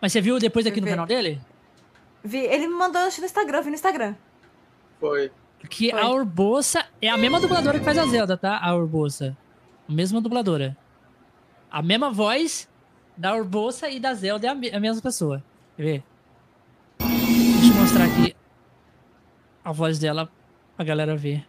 Mas 0.00 0.12
você 0.12 0.20
viu 0.20 0.38
depois 0.38 0.66
aqui 0.66 0.80
no 0.80 0.86
canal 0.86 1.06
dele? 1.06 1.40
Vi, 2.24 2.38
ele 2.38 2.66
me 2.66 2.74
mandou 2.74 3.02
no 3.02 3.08
Instagram, 3.08 3.60
vi 3.62 3.68
no 3.68 3.74
Instagram. 3.74 4.14
Foi. 4.98 5.30
Que 5.68 5.90
Foi. 5.90 6.00
a 6.00 6.08
Urbosa 6.08 6.84
é 7.00 7.08
a 7.08 7.16
mesma 7.16 7.38
dubladora 7.40 7.78
que 7.78 7.84
faz 7.84 7.98
a 7.98 8.06
Zelda, 8.06 8.36
tá? 8.36 8.58
A 8.62 8.74
Urbosa. 8.74 9.36
A 9.88 9.92
mesma 9.92 10.20
dubladora. 10.20 10.76
A 11.70 11.82
mesma 11.82 12.10
voz 12.10 12.68
da 13.16 13.34
Urbosa 13.34 13.88
e 13.90 14.00
da 14.00 14.14
Zelda 14.14 14.46
é 14.46 14.50
a, 14.50 14.54
me- 14.54 14.70
a 14.70 14.80
mesma 14.80 15.02
pessoa. 15.02 15.42
Quer 15.76 15.82
ver? 15.82 16.04
Deixa 16.98 17.72
eu 17.72 17.80
mostrar 17.80 18.04
aqui 18.04 18.34
a 19.64 19.72
voz 19.72 19.98
dela 19.98 20.30
pra 20.76 20.84
galera 20.84 21.16
ver. 21.16 21.46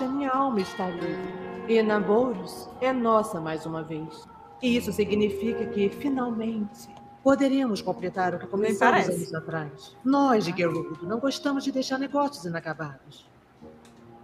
Minha 0.00 0.30
alma 0.30 0.60
está 0.60 0.88
livre. 0.88 1.40
E 1.68 1.82
Naboros 1.82 2.68
é 2.80 2.92
nossa 2.92 3.40
mais 3.40 3.66
uma 3.66 3.82
vez. 3.82 4.26
E 4.62 4.76
isso 4.76 4.92
significa 4.92 5.66
que, 5.66 5.88
finalmente, 5.88 6.88
poderemos 7.22 7.80
completar 7.80 8.34
o 8.34 8.38
que 8.38 8.46
começamos 8.46 9.08
anos 9.08 9.34
atrás. 9.34 9.96
Nós, 10.04 10.44
de 10.44 10.56
Gerudo, 10.56 10.98
não 11.06 11.18
gostamos 11.18 11.64
de 11.64 11.72
deixar 11.72 11.98
negócios 11.98 12.44
inacabados. 12.44 13.26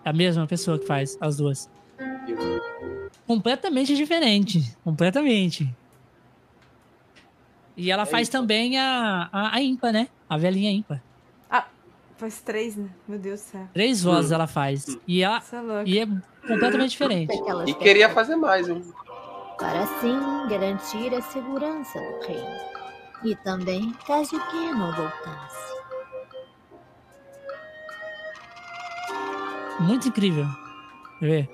É 0.05 0.11
a 0.11 0.13
mesma 0.13 0.47
pessoa 0.47 0.79
que 0.79 0.87
faz 0.87 1.17
as 1.21 1.37
duas. 1.39 1.71
Completamente 3.27 3.95
diferente. 3.97 4.77
Completamente. 4.85 5.75
E 7.77 7.91
ela 7.91 8.03
É 8.03 8.07
faz 8.07 8.29
também 8.29 8.79
a, 8.79 9.29
a, 9.33 9.57
a 9.57 9.63
Impa, 9.63 9.93
né? 9.93 10.09
A 10.29 10.37
velhinha 10.39 10.71
Impa. 10.71 11.03
Faz 12.17 12.41
três, 12.41 12.75
né? 12.77 12.89
Meu 13.07 13.19
Deus 13.19 13.41
do 13.43 13.45
céu. 13.45 13.69
Três 13.75 14.03
vozes 14.03 14.33
ela 14.33 14.47
faz. 14.47 14.97
E, 15.07 15.23
ela, 15.23 15.43
é 15.85 15.85
e 15.85 15.99
é 15.99 16.07
completamente 16.49 16.93
diferente. 16.93 17.35
E 17.67 17.75
queria 17.75 18.09
fazer 18.09 18.37
mais, 18.37 18.67
hein? 18.69 18.83
Para 19.59 19.83
assim 19.83 20.49
garantir 20.49 21.15
a 21.15 21.23
segurança 21.23 21.99
do 21.99 22.27
reino. 22.27 22.77
E 23.25 23.35
também 23.37 23.93
caso 24.07 24.39
que 24.51 24.73
não 24.73 24.93
voltasse. 24.93 25.77
Muito 29.81 30.09
incrível. 30.09 30.47
Ver? 31.21 31.49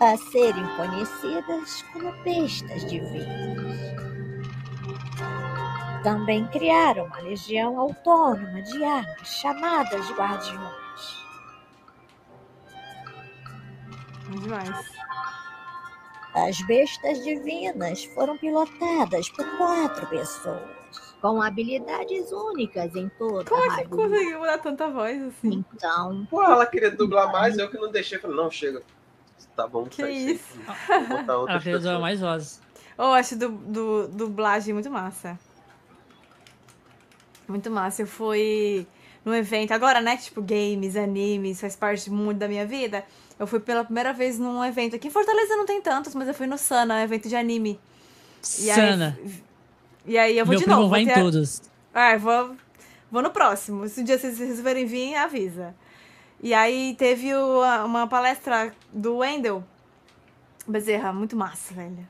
A 0.00 0.16
serem 0.16 0.66
conhecidas 0.76 1.82
como 1.92 2.12
bestas 2.24 2.84
divinas. 2.90 3.78
Também 6.02 6.46
criaram 6.48 7.06
uma 7.06 7.20
legião 7.20 7.78
autônoma 7.78 8.60
de 8.62 8.84
armas 8.84 9.28
chamadas 9.28 10.10
guardiões. 10.10 11.24
Bom 14.28 14.40
demais. 14.40 14.93
As 16.34 16.60
bestas 16.62 17.22
divinas 17.22 18.04
foram 18.06 18.36
pilotadas 18.36 19.28
por 19.28 19.46
quatro 19.56 20.04
pessoas, 20.08 20.62
com 21.22 21.40
habilidades 21.40 22.32
únicas 22.32 22.94
em 22.96 23.08
toda 23.10 23.44
Como 23.44 23.70
a 23.70 23.80
é 23.80 23.84
que 23.84 23.88
conseguiu 23.88 24.40
mudar 24.40 24.58
tanta 24.58 24.88
voz 24.88 25.22
assim? 25.22 25.64
Então, 25.72 26.26
Pô, 26.28 26.42
ela 26.42 26.66
queria 26.66 26.90
dublar 26.90 27.30
mais, 27.30 27.56
eu 27.56 27.70
que 27.70 27.78
não 27.78 27.90
deixei. 27.90 28.18
Falei, 28.18 28.36
não, 28.36 28.50
chega. 28.50 28.82
Tá 29.54 29.68
bom, 29.68 29.84
Que 29.84 30.02
tá 30.02 30.10
isso? 30.10 30.58
Vou 31.08 31.18
botar 31.18 31.32
Ela 31.32 31.98
mais 32.00 32.20
vozes. 32.20 32.60
Eu 32.98 33.12
acho 33.12 33.36
do, 33.36 33.48
do, 33.48 34.08
dublagem 34.08 34.74
muito 34.74 34.90
massa. 34.90 35.38
Muito 37.46 37.70
massa. 37.70 38.02
Eu 38.02 38.06
fui 38.06 38.86
num 39.24 39.34
evento, 39.34 39.72
agora, 39.72 40.00
né? 40.00 40.16
Tipo, 40.16 40.42
games, 40.42 40.96
animes, 40.96 41.60
faz 41.60 41.76
parte 41.76 42.10
muito 42.10 42.38
da 42.38 42.48
minha 42.48 42.66
vida. 42.66 43.04
Eu 43.38 43.46
fui 43.46 43.58
pela 43.60 43.84
primeira 43.84 44.12
vez 44.12 44.38
num 44.38 44.64
evento. 44.64 44.94
Aqui 44.96 45.08
em 45.08 45.10
Fortaleza 45.10 45.56
não 45.56 45.66
tem 45.66 45.80
tantos, 45.80 46.14
mas 46.14 46.28
eu 46.28 46.34
fui 46.34 46.46
no 46.46 46.56
Sana, 46.56 46.94
um 46.94 46.98
evento 46.98 47.28
de 47.28 47.34
anime. 47.36 47.80
E 48.60 48.70
aí- 48.70 48.76
Sana. 48.76 49.18
E 50.06 50.16
aí 50.18 50.38
eu 50.38 50.44
vou 50.44 50.52
Meu 50.52 50.58
de 50.60 50.64
primo 50.64 50.80
novo. 50.80 50.90
vai 50.90 51.04
vou 51.04 51.10
em 51.10 51.14
ter- 51.14 51.20
todos. 51.20 51.62
Ah, 51.92 52.16
vou, 52.16 52.54
vou 53.10 53.22
no 53.22 53.30
próximo. 53.30 53.88
Se 53.88 54.00
um 54.00 54.04
dia 54.04 54.18
vocês 54.18 54.38
resolverem 54.38 54.84
vir, 54.86 55.14
avisa. 55.16 55.74
E 56.42 56.52
aí 56.52 56.94
teve 56.98 57.34
o- 57.34 57.62
uma 57.86 58.06
palestra 58.06 58.72
do 58.92 59.16
Wendel 59.18 59.64
Bezerra, 60.68 61.12
muito 61.12 61.36
massa, 61.36 61.74
velho. 61.74 62.06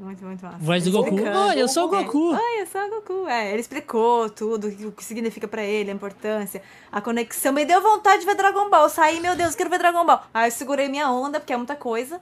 Muito, 0.00 0.24
muito 0.24 0.42
massa. 0.44 0.56
Voz 0.58 0.84
do 0.84 0.90
Goku. 0.92 1.14
Oi, 1.14 1.60
eu 1.60 1.68
sou 1.68 1.84
o 1.84 1.88
Goku. 1.88 2.32
Oi, 2.34 2.60
eu 2.62 2.66
sou 2.66 2.80
o 2.80 2.88
Goku. 2.90 3.28
É, 3.28 3.50
ele 3.50 3.60
explicou 3.60 4.30
tudo, 4.30 4.68
o 4.68 4.92
que- 4.92 5.04
significa 5.04 5.46
pra 5.46 5.62
ele, 5.62 5.90
a 5.90 5.94
importância, 5.94 6.62
a 6.90 7.00
conexão. 7.02 7.52
Me 7.52 7.66
deu 7.66 7.82
vontade 7.82 8.20
de 8.20 8.26
ver 8.26 8.34
Dragon 8.34 8.70
Ball. 8.70 8.88
Saí, 8.88 9.20
meu 9.20 9.36
Deus, 9.36 9.54
quero 9.54 9.68
ver 9.68 9.78
Dragon 9.78 10.04
Ball. 10.06 10.22
Aí 10.32 10.48
eu 10.48 10.52
segurei 10.52 10.88
minha 10.88 11.10
onda, 11.10 11.38
porque 11.38 11.52
é 11.52 11.56
muita 11.56 11.76
coisa. 11.76 12.18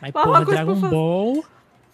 Mas, 0.00 0.10
uma 0.14 0.22
porra, 0.24 0.44
coisa 0.46 0.64
Dragon. 0.64 0.80
Ball 0.88 1.44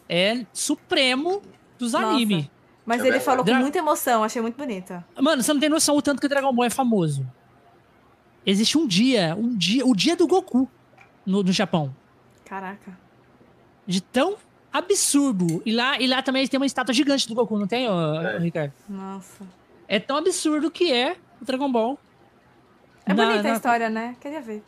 é 0.08 0.46
supremo 0.52 1.42
dos 1.76 1.92
Nossa. 1.92 2.06
animes. 2.06 2.48
Mas 2.86 2.98
É 2.98 3.00
ele 3.00 3.10
verdade. 3.18 3.24
falou 3.24 3.44
com 3.44 3.54
muita 3.54 3.78
emoção, 3.78 4.22
achei 4.22 4.40
muito 4.40 4.56
bonita. 4.56 5.04
Mano, 5.20 5.42
você 5.42 5.52
não 5.52 5.60
tem 5.60 5.68
noção 5.70 5.96
o 5.96 6.02
tanto 6.02 6.20
que 6.20 6.26
o 6.26 6.28
Dragon 6.28 6.52
Ball 6.52 6.66
é 6.66 6.70
famoso. 6.70 7.26
Existe 8.46 8.76
um 8.78 8.86
dia, 8.86 9.34
um 9.36 9.56
dia, 9.56 9.84
o 9.86 9.96
dia 9.96 10.14
do 10.14 10.26
Goku 10.28 10.68
no, 11.26 11.42
no 11.42 11.50
Japão. 11.50 11.94
Caraca. 12.44 13.02
De 13.86 14.00
tão 14.00 14.36
absurdo. 14.72 15.62
E 15.64 15.72
lá, 15.72 15.98
e 16.00 16.06
lá 16.06 16.22
também 16.22 16.46
tem 16.48 16.58
uma 16.58 16.66
estátua 16.66 16.94
gigante 16.94 17.28
do 17.28 17.34
Goku, 17.34 17.58
não 17.58 17.66
tem, 17.66 17.88
ô, 17.88 18.20
É. 18.20 18.38
Ricardo? 18.38 18.72
Nossa. 18.88 19.44
É 19.86 19.98
tão 20.00 20.16
absurdo 20.16 20.70
que 20.70 20.92
é 20.92 21.16
o 21.40 21.44
Dragon 21.44 21.70
Ball. 21.70 21.98
É 23.06 23.12
Na- 23.12 23.24
bonita 23.26 23.40
a 23.40 23.50
na- 23.50 23.56
história, 23.56 23.90
né? 23.90 24.16
Queria 24.20 24.40
ver. 24.40 24.62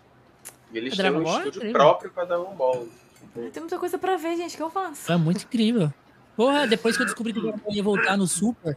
E 0.72 0.78
eles 0.78 0.92
A 0.92 0.96
têm 0.96 1.04
Dragon 1.04 1.20
um 1.20 1.24
Ball 1.24 1.34
é 1.34 1.38
estúdio 1.38 1.58
incrível. 1.58 1.72
próprio 1.80 2.10
pra 2.10 2.24
Dragon 2.24 2.54
Ball. 2.54 2.88
Tem 3.34 3.60
muita 3.62 3.78
coisa 3.78 3.98
pra 3.98 4.16
ver, 4.16 4.36
gente. 4.36 4.54
O 4.54 4.56
que 4.56 4.62
eu 4.62 4.70
faço? 4.70 5.10
É 5.10 5.16
muito 5.16 5.42
incrível. 5.44 5.92
Porra, 6.36 6.66
depois 6.66 6.96
que 6.96 7.02
eu 7.02 7.06
descobri 7.06 7.32
que 7.32 7.38
o 7.38 7.42
Dragon 7.42 7.58
Ball 7.58 7.74
ia 7.74 7.82
voltar 7.82 8.16
no 8.16 8.26
Super, 8.26 8.76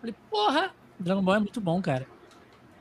falei, 0.00 0.14
porra, 0.30 0.70
o 0.98 1.02
Dragon 1.02 1.22
Ball 1.22 1.34
é 1.36 1.38
muito 1.40 1.60
bom, 1.60 1.82
cara. 1.82 2.06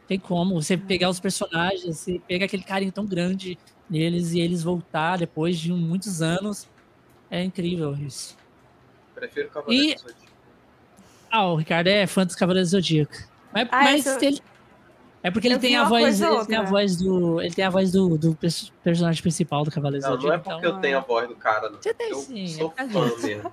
Tem 0.07 0.19
como 0.19 0.61
você 0.61 0.77
pegar 0.77 1.09
os 1.09 1.19
personagens, 1.19 1.97
você 1.97 2.21
pega 2.27 2.45
aquele 2.45 2.63
carinho 2.63 2.91
tão 2.91 3.05
grande 3.05 3.57
neles 3.89 4.33
e 4.33 4.39
eles 4.39 4.61
voltar 4.61 5.17
depois 5.17 5.57
de 5.59 5.71
muitos 5.71 6.21
anos. 6.21 6.67
É 7.31 7.41
incrível 7.43 7.95
isso. 7.95 8.37
Prefiro 9.15 9.49
Cavaleiro 9.49 9.83
E- 9.91 9.95
do 9.95 9.99
Zodíaco. 10.01 10.31
Ah, 11.31 11.45
o 11.47 11.55
Ricardo 11.55 11.87
é 11.87 12.05
fã 12.05 12.25
dos 12.25 12.35
Cavaleiros 12.35 12.69
do 12.71 12.73
Zodíaco. 12.77 13.13
Mas, 13.53 13.67
Ah, 13.71 13.83
mas 13.83 14.05
eu- 14.05 14.21
ele- 14.21 14.41
é 15.23 15.31
porque 15.31 15.47
ele 15.47 15.57
tem 15.59 15.85
voz, 15.85 16.21
ele 16.21 16.45
tem 16.45 16.57
a 16.57 16.63
voz 16.63 16.97
do, 16.97 17.41
ele 17.41 17.53
tem 17.55 17.63
a 17.63 17.69
voz 17.69 17.91
do, 17.91 18.17
do 18.17 18.35
pers- 18.35 18.71
personagem 18.83 19.21
principal 19.21 19.63
do 19.63 19.71
Cavaleiros 19.71 20.05
do 20.05 20.11
Não, 20.11 20.17
não 20.17 20.23
é 20.33 20.37
Zodíaco. 20.37 20.43
porque 20.49 20.59
então, 20.67 20.75
eu 20.75 20.81
tenho 20.81 20.97
a 20.97 21.01
voz 21.01 21.27
do 21.29 21.35
cara, 21.35 21.69
não. 21.69 21.81
Você 21.81 21.93
tem 21.93 22.09
eu 22.09 22.17
sim, 22.17 22.47
sou 22.47 22.73
é 22.75 22.87
fã 22.89 23.05
mesmo. 23.21 23.51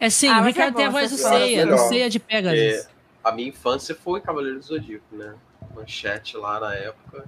é 0.00 0.10
sim, 0.10 0.28
Ah, 0.28 0.40
o 0.40 0.44
é 0.44 0.46
Ricardo 0.46 0.74
tem 0.76 0.84
a 0.86 0.88
bom, 0.90 0.98
voz 0.98 1.10
do. 1.10 1.16
Ceia, 1.18 1.66
do. 1.66 1.76
Ceia 1.78 2.08
de 2.10 2.18
Pegasus. 2.18 2.58
É, 2.58 2.86
a 3.22 3.32
minha 3.32 3.48
infância 3.48 3.94
foi 3.94 4.20
Cavaleiro 4.20 4.58
do 4.58 4.64
Zodíaco, 4.64 5.04
né? 5.14 5.34
Manchete 5.74 6.36
lá 6.36 6.58
na 6.58 6.74
época. 6.74 7.24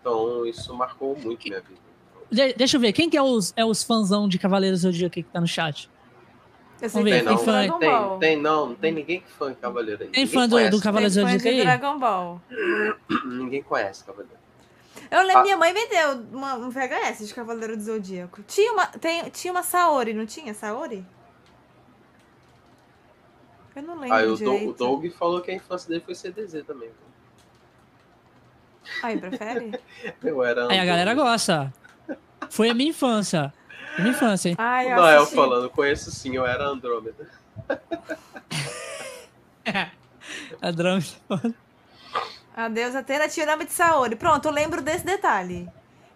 Então 0.00 0.46
isso 0.46 0.72
marcou 0.74 1.16
muito 1.18 1.48
minha 1.48 1.60
vida. 1.60 1.87
De- 2.30 2.52
deixa 2.54 2.76
eu 2.76 2.80
ver, 2.80 2.92
quem 2.92 3.08
que 3.08 3.16
é 3.16 3.22
os, 3.22 3.52
é 3.56 3.64
os 3.64 3.82
fãzão 3.82 4.28
de 4.28 4.38
Cavaleiros 4.38 4.80
do 4.82 4.88
Zodíaco 4.92 5.12
aqui 5.12 5.22
que 5.22 5.30
tá 5.30 5.40
no 5.40 5.46
chat? 5.46 5.90
Vamos 6.80 7.10
ver, 7.10 7.24
Tem 7.24 7.24
tem 7.24 7.24
tem 7.24 7.24
não, 7.36 7.38
fã- 7.44 7.52
Dragon 7.52 7.78
tem, 7.78 7.90
Ball. 7.90 8.18
tem 8.18 8.36
não, 8.36 8.66
não 8.68 8.74
tem 8.76 8.92
ninguém 8.92 9.20
que 9.20 9.30
fã 9.32 9.50
de 9.50 9.56
Cavaleiro 9.56 10.02
aí. 10.04 10.08
Tem 10.10 10.24
Ninguém 10.24 10.40
fã 10.40 10.48
do, 10.48 10.70
do 10.70 10.80
Cavaleiros 10.80 11.14
do 11.14 11.24
Tem 11.24 11.26
fã 11.26 11.32
Zodíaco 11.38 11.42
de 11.56 11.60
aí? 11.60 11.78
Dragon 11.78 11.98
Ball. 11.98 12.40
Ninguém 13.26 13.62
conhece 13.62 14.04
Cavaleiro. 14.04 14.38
Eu 15.10 15.22
lembro, 15.22 15.38
Ah. 15.38 15.42
minha 15.42 15.56
mãe 15.56 15.72
me 15.72 15.86
deu 15.88 16.12
uma, 16.32 16.54
um 16.56 16.70
VHS 16.70 17.26
de 17.26 17.34
Cavaleiro 17.34 17.76
do 17.76 17.82
Zodíaco. 17.82 18.42
Tinha 18.46 18.72
uma, 18.72 18.86
tem, 18.86 19.24
tinha 19.30 19.52
uma 19.52 19.62
Saori, 19.62 20.12
não 20.12 20.26
tinha 20.26 20.52
Saori? 20.54 21.04
Eu 23.74 23.82
não 23.82 23.98
lembro 23.98 24.14
Aí 24.16 24.26
o, 24.26 24.36
Doug- 24.36 24.68
o 24.68 24.72
Doug 24.72 25.06
falou 25.12 25.40
que 25.40 25.50
a 25.50 25.54
infância 25.54 25.88
dele 25.88 26.02
foi 26.04 26.14
CDZ 26.14 26.64
também. 26.66 26.90
Aí, 29.02 29.18
prefere? 29.18 29.78
Eu 30.22 30.42
era. 30.42 30.70
Aí 30.70 30.78
a 30.78 30.84
galera 30.84 31.14
gosta. 31.14 31.72
Foi 32.50 32.70
a 32.70 32.74
minha 32.74 32.90
infância. 32.90 33.52
A 33.96 34.00
minha 34.00 34.14
infância, 34.14 34.48
hein? 34.50 34.54
Ai, 34.58 34.92
eu 34.92 34.96
Noel 34.96 35.18
assisti. 35.18 35.36
falando, 35.36 35.70
conheço 35.70 36.10
sim, 36.10 36.34
eu 36.36 36.46
era 36.46 36.64
Andrômeda. 36.66 37.28
A 40.60 40.70
drama. 40.70 41.02
Adeus, 42.56 42.94
Atena 42.94 43.28
tinha 43.28 43.46
o 43.46 43.50
nome 43.50 43.64
de 43.66 43.72
Saori. 43.72 44.16
Pronto, 44.16 44.46
eu 44.46 44.52
lembro 44.52 44.82
desse 44.82 45.04
detalhe. 45.04 45.68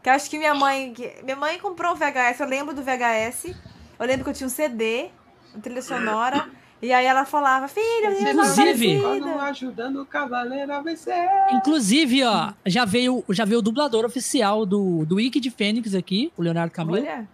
Que 0.02 0.08
eu 0.08 0.14
acho 0.14 0.28
que 0.28 0.38
minha 0.38 0.54
mãe. 0.54 0.92
que- 0.92 1.22
minha 1.22 1.36
mãe 1.36 1.58
comprou 1.58 1.92
um 1.92 1.96
VHS, 1.96 2.40
eu 2.40 2.48
lembro 2.48 2.74
do 2.74 2.82
VHS. 2.82 3.54
Eu 3.98 4.06
lembro 4.06 4.24
que 4.24 4.30
eu 4.30 4.34
tinha 4.34 4.46
um 4.46 4.50
CD, 4.50 5.10
uma 5.54 5.62
trilha 5.62 5.82
sonora. 5.82 6.48
E 6.82 6.92
aí 6.92 7.06
ela 7.06 7.24
falava, 7.24 7.66
é 7.76 8.30
Inclusive- 8.32 9.00
ajudando 9.40 10.02
o 10.02 10.06
Cavaleiro 10.06 10.72
a 10.74 10.80
vencer. 10.82 11.28
Inclusive, 11.52 12.24
ó, 12.24 12.52
já 12.66 12.84
veio, 12.84 13.24
já 13.30 13.44
veio 13.44 13.60
o 13.60 13.62
dublador 13.62 14.04
oficial 14.04 14.66
do, 14.66 15.06
do 15.06 15.14
Wiki 15.14 15.38
de 15.38 15.48
Fênix 15.48 15.94
aqui, 15.94 16.32
o 16.36 16.42
Leonardo 16.42 16.72
Camilo. 16.74 16.98
Olha. 16.98 17.28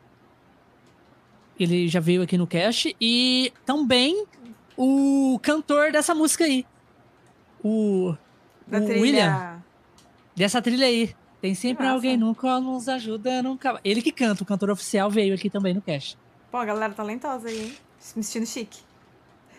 Ele 1.59 1.89
já 1.89 1.99
veio 1.99 2.23
aqui 2.23 2.37
no 2.37 2.47
cast. 2.47 2.95
E 3.01 3.51
também 3.65 4.27
o 4.77 5.41
cantor 5.43 5.93
dessa 5.93 6.15
música 6.15 6.45
aí. 6.45 6.67
O, 7.65 8.15
Da 8.67 8.79
o 8.79 8.85
trilha. 8.85 9.01
William, 9.01 9.63
dessa 10.37 10.61
trilha 10.63 10.87
aí. 10.87 11.15
Tem 11.41 11.55
sempre 11.55 11.85
Massa. 11.85 11.95
alguém 11.95 12.17
nunca 12.17 12.61
nos 12.61 12.89
ajuda, 12.89 13.43
nunca. 13.43 13.81
Ele 13.85 14.03
que 14.03 14.13
canta, 14.13 14.43
o 14.43 14.47
cantor 14.47 14.71
oficial 14.71 15.09
veio 15.11 15.35
aqui 15.35 15.49
também 15.49 15.73
no 15.73 15.81
cast. 15.81 16.19
Pô, 16.51 16.59
a 16.59 16.65
galera 16.65 16.93
talentosa 16.93 17.49
aí, 17.49 17.59
hein? 17.61 17.73
Me 18.15 18.23
vestindo 18.23 18.47
chique. 18.47 18.79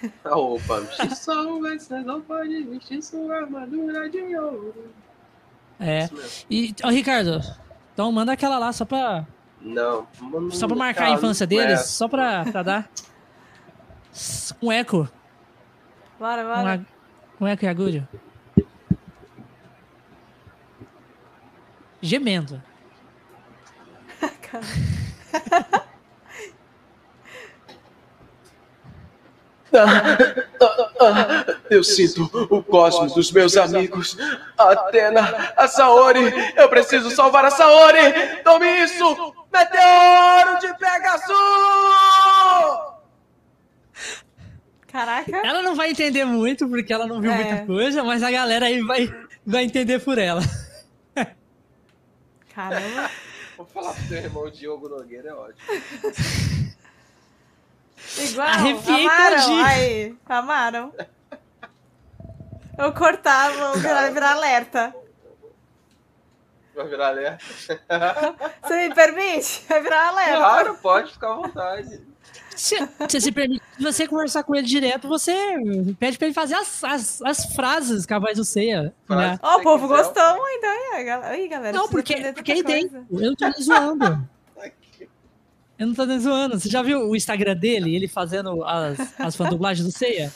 Opa, 0.26 0.82
mestição, 0.82 1.60
você 1.60 2.00
não 2.02 2.22
pode 2.22 2.64
vestir 2.64 3.02
sua 3.04 3.38
armadura 3.42 4.10
de 4.10 4.36
ouro. 4.38 4.94
É. 5.80 6.10
E, 6.50 6.74
ó, 6.84 6.90
Ricardo, 6.90 7.42
então 7.94 8.12
manda 8.12 8.32
aquela 8.34 8.58
lá 8.60 8.72
só 8.74 8.86
pra, 8.86 9.26
Não, 9.62 10.08
mano, 10.22 10.52
só 10.52 10.68
pra 10.68 10.76
marcar 10.76 11.06
a 11.06 11.12
infância 11.12 11.44
é 11.44 11.48
deles, 11.48 11.82
só 11.86 12.08
pra, 12.08 12.44
pra 12.46 12.64
dar. 12.64 12.90
Um 14.62 14.72
eco. 14.72 15.08
Bora, 16.20 16.42
Um, 16.42 16.48
bora. 16.48 16.72
ag- 16.74 16.86
um 17.40 17.48
eco 17.48 17.64
e 17.64 17.68
agulho. 17.68 18.08
Gemendo. 22.02 22.62
Cara. 24.42 24.64
Eu 31.70 31.84
sinto 31.84 32.30
o 32.50 32.64
cosmos 32.64 33.14
dos 33.14 33.32
meus 33.32 33.56
amigos. 33.58 34.18
Atena, 34.58 35.54
a 35.56 35.68
Saori. 35.68 36.22
Eu 36.56 36.70
preciso 36.70 37.10
salvar 37.12 37.46
a 37.46 37.52
Saori. 37.52 38.00
Tome 38.44 38.66
isso! 38.84 39.34
Meteoro 39.52 40.60
de 40.60 40.74
Pegasus! 40.78 41.36
Caraca. 44.88 45.38
Ela 45.46 45.62
não 45.62 45.76
vai 45.76 45.92
entender 45.92 46.26
muito, 46.26 46.68
porque 46.68 46.92
ela 46.92 47.06
não 47.06 47.22
viu 47.22 47.32
É. 47.32 47.36
muita 47.36 47.66
coisa, 47.66 48.04
mas 48.04 48.24
a 48.24 48.32
galera 48.32 48.66
aí 48.66 48.82
vai, 48.82 49.08
vai 49.46 49.64
entender 49.64 50.00
por 50.00 50.18
ela. 50.18 50.42
Caramba. 52.54 53.10
Vou 53.56 53.66
falar 53.68 53.94
pro 53.94 54.04
teu 54.08 54.18
irmão 54.18 54.50
Diogo 54.50 54.90
Nogueira, 54.90 55.30
é 55.30 55.34
ótimo. 55.34 55.60
Igual. 58.18 58.48
Arrepiei 58.48 59.06
amaram. 59.06 59.38
todinho. 59.38 59.66
Aí, 59.66 60.16
amaram. 60.28 60.94
Eu 62.78 62.94
cortava, 62.94 63.74
o 63.74 63.80
vai 63.80 64.14
virar 64.14 64.32
alerta. 64.32 64.96
Vai 66.74 66.88
virar 66.88 67.08
alerta. 67.10 67.44
Você 68.64 68.88
me 68.88 68.96
permite? 68.96 69.66
Vai 69.68 69.82
virar 69.82 70.08
alerta. 70.08 70.38
Claro, 70.38 70.76
pode 70.82 71.12
ficar 71.12 71.32
à 71.32 71.36
vontade. 71.36 72.10
Se 72.56 72.76
você 73.00 73.22
se 73.22 73.32
permite, 73.32 73.64
se 73.78 73.84
você 73.84 74.06
conversar 74.06 74.44
com 74.44 74.54
ele 74.54 74.68
direto, 74.68 75.08
você 75.08 75.34
pede 75.98 76.18
pra 76.18 76.28
ele 76.28 76.34
fazer 76.34 76.56
as, 76.56 76.84
as, 76.84 77.22
as 77.22 77.46
frases 77.56 78.06
que 78.06 78.14
a 78.14 78.20
voz 78.20 78.38
do 78.38 78.44
ceia. 78.44 78.94
Né? 79.08 79.40
Ó, 79.42 79.56
o 79.56 79.58
Se 79.60 79.64
povo 79.64 79.88
quiser, 79.88 80.04
gostou 80.04 80.38
muito 80.38 80.66
aí, 80.66 81.48
galera. 81.48 81.78
Não, 81.78 81.88
porque, 81.88 82.34
porque 82.34 82.52
é 82.52 82.58
idêntico. 82.58 83.06
coisa. 83.06 83.26
Eu 83.26 83.36
tô 83.36 83.62
zoando. 83.62 84.30
Eu 85.80 85.88
não 85.88 85.94
tô 85.96 86.06
nem 86.06 86.20
zoando. 86.20 86.60
Você 86.60 86.70
já 86.70 86.82
viu 86.84 87.10
o 87.10 87.16
Instagram 87.16 87.56
dele, 87.56 87.96
ele 87.96 88.08
fazendo 88.08 88.64
as, 88.66 89.18
as 89.20 89.36
fandublagens 89.36 89.86
do 89.88 89.92
ceia? 89.98 90.32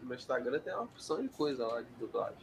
No 0.00 0.08
meu 0.08 0.16
Instagram 0.16 0.58
tem 0.60 0.74
uma 0.74 0.82
opção 0.82 1.22
de 1.22 1.28
coisa 1.28 1.66
lá 1.66 1.80
de 1.80 1.88
dublagem. 1.98 2.36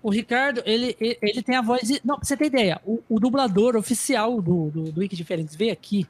O 0.00 0.10
Ricardo, 0.10 0.62
ele, 0.64 0.96
ele, 1.00 1.42
tem 1.42 1.56
a 1.56 1.60
voz. 1.62 1.82
de- 1.88 2.00
Não, 2.04 2.16
pra 2.16 2.24
você 2.24 2.36
ter 2.36 2.46
ideia, 2.46 2.80
o, 2.86 3.02
o 3.08 3.18
dublador 3.18 3.74
oficial 3.76 4.40
do, 4.40 4.70
do, 4.70 4.92
do 4.92 5.00
Wiki 5.00 5.22
Fênix 5.24 5.56
veio 5.56 5.72
aqui. 5.72 6.06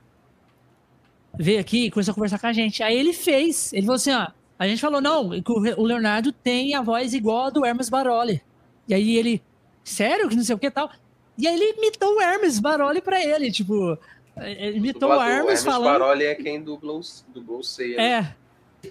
Veio 1.38 1.58
aqui 1.60 1.86
e 1.86 1.90
começou 1.90 2.12
a 2.12 2.14
conversar 2.14 2.38
com 2.38 2.48
a 2.48 2.52
gente. 2.52 2.82
Aí 2.82 2.96
ele 2.96 3.14
fez. 3.14 3.72
Ele 3.72 3.82
falou 3.86 3.96
assim: 3.96 4.12
ó. 4.12 4.28
A 4.58 4.66
gente 4.66 4.80
falou, 4.80 5.00
não, 5.00 5.30
o 5.76 5.84
Leonardo 5.86 6.32
tem 6.32 6.74
a 6.74 6.82
voz 6.82 7.14
igual 7.14 7.46
a 7.46 7.50
do 7.50 7.64
Hermes 7.64 7.88
Baroli. 7.88 8.42
E 8.88 8.92
aí 8.94 9.16
ele, 9.16 9.40
sério? 9.84 10.28
Que 10.28 10.34
não 10.34 10.42
sei 10.42 10.52
o 10.52 10.58
que 10.58 10.68
tal. 10.68 10.90
E 11.38 11.46
aí 11.46 11.54
ele 11.54 11.78
imitou 11.78 12.16
o 12.16 12.20
Hermes 12.20 12.58
Baroli 12.58 13.00
pra 13.00 13.24
ele, 13.24 13.50
tipo. 13.50 13.96
Ele 14.36 14.78
imitou 14.78 15.10
o 15.10 15.22
Hermes 15.22 15.64
falando. 15.64 16.00
Baroli 16.00 16.24
é 16.24 16.34
quem 16.34 16.60
dublou, 16.60 17.00
dublou 17.28 17.60
o 17.60 17.64
Seiya. 17.64 18.00
É, 18.00 18.34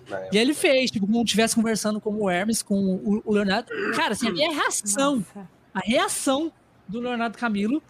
na 0.10 0.18
época. 0.18 0.30
e 0.32 0.38
aí 0.38 0.44
ele 0.44 0.54
fez, 0.54 0.90
tipo, 0.90 1.06
como 1.06 1.20
se 1.20 1.26
estivesse 1.26 1.56
conversando 1.56 2.00
com 2.00 2.14
o 2.16 2.30
Hermes, 2.30 2.62
com 2.62 2.76
o, 2.76 3.22
o 3.26 3.34
Leonardo. 3.34 3.70
Cara, 3.96 4.14
assim, 4.14 4.30
a 4.30 4.32
minha 4.32 4.52
reação 4.54 5.18
Nossa. 5.18 5.50
a 5.74 5.80
reação 5.80 6.52
do 6.88 7.02
Leonardo 7.02 7.38
Camilo 7.38 7.84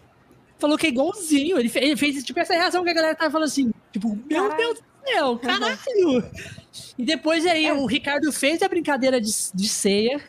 falou 0.58 0.76
que 0.76 0.86
é 0.86 0.90
igualzinho. 0.90 1.58
Ele 1.58 1.68
fez, 1.68 1.84
ele 1.84 1.96
fez, 1.96 2.24
tipo 2.24 2.38
essa 2.40 2.54
reação 2.54 2.82
que 2.82 2.90
a 2.90 2.94
galera 2.94 3.14
tava 3.14 3.30
falando 3.30 3.46
assim, 3.46 3.72
tipo, 3.92 4.18
meu. 4.28 4.54
Deus 4.56 4.80
do 4.80 4.84
céu, 5.08 5.38
caralho! 5.42 6.24
E 6.98 7.04
depois 7.04 7.46
aí 7.46 7.70
o 7.72 7.86
Ricardo 7.86 8.32
fez 8.32 8.62
a 8.62 8.68
brincadeira 8.68 9.20
de, 9.20 9.30
de 9.54 9.68
ceia. 9.68 10.20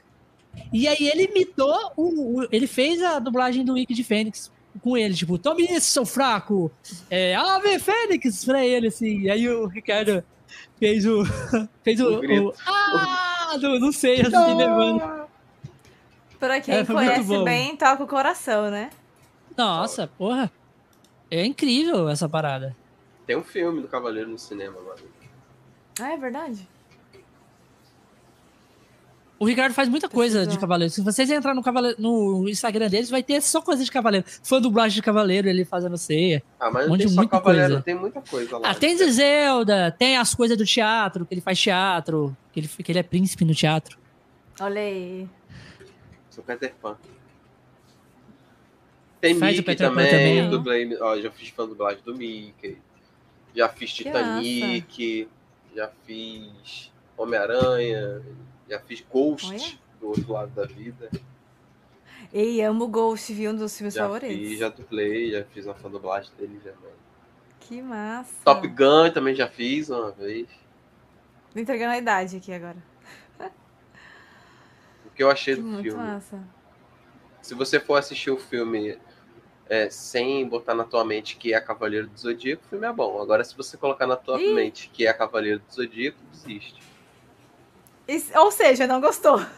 E 0.71 0.87
aí 0.87 1.07
ele 1.07 1.23
imitou, 1.25 1.91
o, 1.97 2.41
o- 2.41 2.47
ele 2.51 2.67
fez 2.67 3.01
a 3.01 3.17
dublagem 3.19 3.65
do 3.65 3.73
Wiki 3.73 3.93
de 3.93 4.03
Fênix 4.03 4.51
com 4.83 4.95
ele, 4.95 5.13
tipo, 5.15 5.37
tome 5.37 5.63
isso, 5.63 5.87
seu 5.87 6.05
fraco! 6.05 6.71
É, 7.09 7.35
Ave 7.35 7.79
Fênix 7.79 8.45
pra 8.45 8.63
ele, 8.65 8.87
assim. 8.87 9.21
E 9.21 9.29
aí 9.31 9.49
o 9.49 9.65
Ricardo 9.65 10.23
fez 10.79 11.05
o. 11.05 11.23
fez 11.83 11.99
o. 11.99 12.19
O 12.19 12.47
o 12.49 12.53
ah! 12.67 13.57
Do, 13.59 13.79
do 13.79 13.91
ceia, 13.91 14.21
assim, 14.27 14.55
levando. 14.55 15.27
Pra 16.39 16.61
quem 16.61 16.75
É, 16.75 16.85
conhece 16.85 17.43
bem, 17.43 17.75
toca 17.75 18.03
o 18.03 18.07
coração, 18.07 18.69
né? 18.69 18.91
Nossa, 19.57 20.07
porra. 20.07 20.51
É 21.31 21.43
incrível 21.45 22.07
essa 22.07 22.29
parada. 22.29 22.75
Tem 23.27 23.35
um 23.35 23.43
filme 23.43 23.81
do 23.81 23.87
Cavaleiro 23.87 24.29
no 24.29 24.37
cinema 24.39 24.79
agora. 24.79 25.01
Ah, 25.99 26.13
é 26.13 26.17
verdade. 26.17 26.67
O 29.39 29.45
Ricardo 29.45 29.73
faz 29.73 29.87
muita 29.87 30.09
coisa 30.09 30.39
Precisa. 30.39 30.51
de 30.55 30.59
Cavaleiro. 30.59 30.93
Se 30.93 31.01
vocês 31.01 31.29
entrarem 31.29 31.55
no, 31.55 31.63
Cavaleiro, 31.63 31.95
no 32.01 32.49
Instagram 32.49 32.89
deles, 32.89 33.09
vai 33.09 33.23
ter 33.23 33.41
só 33.41 33.61
coisa 33.61 33.83
de 33.83 33.89
Cavaleiro. 33.89 34.25
Fã 34.43 34.59
dublagem 34.59 34.95
de 34.95 35.01
Cavaleiro, 35.01 35.47
ele 35.47 35.63
fazendo 35.63 35.97
ceia. 35.97 36.43
Ah, 36.59 36.69
mas 36.69 36.89
Um 36.89 36.97
tem 36.97 37.07
só 37.07 37.15
muita 37.15 37.37
Cavaleiro, 37.37 37.67
coisa. 37.69 37.81
tem 37.83 37.95
muita 37.95 38.21
coisa 38.21 38.57
lá. 38.57 38.71
Ah, 38.71 38.75
tem 38.75 38.97
de 38.97 39.09
Zelda, 39.09 39.95
tem 39.97 40.17
as 40.17 40.35
coisas 40.35 40.57
do 40.57 40.65
teatro, 40.65 41.25
que 41.25 41.33
ele 41.33 41.39
faz 41.41 41.57
teatro, 41.57 42.35
que 42.51 42.59
ele, 42.59 42.67
que 42.67 42.91
ele 42.91 42.99
é 42.99 43.03
príncipe 43.03 43.45
no 43.45 43.55
teatro. 43.55 43.97
Olha 44.59 44.81
aí. 44.81 45.25
Sou 46.29 46.43
Peter 46.43 46.73
Pan. 46.81 46.97
Tem 49.21 49.35
Faz 49.35 49.53
o 49.53 49.57
Mickey 49.57 49.65
Peter 49.65 49.87
Pan 49.89 49.95
também, 49.95 50.11
também. 50.11 50.49
dublei, 50.49 50.97
ó, 51.01 51.17
já 51.19 51.31
fiz 51.31 51.49
fã 51.49 51.65
dublagem 51.65 51.99
do 52.05 52.15
Mickey. 52.15 52.77
Já 53.55 53.67
fiz 53.69 53.91
Titanic, 53.93 55.27
já 55.75 55.89
fiz 56.05 56.91
Homem-Aranha, 57.17 58.21
já 58.69 58.79
fiz 58.79 59.01
Ghost 59.11 59.47
Olha. 59.49 59.79
do 59.99 60.07
outro 60.09 60.31
lado 60.31 60.51
da 60.51 60.65
vida. 60.65 61.09
Ei, 62.31 62.61
amo 62.61 62.85
o 62.85 62.87
Ghost, 62.87 63.33
viu? 63.33 63.51
Um 63.51 63.55
dos 63.55 63.75
filmes 63.77 63.93
Já 63.95 64.03
favoritos. 64.03 64.35
fiz, 64.35 64.59
já 64.59 64.69
dublei, 64.69 65.31
já 65.31 65.43
fiz 65.45 65.65
uma 65.65 65.73
fã 65.73 65.89
dublagem 65.89 66.31
dele 66.37 66.59
também. 66.63 66.93
Que 67.59 67.81
massa. 67.81 68.33
Top 68.43 68.67
Gun 68.67 69.09
também 69.13 69.33
já 69.35 69.47
fiz 69.47 69.89
uma 69.89 70.11
vez. 70.11 70.47
Tô 71.53 71.59
entregando 71.59 71.93
a 71.93 71.97
idade 71.97 72.37
aqui 72.37 72.53
agora. 72.53 72.77
O 75.05 75.09
que 75.19 75.23
eu 75.23 75.29
achei 75.31 75.55
Que 75.55 75.61
do 75.61 75.67
muito 75.67 75.83
filme. 75.83 75.97
massa. 76.01 76.39
Se 77.41 77.53
você 77.53 77.79
for 77.79 77.95
assistir 77.95 78.29
o 78.31 78.37
filme 78.37 78.97
é, 79.67 79.89
sem 79.89 80.47
botar 80.47 80.73
na 80.75 80.83
tua 80.83 81.03
mente 81.03 81.35
que 81.37 81.53
é 81.53 81.59
Cavaleiro 81.59 82.07
do 82.07 82.17
Zodíaco, 82.19 82.63
o 82.65 82.69
filme 82.69 82.85
é 82.87 82.93
bom. 82.93 83.21
Agora, 83.21 83.43
se 83.43 83.55
você 83.55 83.75
colocar 83.77 84.05
na 84.07 84.15
tua 84.15 84.39
Ih. 84.41 84.53
mente 84.53 84.89
que 84.93 85.05
é 85.07 85.13
Cavaleiro 85.13 85.59
do 85.59 85.73
Zodíaco, 85.73 86.17
desiste. 86.31 86.81
Ou 88.35 88.51
seja, 88.51 88.87
não 88.87 88.99
gostou. 89.01 89.39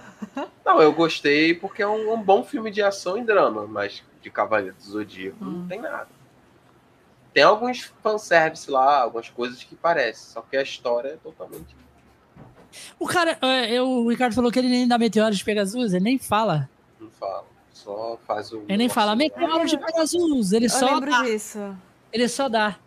Não, 0.64 0.80
eu 0.82 0.94
gostei 0.94 1.54
porque 1.56 1.82
é 1.82 1.88
um, 1.88 2.14
um 2.14 2.22
bom 2.22 2.44
filme 2.44 2.70
de 2.70 2.82
ação 2.82 3.18
e 3.18 3.24
drama, 3.24 3.66
mas 3.68 4.04
de 4.22 4.30
Cavaleiro 4.30 4.76
do 4.76 4.84
Zodíaco 4.84 5.44
Hum. 5.44 5.62
não 5.62 5.68
tem 5.68 5.82
nada. 5.82 6.08
Tem 7.34 7.44
alguns 7.44 7.92
fanservice 8.04 8.70
lá, 8.70 9.02
algumas 9.02 9.30
coisas 9.30 9.64
que 9.64 9.76
parecem, 9.76 10.32
só 10.34 10.42
que 10.42 10.56
a 10.56 10.62
história 10.62 11.10
é 11.10 11.18
totalmente. 11.18 11.76
O 13.00 13.08
cara, 13.08 13.38
é, 13.42 13.72
eu- 13.74 13.88
o 13.90 14.10
Ricardo 14.10 14.34
falou 14.36 14.52
que 14.52 14.60
ele 14.60 14.70
nem 14.70 14.88
dá 14.88 14.98
meteoro 14.98 15.34
de 15.36 15.44
Pegasus, 15.44 15.92
ele 15.94 16.04
nem 16.04 16.20
fala. 16.20 16.70
Não 17.00 17.10
fala. 17.10 17.46
Só 17.74 18.20
faz 18.28 18.52
o. 18.54 18.64
Ele 18.68 18.78
nem 18.78 18.90
fala 18.90 19.16
meteoro 19.16 19.66
de 19.66 19.78
Pegasus, 19.78 20.52
ele 20.52 20.66
Eu 20.66 20.70
só 20.70 20.86
lembro 20.94 21.10
dá. 21.10 21.24
disso. 21.24 21.76
Ele 22.14 22.28
só 22.28 22.48
dá. 22.48 22.78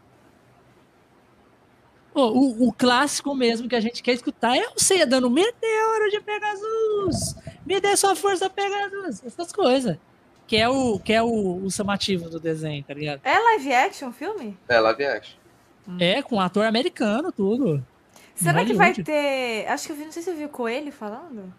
Ô, 2.14 2.28
o, 2.28 2.68
o 2.68 2.72
clássico 2.72 3.34
mesmo 3.34 3.68
que 3.68 3.74
a 3.74 3.80
gente 3.80 4.02
quer 4.02 4.12
escutar 4.12 4.56
é 4.56 4.68
o 4.68 4.80
Ceia 4.80 5.06
dando 5.06 5.28
meteoro 5.28 6.10
de 6.10 6.20
Pegasus. 6.20 7.34
Me 7.66 7.80
dê 7.80 7.96
sua 7.96 8.14
força, 8.14 8.48
Pegasus. 8.48 9.24
Essas 9.24 9.52
coisas. 9.52 9.98
Que 10.46 10.56
é 10.56 10.68
o, 10.68 10.98
que 10.98 11.12
é 11.12 11.22
o, 11.22 11.64
o 11.64 11.70
chamativo 11.70 12.28
do 12.28 12.38
desenho, 12.38 12.84
tá 12.84 12.94
ligado? 12.94 13.20
É 13.24 13.38
live 13.38 13.72
action 13.72 14.10
o 14.10 14.12
filme? 14.12 14.56
É, 14.68 14.78
live 14.78 15.04
action. 15.04 15.36
É, 15.98 16.22
com 16.22 16.40
ator 16.40 16.66
americano, 16.66 17.32
tudo. 17.32 17.84
Será 18.34 18.64
que 18.64 18.74
vai 18.74 18.88
Hollywood. 18.88 19.04
ter. 19.04 19.66
Acho 19.68 19.86
que 19.86 19.92
eu 19.92 19.96
vi, 19.96 20.04
não 20.04 20.12
sei 20.12 20.22
se 20.22 20.30
eu 20.30 20.36
vi 20.36 20.44
o 20.44 20.48
Coelho 20.48 20.92
falando. 20.92 21.52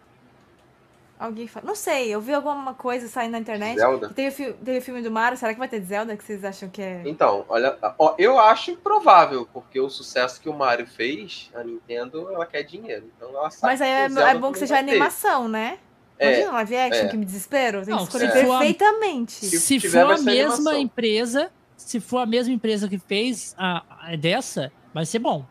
Alguém 1.18 1.48
fala. 1.48 1.66
Não 1.66 1.76
sei, 1.76 2.10
eu 2.14 2.20
vi 2.20 2.34
alguma 2.34 2.74
coisa 2.74 3.08
saindo 3.08 3.32
na 3.32 3.40
internet. 3.40 3.78
Zelda? 3.78 4.10
Que 4.10 4.14
teve, 4.14 4.28
o 4.30 4.32
fi- 4.34 4.54
teve 4.66 4.82
filme 4.82 5.02
do 5.02 5.10
Mario. 5.10 5.38
Será 5.38 5.54
que 5.54 5.60
vai 5.60 5.70
ter 5.70 5.80
de 5.80 5.86
Zelda? 5.86 6.18
Que 6.18 6.24
vocês 6.24 6.44
acham 6.44 6.68
que 6.68 6.82
é. 6.82 7.04
Então, 7.06 7.46
olha, 7.48 7.78
ó, 7.98 8.16
eu 8.18 8.38
acho 8.38 8.72
improvável, 8.72 9.48
porque 9.54 9.80
o 9.80 9.90
sucesso 9.90 10.42
que 10.42 10.50
o 10.50 10.54
Mario 10.54 10.86
fez, 10.86 11.50
a 11.56 11.64
Nintendo, 11.64 12.30
ela 12.34 12.46
quer 12.46 12.64
dinheiro. 12.64 13.10
Então 13.16 13.30
ela 13.30 13.50
sabe 13.50 13.72
Mas 13.74 13.82
aí 13.82 13.90
é, 13.90 14.06
é 14.06 14.36
bom 14.38 14.52
que 14.52 14.60
seja 14.60 14.74
ter. 14.76 14.80
animação, 14.92 15.48
né? 15.48 15.80
É, 16.20 16.28
Imagina 16.32 16.52
live 16.52 16.76
action, 16.78 17.06
é. 17.06 17.08
que 17.10 17.18
me 17.18 17.26
desespero. 17.26 17.78
Tem 17.80 17.86
que 17.86 17.92
Não, 17.92 18.04
escolher 18.04 18.32
se 18.32 18.46
perfeitamente. 18.46 19.32
Se 19.34 19.60
Se 19.60 19.80
tiver, 19.80 20.06
for 20.06 20.14
a 20.14 20.18
mesma 20.18 20.32
animação. 20.54 20.78
empresa, 20.78 21.52
se 21.78 22.00
for 22.02 22.18
a 22.20 22.26
mesma 22.26 22.54
empresa 22.54 22.90
que 22.90 22.98
fez 22.98 23.56
a, 23.58 23.84
a 24.12 24.16
dessa, 24.18 24.70
vai 24.94 25.06
ser 25.06 25.20
bom. 25.20 25.46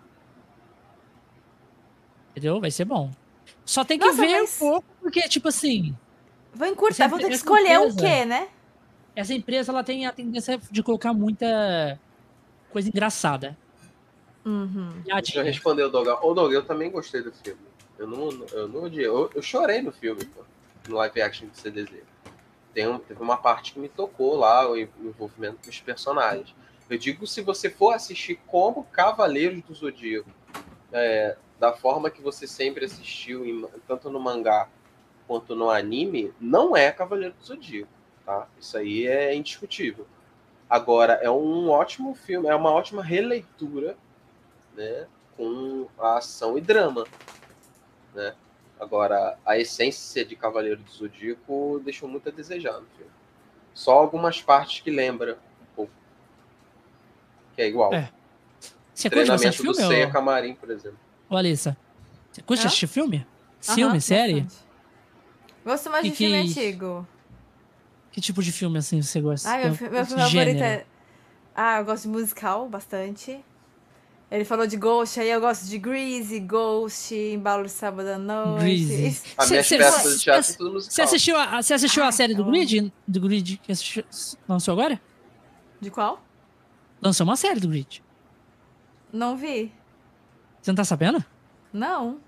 Entendeu? 2.33 2.61
Vai 2.61 2.71
ser 2.71 2.85
bom. 2.85 3.11
Só 3.65 3.85
tem 3.85 3.99
que 3.99 4.05
Nossa, 4.07 4.21
ver 4.21 4.41
mas- 4.41 4.57
um 4.57 4.59
pouco, 4.59 4.87
porque, 5.05 5.29
tipo 5.29 5.49
assim, 5.49 5.95
Vou 6.55 6.67
encurtar, 6.67 7.09
vou 7.09 7.19
ter 7.19 7.29
que 7.29 7.35
escolher 7.35 7.79
o 7.79 7.89
empresa- 7.89 8.01
quê, 8.01 8.25
né? 8.25 8.49
essa 9.15 9.35
empresa 9.35 9.71
ela 9.71 9.85
tem 9.85 10.07
a 10.07 10.13
tendência 10.13 10.59
de 10.71 10.83
colocar 10.83 11.13
muita 11.13 11.99
coisa 12.71 12.89
engraçada. 12.89 13.57
Uhum. 14.45 14.91
Deixa 14.91 15.01
eu 15.01 15.05
Piadinha. 15.05 15.43
responder 15.45 15.83
o 15.85 15.89
Dogal. 15.91 16.19
Ô, 16.23 16.35
Dogal, 16.35 16.53
eu 16.53 16.65
também 16.65 16.91
gostei 16.91 17.23
do 17.23 17.33
filme. 17.33 17.61
Eu 17.99 18.07
não, 18.07 18.31
eu 18.53 18.69
não 18.69 18.85
odiei. 18.85 19.07
Eu, 19.07 19.31
eu 19.35 19.43
chorei 19.43 19.81
no 19.83 19.93
filme, 19.93 20.25
pô, 20.25 20.43
no 20.89 20.97
live 20.97 21.23
action 21.23 21.49
de 21.49 21.59
CDZ. 21.59 21.91
Tem 22.73 22.89
um, 22.89 22.99
teve 22.99 23.23
uma 23.23 23.37
parte 23.37 23.73
que 23.73 23.79
me 23.79 23.89
tocou 23.89 24.37
lá, 24.37 24.69
o 24.69 24.75
o 24.75 24.79
envolvimento 24.79 25.59
dos 25.67 25.81
personagens. 25.81 26.55
Eu 26.91 26.99
digo, 26.99 27.27
se 27.27 27.41
você 27.41 27.71
for 27.71 27.95
assistir 27.95 28.39
como 28.47 28.85
Cavaleiros 28.93 29.63
do 29.63 29.75
Zodíaco, 29.75 30.29
é, 30.93 31.37
da 31.59 31.73
forma 31.73 32.11
que 32.11 32.21
você 32.21 32.47
sempre 32.47 32.85
assistiu, 32.85 33.47
em- 33.47 33.67
tanto 33.89 34.11
no 34.11 34.19
mangá 34.21 34.69
quanto 35.27 35.55
no 35.55 35.71
anime, 35.71 36.33
não 36.41 36.77
é 36.77 36.91
Cavaleiro 36.93 37.35
do 37.39 37.45
Zodíaco, 37.45 37.91
tá? 38.25 38.47
Isso 38.61 38.77
aí 38.77 39.07
é 39.07 39.35
indiscutível. 39.35 40.07
Agora, 40.69 41.15
é 41.15 41.31
um 41.31 41.69
ótimo 41.71 42.15
filme, 42.15 42.49
é 42.49 42.55
uma 42.55 42.71
ótima 42.71 43.03
releitura, 43.03 43.97
né? 44.77 45.07
Com 45.37 45.87
a 45.99 46.19
ação 46.19 46.57
e 46.57 46.61
drama, 46.61 47.07
né? 48.15 48.35
Agora, 48.79 49.39
a 49.47 49.57
essência 49.59 50.25
de 50.25 50.35
Cavaleiro 50.35 50.83
do 50.83 50.91
Zodíaco 50.91 51.81
deixou 51.85 52.09
muito 52.09 52.29
a 52.29 52.33
desejar 52.33 52.73
no 52.73 52.87
filme. 52.97 53.13
Só 53.73 53.93
algumas 53.93 54.43
partes 54.43 54.81
que 54.81 54.91
lembra 54.91 55.39
um 55.63 55.75
pouco. 55.77 55.93
Que 57.55 57.63
é 57.63 57.69
igual. 57.69 57.95
É. 57.95 58.11
Você 58.93 59.11
curte 59.11 59.27
Treinamento 59.27 59.63
do 59.63 59.75
filme, 59.75 59.95
Ceia 59.95 60.09
ô, 60.09 60.11
Camarim, 60.11 60.55
por 60.55 60.71
exemplo. 60.71 60.99
ô 61.29 61.37
Alissa? 61.37 61.77
Você 62.31 62.43
curte 62.43 62.67
assistir 62.67 62.87
filme? 62.87 63.27
Filme, 63.61 64.01
série? 64.01 64.43
bastante. 64.43 64.64
Gosto 65.65 65.91
mais 65.91 66.05
E 66.07 66.11
de 66.11 66.17
filme 66.17 66.43
que- 66.43 66.51
antigo. 66.61 67.07
Que 68.13 68.21
tipo 68.21 68.43
de 68.43 68.53
filme, 68.53 68.79
assim, 68.79 69.03
você 69.03 69.21
gosta? 69.21 69.49
Ai, 69.49 69.63
meu, 69.71 69.91
meu 69.91 70.07
filme 70.07 70.23
favorito 70.23 70.63
é. 70.63 70.85
Ah, 71.55 71.79
eu 71.79 71.85
gosto 71.85 72.03
de 72.05 72.09
musical 72.09 72.69
bastante. 72.69 73.45
Ele 74.31 74.45
falou 74.45 74.67
de 74.67 74.77
Ghost, 74.77 75.21
aí 75.21 75.31
eu 75.31 75.41
gosto 75.41 75.67
de 75.67 75.79
Greasy, 75.79 76.41
Ghost, 76.41 77.15
Embalo 77.15 77.65
de 77.65 77.71
Sábado 77.71 78.09
à 78.09 78.19
Noite. 78.19 78.61
Greasy. 78.65 79.11
Cê- 79.13 79.33
peças 79.39 80.03
cê- 80.03 80.13
de 80.17 80.21
teatro 80.21 80.43
cê- 80.43 80.53
são 80.53 80.57
tudo 80.59 80.73
musical. 80.75 80.93
Você 80.95 81.03
assistiu, 81.03 81.37
a, 81.37 81.63
você 81.63 81.75
assistiu 81.75 82.03
a 82.03 82.07
Ai, 82.07 82.13
série 82.13 82.35
do 82.35 82.41
eu 82.43 82.45
amo. 82.47 82.53
Grid? 82.53 82.93
Do 83.07 83.21
Grid 83.21 83.57
que 83.63 83.71
assistiu, 83.71 84.05
lançou 84.49 84.73
agora? 84.73 85.01
De 85.81 85.91
qual? 85.91 86.21
Lançou 87.01 87.25
uma 87.27 87.37
série 87.37 87.61
do 87.61 87.69
Grid. 87.69 88.03
Não 89.13 89.37
vi. 89.37 89.73
Você 90.61 90.71
não 90.71 90.77
tá 90.77 90.85
sabendo? 90.85 91.25
Não. 91.73 92.19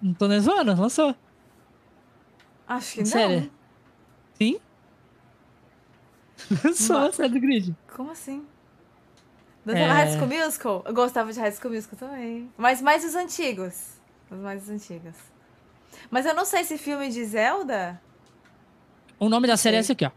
Não 0.00 0.14
tô 0.14 0.26
nem 0.26 0.40
zoando, 0.40 0.74
lançou. 0.80 1.14
Acho 2.76 2.92
que 2.94 2.98
não. 3.00 3.06
Sério? 3.06 3.52
Sim? 4.34 4.60
Lançou 6.64 6.98
Ma- 6.98 7.06
a 7.08 7.12
série 7.12 7.28
do 7.28 7.40
Grid. 7.40 7.76
Como 7.94 8.10
assim? 8.10 8.44
Dançava 9.64 9.84
É. 9.86 9.92
High 9.92 10.12
School 10.12 10.26
Musical? 10.28 10.82
Eu 10.86 10.94
gostava 10.94 11.32
de 11.32 11.38
High 11.38 11.52
School 11.52 11.72
Musical 11.74 11.98
também. 11.98 12.50
Mas 12.56 12.82
mais 12.82 13.04
os 13.04 13.14
antigos. 13.14 13.92
Os 14.30 14.38
mais 14.38 14.68
antigos. 14.68 15.14
Mas 16.10 16.26
eu 16.26 16.34
não 16.34 16.44
sei 16.44 16.64
se 16.64 16.76
filme 16.78 17.08
de 17.10 17.24
Zelda. 17.24 18.00
O 19.18 19.28
nome 19.28 19.46
da 19.46 19.56
série 19.56 19.76
é 19.76 19.80
esse 19.80 19.92
aqui, 19.92 20.04
ó. 20.04 20.10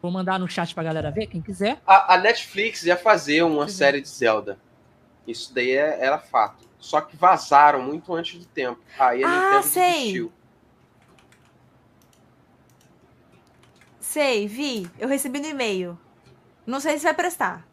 Vou 0.00 0.10
mandar 0.10 0.38
no 0.38 0.46
chat 0.46 0.72
pra 0.74 0.84
galera 0.84 1.10
ver, 1.10 1.26
quem 1.26 1.40
quiser. 1.40 1.80
A, 1.86 2.14
a 2.14 2.18
Netflix 2.18 2.84
ia 2.84 2.96
fazer 2.96 3.42
uma 3.42 3.64
é. 3.64 3.68
série 3.68 4.00
de 4.00 4.08
Zelda. 4.08 4.58
Isso 5.26 5.52
daí 5.54 5.70
é- 5.72 5.98
era 6.04 6.18
fato. 6.18 6.62
Só 6.78 7.00
que 7.00 7.16
vazaram 7.16 7.82
muito 7.82 8.14
antes 8.14 8.38
do 8.38 8.44
tempo. 8.44 8.78
Aí 8.98 9.24
a 9.24 9.26
Ah, 9.28 9.44
Nintendo 9.46 9.62
sei. 9.66 9.92
desistiu. 9.94 10.32
Sei, 14.14 14.46
vi. 14.46 14.88
Eu 14.96 15.08
recebi 15.08 15.40
no 15.40 15.46
e-mail. 15.46 15.98
Não 16.64 16.78
sei 16.78 16.96
se 16.96 17.02
vai 17.02 17.12
prestar. 17.12 17.66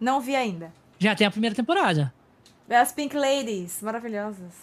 Não 0.00 0.22
vi 0.22 0.34
ainda. 0.34 0.72
Já 0.98 1.14
tem 1.14 1.26
a 1.26 1.30
primeira 1.30 1.54
temporada. 1.54 2.10
É 2.66 2.78
As 2.78 2.92
Pink 2.92 3.14
Ladies, 3.14 3.82
maravilhosas. 3.82 4.54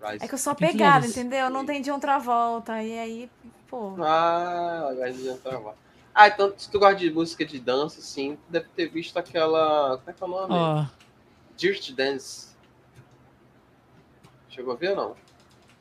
Rise. 0.00 0.24
É 0.24 0.28
que 0.28 0.34
eu 0.34 0.38
sou 0.38 0.52
apegada, 0.52 1.04
entendeu? 1.04 1.46
Eu 1.46 1.50
não 1.50 1.64
entendi 1.64 1.90
outra 1.90 2.18
volta. 2.18 2.80
E 2.84 2.96
aí, 2.96 3.30
pô. 3.66 3.96
Ah, 4.00 4.94
vai 4.96 5.08
adiantar 5.08 5.60
lá. 5.60 5.74
Ah, 6.14 6.28
então 6.28 6.54
se 6.56 6.70
tu 6.70 6.78
gosta 6.78 6.94
de 6.94 7.10
música 7.10 7.44
de 7.44 7.58
dança, 7.58 8.00
sim, 8.00 8.36
tu 8.36 8.52
deve 8.52 8.68
ter 8.76 8.86
visto 8.86 9.16
aquela. 9.18 9.98
Como 9.98 10.08
é 10.08 10.12
que 10.12 10.22
é 10.22 10.26
o 10.26 10.30
nome? 10.30 10.54
Ó, 10.54 10.86
Dirty 11.56 11.92
Dance. 11.92 12.54
Chegou 14.50 14.74
a 14.74 14.76
ver 14.76 14.90
ou 14.90 14.96
não? 14.96 15.16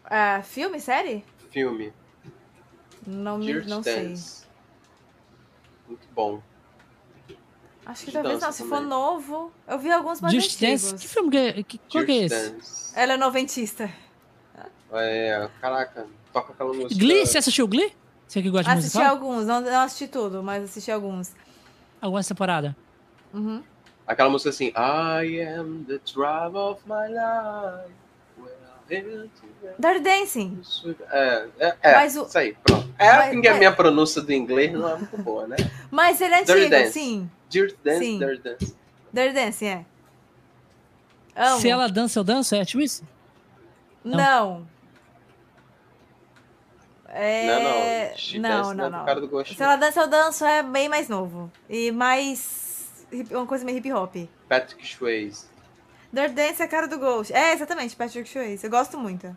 Ah, 0.04 0.42
filme, 0.42 0.80
série? 0.80 1.24
Filme. 1.52 1.94
Não, 3.06 3.38
me, 3.38 3.54
não 3.66 3.84
sei. 3.84 4.10
Dance. 4.10 4.44
Muito 5.88 6.08
bom. 6.14 6.42
Acho 7.86 8.06
que 8.06 8.12
De 8.12 8.14
talvez 8.14 8.40
não. 8.42 8.52
Se 8.52 8.64
for 8.64 8.82
novo, 8.82 9.52
eu 9.68 9.78
vi 9.78 9.92
alguns 9.92 10.22
mais 10.22 10.34
Just 10.34 10.56
antigos. 10.56 10.92
Dance. 10.92 11.02
Que 11.02 11.08
filme 11.14 11.30
que 11.30 11.38
é? 11.38 11.64
Que, 11.64 11.78
qual 11.78 12.06
que 12.06 12.12
é 12.12 12.16
esse? 12.24 12.52
Dance. 12.52 12.94
Ela 12.96 13.14
é 13.14 13.18
noventista. 13.18 13.90
É, 14.94 15.50
caraca, 15.60 16.06
toca 16.32 16.54
aquela 16.54 16.72
música. 16.72 16.96
Glee? 16.96 17.26
Você 17.26 17.40
assistiu 17.40 17.68
Glee? 17.68 17.94
Você 18.28 18.42
que 18.42 18.50
gosta 18.50 18.72
de 18.72 18.80
Assisti 18.80 18.98
musical? 18.98 19.16
alguns, 19.16 19.46
não, 19.46 19.62
não 19.62 19.82
assisti 19.82 20.08
tudo, 20.08 20.42
mas 20.44 20.64
assisti 20.64 20.92
alguns. 20.92 21.34
Alguma 22.00 22.24
temporada? 22.24 22.76
Uhum. 23.34 23.64
Aquela 24.06 24.30
música 24.30 24.50
assim, 24.50 24.68
I 24.76 25.42
am 25.42 25.84
the 25.86 26.00
drive 26.14 26.56
of 26.56 26.82
my 26.86 27.08
life. 27.08 27.94
When 28.38 28.50
I 28.50 28.52
head 28.52 28.52
to 28.52 28.64
the 28.64 28.73
Dirty 28.88 30.00
Dancing. 30.02 30.62
É, 31.12 31.48
é, 31.60 31.76
é 31.82 31.94
Mas 31.95 32.16
o- 32.18 32.24
isso 32.26 32.38
aí, 32.38 32.53
pronto. 32.64 32.94
É 33.00 33.12
Mas- 33.14 33.34
porque 33.34 33.48
a 33.48 33.53
minha 33.56 33.72
pronúncia 33.72 34.22
do 34.22 34.32
inglês 34.32 34.72
não 34.74 34.88
é 34.90 34.95
muito 34.98 35.18
boa, 35.18 35.48
né? 35.48 35.56
Mas 35.90 36.20
ele 36.22 36.34
é 36.36 36.44
Dirty 36.44 36.52
antigo, 36.53 36.70
Dance. 36.70 36.92
sim. 36.92 37.32
Dirty 37.50 37.78
Dance, 37.84 38.00
Sim. 38.06 38.20
Dirty 38.20 38.42
Dance. 38.42 38.76
Dirty 39.14 39.34
Dancing, 39.34 39.66
é. 39.68 39.86
Amo. 41.36 41.60
Se 41.62 41.70
ela 41.70 41.88
dança, 41.88 42.20
eu 42.20 42.24
danço? 42.24 42.56
É 42.56 42.64
tipo 42.66 42.82
isso? 42.82 43.03
Não. 44.03 44.68
É... 47.08 47.48
Não, 47.48 47.64
não. 47.64 48.16
Dirty 48.16 48.40
Não, 48.40 48.50
não, 48.64 48.74
não 48.74 48.86
é 48.86 48.90
não. 48.90 49.06
cara 49.06 49.22
do 49.22 49.28
gosto. 49.28 49.53
Se 49.56 49.62
ela 49.64 49.76
dança, 49.76 50.02
eu 50.02 50.08
danço 50.08 50.45
é 50.45 50.64
bem 50.64 50.90
mais 50.90 51.08
novo. 51.10 51.52
E 51.70 51.92
mais. 51.92 53.06
Uma 53.32 53.45
coisa 53.45 53.64
meio 53.64 53.78
hip 53.78 53.92
hop. 53.94 54.16
Patrick 54.50 54.86
Swayze. 54.88 55.45
Dirty 56.14 56.33
Dance 56.35 56.61
é 56.61 56.66
a 56.66 56.67
cara 56.67 56.88
do 56.88 57.00
Ghost. 57.00 57.33
É, 57.33 57.53
exatamente, 57.53 57.95
Patrick 57.95 58.30
Swayze. 58.30 58.64
Eu 58.64 58.69
gosto 58.69 59.00
muito. 59.00 59.35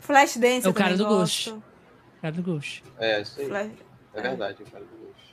Flash 0.00 0.36
Dance 0.36 0.66
É 0.66 0.68
o 0.68 0.70
eu 0.70 0.74
cara 0.74 0.96
do 0.96 1.04
gosto. 1.06 1.52
Ghost. 1.52 1.64
Cara 2.20 2.34
do 2.34 2.42
Ghost. 2.42 2.84
É, 2.98 3.20
isso 3.20 3.40
aí. 3.40 3.46
Flash... 3.46 3.70
É 4.14 4.20
verdade, 4.22 4.62
o 4.62 4.66
cara 4.70 4.84
do 4.84 4.90
gosto. 5.06 5.28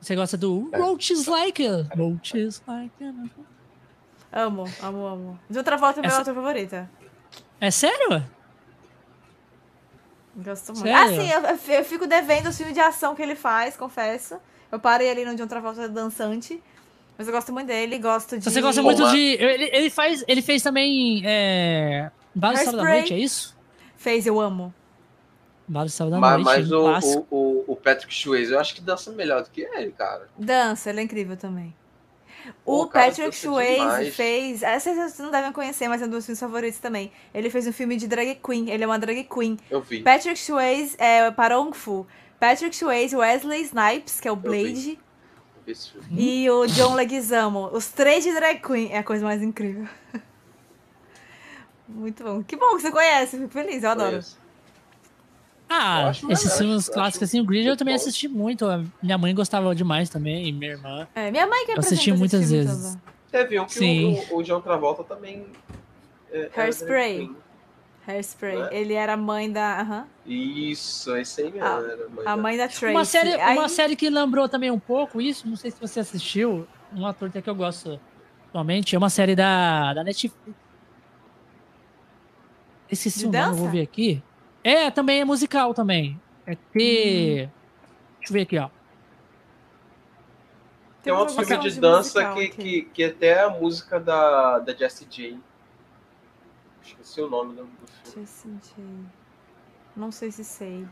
Você 0.00 0.14
gosta 0.16 0.36
do 0.36 0.70
É. 0.72 0.78
Roaches 0.78 1.26
Like 1.26 1.66
It. 1.66 1.88
Roaches 1.98 2.62
Like 2.66 2.92
It. 3.04 3.30
Amo, 4.32 4.64
amo, 4.80 5.06
amo. 5.06 5.40
De 5.50 5.58
outra 5.58 5.76
volta 5.76 5.98
é 5.98 6.02
minha 6.02 6.08
Essa- 6.10 6.18
outra 6.18 6.32
favorita. 6.34 6.88
É 7.60 7.70
sério? 7.70 8.24
Gosto 10.36 10.72
muito. 10.72 10.82
Sério? 10.86 11.20
Ah, 11.20 11.56
sim, 11.56 11.68
eu, 11.68 11.74
eu- 11.78 11.84
fico 11.84 12.06
devendo 12.06 12.48
os 12.48 12.56
filmes 12.56 12.74
de 12.74 12.80
ação 12.80 13.14
que 13.14 13.22
ele 13.22 13.34
faz, 13.34 13.76
confesso. 13.76 14.38
Eu 14.70 14.78
parei 14.78 15.10
ali 15.10 15.24
no 15.24 15.34
de 15.34 15.42
outra 15.42 15.60
volta 15.60 15.88
dançante. 15.88 16.62
Mas 17.20 17.28
eu 17.28 17.34
gosto 17.34 17.52
muito 17.52 17.66
dele, 17.66 17.98
gosto 17.98 18.38
de. 18.38 18.44
Se 18.44 18.50
você 18.50 18.62
gosta 18.62 18.80
muito 18.82 19.02
mas- 19.02 19.12
de. 19.12 19.18
Ele, 19.18 19.68
ele 19.74 19.90
faz, 19.90 20.24
ele 20.26 20.40
fez 20.40 20.62
também. 20.62 21.20
É... 21.22 22.10
Bala 22.34 22.54
de 22.54 22.60
Sábado 22.64 22.78
da. 22.78 22.84
Noite, 22.84 23.12
é 23.12 23.18
isso? 23.18 23.54
Fez, 23.94 24.26
eu 24.26 24.40
amo. 24.40 24.72
Bala 25.68 25.84
de 25.84 25.92
Sábado 25.92 26.12
da 26.12 26.18
Mas, 26.18 26.42
Noite. 26.42 26.46
mas 26.46 26.72
um 26.72 26.76
o, 26.78 27.26
o, 27.30 27.36
o, 27.36 27.64
o 27.72 27.76
Patrick 27.76 28.14
Swayze, 28.14 28.54
eu 28.54 28.58
acho 28.58 28.74
que 28.74 28.80
dança 28.80 29.12
melhor 29.12 29.42
do 29.42 29.50
que 29.50 29.60
ele, 29.60 29.92
cara. 29.92 30.28
Dança, 30.38 30.88
ele 30.88 31.00
é 31.00 31.02
incrível 31.02 31.36
também. 31.36 31.76
Pô, 32.64 32.84
O 32.84 32.86
cara, 32.86 33.08
Patrick 33.08 33.36
Swayze 33.36 34.10
fez. 34.12 34.62
Essa 34.62 34.94
vocês 34.94 35.18
não 35.18 35.30
devem 35.30 35.52
conhecer, 35.52 35.88
mas 35.88 36.00
é 36.00 36.06
um 36.06 36.08
dos 36.08 36.14
meus 36.14 36.24
filmes 36.24 36.40
favoritos 36.40 36.80
também. 36.80 37.12
Ele 37.34 37.50
fez 37.50 37.66
um 37.66 37.72
filme 37.74 37.98
de 37.98 38.08
drag 38.08 38.36
queen. 38.42 38.70
Ele 38.70 38.82
é 38.82 38.86
uma 38.86 38.98
drag 38.98 39.24
queen. 39.24 39.58
Eu 39.70 39.82
vi. 39.82 40.00
Patrick 40.00 40.38
Swayze 40.38 40.96
é 40.98 41.30
Parong 41.32 41.74
Fu. 41.74 42.06
Patrick 42.40 42.74
Swayze, 42.74 43.14
Wesley 43.14 43.60
Snipes, 43.64 44.20
que 44.20 44.26
é 44.26 44.32
o. 44.32 44.36
Blade, 44.36 44.68
Eu 44.68 44.74
vi 44.94 45.09
esse 45.70 45.90
filme. 45.92 46.08
e 46.10 46.50
o 46.50 46.66
John 46.66 46.94
Leguizamo. 46.94 47.70
Os 47.72 47.88
três 47.88 48.24
de 48.24 48.32
drag 48.32 48.60
queen 48.60 48.90
é 48.92 48.98
a 48.98 49.04
coisa 49.04 49.24
mais 49.24 49.42
incrível. 49.42 49.86
Muito 51.88 52.22
bom. 52.22 52.42
Que 52.42 52.56
bom 52.56 52.76
que 52.76 52.82
você 52.82 52.90
conhece, 52.90 53.36
fico 53.36 53.50
feliz, 53.50 53.82
eu 53.82 53.90
adoro. 53.90 54.10
Conheço. 54.10 54.38
Ah, 55.72 56.10
esses 56.28 56.58
filmes 56.58 56.88
clássicos 56.88 57.28
assim, 57.28 57.40
o 57.40 57.44
Grid 57.44 57.66
eu 57.68 57.76
também 57.76 57.94
bom. 57.94 58.00
assisti 58.00 58.26
muito. 58.26 58.66
Minha 59.00 59.16
mãe 59.16 59.32
gostava 59.32 59.72
demais 59.72 60.08
também, 60.08 60.48
e 60.48 60.52
minha 60.52 60.72
irmã. 60.72 61.06
É, 61.14 61.30
minha 61.30 61.46
mãe 61.46 61.64
que 61.64 61.72
Eu 61.72 61.78
assisti 61.78 62.12
muitas 62.12 62.50
vezes. 62.50 62.98
Teve 63.30 63.60
um 63.60 63.66
que 63.66 63.74
Sim. 63.74 64.20
o, 64.32 64.38
o 64.38 64.42
John 64.42 64.60
Travolta 64.60 65.04
também. 65.04 65.46
É, 66.32 66.50
era 66.52 66.62
Hairspray. 66.64 67.30
Hairspray. 68.10 68.58
Né? 68.58 68.68
Ele 68.72 68.94
era 68.94 69.14
a 69.14 69.16
mãe 69.16 69.50
da. 69.50 70.06
Uhum. 70.26 70.32
Isso, 70.32 71.16
esse 71.16 71.42
aí 71.42 71.50
mesmo. 71.50 71.66
Ah, 71.66 71.80
mãe, 71.80 72.26
a 72.26 72.36
da... 72.36 72.36
mãe 72.36 72.56
da 72.56 72.68
Tracy. 72.68 72.86
Uma 72.86 73.04
série, 73.04 73.32
aí... 73.34 73.58
uma 73.58 73.68
série 73.68 73.96
que 73.96 74.08
lembrou 74.10 74.48
também 74.48 74.70
um 74.70 74.78
pouco 74.78 75.20
isso, 75.20 75.48
não 75.48 75.56
sei 75.56 75.70
se 75.70 75.80
você 75.80 76.00
assistiu, 76.00 76.66
um 76.94 77.06
ator 77.06 77.28
até 77.28 77.40
que 77.40 77.50
eu 77.50 77.54
gosto 77.54 78.00
atualmente, 78.48 78.94
é 78.94 78.98
uma 78.98 79.10
série 79.10 79.34
da, 79.34 79.94
da 79.94 80.04
Netflix. 80.04 80.36
Esqueci 82.90 83.26
o 83.26 83.30
nome, 83.30 83.56
vou 83.56 83.68
ver 83.68 83.82
aqui. 83.82 84.22
É, 84.64 84.90
também 84.90 85.20
é 85.20 85.24
musical 85.24 85.72
também. 85.72 86.20
É 86.46 86.56
ter. 86.72 87.46
Hum. 87.46 87.50
Deixa 88.18 88.30
eu 88.30 88.34
ver 88.34 88.42
aqui, 88.42 88.58
ó. 88.58 88.68
Tem, 91.02 91.12
uma 91.12 91.28
filme 91.28 91.56
de, 91.58 91.70
de 91.70 91.80
dança 91.80 92.34
que, 92.34 92.48
que, 92.48 92.82
que 92.82 93.04
até 93.04 93.40
a 93.40 93.48
música 93.48 93.98
da, 93.98 94.58
da 94.58 94.74
Jessie 94.74 95.06
J. 95.08 95.38
Esqueci 96.90 97.20
o 97.20 97.28
nome 97.28 97.54
do, 97.54 97.66
filme. 98.64 99.06
Não 99.96 100.10
sei 100.10 100.30
se 100.30 100.44
sei. 100.44 100.86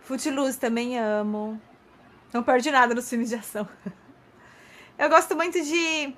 Footloose 0.00 0.58
também 0.58 0.98
amo. 0.98 1.60
Não 2.32 2.42
perde 2.42 2.70
nada 2.70 2.94
nos 2.94 3.08
filmes 3.08 3.28
de 3.28 3.36
ação. 3.36 3.68
Eu 4.98 5.08
gosto 5.08 5.36
muito 5.36 5.62
de 5.62 6.14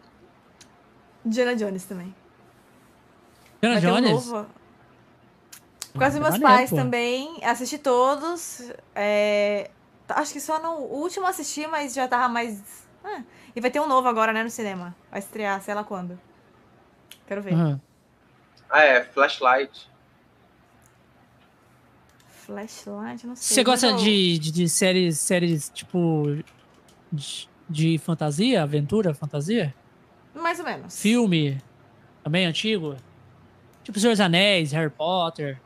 Diana 1.24 1.56
Jones 1.56 1.84
também. 1.84 2.14
Diana 3.60 3.80
Jones? 3.80 4.28
Um 4.28 4.46
Por 5.92 5.98
causa 5.98 6.20
dos 6.20 6.28
meus 6.28 6.38
pais 6.38 6.70
também. 6.70 7.42
Assisti 7.44 7.78
todos. 7.78 8.70
É... 8.94 9.70
Acho 10.08 10.32
que 10.32 10.40
só 10.40 10.60
no 10.60 10.84
último 10.84 11.26
assisti, 11.26 11.66
mas 11.66 11.92
já 11.92 12.06
tava 12.06 12.28
mais 12.28 12.86
ah, 13.04 13.22
e 13.54 13.60
vai 13.60 13.70
ter 13.70 13.80
um 13.80 13.86
novo 13.86 14.08
agora, 14.08 14.32
né, 14.32 14.42
no 14.42 14.50
cinema. 14.50 14.94
Vai 15.10 15.20
estrear, 15.20 15.60
sei 15.62 15.74
lá 15.74 15.84
quando. 15.84 16.18
Quero 17.26 17.42
ver. 17.42 17.54
Uhum. 17.54 17.80
Ah, 18.70 18.82
é, 18.82 19.02
Flashlight. 19.02 19.88
Flashlight, 22.28 23.26
não 23.26 23.36
sei. 23.36 23.54
Você 23.56 23.64
gosta 23.64 23.92
de, 23.94 24.38
de, 24.38 24.50
de, 24.50 24.68
séries, 24.68 25.18
séries 25.18 25.70
tipo. 25.74 26.24
De, 27.12 27.48
de, 27.68 27.98
fantasia, 27.98 28.62
aventura, 28.62 29.14
fantasia? 29.14 29.74
Mais 30.34 30.58
ou 30.58 30.64
menos. 30.64 31.00
Filme, 31.00 31.60
também 32.22 32.46
antigo? 32.46 32.96
Tipo 33.82 33.98
Senhor 33.98 34.12
dos 34.12 34.20
Anéis, 34.20 34.72
Harry 34.72 34.90
Potter. 34.90 35.60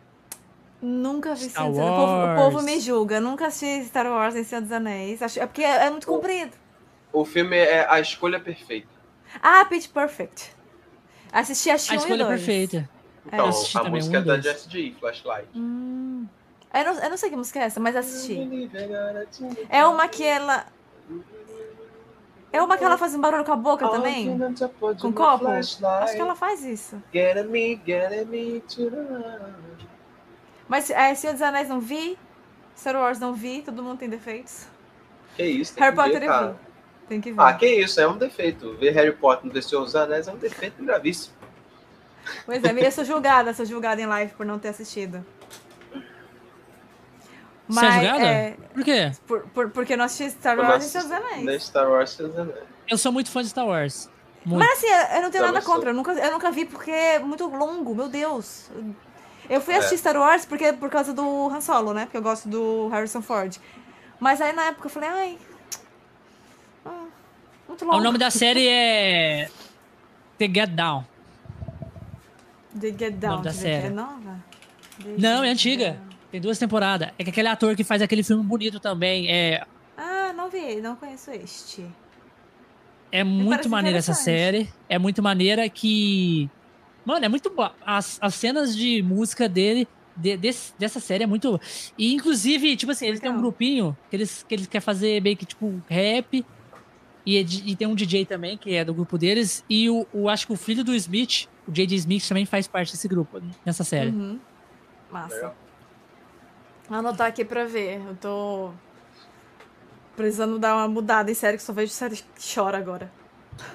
Nunca 0.81 1.35
vi 1.35 1.49
Star 1.49 1.71
Wars. 1.71 1.79
O 1.79 1.97
povo, 1.97 2.13
o 2.13 2.37
povo 2.37 2.63
me 2.65 2.81
julga. 2.81 3.21
Nunca 3.21 3.47
assisti 3.47 3.85
Star 3.89 4.07
Wars 4.07 4.35
em 4.35 4.43
Senhor 4.43 4.63
dos 4.63 4.73
Anéis. 4.73 5.23
É 5.37 5.47
porque 5.47 5.63
é, 5.63 5.87
é 5.87 5.91
muito 5.91 6.07
comprido. 6.07 6.53
O 7.13 7.25
filme 7.25 7.57
é 7.57 7.87
A 7.89 8.01
Escolha 8.01 8.41
Perfeita. 8.41 8.89
Ah, 9.41 9.65
Pitch 9.65 9.89
Perfect. 9.89 10.51
Assisti 11.33 11.71
a 11.71 11.75
A 11.75 11.77
Escolha 11.77 12.27
Perfeita. 12.27 12.89
Então, 13.27 13.49
é. 13.49 13.79
a 13.79 13.85
música 13.85 14.19
um 14.19 14.21
é 14.21 14.25
da 14.25 14.41
Jessie 14.41 14.69
J, 14.69 14.97
Flashlight. 15.01 15.49
Hum. 15.55 16.27
Eu, 16.75 16.85
não, 16.85 16.95
eu 17.03 17.11
não 17.11 17.17
sei 17.17 17.31
que 17.31 17.37
música 17.37 17.61
é 17.61 17.65
essa, 17.65 17.81
mas 17.81 17.97
assisti. 17.97 18.39
É 19.69 19.87
uma 19.87 20.09
que 20.09 20.25
ela... 20.25 20.67
É 22.53 22.61
uma 22.61 22.77
que 22.77 22.85
ela 22.85 22.99
faz 22.99 23.15
um 23.15 23.21
barulho 23.21 23.45
com 23.45 23.53
a 23.53 23.57
boca 23.57 23.89
também? 23.89 24.39
Com 25.01 25.13
copo? 25.13 25.47
Acho 25.49 25.79
que 25.79 26.21
ela 26.21 26.35
faz 26.35 26.63
isso. 26.65 27.03
Mas 30.69 30.91
é, 30.91 31.15
Senhor 31.15 31.33
dos 31.33 31.43
Anéis 31.43 31.69
não 31.69 31.81
vi, 31.81 32.19
Star 32.77 32.97
Wars 32.97 33.19
não 33.19 33.33
vi, 33.33 33.63
todo 33.63 33.83
mundo 33.83 33.99
tem 33.99 34.09
defeitos. 34.09 34.67
Que 35.37 35.45
isso, 35.45 35.79
Harry 35.79 35.95
Potter 35.97 36.23
eu 36.23 36.49
vi. 36.49 36.55
Tem 37.13 37.21
que 37.21 37.31
ver. 37.31 37.43
Ah, 37.43 37.53
que 37.53 37.67
isso, 37.67 38.01
é 38.01 38.09
um 38.09 38.17
defeito. 38.17 38.75
Ver 38.79 38.93
Harry 38.93 39.13
Potter 39.13 39.53
no 39.53 39.63
Senhor 39.63 39.85
dos 39.85 39.95
Anéis 39.95 40.29
é 40.29 40.33
um 40.33 40.39
defeito 40.39 40.83
gravíssimo. 40.83 41.35
Pois 42.47 42.65
é, 42.65 42.87
eu 42.87 42.91
sou 42.91 43.05
julgada, 43.05 43.53
sou 43.53 43.67
julgada 43.67 44.01
em 44.01 44.07
live 44.07 44.33
por 44.33 44.47
não 44.47 44.59
ter 44.59 44.69
assistido. 44.69 45.23
Mas, 47.69 47.77
Você 47.79 47.85
é 47.85 48.09
julgada? 48.09 48.25
É, 48.25 48.57
por 48.73 48.83
quê? 48.83 49.13
Por, 49.27 49.41
por, 49.49 49.71
porque 49.71 49.93
eu 49.93 49.99
não 49.99 50.07
assisti 50.07 50.31
Star 50.31 50.59
Wars 50.59 50.87
e 50.87 50.89
Seus 50.89 51.11
Anéis. 51.11 51.65
Star 51.65 51.91
Wars 51.91 52.13
e 52.13 52.17
Seus 52.17 52.39
Anéis. 52.39 52.65
Eu 52.89 52.97
sou 52.97 53.13
muito 53.13 53.31
fã 53.31 53.43
de 53.43 53.51
Star 53.51 53.67
Wars. 53.67 54.09
Muito. 54.43 54.65
Mas 54.65 54.79
assim, 54.79 55.17
eu 55.17 55.23
não 55.23 55.31
tenho 55.31 55.45
nada 55.45 55.61
contra. 55.61 55.91
Eu 55.91 55.95
nunca, 55.95 56.13
eu 56.13 56.33
nunca 56.33 56.51
vi 56.51 56.65
porque 56.65 56.91
é 56.91 57.19
muito 57.19 57.47
longo, 57.47 57.95
meu 57.95 58.09
Deus. 58.09 58.71
Eu 59.51 59.61
fui 59.61 59.75
assistir 59.75 59.97
é. 59.97 59.99
Star 59.99 60.17
Wars 60.17 60.47
porque, 60.47 60.73
por 60.73 60.89
causa 60.89 61.13
do 61.13 61.49
Han 61.49 61.61
Solo, 61.61 61.93
né? 61.93 62.07
Porque 62.07 62.17
eu 62.17 62.23
gosto 62.23 62.49
do 62.49 62.89
Harrison 62.89 63.21
Ford. 63.21 63.59
Mas 64.19 64.41
aí 64.41 64.55
na 64.55 64.69
época 64.69 64.87
eu 64.87 64.91
falei, 64.91 65.11
ai, 65.11 65.39
muito 67.73 67.85
longo. 67.85 67.99
O 67.99 68.01
nome 68.01 68.19
da 68.19 68.31
série 68.31 68.67
é 68.69 69.51
The 70.39 70.47
Get 70.47 70.71
Down. 70.71 71.05
The 72.79 72.89
Get 72.89 73.15
Down. 73.15 73.31
O 73.31 73.35
nome 73.37 73.45
da 73.45 73.53
série. 73.53 73.87
É 73.87 73.91
nova? 73.91 74.45
The 75.03 75.15
não, 75.19 75.43
é 75.43 75.51
antiga. 75.51 76.01
Tem 76.31 76.41
duas 76.41 76.59
temporadas. 76.59 77.11
É 77.19 77.25
que 77.25 77.31
aquele 77.31 77.49
ator 77.49 77.75
que 77.77 77.85
faz 77.85 78.01
aquele 78.01 78.23
filme 78.23 78.43
bonito 78.43 78.81
também 78.81 79.31
é. 79.31 79.65
Ah, 79.97 80.33
não 80.35 80.49
vi, 80.49 80.81
não 80.81 80.97
conheço 80.97 81.31
este. 81.31 81.85
É 83.11 83.23
muito 83.23 83.69
maneira 83.69 83.99
essa 83.99 84.15
série. 84.15 84.69
É 84.89 84.99
muito 84.99 85.23
maneira 85.23 85.69
que. 85.69 86.49
Mano, 87.05 87.25
é 87.25 87.29
muito 87.29 87.51
boa. 87.51 87.75
As, 87.85 88.19
as 88.23 88.35
cenas 88.35 88.75
de 88.75 89.03
música 89.03 89.49
dele, 89.49 89.87
de, 90.17 90.37
desse, 90.37 90.73
dessa 90.79 91.01
série, 91.01 91.25
é 91.25 91.27
muito. 91.27 91.61
E, 91.99 92.15
inclusive, 92.15 92.75
tipo 92.77 92.93
assim, 92.93 93.07
eles 93.07 93.21
têm 93.21 93.31
um 93.31 93.39
grupinho 93.39 93.97
que 94.09 94.17
eles, 94.17 94.43
que 94.49 94.55
eles 94.55 94.67
querem 94.67 94.83
fazer 94.83 95.21
meio 95.21 95.37
que, 95.37 95.45
tipo, 95.45 95.83
rap 95.91 96.43
e, 97.25 97.39
e, 97.39 97.77
tem 97.77 97.87
um 97.87 97.95
DJ 97.95 98.27
também, 98.27 98.57
que 98.57 98.75
é 98.75 98.85
do 98.85 98.93
grupo 98.93 99.17
deles. 99.17 99.65
E 99.69 99.89
o, 99.89 100.07
o 100.13 100.29
acho 100.29 100.47
que 100.47 100.53
o 100.53 100.57
filho 100.57 100.83
do 100.83 100.95
Smith, 100.95 101.49
o 101.67 101.71
J.D. 101.71 101.95
Smith, 101.95 102.27
também 102.27 102.45
faz 102.45 102.67
parte 102.67 102.93
desse 102.93 103.07
grupo, 103.07 103.41
nessa 103.65 103.85
série. 103.85 104.11
Uhum. 104.11 104.41
Massa. 105.11 105.55
Vou 106.89 106.99
anotar 106.99 107.29
aqui 107.29 107.45
pra 107.45 107.65
ver. 107.65 108.01
Eu 108.05 108.17
tô 108.17 108.71
precisando 110.17 110.59
dar 110.59 110.75
uma 110.75 110.89
mudada 110.89 111.31
em 111.31 111.35
série, 111.35 111.57
que 111.57 111.63
só 111.63 111.73
vejo 111.73 111.93
série 111.93 112.17
que 112.17 112.55
chora 112.55 112.77
agora. 112.77 113.11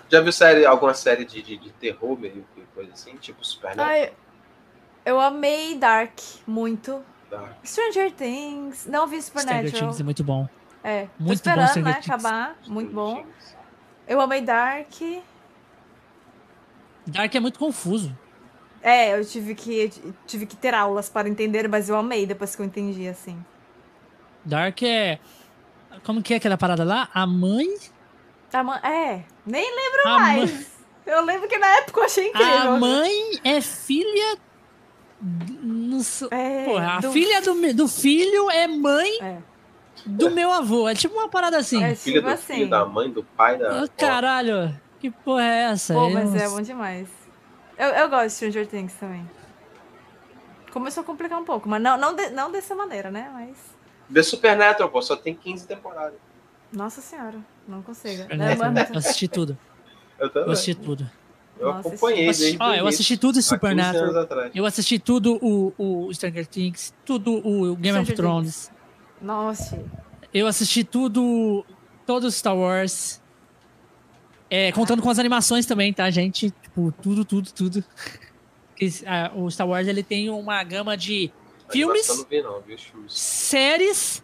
Já 0.10 0.20
viu 0.22 0.32
série, 0.32 0.66
alguma 0.66 0.94
série 0.94 1.24
de, 1.24 1.42
de, 1.42 1.58
de 1.58 1.72
terror, 1.72 2.20
meio 2.20 2.44
coisa 2.78 2.94
assim? 2.94 3.16
Tipo 3.16 3.44
Supernatural? 3.44 3.90
Ai, 3.90 4.14
eu 5.04 5.20
amei 5.20 5.76
Dark 5.76 6.20
muito. 6.46 7.02
Dark. 7.30 7.56
Stranger 7.66 8.12
Things. 8.12 8.86
Não 8.86 9.08
vi 9.08 9.20
Supernatural. 9.22 9.68
Stranger 9.68 9.88
Things 9.88 10.00
é 10.00 10.04
muito 10.04 10.24
bom. 10.24 10.48
É, 10.88 11.10
muito 11.20 11.44
tô 11.44 11.50
esperando, 11.50 11.74
bom, 11.74 11.82
né, 11.82 11.92
acabar. 11.92 12.56
Muito 12.66 12.94
bom. 12.94 13.26
Eu 14.08 14.22
amei 14.22 14.40
Dark. 14.40 14.94
Dark 17.06 17.36
é 17.36 17.40
muito 17.42 17.60
confuso. 17.60 18.18
É, 18.82 19.20
eu 19.20 19.26
tive 19.26 19.54
que, 19.54 19.92
tive 20.26 20.46
que 20.46 20.56
ter 20.56 20.74
aulas 20.74 21.10
para 21.10 21.28
entender, 21.28 21.68
mas 21.68 21.90
eu 21.90 21.98
amei 21.98 22.26
depois 22.26 22.56
que 22.56 22.62
eu 22.62 22.66
entendi, 22.66 23.06
assim. 23.06 23.38
Dark 24.46 24.82
é... 24.82 25.20
Como 26.06 26.24
que 26.24 26.34
é 26.34 26.38
aquela 26.38 26.58
parada 26.58 26.86
lá? 26.86 27.10
A 27.14 27.28
mãe... 27.28 27.68
A 28.54 28.64
mãe... 28.64 28.80
É, 28.82 29.24
nem 29.46 29.66
lembro 29.76 30.08
a 30.08 30.20
mais. 30.20 30.54
Mãe... 30.54 30.66
Eu 31.06 31.26
lembro 31.26 31.50
que 31.50 31.58
na 31.58 31.68
época 31.80 32.00
eu 32.00 32.06
achei 32.06 32.30
incrível. 32.30 32.72
A 32.76 32.80
mãe 32.80 33.42
é 33.44 33.60
filha... 33.60 34.38
No... 35.20 36.00
É, 36.32 36.64
Porra, 36.64 36.94
a 36.94 37.00
do... 37.02 37.12
filha 37.12 37.42
do, 37.42 37.74
do 37.74 37.88
filho 37.90 38.50
é 38.52 38.70
mãe... 38.70 39.12
É 39.22 39.57
do 40.06 40.32
meu 40.32 40.52
avô. 40.52 40.88
É 40.88 40.96
tipo 40.96 41.16
uma 41.16 41.30
parada 41.30 41.58
assim. 41.58 41.84
É 41.84 41.96
tipo 41.96 42.22
do 42.22 42.28
assim. 42.30 42.54
filho, 42.56 42.70
da 42.70 42.86
mãe, 42.86 43.10
do 43.10 43.24
pai, 43.24 43.58
da. 43.58 43.84
Oh, 43.84 43.90
caralho, 43.98 44.74
que 45.00 45.10
porra 45.10 45.44
é 45.44 45.64
essa? 45.72 45.94
Pô, 45.94 46.10
mas 46.10 46.36
é 46.36 46.48
bom 46.50 46.62
demais. 46.62 47.08
Eu, 47.78 47.90
eu 47.90 48.10
gosto 48.10 48.28
de 48.28 48.34
Stranger 48.34 48.68
Things 48.68 48.94
também. 48.94 49.30
Começou 50.72 51.02
a 51.02 51.06
complicar 51.06 51.40
um 51.40 51.46
pouco, 51.46 51.70
mas 51.70 51.82
não, 51.82 51.98
não, 51.98 52.14
de, 52.14 52.30
não 52.30 52.52
dessa 52.52 52.76
maneira, 52.76 53.10
né? 53.12 53.30
Mas. 53.34 53.58
Vê 54.10 54.24
Supernatural, 54.24 54.90
pô, 54.90 55.02
só 55.02 55.16
tem 55.16 55.36
15 55.36 55.68
temporadas. 55.68 56.20
Nossa 56.72 57.02
senhora, 57.02 57.38
não 57.68 57.82
consigo. 57.82 58.24
Eu 58.30 58.98
assisti 58.98 59.28
tudo. 59.28 59.58
Eu 60.20 60.30
também. 60.30 60.48
Eu 60.48 60.54
assisti 60.54 60.76
tudo. 60.76 61.10
Eu 61.60 61.74
Nossa, 61.74 61.90
acompanhei 61.90 62.26
desde 62.26 62.58
Ah, 62.60 62.78
eu 62.78 62.88
assisti 62.88 63.18
tudo 63.18 63.40
em 63.40 63.42
Supernatural. 63.42 64.28
Eu 64.54 64.66
assisti 64.66 65.00
tudo 65.00 65.40
o, 65.42 65.74
o 65.78 66.14
Stranger 66.14 66.46
Things, 66.46 66.94
tudo 67.04 67.34
o 67.34 67.76
Game 67.76 67.98
Stranger 67.98 68.02
of 68.02 68.14
Thrones. 68.14 68.68
Things. 68.68 68.77
Nossa. 69.22 69.84
Eu 70.34 70.48
assisti 70.48 70.84
tudo, 70.84 71.66
todos 72.06 72.36
Star 72.36 72.56
Wars. 72.56 73.22
É, 74.50 74.72
contando 74.72 75.02
com 75.02 75.10
as 75.10 75.20
animações 75.20 75.66
também, 75.66 75.92
tá, 75.92 76.10
gente? 76.10 76.52
Tipo, 76.62 76.94
tudo, 77.02 77.26
tudo, 77.26 77.52
tudo. 77.52 77.84
o 79.36 79.50
Star 79.50 79.68
Wars 79.68 79.88
ele 79.88 80.04
tem 80.04 80.30
uma 80.30 80.64
gama 80.64 80.96
de 80.96 81.32
filmes, 81.70 82.08
não 82.08 82.26
vi, 82.26 82.42
não, 82.42 82.64
séries 83.08 84.24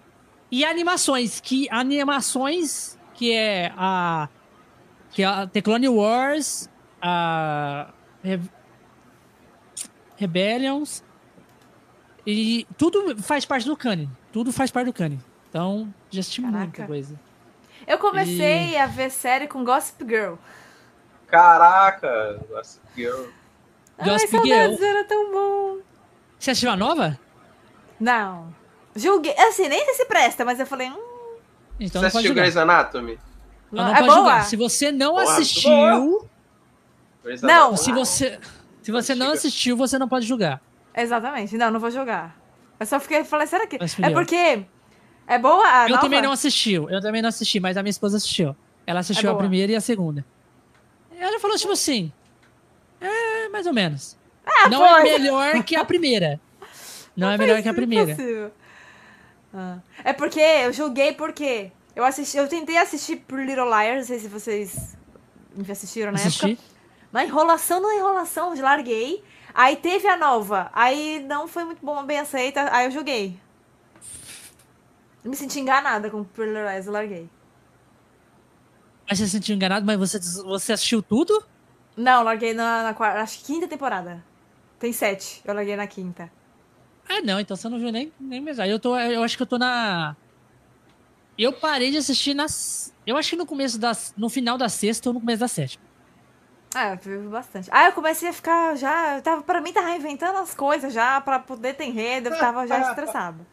e 0.49 0.63
animações. 0.63 1.41
Que 1.41 1.67
animações 1.69 2.97
que 3.13 3.33
é 3.33 3.72
a 3.75 4.30
que 5.11 5.22
é 5.22 5.25
a 5.25 5.45
The 5.45 5.61
Clone 5.61 5.89
Wars, 5.89 6.69
a 7.01 7.93
Re 8.23 8.39
Rebellions 10.15 11.03
e 12.25 12.65
tudo 12.77 13.22
faz 13.22 13.45
parte 13.45 13.65
do 13.65 13.75
canon 13.75 14.07
tudo 14.33 14.51
faz 14.51 14.71
parte 14.71 14.87
do 14.87 14.93
Kanye. 14.93 15.19
Então, 15.49 15.93
já 16.09 16.19
assisti 16.21 16.41
Caraca. 16.41 16.59
muita 16.59 16.85
coisa. 16.87 17.19
Eu 17.85 17.99
comecei 17.99 18.71
e... 18.71 18.77
a 18.77 18.87
ver 18.87 19.11
série 19.11 19.47
com 19.47 19.63
Gossip 19.63 20.03
Girl. 20.05 20.33
Caraca, 21.27 22.39
Gossip 22.49 22.81
Girl. 22.95 23.25
Ai, 23.97 24.09
Gossip 24.09 24.31
Girl. 24.43 24.83
era 24.83 25.03
tão 25.05 25.31
bom. 25.31 25.77
Você 26.39 26.51
assistiu 26.51 26.71
a 26.71 26.75
nova? 26.75 27.19
Não. 27.99 28.53
Julguei. 28.95 29.33
Assim, 29.37 29.67
nem 29.69 29.85
sei 29.85 29.93
se 29.93 30.05
presta, 30.05 30.43
mas 30.43 30.59
eu 30.59 30.65
falei. 30.65 30.89
Hum, 30.89 30.95
Você 30.95 31.85
Então 31.85 32.01
pode 32.01 32.07
assistiu 32.07 32.27
julgar. 32.29 32.41
Grey's 32.41 32.57
Anatomy? 32.57 33.19
Não, 33.71 33.83
não, 33.83 33.91
não 33.91 33.91
é 33.91 33.99
pode 33.99 34.07
boa. 34.07 34.17
julgar. 34.17 34.45
Se 34.45 34.55
você 34.55 34.91
não 34.91 35.13
Porra, 35.13 35.23
assistiu, 35.33 36.29
Não. 37.43 37.77
Se 37.77 37.91
você, 37.91 38.39
se 38.81 38.91
você 38.91 39.15
não 39.15 39.31
assistiu, 39.31 39.77
você 39.77 39.97
não 39.99 40.07
pode 40.09 40.25
julgar. 40.25 40.59
Exatamente. 40.95 41.55
Não, 41.57 41.69
não 41.71 41.79
vou 41.79 41.89
jogar. 41.91 42.35
Eu 42.80 42.85
só 42.85 43.00
fiquei 43.00 43.24
falei, 43.24 43.48
será 43.48 43.66
que. 43.68 43.77
É 44.02 44.10
porque. 44.11 44.66
É 45.26 45.40
boa 45.40 45.66
a 45.66 45.85
eu 45.85 45.90
nova? 45.92 46.02
também 46.02 46.22
não 46.22 46.32
assisti, 46.34 46.74
eu 46.74 47.02
também 47.02 47.22
não 47.22 47.30
assisti, 47.30 47.60
mas 47.60 47.77
a 47.77 47.82
minha 47.84 47.92
esposa 47.92 48.18
assistiu. 48.18 48.53
Ela 48.85 49.00
assistiu 49.00 49.30
É 49.30 49.34
a 49.34 49.35
primeira 49.38 49.72
e 49.72 49.76
a 49.76 49.80
segunda. 49.82 50.26
Ela 51.18 51.40
falou 51.40 51.58
tipo 51.58 51.72
assim, 51.72 52.11
é 53.00 53.48
mais 53.50 53.66
ou 53.66 53.74
menos. 53.74 54.18
Ah, 54.45 54.68
não 54.68 54.85
é 54.85 55.02
foi. 55.02 55.11
melhor 55.19 55.64
que 55.64 55.76
a 55.77 55.85
primeira. 55.85 56.42
Não 57.16 57.30
é 57.30 57.38
melhor 57.38 57.61
que 57.61 57.69
a 57.69 57.74
primeira. 57.74 58.52
Ah. 59.53 59.77
É 60.03 60.11
porque 60.11 60.40
eu 60.40 60.74
julguei 60.74 61.14
porque 61.14 61.72
eu 61.95 62.03
assisti, 62.03 62.38
eu 62.38 62.48
tentei 62.48 62.77
assistir 62.77 63.18
por 63.18 63.40
Little 63.40 63.66
Liars, 63.69 64.00
não 64.00 64.06
sei 64.08 64.19
se 64.19 64.27
vocês 64.27 64.98
me 65.56 65.72
assistiram 65.72 66.11
na 66.11 66.18
Assisti. 66.18 66.53
época. 66.53 66.68
Na 67.11 67.24
enrolação, 67.24 67.80
na 67.80 67.95
enrolação, 67.95 68.56
eu 68.56 68.64
larguei. 68.64 69.24
Aí 69.53 69.75
teve 69.75 70.07
a 70.07 70.17
nova, 70.17 70.72
aí 70.73 71.23
não 71.27 71.48
foi 71.48 71.64
muito 71.64 71.85
bom, 71.85 72.03
bem 72.03 72.19
aceita, 72.19 72.73
aí 72.73 72.88
eu 72.88 72.91
julguei. 72.91 73.40
Eu 75.23 75.30
me 75.30 75.35
senti 75.35 75.59
enganada 75.59 76.09
com 76.09 76.23
Pretty 76.23 76.51
Little 76.51 76.85
eu 76.85 76.91
larguei. 76.91 77.30
Mas 79.07 79.19
você 79.19 79.25
se 79.25 79.32
sentiu 79.32 79.56
enganado, 79.56 79.85
mas 79.85 79.98
você, 79.98 80.19
você 80.43 80.73
assistiu 80.73 81.03
tudo? 81.03 81.43
Não, 81.95 82.23
larguei 82.23 82.53
na, 82.53 82.83
na 82.83 82.93
quarta, 82.93 83.22
acho 83.22 83.40
que 83.40 83.45
quinta 83.45 83.67
temporada. 83.67 84.23
Tem 84.80 84.91
sete, 84.91 85.41
eu 85.45 85.53
larguei 85.53 85.75
na 85.75 85.85
quinta. 85.85 86.32
Ah, 87.07 87.22
não, 87.22 87.40
então 87.40 87.56
você 87.56 87.69
não 87.69 87.77
viu 87.77 87.91
nem, 87.91 88.11
nem 88.19 88.41
mesmo. 88.41 88.64
Eu, 88.64 88.80
tô, 88.80 88.98
eu 88.98 89.23
acho 89.23 89.38
que 89.38 89.43
eu 89.43 89.48
tô 89.48 89.57
na. 89.57 90.15
Eu 91.38 91.53
parei 91.53 91.91
de 91.91 91.98
assistir 91.98 92.33
nas. 92.33 92.93
Eu 93.06 93.17
acho 93.17 93.32
que 93.32 93.35
no 93.35 93.45
começo 93.45 93.77
das. 93.77 94.14
No 94.17 94.30
final 94.30 94.57
da 94.57 94.69
sexta 94.69 95.09
ou 95.09 95.14
no 95.14 95.19
começo 95.19 95.40
da 95.40 95.48
sétima. 95.48 95.83
Ah, 96.76 96.90
eu 96.92 96.98
vi 96.98 97.27
bastante. 97.27 97.69
Ah, 97.72 97.85
eu 97.85 97.92
comecei 97.93 98.30
a 98.30 98.34
ficar 98.34 98.76
já. 98.76 99.18
Eu 99.18 99.22
tava, 99.22 99.42
pra 99.43 99.61
mim, 99.61 99.72
tava 99.72 99.92
inventando 99.92 100.38
as 100.38 100.53
coisas 100.56 100.92
já 100.93 101.22
pra 101.22 101.40
poder 101.40 101.76
ter 101.76 101.85
enredo. 101.85 102.30
Eu 102.30 102.38
tava 102.40 102.66
já 102.68 102.80
estressada. 102.90 103.45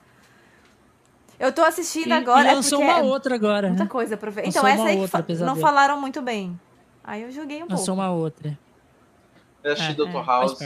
Eu 1.38 1.52
tô 1.52 1.62
assistindo 1.62 2.08
E, 2.08 2.12
agora. 2.12 2.48
e 2.48 2.50
é 2.50 2.54
lançou 2.54 2.78
porque 2.78 2.92
uma 2.92 3.00
é 3.00 3.02
outra 3.02 3.34
agora. 3.34 3.68
Muita 3.68 3.84
Né? 3.84 3.88
coisa 3.90 4.16
pra 4.16 4.30
ver. 4.30 4.44
Lançou 4.46 4.60
Então, 4.62 4.66
essa 4.70 4.84
aí 4.84 4.98
outra, 4.98 5.22
fa- 5.22 5.44
não 5.44 5.56
falaram 5.56 6.00
muito 6.00 6.20
bem. 6.22 6.58
Aí 7.02 7.22
eu 7.22 7.30
joguei 7.30 7.62
um 7.62 7.66
Lançou 7.68 7.86
pouco. 7.94 8.00
uma 8.02 8.10
outra. 8.10 8.58
Eu 9.62 9.72
assisti 9.72 9.92
É, 9.92 9.94
Dr. 9.94 10.08
é, 10.08 10.22
House. 10.24 10.58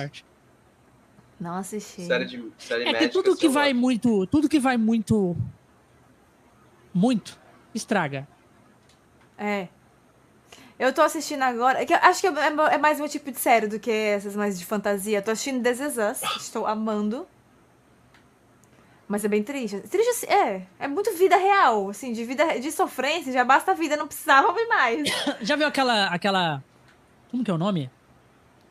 Não 1.41 1.55
assisti. 1.57 2.07
série 2.07 2.25
de 2.25 2.53
série 2.59 2.83
É 2.83 2.87
que 2.87 2.93
médica. 2.93 3.13
tudo 3.13 3.25
que 3.37 3.39
assim, 3.39 3.47
eu 3.47 3.53
vai 3.53 3.73
muito. 3.73 4.27
Tudo 4.29 4.49
que 4.49 4.59
vai 4.61 4.77
muito. 4.77 5.37
Muito. 6.93 7.39
Estraga. 7.75 8.27
É. 9.37 9.69
Eu 10.85 10.93
tô 10.93 11.01
assistindo 11.01 11.43
agora. 11.43 11.81
é 11.81 11.87
que 11.87 11.95
eu 11.95 11.99
acho 12.03 12.21
que 12.21 12.27
é, 12.27 12.47
é 12.73 12.79
mais 12.79 12.99
meu 12.99 13.09
tipo 13.09 13.33
de 13.33 13.41
série 13.41 13.67
do 13.67 13.81
que 13.81 13.91
essas 13.91 14.37
mais 14.37 14.59
de 14.59 14.67
fantasia. 14.67 15.23
Tô 15.23 15.31
assistindo 15.31 15.63
This 15.63 15.81
Is 15.81 15.97
Us. 15.97 16.23
Estou 16.37 16.67
amando. 16.67 17.27
Mas 19.09 19.25
é 19.25 19.29
bem 19.29 19.43
triste. 19.43 19.81
Triste 19.81 20.11
assim, 20.11 20.27
é. 20.27 20.67
É 20.79 20.87
muito 20.87 21.11
vida 21.15 21.39
real. 21.39 21.89
Assim, 21.89 22.13
de 22.13 22.23
vida 22.25 22.61
de 22.61 22.71
sofrência, 22.71 23.33
já 23.33 23.43
basta 23.45 23.73
a 23.73 23.75
vida, 23.75 23.97
não 23.97 24.07
precisava 24.07 24.53
ver 24.53 24.67
mais. 24.67 25.09
Já 25.41 25.57
viu 25.57 25.67
aquela. 25.67 26.07
aquela. 26.09 26.63
Como 27.31 27.43
que 27.43 27.51
é 27.51 27.55
o 27.55 27.59
nome? 27.59 27.91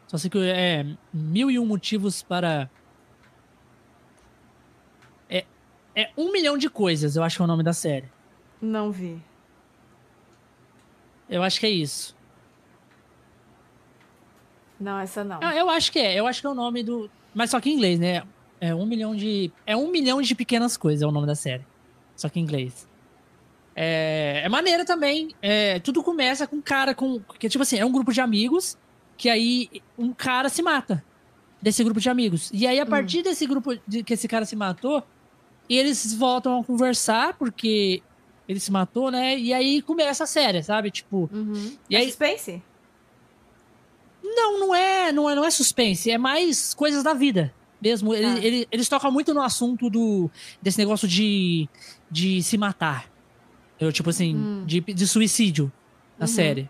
Só 0.06 0.17
sei 0.17 0.30
que 0.30 0.38
é. 0.38 0.85
Mil 1.11 1.50
e 1.50 1.58
um 1.58 1.66
motivos 1.66 2.22
para. 2.22 2.69
É. 5.27 5.45
É 5.95 6.11
um 6.16 6.32
milhão 6.32 6.59
de 6.59 6.69
coisas, 6.69 7.16
eu 7.16 7.24
acho 7.24 7.38
que 7.38 7.42
é 7.42 7.45
o 7.45 7.48
nome 7.48 7.64
da 7.64 7.74
série. 7.74 8.11
Não 8.61 8.92
vi. 8.92 9.19
Eu 11.30 11.43
acho 11.43 11.60
que 11.60 11.66
é 11.66 11.69
isso. 11.69 12.16
Não, 14.80 15.00
essa 15.00 15.24
não. 15.24 15.40
Ah, 15.42 15.56
eu 15.56 15.69
acho 15.69 15.92
que 15.92 16.00
é. 16.00 16.19
Eu 16.19 16.27
acho 16.27 16.42
que 16.42 16.48
é 16.48 16.50
o 16.50 16.56
nome 16.56 16.84
do. 16.84 17.10
Mas 17.34 17.50
só 17.50 17.60
que 17.60 17.69
em 17.69 17.74
inglês, 17.74 18.00
né? 18.00 18.24
É 18.60 18.76
um 18.76 18.85
milhão 18.85 19.16
de. 19.16 19.52
É 19.66 19.76
um 19.76 19.90
milhão 19.90 20.22
de 20.22 20.35
pequenas 20.35 20.76
coisas, 20.77 21.02
é 21.02 21.08
o 21.08 21.11
nome 21.11 21.27
da 21.27 21.35
série. 21.35 21.66
Só 22.16 22.30
que 22.30 22.40
em 22.40 22.43
inglês. 22.43 22.88
É, 23.76 24.42
é 24.43 24.50
maneira 24.50 24.85
também. 24.85 25.34
É, 25.42 25.80
tudo 25.80 26.03
começa 26.03 26.45
com 26.45 26.58
um 26.58 26.61
cara 26.61 26.93
com. 26.93 27.19
Que, 27.40 27.50
tipo 27.50 27.61
assim, 27.61 27.77
é 27.77 27.85
um 27.85 27.92
grupo 27.92 28.11
de 28.11 28.22
amigos. 28.22 28.77
Que 29.18 29.30
aí 29.30 29.69
um 29.98 30.14
cara 30.14 30.50
se 30.50 30.61
mata. 30.61 31.03
Desse 31.61 31.82
grupo 31.84 32.02
de 32.02 32.10
amigos. 32.10 32.52
E 32.53 32.68
aí, 32.68 32.80
a 32.80 32.85
partir 32.85 33.22
desse 33.22 33.45
grupo 33.48 33.77
de, 33.88 34.03
que 34.03 34.14
esse 34.14 34.27
cara 34.27 34.43
se 34.43 34.56
matou, 34.56 35.02
eles 35.69 36.14
voltam 36.14 36.60
a 36.60 36.64
conversar, 36.64 37.38
porque 37.38 38.03
ele 38.47 38.59
se 38.59 38.72
matou, 38.72 39.09
né? 39.11 39.38
E 39.38 39.53
aí 39.53 39.81
começa 39.81 40.23
a 40.23 40.27
série, 40.27 40.61
sabe? 40.63 40.91
Tipo. 40.91 41.30
Uhum. 41.33 41.75
E 41.89 41.95
é 41.95 41.99
aí- 41.99 42.07
suspense? 42.07 42.61
Não, 44.23 44.59
não 44.59 44.75
é, 44.75 45.11
não 45.11 45.30
é, 45.30 45.35
não 45.35 45.43
é 45.45 45.51
suspense, 45.51 46.09
é 46.09 46.17
mais 46.17 46.73
coisas 46.73 47.03
da 47.03 47.13
vida 47.13 47.53
mesmo. 47.81 48.13
Ele- 48.13 48.25
Ah. 48.25 48.38
ele- 48.41 48.67
eles 48.72 48.88
tocam 48.88 49.11
muito 49.11 49.33
no 49.33 49.41
assunto 49.41 49.89
do 49.89 50.30
desse 50.61 50.77
negócio 50.77 51.07
de, 51.07 51.67
de 52.09 52.41
se 52.41 52.57
matar. 52.57 53.09
Eu, 53.80 53.91
tipo 53.91 54.09
assim, 54.09 54.33
Hum. 54.35 54.63
de, 54.65 54.80
de 54.80 55.07
suicídio 55.07 55.72
na 56.17 56.23
Uhum. 56.25 56.31
série. 56.31 56.69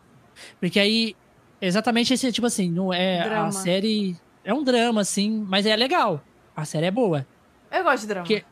Porque 0.60 0.80
aí, 0.80 1.16
exatamente 1.62 2.12
esse, 2.14 2.32
tipo 2.32 2.48
assim, 2.48 2.72
não 2.72 2.92
é 2.92 3.24
Drama. 3.24 3.48
a 3.48 3.52
série. 3.52 4.16
É 4.44 4.54
um 4.54 4.64
drama, 4.64 5.02
assim, 5.02 5.30
mas 5.48 5.66
é 5.68 5.76
legal. 5.76 6.24
A 6.56 6.66
série 6.66 6.88
é 6.88 6.92
boa. 6.92 7.26
Eu 7.72 7.84
gosto 7.84 8.02
de 8.02 8.08
drama. 8.08 8.26
Que- 8.28 8.44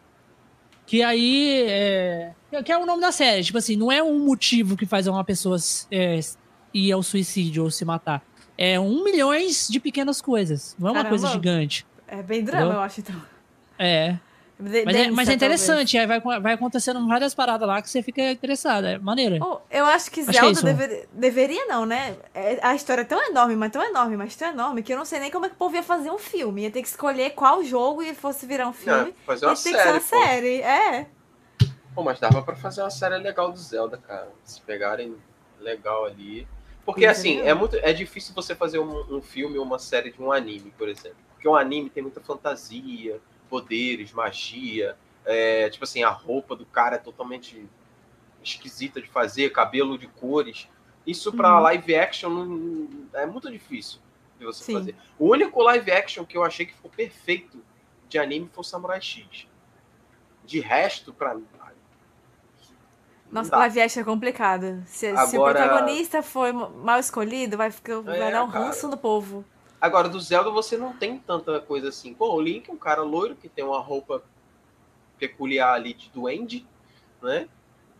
Que 0.86 1.02
aí. 1.04 1.64
É, 1.68 2.34
que 2.64 2.72
é 2.72 2.78
o 2.78 2.86
nome 2.86 3.02
da 3.02 3.12
série. 3.12 3.44
Tipo 3.44 3.58
assim, 3.58 3.76
não 3.76 3.92
é 3.92 4.02
um 4.04 4.20
motivo 4.20 4.76
que 4.76 4.86
faz 4.86 5.08
uma 5.08 5.24
pessoa 5.24 5.58
é, 5.90 6.20
ir 6.74 6.92
ao 6.92 7.02
suicídio 7.02 7.64
ou 7.64 7.72
se 7.72 7.86
matar. 7.86 8.22
É 8.58 8.80
um 8.80 9.04
milhões 9.04 9.68
de 9.70 9.80
pequenas 9.80 10.22
coisas. 10.22 10.76
Não 10.78 10.90
é 10.90 10.92
uma 10.92 11.04
Caramba. 11.04 11.10
coisa 11.18 11.28
gigante. 11.34 11.86
É 12.08 12.22
bem 12.22 12.44
drama, 12.44 12.62
Entendeu? 12.64 12.80
eu 12.80 12.84
acho, 12.84 13.00
então. 13.00 13.16
É. 13.80 14.18
De- 14.60 14.86
Mas, 14.86 14.96
é, 14.96 15.10
mas 15.10 15.28
é 15.30 15.34
interessante. 15.34 15.98
Aí 15.98 16.06
vai, 16.06 16.20
vai 16.20 16.54
acontecendo 16.54 17.08
várias 17.08 17.34
paradas 17.34 17.68
lá 17.68 17.82
que 17.82 17.90
você 17.90 18.04
fica 18.04 18.30
interessado. 18.32 18.86
É 18.86 19.00
maneiro. 19.00 19.38
Oh, 19.44 19.58
eu 19.76 19.86
acho 19.86 20.12
que 20.12 20.20
Acho 20.20 20.30
que 20.30 20.34
Zelda 20.36 20.48
é 20.50 20.52
isso. 20.52 20.64
dever- 20.64 21.08
deveria, 21.12 21.66
não, 21.66 21.84
né? 21.84 22.16
É- 22.36 22.60
a 22.62 22.76
história 22.76 23.02
é 23.02 23.06
tão 23.06 23.20
enorme, 23.28 23.56
mas 23.56 23.72
tão 23.72 23.82
enorme, 23.84 24.16
mas 24.16 24.36
tão 24.36 24.50
enorme, 24.50 24.84
que 24.84 24.94
eu 24.94 24.98
não 24.98 25.06
sei 25.06 25.20
nem 25.20 25.32
como 25.32 25.46
é 25.46 25.50
que 25.50 25.56
o 25.56 25.58
povo 25.58 25.76
ia 25.76 25.82
fazer 25.82 26.12
um 26.12 26.20
filme. 26.20 26.62
Ia 26.62 26.70
ter 26.70 26.84
que 26.84 26.88
escolher 26.90 27.32
qual 27.32 27.64
jogo 27.64 28.04
e 28.04 28.14
fosse 28.14 28.46
virar 28.46 28.68
um 28.68 28.74
filme. 28.74 29.06
Não, 29.06 29.14
fazer 29.26 29.46
uma 29.48 29.54
ia 29.54 29.58
ter 29.58 29.72
que 29.72 29.78
ser 29.82 29.90
uma 29.94 30.00
série, 30.00 30.22
pô. 30.22 30.26
série. 30.28 30.62
É. 30.62 31.08
Pô, 31.94 32.04
mas 32.04 32.20
dava 32.20 32.42
pra 32.42 32.56
fazer 32.56 32.82
uma 32.82 32.90
série 32.90 33.18
legal 33.18 33.52
do 33.52 33.60
Zelda, 33.60 33.98
cara. 33.98 34.32
Se 34.44 34.62
pegarem 34.62 35.16
legal 35.60 36.06
ali. 36.06 36.48
Porque, 36.86 37.06
assim, 37.06 37.40
é, 37.42 37.54
muito, 37.54 37.76
é 37.78 37.94
difícil 37.94 38.34
você 38.34 38.56
fazer 38.56 38.80
um, 38.80 39.18
um 39.18 39.22
filme 39.22 39.58
ou 39.58 39.66
uma 39.66 39.78
série 39.78 40.12
de 40.12 40.22
um 40.22 40.32
anime, 40.32 40.72
por 40.78 40.90
exemplo. 40.90 41.18
Porque 41.34 41.48
um 41.48 41.56
anime 41.56 41.90
tem 41.90 42.02
muita 42.02 42.22
fantasia, 42.22 43.20
poderes, 43.50 44.12
magia. 44.12 44.98
é, 45.24 45.70
tipo 45.70 45.84
assim, 45.84 46.02
a 46.02 46.10
roupa 46.10 46.56
do 46.56 46.66
cara 46.66 46.96
é 46.96 47.00
totalmente 47.00 47.64
esquisita 48.44 49.00
de 49.00 49.08
fazer, 49.08 49.52
cabelo 49.52 49.96
de 49.98 50.08
cores. 50.08 50.68
Isso 51.06 51.32
pra 51.32 51.56
Uhum. 51.58 51.62
live 51.62 51.96
action 51.96 52.30
não- 52.32 52.90
é 53.14 53.26
muito 53.28 53.52
difícil 53.52 54.00
de 54.40 54.46
você 54.46 54.64
Sim. 54.64 54.74
fazer. 54.74 54.96
O 55.20 55.30
único 55.30 55.62
live 55.62 55.92
action 55.92 56.26
que 56.26 56.36
eu 56.36 56.44
achei 56.44 56.66
que 56.66 56.74
ficou 56.74 56.90
perfeito 56.90 57.64
de 58.10 58.18
anime 58.18 58.50
foi 58.52 58.62
o 58.62 58.64
Samurai 58.64 59.00
X. 59.00 59.46
De 60.44 60.60
resto, 60.60 61.16
não 61.20 61.61
Nossa, 63.32 63.56
live 63.56 63.82
action 63.82 64.02
é 64.02 64.04
complicado. 64.06 64.84
Se, 64.86 65.08
se 65.28 65.38
o 65.38 65.44
Agora- 65.46 65.60
protagonista 65.68 66.22
foi 66.22 66.52
mal 66.52 67.00
escolhido, 67.00 67.56
vai, 67.58 67.72
ficar, 67.72 68.02
vai 68.02 68.20
É, 68.20 68.32
dar 68.32 68.44
um 68.44 68.52
cara. 68.52 68.66
ranço 68.66 68.88
no 68.88 68.98
povo. 68.98 69.46
Agora, 69.80 70.10
do 70.10 70.20
Zelda 70.20 70.50
você 70.52 70.78
não 70.78 70.94
tem 70.94 71.18
tanta 71.18 71.60
coisa 71.60 71.90
assim. 71.90 72.14
Pô, 72.14 72.34
o 72.36 72.42
Link 72.42 72.70
é 72.70 72.74
um 72.74 72.78
cara 72.78 73.02
loiro 73.02 73.36
que 73.36 73.48
tem 73.50 73.64
uma 73.64 73.80
roupa 73.80 74.22
peculiar 75.18 75.74
ali 75.74 75.94
de 75.94 76.10
duende, 76.10 76.66
né? 77.22 77.48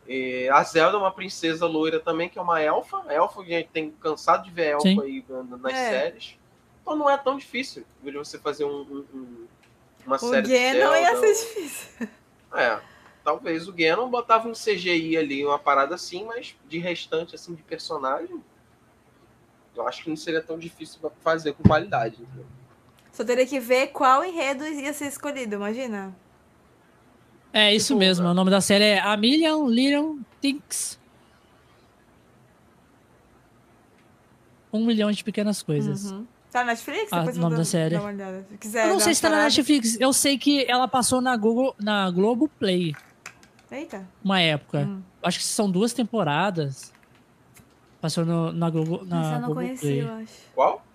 E 0.08 0.50
a 0.50 0.62
Zelda 0.64 0.98
é 0.98 1.00
uma 1.00 1.12
princesa 1.12 1.66
loira 1.66 2.00
também, 2.00 2.28
que 2.28 2.38
é 2.38 2.42
uma 2.42 2.60
elfa. 2.62 3.02
A 3.08 3.14
elfa, 3.14 3.42
a 3.42 3.46
gente 3.46 3.70
tem 3.70 3.92
cansado 3.92 4.44
de 4.44 4.52
ver 4.52 4.72
elfa 4.72 4.84
Sim. 4.84 5.02
aí 5.02 5.26
na- 5.30 5.58
nas 5.58 5.74
É. 5.74 5.90
séries. 5.90 6.36
Então 6.82 6.96
não 6.96 7.10
é 7.10 7.18
tão 7.18 7.38
difícil 7.38 7.86
de 8.04 8.12
você 8.12 8.38
fazer 8.40 8.66
um, 8.66 8.82
um- 8.82 9.06
um- 9.14 9.48
uma 10.06 10.16
O 10.16 10.20
série 10.20 10.48
de 10.48 10.54
Ganon 10.54 10.96
ia 10.96 11.12
Zelda. 11.14 11.34
ser 11.34 11.46
difícil. 11.46 12.08
É, 12.56 12.80
talvez 13.24 13.68
o 13.68 13.74
Ganon 13.74 14.10
botava 14.10 14.48
um 14.48 14.54
CGI 14.54 15.18
ali, 15.18 15.46
uma 15.46 15.60
parada 15.60 15.96
assim, 15.96 16.26
mas 16.26 16.56
de 16.68 16.78
restante, 16.80 17.36
assim, 17.36 17.54
de 17.54 17.62
personagem, 17.64 18.44
eu 19.76 19.88
acho 19.88 20.04
que 20.04 20.10
não 20.10 20.18
seria 20.18 20.42
tão 20.42 20.58
difícil 20.58 21.00
pra 21.00 21.10
fazer 21.22 21.54
com 21.54 21.64
qualidade. 21.64 22.22
entendeu? 22.22 22.46
Só 23.12 23.24
teria 23.24 23.46
que 23.46 23.60
ver 23.60 23.88
qual 23.88 24.24
enredo 24.24 24.66
ia 24.66 24.94
ser 24.94 25.08
escolhido, 25.08 25.56
imagina. 25.56 26.16
É 27.54 27.74
isso 27.76 27.88
Tipo, 27.88 28.00
mesmo. 28.00 28.28
é. 28.28 28.32
O 28.32 28.34
nome 28.34 28.50
da 28.50 28.62
série 28.62 28.84
é 28.86 29.00
A 29.00 29.16
Million 29.18 29.68
Little 29.68 30.20
Things. 30.40 30.98
Um 34.72 34.86
milhão 34.86 35.12
de 35.12 35.24
pequenas 35.24 35.62
coisas. 35.62 36.12
Uhum. 36.12 36.26
Tá 36.50 36.60
na 36.62 36.68
Netflix? 36.68 37.12
Ah, 37.12 37.20
Depois 37.20 37.38
o 37.38 37.42
nome 37.42 37.58
da 37.58 37.66
série. 37.66 37.96
dou 37.96 38.04
uma 38.06 38.12
olhada. 38.14 38.46
Se 38.50 38.58
quiser 38.58 38.88
Eu 38.88 38.94
não 38.94 39.00
sei 39.00 39.14
se 39.16 39.22
tá 39.22 39.30
na. 39.30 39.44
Netflix. 39.44 40.00
Eu 40.00 40.14
sei 40.14 40.38
que 40.38 40.66
ela 40.70 40.88
passou 40.88 41.22
na 41.22 41.36
Google, 41.36 41.76
na 41.80 42.10
Globoplay, 42.10 42.94
Eita. 43.72 44.06
uma 44.24 44.40
época. 44.42 44.80
Hum. 44.82 45.02
Acho 45.24 45.40
que 45.40 45.46
são 45.46 45.72
duas 45.72 45.94
temporadas. 45.94 46.92
Passou 48.02 48.26
no, 48.26 48.52
na 48.52 48.70
Globo, 48.70 49.06
na 49.06 49.20
Essa 49.22 49.28
eu 49.28 49.32
não 49.34 49.40
Globoplay. 49.48 49.68
conhecia, 49.78 50.04
eu 50.04 50.14
acho. 50.16 50.34
Qual? 50.54 50.86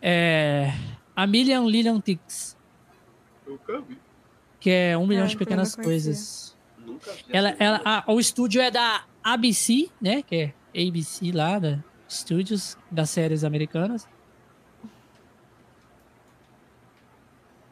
É. 0.00 0.72
A 1.14 1.26
Million 1.26 1.68
Lillian 1.68 2.00
Ticks, 2.00 2.56
Nunca 3.46 3.80
vi. 3.82 3.98
que 4.58 4.70
é 4.70 4.96
um 4.96 5.06
milhão 5.06 5.24
É, 5.24 5.28
de 5.28 5.36
pequenas 5.36 5.76
coisas. 5.76 6.56
Nunca 6.78 7.12
vi. 7.12 7.24
Ela, 7.30 7.50
ela, 7.58 7.80
a- 7.84 8.04
o 8.06 8.18
estúdio 8.18 8.60
é 8.62 8.70
da 8.70 9.04
ABC, 9.22 9.90
né? 10.00 10.22
Que 10.22 10.54
é 10.74 10.88
ABC 10.88 11.30
lá, 11.32 11.58
da 11.58 11.78
Studios 12.08 12.76
das 12.90 13.10
séries 13.10 13.42
americanas. 13.44 14.08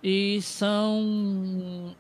E 0.03 0.41
são. 0.43 1.95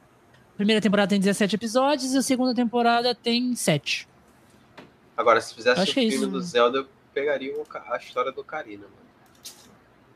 A 0.60 0.62
Primeira 0.62 0.80
temporada 0.82 1.08
tem 1.08 1.18
17 1.18 1.56
episódios 1.56 2.12
e 2.12 2.18
a 2.18 2.22
segunda 2.22 2.54
temporada 2.54 3.14
tem 3.14 3.54
7. 3.54 4.06
Agora, 5.16 5.40
se 5.40 5.54
fizesse 5.54 5.80
Acho 5.80 5.90
o 5.90 5.92
é 5.92 5.94
filme 5.94 6.16
isso. 6.16 6.26
do 6.26 6.40
Zelda, 6.42 6.78
eu 6.78 6.86
pegaria 7.14 7.54
a 7.90 7.96
história 7.96 8.30
do 8.30 8.44
Karina, 8.44 8.82
mano. 8.82 8.94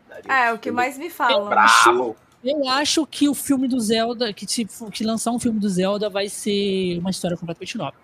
Daria 0.06 0.48
é 0.48 0.52
um 0.52 0.56
o 0.56 0.58
que 0.58 0.70
mais 0.70 0.98
me 0.98 1.08
falam. 1.08 1.48
Brabo. 1.48 2.14
Eu 2.44 2.68
acho 2.68 3.06
que 3.06 3.26
o 3.26 3.32
filme 3.32 3.66
do 3.66 3.80
Zelda, 3.80 4.34
que, 4.34 4.46
se, 4.46 4.66
que 4.92 5.02
lançar 5.02 5.30
um 5.30 5.40
filme 5.40 5.58
do 5.58 5.66
Zelda 5.66 6.10
vai 6.10 6.28
ser 6.28 6.98
uma 6.98 7.08
história 7.08 7.38
completamente 7.38 7.78
nova. 7.78 7.96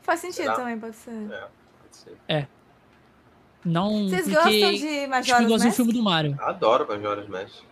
Faz 0.00 0.20
sentido 0.20 0.44
Será? 0.44 0.54
também, 0.54 0.78
pode 0.78 0.96
ser. 0.96 1.10
É, 1.10 1.48
pode 1.82 1.96
ser. 1.96 2.48
Não. 3.62 4.08
Vocês 4.08 4.22
porque, 4.22 4.36
gostam 4.36 4.72
de 4.72 4.78
Tipo, 4.78 5.10
Majora's 5.10 5.44
igualzinho 5.44 5.50
o 5.50 5.68
Mask? 5.68 5.76
filme 5.76 5.92
do 5.92 6.02
Mario. 6.02 6.38
Adoro 6.40 6.88
Majora's 6.88 7.28
Mask. 7.28 7.69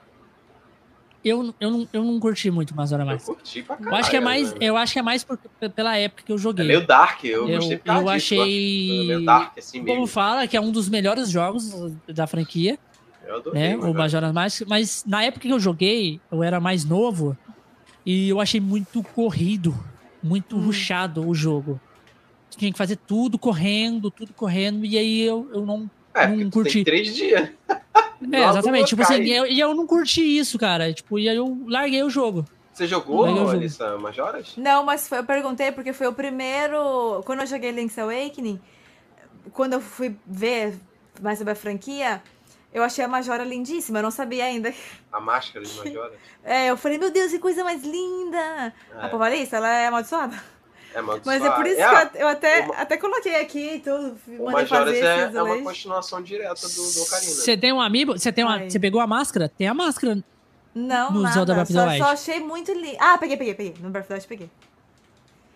Eu, 1.25 1.53
eu, 1.61 1.71
não, 1.71 1.89
eu 1.93 2.05
não 2.05 2.21
curti 2.21 2.51
muito 2.51 2.75
Majora 2.77 3.03
Eu 3.03 3.07
Mask. 3.07 3.27
curti 3.27 3.63
pra 3.63 3.77
caralho. 3.77 3.93
Eu 3.93 3.99
acho 3.99 4.11
que 4.11 4.17
é 4.17 4.21
mais, 4.21 4.55
eu 4.61 4.77
acho 4.77 4.93
que 4.93 4.99
é 4.99 5.03
mais 5.03 5.25
por- 5.25 5.39
pela 5.75 5.97
época 5.97 6.23
que 6.25 6.31
eu 6.33 6.37
É 6.37 6.39
joguei. 6.39 6.67
meio 6.67 6.87
dark, 6.87 7.25
eu, 7.25 7.49
Eu- 7.49 7.57
gostei 7.57 7.79
causa 7.79 8.01
eu 8.01 8.05
disso, 8.17 8.35
achei- 8.35 9.01
É 9.03 9.05
meio 9.05 9.25
dark, 9.25 9.59
assim 9.59 9.81
mesmo. 9.81 10.01
povo 10.01 10.07
fala 10.07 10.47
que 10.47 10.57
é 10.57 10.61
um 10.61 10.71
dos 10.71 10.89
melhores 10.89 11.29
jogos 11.29 11.73
da 12.07 12.27
franquia, 12.27 12.79
Eu 13.27 13.37
adorei. 13.37 13.61
né? 13.61 13.77
O 13.77 13.93
Majora's 13.93 14.33
Mask, 14.33 14.63
mas 14.69 15.05
na 15.07 15.25
época 15.25 15.43
que 15.49 15.53
eu 15.53 15.59
joguei, 15.59 16.21
eu 16.31 16.43
era 16.43 16.61
mais 16.61 16.85
novo 16.85 17.37
e 18.07 18.29
eu 18.29 18.41
achei 18.41 18.61
muito 18.61 19.03
corrido, 19.03 19.75
muito 20.23 20.57
Hum. 20.57 20.61
rushado 20.67 21.27
o 21.29 21.35
jogo. 21.35 21.81
Tinha 22.57 22.71
que 22.73 22.79
fazer 22.79 22.97
tudo 22.97 23.39
correndo, 23.39 24.11
tudo 24.11 24.33
correndo, 24.33 24.85
e 24.87 24.97
aí 24.97 25.21
eu, 25.23 25.51
eu 25.53 25.67
não. 25.67 25.91
É, 26.15 26.27
não 26.29 26.49
curti. 26.51 26.73
tem 26.75 26.85
três 26.85 27.15
dias. 27.15 27.51
É, 28.33 28.45
exatamente. 28.49 28.89
Tipo 28.89 29.03
assim, 29.03 29.23
e 29.23 29.33
eu, 29.33 29.47
e 29.47 29.59
eu 29.61 29.75
não 29.75 29.87
curti 29.87 30.21
isso, 30.23 30.59
cara. 30.59 30.93
Tipo, 30.93 31.19
e 31.19 31.29
aí 31.29 31.37
eu 31.37 31.65
larguei 31.67 32.03
o 32.03 32.11
jogo. 32.11 32.45
Você 32.73 32.87
jogou. 32.87 33.25
Alissa, 33.49 33.97
Majoras? 33.99 34.55
Não, 34.57 34.85
mas 34.85 35.09
foi- 35.09 35.19
eu 35.19 35.25
perguntei 35.25 35.73
porque 35.73 35.93
foi 35.93 36.07
o 36.09 36.13
primeiro. 36.13 37.23
Quando 37.25 37.41
eu 37.41 37.47
joguei 37.47 37.71
Link's 37.71 37.99
Awakening, 37.99 38.61
quando 39.53 39.75
eu 39.75 39.81
fui 39.81 40.17
ver 40.27 40.75
mais 41.21 41.39
sobre 41.39 41.53
a 41.53 41.57
franquia, 41.57 42.23
eu 42.73 42.83
achei 42.83 43.05
a 43.05 43.09
Majora 43.09 43.45
lindíssima. 43.45 43.99
Eu 44.01 44.03
não 44.03 44.11
sabia 44.11 44.45
ainda. 44.45 44.73
A 45.13 45.21
máscara 45.21 45.65
de 45.65 45.77
Majoras? 45.79 46.19
É, 46.45 46.67
eu 46.71 46.77
falei, 46.77 46.99
meu 46.99 47.11
Deus, 47.11 47.31
que 47.33 47.39
coisa 47.39 47.65
mais 47.65 47.83
linda! 47.83 48.73
A 48.97 49.07
É, 49.07 49.09
Pavalista, 49.09 49.57
ela 49.57 49.69
é 49.73 49.87
amaldiçoada. 49.87 50.37
É. 50.95 51.03
Mas 51.03 51.45
é 51.45 51.51
por 51.51 51.67
isso 51.67 51.81
É, 51.81 52.07
que 52.07 52.17
eu, 52.17 52.21
eu 52.23 52.29
até, 52.29 52.67
o- 52.69 52.73
até 52.73 52.97
coloquei 52.97 53.41
aqui 53.41 53.75
e 53.75 53.79
tudo. 53.81 54.17
O 54.27 54.45
Mandei 54.47 54.53
Majoras 54.63 54.95
fazer 54.99 55.05
é, 55.05 55.21
é 55.35 55.43
uma 55.43 55.63
continuação 55.63 56.23
direta 56.23 56.69
do, 56.69 56.75
do 56.93 57.03
Ocarina. 57.03 57.31
Você 57.33 57.57
tem 57.57 57.73
um 57.73 57.81
amiibo? 57.81 58.19
Você 58.19 58.33
tem 58.33 58.45
uma. 58.45 58.59
Você 58.69 58.79
pegou 58.81 59.01
a 59.01 59.07
máscara? 59.07 59.49
Tem 59.49 59.67
a 59.69 59.75
máscara. 59.75 60.23
Não, 60.75 61.11
no 61.13 61.23
nada. 61.23 61.35
Zelda 61.35 61.55
Breath 61.55 61.67
of 61.71 61.73
the 61.75 61.81
só, 61.81 61.87
Wild. 61.89 61.99
só 62.05 62.11
achei 62.13 62.41
muito 62.41 62.73
lindo. 62.73 62.97
Ah, 63.01 63.19
peguei, 63.19 63.37
peguei, 63.37 63.55
peguei. 63.55 63.75
No 63.81 63.91
Breath 63.91 64.05
of 64.05 64.09
the 64.09 64.15
Wild 64.15 64.29
peguei. 64.29 64.51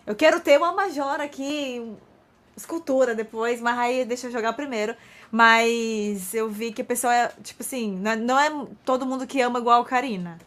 Eu 0.05 0.15
quero 0.15 0.39
ter 0.41 0.57
uma 0.57 0.73
Majora 0.73 1.23
aqui, 1.23 1.93
escultura 2.57 3.15
depois, 3.15 3.61
mas 3.61 3.77
aí 3.79 4.05
deixa 4.05 4.27
eu 4.27 4.31
jogar 4.31 4.53
primeiro. 4.53 4.95
Mas 5.31 6.33
eu 6.33 6.49
vi 6.49 6.71
que 6.71 6.81
a 6.81 6.85
pessoa 6.85 7.13
é, 7.13 7.31
tipo 7.41 7.63
assim, 7.63 7.97
não 7.97 8.11
é, 8.11 8.15
não 8.15 8.39
é 8.39 8.67
todo 8.85 9.05
mundo 9.05 9.25
que 9.25 9.41
ama 9.41 9.59
igual 9.59 9.81
a 9.81 9.85
Karina. 9.85 10.37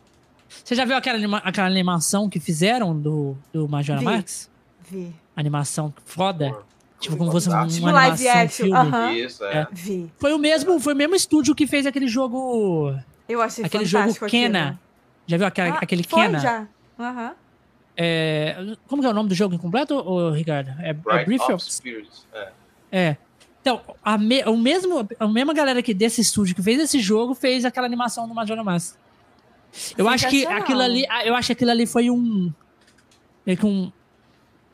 Você 0.64 0.74
já 0.74 0.84
viu 0.84 0.96
aquela, 0.96 1.18
anima- 1.18 1.42
aquela 1.44 1.66
animação 1.66 2.28
que 2.28 2.38
fizeram 2.38 2.96
do, 2.96 3.36
do 3.52 3.68
Majora 3.68 3.98
Vi. 3.98 4.04
Max? 4.04 4.48
Vi. 4.90 5.14
Animação 5.36 5.92
foda. 6.04 6.56
Tipo, 6.98 7.16
como 7.16 7.30
fosse 7.30 7.48
um- 7.50 7.66
Tipo 7.66 7.86
uma 7.86 7.92
live 7.92 8.26
animação 8.28 8.40
action, 8.42 8.64
filme. 8.90 9.20
Isso, 9.24 9.44
é. 9.44 9.58
É. 9.58 9.66
Vi. 9.70 10.10
Foi 10.18 10.32
o 10.32 10.38
mesmo, 10.38 10.80
foi 10.80 10.94
o 10.94 10.96
mesmo 10.96 11.14
estúdio 11.14 11.54
que 11.54 11.66
fez 11.66 11.84
aquele 11.86 12.08
jogo. 12.08 12.94
Eu 13.28 13.42
achei 13.42 13.64
aquele 13.64 13.84
jogo 13.84 14.14
Kena. 14.26 14.60
aquilo. 14.60 14.78
Já 15.26 15.36
viu 15.36 15.46
aquela- 15.46 15.74
Ah, 15.74 15.78
aquele 15.82 16.02
foi 16.04 16.22
Kena? 16.22 16.38
já. 16.38 16.66
Aham. 16.98 17.32
É, 17.98 18.76
como 18.86 19.00
que 19.02 19.08
é 19.08 19.10
o 19.10 19.14
nome 19.14 19.28
do 19.28 19.34
jogo 19.34 19.54
incompleto, 19.54 19.94
ô, 19.96 20.30
Ricardo? 20.30 20.70
É, 20.80 20.90
é 20.90 20.92
Bright 20.92 21.24
Brief 21.26 21.50
of 21.50 21.64
Spirits. 21.64 22.26
É. 22.32 22.52
É. 22.92 23.16
Então, 23.60 23.80
a, 24.04 24.16
me- 24.16 24.44
o 24.44 24.56
mesmo, 24.56 25.06
a 25.18 25.26
mesma 25.28 25.52
galera 25.52 25.82
que 25.82 25.92
desse 25.92 26.20
estúdio 26.20 26.54
que 26.54 26.62
fez 26.62 26.78
esse 26.80 27.00
jogo 27.00 27.34
fez 27.34 27.64
aquela 27.64 27.86
animação 27.86 28.28
do 28.28 28.34
Majora 28.34 28.62
Mask. 28.62 28.94
Eu 29.98 30.08
acho 30.08 30.28
que 30.28 30.46
aquilo 30.46 30.80
ali, 30.80 31.04
ah, 31.10 31.26
eu 31.26 31.34
acho 31.34 31.48
que 31.48 31.52
aquilo 31.52 31.70
ali 31.72 31.86
foi 31.86 32.08
um 32.10 32.52
meio 33.44 33.58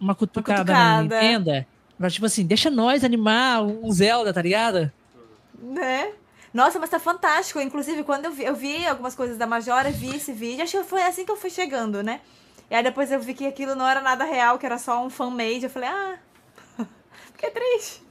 que 0.03 0.05
um 0.05 0.09
uma 0.09 0.15
cutucada, 0.15 0.73
na 0.73 0.97
cutucada. 1.03 1.23
Nintendo. 1.23 1.67
Pra, 1.99 2.11
tipo 2.11 2.27
assim, 2.27 2.45
deixa 2.45 2.71
nós 2.71 3.05
animar 3.05 3.63
um 3.63 3.91
Zelda, 3.93 4.33
tá 4.33 4.43
ligado? 4.43 4.91
Né? 5.61 6.13
Nossa, 6.53 6.79
mas 6.79 6.91
tá 6.91 6.99
fantástico. 6.99 7.61
Inclusive, 7.61 8.03
quando 8.03 8.25
eu 8.27 8.33
vi, 8.33 8.45
eu 8.45 8.55
vi 8.55 8.87
algumas 8.87 9.15
coisas 9.15 9.39
da 9.39 9.47
Majora, 9.47 9.91
vi 9.91 10.17
esse 10.17 10.33
vídeo, 10.33 10.63
acho 10.65 10.79
que 10.79 10.85
foi 10.85 11.03
assim 11.03 11.25
que 11.25 11.31
eu 11.31 11.37
fui 11.37 11.51
chegando, 11.51 12.03
né? 12.03 12.21
E 12.71 12.75
aí 12.75 12.83
depois 12.83 13.11
eu 13.13 13.21
vi 13.21 13.35
que 13.35 13.47
aquilo 13.47 13.75
não 13.75 13.87
era 13.87 14.01
nada 14.01 14.25
real, 14.25 14.59
que 14.59 14.67
era 14.67 14.79
só 14.79 15.05
um 15.05 15.11
fan-made. 15.11 15.65
Eu 15.65 15.71
falei, 15.71 15.89
ah, 15.89 16.19
fiquei 17.35 17.51
triste. 17.51 18.03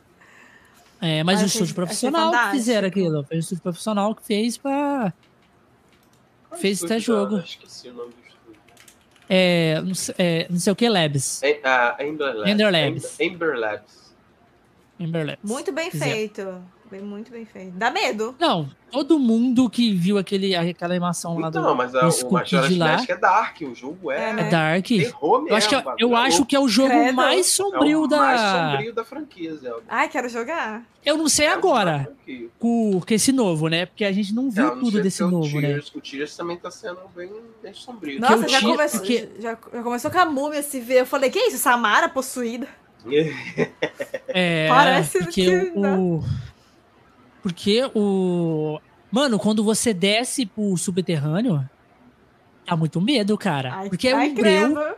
É, 1.01 1.23
mas 1.23 1.39
Ah, 1.39 1.43
o 1.43 1.45
estúdio 1.47 1.73
profissional 1.75 2.31
que 2.31 2.51
fizeram 2.51 2.87
aquilo. 2.87 3.23
Foi 3.25 3.37
o 3.37 3.39
estúdio 3.39 3.61
profissional 3.63 4.13
que 4.15 4.23
fez 4.23 4.57
pra. 4.57 5.11
Qual 6.47 6.61
Fez 6.61 6.73
estúdio 6.77 6.95
até 6.95 6.99
jogo. 7.03 7.37
da- 7.37 7.43
Esqueci 7.43 7.89
o 7.89 7.93
nome. 7.93 8.13
É, 9.33 9.79
não 9.81 9.95
sei, 9.95 10.15
é, 10.17 10.47
não 10.49 10.59
sei 10.59 10.73
o 10.73 10.75
que 10.75 10.89
Labs. 10.89 11.41
Em- 11.41 11.61
ah, 11.63 11.95
Ember 12.01 12.35
Labs. 12.35 12.51
Ender 12.51 12.69
Labs. 12.69 13.17
Labs. 13.57 14.13
Ember 14.99 15.25
Labs. 15.25 15.49
Muito 15.49 15.71
bem 15.71 15.89
feito. 15.89 16.61
Bem, 16.91 16.99
muito 17.01 17.31
bem 17.31 17.45
feito. 17.45 17.71
Dá 17.77 17.89
medo. 17.89 18.35
Não, 18.37 18.69
todo 18.91 19.17
mundo 19.17 19.69
que 19.69 19.93
viu 19.95 20.17
aquele, 20.17 20.53
aquela 20.53 20.91
animação 20.93 21.39
lá 21.39 21.47
Então, 21.47 21.63
do, 21.63 21.73
mas 21.75 21.93
do 21.93 21.99
a, 21.99 22.07
o 22.07 22.11
Scoop 22.11 22.33
Majora's 22.33 22.67
de 22.69 22.77
lá 22.77 22.91
Mask 22.97 23.09
é 23.09 23.15
dark, 23.15 23.61
o 23.61 23.73
jogo 23.73 24.11
é, 24.11 24.29
É, 24.29 24.33
né? 24.33 24.41
é 24.41 24.49
Dark. 24.49 24.85
terror 24.85 25.37
mesmo. 25.41 25.49
Eu 25.49 25.55
acho 25.55 25.69
que, 25.69 25.75
é- 25.75 25.83
eu 25.99 26.11
é 26.17 26.19
acho 26.19 26.45
que 26.45 26.53
é 26.53 26.59
o 26.59 26.67
jogo 26.67 26.89
Credo. 26.89 27.15
mais 27.15 27.39
é 27.39 27.43
sombrio 27.43 28.01
o 28.03 28.07
da. 28.07 28.17
mais 28.17 28.41
sombrio 28.41 28.93
da 28.93 29.05
franquia, 29.05 29.55
Zelda. 29.55 29.83
Ai, 29.87 30.09
quero 30.09 30.27
jogar. 30.27 30.83
Eu 31.05 31.17
não 31.17 31.29
sei 31.29 31.45
É 31.45 31.51
agora 31.53 32.11
com, 32.59 32.99
com 32.99 33.13
esse 33.13 33.31
novo, 33.31 33.69
né? 33.69 33.85
Porque 33.85 34.03
a 34.03 34.11
gente 34.11 34.33
não 34.35 34.51
viu 34.51 34.65
Não, 34.65 34.75
não 34.75 34.83
tudo 34.83 35.01
desse 35.01 35.23
novo, 35.23 35.57
o 35.57 35.61
né? 35.61 35.69
Tears, 35.69 35.95
O 35.95 36.01
Tears 36.01 36.35
também 36.35 36.57
tá 36.57 36.69
sendo 36.69 36.99
bem, 37.15 37.31
bem 37.63 37.73
sombrio. 37.73 38.19
Nossa, 38.19 38.49
já, 38.49 38.59
tinha- 38.59 38.71
começou, 38.75 38.99
porque- 38.99 39.29
já, 39.39 39.57
já 39.73 39.81
começou 39.81 40.11
com 40.11 40.19
a 40.19 40.25
múmia 40.25 40.61
se 40.61 40.81
ver. 40.81 40.99
Eu 40.99 41.05
falei, 41.05 41.29
que 41.29 41.39
isso? 41.39 41.57
Samara 41.57 42.09
possuída? 42.09 42.67
É, 44.27 44.67
Parece 44.69 45.19
porque 45.19 45.43
que 45.43 45.71
o. 45.75 46.21
Porque 47.41 47.89
o. 47.95 48.79
Mano, 49.11 49.37
quando 49.37 49.63
você 49.63 49.93
desce 49.93 50.45
pro 50.45 50.77
subterrâneo, 50.77 51.67
dá 52.65 52.75
muito 52.75 53.01
medo, 53.01 53.37
cara. 53.37 53.73
Ai, 53.73 53.89
porque 53.89 54.07
é 54.07 54.15
um 54.15 54.33
breu. 54.33 54.95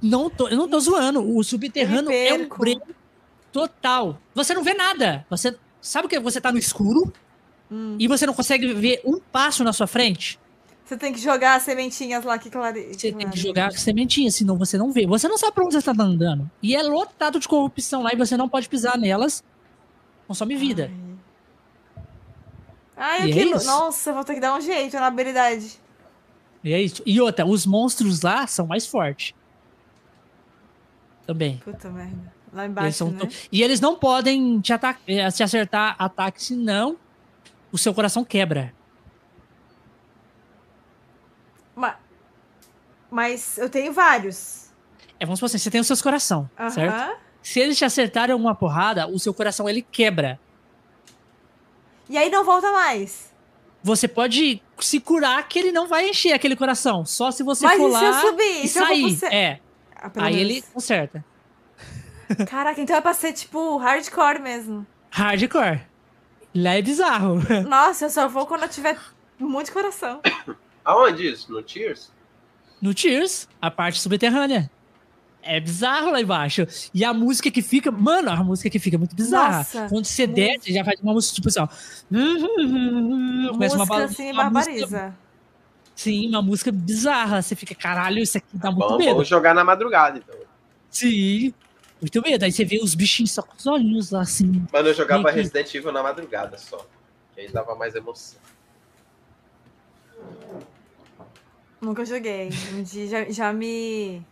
Não 0.00 0.30
tô, 0.30 0.48
eu 0.48 0.56
não 0.56 0.68
tô 0.68 0.78
zoando. 0.78 1.36
O 1.36 1.42
subterrâneo 1.42 2.10
é 2.12 2.34
um 2.34 2.48
breu 2.48 2.80
total. 3.50 4.18
Você 4.34 4.54
não 4.54 4.62
vê 4.62 4.74
nada. 4.74 5.26
Você 5.28 5.56
sabe 5.80 6.06
o 6.06 6.08
que? 6.08 6.18
Você 6.20 6.40
tá 6.40 6.52
no 6.52 6.58
escuro 6.58 7.12
Hum. 7.72 7.96
e 7.98 8.06
você 8.06 8.26
não 8.26 8.34
consegue 8.34 8.70
ver 8.74 9.00
um 9.02 9.18
passo 9.18 9.64
na 9.64 9.72
sua 9.72 9.86
frente. 9.86 10.38
Você 10.84 10.94
tem 10.94 11.10
que 11.10 11.18
jogar 11.18 11.54
as 11.54 11.62
sementinhas 11.62 12.22
lá 12.22 12.38
que 12.38 12.50
clare... 12.50 12.92
Você 12.92 13.10
tem 13.10 13.30
que 13.30 13.38
jogar 13.38 13.70
com 13.70 13.78
sementinha, 13.78 14.30
senão 14.30 14.58
você 14.58 14.76
não 14.76 14.92
vê. 14.92 15.06
Você 15.06 15.26
não 15.26 15.38
sabe 15.38 15.52
pra 15.54 15.64
onde 15.64 15.74
você 15.74 15.82
tá 15.82 16.02
andando. 16.02 16.50
E 16.62 16.76
é 16.76 16.82
lotado 16.82 17.40
de 17.40 17.48
corrupção 17.48 18.02
lá 18.02 18.10
e 18.12 18.16
você 18.16 18.36
não 18.36 18.46
pode 18.46 18.68
pisar 18.68 18.98
nelas. 18.98 19.42
Consome 20.28 20.54
vida. 20.54 20.90
Ai, 20.92 21.11
E 23.02 23.30
é 23.30 23.30
aquilo. 23.30 23.56
isso. 23.56 23.66
Nossa, 23.66 24.12
vou 24.12 24.24
ter 24.24 24.34
que 24.34 24.40
dar 24.40 24.54
um 24.54 24.60
jeito 24.60 24.94
na 24.96 25.06
habilidade. 25.06 25.80
E 26.64 26.72
é 26.72 26.80
isso. 26.80 27.02
E 27.04 27.20
outra, 27.20 27.44
os 27.46 27.66
monstros 27.66 28.22
lá 28.22 28.46
são 28.46 28.66
mais 28.66 28.86
fortes. 28.86 29.34
Também. 31.26 31.58
Puta 31.58 31.90
merda. 31.90 32.32
Lá 32.52 32.64
Eles 32.64 32.70
embaixo, 32.70 32.98
são 32.98 33.10
né? 33.10 33.28
E 33.50 33.62
eles 33.62 33.80
não 33.80 33.96
podem 33.96 34.60
te, 34.60 34.72
ata- 34.72 34.96
eh, 35.06 35.30
te 35.30 35.42
acertar 35.42 35.96
ataque, 35.98 36.42
senão 36.44 36.96
o 37.72 37.78
seu 37.78 37.94
coração 37.94 38.24
quebra. 38.24 38.74
Ma- 41.74 41.96
Mas 43.10 43.56
eu 43.58 43.68
tenho 43.70 43.92
vários. 43.92 44.70
É, 45.18 45.24
vamos 45.24 45.38
supor 45.38 45.46
assim, 45.46 45.58
você 45.58 45.70
tem 45.70 45.80
os 45.80 45.86
seus 45.86 46.02
coração, 46.02 46.48
certo? 46.70 46.94
Aham. 46.94 47.14
Se 47.42 47.58
eles 47.60 47.76
te 47.78 47.84
acertarem 47.84 48.32
alguma 48.32 48.54
porrada, 48.54 49.06
o 49.08 49.18
seu 49.18 49.32
coração 49.34 49.68
ele 49.68 49.82
quebra. 49.82 50.38
E 52.12 52.18
aí 52.18 52.28
não 52.28 52.44
volta 52.44 52.70
mais. 52.70 53.32
Você 53.82 54.06
pode 54.06 54.62
se 54.78 55.00
curar 55.00 55.48
que 55.48 55.58
ele 55.58 55.72
não 55.72 55.88
vai 55.88 56.08
encher 56.10 56.32
aquele 56.34 56.54
coração. 56.54 57.06
Só 57.06 57.30
se 57.30 57.42
você 57.42 57.64
Mas 57.64 57.78
for 57.78 57.88
e 57.88 57.92
lá 57.92 58.00
se 58.20 58.26
eu 58.26 58.30
subir? 58.30 58.64
e 58.64 58.68
Se 58.68 58.78
eu 58.78 58.86
sair. 58.86 59.16
ce- 59.16 59.26
É. 59.26 59.60
Ah, 59.96 60.10
Aí 60.16 60.34
menos. 60.36 60.50
ele 60.50 60.62
conserta. 60.74 61.24
Caraca, 62.48 62.80
então 62.80 62.94
é 62.96 63.00
pra 63.00 63.14
ser 63.14 63.32
tipo 63.32 63.78
hardcore 63.78 64.40
mesmo. 64.40 64.86
Hardcore. 65.10 65.80
Lá 66.54 66.74
é 66.74 66.82
bizarro. 66.82 67.36
Nossa, 67.66 68.04
eu 68.04 68.10
só 68.10 68.28
vou 68.28 68.46
quando 68.46 68.64
eu 68.64 68.68
tiver 68.68 68.98
muito 69.38 69.72
coração. 69.72 70.20
Aonde 70.84 71.32
isso? 71.32 71.50
No 71.50 71.62
Tears? 71.62 72.12
No 72.80 72.92
Tears, 72.94 73.48
a 73.60 73.70
parte 73.70 73.98
subterrânea. 74.00 74.70
É 75.44 75.58
bizarro 75.58 76.10
lá 76.12 76.20
embaixo. 76.20 76.64
E 76.94 77.04
a 77.04 77.12
música 77.12 77.50
que 77.50 77.60
fica. 77.62 77.90
Mano, 77.90 78.30
a 78.30 78.36
música 78.44 78.70
que 78.70 78.78
fica 78.78 78.96
é 78.96 78.98
muito 78.98 79.14
bizarra. 79.16 79.58
Nossa, 79.58 79.88
Quando 79.88 80.04
você 80.04 80.26
música. 80.26 80.48
desce, 80.48 80.72
já 80.72 80.84
faz 80.84 81.00
uma 81.00 81.12
música 81.12 81.34
tipo 81.34 81.48
assim, 81.48 81.60
ó. 81.60 81.68
Começa 83.50 83.74
uma, 83.76 83.84
música 83.84 83.86
bala- 83.86 84.04
assim, 84.04 84.30
uma 84.32 84.50
música- 84.50 84.70
barbariza. 84.86 85.14
Sim, 85.96 86.28
uma 86.28 86.42
música 86.42 86.70
bizarra. 86.72 87.42
Você 87.42 87.56
fica, 87.56 87.74
caralho, 87.74 88.18
isso 88.20 88.38
aqui 88.38 88.46
dá 88.54 88.70
muito 88.70 88.84
Vamos, 88.88 88.98
medo. 88.98 89.10
vamos 89.14 89.28
jogar 89.28 89.54
na 89.54 89.64
madrugada, 89.64 90.18
então. 90.18 90.34
Sim. 90.90 91.52
Muito 92.00 92.22
medo. 92.22 92.44
Aí 92.44 92.52
você 92.52 92.64
vê 92.64 92.78
os 92.82 92.94
bichinhos 92.94 93.32
só 93.32 93.42
com 93.42 93.54
os 93.56 93.66
olhinhos 93.66 94.10
lá 94.10 94.22
assim. 94.22 94.64
Mano, 94.72 94.88
eu 94.88 94.94
jogava 94.94 95.28
aqui. 95.28 95.38
Resident 95.38 95.74
Evil 95.74 95.92
na 95.92 96.02
madrugada 96.02 96.56
só. 96.58 96.86
Que 97.34 97.40
aí 97.42 97.52
dava 97.52 97.74
mais 97.74 97.94
emoção. 97.94 98.38
Nunca 101.80 102.04
joguei. 102.04 102.50
Um 102.74 102.82
dia 102.82 103.06
já, 103.08 103.24
já 103.30 103.52
me 103.52 104.22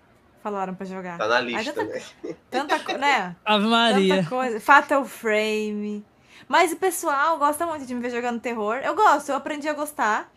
falaram 0.42 0.74
pra 0.74 0.86
jogar. 0.86 1.18
Tá 1.18 1.26
na 1.28 1.40
lista, 1.40 1.72
tanta, 1.72 1.94
né? 1.94 2.34
tanta 2.50 2.78
coisa, 2.80 2.98
né? 2.98 3.36
Ave 3.44 3.66
Maria. 3.66 4.16
Tanta 4.16 4.28
coisa. 4.28 4.60
Fatal 4.60 5.04
Frame. 5.04 6.04
Mas 6.48 6.72
o 6.72 6.76
pessoal 6.76 7.38
gosta 7.38 7.66
muito 7.66 7.86
de 7.86 7.94
me 7.94 8.00
ver 8.00 8.10
jogando 8.10 8.40
terror. 8.40 8.76
Eu 8.82 8.94
gosto, 8.94 9.28
eu 9.28 9.36
aprendi 9.36 9.68
a 9.68 9.72
gostar. 9.74 10.30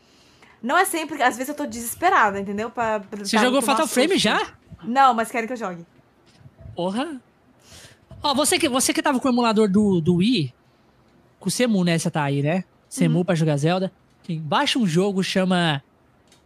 Não 0.61 0.77
é 0.77 0.85
sempre, 0.85 1.21
às 1.21 1.35
vezes 1.35 1.49
eu 1.49 1.55
tô 1.55 1.65
desesperada, 1.65 2.39
entendeu? 2.39 2.69
Pra, 2.69 2.99
pra, 2.99 3.25
Você 3.25 3.37
jogou 3.37 3.61
Fatal 3.61 3.87
Frame 3.87 4.13
susto. 4.13 4.23
já? 4.23 4.53
Não, 4.83 5.13
mas 5.13 5.29
querem 5.31 5.47
que 5.47 5.53
eu 5.53 5.57
jogue. 5.57 5.85
Porra. 6.75 7.19
Ó, 8.21 8.33
você 8.33 8.57
que, 8.57 8.69
você 8.69 8.93
que 8.93 9.01
tava 9.01 9.19
com 9.19 9.27
o 9.27 9.31
emulador 9.31 9.69
do, 9.69 9.99
do 9.99 10.15
Wii, 10.15 10.53
com 11.39 11.49
o 11.49 11.51
Semu, 11.51 11.83
né? 11.83 11.97
Você 11.97 12.09
tá 12.09 12.23
aí, 12.23 12.41
né? 12.41 12.63
Semu 12.87 13.19
Uhum. 13.19 13.25
pra 13.25 13.35
jogar 13.35 13.57
Zelda. 13.57 13.91
Baixa 14.41 14.79
um 14.79 14.87
jogo, 14.87 15.21
chama 15.23 15.83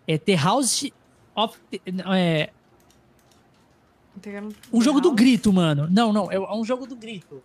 é, 0.08 0.18
The 0.18 0.36
House 0.36 0.90
of... 1.36 1.58
É, 2.16 2.50
um 4.74 4.82
jogo 4.82 5.00
do 5.02 5.12
grito, 5.12 5.52
mano. 5.54 5.88
Não, 5.90 6.12
não, 6.14 6.32
é 6.32 6.40
um 6.40 6.64
jogo 6.66 6.86
do 6.88 6.96
grito. 6.96 7.42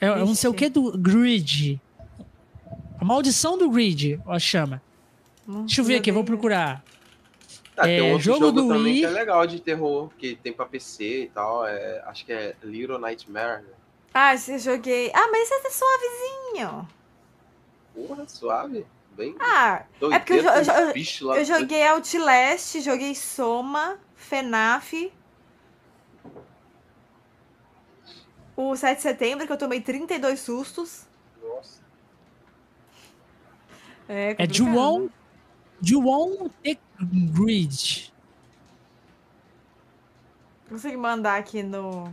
É, 0.00 0.06
é 0.06 0.12
um 0.14 0.26
não 0.26 0.34
sei 0.34 0.50
o 0.50 0.54
que 0.54 0.68
do 0.68 0.96
Grid. 0.98 1.80
A 3.00 3.04
maldição 3.04 3.56
do 3.56 3.70
Grid, 3.70 4.20
ó, 4.26 4.38
chama. 4.38 4.82
Deixa 5.46 5.80
eu 5.80 5.84
ver 5.84 5.96
aqui, 5.96 6.10
eu 6.10 6.14
vou 6.14 6.24
procurar. 6.24 6.84
Tá, 7.76 7.84
tem 7.84 7.98
É, 7.98 8.02
um 8.02 8.12
outro 8.12 8.24
jogo 8.24 8.38
jogo, 8.46 8.62
do 8.62 8.68
também 8.68 8.82
Wii. 8.92 8.98
que 9.00 9.04
é 9.06 9.10
legal 9.10 9.46
de 9.46 9.60
terror, 9.60 10.10
que 10.18 10.34
tem 10.34 10.52
pra 10.52 10.66
PC 10.66 11.22
e 11.22 11.28
tal. 11.28 11.64
É, 11.66 12.02
acho 12.06 12.26
que 12.26 12.32
é 12.32 12.56
Little 12.64 12.98
Nightmare. 12.98 13.62
né? 13.62 13.68
Ah, 14.12 14.34
esse 14.34 14.50
eu 14.52 14.58
joguei. 14.58 15.12
Ah, 15.14 15.28
mas 15.30 15.48
esse 15.48 15.66
é 15.68 15.70
suavezinho. 15.70 16.88
Porra, 17.94 18.28
suave. 18.28 18.84
Bem 19.16 19.34
Ah, 19.40 19.82
é 20.12 20.18
porque 20.20 20.34
eu, 20.34 20.44
eu, 20.44 20.44
eu- 20.44 21.34
eu 21.36 21.44
joguei 21.44 21.84
Outlast, 21.88 22.80
joguei 22.80 23.14
Soma, 23.16 23.96
FNAF. 24.16 25.12
O 28.60 28.74
7 28.74 28.96
de 28.96 29.02
setembro, 29.02 29.46
que 29.46 29.52
eu 29.52 29.56
tomei 29.56 29.80
32 29.80 30.40
sustos. 30.40 31.06
Nossa. 31.40 31.80
É, 34.08 34.30
É 34.30 34.34
complicado. 34.34 34.52
Juon... 34.52 35.08
Juon 35.80 36.50
The 36.64 36.76
Grid. 37.00 38.12
Consegui 40.68 40.96
mandar 40.96 41.38
aqui 41.38 41.62
no. 41.62 42.12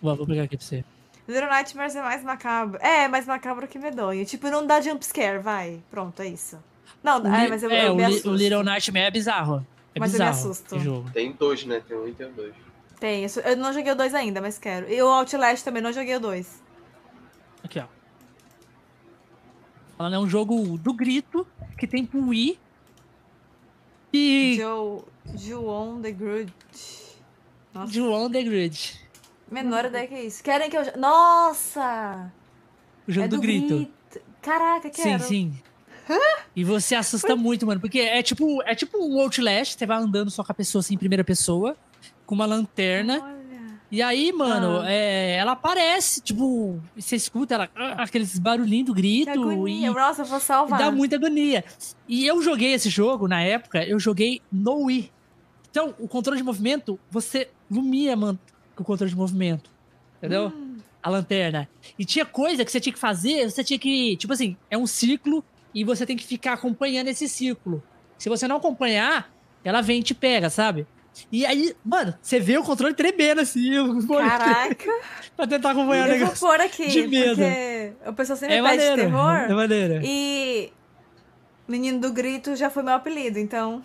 Vou, 0.00 0.16
vou 0.16 0.26
pegar 0.26 0.44
aqui 0.44 0.56
pra 0.56 0.64
você. 0.64 0.82
Little 1.28 1.50
Nightmares 1.50 1.94
é 1.94 2.00
mais 2.00 2.24
macabro. 2.24 2.78
É, 2.80 3.06
mais 3.06 3.26
macabro 3.26 3.68
que 3.68 3.78
medonho. 3.78 4.24
Tipo, 4.24 4.48
não 4.48 4.66
dá 4.66 4.80
jumpscare, 4.80 5.38
vai. 5.38 5.82
Pronto, 5.90 6.22
é 6.22 6.28
isso. 6.28 6.58
Não, 7.02 7.22
O 7.22 7.26
é, 7.26 7.46
mas 7.46 7.62
eu, 7.62 7.70
é, 7.70 7.88
eu 7.88 7.92
o, 7.92 7.96
me 7.96 8.04
assusto. 8.04 8.30
o 8.30 8.34
Little 8.34 8.64
Nightmare 8.64 9.04
é 9.04 9.10
bizarro. 9.10 9.66
É 9.94 10.00
Mas 10.00 10.14
eu 10.14 10.18
me 10.18 10.30
bizarro 10.30 10.50
assusto. 10.50 11.10
Tem 11.12 11.30
dois, 11.32 11.66
né? 11.66 11.82
Tem 11.86 11.94
um 11.94 12.08
e 12.08 12.14
tem 12.14 12.32
dois. 12.32 12.54
Tem, 13.00 13.24
eu 13.44 13.56
não 13.56 13.72
joguei 13.72 13.92
o 13.92 13.96
2 13.96 14.14
ainda, 14.14 14.40
mas 14.40 14.58
quero. 14.58 14.90
E 14.92 15.00
o 15.00 15.06
Outlast 15.08 15.62
também, 15.64 15.80
não 15.82 15.92
joguei 15.92 16.16
o 16.16 16.20
2. 16.20 16.62
Aqui, 17.62 17.78
ó. 17.78 17.84
Falando, 19.96 20.14
é 20.14 20.18
um 20.18 20.28
jogo 20.28 20.76
do 20.78 20.92
grito 20.92 21.46
que 21.76 21.86
tem 21.86 22.04
pro 22.04 22.28
Wii. 22.28 22.58
E 24.12 24.56
Joe, 24.58 25.02
Juon 25.36 26.00
the 26.00 26.10
Grudge. 26.12 26.52
Nossa, 27.74 27.92
Juon 27.92 28.30
The 28.30 28.42
Grid. 28.42 28.98
menor 29.50 29.84
ideia 29.84 30.06
que 30.06 30.18
isso. 30.20 30.42
Querem 30.42 30.70
que 30.70 30.76
eu... 30.76 30.96
Nossa! 30.98 32.32
O 33.06 33.12
jogo 33.12 33.26
é 33.26 33.28
do, 33.28 33.40
grito. 33.40 33.86
Caraca, 34.40 34.88
Sim, 34.92 35.02
quero. 35.02 35.22
sim. 35.24 35.62
E 36.56 36.64
você 36.64 36.94
assusta 36.94 37.36
muito, 37.36 37.66
mano. 37.66 37.80
Porque 37.80 38.00
é 38.00 38.22
tipo, 38.22 38.62
é 38.62 38.74
tipo 38.74 38.98
um 38.98 39.20
Outlast, 39.20 39.78
você 39.78 39.84
vai 39.86 39.98
andando 39.98 40.30
só 40.30 40.42
com 40.42 40.50
a 40.50 40.54
pessoa 40.54 40.80
assim, 40.80 40.94
em 40.94 40.98
primeira 40.98 41.22
pessoa, 41.22 41.76
com 42.26 42.34
uma 42.34 42.46
lanterna. 42.46 43.20
Olha. 43.22 43.38
E 43.90 44.02
aí, 44.02 44.32
mano, 44.32 44.80
Ah. 44.82 44.90
é, 44.92 45.36
ela 45.36 45.52
aparece, 45.52 46.20
tipo, 46.20 46.78
você 46.94 47.16
escuta 47.16 47.54
ela, 47.54 47.70
ah, 47.74 48.02
aqueles 48.02 48.38
barulhinhos 48.38 48.86
do 48.88 48.94
Que 48.94 49.00
grito 49.00 49.30
agonia. 49.30 49.88
e 49.88 49.90
Nossa, 49.94 50.24
vou 50.24 50.38
salvar. 50.40 50.78
dá 50.78 50.90
muita 50.90 51.16
agonia. 51.16 51.64
E 52.06 52.26
eu 52.26 52.42
joguei 52.42 52.74
esse 52.74 52.90
jogo, 52.90 53.26
na 53.26 53.42
época, 53.42 53.82
eu 53.84 53.98
joguei 53.98 54.42
no 54.52 54.84
Wii. 54.84 55.10
Então, 55.70 55.94
o 55.98 56.06
controle 56.06 56.36
de 56.38 56.44
movimento, 56.44 56.98
você 57.10 57.48
lumia, 57.70 58.14
mano, 58.14 58.38
com 58.76 58.82
o 58.82 58.86
controle 58.86 59.10
de 59.10 59.16
movimento. 59.16 59.70
Entendeu? 60.18 60.48
Hum. 60.54 60.76
A 61.02 61.08
lanterna. 61.08 61.66
E 61.98 62.04
tinha 62.04 62.26
coisa 62.26 62.64
que 62.66 62.70
você 62.70 62.80
tinha 62.80 62.92
que 62.92 62.98
fazer, 62.98 63.50
você 63.50 63.64
tinha 63.64 63.78
que, 63.78 64.16
tipo 64.18 64.32
assim, 64.34 64.54
é 64.70 64.76
um 64.76 64.86
ciclo 64.86 65.42
e 65.74 65.82
você 65.84 66.04
tem 66.04 66.16
que 66.16 66.24
ficar 66.26 66.54
acompanhando 66.54 67.08
esse 67.08 67.26
ciclo. 67.28 67.82
Se 68.18 68.28
você 68.28 68.46
não 68.48 68.56
acompanhar, 68.56 69.32
ela 69.64 69.80
vem 69.80 70.00
e 70.00 70.02
te 70.02 70.12
pega, 70.14 70.50
sabe? 70.50 70.86
E 71.32 71.44
aí, 71.46 71.74
mano, 71.84 72.14
você 72.22 72.38
vê 72.40 72.56
o 72.58 72.62
controle 72.62 72.94
tremendo 72.94 73.40
assim, 73.40 73.70
Caraca, 74.06 74.90
pra 75.36 75.46
tentar 75.46 75.70
acompanhar 75.72 76.02
o 76.08 76.12
eu 76.12 76.18
vou 76.18 76.18
negócio. 76.26 76.46
pôr 76.46 76.60
aqui. 76.60 76.86
de 76.88 77.06
medo. 77.06 77.36
Porque 77.36 77.92
o 78.06 78.12
pessoal 78.12 78.36
sempre 78.38 78.54
É 78.56 78.62
pede 78.62 78.76
maneiro, 78.76 78.96
terror. 78.96 79.36
é 79.36 79.54
maneiro. 79.54 80.00
E 80.04 80.72
Menino 81.66 82.00
do 82.00 82.12
Grito 82.12 82.56
já 82.56 82.70
foi 82.70 82.82
meu 82.82 82.94
apelido, 82.94 83.38
então. 83.38 83.82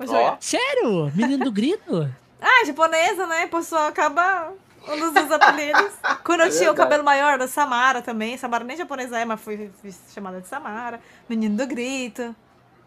Jogar. 0.00 0.36
Sério? 0.40 1.10
Menino 1.14 1.44
do 1.44 1.52
grito? 1.52 2.08
Ah, 2.40 2.64
japonesa, 2.64 3.26
né? 3.26 3.42
A 3.42 3.48
pessoa 3.48 3.88
acaba 3.88 4.52
um 4.88 5.00
dos 5.00 5.12
meus 5.12 5.28
apelidos. 5.28 5.90
Quando 6.22 6.42
eu 6.42 6.46
É 6.46 6.50
tinha 6.50 6.70
o 6.70 6.74
cabelo 6.74 7.02
maior, 7.02 7.36
da 7.36 7.48
Samara 7.48 8.00
também. 8.00 8.36
Samara 8.38 8.62
nem 8.62 8.76
japonesa 8.76 9.18
é, 9.18 9.24
mas 9.24 9.40
fui, 9.40 9.68
fui 9.82 9.92
chamada 10.14 10.40
de 10.40 10.46
Samara. 10.46 11.00
Menino 11.28 11.56
do 11.56 11.66
Grito. 11.66 12.36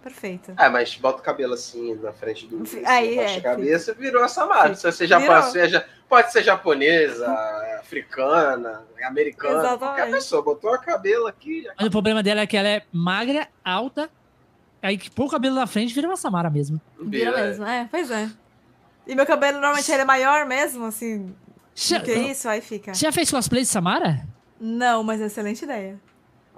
Perfeito. 0.03 0.53
Ah, 0.57 0.69
mas 0.69 0.95
bota 0.95 1.19
o 1.19 1.23
cabelo 1.23 1.53
assim 1.53 1.93
na 1.95 2.11
frente 2.11 2.47
do. 2.47 2.63
Aí, 2.85 3.19
é, 3.19 3.35
a 3.38 3.41
cabeça, 3.41 3.93
virou 3.93 4.23
essa 4.23 4.35
Samara. 4.41 4.73
Se 4.73 4.83
você 4.91 5.05
já 5.05 5.41
seja, 5.43 5.85
pode 6.09 6.31
ser 6.31 6.43
japonesa, 6.43 7.27
africana, 7.80 8.83
americana, 9.03 9.59
Exatamente. 9.59 9.80
qualquer 9.80 10.11
pessoa. 10.11 10.41
Botou 10.41 10.73
a 10.73 10.77
cabelo 10.80 11.27
aqui. 11.27 11.63
já- 11.63 11.73
Mas 11.77 11.88
o 11.88 11.91
problema 11.91 12.23
dela 12.23 12.41
é 12.41 12.47
que 12.47 12.57
ela 12.57 12.67
é 12.67 12.81
magra, 12.91 13.47
alta, 13.63 14.09
aí 14.81 14.97
que 14.97 15.09
pôr 15.11 15.25
o 15.25 15.30
cabelo 15.30 15.55
na 15.55 15.67
frente 15.67 15.93
vira 15.93 16.07
uma 16.07 16.17
Samara 16.17 16.49
mesmo. 16.49 16.81
Vira 16.99 17.31
Vira, 17.31 17.45
mesmo, 17.47 17.65
é, 17.65 17.88
pois 17.91 18.09
é. 18.09 18.30
E 19.05 19.13
meu 19.15 19.25
cabelo 19.25 19.59
normalmente 19.59 19.91
ele 19.91 20.01
é 20.01 20.05
maior 20.05 20.45
mesmo, 20.47 20.85
assim. 20.85 21.33
Já, 21.75 21.99
que 21.99 22.11
isso, 22.11 22.49
aí 22.49 22.61
fica. 22.61 22.93
você 22.93 23.05
já 23.05 23.11
fez 23.11 23.30
cosplay 23.30 23.61
de 23.61 23.67
Samara? 23.67 24.25
Não, 24.59 25.03
mas 25.03 25.21
é 25.21 25.25
excelente 25.25 25.63
ideia. 25.63 25.99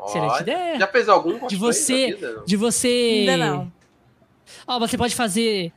Excelente 0.06 0.32
Olha, 0.32 0.42
ideia. 0.42 0.80
Já 0.80 0.88
fez 0.88 1.10
algum 1.10 1.32
cosplay 1.40 1.50
De 1.50 1.56
você-? 1.56 2.18
De 2.46 2.56
você. 2.58 3.26
Ainda 3.30 3.38
não. 3.38 3.72
Ó, 4.68 4.80
você 4.80 4.98
pode 4.98 5.16
fazer. 5.16 5.72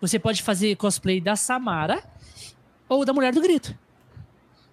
Você 0.00 0.18
pode 0.18 0.42
fazer 0.42 0.76
cosplay 0.76 1.20
da 1.20 1.34
Samara 1.36 2.02
ou 2.88 3.04
da 3.04 3.12
Mulher 3.12 3.32
do 3.32 3.40
Grito. 3.40 3.76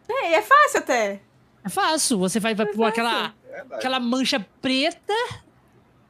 É, 0.08 0.32
e 0.32 0.34
é 0.35 0.42
fácil 0.42 0.80
até. 0.80 1.22
É 1.64 1.69
fácil. 1.69 2.19
Você 2.19 2.40
vai, 2.40 2.53
vai 2.53 2.67
pôr 2.67 2.84
aquela, 2.85 3.34
É 3.51 3.59
aquela 3.75 4.00
mancha 4.00 4.45
preta, 4.61 5.14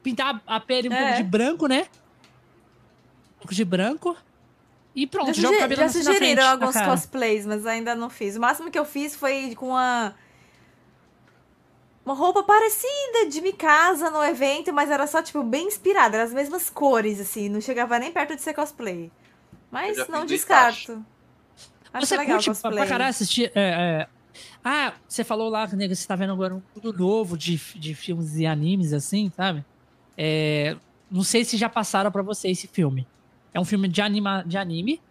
pintar 0.04 0.42
a 0.46 0.60
pele 0.60 0.90
um 0.90 0.94
É. 0.94 1.02
pouco 1.04 1.18
de 1.18 1.24
branco, 1.24 1.68
né? 1.68 1.88
Um 3.36 3.40
pouco 3.40 3.54
de 3.56 3.64
branco. 3.66 4.18
E 4.94 5.06
pronto, 5.06 5.34
já 5.34 5.42
joga 5.42 5.56
o 5.56 5.60
cabelo 5.60 5.80
já 5.82 5.88
na 5.88 5.92
sugeriram 5.92 6.18
frente, 6.20 6.40
alguns 6.40 6.82
cosplays, 6.82 7.46
mas 7.46 7.66
ainda 7.66 7.94
não 7.96 8.10
fiz. 8.10 8.36
O 8.38 8.40
máximo 8.40 8.72
que 8.72 8.80
eu 8.80 8.86
fiz 8.86 9.16
foi 9.16 9.54
com 9.56 9.70
uma. 9.70 10.14
Uma 12.06 12.14
roupa 12.14 12.44
parecida 12.44 13.28
de 13.28 13.42
Mikasa 13.42 14.12
no 14.12 14.24
evento, 14.24 14.72
mas 14.72 14.92
era 14.92 15.08
só, 15.08 15.24
tipo, 15.24 15.42
bem 15.42 15.68
inspirada. 15.68 16.18
Era 16.18 16.24
as 16.24 16.34
mesmas 16.34 16.70
cores, 16.70 17.20
assim. 17.20 17.50
Não 17.50 17.60
chegava 17.60 17.98
nem 17.98 18.12
perto 18.12 18.36
de 18.36 18.42
ser 18.44 18.54
cosplay. 18.54 19.12
Mas 19.72 20.08
não 20.08 20.26
descarto. 20.26 21.04
Acho 21.92 22.06
Você 22.06 22.18
legal 22.18 22.36
curte 22.36 22.50
cosplay. 22.50 22.76
pra 22.76 22.86
caralho 22.86 23.10
assistir. 23.10 23.52
É, 23.56 23.62
é, 24.02 24.08
Ah, 24.64 24.94
você 25.08 25.24
falou 25.24 25.50
lá, 25.50 25.68
que 25.68 25.76
você 25.96 26.08
tá 26.08 26.16
vendo 26.16 26.34
agora 26.34 26.54
um 26.54 26.62
tudo 26.74 26.94
novo 26.94 27.38
de, 27.38 27.58
de 27.76 27.96
filmes 27.96 28.36
e 28.36 28.46
animes, 28.46 28.94
assim, 28.94 29.32
sabe? 29.36 29.66
É, 30.18 30.78
não 31.10 31.24
sei 31.24 31.44
se 31.44 31.58
já 31.58 31.70
passaram 31.70 32.12
para 32.12 32.22
você 32.22 32.50
esse 32.50 32.68
filme. 32.68 33.08
É 33.54 33.60
um 33.60 33.66
filme 33.66 33.88
de, 33.88 34.02
anima, 34.02 34.44
de 34.46 34.58
anime, 34.58 35.02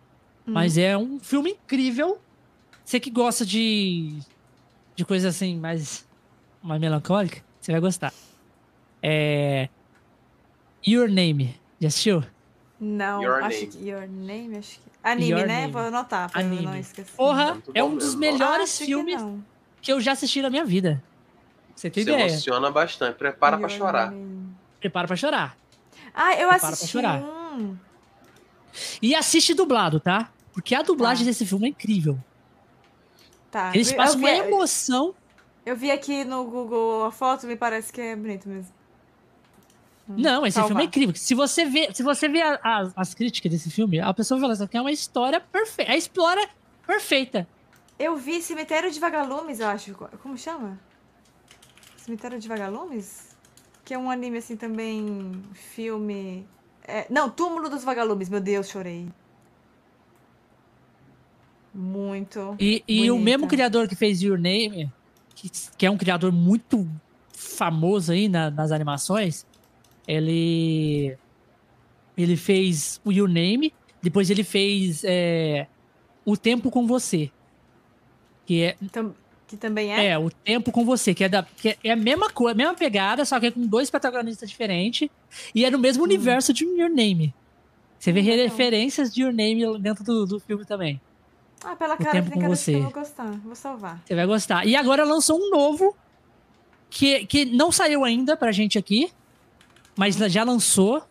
hum. 0.47 0.53
mas 0.53 0.79
é 0.79 0.97
um 0.97 1.19
filme 1.19 1.53
incrível. 1.53 2.21
Você 2.85 3.01
que 3.01 3.11
gosta 3.11 3.47
de, 3.47 4.19
de 4.95 5.05
coisa 5.05 5.29
assim, 5.31 5.59
mais, 5.59 6.04
mais 6.65 6.81
melancólica, 6.81 7.43
você 7.61 7.73
vai 7.73 7.81
gostar. 7.81 8.13
É. 9.03 9.69
Your 10.87 11.09
Name. 11.09 11.61
Já 11.81 11.89
assistiu? 11.89 12.25
Não, 12.81 13.23
Your 13.23 13.45
acho 13.45 13.61
name. 13.61 13.67
que 13.67 13.89
Your 13.89 14.09
Name, 14.09 14.57
acho 14.57 14.81
que. 14.81 14.91
Anime, 15.03 15.31
Your 15.31 15.47
né? 15.47 15.61
Name. 15.61 15.73
Vou 15.73 15.83
anotar 15.83 16.31
pra 16.31 16.41
Anime. 16.41 16.65
não 16.65 16.77
esquecer. 16.77 17.15
Porra, 17.17 17.63
é 17.75 17.85
um 17.85 17.97
dos 17.97 18.15
melhores 18.15 18.81
ah, 18.81 18.85
filmes 18.85 19.23
que, 19.23 19.39
que, 19.83 19.93
eu 19.93 20.01
já 20.01 20.13
assisti 20.13 20.41
na 20.41 20.49
minha 20.49 20.65
vida. 20.65 21.03
Você 21.77 21.91
tem 21.91 22.05
Você 22.05 22.11
ideia? 22.11 22.29
emociona 22.29 22.71
bastante. 22.71 23.17
Prepara 23.17 23.57
Your 23.57 23.69
pra 23.69 23.77
chorar. 23.77 24.11
Name. 24.11 24.57
Prepara 24.81 25.07
pra 25.07 25.17
chorar. 25.17 25.57
Ah, 26.15 26.33
eu 26.33 26.49
Prepara 26.49 26.73
assisti 26.73 26.99
um. 26.99 27.77
E 29.03 29.15
assiste 29.15 29.53
dublado, 29.55 30.01
tá? 30.01 30.31
Porque 30.53 30.75
a 30.75 30.83
dublagem 30.83 31.25
tá. 31.25 31.31
desse 31.31 31.45
filme 31.45 31.67
é 31.67 31.69
incrível. 31.69 32.19
Tá. 33.51 33.71
Eles 33.75 33.93
passam 33.93 34.19
uma 34.19 34.31
emoção. 34.31 35.15
Eu 35.65 35.77
vi 35.77 35.91
aqui 35.91 36.25
no 36.25 36.45
Google 36.45 37.05
a 37.05 37.11
foto, 37.11 37.47
me 37.47 37.57
parece 37.57 37.93
que 37.93 38.01
é 38.01 38.15
bonito 38.15 38.49
mesmo. 38.49 38.73
Hum, 40.09 40.17
não, 40.19 40.47
esse 40.47 40.63
filme 40.63 40.83
é 40.83 40.85
incrível. 40.85 41.15
Se 41.15 41.35
você 41.35 41.65
vê, 41.65 41.91
se 41.95 42.03
você 42.03 42.29
vê 42.29 42.43
a, 42.43 42.61
a, 42.63 42.93
as 42.97 43.15
críticas 43.15 43.51
desse 43.51 43.71
filme, 43.71 43.99
a 43.99 44.13
pessoa 44.13 44.39
fala 44.39 44.53
assim, 44.53 44.67
que 44.67 44.77
é 44.77 44.81
uma 44.81 44.93
história 44.93 45.41
perfeita. 45.41 45.93
A 45.93 45.97
história 45.97 46.49
perfeita. 46.87 47.49
Eu 47.99 48.17
vi 48.17 48.43
Cemitério 48.43 48.91
de 48.91 49.01
Vagalumes, 49.01 49.61
eu 49.61 49.69
acho. 49.69 49.95
Como 50.23 50.37
chama? 50.37 50.79
Cemitério 51.97 52.39
de 52.39 52.47
Vagalumes? 52.47 53.35
Que 53.85 53.95
é 53.95 53.99
um 53.99 54.11
anime 54.11 54.39
assim 54.39 54.57
também. 54.57 55.43
Filme. 55.55 56.47
É, 56.87 57.07
não, 57.09 57.31
Túmulo 57.31 57.71
dos 57.71 57.85
Vagalumes, 57.85 58.29
meu 58.29 58.41
Deus, 58.41 58.69
chorei. 58.69 59.09
Muito. 61.73 62.55
E, 62.61 62.85
e 62.87 63.11
o 63.11 63.19
mesmo 63.19 63.49
criador 63.49 63.89
que 63.89 63.97
fez 63.97 64.23
Your 64.23 64.39
Name, 64.39 64.93
que, 65.35 65.51
que 65.77 65.87
é 65.87 65.91
um 65.91 65.97
criador 65.97 66.33
muito 66.33 66.89
famoso 67.33 68.13
aí 68.13 68.29
na, 68.29 68.51
nas 68.51 68.73
animações, 68.73 69.47
ele 70.07 71.17
ele 72.17 72.37
fez 72.37 73.01
o 73.05 73.13
Your 73.13 73.29
Name, 73.29 73.73
depois 74.03 74.31
ele 74.31 74.45
fez 74.45 75.03
é, 75.05 75.67
O 76.25 76.37
Tempo 76.37 76.71
com 76.71 76.87
Você. 76.87 77.31
Que 78.47 78.63
é. 78.63 78.77
Que 79.47 79.57
também 79.57 79.93
é? 79.93 80.07
É, 80.07 80.19
O 80.19 80.31
Tempo 80.31 80.71
com 80.71 80.85
Você, 80.85 81.13
que 81.13 81.25
é, 81.25 81.29
da, 81.29 81.43
que 81.43 81.77
é 81.83 81.91
a 81.91 81.97
mesma 81.97 82.31
coisa, 82.31 82.53
a 82.53 82.57
mesma 82.57 82.75
pegada, 82.75 83.25
só 83.25 83.41
que 83.41 83.47
é 83.47 83.51
com 83.51 83.67
dois 83.67 83.91
protagonistas 83.91 84.49
diferentes. 84.49 85.09
E 85.55 85.65
é 85.65 85.71
no 85.71 85.79
mesmo 85.79 86.03
hum. 86.03 86.07
universo 86.07 86.53
de 86.53 86.65
Your 86.65 86.91
Name. 86.91 87.35
Você 87.99 88.13
vê 88.13 88.21
hum, 88.21 88.25
referências 88.25 89.13
de 89.13 89.23
Your 89.23 89.33
Name 89.33 89.79
dentro 89.81 90.05
do, 90.05 90.27
do 90.27 90.39
filme 90.39 90.65
também. 90.65 91.01
Ah, 91.65 91.77
pela 91.77 91.97
cara, 91.97 92.23
tem 92.23 92.41
cara 92.41 92.49
você. 92.49 92.77
eu 92.77 92.83
vou 92.83 92.93
gostar. 92.93 93.31
Vou 93.31 93.55
salvar. 93.55 94.03
Você 94.05 94.15
vai 94.15 94.27
gostar. 94.27 94.67
E 94.67 94.77
agora 94.77 95.05
lançou 95.05 95.39
um 95.39 95.51
novo 95.51 95.97
que, 96.91 97.27
que 97.27 97.45
não 97.45 97.73
saiu 97.73 98.05
ainda 98.05 98.37
pra 98.37 98.53
gente 98.53 98.79
aqui, 98.79 99.11
mas 99.97 100.17
já 100.17 100.45
lançou 100.45 101.03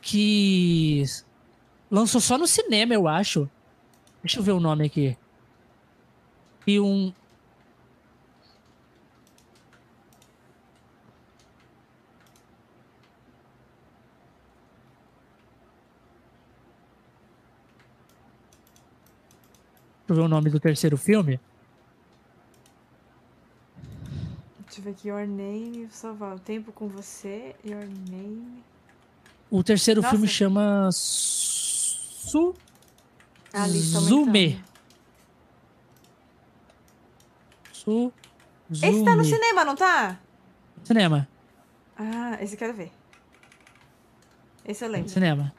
que 0.00 1.04
lançou 1.90 2.20
só 2.20 2.38
no 2.38 2.46
cinema, 2.46 2.94
eu 2.94 3.08
acho. 3.08 3.48
Deixa 4.22 4.38
eu 4.38 4.42
ver 4.42 4.52
o 4.52 4.60
nome 4.60 4.86
aqui. 4.86 5.16
E 6.66 6.78
um 6.80 7.12
Deixa 20.08 20.20
eu 20.20 20.22
ver 20.22 20.22
o 20.22 20.28
nome 20.28 20.48
do 20.48 20.58
terceiro 20.58 20.96
filme. 20.96 21.38
Deixa 24.64 24.80
eu 24.80 24.84
ver 24.84 24.90
aqui, 24.92 25.08
Your 25.08 25.26
Name, 25.26 25.86
salvar 25.90 26.34
o 26.34 26.38
tempo 26.38 26.72
com 26.72 26.88
você, 26.88 27.54
Your 27.62 27.84
Name. 28.10 28.64
O 29.50 29.62
terceiro 29.62 30.00
Nossa. 30.00 30.14
filme 30.14 30.26
chama 30.26 30.88
Su 30.90 32.54
Zume. 33.52 34.64
Su 37.70 38.10
Zume. 38.72 38.88
Esse 38.88 39.04
tá 39.04 39.14
no 39.14 39.24
cinema, 39.24 39.62
não 39.62 39.76
tá? 39.76 40.18
Cinema. 40.84 41.28
Ah, 41.98 42.38
esse 42.40 42.54
eu 42.54 42.58
quero 42.58 42.72
ver. 42.72 42.90
Esse 44.64 44.86
eu 44.86 44.88
lembro. 44.88 45.10
Cinema. 45.10 45.52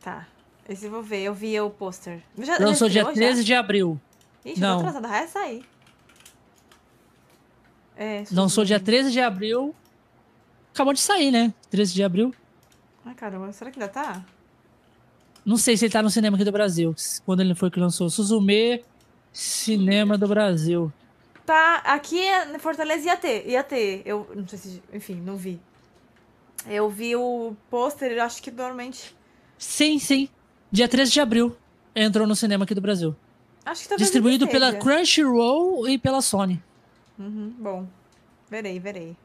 Tá. 0.00 0.26
Esse 0.68 0.86
eu 0.86 0.90
vou 0.90 1.02
ver. 1.02 1.22
Eu 1.22 1.34
vi 1.34 1.58
o 1.60 1.70
pôster. 1.70 2.22
Lançou 2.60 2.88
dia 2.88 3.04
13 3.04 3.42
já? 3.42 3.44
de 3.44 3.54
abril. 3.54 4.00
Ixi, 4.44 4.60
não. 4.60 4.78
eu 4.78 4.82
tô 4.82 4.88
atrasada. 4.88 5.08
Vai 5.08 5.28
sair. 5.28 5.64
É, 7.96 8.24
Lançou 8.30 8.64
dia 8.64 8.78
13 8.78 9.10
de 9.10 9.20
abril. 9.20 9.74
Acabou 10.74 10.92
de 10.92 11.00
sair, 11.00 11.30
né? 11.30 11.54
13 11.70 11.94
de 11.94 12.02
abril. 12.02 12.34
Ai, 13.04 13.14
caramba, 13.14 13.52
será 13.52 13.70
que 13.70 13.80
ainda 13.80 13.90
tá? 13.90 14.24
Não 15.44 15.56
sei 15.56 15.76
se 15.76 15.84
ele 15.84 15.92
tá 15.92 16.02
no 16.02 16.10
cinema 16.10 16.36
aqui 16.36 16.44
do 16.44 16.52
Brasil. 16.52 16.94
Quando 17.24 17.40
ele 17.40 17.54
foi 17.54 17.70
que 17.70 17.78
lançou. 17.78 18.10
Suzume 18.10 18.84
Cinema 19.32 20.16
do 20.16 20.26
Brasil. 20.26 20.92
Tá, 21.44 21.76
aqui 21.84 22.18
em 22.18 22.58
Fortaleza 22.58 23.06
ia 23.06 23.16
ter. 23.16 23.46
Ia 23.46 23.62
ter. 23.62 24.02
Eu 24.04 24.26
não 24.34 24.48
sei 24.48 24.58
se. 24.58 24.82
Enfim, 24.92 25.14
não 25.14 25.36
vi. 25.36 25.60
Eu 26.66 26.90
vi 26.90 27.14
o 27.14 27.54
pôster, 27.70 28.12
eu 28.12 28.22
acho 28.22 28.42
que 28.42 28.50
normalmente. 28.50 29.14
Sim, 29.58 29.98
sim. 29.98 30.28
Dia 30.70 30.88
13 30.88 31.12
de 31.12 31.20
abril. 31.20 31.56
Entrou 31.94 32.26
no 32.26 32.36
cinema 32.36 32.64
aqui 32.64 32.74
do 32.74 32.80
Brasil. 32.80 33.16
Acho 33.64 33.88
que 33.88 33.96
Distribuído 33.96 34.46
pela 34.46 34.72
Crunchyroll 34.74 35.88
e 35.88 35.98
pela 35.98 36.20
Sony. 36.20 36.62
Uhum, 37.18 37.52
bom. 37.58 37.86
Verei, 38.50 38.78
verei. 38.78 39.16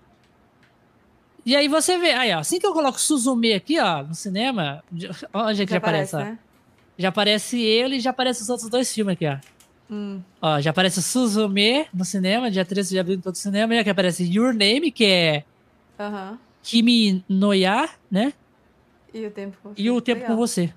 E 1.45 1.55
aí 1.55 1.67
você 1.67 1.97
vê, 1.97 2.11
aí, 2.13 2.33
ó, 2.33 2.39
assim 2.39 2.59
que 2.59 2.65
eu 2.65 2.73
coloco 2.73 2.99
Suzume 2.99 3.53
aqui, 3.53 3.79
ó, 3.79 4.03
no 4.03 4.13
cinema, 4.13 4.83
onde 5.33 5.63
é 5.63 5.65
que 5.65 5.71
já, 5.71 5.75
já 5.75 5.77
aparece, 5.77 6.15
aparece 6.15 6.15
né? 6.15 6.39
Já 6.97 7.09
aparece 7.09 7.59
ele 7.59 7.95
e 7.95 7.99
já 7.99 8.11
aparece 8.11 8.43
os 8.43 8.49
outros 8.49 8.69
dois 8.69 8.93
filmes 8.93 9.13
aqui, 9.13 9.27
ó. 9.27 9.37
Hum. 9.89 10.21
Ó, 10.41 10.61
já 10.61 10.69
aparece 10.69 11.01
Suzume 11.01 11.87
no 11.93 12.05
cinema, 12.05 12.49
dia 12.49 12.63
13 12.63 12.91
de 12.91 12.99
abril 12.99 13.17
em 13.17 13.21
todo 13.21 13.33
o 13.33 13.37
cinema, 13.37 13.75
e 13.75 13.79
aqui 13.79 13.89
aparece 13.89 14.23
Your 14.23 14.53
Name, 14.53 14.91
que 14.91 15.05
é 15.05 15.43
uhum. 15.99 16.37
Kimi 16.61 17.25
Noya, 17.27 17.89
né? 18.09 18.33
E 19.13 19.25
o 19.25 19.31
Tempo 19.31 19.57
com 19.61 19.69
Você. 19.69 19.81
E 19.81 19.91
o 19.91 19.99
Tempo 19.99 20.21
Legal. 20.21 20.35
com 20.35 20.41
Você. 20.41 20.73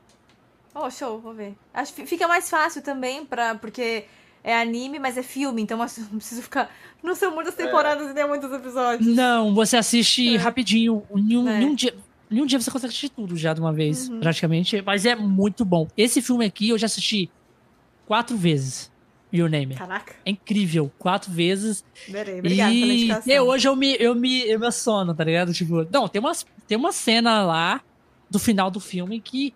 Oh, 0.74 0.90
show, 0.90 1.20
vou 1.20 1.32
ver. 1.32 1.54
Acho 1.72 1.94
que 1.94 2.04
fica 2.04 2.26
mais 2.26 2.50
fácil 2.50 2.82
também, 2.82 3.24
pra, 3.24 3.54
porque 3.54 4.04
é 4.42 4.60
anime, 4.60 4.98
mas 4.98 5.16
é 5.16 5.22
filme, 5.22 5.62
então 5.62 5.78
não 5.78 5.86
preciso 5.86 6.42
ficar. 6.42 6.70
Não 7.02 7.14
são 7.14 7.34
muitas 7.34 7.54
temporadas 7.54 8.08
é. 8.08 8.10
e 8.10 8.14
nem 8.14 8.26
muitos 8.26 8.52
episódios. 8.52 9.14
Não, 9.14 9.54
você 9.54 9.76
assiste 9.76 10.34
é. 10.34 10.38
rapidinho. 10.38 11.02
Em 11.14 11.36
um, 11.36 11.48
é. 11.48 11.62
em 11.62 11.64
um, 11.66 11.74
dia. 11.74 11.94
Em 12.30 12.42
um 12.42 12.46
dia 12.46 12.60
você 12.60 12.70
consegue 12.70 12.88
assistir 12.88 13.08
tudo 13.10 13.36
já 13.36 13.54
de 13.54 13.60
uma 13.60 13.72
vez, 13.72 14.08
uhum. 14.08 14.20
praticamente. 14.20 14.82
Mas 14.82 15.06
é 15.06 15.14
muito 15.14 15.64
bom. 15.64 15.86
Esse 15.96 16.20
filme 16.20 16.44
aqui 16.44 16.70
eu 16.70 16.78
já 16.78 16.86
assisti 16.86 17.30
quatro 18.06 18.36
vezes. 18.36 18.92
Your 19.32 19.50
Name. 19.50 19.74
Caraca. 19.74 20.14
É 20.24 20.30
incrível. 20.30 20.92
Quatro 20.96 21.32
vezes. 21.32 21.84
Verei, 22.08 22.38
obrigado 22.38 22.72
e... 22.72 22.80
pela 22.80 22.92
indicação. 22.92 23.32
E 23.32 23.40
hoje 23.40 23.66
eu 23.66 23.74
me, 23.74 23.96
eu 23.98 24.14
me 24.14 24.42
emociono, 24.48 25.12
tá 25.12 25.24
ligado? 25.24 25.52
Tipo, 25.52 25.84
não, 25.90 26.06
tem, 26.06 26.20
umas, 26.20 26.46
tem 26.68 26.78
uma 26.78 26.92
cena 26.92 27.42
lá 27.42 27.80
do 28.30 28.38
final 28.38 28.70
do 28.70 28.78
filme 28.78 29.20
que 29.20 29.52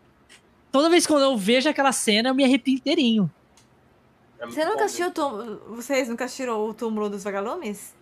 toda 0.79 0.89
vez 0.89 1.05
que 1.05 1.13
eu 1.13 1.37
vejo 1.37 1.69
aquela 1.69 1.91
cena 1.91 2.29
eu 2.29 2.35
me 2.37 2.45
arrepio 2.45 2.73
inteirinho. 2.73 3.29
É 4.39 4.47
Você 4.47 4.65
nunca 4.65 4.85
assistiu 4.85 5.11
Vocês 5.71 6.09
nunca 6.09 6.25
assistiram 6.25 6.65
o 6.65 6.73
túmulo 6.73 7.11
dos 7.11 7.25
vagalumes? 7.25 7.97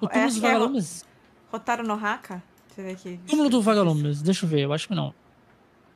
O 0.00 0.08
túmulo 0.08 0.28
dos 0.28 0.38
é 0.38 0.40
vagalumes? 0.40 1.02
É 1.02 1.06
Rotaro 1.52 1.86
no 1.86 1.92
Haka? 1.92 2.42
Deixa 2.68 2.80
eu 2.80 2.84
ver 2.86 2.92
aqui. 2.92 3.20
Túmulo 3.28 3.50
dos 3.50 3.62
vagalumes, 3.62 4.22
deixa 4.22 4.46
eu 4.46 4.48
ver, 4.48 4.60
eu 4.60 4.72
acho 4.72 4.88
que 4.88 4.94
não. 4.94 5.14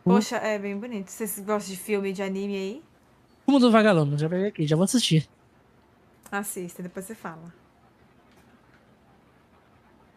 Poxa, 0.05 0.36
é 0.36 0.58
bem 0.58 0.78
bonito. 0.78 1.08
Vocês 1.08 1.39
gostam 1.40 1.74
de 1.74 1.81
filme 1.81 2.12
de 2.12 2.23
anime 2.23 2.55
aí? 2.55 2.82
Túmulo 3.47 3.65
dos 3.65 3.73
vagalumes, 3.73 4.20
já 4.20 4.28
peguei 4.28 4.48
aqui, 4.48 4.66
já 4.66 4.76
vou 4.76 4.84
assistir. 4.84 5.26
Assista, 6.31 6.82
depois 6.82 7.07
você 7.07 7.15
fala. 7.15 7.55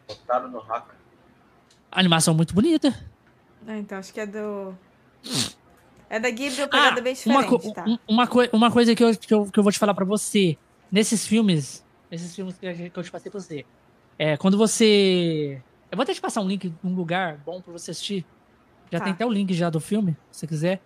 Rotaro 0.06 0.50
no 0.50 0.58
Haka. 0.58 0.94
animação 1.90 2.34
muito 2.34 2.54
bonita. 2.54 2.94
Ah, 3.66 3.78
então 3.78 3.96
acho 3.96 4.12
que 4.12 4.20
é 4.20 4.26
do. 4.26 4.76
É 6.12 6.20
da 6.20 6.28
Ghibli, 6.28 6.60
uma 6.60 6.68
pegada 6.68 7.00
ah, 7.00 7.02
bem 7.02 7.14
diferente, 7.14 7.48
uma, 7.48 7.72
tá? 7.72 7.84
uma, 8.06 8.28
uma 8.52 8.70
coisa 8.70 8.94
que 8.94 9.02
eu, 9.02 9.16
que, 9.16 9.32
eu, 9.32 9.46
que 9.46 9.58
eu 9.58 9.62
vou 9.62 9.72
te 9.72 9.78
falar 9.78 9.94
pra 9.94 10.04
você. 10.04 10.58
Nesses 10.90 11.26
filmes, 11.26 11.82
nesses 12.10 12.36
filmes 12.36 12.58
que, 12.58 12.66
eu 12.66 13.02
te 13.02 13.10
passei 13.10 13.30
pra 13.30 13.40
você, 13.40 13.64
é, 14.18 14.36
quando 14.36 14.58
você... 14.58 15.58
Eu 15.90 15.96
vou 15.96 16.02
até 16.02 16.12
te 16.12 16.20
passar 16.20 16.42
um 16.42 16.48
link 16.48 16.70
num 16.82 16.94
lugar 16.94 17.38
bom 17.38 17.62
pra 17.62 17.72
você 17.72 17.92
assistir. 17.92 18.26
Já 18.90 18.98
tá. 18.98 19.04
tem 19.06 19.14
até 19.14 19.24
o 19.24 19.30
link 19.30 19.54
já 19.54 19.70
do 19.70 19.80
filme, 19.80 20.14
se 20.30 20.40
você 20.40 20.46
quiser. 20.46 20.82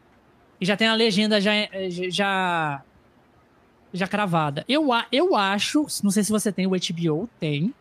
E 0.60 0.64
já 0.64 0.76
tem 0.76 0.86
a 0.86 0.94
legenda 0.94 1.40
já, 1.40 1.50
já, 2.08 2.84
já 3.92 4.06
cravada. 4.06 4.64
Eu, 4.68 4.90
eu 5.10 5.34
acho, 5.34 5.88
não 6.04 6.12
sei 6.12 6.22
se 6.22 6.30
você 6.30 6.52
tem 6.52 6.68
o 6.68 6.70
HBO, 6.70 7.28
tem. 7.40 7.74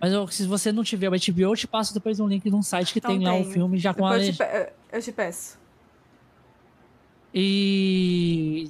Mas 0.00 0.10
eu, 0.10 0.26
se 0.28 0.46
você 0.46 0.72
não 0.72 0.82
tiver 0.82 1.10
o 1.10 1.12
HBO, 1.12 1.42
eu 1.42 1.54
te 1.54 1.68
passo 1.68 1.92
depois 1.92 2.18
um 2.18 2.26
link 2.26 2.48
de 2.48 2.56
um 2.56 2.62
site 2.62 2.94
que 2.94 3.02
não 3.02 3.10
tem 3.10 3.22
lá 3.22 3.34
um 3.34 3.44
filme 3.44 3.76
já 3.76 3.92
com 3.92 4.08
depois 4.08 4.40
a. 4.40 4.44
Eu 4.44 4.66
te, 4.66 4.72
eu 4.92 5.02
te 5.02 5.12
peço. 5.12 5.61
E. 7.34 8.68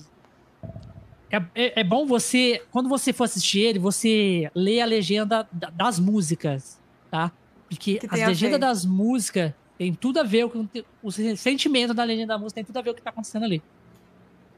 É, 1.31 1.37
é, 1.55 1.81
é, 1.81 1.85
bom 1.85 2.05
você, 2.05 2.63
quando 2.71 2.89
você 2.89 3.13
for 3.13 3.25
assistir 3.25 3.61
ele, 3.61 3.79
você 3.79 4.51
lê 4.55 4.81
a 4.81 4.85
legenda 4.85 5.49
das 5.51 5.99
músicas, 5.99 6.79
tá? 7.11 7.33
Porque 7.69 7.99
as 8.11 8.21
legendas 8.21 8.61
das 8.61 8.85
músicas 8.85 9.55
tem 9.79 9.95
tudo 9.95 10.21
a 10.21 10.23
ver 10.23 10.49
com 10.49 10.69
o 11.03 11.11
sentimento 11.11 11.95
da 11.95 12.05
legenda 12.05 12.35
da 12.35 12.39
música, 12.39 12.57
tem 12.57 12.65
tudo 12.65 12.77
a 12.77 12.83
ver 12.83 12.91
com 12.91 12.93
o 12.93 12.97
que 12.97 13.03
tá 13.03 13.11
acontecendo 13.11 13.45
ali. 13.45 13.63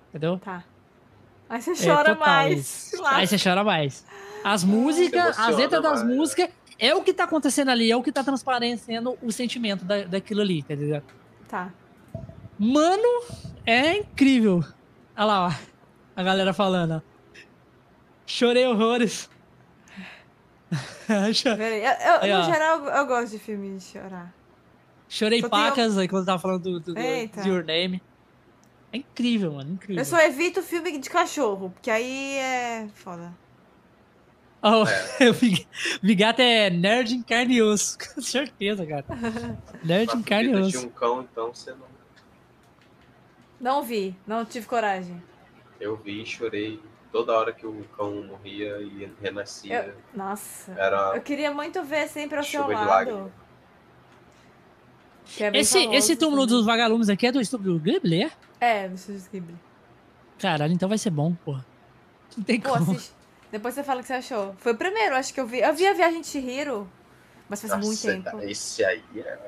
Entendeu? 0.08 0.38
Tá. 0.38 0.64
Aí 1.48 1.62
você 1.62 1.70
é, 1.70 1.94
chora 1.94 2.10
é, 2.10 2.14
mais. 2.14 2.92
Aí 3.04 3.26
você 3.26 3.38
chora 3.38 3.62
mais. 3.62 4.04
As 4.42 4.64
músicas, 4.64 5.38
as 5.38 5.56
letras 5.56 5.82
das 5.82 6.02
músicas 6.02 6.48
é 6.78 6.94
o 6.94 7.02
que 7.02 7.14
tá 7.14 7.24
acontecendo 7.24 7.70
ali, 7.70 7.90
é 7.90 7.96
o 7.96 8.02
que 8.02 8.12
tá 8.12 8.24
transparecendo 8.24 9.16
o 9.22 9.30
sentimento 9.30 9.84
da, 9.84 10.02
daquilo 10.04 10.40
ali, 10.40 10.62
tá 10.62 10.74
ligado? 10.74 11.04
Tá. 11.48 11.72
Mano, 12.58 13.22
é 13.66 13.96
incrível. 13.98 14.64
Olha 15.16 15.24
lá, 15.24 15.48
ó. 15.48 15.52
A 16.16 16.22
galera 16.22 16.52
falando, 16.52 16.96
ó. 16.96 17.40
Chorei 18.26 18.66
horrores. 18.66 19.28
eu, 21.08 21.56
eu, 21.56 22.20
aí, 22.20 22.32
no 22.32 22.44
geral, 22.44 22.84
eu 22.84 23.06
gosto 23.06 23.32
de 23.32 23.38
filme 23.38 23.76
de 23.76 23.84
chorar. 23.84 24.34
Chorei 25.08 25.40
Só 25.40 25.48
pacas 25.48 25.98
aí 25.98 26.08
quando 26.08 26.26
tava 26.26 26.38
falando 26.38 26.62
do, 26.62 26.80
do, 26.80 26.94
do 26.94 27.48
Your 27.48 27.64
Name. 27.64 28.02
É 28.92 28.96
incrível, 28.96 29.52
mano. 29.52 29.72
Incrível. 29.72 30.00
Eu 30.00 30.04
só 30.04 30.20
evito 30.20 30.62
filme 30.62 30.98
de 30.98 31.10
cachorro, 31.10 31.70
porque 31.70 31.90
aí 31.90 32.36
é 32.38 32.88
foda. 32.94 33.32
Oh, 34.62 34.84
é. 35.22 35.30
Vigato 36.02 36.40
é 36.40 36.70
nerd 36.70 37.14
em 37.14 37.22
carne 37.22 37.56
e 37.56 37.62
osso. 37.62 37.98
Com 38.14 38.22
certeza, 38.22 38.86
cara. 38.86 39.04
Nerd 39.82 40.16
em 40.16 40.22
carne 40.22 40.52
e 40.52 40.56
osso. 40.56 40.86
um 40.86 40.88
cão, 40.88 41.22
então 41.22 41.52
você 41.52 41.72
não. 41.72 41.93
Não 43.60 43.82
vi, 43.82 44.16
não 44.26 44.44
tive 44.44 44.66
coragem. 44.66 45.22
Eu 45.80 45.96
vi 45.96 46.22
e 46.22 46.26
chorei 46.26 46.80
toda 47.10 47.32
hora 47.32 47.52
que 47.52 47.66
o 47.66 47.84
cão 47.96 48.24
morria 48.24 48.78
e 48.80 49.10
renascia. 49.22 49.86
Eu... 49.86 49.94
Nossa. 50.14 50.72
Era... 50.72 51.12
Eu 51.14 51.22
queria 51.22 51.52
muito 51.52 51.82
ver 51.84 52.08
sempre 52.08 52.38
ao 52.38 52.44
seu 52.44 52.66
lado. 52.66 53.32
É 55.38 55.58
esse, 55.58 55.78
famoso, 55.78 55.94
esse 55.94 56.16
túmulo 56.16 56.46
dos 56.46 56.66
vagalumes 56.66 57.08
aqui 57.08 57.26
é 57.26 57.32
do 57.32 57.40
estúdio 57.40 57.78
Ghibli, 57.78 58.24
é? 58.24 58.30
É, 58.60 58.88
do 58.88 58.94
estúdio 58.94 59.22
Ghibli. 59.32 59.54
Caralho, 60.38 60.72
então 60.72 60.88
vai 60.88 60.98
ser 60.98 61.10
bom, 61.10 61.34
porra. 61.44 61.64
Não 62.36 62.44
tem 62.44 62.60
Pô, 62.60 62.70
como. 62.70 62.92
Assiste. 62.92 63.12
Depois 63.50 63.74
você 63.74 63.84
fala 63.84 64.00
o 64.00 64.02
que 64.02 64.08
você 64.08 64.14
achou. 64.14 64.54
Foi 64.58 64.72
o 64.72 64.76
primeiro, 64.76 65.14
acho 65.14 65.32
que 65.32 65.40
eu 65.40 65.46
vi. 65.46 65.60
Eu 65.60 65.72
vi 65.72 65.86
a 65.86 65.92
Viagem 65.92 66.20
de 66.20 66.38
Hiro, 66.38 66.90
mas 67.48 67.60
faz 67.60 67.72
Nossa, 67.72 67.86
muito 67.86 68.24
tempo. 68.24 68.40
Esse 68.40 68.84
aí 68.84 69.02
é. 69.16 69.38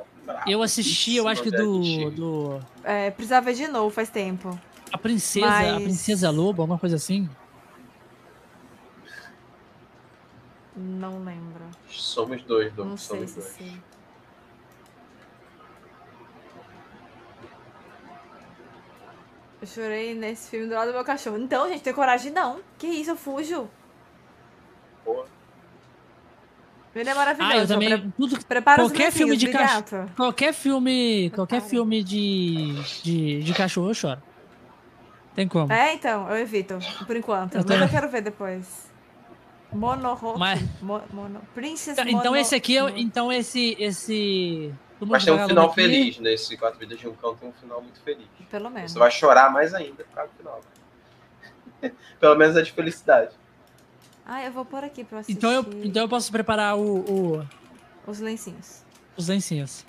Eu 0.46 0.62
assisti, 0.62 1.16
eu 1.16 1.28
acho 1.28 1.42
que 1.42 1.50
do... 1.50 2.10
do... 2.10 2.60
É, 2.82 3.10
precisava 3.10 3.46
ver 3.46 3.55
de 3.55 3.68
novo, 3.68 3.90
faz 3.90 4.08
tempo. 4.08 4.58
A 4.92 4.98
princesa, 4.98 5.46
mas... 5.46 5.72
a 5.74 5.80
princesa 5.80 6.30
lobo, 6.30 6.62
alguma 6.62 6.78
coisa 6.78 6.96
assim? 6.96 7.28
Não 10.76 11.24
lembro. 11.24 11.64
Somos 11.88 12.42
dois, 12.42 12.72
Dom. 12.74 12.84
Não 12.84 12.96
sei 12.96 13.26
se 13.26 13.40
dois. 13.40 13.52
sim. 13.52 13.82
Eu 19.60 19.66
chorei 19.66 20.14
nesse 20.14 20.50
filme 20.50 20.66
do 20.68 20.74
lado 20.74 20.88
do 20.88 20.94
meu 20.94 21.05
cachorro. 21.05 21.38
Então, 21.38 21.66
gente, 21.68 21.82
tem 21.82 21.92
coragem 21.92 22.30
não. 22.30 22.60
Que 22.78 22.86
isso, 22.86 23.10
eu 23.10 23.16
fujo. 23.16 23.68
Porra. 25.05 25.35
Ele 27.00 27.10
é 27.10 27.15
maravilhoso. 27.15 27.52
Ah, 27.52 27.58
eu 27.58 27.66
também. 27.66 28.12
Tudo, 28.16 28.44
Prepara 28.44 28.83
qualquer 28.83 29.12
filme 29.12 29.36
de 29.36 29.49
cachorro. 29.49 30.10
Qualquer 30.16 30.52
filme. 30.52 31.31
Qualquer 31.31 31.60
filme 31.60 32.02
de, 32.02 32.75
de, 33.02 33.42
de 33.42 33.55
cachorro 33.55 33.91
eu 33.91 33.94
choro. 33.94 34.23
Tem 35.34 35.47
como. 35.47 35.70
É, 35.73 35.92
então, 35.92 36.28
eu 36.31 36.39
evito, 36.39 36.78
por 37.07 37.15
enquanto. 37.15 37.57
Eu 37.57 37.65
Mas 37.66 37.83
eu 37.83 37.89
quero 37.89 38.08
ver 38.08 38.23
depois. 38.23 38.91
Monohoku. 39.70 40.39
Mas... 40.39 40.62
Mo, 40.81 41.02
mono, 41.12 41.42
Princess 41.55 41.99
Então, 41.99 42.12
mono, 42.12 42.36
esse 42.36 42.55
aqui, 42.55 42.78
é, 42.78 42.99
então 42.99 43.31
esse, 43.31 43.76
esse 43.78 44.73
mas 45.00 45.25
tem 45.25 45.34
um 45.34 45.47
final 45.47 45.66
aqui. 45.66 45.75
feliz 45.75 46.18
nesse 46.18 46.52
né? 46.52 46.57
Quatro 46.57 46.78
Vidas 46.78 46.99
de 46.99 47.07
um 47.07 47.15
Cão, 47.15 47.34
tem 47.36 47.49
um 47.49 47.52
final 47.52 47.83
muito 47.83 48.00
feliz. 48.00 48.26
Pelo 48.50 48.70
menos. 48.70 48.92
Você 48.92 48.99
vai 48.99 49.10
chorar 49.10 49.52
mais 49.52 49.75
ainda 49.75 50.05
causa 50.15 50.33
do 50.33 50.39
final. 50.39 50.60
Pelo 52.18 52.34
menos 52.36 52.57
é 52.57 52.62
de 52.62 52.73
felicidade. 52.73 53.34
Ah, 54.26 54.44
eu 54.44 54.50
vou 54.50 54.64
pôr 54.64 54.82
aqui 54.82 55.05
pra 55.05 55.20
assistir. 55.20 55.38
Então 55.38 55.52
eu, 55.52 55.64
então 55.84 56.02
eu 56.02 56.08
posso 56.08 56.32
preparar 56.32 56.76
o, 56.76 56.98
o... 56.98 57.46
Os 58.06 58.18
lencinhos. 58.18 58.82
Os 59.16 59.28
lencinhos. 59.28 59.84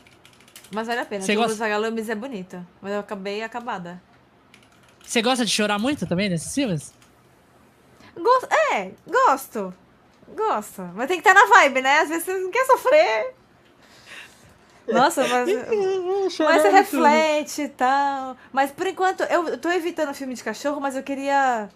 Mas 0.71 0.87
vale 0.87 0.99
a 1.01 1.05
pena. 1.05 1.23
Você 1.23 1.35
gosta... 1.35 1.53
Os 1.53 1.57
vagalumes 1.57 2.07
é 2.07 2.15
bonita. 2.15 2.65
Mas 2.81 2.93
eu 2.93 2.99
acabei 2.99 3.41
acabada. 3.41 4.01
Você 5.03 5.21
gosta 5.21 5.43
de 5.43 5.51
chorar 5.51 5.79
muito 5.79 6.05
também 6.05 6.29
nesses 6.29 6.53
filmes? 6.53 6.93
Gosto, 8.15 8.47
é, 8.73 8.91
gosto. 9.07 9.73
Gosto. 10.35 10.81
Mas 10.93 11.07
tem 11.07 11.19
que 11.19 11.27
estar 11.27 11.33
na 11.33 11.47
vibe, 11.55 11.81
né? 11.81 11.99
Às 12.01 12.09
vezes 12.09 12.25
você 12.25 12.37
não 12.37 12.51
quer 12.51 12.65
sofrer. 12.65 13.33
Nossa, 14.87 15.27
mas, 15.27 15.49
mas 16.39 16.61
você 16.61 16.69
reflete 16.69 17.61
e 17.63 17.69
tal. 17.69 18.37
Mas 18.53 18.71
por 18.71 18.87
enquanto, 18.87 19.21
eu 19.23 19.57
tô 19.57 19.69
evitando 19.69 20.13
filme 20.13 20.33
de 20.33 20.43
cachorro, 20.43 20.79
mas 20.79 20.95
eu 20.95 21.03
queria. 21.03 21.69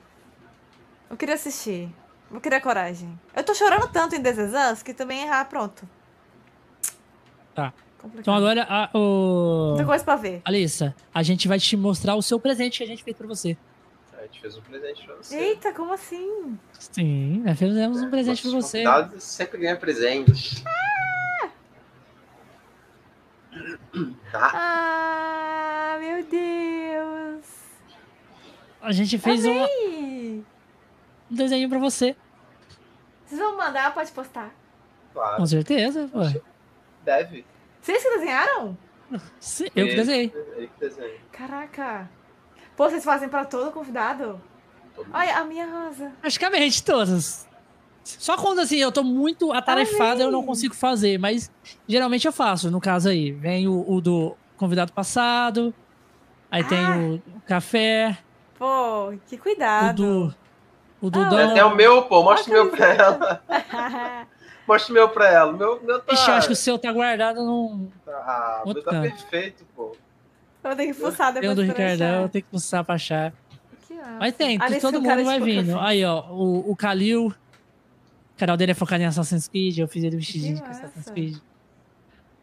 Eu 1.09 1.17
queria 1.17 1.35
assistir. 1.35 1.89
Eu 2.33 2.39
queria 2.39 2.61
coragem. 2.61 3.19
Eu 3.35 3.43
tô 3.43 3.53
chorando 3.53 3.87
tanto 3.91 4.15
em 4.15 4.21
Desesans 4.21 4.81
que 4.81 4.93
também 4.93 5.21
errar, 5.23 5.45
pronto. 5.45 5.87
Tá. 7.53 7.73
Complicado. 7.97 8.21
Então 8.21 8.33
agora 8.33 8.65
a, 8.67 8.89
o. 8.97 9.75
Tem 9.77 9.85
coisa 9.85 10.03
pra 10.03 10.15
ver. 10.15 10.41
Alissa, 10.43 10.95
a 11.13 11.21
gente 11.21 11.47
vai 11.47 11.59
te 11.59 11.77
mostrar 11.77 12.15
o 12.15 12.21
seu 12.21 12.39
presente 12.39 12.79
que 12.79 12.83
a 12.83 12.87
gente 12.87 13.03
fez 13.03 13.15
pra 13.15 13.27
você. 13.27 13.55
A 14.17 14.23
gente 14.23 14.41
fez 14.41 14.57
um 14.57 14.61
presente 14.61 15.05
pra 15.05 15.15
você. 15.15 15.35
Eita, 15.35 15.73
como 15.73 15.93
assim? 15.93 16.57
Sim, 16.79 17.43
nós 17.45 17.57
fizemos 17.59 18.01
um 18.01 18.09
presente 18.09 18.41
pra 18.41 18.51
você. 18.51 18.83
sempre 19.19 19.59
ganha 19.59 19.75
presentes. 19.75 20.63
Ah! 20.65 21.49
Tá. 24.31 24.51
Ah, 24.53 25.97
meu 25.99 26.23
Deus. 26.23 27.45
A 28.81 28.91
gente 28.91 29.17
fez 29.17 29.45
um, 29.45 30.43
um 31.31 31.35
desenho 31.35 31.69
pra 31.69 31.79
você. 31.79 32.15
Vocês 33.25 33.39
vão 33.39 33.57
mandar? 33.57 33.93
Pode 33.93 34.11
postar. 34.11 34.53
Claro. 35.13 35.37
Com 35.37 35.45
certeza, 35.45 36.09
pô. 36.11 36.19
Deve. 37.03 37.45
Vocês 37.81 38.03
que 38.03 38.09
desenharam? 38.09 38.77
Sim, 39.39 39.65
eu 39.75 39.87
que 39.87 39.95
desenhei. 39.95 40.33
Ele 40.55 40.67
que 40.67 40.79
desenhei. 40.79 41.19
Caraca. 41.31 42.09
Pô, 42.75 42.89
vocês 42.89 43.03
fazem 43.03 43.29
pra 43.29 43.45
todo 43.45 43.71
convidado? 43.71 44.41
Todo 44.95 45.09
Olha, 45.13 45.37
a 45.37 45.43
minha 45.45 45.65
rosa. 45.65 46.11
Praticamente 46.21 46.83
todas. 46.83 47.47
Só 48.03 48.35
quando 48.35 48.59
assim, 48.59 48.77
eu 48.77 48.91
tô 48.91 49.03
muito 49.03 49.51
atarefado, 49.51 50.21
eu 50.21 50.31
não 50.31 50.43
consigo 50.43 50.73
fazer, 50.73 51.19
mas 51.19 51.51
geralmente 51.87 52.25
eu 52.25 52.33
faço, 52.33 52.71
no 52.71 52.81
caso 52.81 53.09
aí. 53.09 53.31
Vem 53.31 53.67
o, 53.67 53.85
o 53.87 54.01
do 54.01 54.35
convidado 54.57 54.91
passado, 54.91 55.73
aí 56.49 56.63
ah. 56.63 56.67
tem 56.67 57.15
o, 57.15 57.21
café. 57.45 58.17
Pô, 58.57 59.13
que 59.27 59.37
cuidado. 59.37 60.03
O 60.03 60.27
do. 60.27 60.35
O 61.01 61.09
do 61.09 61.19
ah, 61.19 61.53
Tem 61.53 61.63
o 61.63 61.75
meu, 61.75 62.03
pô, 62.03 62.23
mostra 62.23 62.51
o 62.51 62.53
meu 62.53 62.69
pra 62.69 62.93
ela. 62.93 63.43
mostra 64.67 64.91
o 64.91 64.93
meu 64.93 65.09
pra 65.09 65.29
ela. 65.29 65.53
Meu, 65.53 65.81
meu 65.83 65.99
tá... 65.99 66.13
Ixi, 66.13 66.29
eu 66.29 66.35
acho 66.35 66.47
que 66.47 66.53
o 66.53 66.55
seu 66.55 66.77
tá 66.77 66.91
guardado 66.91 67.43
num. 67.43 67.89
Ah, 68.07 68.61
o 68.63 68.73
meu 68.73 68.83
tá 68.83 68.91
canto. 68.91 69.09
perfeito, 69.09 69.65
pô. 69.75 69.95
Eu 70.63 70.75
tenho 70.75 70.93
que 70.93 71.01
fuçar 71.01 71.33
depois. 71.33 71.51
O 71.51 71.55
do 71.55 71.63
Ricardão, 71.63 72.21
eu 72.21 72.29
tenho 72.29 72.43
que 72.43 72.51
fuçar 72.51 72.83
pra 72.83 72.95
achar. 72.95 73.33
Mas 74.19 74.35
tem, 74.35 74.59
todo 74.79 75.01
mundo 75.01 75.23
vai 75.23 75.39
vindo. 75.39 75.79
Aí, 75.79 76.05
ó, 76.05 76.23
o, 76.29 76.71
o 76.71 76.75
Kalil 76.75 77.33
canal 78.41 78.57
dele 78.57 78.71
é 78.71 78.75
focado 78.75 79.03
em 79.03 79.05
Assassin's 79.05 79.47
Creed, 79.47 79.77
eu 79.77 79.87
fiz 79.87 80.03
ele 80.03 80.15
vestidinho 80.15 80.55
de 80.55 80.63
Assassin's 80.63 81.09
Creed. 81.11 81.37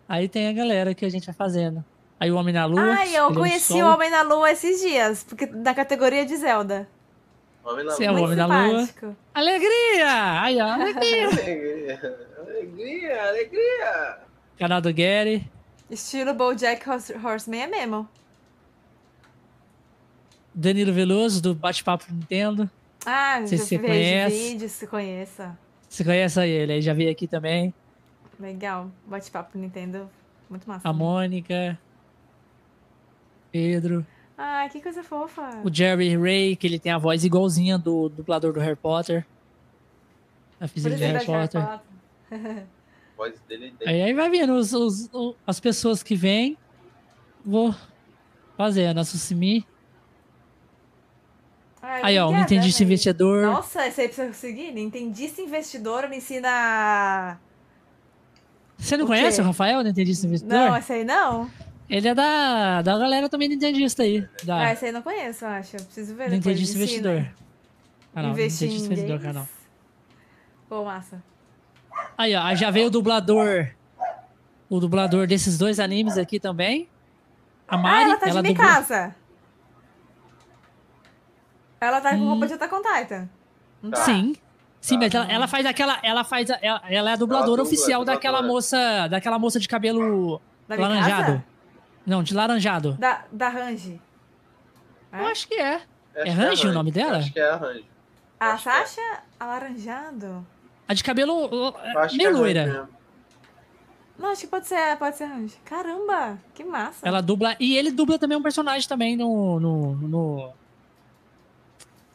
Aí 0.09 0.29
tem 0.29 0.49
a 0.49 0.53
galera 0.53 0.95
que 0.95 1.05
a 1.05 1.09
gente 1.09 1.27
vai 1.27 1.35
fazendo. 1.35 1.85
Aí 2.21 2.31
o 2.31 2.37
Homem 2.37 2.55
na 2.55 2.67
Lua. 2.67 2.81
Ai, 2.81 3.17
eu 3.17 3.35
conheci 3.35 3.79
é 3.79 3.85
um 3.85 3.89
o 3.89 3.95
Homem 3.95 4.09
na 4.09 4.23
Lua 4.23 4.51
esses 4.51 4.81
dias, 4.81 5.25
porque 5.25 5.47
da 5.47 5.75
categoria 5.75 6.25
de 6.25 6.37
Zelda. 6.37 6.89
Homem 7.69 7.85
na 7.85 7.93
Você 7.93 8.05
é 8.05 8.11
o 8.11 8.23
Homem 8.23 8.37
na 8.37 8.47
Lua. 8.47 8.89
Alegria! 9.35 10.43
Aí, 10.43 10.59
ó, 10.59 10.73
alegria! 10.73 11.29
alegria, 12.39 13.29
alegria! 13.29 14.19
Canal 14.59 14.81
do 14.81 14.93
Gary. 14.93 15.47
Estilo 15.91 16.33
BoJack 16.33 16.83
Horseman 17.23 17.61
é 17.61 17.67
mesmo. 17.67 18.09
Danilo 20.55 20.93
Veloso, 20.93 21.43
do 21.43 21.55
Bate-Papo 21.55 22.07
Nintendo. 22.11 22.71
Ah, 23.05 23.45
já 23.45 23.59
você 23.59 23.79
conhece. 23.79 24.37
vídeos, 24.37 24.73
se 24.73 24.87
conheça. 24.87 25.59
Você 25.89 26.05
conhece 26.05 26.41
ele, 26.47 26.73
aí 26.73 26.83
já 26.83 26.95
veio 26.95 27.11
aqui 27.11 27.27
também. 27.27 27.73
Legal, 28.41 28.91
bate-papo 29.07 29.59
Nintendo, 29.59 30.11
muito 30.49 30.69
massa. 30.69 30.89
A 30.89 30.93
Mônica, 30.93 31.79
Pedro. 33.53 34.07
Ai, 34.41 34.69
que 34.71 34.81
coisa 34.81 35.03
fofa. 35.03 35.61
O 35.65 35.73
Jerry 35.75 36.17
Ray, 36.17 36.55
que 36.55 36.67
ele 36.67 36.79
tem 36.79 36.93
a 36.93 36.99
voz 36.99 37.25
igualzinha 37.25 37.77
do 37.77 38.09
dublador 38.09 38.53
do 38.53 38.61
Harry 38.61 38.77
Potter. 38.77 39.27
A 40.61 40.69
física 40.69 40.95
de 40.95 41.03
Harry 41.05 41.27
Potter. 41.27 41.61
A 42.31 43.17
voz 43.17 43.35
dele 43.49 43.75
é 43.81 43.89
Aí, 43.91 44.03
aí 44.03 44.13
vai 44.15 44.31
vendo 44.31 44.53
os, 44.55 44.73
os- 44.73 45.09
o- 45.13 45.35
as 45.45 45.59
pessoas 45.59 46.05
que 46.05 46.15
vêm. 46.15 46.57
Vou 47.45 47.75
fazer 48.57 48.87
a 48.87 48.95
nossa 48.95 49.17
Simi. 49.19 49.67
Ai, 51.83 52.01
Aí, 52.05 52.19
ó, 52.21 52.29
o 52.29 52.33
Nintendista. 52.37 52.85
Investidor. 52.85 53.43
Nossa, 53.43 53.87
esse 53.89 54.01
aí 54.03 54.07
precisa 54.09 54.29
conseguir. 54.29 54.71
Nintendista 54.71 55.41
investidor 55.43 56.09
me 56.09 56.19
ensina. 56.19 57.41
Você 58.77 58.97
não 58.97 59.05
o 59.05 59.09
conhece 59.09 59.39
quê? 59.39 59.43
o 59.43 59.47
Rafael, 59.47 59.83
Nintendista 59.83 60.25
Investidor? 60.27 60.57
Não, 60.57 60.77
esse 60.77 60.93
aí 60.93 61.05
não. 61.05 61.51
Ele 61.89 62.09
é 62.09 62.15
da, 62.15 62.83
da 62.83 62.99
galera 62.99 63.29
também 63.29 63.49
Nintendista 63.49 64.03
aí. 64.03 64.29
Da 64.45 64.57
Ah, 64.59 64.73
esse 64.73 64.85
aí 64.85 64.91
eu 64.91 64.95
não 64.95 65.03
conheço, 65.03 65.45
eu 65.45 65.49
acho. 65.49 65.77
Eu 65.77 65.85
preciso 65.85 66.15
ver. 66.15 66.31
Nintendista 66.31 66.77
Investidor. 66.77 67.15
ensina. 67.15 67.35
Canal, 68.15 68.31
Investir 68.33 68.69
Nintendista 68.69 68.93
Investidor, 68.95 69.21
canal. 69.21 69.49
Pô, 70.69 70.85
massa. 70.85 71.23
Aí, 72.17 72.35
ó, 72.37 72.55
já 72.55 72.71
veio 72.71 72.89
o 72.89 72.91
dublador. 72.91 73.69
O 74.69 74.79
dublador 74.81 75.27
desses 75.27 75.57
dois 75.57 75.81
animes 75.81 76.19
aqui 76.19 76.39
também. 76.39 76.89
A 77.67 77.77
Mari, 77.79 77.97
ah, 77.97 78.03
ela 78.05 78.17
tá 78.17 78.27
de 78.27 78.33
dublou- 78.33 78.53
Mikasa. 78.53 79.15
Ela 81.81 82.01
tá 82.01 82.11
com 82.11 82.17
Hum. 82.17 82.29
roupa 82.29 82.47
de 82.47 82.53
Attack 82.55 82.75
on 82.75 82.83
Titan. 82.83 83.29
Não 83.83 83.91
tá? 83.93 83.97
Sim. 84.05 84.35
Sim, 84.81 84.95
Tá. 84.99 85.01
mas 85.05 85.15
ela, 85.15 85.33
ela 85.33 85.47
faz 85.49 85.65
aquela. 85.67 85.99
Ela 86.03 86.25
faz. 86.25 86.51
a- 86.51 86.59
Ela, 86.61 86.83
ela 86.89 87.11
é 87.11 87.13
a 87.13 87.17
dubladora 87.17 87.49
dubla, 87.51 87.63
oficial 87.65 88.01
dubladora. 88.01 88.17
daquela 88.17 88.43
moça. 88.43 89.09
Daquela 89.09 89.39
moça 89.39 89.59
de 89.61 89.69
cabelo 89.69 90.41
Da 90.69 90.77
laranjado. 90.77 91.33
Mikasa? 91.33 91.45
Não, 92.09 92.23
de 92.23 92.35
laranjado. 92.35 92.93
Da, 92.95 93.25
da 93.31 93.49
Range. 93.51 94.01
Eu 95.13 95.27
acho 95.27 95.47
que 95.47 95.55
é. 95.55 95.75
Acho 95.75 95.87
É 96.15 96.31
Range 96.31 96.67
o 96.67 96.73
nome 96.73 96.91
dela? 96.91 97.19
Acho 97.19 97.33
que 97.33 97.39
é 97.39 97.51
Range. 97.55 97.85
A 98.41 98.53
Acho 98.53 98.63
que 98.65 98.69
é. 98.71 98.73
Sasha 98.87 99.23
alaranjado? 99.39 100.47
A 100.89 100.95
de 100.95 101.05
cabelo 101.05 101.49
meio 101.51 101.75
é 101.77 101.93
Range 102.01 102.29
loira. 102.31 102.89
Não, 104.19 104.31
acho 104.31 104.41
que 104.41 104.47
pode 104.49 104.67
ser, 104.67 104.97
pode 104.97 105.17
ser 105.17 105.27
Range. 105.27 105.55
Caramba, 105.65 106.39
que 106.55 106.65
massa. 106.65 107.07
Ela 107.07 107.21
dubla. 107.21 107.55
E 107.61 107.77
ele 107.77 107.91
dubla 107.93 108.19
também 108.19 108.37
um 108.39 108.43
personagem 108.43 108.89
também 108.89 109.17
no. 109.17 109.61
no, 109.61 109.95
no- 109.97 110.53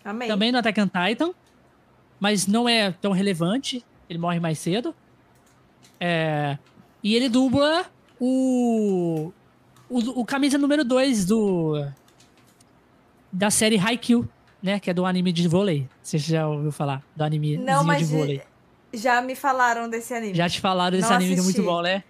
Amei. 0.04 0.28
também 0.28 0.52
no 0.52 0.58
Attack 0.58 0.82
on 0.82 0.88
Titan. 0.88 1.32
Mas 2.20 2.48
não 2.48 2.68
é 2.68 2.92
tão 2.92 3.12
relevante. 3.12 3.86
Ele 4.10 4.18
morre 4.20 4.40
mais 4.40 4.58
cedo. 4.60 4.94
É, 6.00 6.58
e 7.04 7.16
ele 7.16 7.30
dubla 7.30 7.86
o. 8.20 9.32
O, 9.94 10.22
o 10.22 10.26
camisa 10.26 10.58
número 10.58 10.84
2 10.84 11.26
do. 11.26 11.86
Da 13.32 13.50
série 13.52 13.78
Haikyuu, 13.78 14.28
né? 14.62 14.80
Que 14.80 14.90
é 14.90 14.94
do 14.94 15.06
anime 15.06 15.32
de 15.32 15.48
vôlei. 15.48 15.88
Você 16.02 16.18
já 16.18 16.48
ouviu 16.48 16.72
falar? 16.72 17.04
Do 17.16 17.24
anime 17.24 17.58
Não, 17.58 17.84
mas 17.84 18.08
de 18.08 18.16
vôlei. 18.16 18.42
já 18.92 19.22
me 19.22 19.36
falaram 19.36 19.88
desse 19.90 20.14
anime. 20.14 20.34
Já 20.34 20.50
te 20.50 20.60
falaram 20.60 20.98
desse 20.98 21.10
Não 21.10 21.16
anime 21.18 21.36
que 21.36 21.40
é 21.40 21.44
muito 21.44 21.56
assisti. 21.58 21.68
bom, 21.72 21.82
né? 21.82 22.04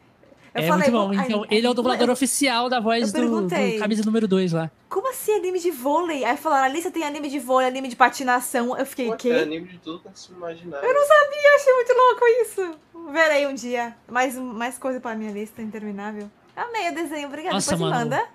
Eu 0.55 0.61
é 0.63 0.67
falei, 0.67 0.89
muito 0.89 0.91
bom. 0.91 1.07
"Bom, 1.13 1.19
ai, 1.19 1.25
Então, 1.25 1.41
ai, 1.49 1.57
ele 1.57 1.65
é 1.65 1.69
o 1.69 1.73
dublador 1.73 2.07
eu- 2.07 2.13
oficial 2.13 2.69
da 2.69 2.79
voz 2.79 3.11
do, 3.11 3.41
do 3.47 3.79
camisa 3.79 4.03
número 4.05 4.27
2 4.27 4.53
lá. 4.53 4.69
Como 4.87 5.09
assim 5.09 5.33
anime 5.33 5.59
de 5.59 5.71
vôlei? 5.71 6.23
Aí 6.23 6.37
falaram, 6.37 6.65
ali 6.65 6.81
você 6.81 6.91
tem 6.91 7.03
anime 7.03 7.27
de 7.27 7.39
vôlei, 7.39 7.67
anime 7.67 7.87
de 7.89 7.95
patinação. 7.95 8.77
Eu 8.77 8.85
fiquei, 8.85 9.07
Pô, 9.07 9.15
quê? 9.17 9.29
tem 9.29 9.39
anime 9.41 9.67
de 9.67 9.77
tudo 9.79 9.99
quanto 9.99 10.19
se 10.19 10.31
imaginar. 10.31 10.77
Eu 10.83 10.93
não 10.93 11.05
sabia, 11.07 11.55
achei 11.55 11.73
muito 11.73 11.93
louco 11.93 12.25
isso. 12.43 13.11
Verei 13.11 13.47
um 13.47 13.53
dia. 13.55 13.95
Mais, 14.07 14.37
mais 14.37 14.77
coisa 14.77 14.99
pra 15.01 15.15
minha 15.15 15.31
lista 15.31 15.61
interminável. 15.61 16.29
Amei 16.55 16.89
o 16.89 16.95
desenho, 16.95 17.27
obrigada. 17.27 17.55
Nossa, 17.55 17.71
Depois 17.71 17.91
mano. 17.91 18.03
manda. 18.11 18.27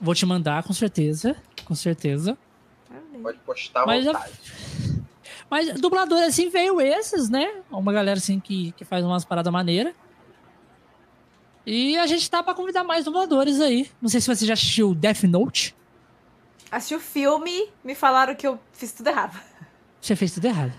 Vou 0.00 0.14
te 0.14 0.24
mandar, 0.26 0.62
com 0.62 0.72
certeza. 0.72 1.36
Com 1.64 1.74
certeza. 1.74 2.36
Amei. 2.90 3.20
Pode 3.22 3.38
postar 3.38 3.82
à 3.82 3.86
Mas 3.86 4.04
já- 4.04 4.12
vontade. 4.12 4.32
Mas 5.50 5.80
dublador 5.80 6.22
assim 6.22 6.48
veio 6.48 6.80
esses, 6.80 7.28
né? 7.28 7.62
Uma 7.70 7.92
galera 7.92 8.18
assim 8.18 8.38
que, 8.38 8.72
que 8.72 8.84
faz 8.84 9.04
umas 9.04 9.24
paradas 9.24 9.52
maneiras. 9.52 9.92
E 11.66 11.98
a 11.98 12.06
gente 12.06 12.28
tá 12.30 12.42
pra 12.42 12.54
convidar 12.54 12.84
mais 12.84 13.04
dubladores 13.04 13.60
aí. 13.60 13.90
Não 14.00 14.08
sei 14.08 14.20
se 14.20 14.26
você 14.34 14.46
já 14.46 14.54
assistiu 14.54 14.94
Death 14.94 15.24
Note. 15.24 15.74
Assisti 16.70 16.94
o 16.94 17.00
filme, 17.00 17.68
me 17.82 17.94
falaram 17.96 18.34
que 18.34 18.46
eu 18.46 18.58
fiz 18.72 18.92
tudo 18.92 19.08
errado. 19.08 19.38
Você 20.00 20.14
fez 20.14 20.32
tudo 20.32 20.44
errado. 20.46 20.72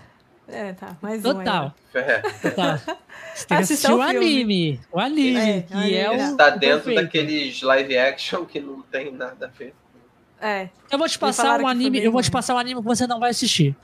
É, 0.48 0.72
tá. 0.72 0.96
Mais 1.00 1.24
um 1.24 1.34
Total. 1.34 1.74
É. 1.94 2.18
Total. 2.20 2.78
Você 2.78 2.86
tem 2.86 2.96
que 2.96 3.54
Assista 3.54 3.54
assistir 3.54 3.92
o 3.92 4.02
anime. 4.02 4.80
O 4.90 4.98
anime, 5.00 5.38
É, 5.40 5.62
que 5.62 5.72
anime. 5.74 5.94
é 5.94 6.10
o. 6.10 6.36
Tá 6.36 6.48
o 6.48 6.58
dentro 6.58 6.84
perfeito. 6.84 7.02
daqueles 7.02 7.62
live 7.62 7.96
action 7.98 8.44
que 8.44 8.60
não 8.60 8.82
tem 8.82 9.12
nada 9.12 9.46
a 9.46 9.48
ver. 9.48 9.74
É. 10.40 10.68
Eu 10.90 10.98
vou 10.98 11.08
te 11.08 11.18
passar 11.18 11.60
um 11.60 11.66
anime. 11.68 12.02
Eu 12.02 12.12
vou 12.12 12.20
te 12.22 12.30
passar 12.30 12.54
um 12.54 12.58
anime 12.58 12.80
que 12.80 12.86
você 12.86 13.06
não 13.06 13.20
vai 13.20 13.30
assistir. 13.30 13.74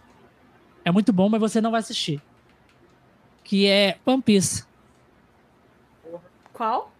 É 0.85 0.91
muito 0.91 1.13
bom, 1.13 1.29
mas 1.29 1.41
você 1.41 1.61
não 1.61 1.71
vai 1.71 1.81
assistir. 1.81 2.21
Que 3.45 3.67
é 3.67 3.97
One 4.05 4.21
Piece. 4.21 4.65
Qual? 6.53 6.93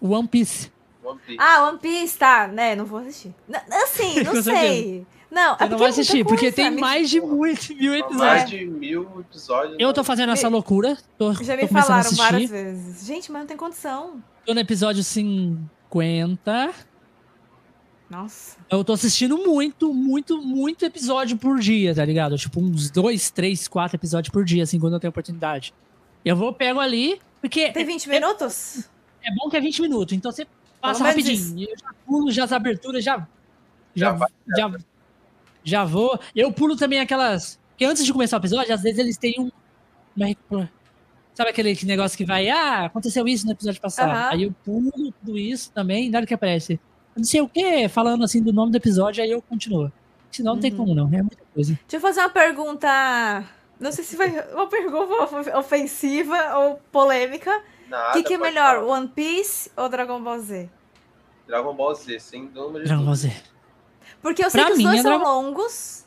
One 0.00 0.28
Piece. 0.28 0.70
One 1.02 1.18
Piece. 1.26 1.38
Ah, 1.40 1.68
One 1.68 1.78
Piece, 1.78 2.18
tá. 2.18 2.46
Né, 2.46 2.76
não 2.76 2.84
vou 2.84 3.00
assistir. 3.00 3.34
N- 3.48 3.58
assim, 3.82 4.20
não 4.22 4.40
sei. 4.42 5.06
Não, 5.30 5.56
Você 5.56 5.64
é 5.64 5.68
não 5.68 5.78
vai 5.78 5.86
é 5.86 5.90
assistir, 5.90 6.24
porque 6.24 6.50
coisa, 6.50 6.56
tem 6.56 6.70
mais 6.72 7.08
de 7.08 7.20
muito, 7.20 7.74
mil 7.74 7.92
Mais 7.92 8.02
episódios. 8.04 8.50
de 8.50 8.66
mil 8.66 9.20
episódios. 9.20 9.76
Eu 9.78 9.92
tô 9.92 10.00
né? 10.00 10.04
fazendo 10.04 10.32
essa 10.32 10.48
loucura. 10.48 10.98
Tô, 11.16 11.32
Já 11.34 11.56
me 11.56 11.68
falaram 11.68 12.10
várias 12.12 12.50
vezes. 12.50 13.06
Gente, 13.06 13.30
mas 13.30 13.42
não 13.42 13.46
tem 13.46 13.56
condição. 13.56 14.22
Tô 14.44 14.52
no 14.52 14.60
episódio 14.60 15.04
50. 15.04 16.72
Nossa. 18.08 18.56
Eu 18.68 18.82
tô 18.82 18.92
assistindo 18.92 19.38
muito, 19.38 19.94
muito, 19.94 20.42
muito 20.42 20.84
episódio 20.84 21.36
por 21.36 21.60
dia, 21.60 21.94
tá 21.94 22.04
ligado? 22.04 22.36
Tipo, 22.36 22.60
uns 22.60 22.90
dois, 22.90 23.30
três, 23.30 23.68
quatro 23.68 23.96
episódios 23.96 24.32
por 24.32 24.44
dia, 24.44 24.64
assim, 24.64 24.80
quando 24.80 24.94
eu 24.94 25.00
tenho 25.00 25.10
oportunidade. 25.10 25.72
Eu 26.24 26.34
vou, 26.34 26.52
pego 26.52 26.80
ali, 26.80 27.20
porque 27.40 27.70
Tem 27.70 27.84
20 27.86 28.08
minutos? 28.08 28.90
é 29.22 29.32
bom 29.36 29.48
que 29.48 29.56
é 29.56 29.60
20 29.60 29.82
minutos, 29.82 30.16
então 30.16 30.32
você 30.32 30.44
passa 30.80 31.04
rapidinho. 31.04 31.68
Eu 31.68 31.78
já 31.78 31.94
pulo 32.04 32.30
já 32.32 32.44
as 32.44 32.52
aberturas, 32.52 33.04
já. 33.04 33.18
Já 33.94 34.06
Já, 34.06 34.12
vai 34.12 34.28
já, 34.48 34.68
já 34.68 34.78
vou. 35.84 36.18
Eu 36.34 36.52
pulo 36.52 36.76
também 36.76 37.00
aquelas. 37.00 37.58
Porque 37.70 37.84
antes 37.84 38.04
de 38.04 38.12
começar 38.12 38.36
o 38.36 38.40
episódio, 38.40 38.72
às 38.74 38.82
vezes 38.82 38.98
eles 38.98 39.16
têm 39.16 39.34
um. 39.38 39.50
uma 40.16 40.70
Sabe 41.34 41.50
aquele 41.50 41.78
negócio 41.84 42.18
que 42.18 42.24
vai, 42.24 42.48
ah, 42.50 42.84
aconteceu 42.86 43.26
isso 43.26 43.46
no 43.46 43.52
episódio 43.52 43.80
passado. 43.80 44.10
Aham. 44.10 44.28
Aí 44.32 44.42
eu 44.42 44.54
pulo 44.64 44.90
tudo 45.24 45.38
isso 45.38 45.70
também, 45.72 46.10
na 46.10 46.18
hora 46.18 46.26
que 46.26 46.34
aparece. 46.34 46.78
Não 47.16 47.24
sei 47.24 47.40
o 47.40 47.48
que, 47.48 47.88
falando 47.88 48.24
assim 48.24 48.42
do 48.42 48.52
nome 48.52 48.72
do 48.72 48.76
episódio, 48.76 49.22
aí 49.22 49.30
eu 49.30 49.40
continuo. 49.40 49.90
Senão 50.30 50.54
não 50.54 50.60
tem 50.60 50.70
Uhum. 50.72 50.76
como 50.76 50.94
não, 50.94 51.06
é 51.06 51.22
muita 51.22 51.38
coisa. 51.54 51.72
Deixa 51.88 51.96
eu 51.96 52.00
fazer 52.00 52.20
uma 52.20 52.28
pergunta. 52.30 53.44
Não 53.80 53.90
sei 53.90 54.04
se 54.04 54.16
vai. 54.16 54.28
Uma 54.52 54.68
pergunta 54.68 55.24
of- 55.24 55.50
ofensiva 55.56 56.58
ou 56.58 56.80
polêmica. 56.92 57.50
O 57.86 57.90
Nada, 57.90 58.12
que, 58.12 58.22
que 58.22 58.34
é 58.34 58.38
melhor, 58.38 58.80
falar. 58.80 58.98
One 58.98 59.08
Piece 59.08 59.70
ou 59.76 59.88
Dragon 59.88 60.22
Ball 60.22 60.38
Z? 60.40 60.68
Dragon 61.46 61.74
Ball 61.74 61.94
Z, 61.94 62.18
sem 62.20 62.46
dúvida. 62.48 62.80
de 62.80 62.84
Dragon 62.86 63.04
Ball. 63.04 63.14
Z. 63.14 63.32
Porque 64.22 64.44
eu 64.44 64.50
sei 64.50 64.60
Pra 64.60 64.66
que 64.68 64.72
os 64.72 64.78
mim, 64.78 64.84
dois 64.84 64.98
é 64.98 65.02
são 65.02 65.10
Dragon- 65.18 65.24
longos. 65.24 66.04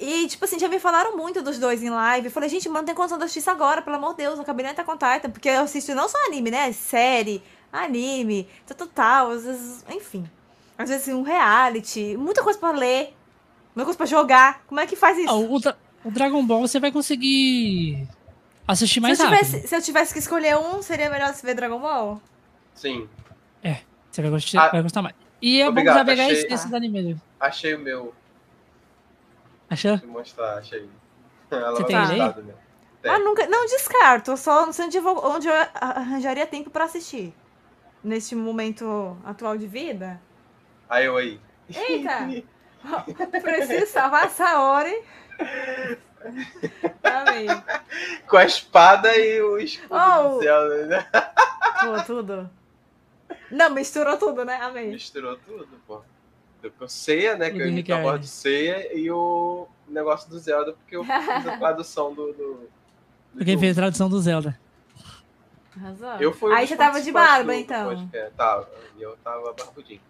E, 0.00 0.26
tipo 0.26 0.44
assim, 0.44 0.58
já 0.58 0.68
me 0.68 0.78
falaram 0.80 1.16
muito 1.16 1.40
dos 1.42 1.58
dois 1.58 1.82
em 1.82 1.90
live. 1.90 2.26
Eu 2.26 2.30
falei, 2.32 2.48
gente, 2.48 2.68
mas 2.68 2.78
não 2.80 2.84
tem 2.84 2.94
condição 2.94 3.16
de 3.18 3.24
assistir 3.24 3.40
isso 3.40 3.50
agora, 3.50 3.80
pelo 3.82 3.96
amor 3.96 4.10
de 4.10 4.18
Deus, 4.18 4.34
não 4.34 4.42
acabei 4.42 4.64
nem 4.64 4.72
até 4.72 4.82
com 4.82 4.92
Titan. 4.92 5.30
Porque 5.30 5.48
eu 5.48 5.62
assisto 5.62 5.94
não 5.94 6.08
só 6.08 6.18
anime, 6.26 6.50
né? 6.50 6.72
Série, 6.72 7.42
anime, 7.72 8.48
tal, 8.66 8.76
tal, 8.76 8.86
tal. 8.88 9.30
Às 9.30 9.44
vezes, 9.44 9.84
enfim. 9.90 10.28
Às 10.76 10.88
vezes 10.88 11.08
um 11.14 11.22
reality, 11.22 12.16
muita 12.16 12.42
coisa 12.42 12.58
pra 12.58 12.70
ler, 12.72 13.14
muita 13.74 13.84
coisa 13.84 13.96
pra 13.96 14.06
jogar. 14.06 14.62
Como 14.66 14.80
é 14.80 14.86
que 14.86 14.96
faz 14.96 15.16
isso? 15.18 15.28
Ah, 15.30 15.34
o, 15.36 15.58
Dra- 15.60 15.76
o 16.04 16.10
Dragon 16.10 16.44
Ball 16.44 16.60
você 16.66 16.78
vai 16.80 16.90
conseguir 16.92 18.06
assistir 18.66 19.00
mais 19.00 19.16
se, 19.18 19.24
eu 19.24 19.28
rápido. 19.30 19.46
tivesse, 19.46 19.68
se 19.68 19.76
eu 19.76 19.82
tivesse 19.82 20.12
que 20.12 20.18
escolher 20.18 20.56
um, 20.56 20.82
seria 20.82 21.08
melhor 21.10 21.32
se 21.34 21.44
ver 21.46 21.54
Dragon 21.54 21.78
Ball? 21.80 22.20
Sim, 22.74 23.08
Você 24.10 24.22
vai 24.22 24.30
gostar, 24.30 24.64
Ah, 24.66 24.68
vai 24.70 24.82
gostar 24.82 25.02
mais. 25.02 25.14
E 25.40 25.60
é 25.60 25.68
obrigado, 25.68 25.94
bom 25.94 25.98
já 26.00 26.04
pegar 26.04 26.24
achei- 26.24 26.38
esse- 26.38 26.52
esses 26.52 26.72
animes. 26.72 27.16
Achei 27.40 27.74
o 27.74 27.78
meu. 27.78 28.14
Achou? 29.70 29.96
Vou 29.98 30.08
mostrar, 30.08 30.58
achei. 30.58 30.88
Ela 31.50 31.70
Você 31.72 31.84
tem 31.84 31.96
ele 31.96 32.22
aí? 32.22 32.32
do 32.32 32.44
meu. 32.44 32.56
Tem. 33.02 33.10
Ah, 33.12 33.18
nunca, 33.18 33.46
não 33.46 33.64
descarto, 33.66 34.36
só 34.36 34.66
não 34.66 34.72
sei 34.72 34.86
onde 34.86 34.96
eu, 34.98 35.02
vou- 35.02 35.24
onde 35.24 35.46
eu 35.48 35.54
arranjaria 35.74 36.46
tempo 36.46 36.68
pra 36.70 36.84
assistir. 36.84 37.32
Neste 38.02 38.34
momento 38.34 39.16
atual 39.24 39.56
de 39.56 39.66
vida. 39.66 40.20
Aí 40.88 41.06
eu 41.06 41.16
aí. 41.16 41.40
Eita! 41.68 42.28
Preciso 43.42 43.86
salvar 43.92 44.26
a 44.26 44.28
Saori. 44.28 45.02
Amei. 47.02 47.46
Com 48.28 48.36
a 48.36 48.44
espada 48.44 49.16
e 49.16 49.40
o 49.42 49.58
escudo 49.58 49.94
Oh. 49.94 50.28
do 50.36 50.40
Zelda, 50.42 50.86
né? 50.86 51.06
Pô, 51.80 52.02
tudo. 52.06 52.50
Não, 53.50 53.70
misturou 53.70 54.16
tudo, 54.16 54.44
né? 54.44 54.56
Amei. 54.56 54.88
Misturou 54.90 55.36
tudo, 55.38 55.68
pô. 55.86 56.02
Do 56.60 56.88
ceia, 56.88 57.36
né? 57.36 57.50
Que 57.50 57.56
eu 57.58 57.66
do 57.66 57.68
imito 57.68 57.94
a 57.94 58.00
voz 58.02 58.20
de 58.20 58.26
ceia 58.28 58.96
e 58.96 59.10
o 59.10 59.68
negócio 59.88 60.28
do 60.28 60.38
Zelda, 60.38 60.72
porque 60.72 60.96
eu 60.96 61.04
fiz 61.04 61.46
a 61.46 61.56
tradução 61.58 62.12
do. 62.12 62.32
do, 62.32 62.68
do 63.34 63.44
Quem 63.44 63.56
fez 63.58 63.78
a 63.78 63.82
tradução 63.82 64.08
do 64.08 64.20
Zelda. 64.20 64.58
Arrasou. 65.76 66.16
Eu 66.20 66.32
fui 66.32 66.52
Aí 66.52 66.66
você 66.66 66.76
tava 66.76 67.00
de 67.00 67.12
barba, 67.12 67.44
do- 67.52 67.56
do 67.56 67.62
então. 67.62 67.84
podcast. 67.94 68.34
Tava, 68.36 68.68
e 68.98 69.02
eu 69.02 69.16
tava 69.22 69.52
barbudinho. 69.52 70.00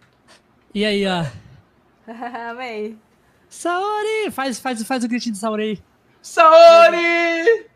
E 0.75 0.85
aí, 0.85 1.05
ó. 1.07 1.25
Amei. 2.51 2.97
Saori! 3.51 4.31
Faz, 4.31 4.59
faz, 4.59 4.83
faz 4.83 5.05
o 5.05 5.09
gritinho 5.09 5.35
de 5.35 5.39
Saori. 5.39 5.83
Saori! 6.23 7.67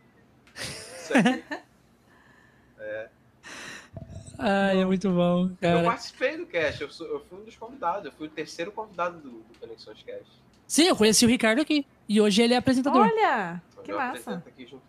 Isso 0.57 1.13
aqui. 1.15 1.45
É. 4.43 4.71
Ai, 4.71 4.81
é 4.81 4.85
muito 4.85 5.09
bom, 5.11 5.45
Eu 5.45 5.57
cara. 5.61 5.83
participei 5.85 6.37
do 6.37 6.47
cast, 6.47 6.81
eu, 6.83 6.91
sou- 6.91 7.07
eu 7.07 7.21
fui 7.29 7.39
um 7.41 7.45
dos 7.45 7.57
convidados, 7.57 8.05
eu 8.07 8.13
fui 8.13 8.27
o 8.27 8.31
terceiro 8.31 8.71
convidado 8.73 9.19
do, 9.19 9.31
do 9.31 9.59
Conexões 9.61 10.03
Cast. 10.03 10.27
Sim, 10.67 10.85
eu 10.85 10.97
conheci 10.97 11.25
o 11.25 11.29
Ricardo 11.29 11.61
aqui. 11.61 11.87
E 12.09 12.21
hoje 12.21 12.43
ele 12.43 12.55
é 12.55 12.57
apresentador. 12.57 13.03
Olha, 13.03 13.61
que 13.85 13.93
Eu 13.93 13.97
massa. 13.99 14.43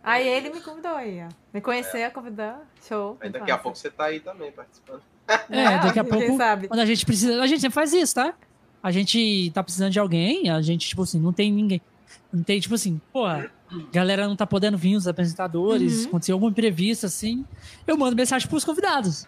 Aí 0.03 0.27
ele 0.27 0.49
me 0.49 0.61
convidou 0.61 0.95
aí, 0.95 1.21
ó. 1.25 1.29
Me 1.53 1.59
conhecer, 1.61 2.09
convidar. 2.11 2.61
Show. 2.87 3.17
Aí 3.19 3.29
daqui 3.29 3.51
a 3.51 3.55
massa. 3.55 3.63
pouco 3.63 3.77
você 3.77 3.89
tá 3.91 4.05
aí 4.05 4.19
também 4.19 4.51
participando. 4.51 5.01
É, 5.49 5.79
daqui 5.79 5.99
a 5.99 6.03
Quem 6.03 6.11
pouco, 6.19 6.37
sabe? 6.37 6.67
quando 6.67 6.79
a 6.79 6.85
gente 6.85 7.05
precisa. 7.05 7.41
A 7.41 7.47
gente 7.47 7.59
sempre 7.61 7.75
faz 7.75 7.93
isso, 7.93 8.15
tá? 8.15 8.33
A 8.81 8.91
gente 8.91 9.51
tá 9.53 9.63
precisando 9.63 9.91
de 9.91 9.99
alguém, 9.99 10.49
a 10.49 10.61
gente, 10.61 10.87
tipo 10.87 11.01
assim, 11.03 11.19
não 11.19 11.31
tem 11.33 11.51
ninguém. 11.51 11.81
Não 12.31 12.43
tem, 12.43 12.59
tipo 12.59 12.75
assim, 12.75 12.99
porra, 13.11 13.49
galera 13.91 14.27
não 14.27 14.35
tá 14.35 14.45
podendo 14.45 14.77
vir, 14.77 14.95
os 14.95 15.07
apresentadores, 15.07 16.01
Uhum. 16.03 16.07
aconteceu 16.09 16.35
algum 16.35 16.49
imprevisto, 16.49 17.05
assim. 17.05 17.45
Eu 17.87 17.97
mando 17.97 18.15
mensagem 18.15 18.47
pros 18.47 18.65
convidados. 18.65 19.27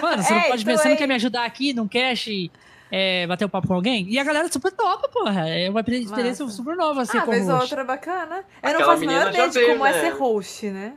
Mano, 0.00 0.22
você 0.22 0.32
não 0.32 0.40
É, 0.40 0.48
pode 0.48 0.62
então 0.62 0.72
ver, 0.74 0.78
você 0.78 0.84
não 0.84 0.92
aí- 0.92 0.98
quer 0.98 1.06
me 1.08 1.14
ajudar 1.14 1.44
aqui 1.44 1.72
num 1.72 1.88
cast, 1.88 2.50
é, 2.90 3.26
bater 3.26 3.44
um 3.44 3.48
papo 3.48 3.68
com 3.68 3.74
alguém? 3.74 4.06
E 4.08 4.18
a 4.18 4.24
galera 4.24 4.50
super 4.52 4.70
topa, 4.72 5.08
porra. 5.08 5.48
É 5.48 5.68
uma 5.70 5.80
experiência 5.80 6.44
Massa. 6.44 6.48
super 6.56 6.76
nova, 6.76 7.02
assim, 7.02 7.18
Ah, 7.18 7.22
como 7.22 7.32
vez 7.32 7.48
ou 7.48 7.54
host. 7.56 7.64
outra 7.72 7.84
bacana. 7.84 8.36
Eu 8.36 8.42
Aquela 8.58 8.72
não 8.78 8.80
faço 8.86 8.90
a 8.90 9.00
menina 9.00 9.18
menor 9.18 9.24
já 9.24 9.30
ideia 9.30 9.48
de 9.48 9.54
veio, 9.58 9.72
como 9.72 9.86
é 9.86 9.92
né? 9.92 10.00
ser 10.00 10.10
host, 10.10 10.66
né? 10.70 10.92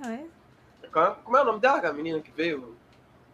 Como 1.24 1.36
é 1.38 1.42
o 1.42 1.46
nome 1.46 1.60
dela, 1.60 1.78
a 1.90 1.94
menina 1.94 2.20
que 2.22 2.32
veio? 2.32 2.76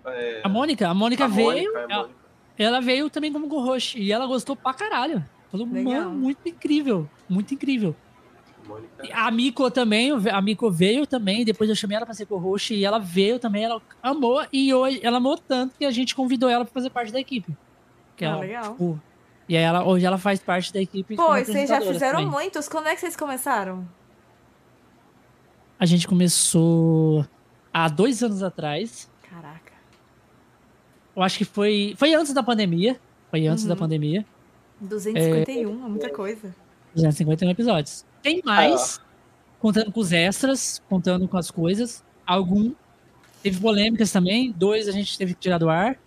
É, 0.05 0.41
A 0.43 0.49
Mônica, 0.49 0.87
a 0.87 0.93
Mônica 0.95 1.25
a 1.25 1.27
veio, 1.27 1.47
Mônica, 1.47 1.77
a 1.77 1.81
ela, 1.83 2.01
Mônica. 2.01 2.15
ela 2.57 2.81
veio 2.81 3.09
também 3.09 3.31
como 3.31 3.47
co-host, 3.47 3.99
e 3.99 4.11
ela 4.11 4.25
gostou 4.25 4.55
pra 4.55 4.73
caralho. 4.73 5.23
Falou, 5.51 5.67
Legal. 5.67 5.93
mano, 5.93 6.09
muito 6.11 6.47
incrível, 6.49 7.07
muito 7.29 7.53
incrível. 7.53 7.95
Mônica. 8.71 9.09
A 9.13 9.31
Miko 9.31 9.69
também, 9.71 10.11
a 10.31 10.41
Miko 10.41 10.69
veio 10.71 11.05
também, 11.07 11.43
depois 11.45 11.69
eu 11.69 11.75
chamei 11.75 11.97
ela 11.97 12.05
pra 12.05 12.13
ser 12.15 12.25
co-host 12.25 12.73
e 12.73 12.83
ela 12.85 12.99
veio 12.99 13.37
também, 13.39 13.63
ela 13.65 13.81
amou 14.01 14.45
e 14.51 14.73
hoje 14.73 14.99
ela 15.03 15.17
amou 15.17 15.37
tanto 15.37 15.75
que 15.77 15.85
a 15.85 15.91
gente 15.91 16.15
convidou 16.15 16.49
ela 16.49 16.63
pra 16.65 16.73
fazer 16.73 16.89
parte 16.89 17.11
da 17.11 17.19
equipe. 17.19 17.55
Que 18.15 18.25
Ah, 18.25 18.29
ela, 18.29 18.39
legal. 18.39 18.71
tipo, 18.71 19.01
e 19.49 19.57
aí 19.57 19.63
ela, 19.63 19.83
hoje 19.85 20.05
ela 20.05 20.17
faz 20.17 20.39
parte 20.39 20.71
da 20.73 20.81
equipe. 20.81 21.15
Pô, 21.15 21.27
vocês 21.35 21.67
já 21.69 21.81
fizeram 21.81 22.19
também. 22.19 22.31
muitos. 22.31 22.69
Quando 22.69 22.87
é 22.87 22.93
que 22.95 23.01
vocês 23.01 23.15
começaram? 23.15 23.87
A 25.79 25.85
gente 25.85 26.07
começou 26.07 27.25
há 27.73 27.87
dois 27.89 28.21
anos 28.23 28.43
atrás. 28.43 29.09
Caraca. 29.29 29.71
Eu 31.15 31.23
acho 31.23 31.37
que 31.37 31.45
foi. 31.45 31.95
Foi 31.97 32.13
antes 32.13 32.33
da 32.33 32.43
pandemia. 32.43 32.99
Foi 33.29 33.47
antes 33.47 33.63
Uhum. 33.63 33.69
da 33.69 33.75
pandemia. 33.75 34.25
251, 34.79 35.85
é 35.85 35.89
muita 35.89 36.09
coisa. 36.09 36.55
251 36.95 37.49
episódios. 37.49 38.05
Tem 38.21 38.41
mais, 38.45 38.99
contando 39.59 39.91
com 39.91 39.99
os 39.99 40.11
extras, 40.11 40.81
contando 40.89 41.27
com 41.27 41.37
as 41.37 41.49
coisas. 41.51 42.03
Algum. 42.25 42.73
Teve 43.43 43.59
polêmicas 43.59 44.11
também. 44.11 44.51
Dois 44.51 44.87
a 44.87 44.91
gente 44.91 45.17
teve 45.17 45.33
que 45.33 45.39
tirar 45.39 45.57
do 45.57 45.69
ar. 45.69 45.97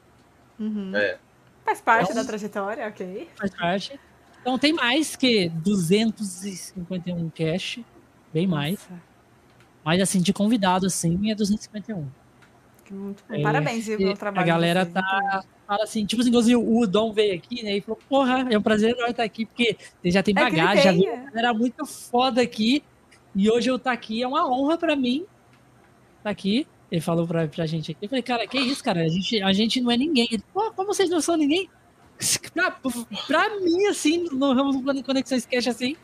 Uhum. 0.58 0.94
É. 0.94 1.18
Faz 1.64 1.80
parte 1.80 2.10
Então- 2.10 2.22
da 2.22 2.24
trajetória, 2.28 2.86
ok. 2.86 3.28
faz 3.36 3.54
parte. 3.54 3.98
Então 4.40 4.58
tem 4.58 4.72
mais 4.72 5.16
que 5.16 5.48
251 5.48 7.30
cash, 7.30 7.80
bem 8.32 8.46
mais. 8.46 8.72
Nossa, 8.88 9.02
Mas 9.84 10.00
assim, 10.00 10.20
de 10.20 10.32
convidado 10.32 10.86
assim, 10.86 11.30
é 11.30 11.34
251. 11.34 12.06
que 12.84 12.92
muito 12.94 13.24
bom. 13.28 13.34
É, 13.34 13.42
Parabéns, 13.42 13.86
viu, 13.86 13.98
pelo 13.98 14.16
trabalho. 14.16 14.42
A 14.42 14.46
galera 14.46 14.86
tá. 14.86 15.42
Fala 15.66 15.84
assim, 15.84 16.04
tipo 16.04 16.20
assim, 16.20 16.28
igualzinho, 16.30 16.60
o 16.78 16.86
Dom 16.86 17.12
veio 17.12 17.34
aqui, 17.34 17.62
né? 17.62 17.76
E 17.76 17.80
falou, 17.80 17.98
porra, 18.08 18.46
é 18.50 18.58
um 18.58 18.62
prazer 18.62 18.94
nós 18.96 19.10
estar 19.10 19.22
aqui, 19.22 19.46
porque 19.46 19.76
ele 20.02 20.12
já 20.12 20.22
tem 20.22 20.34
É 20.36 20.40
bagagem, 20.40 20.82
já 20.82 20.90
tem, 20.90 21.00
viu 21.00 21.10
é. 21.10 21.16
galera 21.30 21.54
muito 21.54 21.86
foda 21.86 22.42
aqui. 22.42 22.82
E 23.34 23.50
hoje 23.50 23.70
eu 23.70 23.76
estar 23.76 23.92
aqui 23.92 24.22
é 24.22 24.28
uma 24.28 24.46
honra 24.48 24.76
pra 24.76 24.94
mim. 24.94 25.24
Tá 26.22 26.30
aqui. 26.30 26.66
Ele 26.90 27.00
falou 27.00 27.26
pra, 27.26 27.48
pra 27.48 27.66
gente 27.66 27.90
aqui. 27.92 28.04
Eu 28.04 28.08
falei, 28.08 28.22
cara, 28.22 28.46
que 28.46 28.58
isso, 28.58 28.84
cara? 28.84 29.00
A 29.00 29.08
gente, 29.08 29.42
a 29.42 29.52
gente 29.52 29.80
não 29.80 29.90
é 29.90 29.96
ninguém. 29.96 30.28
Ele, 30.30 30.42
pô, 30.52 30.70
como 30.72 30.92
vocês 30.94 31.08
não 31.10 31.20
são 31.20 31.36
ninguém? 31.36 31.68
Pra, 32.54 32.70
pra 33.26 33.58
mim, 33.60 33.86
assim, 33.86 34.28
no 34.30 34.52
ramo 34.54 34.80
do 34.92 35.02
Conexões 35.02 35.44
Cash, 35.44 35.66
assim, 35.66 35.96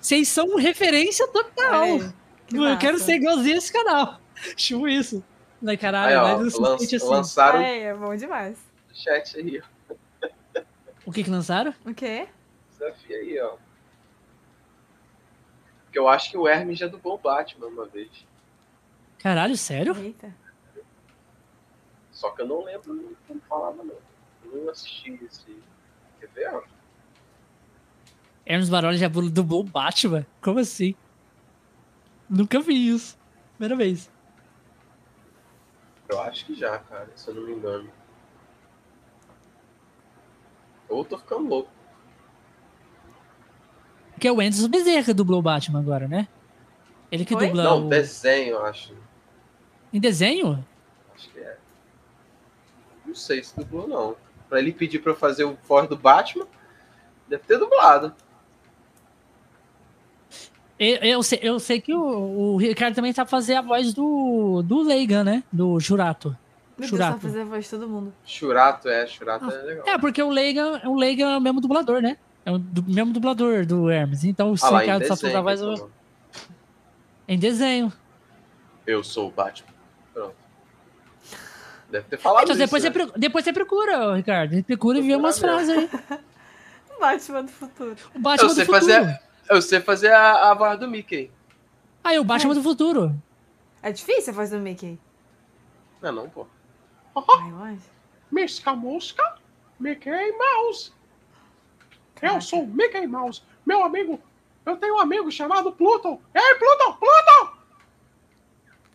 vocês 0.00 0.26
são 0.28 0.56
referência 0.56 1.28
total. 1.28 1.82
Aí, 1.82 2.10
que 2.48 2.56
eu 2.56 2.78
quero 2.78 2.98
ser 2.98 3.16
igualzinho 3.16 3.58
esse 3.58 3.70
canal. 3.70 4.18
Tipo 4.56 4.88
isso. 4.88 5.22
Né, 5.60 5.72
Aí, 5.72 5.76
caralho, 5.76 6.18
ó, 6.18 6.38
mas 6.38 6.54
lan- 6.54 6.78
senti 6.78 6.96
assim. 6.96 7.06
lançaram 7.06 7.60
É, 7.60 7.82
é 7.82 7.94
bom 7.94 8.16
demais. 8.16 8.56
O 9.00 9.02
chat 9.02 9.38
aí, 9.38 9.62
ó. 9.62 9.94
O 11.06 11.12
que 11.12 11.24
que 11.24 11.30
lançaram? 11.30 11.74
O 11.84 11.94
quê? 11.94 12.28
Desafio 12.70 13.16
aí, 13.16 13.40
ó. 13.40 13.56
Porque 15.84 15.98
eu 15.98 16.08
acho 16.08 16.30
que 16.30 16.36
o 16.36 16.46
Hermes 16.46 16.78
já 16.78 16.86
dublou 16.86 17.14
o 17.14 17.18
Batman 17.18 17.66
uma 17.66 17.86
vez. 17.86 18.10
Caralho, 19.18 19.56
sério? 19.56 19.96
Eita. 19.96 20.32
Só 22.12 22.30
que 22.30 22.42
eu 22.42 22.46
não 22.46 22.62
lembro 22.62 23.16
como 23.26 23.40
falava, 23.48 23.82
não. 23.82 23.96
Eu 24.44 24.64
não 24.64 24.70
assisti 24.70 25.18
esse. 25.24 25.56
Quer 26.20 26.28
ver, 26.28 26.54
ó? 26.54 26.62
Hermes 28.44 28.68
Baroli 28.68 28.98
já 28.98 29.08
dublou 29.08 29.60
o 29.60 29.64
Batman? 29.64 30.26
Como 30.40 30.58
assim? 30.58 30.94
Nunca 32.28 32.60
vi 32.60 32.88
isso. 32.88 33.18
Primeira 33.56 33.76
vez. 33.76 34.10
Eu 36.08 36.20
acho 36.20 36.46
que 36.46 36.54
já, 36.54 36.78
cara, 36.78 37.08
se 37.16 37.28
eu 37.28 37.34
não 37.34 37.42
me 37.42 37.52
engano. 37.52 37.90
Ou 40.90 41.04
tô 41.04 41.16
ficando 41.16 41.48
louco. 41.48 41.70
Porque 44.12 44.28
é 44.28 44.32
o 44.32 44.40
Anderson 44.40 44.68
Bezerra 44.68 45.04
que 45.04 45.14
dublou 45.14 45.38
o 45.38 45.42
Batman 45.42 45.78
agora, 45.78 46.06
né? 46.06 46.28
Ele 47.10 47.24
que 47.24 47.34
Oi? 47.34 47.46
dubla 47.46 47.62
Não, 47.64 47.86
o... 47.86 47.88
desenho, 47.88 48.50
eu 48.50 48.64
acho. 48.66 48.92
Em 49.92 49.98
desenho? 50.00 50.64
Acho 51.14 51.30
que 51.30 51.38
é. 51.38 51.56
Não 53.06 53.14
sei 53.14 53.42
se 53.42 53.56
dublou, 53.56 53.88
não. 53.88 54.16
Pra 54.48 54.58
ele 54.58 54.72
pedir 54.72 54.98
pra 54.98 55.12
eu 55.12 55.16
fazer 55.16 55.44
o 55.44 55.56
voz 55.66 55.88
do 55.88 55.96
Batman, 55.96 56.46
deve 57.28 57.44
ter 57.44 57.56
dublado. 57.56 58.14
Eu, 60.78 60.96
eu 60.96 61.22
sei, 61.22 61.38
eu 61.42 61.60
sei 61.60 61.80
que 61.80 61.94
o, 61.94 62.00
o 62.00 62.56
Ricardo 62.56 62.94
também 62.94 63.12
sabe 63.12 63.30
fazer 63.30 63.54
a 63.54 63.62
voz 63.62 63.92
do, 63.92 64.62
do 64.62 64.82
Leigan, 64.82 65.24
né? 65.24 65.44
Do 65.52 65.78
Jurato. 65.78 66.36
Meu 66.80 66.88
Deus, 66.88 66.90
Churato. 66.90 67.12
só 67.14 67.18
fazer 67.20 67.40
a 67.42 67.44
voz 67.44 67.64
de 67.64 67.70
todo 67.70 67.88
mundo. 67.88 68.12
Churato, 68.24 68.88
é, 68.88 69.06
Churato 69.06 69.50
é 69.50 69.62
legal. 69.62 69.86
É, 69.88 69.98
porque 69.98 70.22
o 70.22 70.30
Leigan, 70.30 70.80
o 70.88 70.96
Leigan 70.96 71.30
é 71.32 71.36
o 71.36 71.40
mesmo 71.40 71.60
dublador, 71.60 72.00
né? 72.00 72.16
É 72.44 72.50
o 72.50 72.58
du- 72.58 72.82
mesmo 72.82 73.12
dublador 73.12 73.66
do 73.66 73.90
Hermes. 73.90 74.24
Então 74.24 74.52
o 74.52 74.54
Ah 74.62 74.70
lá, 74.70 74.78
em 74.78 74.86
Ricardo 74.86 75.02
só 75.06 75.16
faz 75.16 75.22
a 75.22 75.26
desenho, 75.26 75.42
voz 75.42 75.60
eu 75.60 75.90
em 77.28 77.38
desenho. 77.38 77.92
Eu 78.86 79.04
sou 79.04 79.28
o 79.28 79.30
Batman. 79.30 79.68
Pronto. 80.14 80.34
Deve 81.90 82.06
ter 82.08 82.18
falado 82.18 82.44
Então 82.44 82.54
isso, 82.56 82.64
depois, 82.64 82.82
né? 82.82 82.90
você, 82.90 82.98
pro- 83.06 83.18
depois 83.20 83.44
você 83.44 83.52
procura, 83.52 84.14
Ricardo. 84.16 84.62
Procura 84.64 84.98
e 84.98 85.02
vê 85.02 85.14
umas 85.16 85.38
Procura 85.38 85.64
frases 85.64 85.90
aí. 85.92 86.18
Batman 87.00 87.42
do 87.44 87.50
futuro. 87.52 87.96
O 88.14 88.18
Batman 88.18 88.48
Eu 88.48 88.54
sei 88.54 88.64
do 88.64 88.72
futuro. 88.72 88.94
fazer- 88.94 89.20
Eu 89.48 89.62
sei 89.62 89.80
fazer 89.80 90.12
a, 90.12 90.50
a 90.50 90.54
voz 90.54 90.78
do 90.78 90.86
Mickey. 90.88 91.30
Aí, 92.04 92.18
o 92.18 92.24
Batman 92.24 92.54
do 92.54 92.62
futuro. 92.62 93.14
É 93.82 93.90
difícil 93.92 94.32
a 94.32 94.36
voz 94.36 94.50
do 94.50 94.58
Mickey. 94.58 94.98
Não 96.02 96.08
é 96.08 96.12
não, 96.12 96.28
pô. 96.28 96.46
Eu. 97.16 97.78
Misca 98.30 98.74
Mosca, 98.74 99.38
Mickey 99.78 100.32
Mouse. 100.32 100.92
Eu 102.16 102.20
Caraca. 102.20 102.40
sou 102.40 102.66
Mickey 102.66 103.06
Mouse. 103.06 103.42
Meu 103.66 103.82
amigo, 103.82 104.20
eu 104.64 104.76
tenho 104.76 104.96
um 104.96 105.00
amigo 105.00 105.30
chamado 105.32 105.72
Pluton. 105.72 106.20
Ei, 106.34 106.54
Pluton, 106.56 106.96
Pluton! 106.98 107.60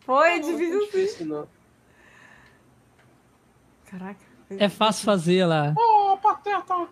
Foi 0.01 0.15
Não, 0.15 0.23
não 0.23 0.25
é 0.25 0.39
difícil 0.39 0.79
sim. 0.79 0.85
difícil, 0.85 1.25
não. 1.25 1.47
Caraca. 3.85 4.25
É 4.49 4.69
fácil 4.69 5.05
fazer 5.05 5.45
lá. 5.45 5.73
Oh, 5.77 6.17
pateta. 6.17 6.87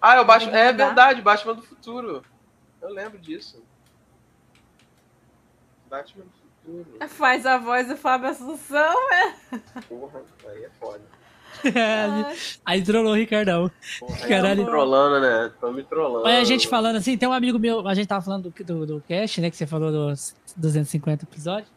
Ah, 0.00 0.16
é 0.16 0.20
o 0.20 0.24
Batman. 0.24 0.56
É 0.56 0.72
verdade, 0.72 1.22
Batman 1.22 1.54
do 1.54 1.62
futuro. 1.62 2.24
Eu 2.80 2.90
lembro 2.90 3.18
disso. 3.18 3.62
Batman 5.88 6.24
do 6.24 6.30
futuro. 6.30 6.41
Faz 7.08 7.44
a 7.44 7.58
voz 7.58 7.88
do 7.88 7.96
Fábio 7.96 8.28
Assunção, 8.28 8.94
é? 9.12 9.58
Porra, 9.88 10.22
aí 10.48 10.64
é 10.64 10.70
foda. 10.78 11.00
Aí 12.64 12.82
trollou 12.82 13.12
o 13.12 13.16
Ricardão. 13.16 13.70
Porra, 14.00 14.16
Caralho. 14.26 14.56
Tô 14.56 14.64
me 14.64 14.70
trollando, 14.70 15.20
né? 15.20 15.52
Tô 15.60 15.72
me 15.72 15.82
trollando. 15.84 16.24
Olha, 16.24 16.40
a 16.40 16.44
gente 16.44 16.66
falando 16.66 16.96
assim, 16.96 17.16
tem 17.16 17.28
um 17.28 17.32
amigo 17.32 17.58
meu, 17.58 17.86
a 17.86 17.94
gente 17.94 18.08
tava 18.08 18.24
falando 18.24 18.50
do, 18.50 18.64
do, 18.64 18.86
do 18.86 19.00
cast, 19.06 19.40
né, 19.40 19.50
que 19.50 19.56
você 19.56 19.66
falou 19.66 19.92
dos 19.92 20.34
250 20.56 21.24
episódios. 21.24 21.70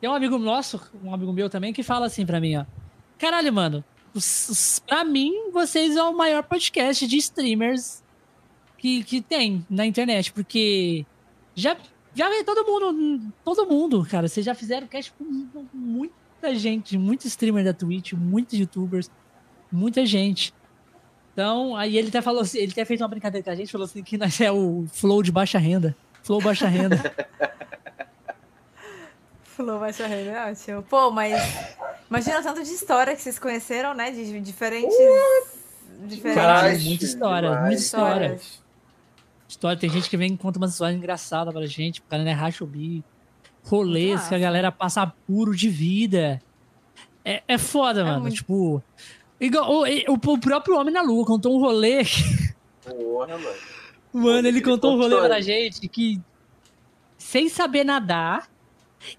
Tem 0.00 0.08
um 0.08 0.14
amigo 0.14 0.38
nosso, 0.38 0.80
um 1.02 1.12
amigo 1.12 1.32
meu 1.32 1.50
também, 1.50 1.72
que 1.72 1.82
fala 1.82 2.06
assim 2.06 2.24
pra 2.24 2.40
mim, 2.40 2.56
ó. 2.56 2.64
Caralho, 3.18 3.52
mano, 3.52 3.84
os, 4.14 4.48
os, 4.48 4.78
pra 4.78 5.04
mim, 5.04 5.50
vocês 5.52 5.96
é 5.96 6.02
o 6.02 6.16
maior 6.16 6.42
podcast 6.42 7.06
de 7.06 7.16
streamers 7.16 8.02
que, 8.78 9.04
que 9.04 9.20
tem 9.20 9.66
na 9.68 9.84
internet, 9.84 10.32
porque 10.32 11.04
já, 11.54 11.76
já 12.14 12.28
veio 12.28 12.44
todo 12.44 12.64
mundo, 12.64 13.32
todo 13.44 13.66
mundo, 13.66 14.06
cara, 14.10 14.28
vocês 14.28 14.44
já 14.44 14.54
fizeram 14.54 14.86
cast 14.86 15.12
com 15.12 15.24
muita 15.72 16.54
gente, 16.54 16.98
muito 16.98 17.26
streamer 17.26 17.64
da 17.64 17.72
Twitch, 17.72 18.12
muitos 18.12 18.58
youtubers. 18.58 19.10
Muita 19.72 20.04
gente. 20.04 20.52
Então, 21.32 21.76
aí 21.76 21.96
ele 21.96 22.08
até 22.08 22.20
falou 22.20 22.42
assim, 22.42 22.58
ele 22.58 22.72
até 22.72 22.84
fez 22.84 23.00
uma 23.00 23.08
brincadeira 23.08 23.44
com 23.44 23.50
a 23.50 23.54
gente, 23.54 23.70
falou 23.70 23.84
assim 23.84 24.02
que 24.02 24.18
nós 24.18 24.40
é 24.40 24.50
o 24.50 24.84
flow 24.92 25.22
de 25.22 25.30
baixa 25.30 25.58
renda. 25.58 25.96
Flow 26.22 26.40
baixa 26.40 26.66
renda. 26.66 26.96
flow 29.44 29.78
baixa 29.78 30.06
renda, 30.06 30.30
é 30.30 30.50
ótimo. 30.50 30.82
Pô, 30.82 31.10
mas 31.10 31.40
imagina 32.08 32.42
tanto 32.42 32.62
de 32.62 32.70
história 32.70 33.14
que 33.14 33.22
vocês 33.22 33.38
conheceram, 33.38 33.94
né? 33.94 34.10
De 34.10 34.40
diferentes. 34.40 34.96
diferentes... 36.00 36.34
Caralho, 36.34 36.80
muita 36.80 37.04
história, 37.04 37.48
demais. 37.48 37.66
muita 37.66 37.80
história. 37.80 38.40
História, 39.50 39.76
tem 39.76 39.90
gente 39.90 40.08
que 40.08 40.16
vem 40.16 40.32
e 40.32 40.36
conta 40.36 40.58
umas 40.58 40.70
histórias 40.70 40.96
engraçadas 40.96 41.52
pra 41.52 41.66
gente, 41.66 41.98
o 41.98 42.04
cara 42.04 42.22
né, 42.22 42.32
racha 42.32 42.62
o 42.62 42.66
bico. 42.66 43.04
Rolês 43.64 44.28
que 44.28 44.34
a 44.34 44.38
galera 44.38 44.70
passa 44.70 45.12
puro 45.26 45.54
de 45.56 45.68
vida. 45.68 46.40
É, 47.24 47.42
é 47.48 47.58
foda, 47.58 48.00
é 48.00 48.04
mano. 48.04 48.20
Muito... 48.22 48.36
Tipo, 48.36 48.80
Igual, 49.40 49.68
o, 49.68 49.84
o, 49.84 50.14
o, 50.14 50.38
próprio 50.38 50.78
Homem 50.78 50.94
na 50.94 51.02
Lua 51.02 51.26
contou 51.26 51.56
um 51.56 51.60
rolê. 51.60 52.04
Porra, 52.84 53.36
mano. 53.36 53.56
Mano, 54.12 54.38
ele, 54.38 54.48
ele 54.48 54.60
contou 54.62 54.94
um 54.94 54.98
rolê 54.98 55.16
pra 55.16 55.40
gente 55.40 55.88
que, 55.88 56.20
sem 57.18 57.48
saber 57.48 57.82
nadar, 57.82 58.48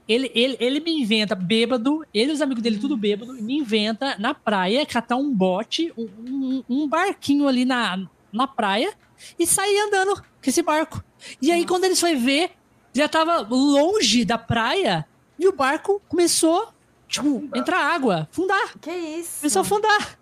ele, 0.07 0.31
ele, 0.33 0.55
ele 0.61 0.79
me 0.79 0.91
inventa 1.01 1.35
bêbado, 1.35 2.05
ele 2.13 2.31
e 2.31 2.33
os 2.33 2.41
amigos 2.41 2.63
dele 2.63 2.79
tudo 2.79 2.95
bêbado, 2.95 3.33
me 3.33 3.57
inventa 3.57 4.15
na 4.17 4.33
praia 4.33 4.85
catar 4.85 5.17
um 5.17 5.33
bote, 5.33 5.91
um, 5.97 6.07
um, 6.25 6.63
um 6.69 6.87
barquinho 6.87 7.49
ali 7.49 7.65
na, 7.65 8.07
na 8.31 8.47
praia 8.47 8.93
e 9.37 9.45
sair 9.45 9.79
andando 9.79 10.15
com 10.15 10.49
esse 10.49 10.61
barco. 10.61 11.03
E 11.41 11.51
aí, 11.51 11.65
quando 11.65 11.85
eles 11.85 11.99
foi 11.99 12.15
ver, 12.15 12.51
já 12.93 13.07
tava 13.07 13.39
longe 13.39 14.25
da 14.25 14.37
praia 14.37 15.07
e 15.37 15.47
o 15.47 15.53
barco 15.53 16.01
começou 16.07 16.73
Tipo, 17.11 17.43
entra 17.53 17.77
água, 17.77 18.29
fundar. 18.31 18.73
Que 18.79 18.89
isso? 18.89 19.41
Começou 19.41 19.61
a 19.61 19.65
fundar. 19.65 20.17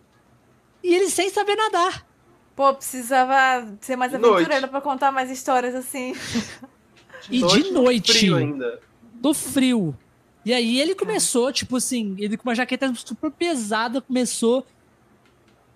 E 0.84 0.96
ele 0.96 1.08
sem 1.12 1.30
saber 1.30 1.56
nadar. 1.56 2.04
Pô, 2.56 2.74
precisava 2.74 3.78
ser 3.80 3.96
mais 3.96 4.14
aventureiro 4.14 4.68
pra 4.68 4.82
contar 4.82 5.12
mais 5.12 5.30
histórias 5.30 5.76
assim. 5.76 6.16
e 7.30 7.44
de 7.44 7.72
noite. 7.72 8.12
Frio 8.12 8.38
ainda. 8.38 8.82
Do 9.14 9.36
frio. 9.36 9.96
E 10.44 10.52
aí 10.52 10.80
ele 10.80 10.96
começou, 10.96 11.54
tipo 11.54 11.78
assim, 11.78 12.16
ele 12.18 12.36
com 12.36 12.50
uma 12.50 12.56
jaqueta 12.56 12.92
super 12.96 13.30
pesada, 13.30 14.02
começou 14.02 14.66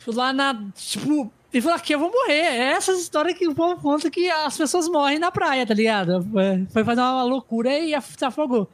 lá 0.08 0.34
na. 0.34 0.66
Tipo, 0.74 1.32
ele 1.54 1.62
falou: 1.62 1.78
aqui 1.78 1.94
eu 1.94 2.00
vou 2.00 2.12
morrer. 2.12 2.34
É 2.34 2.72
essas 2.72 3.00
histórias 3.00 3.38
que 3.38 3.48
o 3.48 3.54
povo 3.54 3.80
conta 3.80 4.10
que 4.10 4.30
as 4.30 4.58
pessoas 4.58 4.88
morrem 4.90 5.20
na 5.20 5.32
praia, 5.32 5.66
tá 5.66 5.74
ligado? 5.74 6.28
Foi 6.72 6.84
fazer 6.84 7.02
uma 7.02 7.24
loucura 7.24 7.78
e 7.78 7.94
se 8.02 8.26
afogou. 8.26 8.68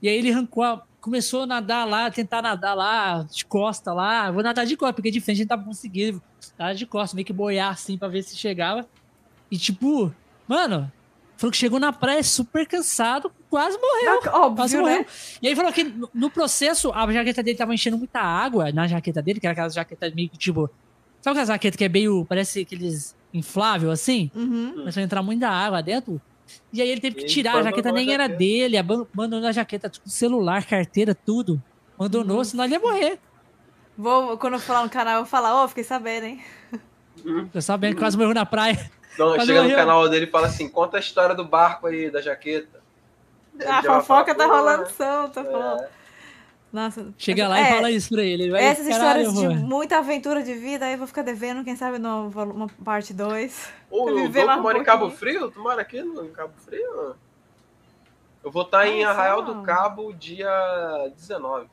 E 0.00 0.08
aí 0.08 0.16
ele 0.16 0.30
arrancou 0.30 0.62
a, 0.62 0.82
começou 1.00 1.42
a 1.42 1.46
nadar 1.46 1.86
lá, 1.86 2.10
tentar 2.10 2.40
nadar 2.40 2.74
lá, 2.74 3.26
de 3.30 3.44
costa 3.44 3.92
lá. 3.92 4.30
Vou 4.30 4.42
nadar 4.42 4.64
de 4.64 4.76
costa, 4.76 4.92
porque 4.92 5.10
de 5.10 5.20
frente 5.20 5.36
a 5.36 5.38
gente 5.38 5.48
tava 5.48 5.64
conseguindo. 5.64 6.22
Nadar 6.56 6.74
de 6.74 6.86
costa, 6.86 7.16
meio 7.16 7.26
que 7.26 7.32
boiar 7.32 7.72
assim 7.72 7.98
pra 7.98 8.06
ver 8.06 8.22
se 8.22 8.36
chegava. 8.36 8.86
E 9.50 9.58
tipo, 9.58 10.14
mano, 10.46 10.90
falou 11.36 11.50
que 11.50 11.58
chegou 11.58 11.80
na 11.80 11.92
praia 11.92 12.22
super 12.22 12.64
cansado, 12.64 13.32
quase 13.50 13.76
morreu. 13.76 14.20
Óbvio, 14.32 14.56
quase 14.56 14.76
né? 14.76 14.82
morreu. 14.82 15.06
E 15.42 15.48
aí 15.48 15.56
falou 15.56 15.72
que 15.72 15.92
no 16.14 16.30
processo, 16.30 16.92
a 16.92 17.12
jaqueta 17.12 17.42
dele 17.42 17.58
tava 17.58 17.74
enchendo 17.74 17.98
muita 17.98 18.20
água 18.20 18.70
na 18.70 18.86
jaqueta 18.86 19.20
dele, 19.20 19.40
que 19.40 19.46
era 19.46 19.52
aquela 19.52 19.68
jaqueta 19.68 20.12
meio 20.14 20.28
que 20.28 20.38
tipo. 20.38 20.70
Sabe 21.20 21.38
aquela 21.38 21.54
jaqueta 21.54 21.76
que 21.76 21.84
é 21.84 21.88
meio. 21.88 22.24
Parece 22.24 22.60
aqueles 22.60 23.16
inflável 23.32 23.90
assim? 23.90 24.30
Uhum. 24.34 24.72
Começou 24.76 25.00
a 25.00 25.04
entrar 25.04 25.22
muita 25.22 25.48
água 25.48 25.82
dentro. 25.82 26.20
E 26.72 26.82
aí 26.82 26.88
ele 26.88 27.00
teve 27.00 27.16
que 27.16 27.24
tirar, 27.24 27.56
a 27.56 27.62
jaqueta 27.62 27.92
nem 27.92 28.12
era 28.12 28.28
dele, 28.28 28.76
abandonou 28.76 29.48
a 29.48 29.52
jaqueta, 29.52 29.90
celular, 30.04 30.64
carteira, 30.64 31.14
tudo. 31.14 31.62
Abandonou, 31.96 32.38
uhum. 32.38 32.44
senão 32.44 32.64
ele 32.64 32.74
ia 32.74 32.80
morrer. 32.80 33.18
Vou, 33.96 34.36
quando 34.38 34.54
eu 34.54 34.60
falar 34.60 34.82
no 34.82 34.90
canal, 34.90 35.14
eu 35.14 35.20
vou 35.20 35.30
falar, 35.30 35.54
ó, 35.54 35.64
oh, 35.64 35.68
fiquei 35.68 35.84
sabendo, 35.84 36.24
hein? 36.24 36.42
Tô 37.52 37.60
sabendo 37.60 37.94
que 37.94 38.00
quase 38.00 38.16
morreu 38.16 38.34
na 38.34 38.46
praia. 38.46 38.90
Não, 39.18 39.34
quase 39.34 39.46
chega 39.46 39.62
morreu. 39.62 39.76
no 39.76 39.82
canal 39.84 40.08
dele 40.08 40.26
e 40.26 40.30
fala 40.30 40.46
assim, 40.46 40.68
conta 40.68 40.96
a 40.96 41.00
história 41.00 41.34
do 41.34 41.44
barco 41.44 41.86
aí, 41.86 42.10
da 42.10 42.20
jaqueta. 42.20 42.80
a 43.66 43.82
fofoca 43.82 44.34
tá 44.34 44.46
rolando 44.46 44.88
solta, 44.90 45.44
tá 45.44 45.50
falando. 45.50 45.84
É. 46.72 46.76
Nossa. 46.76 47.12
Chega 47.18 47.48
lá 47.48 47.58
é, 47.58 47.62
e 47.62 47.74
fala 47.74 47.90
isso 47.90 48.08
pra 48.10 48.22
ele. 48.22 48.44
ele 48.44 48.52
vai, 48.52 48.64
essas 48.64 48.86
histórias 48.86 49.32
de 49.34 49.48
muita 49.48 49.98
aventura 49.98 50.42
de 50.42 50.54
vida, 50.54 50.86
aí 50.86 50.92
eu 50.92 50.98
vou 50.98 51.06
ficar 51.06 51.22
devendo, 51.22 51.64
quem 51.64 51.74
sabe, 51.76 51.98
no, 51.98 52.28
uma 52.28 52.68
parte 52.84 53.12
2. 53.12 53.72
Ô, 53.90 54.04
o 54.04 54.28
Doco 54.28 54.62
mora 54.62 54.78
um 54.78 54.82
em 54.82 54.84
Cabo 54.84 55.10
Frio? 55.10 55.50
Tu 55.50 55.60
mora 55.60 55.82
aqui 55.82 56.02
no, 56.02 56.24
em 56.24 56.32
Cabo 56.32 56.54
Frio? 56.56 57.16
Eu 58.42 58.50
vou 58.50 58.62
estar 58.62 58.86
em 58.86 59.04
Arraial 59.04 59.42
do 59.42 59.62
Cabo 59.62 60.12
dia 60.12 61.10
19. 61.14 61.68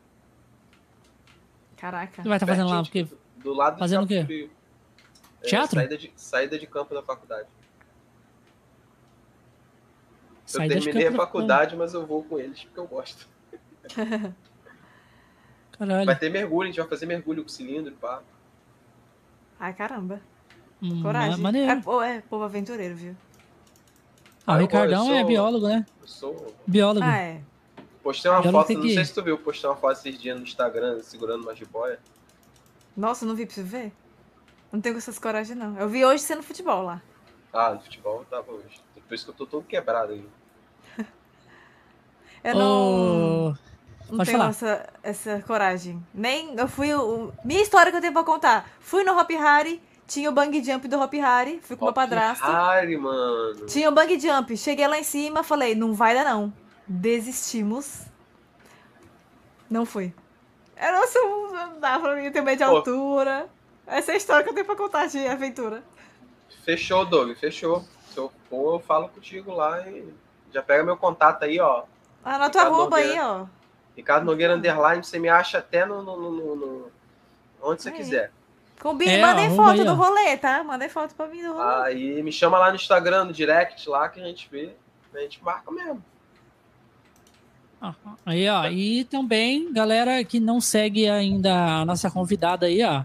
Caraca. 1.77 2.23
Tu 2.23 2.27
vai 2.27 2.37
estar 2.37 2.45
tá 2.45 2.53
fazendo 2.53 2.69
lá? 2.69 2.81
Porque... 2.81 3.07
Do 3.37 3.53
lado 3.53 3.77
Fazendo 3.77 4.03
o 4.03 4.07
quê? 4.07 4.25
Frio. 4.25 4.49
É, 5.43 5.47
Teatro? 5.47 5.75
saída, 5.79 5.97
de, 5.97 6.11
saída 6.15 6.59
de 6.59 6.65
campo 6.65 6.93
da 6.93 7.03
faculdade. 7.03 7.47
Saída 10.43 10.75
eu 10.75 10.81
terminei 10.81 11.07
a 11.07 11.11
faculdade, 11.11 11.75
mas 11.75 11.93
eu 11.93 12.05
vou 12.05 12.23
com 12.23 12.39
eles 12.39 12.63
porque 12.63 12.79
eu 12.79 12.87
gosto. 12.87 13.27
Caralho. 15.77 16.05
Vai 16.05 16.17
ter 16.17 16.29
mergulho, 16.29 16.63
a 16.63 16.71
gente 16.71 16.79
vai 16.79 16.87
fazer 16.87 17.05
mergulho 17.05 17.43
com 17.43 17.49
cilindro, 17.49 17.93
pá. 17.93 18.21
Ai, 19.59 19.73
caramba. 19.73 20.21
Hum, 20.81 21.01
Coragem. 21.01 21.39
Maneiro. 21.39 21.71
É, 21.71 22.17
é 22.17 22.21
povo 22.21 22.43
aventureiro, 22.43 22.95
viu? 22.95 23.15
Ah, 24.45 24.55
o 24.55 24.57
Ricardão 24.59 25.07
sou, 25.07 25.15
é 25.15 25.23
biólogo, 25.23 25.67
né? 25.67 25.85
Eu 26.01 26.07
sou. 26.07 26.55
Biólogo. 26.65 27.05
Ah, 27.05 27.17
é. 27.17 27.41
Postei 28.01 28.31
uma 28.31 28.41
biólogo 28.41 28.65
foto, 28.65 28.77
não 28.77 28.89
sei 28.89 29.05
se 29.05 29.13
tu 29.13 29.23
viu, 29.23 29.37
postei 29.37 29.69
uma 29.69 29.75
foto 29.75 29.97
esses 29.97 30.17
dias 30.19 30.37
no 30.37 30.43
Instagram 30.43 31.01
segurando 31.03 31.43
uma 31.43 31.53
jiboia. 31.55 31.99
Nossa, 32.95 33.25
não 33.25 33.35
vi 33.35 33.45
pra 33.45 33.55
você 33.55 33.63
ver? 33.63 33.91
Não 34.71 34.79
tenho 34.79 34.97
essas 34.97 35.19
coragem, 35.19 35.55
não. 35.55 35.77
Eu 35.77 35.89
vi 35.89 36.05
hoje 36.05 36.23
sendo 36.23 36.41
futebol 36.41 36.83
lá. 36.83 37.01
Ah, 37.51 37.73
no 37.73 37.81
futebol 37.81 38.19
eu 38.19 38.25
tava 38.25 38.51
hoje. 38.51 38.81
Por 39.07 39.13
isso 39.13 39.25
que 39.25 39.31
eu 39.31 39.35
tô 39.35 39.45
todo 39.45 39.63
quebrado 39.65 40.13
aí. 40.13 40.25
eu 42.43 42.55
não. 42.55 43.49
Oh. 43.49 43.55
Não 44.09 44.17
Pode 44.17 44.29
tenho 44.29 44.37
falar. 44.37 44.49
Essa, 44.49 44.89
essa 45.03 45.43
coragem. 45.45 46.01
Nem. 46.13 46.55
Eu 46.57 46.67
fui. 46.67 46.93
O, 46.93 47.31
minha 47.43 47.61
história 47.61 47.91
que 47.91 47.97
eu 47.97 48.01
tenho 48.01 48.13
pra 48.13 48.23
contar. 48.23 48.69
Fui 48.79 49.03
no 49.03 49.17
Hop 49.19 49.29
Harry, 49.31 49.81
tinha 50.07 50.29
o 50.29 50.33
bang 50.33 50.63
jump 50.63 50.87
do 50.87 50.99
Hop 50.99 51.13
Harry, 51.13 51.59
fui 51.61 51.75
com 51.75 51.85
o 51.85 51.87
meu 51.87 51.93
padrasto. 51.93 52.45
Harry, 52.45 52.97
mano. 52.97 53.65
Tinha 53.65 53.89
o 53.89 53.91
bang 53.91 54.17
jump. 54.19 54.55
Cheguei 54.55 54.87
lá 54.87 54.97
em 54.97 55.03
cima, 55.03 55.43
falei, 55.43 55.75
não 55.75 55.93
vai 55.93 56.13
dar 56.15 56.23
não. 56.23 56.53
Desistimos. 56.87 58.03
Não 59.69 59.85
fui. 59.85 60.13
Eu 60.81 60.91
não 60.93 61.07
sei, 61.07 61.21
não 61.21 61.79
dá 61.79 61.99
pra 61.99 62.15
mim 62.15 62.31
ter 62.31 62.41
medo 62.41 62.59
de 62.59 62.65
Pô. 62.65 62.77
altura. 62.77 63.49
Essa 63.85 64.11
é 64.11 64.13
a 64.13 64.17
história 64.17 64.43
que 64.43 64.49
eu 64.49 64.53
tenho 64.53 64.65
pra 64.65 64.75
contar 64.75 65.07
de 65.07 65.27
aventura. 65.27 65.83
Fechou, 66.63 67.05
Doug, 67.05 67.35
fechou. 67.35 67.83
Se 68.09 68.17
eu 68.17 68.31
for, 68.49 68.75
eu 68.75 68.79
falo 68.79 69.09
contigo 69.09 69.53
lá 69.53 69.85
e 69.87 70.13
já 70.53 70.61
pega 70.61 70.83
meu 70.83 70.95
contato 70.95 71.43
aí, 71.43 71.59
ó. 71.59 71.83
Anota 72.23 72.59
o 72.59 72.61
arroba 72.61 72.97
aí, 72.97 73.19
ó. 73.19 73.45
Ricardo 73.97 74.25
Nogueira 74.25 74.55
Underline, 74.55 75.03
você 75.03 75.17
me 75.17 75.27
acha 75.27 75.57
até 75.57 75.83
no, 75.83 76.03
no, 76.03 76.31
no, 76.31 76.55
no 76.55 76.91
onde 77.59 77.81
você 77.81 77.91
quiser. 77.91 78.31
Combina, 78.79 79.11
é, 79.11 79.21
mandei 79.21 79.49
foto 79.49 79.81
aí, 79.81 79.83
do 79.83 79.95
rolê, 79.95 80.37
tá? 80.37 80.63
Mandei 80.63 80.87
foto 80.87 81.15
pra 81.15 81.25
mim 81.25 81.41
do 81.41 81.53
rolê. 81.53 81.87
Aí 81.87 82.21
me 82.21 82.31
chama 82.31 82.59
lá 82.59 82.69
no 82.69 82.75
Instagram, 82.75 83.25
no 83.25 83.33
direct 83.33 83.89
lá, 83.89 84.07
que 84.07 84.21
a 84.21 84.23
gente 84.23 84.47
vê. 84.51 84.75
A 85.15 85.19
gente 85.21 85.43
marca 85.43 85.71
mesmo. 85.71 86.03
Aí, 88.23 88.47
ó. 88.47 88.67
E 88.67 89.03
também, 89.05 89.73
galera 89.73 90.23
que 90.23 90.39
não 90.39 90.61
segue 90.61 91.09
ainda 91.09 91.79
a 91.79 91.85
nossa 91.85 92.11
convidada 92.11 92.67
aí, 92.67 92.83
ó. 92.83 93.03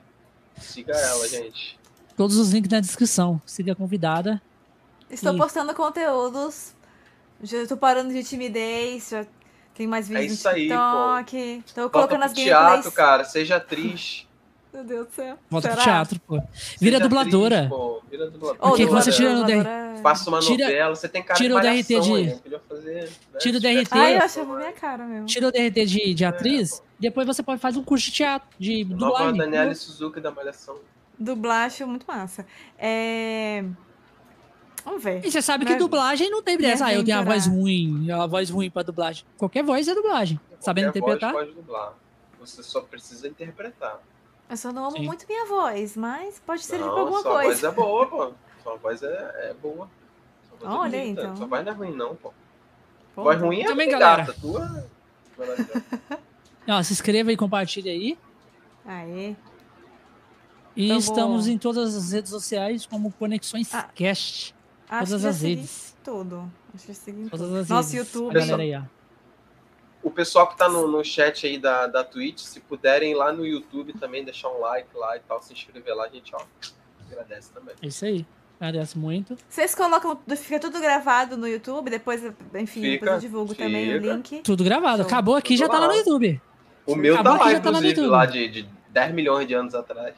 Siga 0.59 0.93
ela, 0.93 1.27
gente. 1.27 1.81
Todos 2.15 2.37
os 2.37 2.53
links 2.53 2.71
na 2.71 2.81
descrição. 2.81 3.41
Siga 3.47 3.73
a 3.73 3.75
convidada. 3.75 4.43
Estou 5.11 5.35
e... 5.35 5.39
postando 5.39 5.75
conteúdos. 5.75 6.75
Já 7.43 7.63
estou 7.63 7.79
parando 7.79 8.13
de 8.13 8.23
timidez. 8.23 9.09
Já 9.09 9.25
tem 9.75 9.87
mais 9.87 10.09
vídeos 10.09 10.31
é 10.31 10.35
isso 10.35 10.49
no 10.49 10.55
TikTok. 10.55 11.37
Aí, 11.37 11.63
pô. 11.67 11.73
Tô 11.75 11.91
colocando 11.91 12.23
as 12.23 12.33
gameplays. 12.33 12.47
teatro, 12.47 12.93
cara. 12.93 13.25
Seja 13.25 13.57
atriz. 13.57 14.27
Meu 14.73 14.85
Deus 14.85 15.07
do 15.07 15.13
céu. 15.13 15.39
Volta 15.51 15.69
Será? 15.69 15.77
pro 15.77 15.85
teatro, 15.85 16.21
pô. 16.21 16.43
Vira 16.81 16.97
Seja 16.97 17.01
dubladora. 17.01 17.57
Atriz, 17.57 17.71
pô. 17.71 18.03
Vira 18.11 18.31
dubladora. 18.31 18.59
Oh, 18.63 18.73
que 18.75 18.87
você 18.87 19.13
tira 19.13 19.35
no 19.35 19.45
DRT? 19.45 20.03
Faça 20.03 20.31
uma 20.31 20.41
tira, 20.41 20.65
novela. 20.65 20.97
Você 20.97 21.09
tem 21.09 21.23
cara 21.23 21.39
tira 21.39 21.61
de 21.61 21.69
o 21.69 21.73
DRT 21.73 22.01
de... 22.01 22.13
Aí, 22.15 22.61
fazer, 22.69 22.95
né? 22.95 23.09
Tira 23.39 23.59
o 23.59 23.61
DRT. 23.61 23.89
Ai, 23.91 24.17
eu 24.17 24.23
achei 24.23 24.45
minha 24.45 24.73
cara 24.73 25.05
mesmo. 25.05 25.27
Tira 25.27 25.49
o 25.49 25.53
DRT 25.53 25.85
de, 25.85 26.15
de 26.15 26.25
atriz. 26.25 26.81
É, 26.81 26.83
depois 27.01 27.27
você 27.27 27.43
pode 27.43 27.61
fazer 27.61 27.79
um 27.79 27.85
curso 27.85 28.07
de 28.07 28.13
teatro, 28.13 28.49
de 28.59 28.85
dublagem. 28.85 29.27
Nova 29.27 29.39
Daniela 29.39 29.75
Suzuki 29.75 30.21
da 30.21 30.31
Malhação. 30.31 30.77
Dublagem, 31.19 31.87
muito 31.87 32.07
massa. 32.07 32.47
É... 32.79 33.65
Vamos 34.85 35.03
ver. 35.03 35.25
E 35.25 35.31
você 35.31 35.41
sabe 35.41 35.65
que 35.65 35.77
dublagem 35.77 36.31
não 36.31 36.43
tem 36.43 36.57
beleza. 36.57 36.87
Ah, 36.87 36.93
eu 36.95 37.05
tenho 37.05 37.19
a 37.19 37.23
voz 37.23 37.47
ruim, 37.47 38.11
a 38.11 38.27
voz 38.27 38.51
ruim 38.51 38.71
pra 38.71 38.83
dublagem. 38.83 39.25
Qualquer 39.37 39.63
voz 39.63 39.87
é 39.87 39.95
dublagem. 39.95 40.39
Qualquer 40.39 40.65
Sabendo 40.65 40.89
interpretar. 40.89 41.33
Voz 41.33 41.45
pode 41.47 41.57
dublar. 41.57 41.95
Você 42.41 42.63
só 42.63 42.81
precisa 42.81 43.29
interpretar. 43.29 44.01
Eu 44.51 44.57
só 44.57 44.73
não 44.73 44.85
amo 44.87 44.97
Sim. 44.99 45.07
muito 45.07 45.27
minha 45.27 45.47
voz, 45.47 45.97
mas 45.97 46.41
pode 46.45 46.63
servir 46.65 46.85
não, 46.85 46.93
pra 46.93 47.01
alguma 47.01 47.23
sua 47.23 47.33
coisa. 47.43 47.61
Sua 47.61 47.71
voz 47.71 47.75
é 47.79 47.81
boa, 47.83 48.07
pô. 48.07 48.33
Sua 48.63 48.77
voz 48.77 49.03
é, 49.03 49.51
é 49.51 49.55
boa. 49.55 49.89
Sua 50.49 50.59
voz 50.59 50.63
é 50.63 50.79
Olha 50.79 50.97
é 50.97 51.07
então. 51.07 51.37
Sua 51.37 51.47
voz 51.47 51.65
não 51.65 51.73
é 51.73 51.75
ruim, 51.75 51.97
não, 51.97 52.17
pô. 52.17 52.33
pô 53.15 53.23
voz 53.23 53.41
ruim 53.41 53.63
é 53.63 53.67
também, 53.67 53.89
galera. 53.89 54.25
Gata. 54.25 54.41
Tua... 54.41 54.87
Não, 56.67 56.83
se 56.85 56.93
inscreva 56.93 57.33
e 57.33 57.37
compartilha 57.37 57.91
aí. 57.91 58.17
Aê. 58.85 59.35
E 60.77 60.87
Então 60.87 60.99
estamos 60.99 61.47
vou- 61.47 61.55
em 61.55 61.59
todas 61.59 61.95
as 61.97 62.13
redes 62.13 62.31
sociais 62.31 62.87
como 62.87 63.11
Conexões 63.13 63.75
Ah, 63.75 63.89
Cast. 63.95 64.55
Acho 64.95 65.07
Todas 65.13 65.25
as 65.25 65.41
redes. 65.43 65.97
Tudo. 66.05 66.53
Acho 66.75 66.87
que 66.87 66.95
segui 66.95 67.31
Todas 67.31 67.53
as 67.55 67.69
Nosso 67.69 67.93
redes. 67.95 68.13
YouTube. 68.15 68.37
A 68.37 68.41
galera 68.41 68.63
aí, 68.63 68.75
ó. 68.77 68.83
O 70.03 70.11
pessoal 70.11 70.49
que 70.49 70.57
tá 70.59 70.69
no, 70.69 70.87
no 70.89 71.05
chat 71.05 71.47
aí 71.47 71.59
da, 71.59 71.87
da 71.87 72.03
Twitch, 72.05 72.41
se 72.41 72.59
puderem 72.61 73.13
ir 73.13 73.15
lá 73.15 73.33
no 73.33 73.47
YouTube 73.47 73.93
também, 73.95 74.25
deixar 74.25 74.49
um 74.49 74.59
like 74.61 74.89
lá 74.97 75.17
e 75.17 75.21
tal, 75.21 75.41
se 75.41 75.53
inscrever 75.53 75.95
lá, 75.95 76.05
a 76.07 76.09
gente, 76.09 76.35
ó, 76.35 76.41
agradece 77.09 77.53
também. 77.53 77.75
É 77.81 77.87
isso 77.87 78.05
aí. 78.05 78.27
Agradeço 78.61 78.99
muito. 78.99 79.37
Vocês 79.49 79.75
colocam, 79.75 80.21
fica 80.37 80.59
tudo 80.61 80.81
gravado 80.81 81.37
no 81.37 81.47
YouTube, 81.49 81.89
depois, 81.89 82.21
enfim, 82.23 82.81
depois 82.83 83.01
Fica, 83.01 83.11
eu 83.13 83.19
divulgo 83.19 83.55
também 83.55 83.97
o 83.97 84.01
fica. 84.01 84.13
link. 84.15 84.43
Tudo 84.43 84.63
gravado. 84.65 85.03
Acabou 85.03 85.37
aqui, 85.37 85.57
já 85.57 85.67
Tudo 85.67 85.75
tá 85.75 85.81
lá 85.81 85.89
no. 85.89 85.95
YouTube. 85.95 86.41
O 86.85 86.95
meu 86.97 87.15
Acabou 87.15 87.39
tá 87.39 87.45
lá, 87.45 87.51
já 87.53 87.61
tá 87.61 87.71
lá 87.71 87.81
no 87.81 87.87
inclusive, 87.89 88.01
YouTube. 88.01 88.11
lá 88.11 88.27
de, 88.27 88.49
de 88.49 88.69
10 88.91 89.15
milhões 89.15 89.47
de 89.49 89.55
anos 89.55 89.75
atrás. 89.75 90.15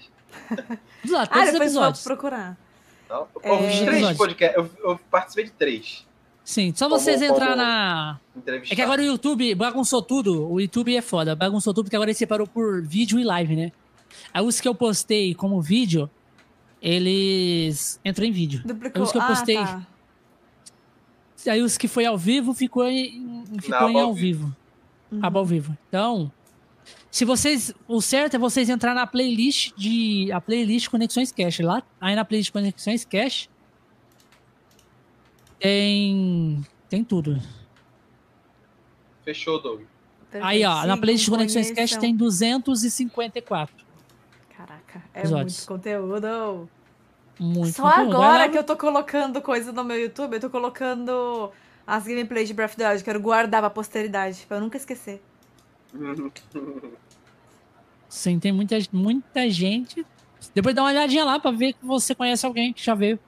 Lá, 1.09 1.23
Ah, 1.23 1.27
todos 1.27 1.47
os 1.47 1.53
depois 1.53 1.53
eu 1.53 1.59
vou 1.59 1.63
episódios. 1.63 2.03
procurar. 2.05 2.59
Então, 3.05 3.27
É. 3.43 3.51
eu 3.51 3.59
fiz 3.71 3.81
três 3.81 4.17
podcasts, 4.17 4.57
eu, 4.57 4.71
eu 4.91 4.99
participei 5.11 5.45
de 5.45 5.51
três. 5.53 6.07
Sim, 6.45 6.73
só 6.77 6.89
Como- 6.89 7.01
vocês 7.01 7.23
entrar 7.23 7.47
como 7.47 7.57
na. 7.57 8.21
É 8.71 8.75
que 8.75 8.83
agora 8.83 9.01
o 9.01 9.05
YouTube 9.05 9.55
bagunçou 9.55 10.03
tudo. 10.03 10.51
O 10.51 10.61
YouTube 10.61 10.95
é 10.95 11.01
foda. 11.01 11.35
Bagunçou 11.35 11.73
tudo 11.73 11.87
porque 11.87 11.97
agora 11.97 12.11
ele 12.11 12.19
separou 12.19 12.47
por 12.47 12.83
vídeo 12.83 13.19
e 13.19 13.25
live, 13.25 13.57
né? 13.57 13.73
Aí 14.33 14.45
os 14.45 14.61
que 14.61 14.69
eu 14.69 14.75
postei 14.75 15.35
como 15.35 15.61
vídeo, 15.63 16.09
eles 16.83 17.99
entram 18.05 18.27
em 18.27 18.31
vídeo. 18.33 18.63
Duplicou. 18.65 19.03
Os 19.03 19.11
que 19.11 19.17
eu 19.19 19.23
Ah, 19.23 19.27
postei. 19.27 19.57
tá. 19.57 19.87
Aí 21.49 21.63
os 21.63 21.77
que 21.79 21.89
foi 21.89 22.05
ao 22.07 22.17
vivo 22.17 22.53
ficou 22.55 22.87
em, 22.89 23.45
ficou 23.61 23.77
aba 23.79 23.91
em 23.91 24.01
ao 24.01 24.07
ao 24.09 24.15
vivo. 24.15 24.55
Aba 25.23 25.39
ao 25.39 25.47
vivo. 25.47 25.77
Então, 25.89 26.31
se 27.15 27.25
vocês. 27.25 27.73
O 27.87 28.03
certo 28.03 28.35
é 28.35 28.39
vocês 28.41 28.69
entrar 28.69 28.93
na 28.93 29.07
playlist 29.07 29.73
de. 29.77 30.33
A 30.33 30.41
playlist 30.41 30.89
Conexões 30.89 31.31
Cash. 31.31 31.61
Lá, 31.61 31.81
aí 32.01 32.17
na 32.17 32.25
playlist 32.25 32.51
Conexões 32.51 33.05
Cash 33.05 33.49
tem. 35.61 36.67
Tem 36.89 37.05
tudo. 37.05 37.41
Fechou, 39.25 39.63
Doug. 39.63 39.83
Aí, 40.43 40.65
ó, 40.65 40.85
na 40.87 40.97
playlist 40.97 41.29
Conexões 41.29 41.71
Cash 41.71 41.97
tem 41.99 42.17
254. 42.17 43.77
Caraca, 44.57 45.05
é 45.15 45.21
episódios. 45.21 45.59
muito 45.59 45.69
conteúdo. 45.69 46.69
Muito 47.39 47.77
Só 47.77 47.91
conteúdo. 47.91 48.17
agora 48.17 48.49
que 48.49 48.59
eu 48.59 48.65
tô 48.65 48.77
colocando 48.77 49.41
coisa 49.41 49.71
no 49.71 49.85
meu 49.85 50.01
YouTube, 50.01 50.35
eu 50.35 50.41
tô 50.41 50.51
colocando 50.51 51.53
as 51.87 52.09
gameplays 52.09 52.49
de 52.49 52.55
Breath 52.55 52.71
of 52.71 52.77
the 52.77 52.91
Wild. 52.91 53.05
Quero 53.05 53.21
guardar 53.21 53.61
pra 53.61 53.71
posteridade, 53.71 54.45
pra 54.49 54.57
eu 54.57 54.61
nunca 54.61 54.77
esquecer. 54.77 55.23
Sim, 58.09 58.39
tem 58.39 58.53
muita, 58.53 58.77
muita 58.93 59.49
gente. 59.51 60.05
Depois 60.55 60.75
dá 60.75 60.83
uma 60.83 60.91
olhadinha 60.91 61.25
lá 61.25 61.39
pra 61.39 61.51
ver 61.51 61.73
que 61.73 61.85
você 61.85 62.15
conhece 62.15 62.45
alguém 62.45 62.73
que 62.73 62.85
já 62.85 62.95
veio. 62.95 63.19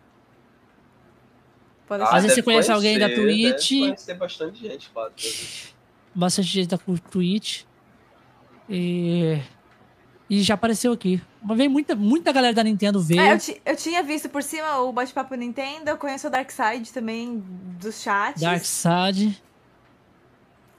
Pode 1.87 2.03
Ah, 2.03 2.09
Às 2.11 2.23
vezes 2.23 2.35
você 2.35 2.43
conhece 2.43 2.71
alguém 2.71 2.99
da 2.99 3.09
conhecer, 3.09 3.53
Twitch. 3.53 3.71
Deve 3.71 3.87
conhecer 3.87 4.15
bastante 4.15 4.61
gente, 4.61 4.91
claro. 4.91 5.13
bastante 6.15 6.49
gente 6.49 6.69
da 6.69 6.79
Twitch. 6.79 7.63
E, 8.69 9.41
e 10.29 10.43
já 10.43 10.55
apareceu 10.55 10.93
aqui. 10.93 11.21
Mas 11.43 11.57
veio 11.57 11.71
muita, 11.71 11.95
muita 11.95 12.33
galera 12.33 12.53
da 12.53 12.65
Nintendo 12.65 13.01
veio. 13.01 13.21
É, 13.21 13.35
eu, 13.35 13.39
eu 13.65 13.77
tinha 13.77 14.03
visto 14.03 14.29
por 14.29 14.43
cima 14.43 14.79
o 14.81 14.93
bate-papo 14.93 15.35
Nintendo, 15.37 15.91
eu 15.91 15.97
conheço 15.97 16.27
o 16.27 16.31
Darkseid 16.31 16.93
também 16.93 17.43
dos 17.81 18.03
chats. 18.03 18.43
Darkside. 18.43 19.41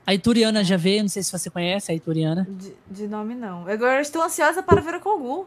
A 0.07 0.13
Ituriana 0.13 0.63
já 0.63 0.77
veio, 0.77 1.01
não 1.01 1.09
sei 1.09 1.21
se 1.21 1.29
você 1.29 1.49
conhece 1.49 1.91
a 1.91 1.95
Ituriana. 1.95 2.47
De, 2.49 2.73
de 2.89 3.07
nome 3.09 3.35
não. 3.35 3.67
Agora 3.67 3.97
eu 3.97 4.01
estou 4.01 4.21
ansiosa 4.21 4.63
para 4.63 4.79
ver 4.79 4.95
o 4.95 4.99
Kogu. 5.01 5.45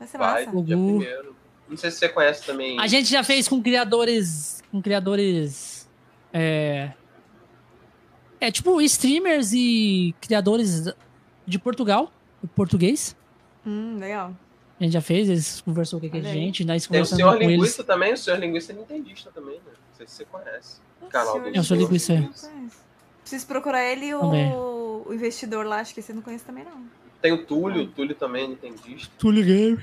Vai 0.00 0.08
ser 0.08 0.18
Vai, 0.18 0.44
massa. 0.46 0.64
dia 0.64 0.76
Gugu. 0.76 0.98
primeiro. 0.98 1.36
Não 1.68 1.76
sei 1.76 1.90
se 1.92 1.98
você 1.98 2.08
conhece 2.08 2.44
também. 2.44 2.78
A 2.80 2.88
gente 2.88 3.08
já 3.08 3.22
fez 3.22 3.46
com 3.46 3.62
criadores. 3.62 4.60
Com 4.72 4.82
criadores. 4.82 5.88
É. 6.32 6.90
É 8.40 8.50
tipo 8.50 8.80
streamers 8.82 9.52
e 9.52 10.12
criadores 10.20 10.92
de 11.46 11.58
Portugal, 11.60 12.12
português. 12.56 13.16
Hum, 13.64 13.96
legal. 14.00 14.34
A 14.80 14.82
gente 14.82 14.92
já 14.94 15.00
fez, 15.00 15.28
eles 15.28 15.60
conversou 15.60 16.00
com 16.00 16.16
a 16.16 16.20
gente, 16.20 16.64
nós 16.64 16.84
Tem 16.84 17.00
o 17.00 17.04
conversamos 17.04 17.16
senhor 17.16 17.36
com 17.36 17.42
eles. 17.44 17.52
linguista 17.54 17.84
também, 17.84 18.12
o 18.12 18.16
senhor 18.16 18.40
linguista 18.40 18.72
é 18.72 18.76
nintendista 18.76 19.30
também, 19.30 19.54
né? 19.58 19.60
Não 19.66 19.96
sei 19.96 20.08
se 20.08 20.14
você 20.16 20.24
conhece. 20.24 20.80
O 21.00 21.06
canal. 21.06 21.38
Eu 21.46 21.54
sou 21.62 21.76
Senhor 21.76 21.84
linguista. 21.86 22.14
Conheço. 22.14 22.50
Preciso 23.22 23.46
procurar 23.46 23.84
ele 23.84 24.06
e 24.06 24.14
o, 24.14 25.04
o 25.06 25.14
investidor 25.14 25.64
lá, 25.64 25.80
acho 25.80 25.94
que 25.94 26.02
você 26.02 26.12
não 26.12 26.22
conhece 26.22 26.44
também 26.44 26.64
não. 26.64 26.82
Tem 27.20 27.32
o 27.32 27.44
Túlio, 27.46 27.84
o 27.84 27.86
Túlio 27.86 28.14
também 28.14 28.44
é 28.44 28.48
nintendista. 28.48 29.12
Túlio 29.18 29.44
Game. 29.44 29.78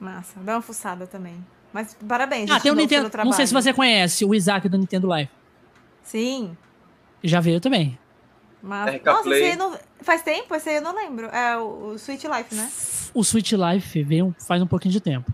Massa, 0.00 0.38
dá 0.40 0.54
uma 0.56 0.62
fuçada 0.62 1.06
também. 1.06 1.44
Mas 1.72 1.94
parabéns, 2.08 2.50
Ah, 2.50 2.58
tem 2.60 2.72
o 2.72 2.74
Nintendo. 2.74 3.10
Não 3.24 3.32
sei 3.32 3.46
se 3.46 3.52
você 3.54 3.72
conhece 3.72 4.24
o 4.24 4.34
Isaac 4.34 4.68
do 4.68 4.76
Nintendo 4.78 5.06
Live. 5.06 5.30
Sim, 6.02 6.56
Já 7.22 7.40
veio 7.40 7.60
também. 7.60 7.98
mas... 8.62 8.94
RK 8.96 9.04
Nossa, 9.06 9.22
Play. 9.22 9.42
esse 9.42 9.50
aí 9.52 9.56
não... 9.56 9.78
Faz 10.00 10.22
tempo? 10.22 10.54
Esse 10.54 10.68
aí 10.68 10.76
eu 10.76 10.82
não 10.82 10.94
lembro. 10.94 11.26
É 11.26 11.56
o, 11.56 11.92
o 11.92 11.94
Sweet 11.96 12.26
Life, 12.28 12.54
né? 12.54 12.70
O 13.14 13.24
Switch 13.24 13.52
Life 13.52 14.02
veio 14.02 14.34
faz 14.38 14.60
um 14.62 14.66
pouquinho 14.66 14.92
de 14.92 15.00
tempo. 15.00 15.32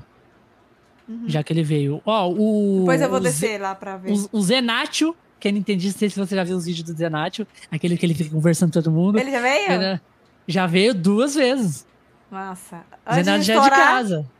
Já 1.26 1.42
que 1.42 1.52
ele 1.52 1.62
veio. 1.64 2.00
Ó, 2.06 2.30
o. 2.30 2.78
Depois 2.80 3.02
eu 3.02 3.08
vou 3.08 3.18
o 3.18 3.20
descer 3.20 3.60
lá 3.60 3.74
pra 3.74 3.96
ver. 3.96 4.12
O, 4.12 4.38
o 4.38 4.40
Zenatio, 4.40 5.14
que 5.42 5.48
é 5.48 5.52
nintendista, 5.52 5.96
não 5.96 5.98
sei 5.98 6.08
se 6.10 6.18
você 6.20 6.36
já 6.36 6.44
viu 6.44 6.56
os 6.56 6.64
vídeos 6.66 6.84
do 6.88 6.96
Zenatio, 6.96 7.44
aquele 7.68 7.96
que 7.98 8.06
ele 8.06 8.14
fica 8.14 8.30
conversando 8.30 8.68
com 8.72 8.80
todo 8.80 8.92
mundo. 8.92 9.18
Ele 9.18 9.30
já 9.32 9.40
veio? 9.40 9.72
Ele 9.72 10.00
já 10.46 10.66
veio 10.68 10.94
duas 10.94 11.34
vezes. 11.34 11.84
Massa. 12.30 12.84
O 13.04 13.12
Zenatio 13.12 13.42
já 13.42 13.54
é 13.56 13.60
de 13.64 13.70
casa. 13.70 14.30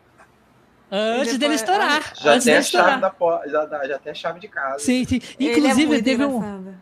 Antes 0.90 1.39
dele 1.39 1.39
depois- 1.56 1.60
estourar. 1.60 2.12
Já 2.22 2.32
antes 2.32 2.44
tem 2.44 2.52
dele 2.55 2.58
a 2.58 2.62
chave 2.62 3.00
da 3.00 3.10
porta, 3.10 3.48
já, 3.50 3.66
já 3.89 3.98
tem 3.98 4.12
a 4.12 4.14
chave 4.14 4.39
de 4.39 4.47
casa. 4.47 4.78
Sim, 4.78 5.05
sim. 5.05 5.20
Ele 5.40 5.48
é 5.48 5.58
Inclusive, 5.58 5.86
muito 5.89 6.05
teve 6.05 6.24
um. 6.24 6.36
engraçado. 6.36 6.74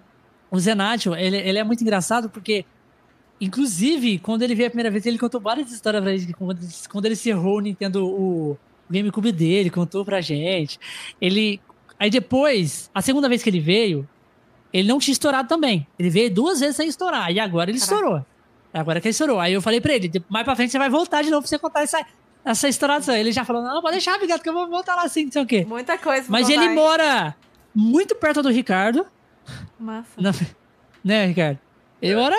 O 0.50 0.58
Zenatio, 0.60 1.15
ele, 1.16 1.36
ele 1.39 1.58
é 1.58 1.65
muito 1.65 1.81
engraçado 1.81 2.28
porque, 2.28 2.65
inclusive, 3.40 4.18
quando 4.18 4.42
ele 4.42 4.55
veio 4.55 4.66
a 4.66 4.70
primeira 4.70 4.90
vez, 4.90 5.07
ele 5.07 5.16
contou 5.18 5.40
várias 5.40 5.70
histórias 5.73 6.02
pra 6.02 6.15
gente. 6.16 6.32
Quando, 6.34 6.60
quando 6.90 7.05
ele 7.07 7.15
encerrou 7.15 7.57
o 7.57 7.60
Nintendo, 7.60 8.05
o 8.07 8.58
GameCube 8.90 9.32
dele, 9.32 9.70
contou 9.70 10.05
pra 10.05 10.20
gente. 10.20 10.78
Ele. 11.20 11.58
Aí 12.00 12.08
depois, 12.10 12.90
a 12.94 13.02
segunda 13.02 13.28
vez 13.28 13.42
que 13.42 13.50
ele 13.50 13.60
veio, 13.60 14.08
ele 14.72 14.88
não 14.88 14.98
tinha 14.98 15.12
estourado 15.12 15.46
também. 15.46 15.86
Ele 15.98 16.08
veio 16.08 16.32
duas 16.32 16.58
vezes 16.60 16.74
sem 16.76 16.88
estourar. 16.88 17.30
E 17.30 17.38
agora 17.38 17.70
ele 17.70 17.78
Caraca. 17.78 17.94
estourou. 17.94 18.26
Agora 18.72 19.00
que 19.00 19.06
ele 19.08 19.10
estourou. 19.12 19.38
Aí 19.38 19.52
eu 19.52 19.60
falei 19.60 19.80
pra 19.82 19.92
ele, 19.92 20.08
"De- 20.08 20.24
mais 20.28 20.44
pra 20.44 20.56
frente 20.56 20.70
você 20.72 20.78
vai 20.78 20.88
voltar 20.88 21.22
de 21.22 21.28
novo 21.30 21.42
pra 21.42 21.48
você 21.48 21.58
contar 21.58 21.82
essa, 21.82 22.02
essa 22.44 22.68
estouração. 22.68 23.14
Ele 23.14 23.32
já 23.32 23.44
falou, 23.44 23.62
não, 23.62 23.82
pode 23.82 23.92
deixar, 23.96 24.14
obrigado, 24.14 24.40
que 24.40 24.48
eu 24.48 24.52
vou 24.54 24.66
voltar 24.68 24.94
lá 24.94 25.02
assim, 25.02 25.24
não 25.26 25.32
sei 25.32 25.42
o 25.42 25.46
quê. 25.46 25.64
Muita 25.68 25.98
coisa 25.98 26.24
Mas 26.30 26.48
ele 26.48 26.70
mora 26.70 27.36
muito 27.74 28.14
perto 28.14 28.42
do 28.42 28.48
Ricardo. 28.48 29.04
Massa. 29.78 30.08
Na- 30.18 30.32
né, 31.04 31.26
Ricardo? 31.26 31.58
Ele 32.00 32.14
mora 32.16 32.36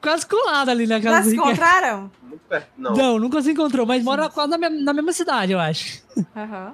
quase 0.00 0.26
colado 0.26 0.70
ali 0.70 0.86
na 0.86 1.00
casa 1.00 1.18
Já 1.18 1.30
se 1.30 1.36
encontraram? 1.36 2.10
Muito 2.22 2.42
perto. 2.48 2.68
Não. 2.76 2.92
Não, 2.94 3.18
nunca 3.20 3.40
se 3.42 3.52
encontrou, 3.52 3.86
mas 3.86 4.02
mora 4.02 4.28
quase 4.28 4.50
na, 4.50 4.58
me- 4.58 4.82
na 4.82 4.92
mesma 4.92 5.12
cidade, 5.12 5.52
eu 5.52 5.60
acho. 5.60 6.02
Aham. 6.34 6.72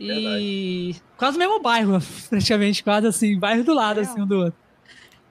E 0.00 0.94
quase 1.16 1.36
no 1.38 1.44
mesmo 1.44 1.60
bairro, 1.60 1.98
praticamente, 2.30 2.82
quase 2.84 3.06
assim, 3.06 3.38
bairro 3.38 3.64
do 3.64 3.74
lado, 3.74 3.98
Legal. 3.98 4.12
assim, 4.12 4.22
um 4.22 4.26
do 4.26 4.36
outro. 4.36 4.58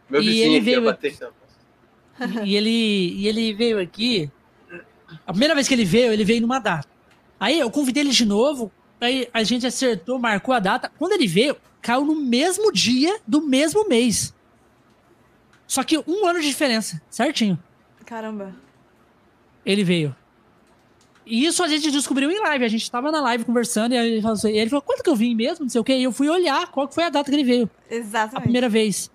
Meu 0.09 0.21
E 0.21 0.25
vizinho 0.25 0.45
ele 0.45 0.55
aqui 0.57 0.65
veio- 0.65 0.83
bater. 0.83 1.17
E 2.45 2.55
ele, 2.55 2.69
e 3.15 3.27
ele 3.27 3.53
veio 3.53 3.79
aqui. 3.79 4.29
A 5.25 5.31
primeira 5.31 5.53
vez 5.55 5.67
que 5.67 5.73
ele 5.73 5.85
veio, 5.85 6.11
ele 6.11 6.23
veio 6.25 6.41
numa 6.41 6.59
data. 6.59 6.87
Aí 7.39 7.59
eu 7.59 7.69
convidei 7.69 8.01
ele 8.03 8.09
de 8.11 8.25
novo, 8.25 8.71
aí 8.99 9.27
a 9.33 9.43
gente 9.43 9.65
acertou, 9.67 10.17
marcou 10.19 10.53
a 10.53 10.59
data. 10.59 10.91
Quando 10.97 11.11
ele 11.13 11.27
veio, 11.27 11.55
caiu 11.81 12.03
no 12.03 12.15
mesmo 12.15 12.71
dia 12.73 13.19
do 13.27 13.41
mesmo 13.41 13.87
mês. 13.87 14.33
Só 15.67 15.83
que 15.83 15.97
um 16.07 16.25
ano 16.25 16.39
de 16.41 16.47
diferença, 16.47 17.01
certinho. 17.09 17.57
Caramba. 18.05 18.55
Ele 19.65 19.83
veio. 19.83 20.15
E 21.29 21.45
isso 21.45 21.63
a 21.63 21.67
gente 21.67 21.91
descobriu 21.91 22.31
em 22.31 22.39
live. 22.39 22.63
A 22.65 22.67
gente 22.67 22.89
tava 22.89 23.11
na 23.11 23.19
live 23.21 23.43
conversando 23.45 23.93
e 23.93 23.97
aí 23.97 24.11
ele 24.13 24.21
falou, 24.21 24.35
assim, 24.35 24.51
ele 24.51 24.69
falou 24.69 24.81
quando 24.81 25.03
que 25.03 25.09
eu 25.09 25.15
vim 25.15 25.35
mesmo? 25.35 25.65
Não 25.65 25.69
sei 25.69 25.81
o 25.81 25.83
quê. 25.83 25.97
E 25.97 26.03
eu 26.03 26.11
fui 26.11 26.29
olhar 26.29 26.67
qual 26.71 26.87
que 26.87 26.95
foi 26.95 27.03
a 27.03 27.09
data 27.09 27.29
que 27.29 27.35
ele 27.35 27.43
veio. 27.43 27.69
A 27.89 27.93
Exatamente. 27.95 28.43
primeira 28.43 28.69
vez. 28.69 29.11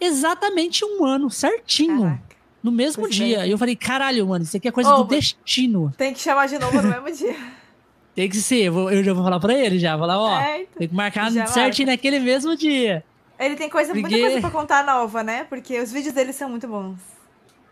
Exatamente 0.00 0.84
um 0.84 1.04
ano, 1.04 1.30
certinho. 1.30 2.02
Caraca. 2.02 2.34
No 2.62 2.72
mesmo 2.72 3.02
Pois 3.02 3.14
dia. 3.14 3.40
é. 3.44 3.48
E 3.48 3.50
eu 3.50 3.58
falei, 3.58 3.76
caralho, 3.76 4.26
mano, 4.26 4.44
isso 4.44 4.56
aqui 4.56 4.68
é 4.68 4.70
coisa 4.70 4.94
Ô, 4.94 5.02
do 5.02 5.08
destino. 5.14 5.92
Tem 5.96 6.12
que 6.14 6.20
chamar 6.20 6.46
de 6.48 6.58
novo 6.58 6.80
no 6.80 6.88
mesmo 6.88 7.12
dia. 7.12 7.36
Tem 8.14 8.28
que 8.28 8.36
ser. 8.36 8.66
Eu, 8.66 9.02
já 9.02 9.12
vou 9.12 9.24
falar 9.24 9.40
pra 9.40 9.52
ele 9.54 9.78
já. 9.78 9.96
Vou 9.96 10.06
falar, 10.06 10.20
ó. 10.20 10.40
É, 10.40 10.62
então. 10.62 10.78
Tem 10.78 10.88
que 10.88 10.94
marcar 10.94 11.30
certinho 11.48 11.88
naquele 11.88 12.20
mesmo 12.20 12.56
dia. 12.56 13.04
Ele 13.38 13.56
tem 13.56 13.68
coisa, 13.68 13.92
muita 13.92 14.08
Porque- 14.08 14.22
coisa 14.22 14.40
pra 14.40 14.50
contar 14.50 14.84
nova, 14.86 15.22
né? 15.24 15.42
Porque 15.44 15.80
os 15.80 15.90
vídeos 15.90 16.14
dele 16.14 16.32
são 16.32 16.48
muito 16.48 16.68
bons. 16.68 16.96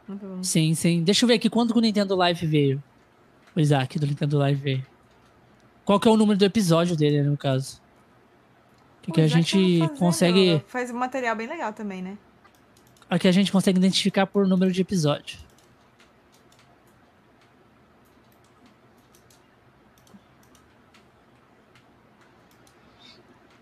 Muito 0.08 0.26
bons. 0.26 0.48
Sim, 0.48 0.74
sim. 0.74 1.02
Deixa 1.04 1.24
eu 1.24 1.28
ver 1.28 1.34
aqui 1.34 1.48
quando 1.48 1.72
que 1.72 1.78
o 1.78 1.80
Nintendo 1.82 2.16
Live 2.16 2.44
veio. 2.44 2.82
O 3.54 3.60
Isaac, 3.60 3.98
do 3.98 4.06
Nintendo 4.06 4.38
Live. 4.38 4.84
Qual 5.84 5.98
que 6.00 6.08
é 6.08 6.10
o 6.10 6.16
número 6.16 6.38
do 6.38 6.44
episódio 6.44 6.96
dele, 6.96 7.22
né, 7.22 7.28
no 7.28 7.36
caso? 7.36 7.80
Que, 9.02 9.12
que 9.12 9.20
a 9.20 9.26
gente 9.26 9.80
fazendo, 9.80 9.98
consegue. 9.98 10.64
Faz 10.68 10.90
um 10.90 10.94
material 10.94 11.34
bem 11.34 11.48
legal 11.48 11.72
também, 11.72 12.00
né? 12.00 12.16
Aqui 13.10 13.28
a 13.28 13.32
gente 13.32 13.52
consegue 13.52 13.78
identificar 13.78 14.26
por 14.26 14.46
número 14.46 14.72
de 14.72 14.80
episódio. 14.80 15.38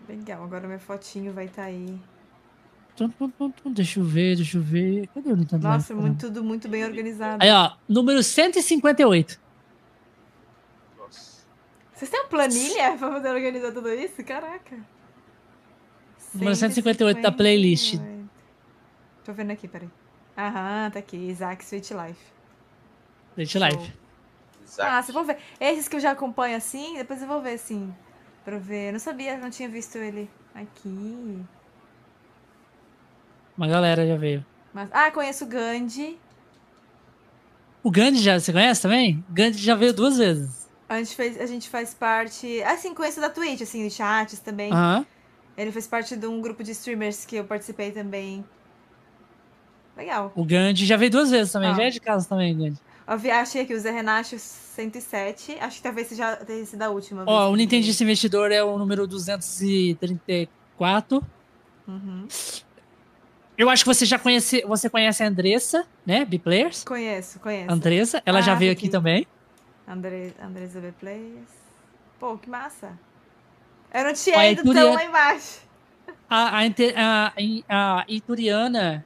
Legal, 0.07 0.43
agora 0.43 0.67
minha 0.67 0.79
fotinho 0.79 1.33
vai 1.33 1.45
estar 1.45 1.63
tá 1.63 1.67
aí. 1.67 1.99
Deixa 3.73 3.99
eu 3.99 4.03
ver, 4.03 4.35
deixa 4.35 4.57
eu 4.57 4.61
ver. 4.61 5.07
Cadê 5.07 5.31
o 5.31 5.35
Nintendo 5.35 5.63
Nossa, 5.63 5.95
muito, 5.95 6.27
tudo 6.27 6.43
muito 6.43 6.69
bem 6.69 6.83
organizado. 6.85 7.43
Aí, 7.43 7.49
ó, 7.49 7.71
número 7.89 8.21
158. 8.21 9.39
Vocês 12.01 12.09
têm 12.09 12.19
uma 12.21 12.29
planilha 12.29 12.97
pra 12.97 13.11
poder 13.11 13.29
organizar 13.29 13.71
tudo 13.71 13.93
isso? 13.93 14.23
Caraca. 14.23 14.75
Número 16.33 16.55
158 16.55 17.21
da 17.21 17.31
playlist. 17.31 17.99
Tô 19.23 19.31
vendo 19.33 19.51
aqui, 19.51 19.67
peraí. 19.67 19.87
Aham, 20.35 20.89
tá 20.89 20.97
aqui. 20.97 21.15
Isaac 21.15 21.63
Sweet 21.63 21.93
Life. 21.93 22.25
Sweet 23.37 23.59
Life. 23.59 23.93
Ah, 24.79 25.03
vocês 25.03 25.13
vão 25.13 25.23
ver. 25.23 25.37
Esses 25.59 25.87
que 25.87 25.95
eu 25.95 25.99
já 25.99 26.11
acompanho 26.11 26.57
assim, 26.57 26.97
depois 26.97 27.21
eu 27.21 27.27
vou 27.27 27.39
ver, 27.39 27.53
assim. 27.53 27.93
Pra 28.43 28.57
ver. 28.57 28.87
Eu 28.87 28.93
não 28.93 28.99
sabia, 28.99 29.37
não 29.37 29.51
tinha 29.51 29.69
visto 29.69 29.99
ele 29.99 30.27
aqui. 30.55 31.45
Uma 33.55 33.67
galera 33.67 34.07
já 34.07 34.15
veio. 34.15 34.43
Mas, 34.73 34.89
ah, 34.91 35.11
conheço 35.11 35.45
o 35.45 35.47
Gandhi. 35.47 36.19
O 37.83 37.91
Gandhi 37.91 38.17
já, 38.17 38.39
você 38.39 38.51
conhece 38.51 38.81
também? 38.81 39.23
O 39.29 39.33
Gandhi 39.33 39.59
já 39.59 39.75
veio 39.75 39.93
duas 39.93 40.17
vezes. 40.17 40.60
A 40.91 40.97
gente, 40.97 41.15
fez, 41.15 41.39
a 41.39 41.45
gente 41.45 41.69
faz 41.69 41.93
parte. 41.93 42.61
Assim, 42.63 42.93
conheço 42.93 43.21
da 43.21 43.29
Twitch, 43.29 43.61
assim, 43.61 43.87
de 43.87 43.93
chats 43.93 44.39
também. 44.39 44.73
Aham. 44.73 45.05
Ele 45.57 45.71
fez 45.71 45.87
parte 45.87 46.17
de 46.17 46.27
um 46.27 46.41
grupo 46.41 46.65
de 46.65 46.71
streamers 46.71 47.23
que 47.23 47.37
eu 47.37 47.45
participei 47.45 47.91
também. 47.91 48.43
Legal. 49.95 50.33
O 50.35 50.43
Gandhi 50.43 50.85
já 50.85 50.97
veio 50.97 51.09
duas 51.09 51.31
vezes 51.31 51.53
também. 51.53 51.69
Ah. 51.69 51.75
Já 51.75 51.83
é 51.83 51.89
de 51.91 52.01
casa 52.01 52.27
também, 52.27 52.57
Gandhi. 52.57 52.77
Eu 53.07 53.33
achei 53.33 53.61
aqui 53.61 53.73
o 53.73 53.79
Zé 53.79 53.91
Renato 53.91 54.37
107. 54.37 55.59
Acho 55.61 55.77
que 55.77 55.83
talvez 55.83 56.07
seja 56.07 56.35
tenha 56.35 56.65
sido 56.65 56.81
a 56.81 56.89
última. 56.89 57.23
Ó, 57.25 57.49
o 57.49 57.55
Nintendo 57.55 57.87
Investidor 57.87 58.51
é 58.51 58.61
o 58.61 58.77
número 58.77 59.07
234. 59.07 61.25
Uhum. 61.87 62.27
Eu 63.57 63.69
acho 63.69 63.85
que 63.85 63.87
você 63.87 64.05
já 64.05 64.19
conhece, 64.19 64.61
você 64.67 64.89
conhece 64.89 65.23
a 65.23 65.27
Andressa, 65.27 65.87
né? 66.05 66.25
B-Players? 66.25 66.83
Conheço, 66.83 67.39
conheço. 67.39 67.71
Andressa, 67.71 68.21
ela 68.25 68.39
ah, 68.39 68.41
já 68.41 68.55
veio 68.55 68.73
aqui, 68.73 68.87
aqui 68.87 68.91
também. 68.91 69.25
Andre, 69.91 70.33
Andressa 70.41 70.79
B-Players. 70.79 71.49
Pô, 72.19 72.37
que 72.37 72.49
massa. 72.49 72.97
Eu 73.93 74.05
não 74.05 74.13
tinha 74.13 74.51
ido 74.51 74.73
tão 74.73 74.93
lá 74.93 75.03
embaixo. 75.03 75.59
A, 76.29 76.59
a, 76.59 77.33
a, 77.67 77.99
a 77.99 78.05
Ituriana, 78.07 79.05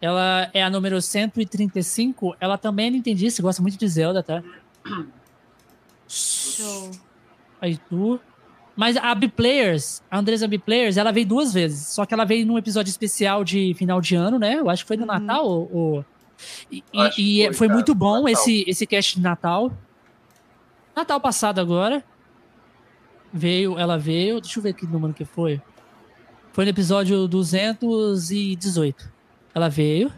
ela 0.00 0.48
é 0.54 0.62
a 0.62 0.70
número 0.70 1.02
135. 1.02 2.36
Ela 2.38 2.56
também 2.56 2.86
é 2.86 2.90
nintendista, 2.90 3.42
gosta 3.42 3.60
muito 3.60 3.76
de 3.76 3.88
Zelda, 3.88 4.22
tá? 4.22 4.42
Show. 6.06 6.92
Aí 7.60 7.76
tu. 7.76 8.20
Mas 8.76 8.96
a 8.96 9.12
B-Players, 9.12 10.02
a 10.08 10.18
Andresa 10.18 10.46
B-Players, 10.46 10.96
ela 10.96 11.10
veio 11.10 11.26
duas 11.26 11.52
vezes. 11.52 11.88
Só 11.88 12.06
que 12.06 12.14
ela 12.14 12.24
veio 12.24 12.46
num 12.46 12.56
episódio 12.56 12.90
especial 12.90 13.42
de 13.42 13.74
final 13.74 14.00
de 14.00 14.14
ano, 14.14 14.38
né? 14.38 14.54
Eu 14.54 14.70
acho 14.70 14.84
que 14.84 14.88
foi 14.88 14.96
no 14.96 15.02
uhum. 15.02 15.18
Natal. 15.18 15.44
Ou, 15.46 15.70
ou... 15.72 16.04
E, 16.70 16.82
e 17.18 17.44
foi, 17.46 17.54
foi 17.54 17.68
muito 17.68 17.94
bom 17.94 18.28
esse, 18.28 18.64
esse 18.66 18.86
cast 18.86 19.16
de 19.16 19.22
Natal. 19.22 19.72
Natal 20.94 21.20
passado 21.20 21.60
agora. 21.60 22.04
Veio, 23.32 23.78
ela 23.78 23.98
veio. 23.98 24.40
Deixa 24.40 24.58
eu 24.58 24.62
ver 24.62 24.74
que 24.74 24.86
número 24.86 25.14
que 25.14 25.24
foi. 25.24 25.60
Foi 26.52 26.64
no 26.64 26.70
episódio 26.70 27.28
218. 27.28 29.12
Ela 29.54 29.68
veio. 29.68 30.12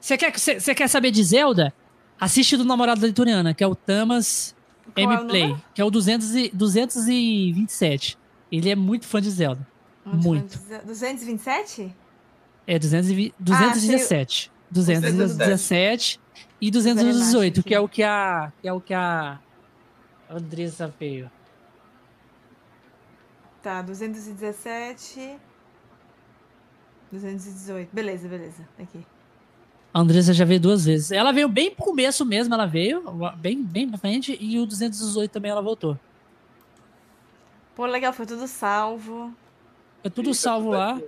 Você 0.00 0.16
quer, 0.16 0.32
você 0.38 0.74
quer 0.74 0.88
saber 0.88 1.10
de 1.10 1.22
Zelda? 1.24 1.72
Assiste 2.18 2.56
do 2.56 2.64
namorado 2.64 3.00
da 3.00 3.06
Lituriana, 3.06 3.54
que 3.54 3.64
é 3.64 3.66
o 3.66 3.74
Tamas 3.74 4.54
M-Play, 4.94 5.52
é 5.52 5.56
que 5.74 5.80
é 5.80 5.84
o 5.84 5.90
200 5.90 6.34
e, 6.34 6.50
227. 6.52 8.18
Ele 8.52 8.70
é 8.70 8.76
muito 8.76 9.06
fã 9.06 9.20
de 9.20 9.30
Zelda. 9.30 9.66
Muito. 10.04 10.58
227? 10.84 11.94
É, 12.66 12.78
200 12.78 13.32
217. 13.38 14.50
Ah, 14.52 14.59
217 14.70 16.20
e 16.60 16.70
218, 16.70 17.62
que 17.62 17.74
é 17.74 17.80
o 17.80 17.88
que 17.88 18.02
a. 18.02 18.52
Que 18.60 18.68
é 18.68 18.72
o 18.72 18.80
que 18.80 18.94
a 18.94 19.38
Andressa 20.28 20.92
veio. 20.98 21.30
Tá, 23.62 23.82
217. 23.82 25.38
218. 27.10 27.88
Beleza, 27.92 28.28
beleza. 28.28 28.68
Aqui. 28.78 29.04
A 29.92 30.00
Andressa 30.00 30.32
já 30.32 30.44
veio 30.44 30.60
duas 30.60 30.84
vezes. 30.84 31.10
Ela 31.10 31.32
veio 31.32 31.48
bem 31.48 31.74
pro 31.74 31.84
começo 31.84 32.24
mesmo, 32.24 32.54
ela 32.54 32.66
veio, 32.66 33.02
bem, 33.38 33.60
bem 33.60 33.88
pra 33.88 33.98
frente, 33.98 34.38
e 34.40 34.58
o 34.60 34.66
218 34.66 35.30
também 35.32 35.50
ela 35.50 35.60
voltou. 35.60 35.98
Pô, 37.74 37.86
legal, 37.86 38.12
foi 38.12 38.26
tudo 38.26 38.46
salvo. 38.46 39.34
Foi 40.02 40.10
tudo 40.10 40.32
salvo 40.32 40.70
lá. 40.70 41.00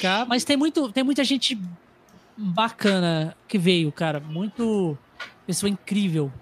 Cá, 0.00 0.24
mas 0.24 0.44
tem, 0.44 0.56
muito, 0.56 0.92
tem 0.92 1.02
muita 1.02 1.24
gente 1.24 1.58
bacana 2.36 3.36
que 3.48 3.58
veio, 3.58 3.90
cara. 3.92 4.20
Muito. 4.20 4.96
Pessoa 5.46 5.70
incrível. 5.70 6.32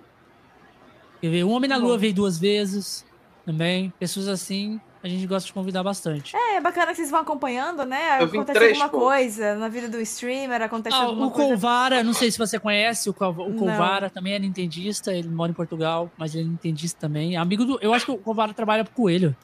O 1.23 1.49
Homem 1.49 1.69
na 1.69 1.77
Lua 1.77 1.97
veio 1.97 2.15
duas 2.15 2.39
vezes 2.39 3.05
também. 3.45 3.93
Pessoas 3.99 4.29
assim 4.29 4.81
a 5.05 5.09
gente 5.09 5.27
gosta 5.27 5.47
de 5.47 5.53
convidar 5.53 5.83
bastante. 5.83 6.35
É, 6.35 6.57
é 6.57 6.61
bacana 6.63 6.87
que 6.87 6.97
vocês 6.97 7.11
vão 7.11 7.21
acompanhando, 7.21 7.85
né? 7.85 8.23
Eu 8.23 8.25
acontece 8.25 8.59
três, 8.59 8.81
alguma 8.81 8.89
pô. 8.89 9.07
coisa 9.07 9.55
na 9.55 9.69
vida 9.69 9.87
do 9.87 10.01
streamer, 10.01 10.63
acontece 10.63 10.97
ah, 10.97 11.03
alguma 11.03 11.27
o 11.27 11.31
coisa. 11.31 11.49
O 11.49 11.51
Colvara, 11.51 12.03
não 12.03 12.15
sei 12.15 12.31
se 12.31 12.39
você 12.39 12.59
conhece, 12.59 13.11
o, 13.11 13.13
Colvara 13.13 14.09
também 14.09 14.33
é 14.33 14.39
nintendista, 14.39 15.13
ele 15.13 15.29
mora 15.29 15.51
em 15.51 15.55
Portugal, 15.55 16.11
mas 16.17 16.35
ele 16.35 16.45
é 16.45 16.47
nintendista 16.47 16.99
também. 16.99 17.37
Amigo 17.37 17.67
do. 17.67 17.79
Eu 17.83 17.93
acho 17.93 18.07
que 18.07 18.13
o 18.13 18.17
Colvara 18.17 18.55
trabalha 18.55 18.83
pro 18.83 18.95
Coelho. 18.95 19.37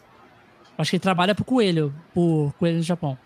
Acho 0.79 0.93
que 0.93 0.97
ele 0.97 1.03
trabalha 1.03 1.35
pro 1.35 1.45
Coelho, 1.45 1.95
pro 2.15 2.55
Coelho 2.59 2.79
no 2.79 2.83
Japão. 2.83 3.19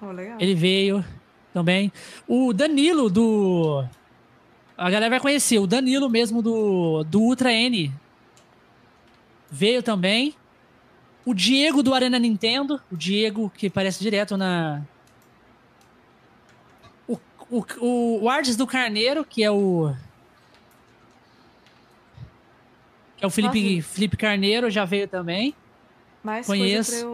Oh, 0.00 0.12
legal. 0.12 0.36
Ele 0.38 0.54
veio 0.54 1.04
também. 1.52 1.92
O 2.26 2.52
Danilo 2.52 3.10
do. 3.10 3.84
A 4.76 4.90
galera 4.90 5.10
vai 5.10 5.20
conhecer, 5.20 5.58
o 5.58 5.66
Danilo 5.66 6.08
mesmo 6.08 6.42
do, 6.42 7.04
do 7.04 7.20
Ultra 7.20 7.52
N. 7.52 7.92
Veio 9.50 9.82
também. 9.82 10.34
O 11.24 11.34
Diego 11.34 11.82
do 11.82 11.94
Arena 11.94 12.18
Nintendo, 12.18 12.80
o 12.90 12.96
Diego 12.96 13.50
que 13.50 13.68
aparece 13.68 14.02
direto 14.02 14.36
na. 14.36 14.82
O, 17.06 17.18
o, 17.50 18.22
o 18.22 18.28
Ardes 18.28 18.56
do 18.56 18.66
Carneiro, 18.66 19.24
que 19.24 19.44
é 19.44 19.50
o. 19.50 19.94
Que 23.16 23.24
é 23.24 23.26
o 23.26 23.30
Felipe, 23.30 23.82
Felipe 23.82 24.16
Carneiro, 24.16 24.68
já 24.68 24.84
veio 24.84 25.06
também. 25.06 25.54
Mais 26.24 26.46
Conheço. 26.46 27.06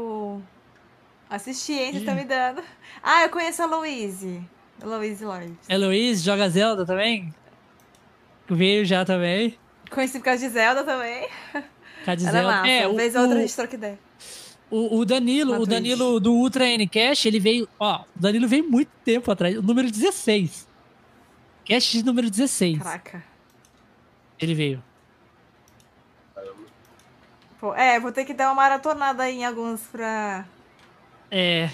Assistir, 1.28 1.78
hein? 1.78 1.92
Você 1.92 2.04
tá 2.04 2.14
me 2.14 2.24
dando. 2.24 2.62
Ah, 3.02 3.22
eu 3.22 3.30
conheço 3.30 3.62
a 3.62 3.66
Louise. 3.66 4.42
Louise 4.82 5.24
Lords. 5.24 5.56
É 5.68 5.76
Louise, 5.76 6.22
joga 6.22 6.48
Zelda 6.48 6.86
também? 6.86 7.34
Veio 8.48 8.84
já 8.84 9.04
também. 9.04 9.58
Conheci 9.90 10.18
por 10.18 10.24
causa 10.24 10.46
de 10.46 10.52
Zelda 10.52 10.84
também. 10.84 11.28
Cadizel. 12.04 12.36
Ela 12.36 12.68
é, 12.68 12.82
é 12.82 12.88
o, 12.88 12.94
vez 12.94 13.14
ou 13.14 13.22
outra 13.22 13.38
a 13.38 13.40
gente 13.40 13.54
troca 13.54 13.74
ideia. 13.74 13.98
O, 14.70 14.98
o 14.98 15.04
Danilo, 15.04 15.60
o 15.60 15.66
Danilo 15.66 16.20
do 16.20 16.32
Ultra 16.32 16.66
N 16.66 16.86
Cash, 16.86 17.26
ele 17.26 17.40
veio. 17.40 17.68
Ó, 17.78 18.02
o 18.02 18.20
Danilo 18.20 18.46
veio 18.46 18.68
muito 18.68 18.90
tempo 19.04 19.30
atrás. 19.30 19.56
O 19.56 19.62
número 19.62 19.90
16. 19.90 20.68
Cash 21.66 21.92
de 21.92 22.04
número 22.04 22.30
16. 22.30 22.78
Caraca. 22.78 23.24
Ele 24.38 24.54
veio. 24.54 24.82
Pô, 27.58 27.74
é, 27.74 27.98
vou 27.98 28.12
ter 28.12 28.24
que 28.24 28.32
dar 28.32 28.48
uma 28.48 28.54
maratonada 28.54 29.24
aí 29.24 29.38
em 29.38 29.44
alguns 29.44 29.80
pra. 29.82 30.46
É. 31.30 31.70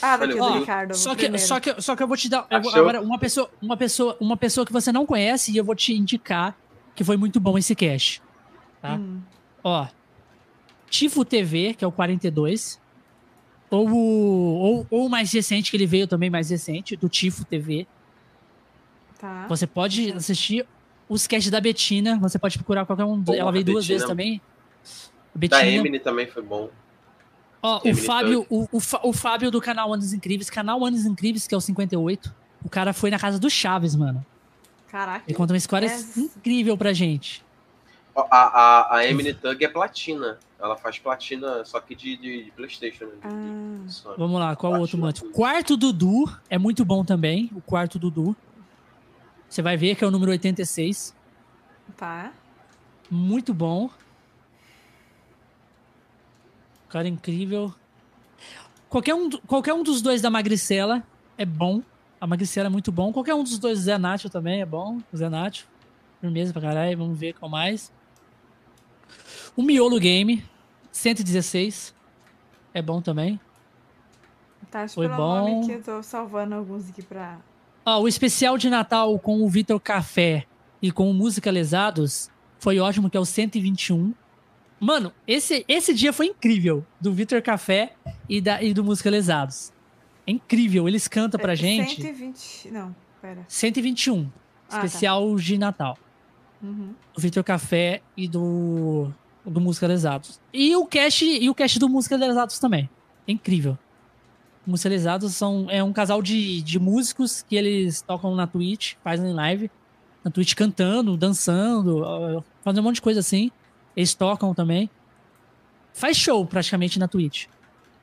Ah, 0.00 0.16
daqui 0.16 0.34
o 0.34 0.58
Ricardo. 0.58 0.94
Só 0.94 1.14
que, 1.14 1.38
só, 1.38 1.60
que, 1.60 1.80
só 1.80 1.94
que 1.94 2.02
eu 2.02 2.08
vou 2.08 2.16
te 2.16 2.28
dar. 2.28 2.46
Eu, 2.50 2.58
agora, 2.58 3.00
uma 3.00 3.18
pessoa, 3.18 3.50
uma, 3.60 3.76
pessoa, 3.76 4.16
uma 4.20 4.36
pessoa 4.36 4.66
que 4.66 4.72
você 4.72 4.90
não 4.90 5.04
conhece 5.06 5.52
e 5.52 5.56
eu 5.56 5.64
vou 5.64 5.74
te 5.74 5.92
indicar 5.92 6.56
que 6.94 7.04
foi 7.04 7.16
muito 7.16 7.38
bom 7.38 7.56
esse 7.56 7.74
cash. 7.74 8.20
Tá? 8.80 8.94
Hum. 8.94 9.20
Ó. 9.62 9.86
Tifo 10.88 11.24
TV, 11.24 11.74
que 11.74 11.84
é 11.84 11.88
o 11.88 11.92
42. 11.92 12.80
Ou 13.70 13.88
o 13.88 13.94
ou, 13.94 14.86
ou 14.90 15.08
mais 15.08 15.32
recente, 15.32 15.70
que 15.70 15.76
ele 15.76 15.86
veio 15.86 16.06
também 16.06 16.28
mais 16.28 16.50
recente, 16.50 16.96
do 16.96 17.08
Tifo 17.08 17.44
TV. 17.44 17.86
Tá. 19.18 19.46
Você 19.48 19.66
pode 19.66 20.12
assistir 20.12 20.66
os 21.08 21.22
sketches 21.22 21.50
da 21.50 21.60
Betina. 21.60 22.18
Você 22.18 22.38
pode 22.38 22.58
procurar 22.58 22.84
qualquer 22.84 23.04
um. 23.04 23.22
Pô, 23.22 23.34
ela 23.34 23.52
veio 23.52 23.64
duas 23.64 23.86
vezes 23.86 24.06
também. 24.06 24.40
Betina. 25.34 25.60
Da 25.60 25.66
Emily 25.66 26.00
também 26.00 26.26
foi 26.26 26.42
bom. 26.42 26.68
Ó, 27.62 27.80
o 27.88 27.94
Fábio, 27.94 28.44
o, 28.50 28.64
o, 28.72 28.80
o, 29.04 29.12
Fábio 29.12 29.50
do 29.50 29.60
canal 29.60 29.92
Anos 29.94 30.12
Incríveis, 30.12 30.50
canal 30.50 30.84
Anos 30.84 31.06
Incríveis, 31.06 31.46
que 31.46 31.54
é 31.54 31.56
o 31.56 31.60
58. 31.60 32.34
O 32.64 32.68
cara 32.68 32.92
foi 32.92 33.08
na 33.08 33.18
casa 33.18 33.38
do 33.38 33.48
Chaves, 33.48 33.94
mano. 33.94 34.24
Caraca. 34.88 35.24
Ele 35.26 35.36
conta 35.36 35.52
uma 35.52 35.58
história 35.58 35.86
é... 35.86 36.20
incrível 36.20 36.76
pra 36.76 36.92
gente. 36.92 37.44
A, 38.14 38.22
a, 38.30 38.96
a 38.96 39.06
Emily 39.06 39.32
Tug 39.32 39.64
é 39.64 39.68
platina. 39.68 40.38
Ela 40.60 40.76
faz 40.76 40.98
platina, 40.98 41.64
só 41.64 41.80
que 41.80 41.94
de, 41.94 42.16
de, 42.16 42.44
de 42.44 42.50
Playstation. 42.50 43.06
Né? 43.06 43.12
Ah. 43.24 44.14
Vamos 44.18 44.38
lá, 44.38 44.54
qual 44.54 44.74
o 44.74 44.80
outro 44.80 44.98
manto? 44.98 45.24
Quarto 45.30 45.76
Dudu 45.76 46.30
é 46.50 46.58
muito 46.58 46.84
bom 46.84 47.04
também. 47.04 47.50
O 47.54 47.60
quarto 47.60 47.98
Dudu. 47.98 48.36
Você 49.48 49.62
vai 49.62 49.76
ver 49.76 49.94
que 49.94 50.04
é 50.04 50.06
o 50.06 50.10
número 50.10 50.30
86. 50.32 51.14
Tá. 51.96 52.32
Muito 53.10 53.54
bom. 53.54 53.90
Cara 56.92 57.08
incrível. 57.08 57.74
Qualquer 58.88 59.14
um, 59.14 59.30
qualquer 59.30 59.72
um 59.72 59.82
dos 59.82 60.02
dois 60.02 60.20
da 60.20 60.30
Magricela 60.30 61.02
é 61.38 61.44
bom. 61.46 61.82
A 62.20 62.26
Magricela 62.26 62.66
é 62.66 62.70
muito 62.70 62.92
bom. 62.92 63.12
Qualquer 63.12 63.34
um 63.34 63.42
dos 63.42 63.58
dois 63.58 63.78
do 63.78 63.84
Zé 63.84 63.98
Nacho 63.98 64.28
também 64.28 64.60
é 64.60 64.66
bom. 64.66 64.98
O 65.12 65.16
Zé 65.16 65.28
Nacho. 65.28 65.66
Firmeza 66.20 66.52
pra 66.52 66.62
caralho. 66.62 66.98
Vamos 66.98 67.18
ver 67.18 67.32
qual 67.32 67.50
mais. 67.50 67.90
O 69.56 69.62
Miolo 69.62 69.98
Game, 69.98 70.44
116. 70.92 71.94
É 72.74 72.80
bom 72.82 73.00
também. 73.00 73.40
Tá, 74.70 74.86
Foi 74.88 75.06
pelo 75.06 75.18
bom. 75.18 75.50
nome 75.50 75.66
que 75.66 75.72
eu 75.72 75.82
tô 75.82 76.02
salvando 76.02 76.54
alguns 76.54 76.88
aqui 76.88 77.02
pra. 77.02 77.38
Ó, 77.84 78.02
o 78.02 78.08
especial 78.08 78.56
de 78.56 78.70
Natal 78.70 79.18
com 79.18 79.42
o 79.42 79.48
Vitor 79.48 79.80
Café 79.80 80.46
e 80.80 80.92
com 80.92 81.10
o 81.10 81.14
Música 81.14 81.50
Lesados 81.50 82.30
foi 82.58 82.78
ótimo, 82.78 83.10
que 83.10 83.16
é 83.16 83.20
o 83.20 83.24
121. 83.24 84.14
Mano, 84.82 85.12
esse, 85.28 85.64
esse 85.68 85.94
dia 85.94 86.12
foi 86.12 86.26
incrível. 86.26 86.84
Do 87.00 87.12
Vitor 87.12 87.40
Café 87.40 87.92
e, 88.28 88.40
da, 88.40 88.60
e 88.60 88.74
do 88.74 88.82
Música 88.82 89.08
Lesados. 89.08 89.72
É 90.26 90.32
incrível. 90.32 90.88
Eles 90.88 91.06
cantam 91.06 91.38
pra 91.38 91.52
É, 91.52 91.56
gente. 91.56 92.02
120. 92.02 92.70
Não, 92.72 92.92
pera. 93.20 93.44
121. 93.46 94.28
Ah, 94.68 94.78
tá. 94.80 94.84
especial 94.84 95.36
de 95.36 95.56
Natal. 95.56 95.96
Uhum. 96.60 96.94
Do 97.14 97.20
Vitor 97.20 97.44
Café 97.44 98.02
e 98.16 98.26
do, 98.26 99.08
do 99.46 99.60
Música 99.60 99.86
Lesados. 99.86 100.40
E 100.52 100.74
o 100.74 100.84
cast, 100.84 101.24
e 101.24 101.48
o 101.48 101.54
cast 101.54 101.78
do 101.78 101.88
Música 101.88 102.16
Lesados 102.16 102.58
também. 102.58 102.90
É 103.28 103.30
incrível. 103.30 103.78
Música 104.66 104.88
Lesados 104.88 105.32
são, 105.36 105.68
é 105.70 105.80
um 105.84 105.92
casal 105.92 106.20
de, 106.20 106.60
de 106.60 106.80
músicos 106.80 107.42
que 107.42 107.54
eles 107.54 108.02
tocam 108.02 108.34
na 108.34 108.48
Twitch, 108.48 108.94
fazem 109.04 109.32
live. 109.32 109.70
Na 110.24 110.30
Twitch 110.30 110.54
cantando, 110.54 111.16
dançando, 111.16 112.44
fazendo 112.64 112.80
um 112.80 112.84
monte 112.84 112.96
de 112.96 113.02
coisa 113.02 113.20
assim. 113.20 113.50
Eles 113.96 114.14
tocam 114.14 114.54
também. 114.54 114.88
Faz 115.92 116.16
show 116.16 116.44
praticamente 116.46 116.98
na 116.98 117.06
Twitch. 117.08 117.46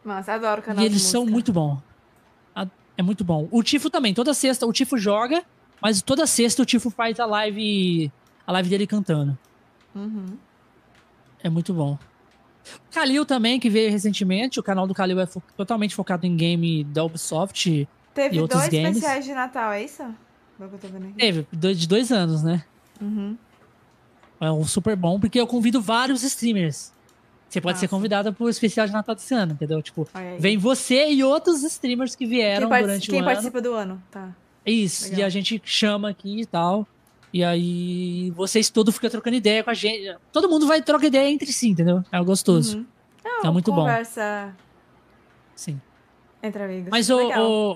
Nossa, 0.05 0.33
adoro 0.33 0.61
o 0.61 0.63
canal 0.63 0.83
E 0.83 0.85
eles 0.85 1.01
são 1.01 1.25
muito 1.25 1.51
bom. 1.51 1.81
É 2.97 3.01
muito 3.01 3.23
bom. 3.23 3.47
O 3.49 3.63
Tifo 3.63 3.89
também, 3.89 4.13
toda 4.13 4.33
sexta 4.33 4.65
o 4.67 4.73
Tifo 4.73 4.97
joga, 4.97 5.41
mas 5.81 6.01
toda 6.01 6.27
sexta 6.27 6.61
o 6.61 6.65
Tifo 6.65 6.89
faz 6.89 7.17
a 7.17 7.25
live, 7.25 8.11
a 8.45 8.51
live 8.51 8.69
dele 8.69 8.85
cantando. 8.85 9.37
Uhum. 9.95 10.25
É 11.41 11.49
muito 11.49 11.73
bom. 11.73 11.97
O 12.89 12.93
Kalil 12.93 13.25
também, 13.25 13.57
que 13.57 13.69
veio 13.69 13.89
recentemente, 13.89 14.59
o 14.59 14.63
canal 14.63 14.85
do 14.85 14.93
Kalil 14.93 15.17
é 15.21 15.25
fo- 15.25 15.41
totalmente 15.55 15.95
focado 15.95 16.25
em 16.25 16.35
game 16.35 16.83
da 16.83 17.01
Ubisoft 17.05 17.69
e 17.71 17.87
Teve 18.13 18.41
outros 18.41 18.59
dois 18.59 18.69
games. 18.73 18.97
especiais 18.97 19.23
de 19.23 19.33
Natal, 19.33 19.71
é 19.71 19.81
isso? 19.85 20.03
Teve, 21.17 21.47
de 21.73 21.87
dois 21.87 22.11
anos, 22.11 22.43
né? 22.43 22.65
Uhum. 22.99 23.37
É 24.39 24.51
um 24.51 24.63
super 24.65 24.95
bom, 24.95 25.19
porque 25.19 25.39
eu 25.39 25.45
convido 25.47 25.81
vários 25.81 26.23
streamers. 26.23 26.93
Você 27.49 27.59
pode 27.59 27.79
ser 27.79 27.85
Massa. 27.85 27.95
convidada 27.95 28.31
pro 28.31 28.47
especial 28.47 28.85
de 28.85 28.93
Natal 28.93 29.15
desse 29.15 29.33
ano, 29.33 29.53
entendeu? 29.53 29.81
Tipo, 29.81 30.07
vem 30.37 30.57
você 30.57 31.09
e 31.11 31.23
outros 31.23 31.63
streamers 31.63 32.15
que 32.15 32.25
Quem, 32.25 32.29
vieram 32.37 32.69
partici- 32.69 32.87
durante 32.87 33.07
quem 33.09 33.15
o 33.19 33.23
ano. 33.23 33.25
participa 33.31 33.61
do 33.61 33.73
ano? 33.73 34.03
Tá. 34.11 34.29
Isso, 34.65 35.05
Legal. 35.05 35.19
e 35.19 35.23
a 35.23 35.29
gente 35.29 35.61
chama 35.65 36.09
aqui 36.09 36.41
e 36.41 36.45
tal. 36.45 36.87
E 37.33 37.43
aí 37.43 38.31
vocês 38.35 38.69
todos 38.69 38.93
ficam 38.95 39.09
trocando 39.09 39.35
ideia 39.35 39.63
com 39.63 39.69
a 39.71 39.73
gente. 39.73 40.15
Todo 40.31 40.47
mundo 40.47 40.67
vai 40.67 40.81
trocar 40.81 41.07
ideia 41.07 41.29
entre 41.29 41.51
si, 41.51 41.69
entendeu? 41.69 42.03
É 42.11 42.21
gostoso. 42.23 42.77
Uhum. 42.77 42.85
Não, 43.43 43.49
É 43.49 43.51
muito 43.51 43.71
bom. 43.71 43.81
conversa 43.81 44.55
Sim. 45.55 45.79
entre 46.41 46.63
amigos. 46.63 46.89
Mas, 46.91 47.09
ô, 47.09 47.17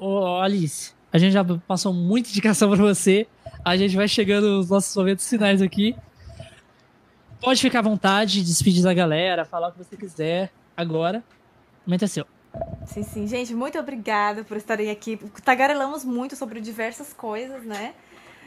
ô, 0.02 0.38
Alice, 0.40 0.92
a 1.12 1.18
gente 1.18 1.34
já 1.34 1.44
passou 1.44 1.92
muita 1.94 2.30
indicação 2.30 2.70
pra 2.70 2.78
você. 2.82 3.28
A 3.66 3.76
gente 3.76 3.96
vai 3.96 4.08
chegando 4.08 4.48
nos 4.58 4.70
nossos 4.70 4.96
momentos 4.96 5.28
finais 5.28 5.62
aqui. 5.62 5.96
Pode 7.44 7.62
ficar 7.62 7.80
à 7.80 7.82
vontade, 7.82 8.42
despedir 8.44 8.84
da 8.84 8.94
galera, 8.94 9.44
falar 9.46 9.70
o 9.70 9.72
que 9.72 9.78
você 9.80 9.96
quiser 9.98 10.52
agora. 10.78 11.24
O 11.86 11.90
momento 11.90 12.06
é 12.06 12.08
seu. 12.08 12.26
Sim, 12.86 13.04
sim. 13.04 13.28
Gente, 13.28 13.54
muito 13.54 13.78
obrigada 13.80 14.44
por 14.44 14.56
estarem 14.58 14.90
aqui. 14.92 15.18
Tagarelamos 15.44 16.06
muito 16.06 16.36
sobre 16.36 16.62
diversas 16.62 17.12
coisas, 17.14 17.64
né? 17.64 17.94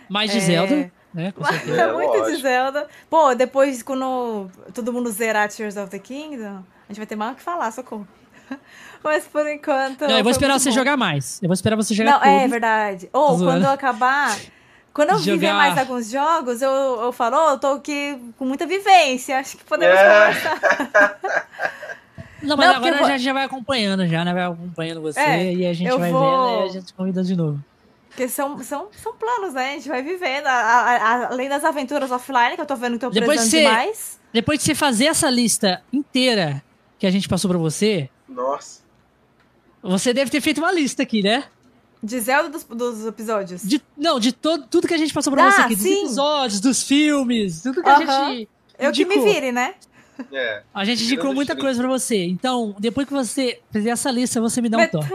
Mais 0.08 0.30
de 0.30 0.38
É. 0.38 0.40
Zelda, 0.40 0.92
né? 1.12 1.32
Com 1.32 1.42
certeza. 1.44 1.82
É, 1.82 1.92
muito 1.92 2.24
de. 2.30 2.36
Zelda. 2.40 2.86
Pô, 3.10 3.34
depois, 3.34 3.82
quando 3.82 4.48
todo 4.72 4.92
mundo 4.92 5.10
zerar 5.10 5.48
Tears 5.48 5.76
of 5.76 5.90
the 5.90 5.98
Kingdom, 5.98 6.62
a 6.88 6.88
gente 6.92 6.98
vai 6.98 7.06
ter 7.06 7.16
mais 7.16 7.32
o 7.32 7.34
que 7.36 7.42
falar, 7.42 7.70
socorro. 7.72 8.06
Mas 9.02 9.24
por 9.26 9.46
enquanto. 9.48 10.02
Não, 10.02 10.16
eu 10.18 10.22
vou 10.22 10.30
esperar 10.32 10.58
você 10.58 10.70
bom. 10.70 10.74
jogar 10.76 10.96
mais. 10.96 11.42
Eu 11.42 11.48
vou 11.48 11.54
esperar 11.54 11.74
você 11.76 11.92
jogar 11.94 12.12
Não, 12.12 12.18
tudo. 12.20 12.28
é 12.28 12.48
verdade. 12.48 13.10
Ou 13.12 13.36
quando 13.38 13.64
eu 13.64 13.70
acabar. 13.70 14.36
Quando 14.96 15.10
eu 15.10 15.18
viver 15.18 15.46
Jogar- 15.48 15.54
mais 15.54 15.76
alguns 15.78 16.10
jogos, 16.10 16.62
eu, 16.62 16.70
eu 16.70 17.12
falo, 17.12 17.36
"Ô, 17.36 17.50
eu 17.50 17.58
tô 17.58 17.66
aqui 17.68 18.18
com 18.38 18.46
muita 18.46 18.66
vivência. 18.66 19.38
Acho 19.38 19.58
que 19.58 19.64
podemos 19.64 19.94
É. 19.94 20.24
conversar. 20.26 21.18
Não, 22.42 22.56
mas 22.56 22.66
Não, 22.66 22.74
porque 22.74 22.88
agora 22.88 22.96
vou- 22.98 23.06
a 23.06 23.10
gente 23.10 23.22
já 23.24 23.32
vai 23.32 23.44
acompanhando, 23.44 24.06
já, 24.06 24.24
né? 24.24 24.32
Vai 24.32 24.44
acompanhando 24.44 25.02
você 25.02 25.20
É, 25.20 25.52
e 25.52 25.66
a 25.66 25.72
gente 25.72 25.90
vai 25.98 26.10
vou- 26.10 26.20
vendo 26.60 26.64
e 26.66 26.68
a 26.68 26.72
gente 26.72 26.94
convida 26.94 27.22
de 27.22 27.36
novo. 27.36 27.62
Porque 28.08 28.28
são, 28.28 28.58
são, 28.62 28.88
são 28.92 29.14
planos, 29.14 29.52
né? 29.52 29.72
A 29.72 29.74
gente 29.74 29.88
vai 29.88 30.02
vivendo. 30.02 30.46
a- 30.46 30.50
a- 30.52 30.96
a- 30.96 31.26
além 31.28 31.48
das 31.48 31.62
aventuras 31.64 32.10
offline, 32.10 32.54
que 32.54 32.60
eu 32.62 32.66
tô 32.66 32.76
vendo 32.76 32.94
que 32.94 33.00
tô 33.00 33.10
Depois 33.10 33.38
precisando 33.40 33.60
você- 33.62 33.68
demais. 33.68 34.20
Depois 34.32 34.58
de 34.58 34.64
você 34.64 34.74
fazer 34.74 35.06
essa 35.06 35.28
lista 35.28 35.82
inteira 35.92 36.62
que 36.98 37.06
a 37.06 37.10
gente 37.10 37.28
passou 37.28 37.50
pra 37.50 37.58
você, 37.58 38.08
Nossa. 38.28 38.80
você 39.82 40.14
deve 40.14 40.30
ter 40.30 40.40
feito 40.40 40.58
uma 40.58 40.72
lista 40.72 41.02
aqui, 41.02 41.22
né? 41.22 41.44
De 42.02 42.20
Zelda 42.20 42.48
dos, 42.50 42.64
dos 42.64 43.06
episódios. 43.06 43.62
De, 43.62 43.80
não, 43.96 44.20
de 44.20 44.30
todo, 44.32 44.66
tudo 44.66 44.86
que 44.86 44.94
a 44.94 44.98
gente 44.98 45.12
passou 45.12 45.32
pra 45.32 45.46
Ah, 45.48 45.50
você 45.50 45.60
aqui, 45.62 45.74
dos 45.74 45.82
sim. 45.82 46.04
episódios, 46.04 46.60
dos 46.60 46.82
filmes, 46.82 47.62
tudo 47.62 47.82
que 47.82 47.88
a 47.88 47.96
Aham. 47.96 48.30
gente 48.30 48.48
eu 48.78 48.92
que 48.92 49.04
me 49.04 49.14
indicou. 49.16 49.32
vire, 49.34 49.52
né? 49.52 49.74
É. 50.32 50.62
A 50.74 50.84
gente 50.84 51.02
indicou 51.04 51.34
muita 51.34 51.56
coisa 51.56 51.80
pra 51.80 51.88
você. 51.90 52.24
Então, 52.24 52.74
depois 52.78 53.06
que 53.06 53.12
você 53.12 53.60
fizer 53.72 53.90
essa 53.90 54.10
lista, 54.10 54.40
você 54.40 54.60
me 54.62 54.68
dá 54.68 54.78
um 54.78 54.86
toque. 54.88 55.08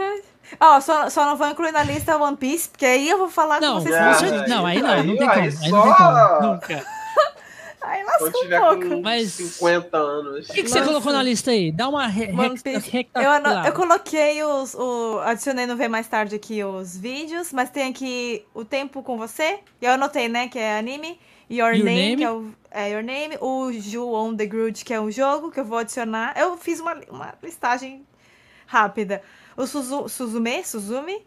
Ó, 0.60 0.80
só, 0.80 1.08
só 1.08 1.24
não 1.24 1.36
vou 1.36 1.48
incluir 1.48 1.72
na 1.72 1.82
lista 1.82 2.16
One 2.16 2.36
Piece, 2.36 2.68
porque 2.68 2.84
aí 2.84 3.08
eu 3.08 3.16
vou 3.18 3.28
falar 3.30 3.60
Não, 3.60 3.74
com 3.76 3.80
vocês. 3.80 4.16
certeza- 4.18 4.46
não, 4.48 4.66
aí 4.66 4.82
não, 4.82 4.90
aí- 4.90 5.06
não 5.06 5.16
tem 5.16 5.28
aí 5.28 5.50
como. 5.50 5.64
Aí 5.64 5.70
não 5.70 5.82
tem 5.82 5.94
como. 5.94 6.52
Nunca. 6.52 6.86
Aí 7.92 8.02
lascou 8.04 8.30
Quando 8.32 8.54
um 8.54 8.58
pouco. 8.60 8.88
com 8.96 9.02
Mas- 9.02 9.32
50 9.32 9.96
anos. 9.98 10.48
O 10.48 10.52
que, 10.54 10.62
que 10.62 10.68
você 10.70 10.80
colocou 10.82 11.12
na 11.12 11.22
lista 11.22 11.50
aí? 11.50 11.70
Dá 11.70 11.88
uma 11.90 12.06
re 12.06 12.28
Eu, 13.14 13.30
ano- 13.30 13.66
eu 13.66 13.72
coloquei 13.74 14.42
os. 14.42 14.74
O, 14.74 15.18
adicionei 15.20 15.66
no 15.66 15.76
Ver 15.76 15.88
Mais 15.88 16.08
Tarde 16.08 16.36
aqui 16.36 16.64
os 16.64 16.96
vídeos, 16.96 17.52
mas 17.52 17.68
tem 17.68 17.90
aqui 17.90 18.46
o 18.54 18.64
Tempo 18.64 19.02
com 19.02 19.18
Você. 19.18 19.58
E 19.80 19.84
eu 19.84 19.92
anotei, 19.92 20.26
né? 20.26 20.48
Que 20.48 20.58
é 20.58 20.78
anime. 20.78 21.20
Your, 21.50 21.74
Your 21.74 21.84
Name, 21.84 22.00
Name. 22.00 22.16
que 22.16 22.24
é 22.24 22.30
o 22.30 22.50
é 22.70 22.90
Your 22.92 23.02
Name. 23.02 23.36
O 23.42 23.70
Ju 23.72 24.10
on 24.14 24.34
the 24.34 24.46
Groot, 24.46 24.84
que 24.86 24.94
é 24.94 24.98
um 25.00 25.10
jogo 25.10 25.50
que 25.50 25.60
eu 25.60 25.64
vou 25.66 25.76
adicionar. 25.76 26.32
Eu 26.34 26.56
fiz 26.56 26.80
uma, 26.80 26.94
uma 27.10 27.34
listagem 27.42 28.06
rápida. 28.66 29.20
O 29.54 29.66
Suzu, 29.66 30.08
Suzume, 30.08 30.64
Suzume. 30.64 31.20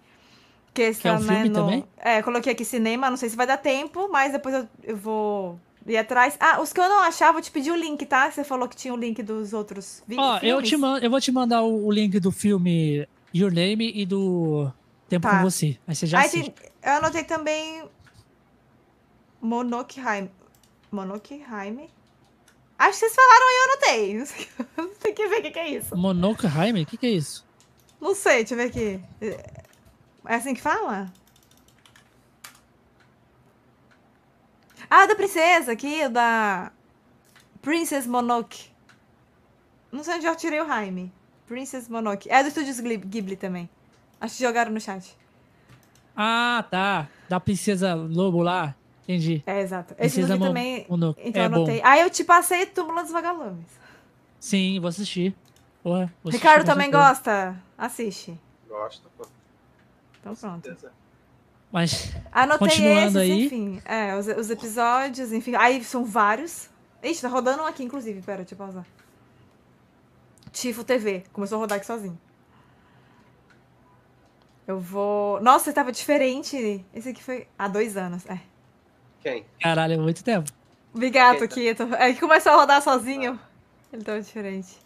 Que, 0.74 0.82
está, 0.84 1.10
é 1.10 1.12
um 1.14 1.20
né, 1.20 1.34
filme 1.36 1.50
no- 1.50 1.56
também? 1.56 1.86
É, 1.98 2.22
coloquei 2.24 2.52
aqui 2.54 2.66
cinema, 2.66 3.10
não 3.10 3.16
sei 3.18 3.30
se 3.30 3.36
vai 3.38 3.46
dar 3.48 3.58
tempo, 3.58 4.10
mas 4.12 4.32
depois 4.34 4.54
eu, 4.56 4.68
eu 4.84 4.98
vou 4.98 5.60
ir 5.86 5.98
atrás. 5.98 6.36
Ah, 6.40 6.62
os 6.62 6.72
que 6.74 6.80
eu 6.80 6.88
não 6.90 7.00
achava, 7.02 7.34
vou 7.34 7.42
te 7.42 7.52
pedir 7.52 7.72
o 7.72 7.76
link, 7.76 8.06
tá? 8.06 8.30
Você 8.32 8.44
falou 8.44 8.68
que 8.68 8.76
tinha 8.76 8.94
o 8.94 8.98
link 8.98 9.22
dos 9.24 9.54
outros 9.54 10.02
vídeos. 10.08 10.26
Ó, 10.28 10.40
eu, 10.42 10.62
te 10.62 10.74
eu 10.76 11.10
vou 11.10 11.22
te 11.22 11.32
mandar 11.32 11.62
o, 11.62 11.86
o 11.88 11.92
link 11.92 12.20
do 12.20 12.32
filme 12.32 13.08
Your 13.34 13.52
Name 13.52 13.92
e 13.96 14.06
do 14.06 14.72
Tempo 15.10 15.28
Tá. 15.28 15.38
com 15.38 15.44
Você. 15.50 15.78
Aí 15.88 15.96
você 15.96 16.08
já 16.08 16.20
Aí 16.22 16.30
tem- 16.30 16.54
eu 16.84 16.92
anotei 16.94 17.24
também 17.24 17.84
Monokheim. 19.42 20.30
Monokheim? 20.92 21.90
Acho 22.78 23.00
que 23.00 23.10
vocês 23.10 23.16
falaram 23.16 23.48
aí, 23.48 23.56
eu 23.56 23.64
anotei. 23.72 24.96
Tem 25.02 25.14
que 25.14 25.28
ver 25.28 25.40
o 25.40 25.42
que, 25.44 25.52
que 25.52 25.60
é 25.60 25.70
isso. 25.70 25.96
Monokheim? 25.96 26.82
O 26.82 26.86
que, 26.86 26.98
que 26.98 27.06
é 27.06 27.12
isso? 27.12 27.46
Não 28.02 28.14
sei, 28.14 28.44
deixa 28.44 28.54
eu 28.54 28.58
ver 28.58 28.66
aqui. 28.66 29.02
É 30.28 30.36
assim 30.36 30.54
que 30.54 30.62
fala? 30.62 31.12
Ah, 34.90 35.06
da 35.06 35.16
princesa 35.16 35.72
aqui, 35.72 36.06
o 36.06 36.10
da 36.10 36.72
Princess 37.62 38.06
Mononoke. 38.06 38.70
Não 39.92 40.04
sei 40.04 40.16
onde 40.16 40.26
eu 40.26 40.36
tirei 40.36 40.62
o 40.62 40.68
Jaime. 40.68 41.12
Princess 41.48 41.88
Mononoke. 41.88 42.30
É 42.30 42.42
do 42.42 42.50
Estúdios 42.50 42.80
Ghibli 42.80 43.36
também. 43.36 43.70
Acho 44.20 44.38
que 44.38 44.44
jogaram 44.44 44.72
no 44.72 44.80
chat. 44.82 45.16
Ah, 46.16 46.66
tá. 46.70 47.08
Da 47.30 47.40
Princesa 47.40 47.94
Lobo 47.94 48.42
lá. 48.42 48.76
Entendi. 49.04 49.44
É, 49.46 49.62
exato. 49.62 49.94
Esse 50.00 50.16
Princesa 50.16 50.34
aqui 50.34 50.40
Mo- 50.40 50.48
também. 50.48 50.86
Mononoke. 50.90 51.22
Então 51.24 51.42
é 51.42 51.46
eu 51.46 51.50
bom. 51.50 51.56
anotei. 51.58 51.82
Ah, 51.84 52.00
eu 52.00 52.10
te 52.10 52.24
passei 52.24 52.66
Túmulo 52.66 53.02
dos 53.02 53.12
Vagalumes. 53.12 53.66
Sim, 54.40 54.80
vou 54.80 54.90
assistir. 54.90 55.36
Porra, 55.84 56.06
vou 56.24 56.30
assistir 56.30 56.38
Ricardo 56.38 56.66
com 56.66 56.72
também 56.72 56.90
gosta? 56.92 57.56
Assiste. 57.78 58.40
Gosta, 58.68 59.08
pô. 59.18 59.26
Então 60.20 60.36
pronto. 60.36 60.76
Mas 61.76 62.10
Anotei 62.32 62.70
Continuando 62.70 63.20
esses, 63.20 63.32
aí. 63.34 63.46
enfim. 63.48 63.82
É, 63.84 64.16
os, 64.16 64.28
os 64.28 64.50
episódios, 64.50 65.34
enfim. 65.34 65.56
Aí 65.56 65.84
são 65.84 66.06
vários. 66.06 66.70
Ixi, 67.04 67.22
tá 67.22 67.28
rodando 67.28 67.64
um 67.64 67.66
aqui, 67.66 67.84
inclusive. 67.84 68.22
Pera, 68.22 68.38
deixa 68.38 68.54
eu 68.54 68.58
pausar. 68.58 68.86
Tifo 70.54 70.86
TV. 70.86 71.26
Começou 71.34 71.58
a 71.58 71.60
rodar 71.60 71.76
aqui 71.76 71.86
sozinho. 71.86 72.18
Eu 74.66 74.80
vou. 74.80 75.42
Nossa, 75.42 75.74
tava 75.74 75.92
diferente. 75.92 76.86
Esse 76.94 77.10
aqui 77.10 77.22
foi 77.22 77.46
há 77.60 77.68
dois 77.68 77.98
anos. 77.98 78.26
É. 78.26 78.40
Quem? 79.20 79.46
caralho, 79.60 79.96
é 79.96 79.98
muito 79.98 80.24
tempo. 80.24 80.50
Obrigado, 80.94 81.42
Eita. 81.42 81.48
Kito. 81.50 81.84
É 81.96 82.14
que 82.14 82.22
começou 82.22 82.54
a 82.54 82.56
rodar 82.56 82.82
sozinho. 82.82 83.38
Ele 83.92 84.02
tava 84.02 84.22
diferente. 84.22 84.78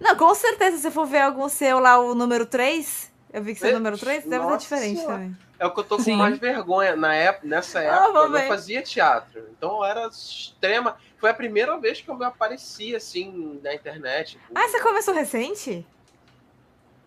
Não, 0.00 0.16
com 0.16 0.34
certeza, 0.34 0.76
se 0.76 0.84
você 0.84 0.90
for 0.90 1.04
ver 1.04 1.20
algum 1.20 1.46
seu 1.46 1.78
lá, 1.78 1.98
o 1.98 2.14
número 2.14 2.46
3, 2.46 3.12
eu 3.36 3.42
vi 3.42 3.54
que 3.54 3.60
seu 3.60 3.68
É, 3.70 3.72
número 3.72 3.96
3, 3.98 4.24
deve 4.24 4.44
ser 4.46 4.56
diferente 4.58 4.96
senhora. 4.98 5.14
também. 5.14 5.36
É 5.58 5.66
o 5.66 5.70
que 5.70 5.80
eu 5.80 5.84
tô 5.84 5.96
com 5.96 6.02
Sim. 6.02 6.16
mais 6.16 6.38
vergonha. 6.38 6.96
Na 6.96 7.14
época, 7.14 7.46
nessa 7.46 7.78
Ah, 7.78 7.82
época, 7.82 8.12
vou 8.12 8.22
eu 8.24 8.28
não 8.30 8.42
fazia 8.48 8.82
teatro. 8.82 9.42
Então 9.56 9.76
eu 9.78 9.84
era 9.84 10.06
extrema. 10.08 10.96
Foi 11.18 11.30
a 11.30 11.34
primeira 11.34 11.78
vez 11.78 12.00
que 12.00 12.08
eu 12.10 12.14
me 12.16 12.24
apareci 12.24 12.94
assim 12.94 13.58
na 13.62 13.74
internet. 13.74 14.38
Ah, 14.54 14.68
você 14.68 14.80
começou 14.80 15.14
recente? 15.14 15.86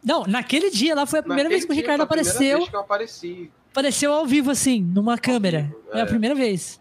Não, 0.04 0.24
naquele 0.26 0.70
dia 0.70 0.96
lá 0.96 1.06
foi 1.06 1.20
a 1.20 1.24
primeira 1.24 1.50
Naquele 1.50 1.60
vez 1.60 1.66
que 1.66 1.72
o 1.72 1.74
dia 1.74 1.82
Ricardo 1.82 2.00
foi 2.00 2.06
a 2.06 2.08
primeira 2.08 2.30
apareceu. 2.32 2.58
vez 2.58 2.70
que 2.70 2.76
eu 2.76 2.80
apareci. 2.80 3.52
Apareceu 3.72 4.14
ao 4.14 4.26
vivo, 4.26 4.50
assim, 4.52 4.82
numa 4.82 5.18
câmera. 5.18 5.62
vivo, 5.64 5.84
É 5.94 6.00
a 6.00 6.04
é. 6.04 6.06
primeira 6.06 6.34
vez 6.36 6.80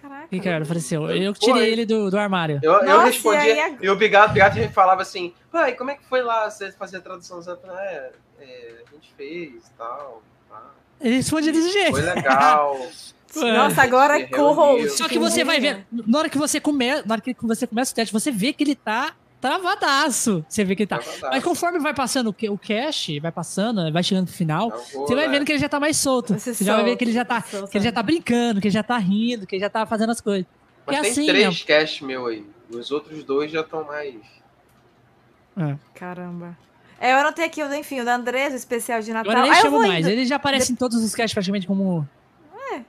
Caraca. 0.00 0.28
Ricardo 0.30 0.62
apareceu. 0.62 1.10
Eu 1.10 1.34
tirei 1.34 1.70
ele 1.70 1.84
do, 1.84 2.10
do 2.10 2.18
armário. 2.18 2.60
Eu, 2.62 2.72
eu 2.74 2.84
Nossa, 2.84 3.06
respondia, 3.06 3.54
e 3.54 3.60
aí 3.60 3.78
e 3.82 3.90
o 3.90 3.96
Bigato, 3.96 4.32
Bigato 4.32 4.56
falava 4.72 5.02
assim, 5.02 5.34
pai, 5.52 5.74
como 5.74 5.90
é 5.90 5.96
que 5.96 6.04
foi 6.04 6.22
lá 6.22 6.48
você 6.48 6.72
fazer 6.72 6.98
a 6.98 7.00
tradução? 7.00 7.38
Eu 7.46 7.56
falei, 7.60 7.76
é, 7.76 8.12
é, 8.40 8.82
a 8.86 8.94
gente 8.94 9.12
fez 9.16 9.50
e 9.66 9.70
tal. 9.76 10.22
tá. 10.48 10.70
Ele 11.00 11.16
responde 11.16 11.50
desse 11.52 11.70
jeito. 11.72 11.92
Foi 11.92 12.02
legal. 12.02 12.76
Nossa, 13.36 13.82
agora 13.82 14.18
Se 14.18 14.26
co-host. 14.26 14.98
Só 14.98 15.08
que 15.08 15.18
você 15.18 15.44
vai 15.44 15.60
ver, 15.60 15.86
na 15.92 16.18
hora 16.18 16.28
que 16.28 16.36
você 16.36 16.58
começa, 16.60 17.04
na 17.06 17.14
hora 17.14 17.20
que 17.22 17.34
você 17.40 17.66
começa 17.66 17.92
o 17.92 17.94
teste, 17.94 18.12
você 18.12 18.30
vê 18.32 18.52
que 18.52 18.64
ele 18.64 18.74
tá 18.74 19.14
travadaço. 19.40 20.44
Você 20.48 20.64
vê 20.64 20.74
que 20.74 20.82
ele 20.82 20.88
tá. 20.88 21.00
Mas 21.30 21.42
conforme 21.44 21.78
vai 21.78 21.94
passando 21.94 22.26
o 22.28 22.32
ca- 22.34 22.50
o 22.50 22.58
cache, 22.58 23.20
vai 23.20 23.30
passando, 23.32 23.90
vai 23.92 24.02
chegando 24.02 24.26
pro 24.26 24.34
final, 24.34 24.70
vou, 24.92 25.06
você 25.06 25.14
vai 25.14 25.26
né? 25.28 25.32
vendo 25.34 25.46
que 25.46 25.52
ele 25.52 25.58
já 25.60 25.68
tá 25.68 25.78
mais 25.78 25.96
solto. 25.96 26.34
Você 26.38 26.52
Você 26.52 26.64
já 26.64 26.74
vai 26.74 26.84
ver 26.84 26.96
que 26.96 27.04
ele 27.04 27.12
já 27.12 27.24
tá, 27.24 27.40
solta. 27.40 27.68
que 27.68 27.78
ele 27.78 27.84
já 27.84 27.92
tá 27.92 28.02
brincando, 28.02 28.60
que 28.60 28.66
ele 28.66 28.74
já 28.74 28.82
tá 28.82 28.98
rindo, 28.98 29.46
que 29.46 29.54
ele 29.54 29.60
já 29.60 29.70
tá 29.70 29.86
fazendo 29.86 30.10
as 30.10 30.20
coisas. 30.20 30.44
Mas 30.84 30.96
é 30.96 31.00
tem 31.02 31.10
assim, 31.12 31.26
três 31.26 31.62
casts 31.62 32.00
meu 32.00 32.26
aí. 32.26 32.44
Os 32.68 32.90
outros 32.90 33.22
dois 33.24 33.50
já 33.52 33.60
estão 33.60 33.84
mais. 33.84 34.16
Caramba. 35.94 36.56
É, 37.00 37.12
eu 37.14 37.16
anotei 37.18 37.46
aqui, 37.46 37.62
o- 37.62 37.74
enfim, 37.74 38.00
o 38.00 38.04
da 38.04 38.14
Andresa, 38.14 38.54
o 38.54 38.58
especial 38.58 39.00
de 39.00 39.10
Natal. 39.12 39.32
Agora 39.32 39.46
eu 39.46 39.50
nem 39.50 39.58
Ah, 39.58 39.62
chamo 39.62 39.78
mais. 39.78 40.04
indo. 40.04 40.10
Ele 40.12 40.26
já 40.26 40.36
aparece 40.36 40.70
em 40.72 40.76
todos 40.76 41.02
os 41.02 41.14
casts 41.14 41.32
praticamente 41.32 41.66
como 41.66 42.06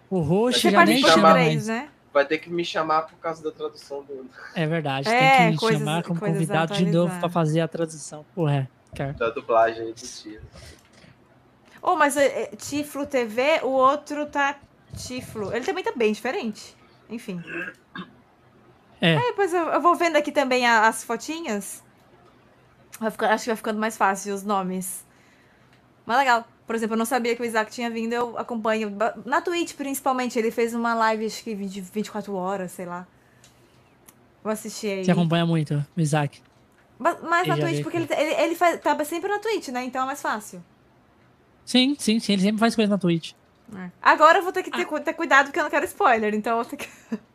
o 0.10 0.20
host, 0.20 0.60
Você 0.62 0.70
já 0.70 0.86
nem 0.86 0.98
de 1.02 1.08
chama 1.10 1.30
mais. 1.32 1.68
né? 1.68 1.88
Vai 2.14 2.26
ter 2.26 2.40
que 2.40 2.50
me 2.50 2.66
chamar 2.66 3.04
por 3.04 3.16
causa 3.20 3.42
da 3.42 3.52
tradução 3.52 4.04
do, 4.04 4.30
É 4.54 4.68
verdade, 4.68 5.08
É, 5.08 5.38
tem 5.38 5.52
que 5.54 5.58
coisas- 5.60 5.80
chamar 5.80 6.04
como 6.04 6.20
convidado 6.20 6.74
de 6.74 6.86
novo 6.86 7.18
pra 7.22 7.30
fazer 7.30 7.62
a 7.62 7.68
tradução. 7.70 8.26
Porra, 8.36 8.70
cara. 8.96 9.14
da 9.14 9.30
dublagem 9.30 9.82
aí 9.84 9.94
do 9.94 10.02
tio. 10.02 10.42
Oh, 11.82 11.96
mas 11.96 12.18
é, 12.18 12.44
é, 12.44 12.46
Tiflo 12.58 13.06
TV, 13.06 13.62
o 13.64 13.70
outro 13.70 14.26
tá 14.26 14.58
Tiflo. 14.98 15.54
Ele 15.56 15.64
também 15.66 15.84
tá 15.84 15.94
bem 15.96 16.12
diferente. 16.12 16.76
Enfim. 17.10 17.42
É. 19.00 19.16
Aí 19.18 19.24
depois 19.28 19.54
eu, 19.54 19.68
eu 19.70 19.82
vou 19.82 19.96
vendo 19.96 20.16
aqui 20.18 20.32
também 20.32 20.68
a- 20.68 20.88
as 20.88 21.04
fotinhas. 21.04 21.82
Vai 23.00 23.10
ficar- 23.12 23.34
acho 23.34 23.44
que 23.46 23.50
vai 23.50 23.58
ficando 23.58 23.80
mais 23.80 23.98
fácil 23.98 24.34
os 24.34 24.44
nomes. 24.44 25.04
Mas 26.06 26.18
legal. 26.18 26.46
Por 26.68 26.76
exemplo, 26.76 26.94
eu 26.94 26.98
não 27.00 27.06
sabia 27.06 27.36
que 27.36 27.42
o 27.42 27.46
Isaac 27.46 27.72
tinha 27.72 27.90
vindo, 27.90 28.14
eu 28.14 28.38
acompanho. 28.38 28.96
Na 29.26 29.42
Twitch, 29.42 29.74
principalmente, 29.76 30.40
ele 30.40 30.52
fez 30.52 30.74
uma 30.74 30.94
live, 30.94 31.26
acho 31.26 31.44
que 31.44 31.54
de 31.54 31.82
24 31.82 32.34
horas, 32.34 32.72
sei 32.72 32.86
lá. 32.86 33.06
Vou 34.44 34.52
assistir 34.54 34.88
aí. 34.88 35.06
Você 35.06 35.12
acompanha 35.12 35.46
muito 35.46 35.86
o 35.96 36.02
Isaac. 36.02 36.42
Mas 36.98 37.20
na 37.22 37.56
Eu 37.58 37.60
Twitch, 37.60 37.84
porque 37.84 37.98
ele, 37.98 38.08
ele, 38.12 38.34
ele 38.42 38.56
faz, 38.56 38.80
tava 38.80 39.04
sempre 39.04 39.30
na 39.30 39.40
Twitch, 39.40 39.70
né? 39.70 39.84
Então 39.84 40.04
é 40.04 40.06
mais 40.06 40.22
fácil. 40.22 40.64
Sim, 41.66 41.96
sim, 42.00 42.20
sim. 42.20 42.34
Ele 42.34 42.42
sempre 42.44 42.60
faz 42.60 42.76
coisa 42.76 42.90
na 42.90 42.98
Twitch. 42.98 43.34
É. 43.76 43.90
Agora 44.02 44.38
eu 44.40 44.44
vou 44.44 44.52
ter 44.52 44.64
que 44.64 44.70
Ah. 44.72 44.78
ter, 44.78 44.86
cu- 44.86 45.00
ter 45.00 45.14
cuidado 45.14 45.46
porque 45.48 45.60
eu 45.60 45.64
não 45.64 45.70
quero 45.72 45.86
spoiler, 45.86 46.34
então 46.34 46.58
eu 46.58 46.64
vou 46.64 46.66
ter 46.66 46.78
que. 46.78 46.88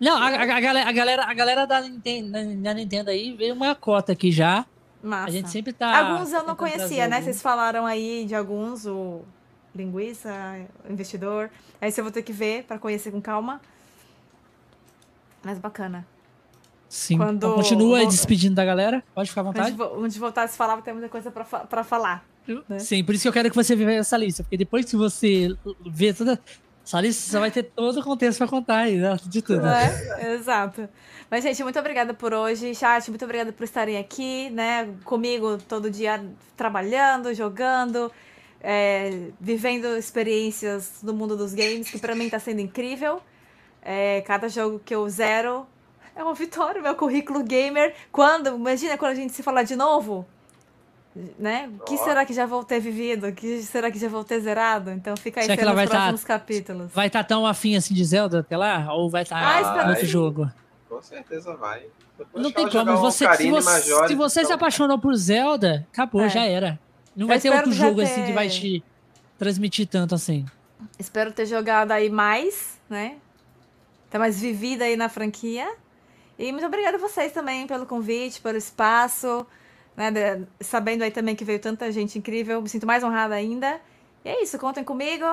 Não, 0.00 0.16
a, 0.16 0.28
a- 0.28 0.42
a 0.56 0.60
galera, 0.60 0.88
a 0.88 0.92
galera, 0.92 1.24
a 1.24 1.34
galera 1.34 1.66
da, 1.66 1.80
Nintendo, 1.82 2.32
da 2.62 2.72
Nintendo 2.74 3.10
aí 3.10 3.32
veio 3.36 3.54
uma 3.54 3.74
cota 3.74 4.12
aqui 4.12 4.32
já. 4.32 4.64
Massa. 5.02 5.28
A 5.28 5.30
gente 5.30 5.50
sempre 5.50 5.72
tá. 5.72 6.12
Alguns 6.12 6.32
eu 6.32 6.42
não 6.44 6.56
conhecia, 6.56 7.06
né? 7.08 7.20
Vocês 7.22 7.40
falaram 7.42 7.86
aí 7.86 8.24
de 8.26 8.34
alguns, 8.34 8.86
o 8.86 9.22
linguiça, 9.74 10.30
o 10.88 10.92
investidor. 10.92 11.50
Aí 11.80 11.92
eu 11.96 12.02
vou 12.04 12.10
ter 12.12 12.22
que 12.22 12.32
ver 12.32 12.64
pra 12.64 12.78
conhecer 12.78 13.10
com 13.10 13.20
calma. 13.20 13.60
Mas 15.42 15.58
bacana. 15.58 16.06
Sim. 16.88 17.16
Quando- 17.16 17.36
Então 17.36 17.54
continua 17.54 17.98
aí 17.98 18.06
despedindo 18.06 18.54
da 18.56 18.64
galera. 18.64 19.02
Pode 19.14 19.28
ficar 19.28 19.42
à 19.42 19.44
vontade. 19.44 19.70
de, 19.70 19.76
vo- 19.76 20.02
antes 20.02 20.14
de 20.14 20.20
voltar 20.20 20.42
a 20.42 20.48
se 20.48 20.56
falar, 20.56 20.80
tem 20.82 20.92
muita 20.92 21.08
coisa 21.08 21.30
pra 21.30 21.84
falar. 21.84 22.24
né? 22.68 22.78
Sim, 22.78 23.04
por 23.04 23.14
isso 23.14 23.22
que 23.22 23.28
eu 23.28 23.32
quero 23.32 23.48
que 23.48 23.56
você 23.56 23.76
veja 23.76 23.92
essa 23.92 24.16
lista. 24.16 24.42
Porque 24.42 24.56
depois 24.56 24.84
que 24.86 24.96
você 24.96 25.56
vê 25.86 26.12
toda 26.12 26.38
lista, 26.98 27.30
você 27.30 27.38
vai 27.38 27.50
ter 27.50 27.64
todo 27.64 28.00
o 28.00 28.02
contexto 28.02 28.38
pra 28.38 28.48
contar 28.48 28.78
aí, 28.78 28.96
né? 28.96 29.18
De 29.26 29.42
tudo. 29.42 29.66
É, 29.66 30.32
exato. 30.32 30.88
Mas, 31.30 31.44
gente, 31.44 31.62
muito 31.62 31.78
obrigada 31.78 32.14
por 32.14 32.32
hoje. 32.32 32.74
Chat, 32.74 33.10
muito 33.10 33.24
obrigada 33.24 33.52
por 33.52 33.64
estarem 33.64 33.98
aqui, 33.98 34.48
né? 34.48 34.88
Comigo 35.04 35.58
todo 35.68 35.90
dia 35.90 36.24
trabalhando, 36.56 37.34
jogando, 37.34 38.10
é, 38.60 39.28
vivendo 39.38 39.94
experiências 39.96 41.02
no 41.02 41.12
mundo 41.12 41.36
dos 41.36 41.52
games, 41.52 41.90
que 41.90 41.98
pra 41.98 42.14
mim 42.14 42.30
tá 42.30 42.38
sendo 42.38 42.60
incrível. 42.60 43.20
É, 43.82 44.22
cada 44.22 44.48
jogo 44.48 44.80
que 44.82 44.94
eu 44.94 45.06
zero 45.08 45.66
é 46.16 46.22
uma 46.22 46.34
vitória, 46.34 46.82
meu 46.82 46.94
currículo 46.94 47.44
gamer. 47.44 47.94
Quando, 48.10 48.56
imagina 48.56 48.96
quando 48.96 49.12
a 49.12 49.14
gente 49.14 49.32
se 49.32 49.42
falar 49.42 49.64
de 49.64 49.76
novo, 49.76 50.26
né? 51.38 51.68
O 51.80 51.84
que 51.84 51.96
será 51.98 52.24
que 52.24 52.32
já 52.32 52.46
vou 52.46 52.62
ter 52.64 52.80
vivido? 52.80 53.26
O 53.28 53.32
que 53.32 53.62
será 53.62 53.90
que 53.90 53.98
já 53.98 54.08
vou 54.08 54.22
ter 54.24 54.40
zerado? 54.40 54.90
Então 54.90 55.16
fica 55.16 55.40
aí 55.40 55.46
Será 55.46 55.56
que 55.56 55.62
sendo 55.62 55.68
ela 55.70 55.74
vai 55.76 55.84
os 55.86 55.90
tá- 55.90 55.96
próximos 55.96 56.24
capítulos. 56.24 56.92
Vai 56.92 57.06
estar 57.08 57.24
tão 57.24 57.44
afim 57.46 57.76
assim 57.76 57.94
de 57.94 58.04
Zelda 58.04 58.40
até 58.40 58.56
lá? 58.56 58.92
Ou 58.94 59.10
vai 59.10 59.22
estar 59.22 59.36
Ah, 59.36 59.60
espero 59.60 59.86
em 59.86 59.90
outro 59.90 60.06
jogo? 60.06 60.50
Com 60.88 61.02
certeza 61.02 61.56
vai. 61.56 61.82
Depois 62.18 62.42
Não 62.44 62.52
tem 62.52 62.68
como. 62.68 62.96
Você, 62.98 63.26
se 63.36 63.50
você, 63.50 63.70
Majora, 63.70 64.08
se 64.08 64.14
você 64.14 64.40
se 64.40 64.44
então- 64.44 64.56
apaixonou 64.56 64.98
por 64.98 65.14
Zelda, 65.16 65.86
acabou, 65.92 66.22
É. 66.22 66.28
já 66.28 66.44
era. 66.44 66.78
Não 67.16 67.24
Eu 67.24 67.28
vai 67.28 67.40
ter 67.40 67.50
outro 67.50 67.72
jogo 67.72 68.00
assim 68.00 68.24
que 68.24 68.32
vai 68.32 68.48
ter- 68.48 68.54
te 68.60 68.84
transmitir 69.38 69.86
tanto 69.88 70.14
assim. 70.14 70.44
Espero 70.98 71.32
ter 71.32 71.46
jogado 71.46 71.92
aí 71.92 72.08
mais, 72.10 72.78
né? 72.88 73.16
Tá 74.10 74.18
mais 74.18 74.40
vivida 74.40 74.84
aí 74.84 74.96
na 74.96 75.08
franquia. 75.08 75.68
E 76.38 76.52
muito 76.52 76.66
obrigada 76.66 76.96
a 76.96 77.00
vocês 77.00 77.32
também 77.32 77.66
pelo 77.66 77.84
convite, 77.86 78.40
pelo 78.40 78.56
espaço, 78.58 79.46
né? 79.96 80.10
de- 80.10 80.46
sabendo 80.60 81.02
aí 81.04 81.10
também 81.10 81.34
que 81.36 81.44
veio 81.44 81.58
tanta 81.58 81.90
gente 81.92 82.18
incrível, 82.18 82.60
me 82.62 82.68
sinto 82.68 82.86
mais 82.86 83.02
honrada 83.04 83.34
ainda. 83.34 83.80
E 84.24 84.28
é 84.28 84.42
isso, 84.42 84.58
contem 84.58 84.84
comigo. 84.84 85.24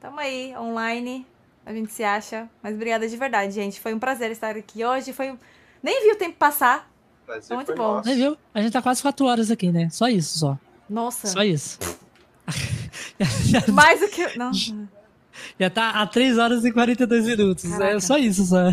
Tamo 0.00 0.18
aí, 0.20 0.54
online. 0.56 1.26
A 1.66 1.72
gente 1.72 1.92
se 1.92 2.04
acha. 2.04 2.48
Mas 2.62 2.74
obrigada 2.74 3.08
de 3.08 3.16
verdade, 3.16 3.52
gente. 3.52 3.80
Foi 3.80 3.94
um 3.94 3.98
prazer 3.98 4.30
estar 4.30 4.56
aqui 4.56 4.84
hoje. 4.84 5.12
Foi 5.12 5.30
um- 5.32 5.38
Nem 5.82 6.02
vi 6.02 6.12
o 6.12 6.16
tempo 6.16 6.36
passar. 6.36 6.90
Prazer 7.24 7.48
Foi 7.48 7.56
muito 7.56 7.68
foi 7.68 7.76
bom. 7.76 7.94
nosso. 7.94 8.08
Né, 8.08 8.14
viu? 8.16 8.36
A 8.52 8.60
gente 8.60 8.72
tá 8.72 8.82
quase 8.82 9.00
quatro 9.00 9.24
horas 9.26 9.50
aqui, 9.50 9.72
né? 9.72 9.88
Só 9.90 10.08
isso, 10.08 10.38
só. 10.38 10.58
Nossa, 10.88 11.26
Só 11.28 11.42
isso. 11.42 11.78
mais 13.72 14.00
do 14.00 14.08
que. 14.08 14.36
Não. 14.38 14.50
já 15.58 15.70
tá 15.70 15.90
a 16.02 16.06
3 16.06 16.36
horas 16.36 16.64
e 16.64 16.70
42 16.72 17.24
minutos. 17.24 17.64
Caraca. 17.70 17.96
É 17.96 18.00
só 18.00 18.18
isso, 18.18 18.44
só. 18.44 18.68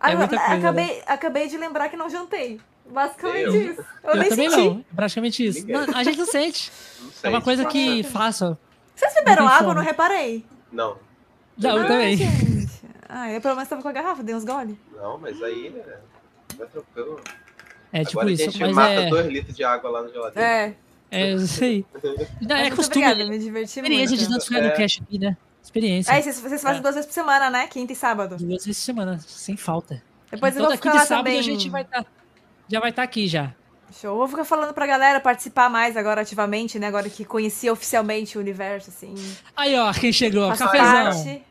Ah, 0.00 0.14
muita 0.14 0.36
coisa, 0.38 0.54
acabei, 0.54 1.02
acabei 1.06 1.48
de 1.48 1.56
lembrar 1.56 1.88
que 1.88 1.96
não 1.96 2.08
jantei. 2.08 2.60
Basicamente 2.90 3.44
Eu? 3.44 3.72
isso. 3.72 3.84
Eu, 4.02 4.10
Eu, 4.10 4.16
nem 4.16 4.28
também 4.30 4.50
senti. 4.50 4.62
não. 4.68 4.84
Praticamente 4.96 5.46
isso. 5.46 5.66
Não, 5.68 5.80
a 5.96 6.02
gente 6.04 6.18
não 6.18 6.26
sente. 6.26 6.72
Não 7.02 7.12
sei, 7.12 7.28
É 7.30 7.34
uma 7.34 7.40
coisa 7.42 7.64
que 7.64 8.02
faça. 8.02 8.58
Vocês 8.96 9.14
beberam 9.14 9.46
água? 9.46 9.58
Eu 9.58 9.62
fome. 9.64 9.74
não 9.76 9.82
reparei. 9.82 10.44
Não, 10.72 10.96
Não, 11.56 11.76
eu 11.78 11.84
Ah, 11.84 11.86
também. 11.86 12.16
gente. 12.16 12.68
Ah, 13.08 13.30
eu 13.32 13.40
pelo 13.40 13.54
menos 13.54 13.68
tava 13.68 13.80
com 13.82 13.88
a 13.88 13.92
garrafa, 13.92 14.22
dei 14.22 14.34
uns 14.34 14.44
gole. 14.44 14.78
não, 14.96 15.16
mas 15.18 15.40
aí, 15.42 15.70
né? 15.70 15.82
Vai 16.56 16.66
tranquilo. 16.66 17.20
É 17.92 18.04
tipo 18.04 18.18
Agora 18.20 18.32
isso. 18.34 18.42
a 18.42 18.46
gente 18.50 18.60
Mas 18.60 18.74
mata 18.74 18.92
é. 18.92 19.08
2 19.08 19.26
litros 19.28 19.56
de 19.56 19.64
água 19.64 19.90
lá 19.90 20.02
na 20.02 20.08
geladeira. 20.08 20.48
É. 20.48 20.74
É 21.10 21.32
isso 21.32 21.62
aí. 21.64 21.86
Não, 22.42 22.56
é 22.56 22.70
costume. 22.70 23.04
obrigada, 23.06 23.30
me 23.30 23.38
diverti 23.38 23.78
Experiência 23.78 24.16
de 24.16 24.24
muito. 24.24 24.32
tanto 24.34 24.44
ficar 24.46 24.60
no 24.60 24.66
É. 24.66 24.70
cash 24.76 25.00
aqui, 25.02 25.18
né? 25.18 25.36
Experiência. 25.62 26.12
Aí, 26.12 26.22
vocês, 26.22 26.40
vocês 26.40 26.60
fazem 26.62 26.78
É. 26.80 26.82
duas 26.82 26.94
vezes 26.96 27.06
por 27.06 27.14
semana, 27.14 27.48
né? 27.50 27.66
Quinta 27.68 27.92
e 27.92 27.96
sábado. 27.96 28.36
Duas 28.36 28.64
vezes 28.64 28.78
por 28.80 28.84
semana, 28.84 29.18
sem 29.20 29.56
falta. 29.56 30.02
Depois 30.30 30.54
eu 30.54 30.62
Toda 30.62 30.74
vou 30.74 30.76
ficar 30.76 30.90
quinta 30.90 30.98
lá 30.98 31.04
e 31.04 31.06
sábado 31.08 31.24
também. 31.26 31.38
a 31.38 31.42
gente 31.42 31.70
vai 31.70 31.82
estar. 31.82 32.04
Já 32.68 32.80
vai 32.80 32.90
estar 32.90 33.02
aqui 33.02 33.26
já. 33.26 33.52
Show. 33.92 34.10
Eu 34.10 34.16
vou 34.18 34.28
ficar 34.28 34.44
falando 34.44 34.74
pra 34.74 34.86
galera 34.86 35.18
participar 35.18 35.70
mais 35.70 35.96
agora 35.96 36.20
ativamente, 36.20 36.78
né? 36.78 36.86
Agora 36.88 37.08
que 37.08 37.24
conheci 37.24 37.70
oficialmente 37.70 38.36
o 38.36 38.40
universo, 38.40 38.90
assim. 38.90 39.14
Aí, 39.56 39.76
ó, 39.78 39.92
quem 39.94 40.12
chegou, 40.12 40.46
Faço 40.48 40.64
cafezão. 40.64 41.04
parte. 41.24 41.42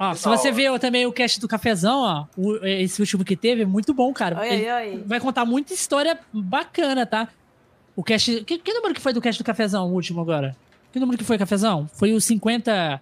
Ó, 0.00 0.14
se 0.14 0.28
você 0.28 0.50
vê 0.52 0.76
também 0.78 1.06
o 1.06 1.12
cast 1.12 1.40
do 1.40 1.48
cafezão, 1.48 2.00
ó, 2.00 2.26
o- 2.36 2.64
esse 2.66 3.00
último 3.00 3.24
que 3.24 3.36
teve, 3.36 3.62
é 3.62 3.66
muito 3.66 3.94
bom, 3.94 4.12
cara. 4.12 4.40
Oi, 4.40 4.48
Ele 4.48 4.70
oi. 4.72 5.04
vai 5.06 5.18
contar 5.20 5.44
muita 5.44 5.72
história 5.72 6.18
bacana, 6.32 7.06
tá? 7.06 7.28
O 7.96 8.02
cast. 8.04 8.44
Que, 8.44 8.58
que 8.58 8.74
número 8.74 8.92
que 8.94 9.00
foi 9.00 9.12
do 9.12 9.20
cast 9.20 9.40
do 9.42 9.46
cafezão, 9.46 9.88
o 9.88 9.92
último 9.94 10.20
agora? 10.20 10.56
Que 10.92 10.98
número 11.00 11.16
que 11.16 11.24
foi, 11.24 11.38
cafezão? 11.38 11.88
Foi 11.94 12.12
o 12.12 12.20
50. 12.20 13.00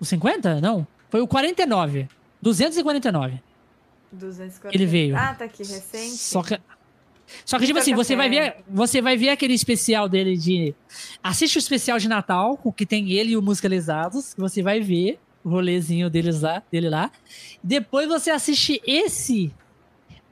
O 0.00 0.04
50? 0.04 0.60
Não. 0.60 0.86
Foi 1.10 1.20
o 1.20 1.26
49. 1.28 2.08
249. 2.40 3.40
240. 4.14 4.76
Ele 4.76 4.86
veio. 4.86 5.16
Ah, 5.16 5.34
tá 5.34 5.44
aqui, 5.44 5.58
recente. 5.62 6.16
Só 6.16 6.42
que. 6.42 6.58
Só 7.44 7.58
que, 7.58 7.64
tipo 7.66 7.78
Fica 7.78 7.80
assim, 7.80 7.94
você 7.94 8.14
vai, 8.14 8.28
ver, 8.28 8.56
você 8.68 9.00
vai 9.00 9.16
ver 9.16 9.30
aquele 9.30 9.54
especial 9.54 10.08
dele 10.08 10.36
de. 10.36 10.74
Assiste 11.22 11.56
o 11.56 11.58
especial 11.58 11.98
de 11.98 12.08
Natal, 12.08 12.56
que 12.76 12.84
tem 12.84 13.10
ele 13.12 13.30
e 13.32 13.36
o 13.36 13.42
Musicalizados. 13.42 14.34
que 14.34 14.40
Você 14.40 14.62
vai 14.62 14.80
ver 14.80 15.18
o 15.42 15.48
rolezinho 15.50 16.08
deles 16.10 16.42
lá, 16.42 16.62
dele 16.70 16.88
lá. 16.90 17.10
Depois 17.62 18.06
você 18.08 18.30
assiste 18.30 18.80
esse 18.86 19.52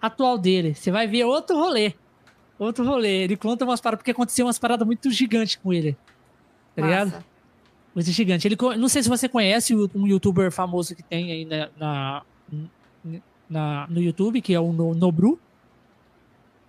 atual 0.00 0.36
dele. 0.36 0.74
Você 0.74 0.90
vai 0.90 1.06
ver 1.06 1.24
outro 1.24 1.56
rolê. 1.56 1.94
Outro 2.58 2.84
rolê. 2.84 3.22
Ele 3.24 3.36
conta 3.36 3.64
umas 3.64 3.80
paradas, 3.80 4.00
porque 4.00 4.10
aconteceu 4.10 4.46
umas 4.46 4.58
paradas 4.58 4.86
muito 4.86 5.10
gigantes 5.10 5.56
com 5.56 5.72
ele. 5.72 5.96
Tá 6.76 6.82
ligado? 6.82 7.24
Coisa 7.94 8.10
gigante. 8.12 8.46
Ele, 8.48 8.56
não 8.78 8.88
sei 8.88 9.02
se 9.02 9.08
você 9.08 9.28
conhece 9.28 9.74
um 9.74 10.06
youtuber 10.06 10.50
famoso 10.50 10.94
que 10.94 11.02
tem 11.02 11.30
aí 11.32 11.44
na, 11.44 11.68
na- 11.76 12.22
na- 13.52 13.86
no 13.88 14.00
YouTube, 14.00 14.40
que 14.40 14.52
é 14.54 14.58
o 14.60 14.72
No- 14.72 14.94
Nobru. 14.94 15.38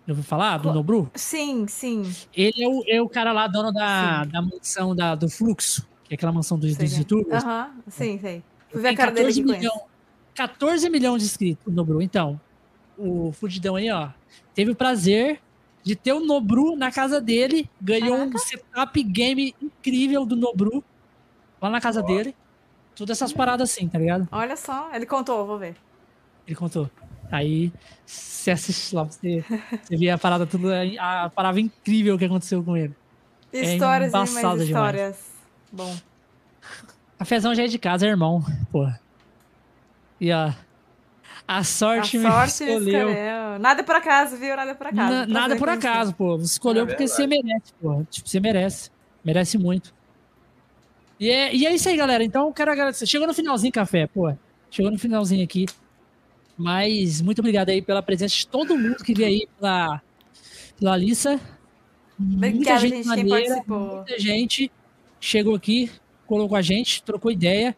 Já 0.06 0.12
ouviu 0.12 0.24
falar 0.24 0.58
do 0.58 0.68
Co- 0.70 0.74
Nobru? 0.76 1.12
Sim, 1.16 1.66
sim. 1.68 2.04
Ele 2.34 2.62
é 2.64 2.68
o, 2.68 2.84
é 2.88 3.02
o 3.02 3.08
cara 3.08 3.32
lá, 3.32 3.48
dono 3.48 3.72
da, 3.72 4.26
da 4.26 4.42
mansão 4.42 4.94
da, 4.96 5.16
do 5.16 5.30
Fluxo, 5.30 5.88
que 6.04 6.14
é 6.14 6.16
aquela 6.16 6.32
mansão 6.32 6.60
dos, 6.60 6.74
Sei 6.74 6.86
dos 6.86 6.92
quem. 6.94 7.00
youtubers. 7.00 7.44
Aham, 7.44 7.72
sim, 7.88 8.20
sei. 8.20 8.44
Fui 8.70 8.82
ver 8.82 8.90
a 8.90 8.96
cara 8.96 9.12
dele 9.12 9.28
14 9.28 9.40
aqui 9.42 9.50
com 9.50 9.58
milhão, 9.58 9.86
14 10.36 10.90
milhões 10.90 11.22
de 11.22 11.28
inscritos, 11.30 11.66
o 11.66 11.72
Nobru. 11.72 12.02
Então, 12.02 12.40
o 12.98 13.32
Fudidão 13.32 13.76
aí, 13.76 13.90
ó, 13.90 14.10
teve 14.54 14.72
o 14.72 14.76
prazer 14.76 15.40
de 15.84 15.96
ter 15.96 16.12
o 16.14 16.20
Nobru 16.20 16.76
na 16.76 16.92
casa 16.92 17.22
dele, 17.22 17.70
ganhou 17.82 18.18
um 18.18 18.38
setup 18.38 19.02
game 19.04 19.56
incrível 19.62 20.26
do 20.26 20.36
Nobru 20.36 20.84
lá 21.62 21.70
na 21.70 21.80
casa 21.80 22.02
dele. 22.04 22.36
Todas 22.96 23.18
essas 23.18 23.32
paradas 23.34 23.72
assim, 23.72 23.88
tá 23.88 23.98
ligado? 23.98 24.28
Olha 24.32 24.56
só, 24.56 24.94
ele 24.94 25.06
contou, 25.06 25.48
vou 25.48 25.58
ver. 25.58 25.76
Ele 26.48 26.56
contou. 26.56 26.90
Aí, 27.32 27.72
você 28.06 28.52
assiste 28.52 28.94
lá, 28.94 29.04
você, 29.04 29.44
você 29.82 29.98
vê 29.98 30.10
a 30.10 30.18
parada 30.18 30.46
tudo, 30.46 30.68
a 31.00 31.30
parada 31.30 31.60
incrível 31.60 32.18
que 32.18 32.26
aconteceu 32.26 32.64
com 32.64 32.78
ele. 32.78 32.94
É 33.52 33.74
Histórias 33.74 34.10
e 34.10 34.14
mais 34.14 34.30
embaçado 34.32 34.66
demais. 34.66 34.70
histórias. 34.96 35.26
Bom. 35.72 35.96
Cafezão 37.18 37.56
já 37.56 37.64
é 37.64 37.68
de 37.68 37.80
casa, 37.80 38.06
é 38.06 38.10
irmão, 38.10 38.44
porra. 38.72 39.00
E 40.20 40.32
ó, 40.32 40.52
a 41.48 41.64
sorte, 41.64 42.18
a 42.18 42.20
me 42.20 42.28
sorte 42.30 42.64
me 42.66 42.72
escolheu. 42.72 43.10
escolheu. 43.10 43.60
Nada 43.60 43.84
por 43.84 43.96
acaso, 43.96 44.38
viu? 44.38 44.56
Nada 44.56 44.76
por 44.76 44.88
acaso. 44.88 45.12
Na- 45.14 45.26
nada 45.26 45.56
por 45.56 45.70
acaso, 45.70 46.14
pô. 46.14 46.38
Você 46.38 46.54
escolheu 46.54 46.84
É 46.84 46.88
porque 46.88 47.08
você 47.08 47.26
merece, 47.26 47.74
pô. 47.82 48.04
Tipo, 48.10 48.30
você 48.30 48.40
merece. 48.40 48.90
Merece 49.24 49.58
muito. 49.58 49.94
E 51.20 51.30
é, 51.30 51.56
e 51.56 51.66
é 51.66 51.74
isso 51.74 51.88
aí, 51.90 51.96
galera. 51.96 52.24
Então, 52.24 52.48
eu 52.48 52.54
quero 52.54 52.72
agradecer. 52.72 53.06
Chegou 53.06 53.28
no 53.28 53.34
finalzinho, 53.34 53.72
café, 53.72 54.08
pô. 54.08 54.34
Chegou 54.70 54.92
no 54.92 55.00
finalzinho 55.00 55.44
aqui. 55.44 55.66
Mas 56.58 57.22
muito 57.22 57.40
obrigado 57.40 57.70
aí 57.70 57.82
pela 57.82 58.04
presença 58.04 58.36
de 58.36 58.48
todo 58.48 58.78
mundo 58.78 59.04
que 59.04 59.14
veio 59.14 59.28
aí 59.28 59.48
pela, 59.60 60.02
pela 60.80 60.94
Alissa. 60.94 61.40
muita 62.18 62.48
Obrigada, 62.48 62.80
gente 62.80 62.96
gente, 62.96 63.04
quem 63.04 63.26
maneira, 63.26 63.46
participou. 63.56 63.96
muita 63.96 64.20
gente 64.20 64.72
chegou 65.20 65.56
aqui, 65.56 65.90
colou 66.28 66.48
com 66.48 66.56
a 66.56 66.62
gente, 66.62 67.02
trocou 67.04 67.32
ideia. 67.32 67.76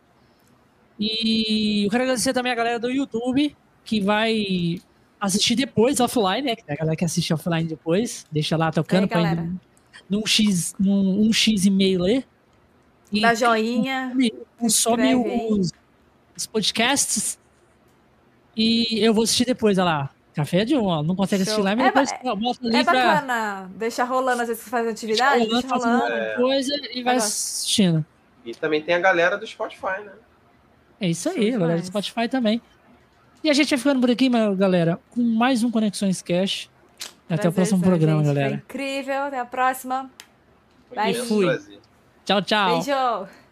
E 1.00 1.84
eu 1.86 1.90
quero 1.90 2.04
agradecer 2.04 2.34
também 2.34 2.52
a 2.52 2.56
galera 2.56 2.80
do 2.80 2.90
YouTube 2.90 3.56
que 3.84 4.02
vai 4.02 4.82
assistir 5.20 5.56
depois 5.56 6.00
offline, 6.00 6.42
né? 6.42 6.56
A 6.68 6.76
galera 6.76 6.96
que 6.96 7.06
assiste 7.06 7.34
offline 7.34 7.68
depois, 7.68 8.26
deixa 8.32 8.58
lá 8.58 8.72
tocando 8.72 9.06
ir 9.06 9.10
galera. 9.10 9.50
num, 10.10 10.26
X, 10.26 10.76
num 10.80 11.22
um 11.28 11.32
X 11.32 11.66
e 11.66 11.70
meio 11.70 12.02
ler. 12.02 12.26
E 13.12 13.22
Dá 13.22 13.34
joinha. 13.34 14.14
consome 14.58 15.04
aí. 15.04 15.16
os, 15.16 15.72
os 16.36 16.46
podcasts 16.48 17.38
e 18.56 19.00
eu 19.04 19.14
vou 19.14 19.24
assistir 19.24 19.46
depois, 19.46 19.78
olha 19.78 19.86
lá. 19.86 20.10
Café 20.34 20.60
é 20.62 20.66
de 20.66 20.76
um, 20.76 20.84
ó. 20.86 21.02
Não 21.02 21.16
consegue 21.16 21.44
assistir 21.44 21.56
Show. 21.56 21.64
lá, 21.64 21.76
mas 21.76 21.86
É 21.86 21.92
depois 21.92 22.10
bota 22.40 22.68
ali 22.68 22.76
É 22.76 22.84
pra 22.84 22.94
bacana 22.94 23.70
deixar 23.76 24.04
rolando, 24.04 24.42
às 24.42 24.48
vezes 24.50 24.64
você 24.64 24.70
faz 24.70 24.88
atividade, 24.88 25.44
rolando, 25.46 25.62
deixa 25.62 25.76
rolando. 25.76 26.36
coisa 26.36 26.76
e 26.76 27.04
vai 27.04 27.14
Legal. 27.14 27.16
assistindo. 27.18 28.06
E 28.46 28.54
também 28.54 28.82
tem 28.82 28.96
a 28.96 29.00
galera 29.00 29.38
do 29.38 29.48
Spotify, 29.48 30.02
né? 30.06 30.12
É 31.00 31.08
isso 31.10 31.30
Show 31.30 31.42
aí, 31.42 31.52
galera 31.52 31.80
do. 31.80 31.86
Spotify 31.88 32.28
também. 32.28 32.62
E 33.44 33.50
a 33.50 33.54
gente 33.54 33.70
vai 33.70 33.78
ficando 33.78 34.02
por 34.02 34.12
aqui, 34.12 34.30
galera, 34.58 35.00
com 35.12 35.22
mais 35.22 35.64
um 35.64 35.72
Conexões 35.72 36.22
Cash. 36.22 36.70
Até 37.30 37.48
o 37.48 37.52
próximo 37.54 37.80
programa, 37.82 38.18
gente. 38.24 38.26
Foi 38.34 38.36
galera. 38.36 38.56
incrível, 38.56 39.22
até 39.24 39.40
a 39.40 39.46
próxima. 39.46 40.12
Foi 40.90 40.96
Bye. 40.98 41.12
imenso 41.14 41.28
Fui. 41.28 41.46
prazer. 41.46 41.80
Tchau, 42.26 42.42
tchau. 42.42 42.74
Beijo. 42.74 43.45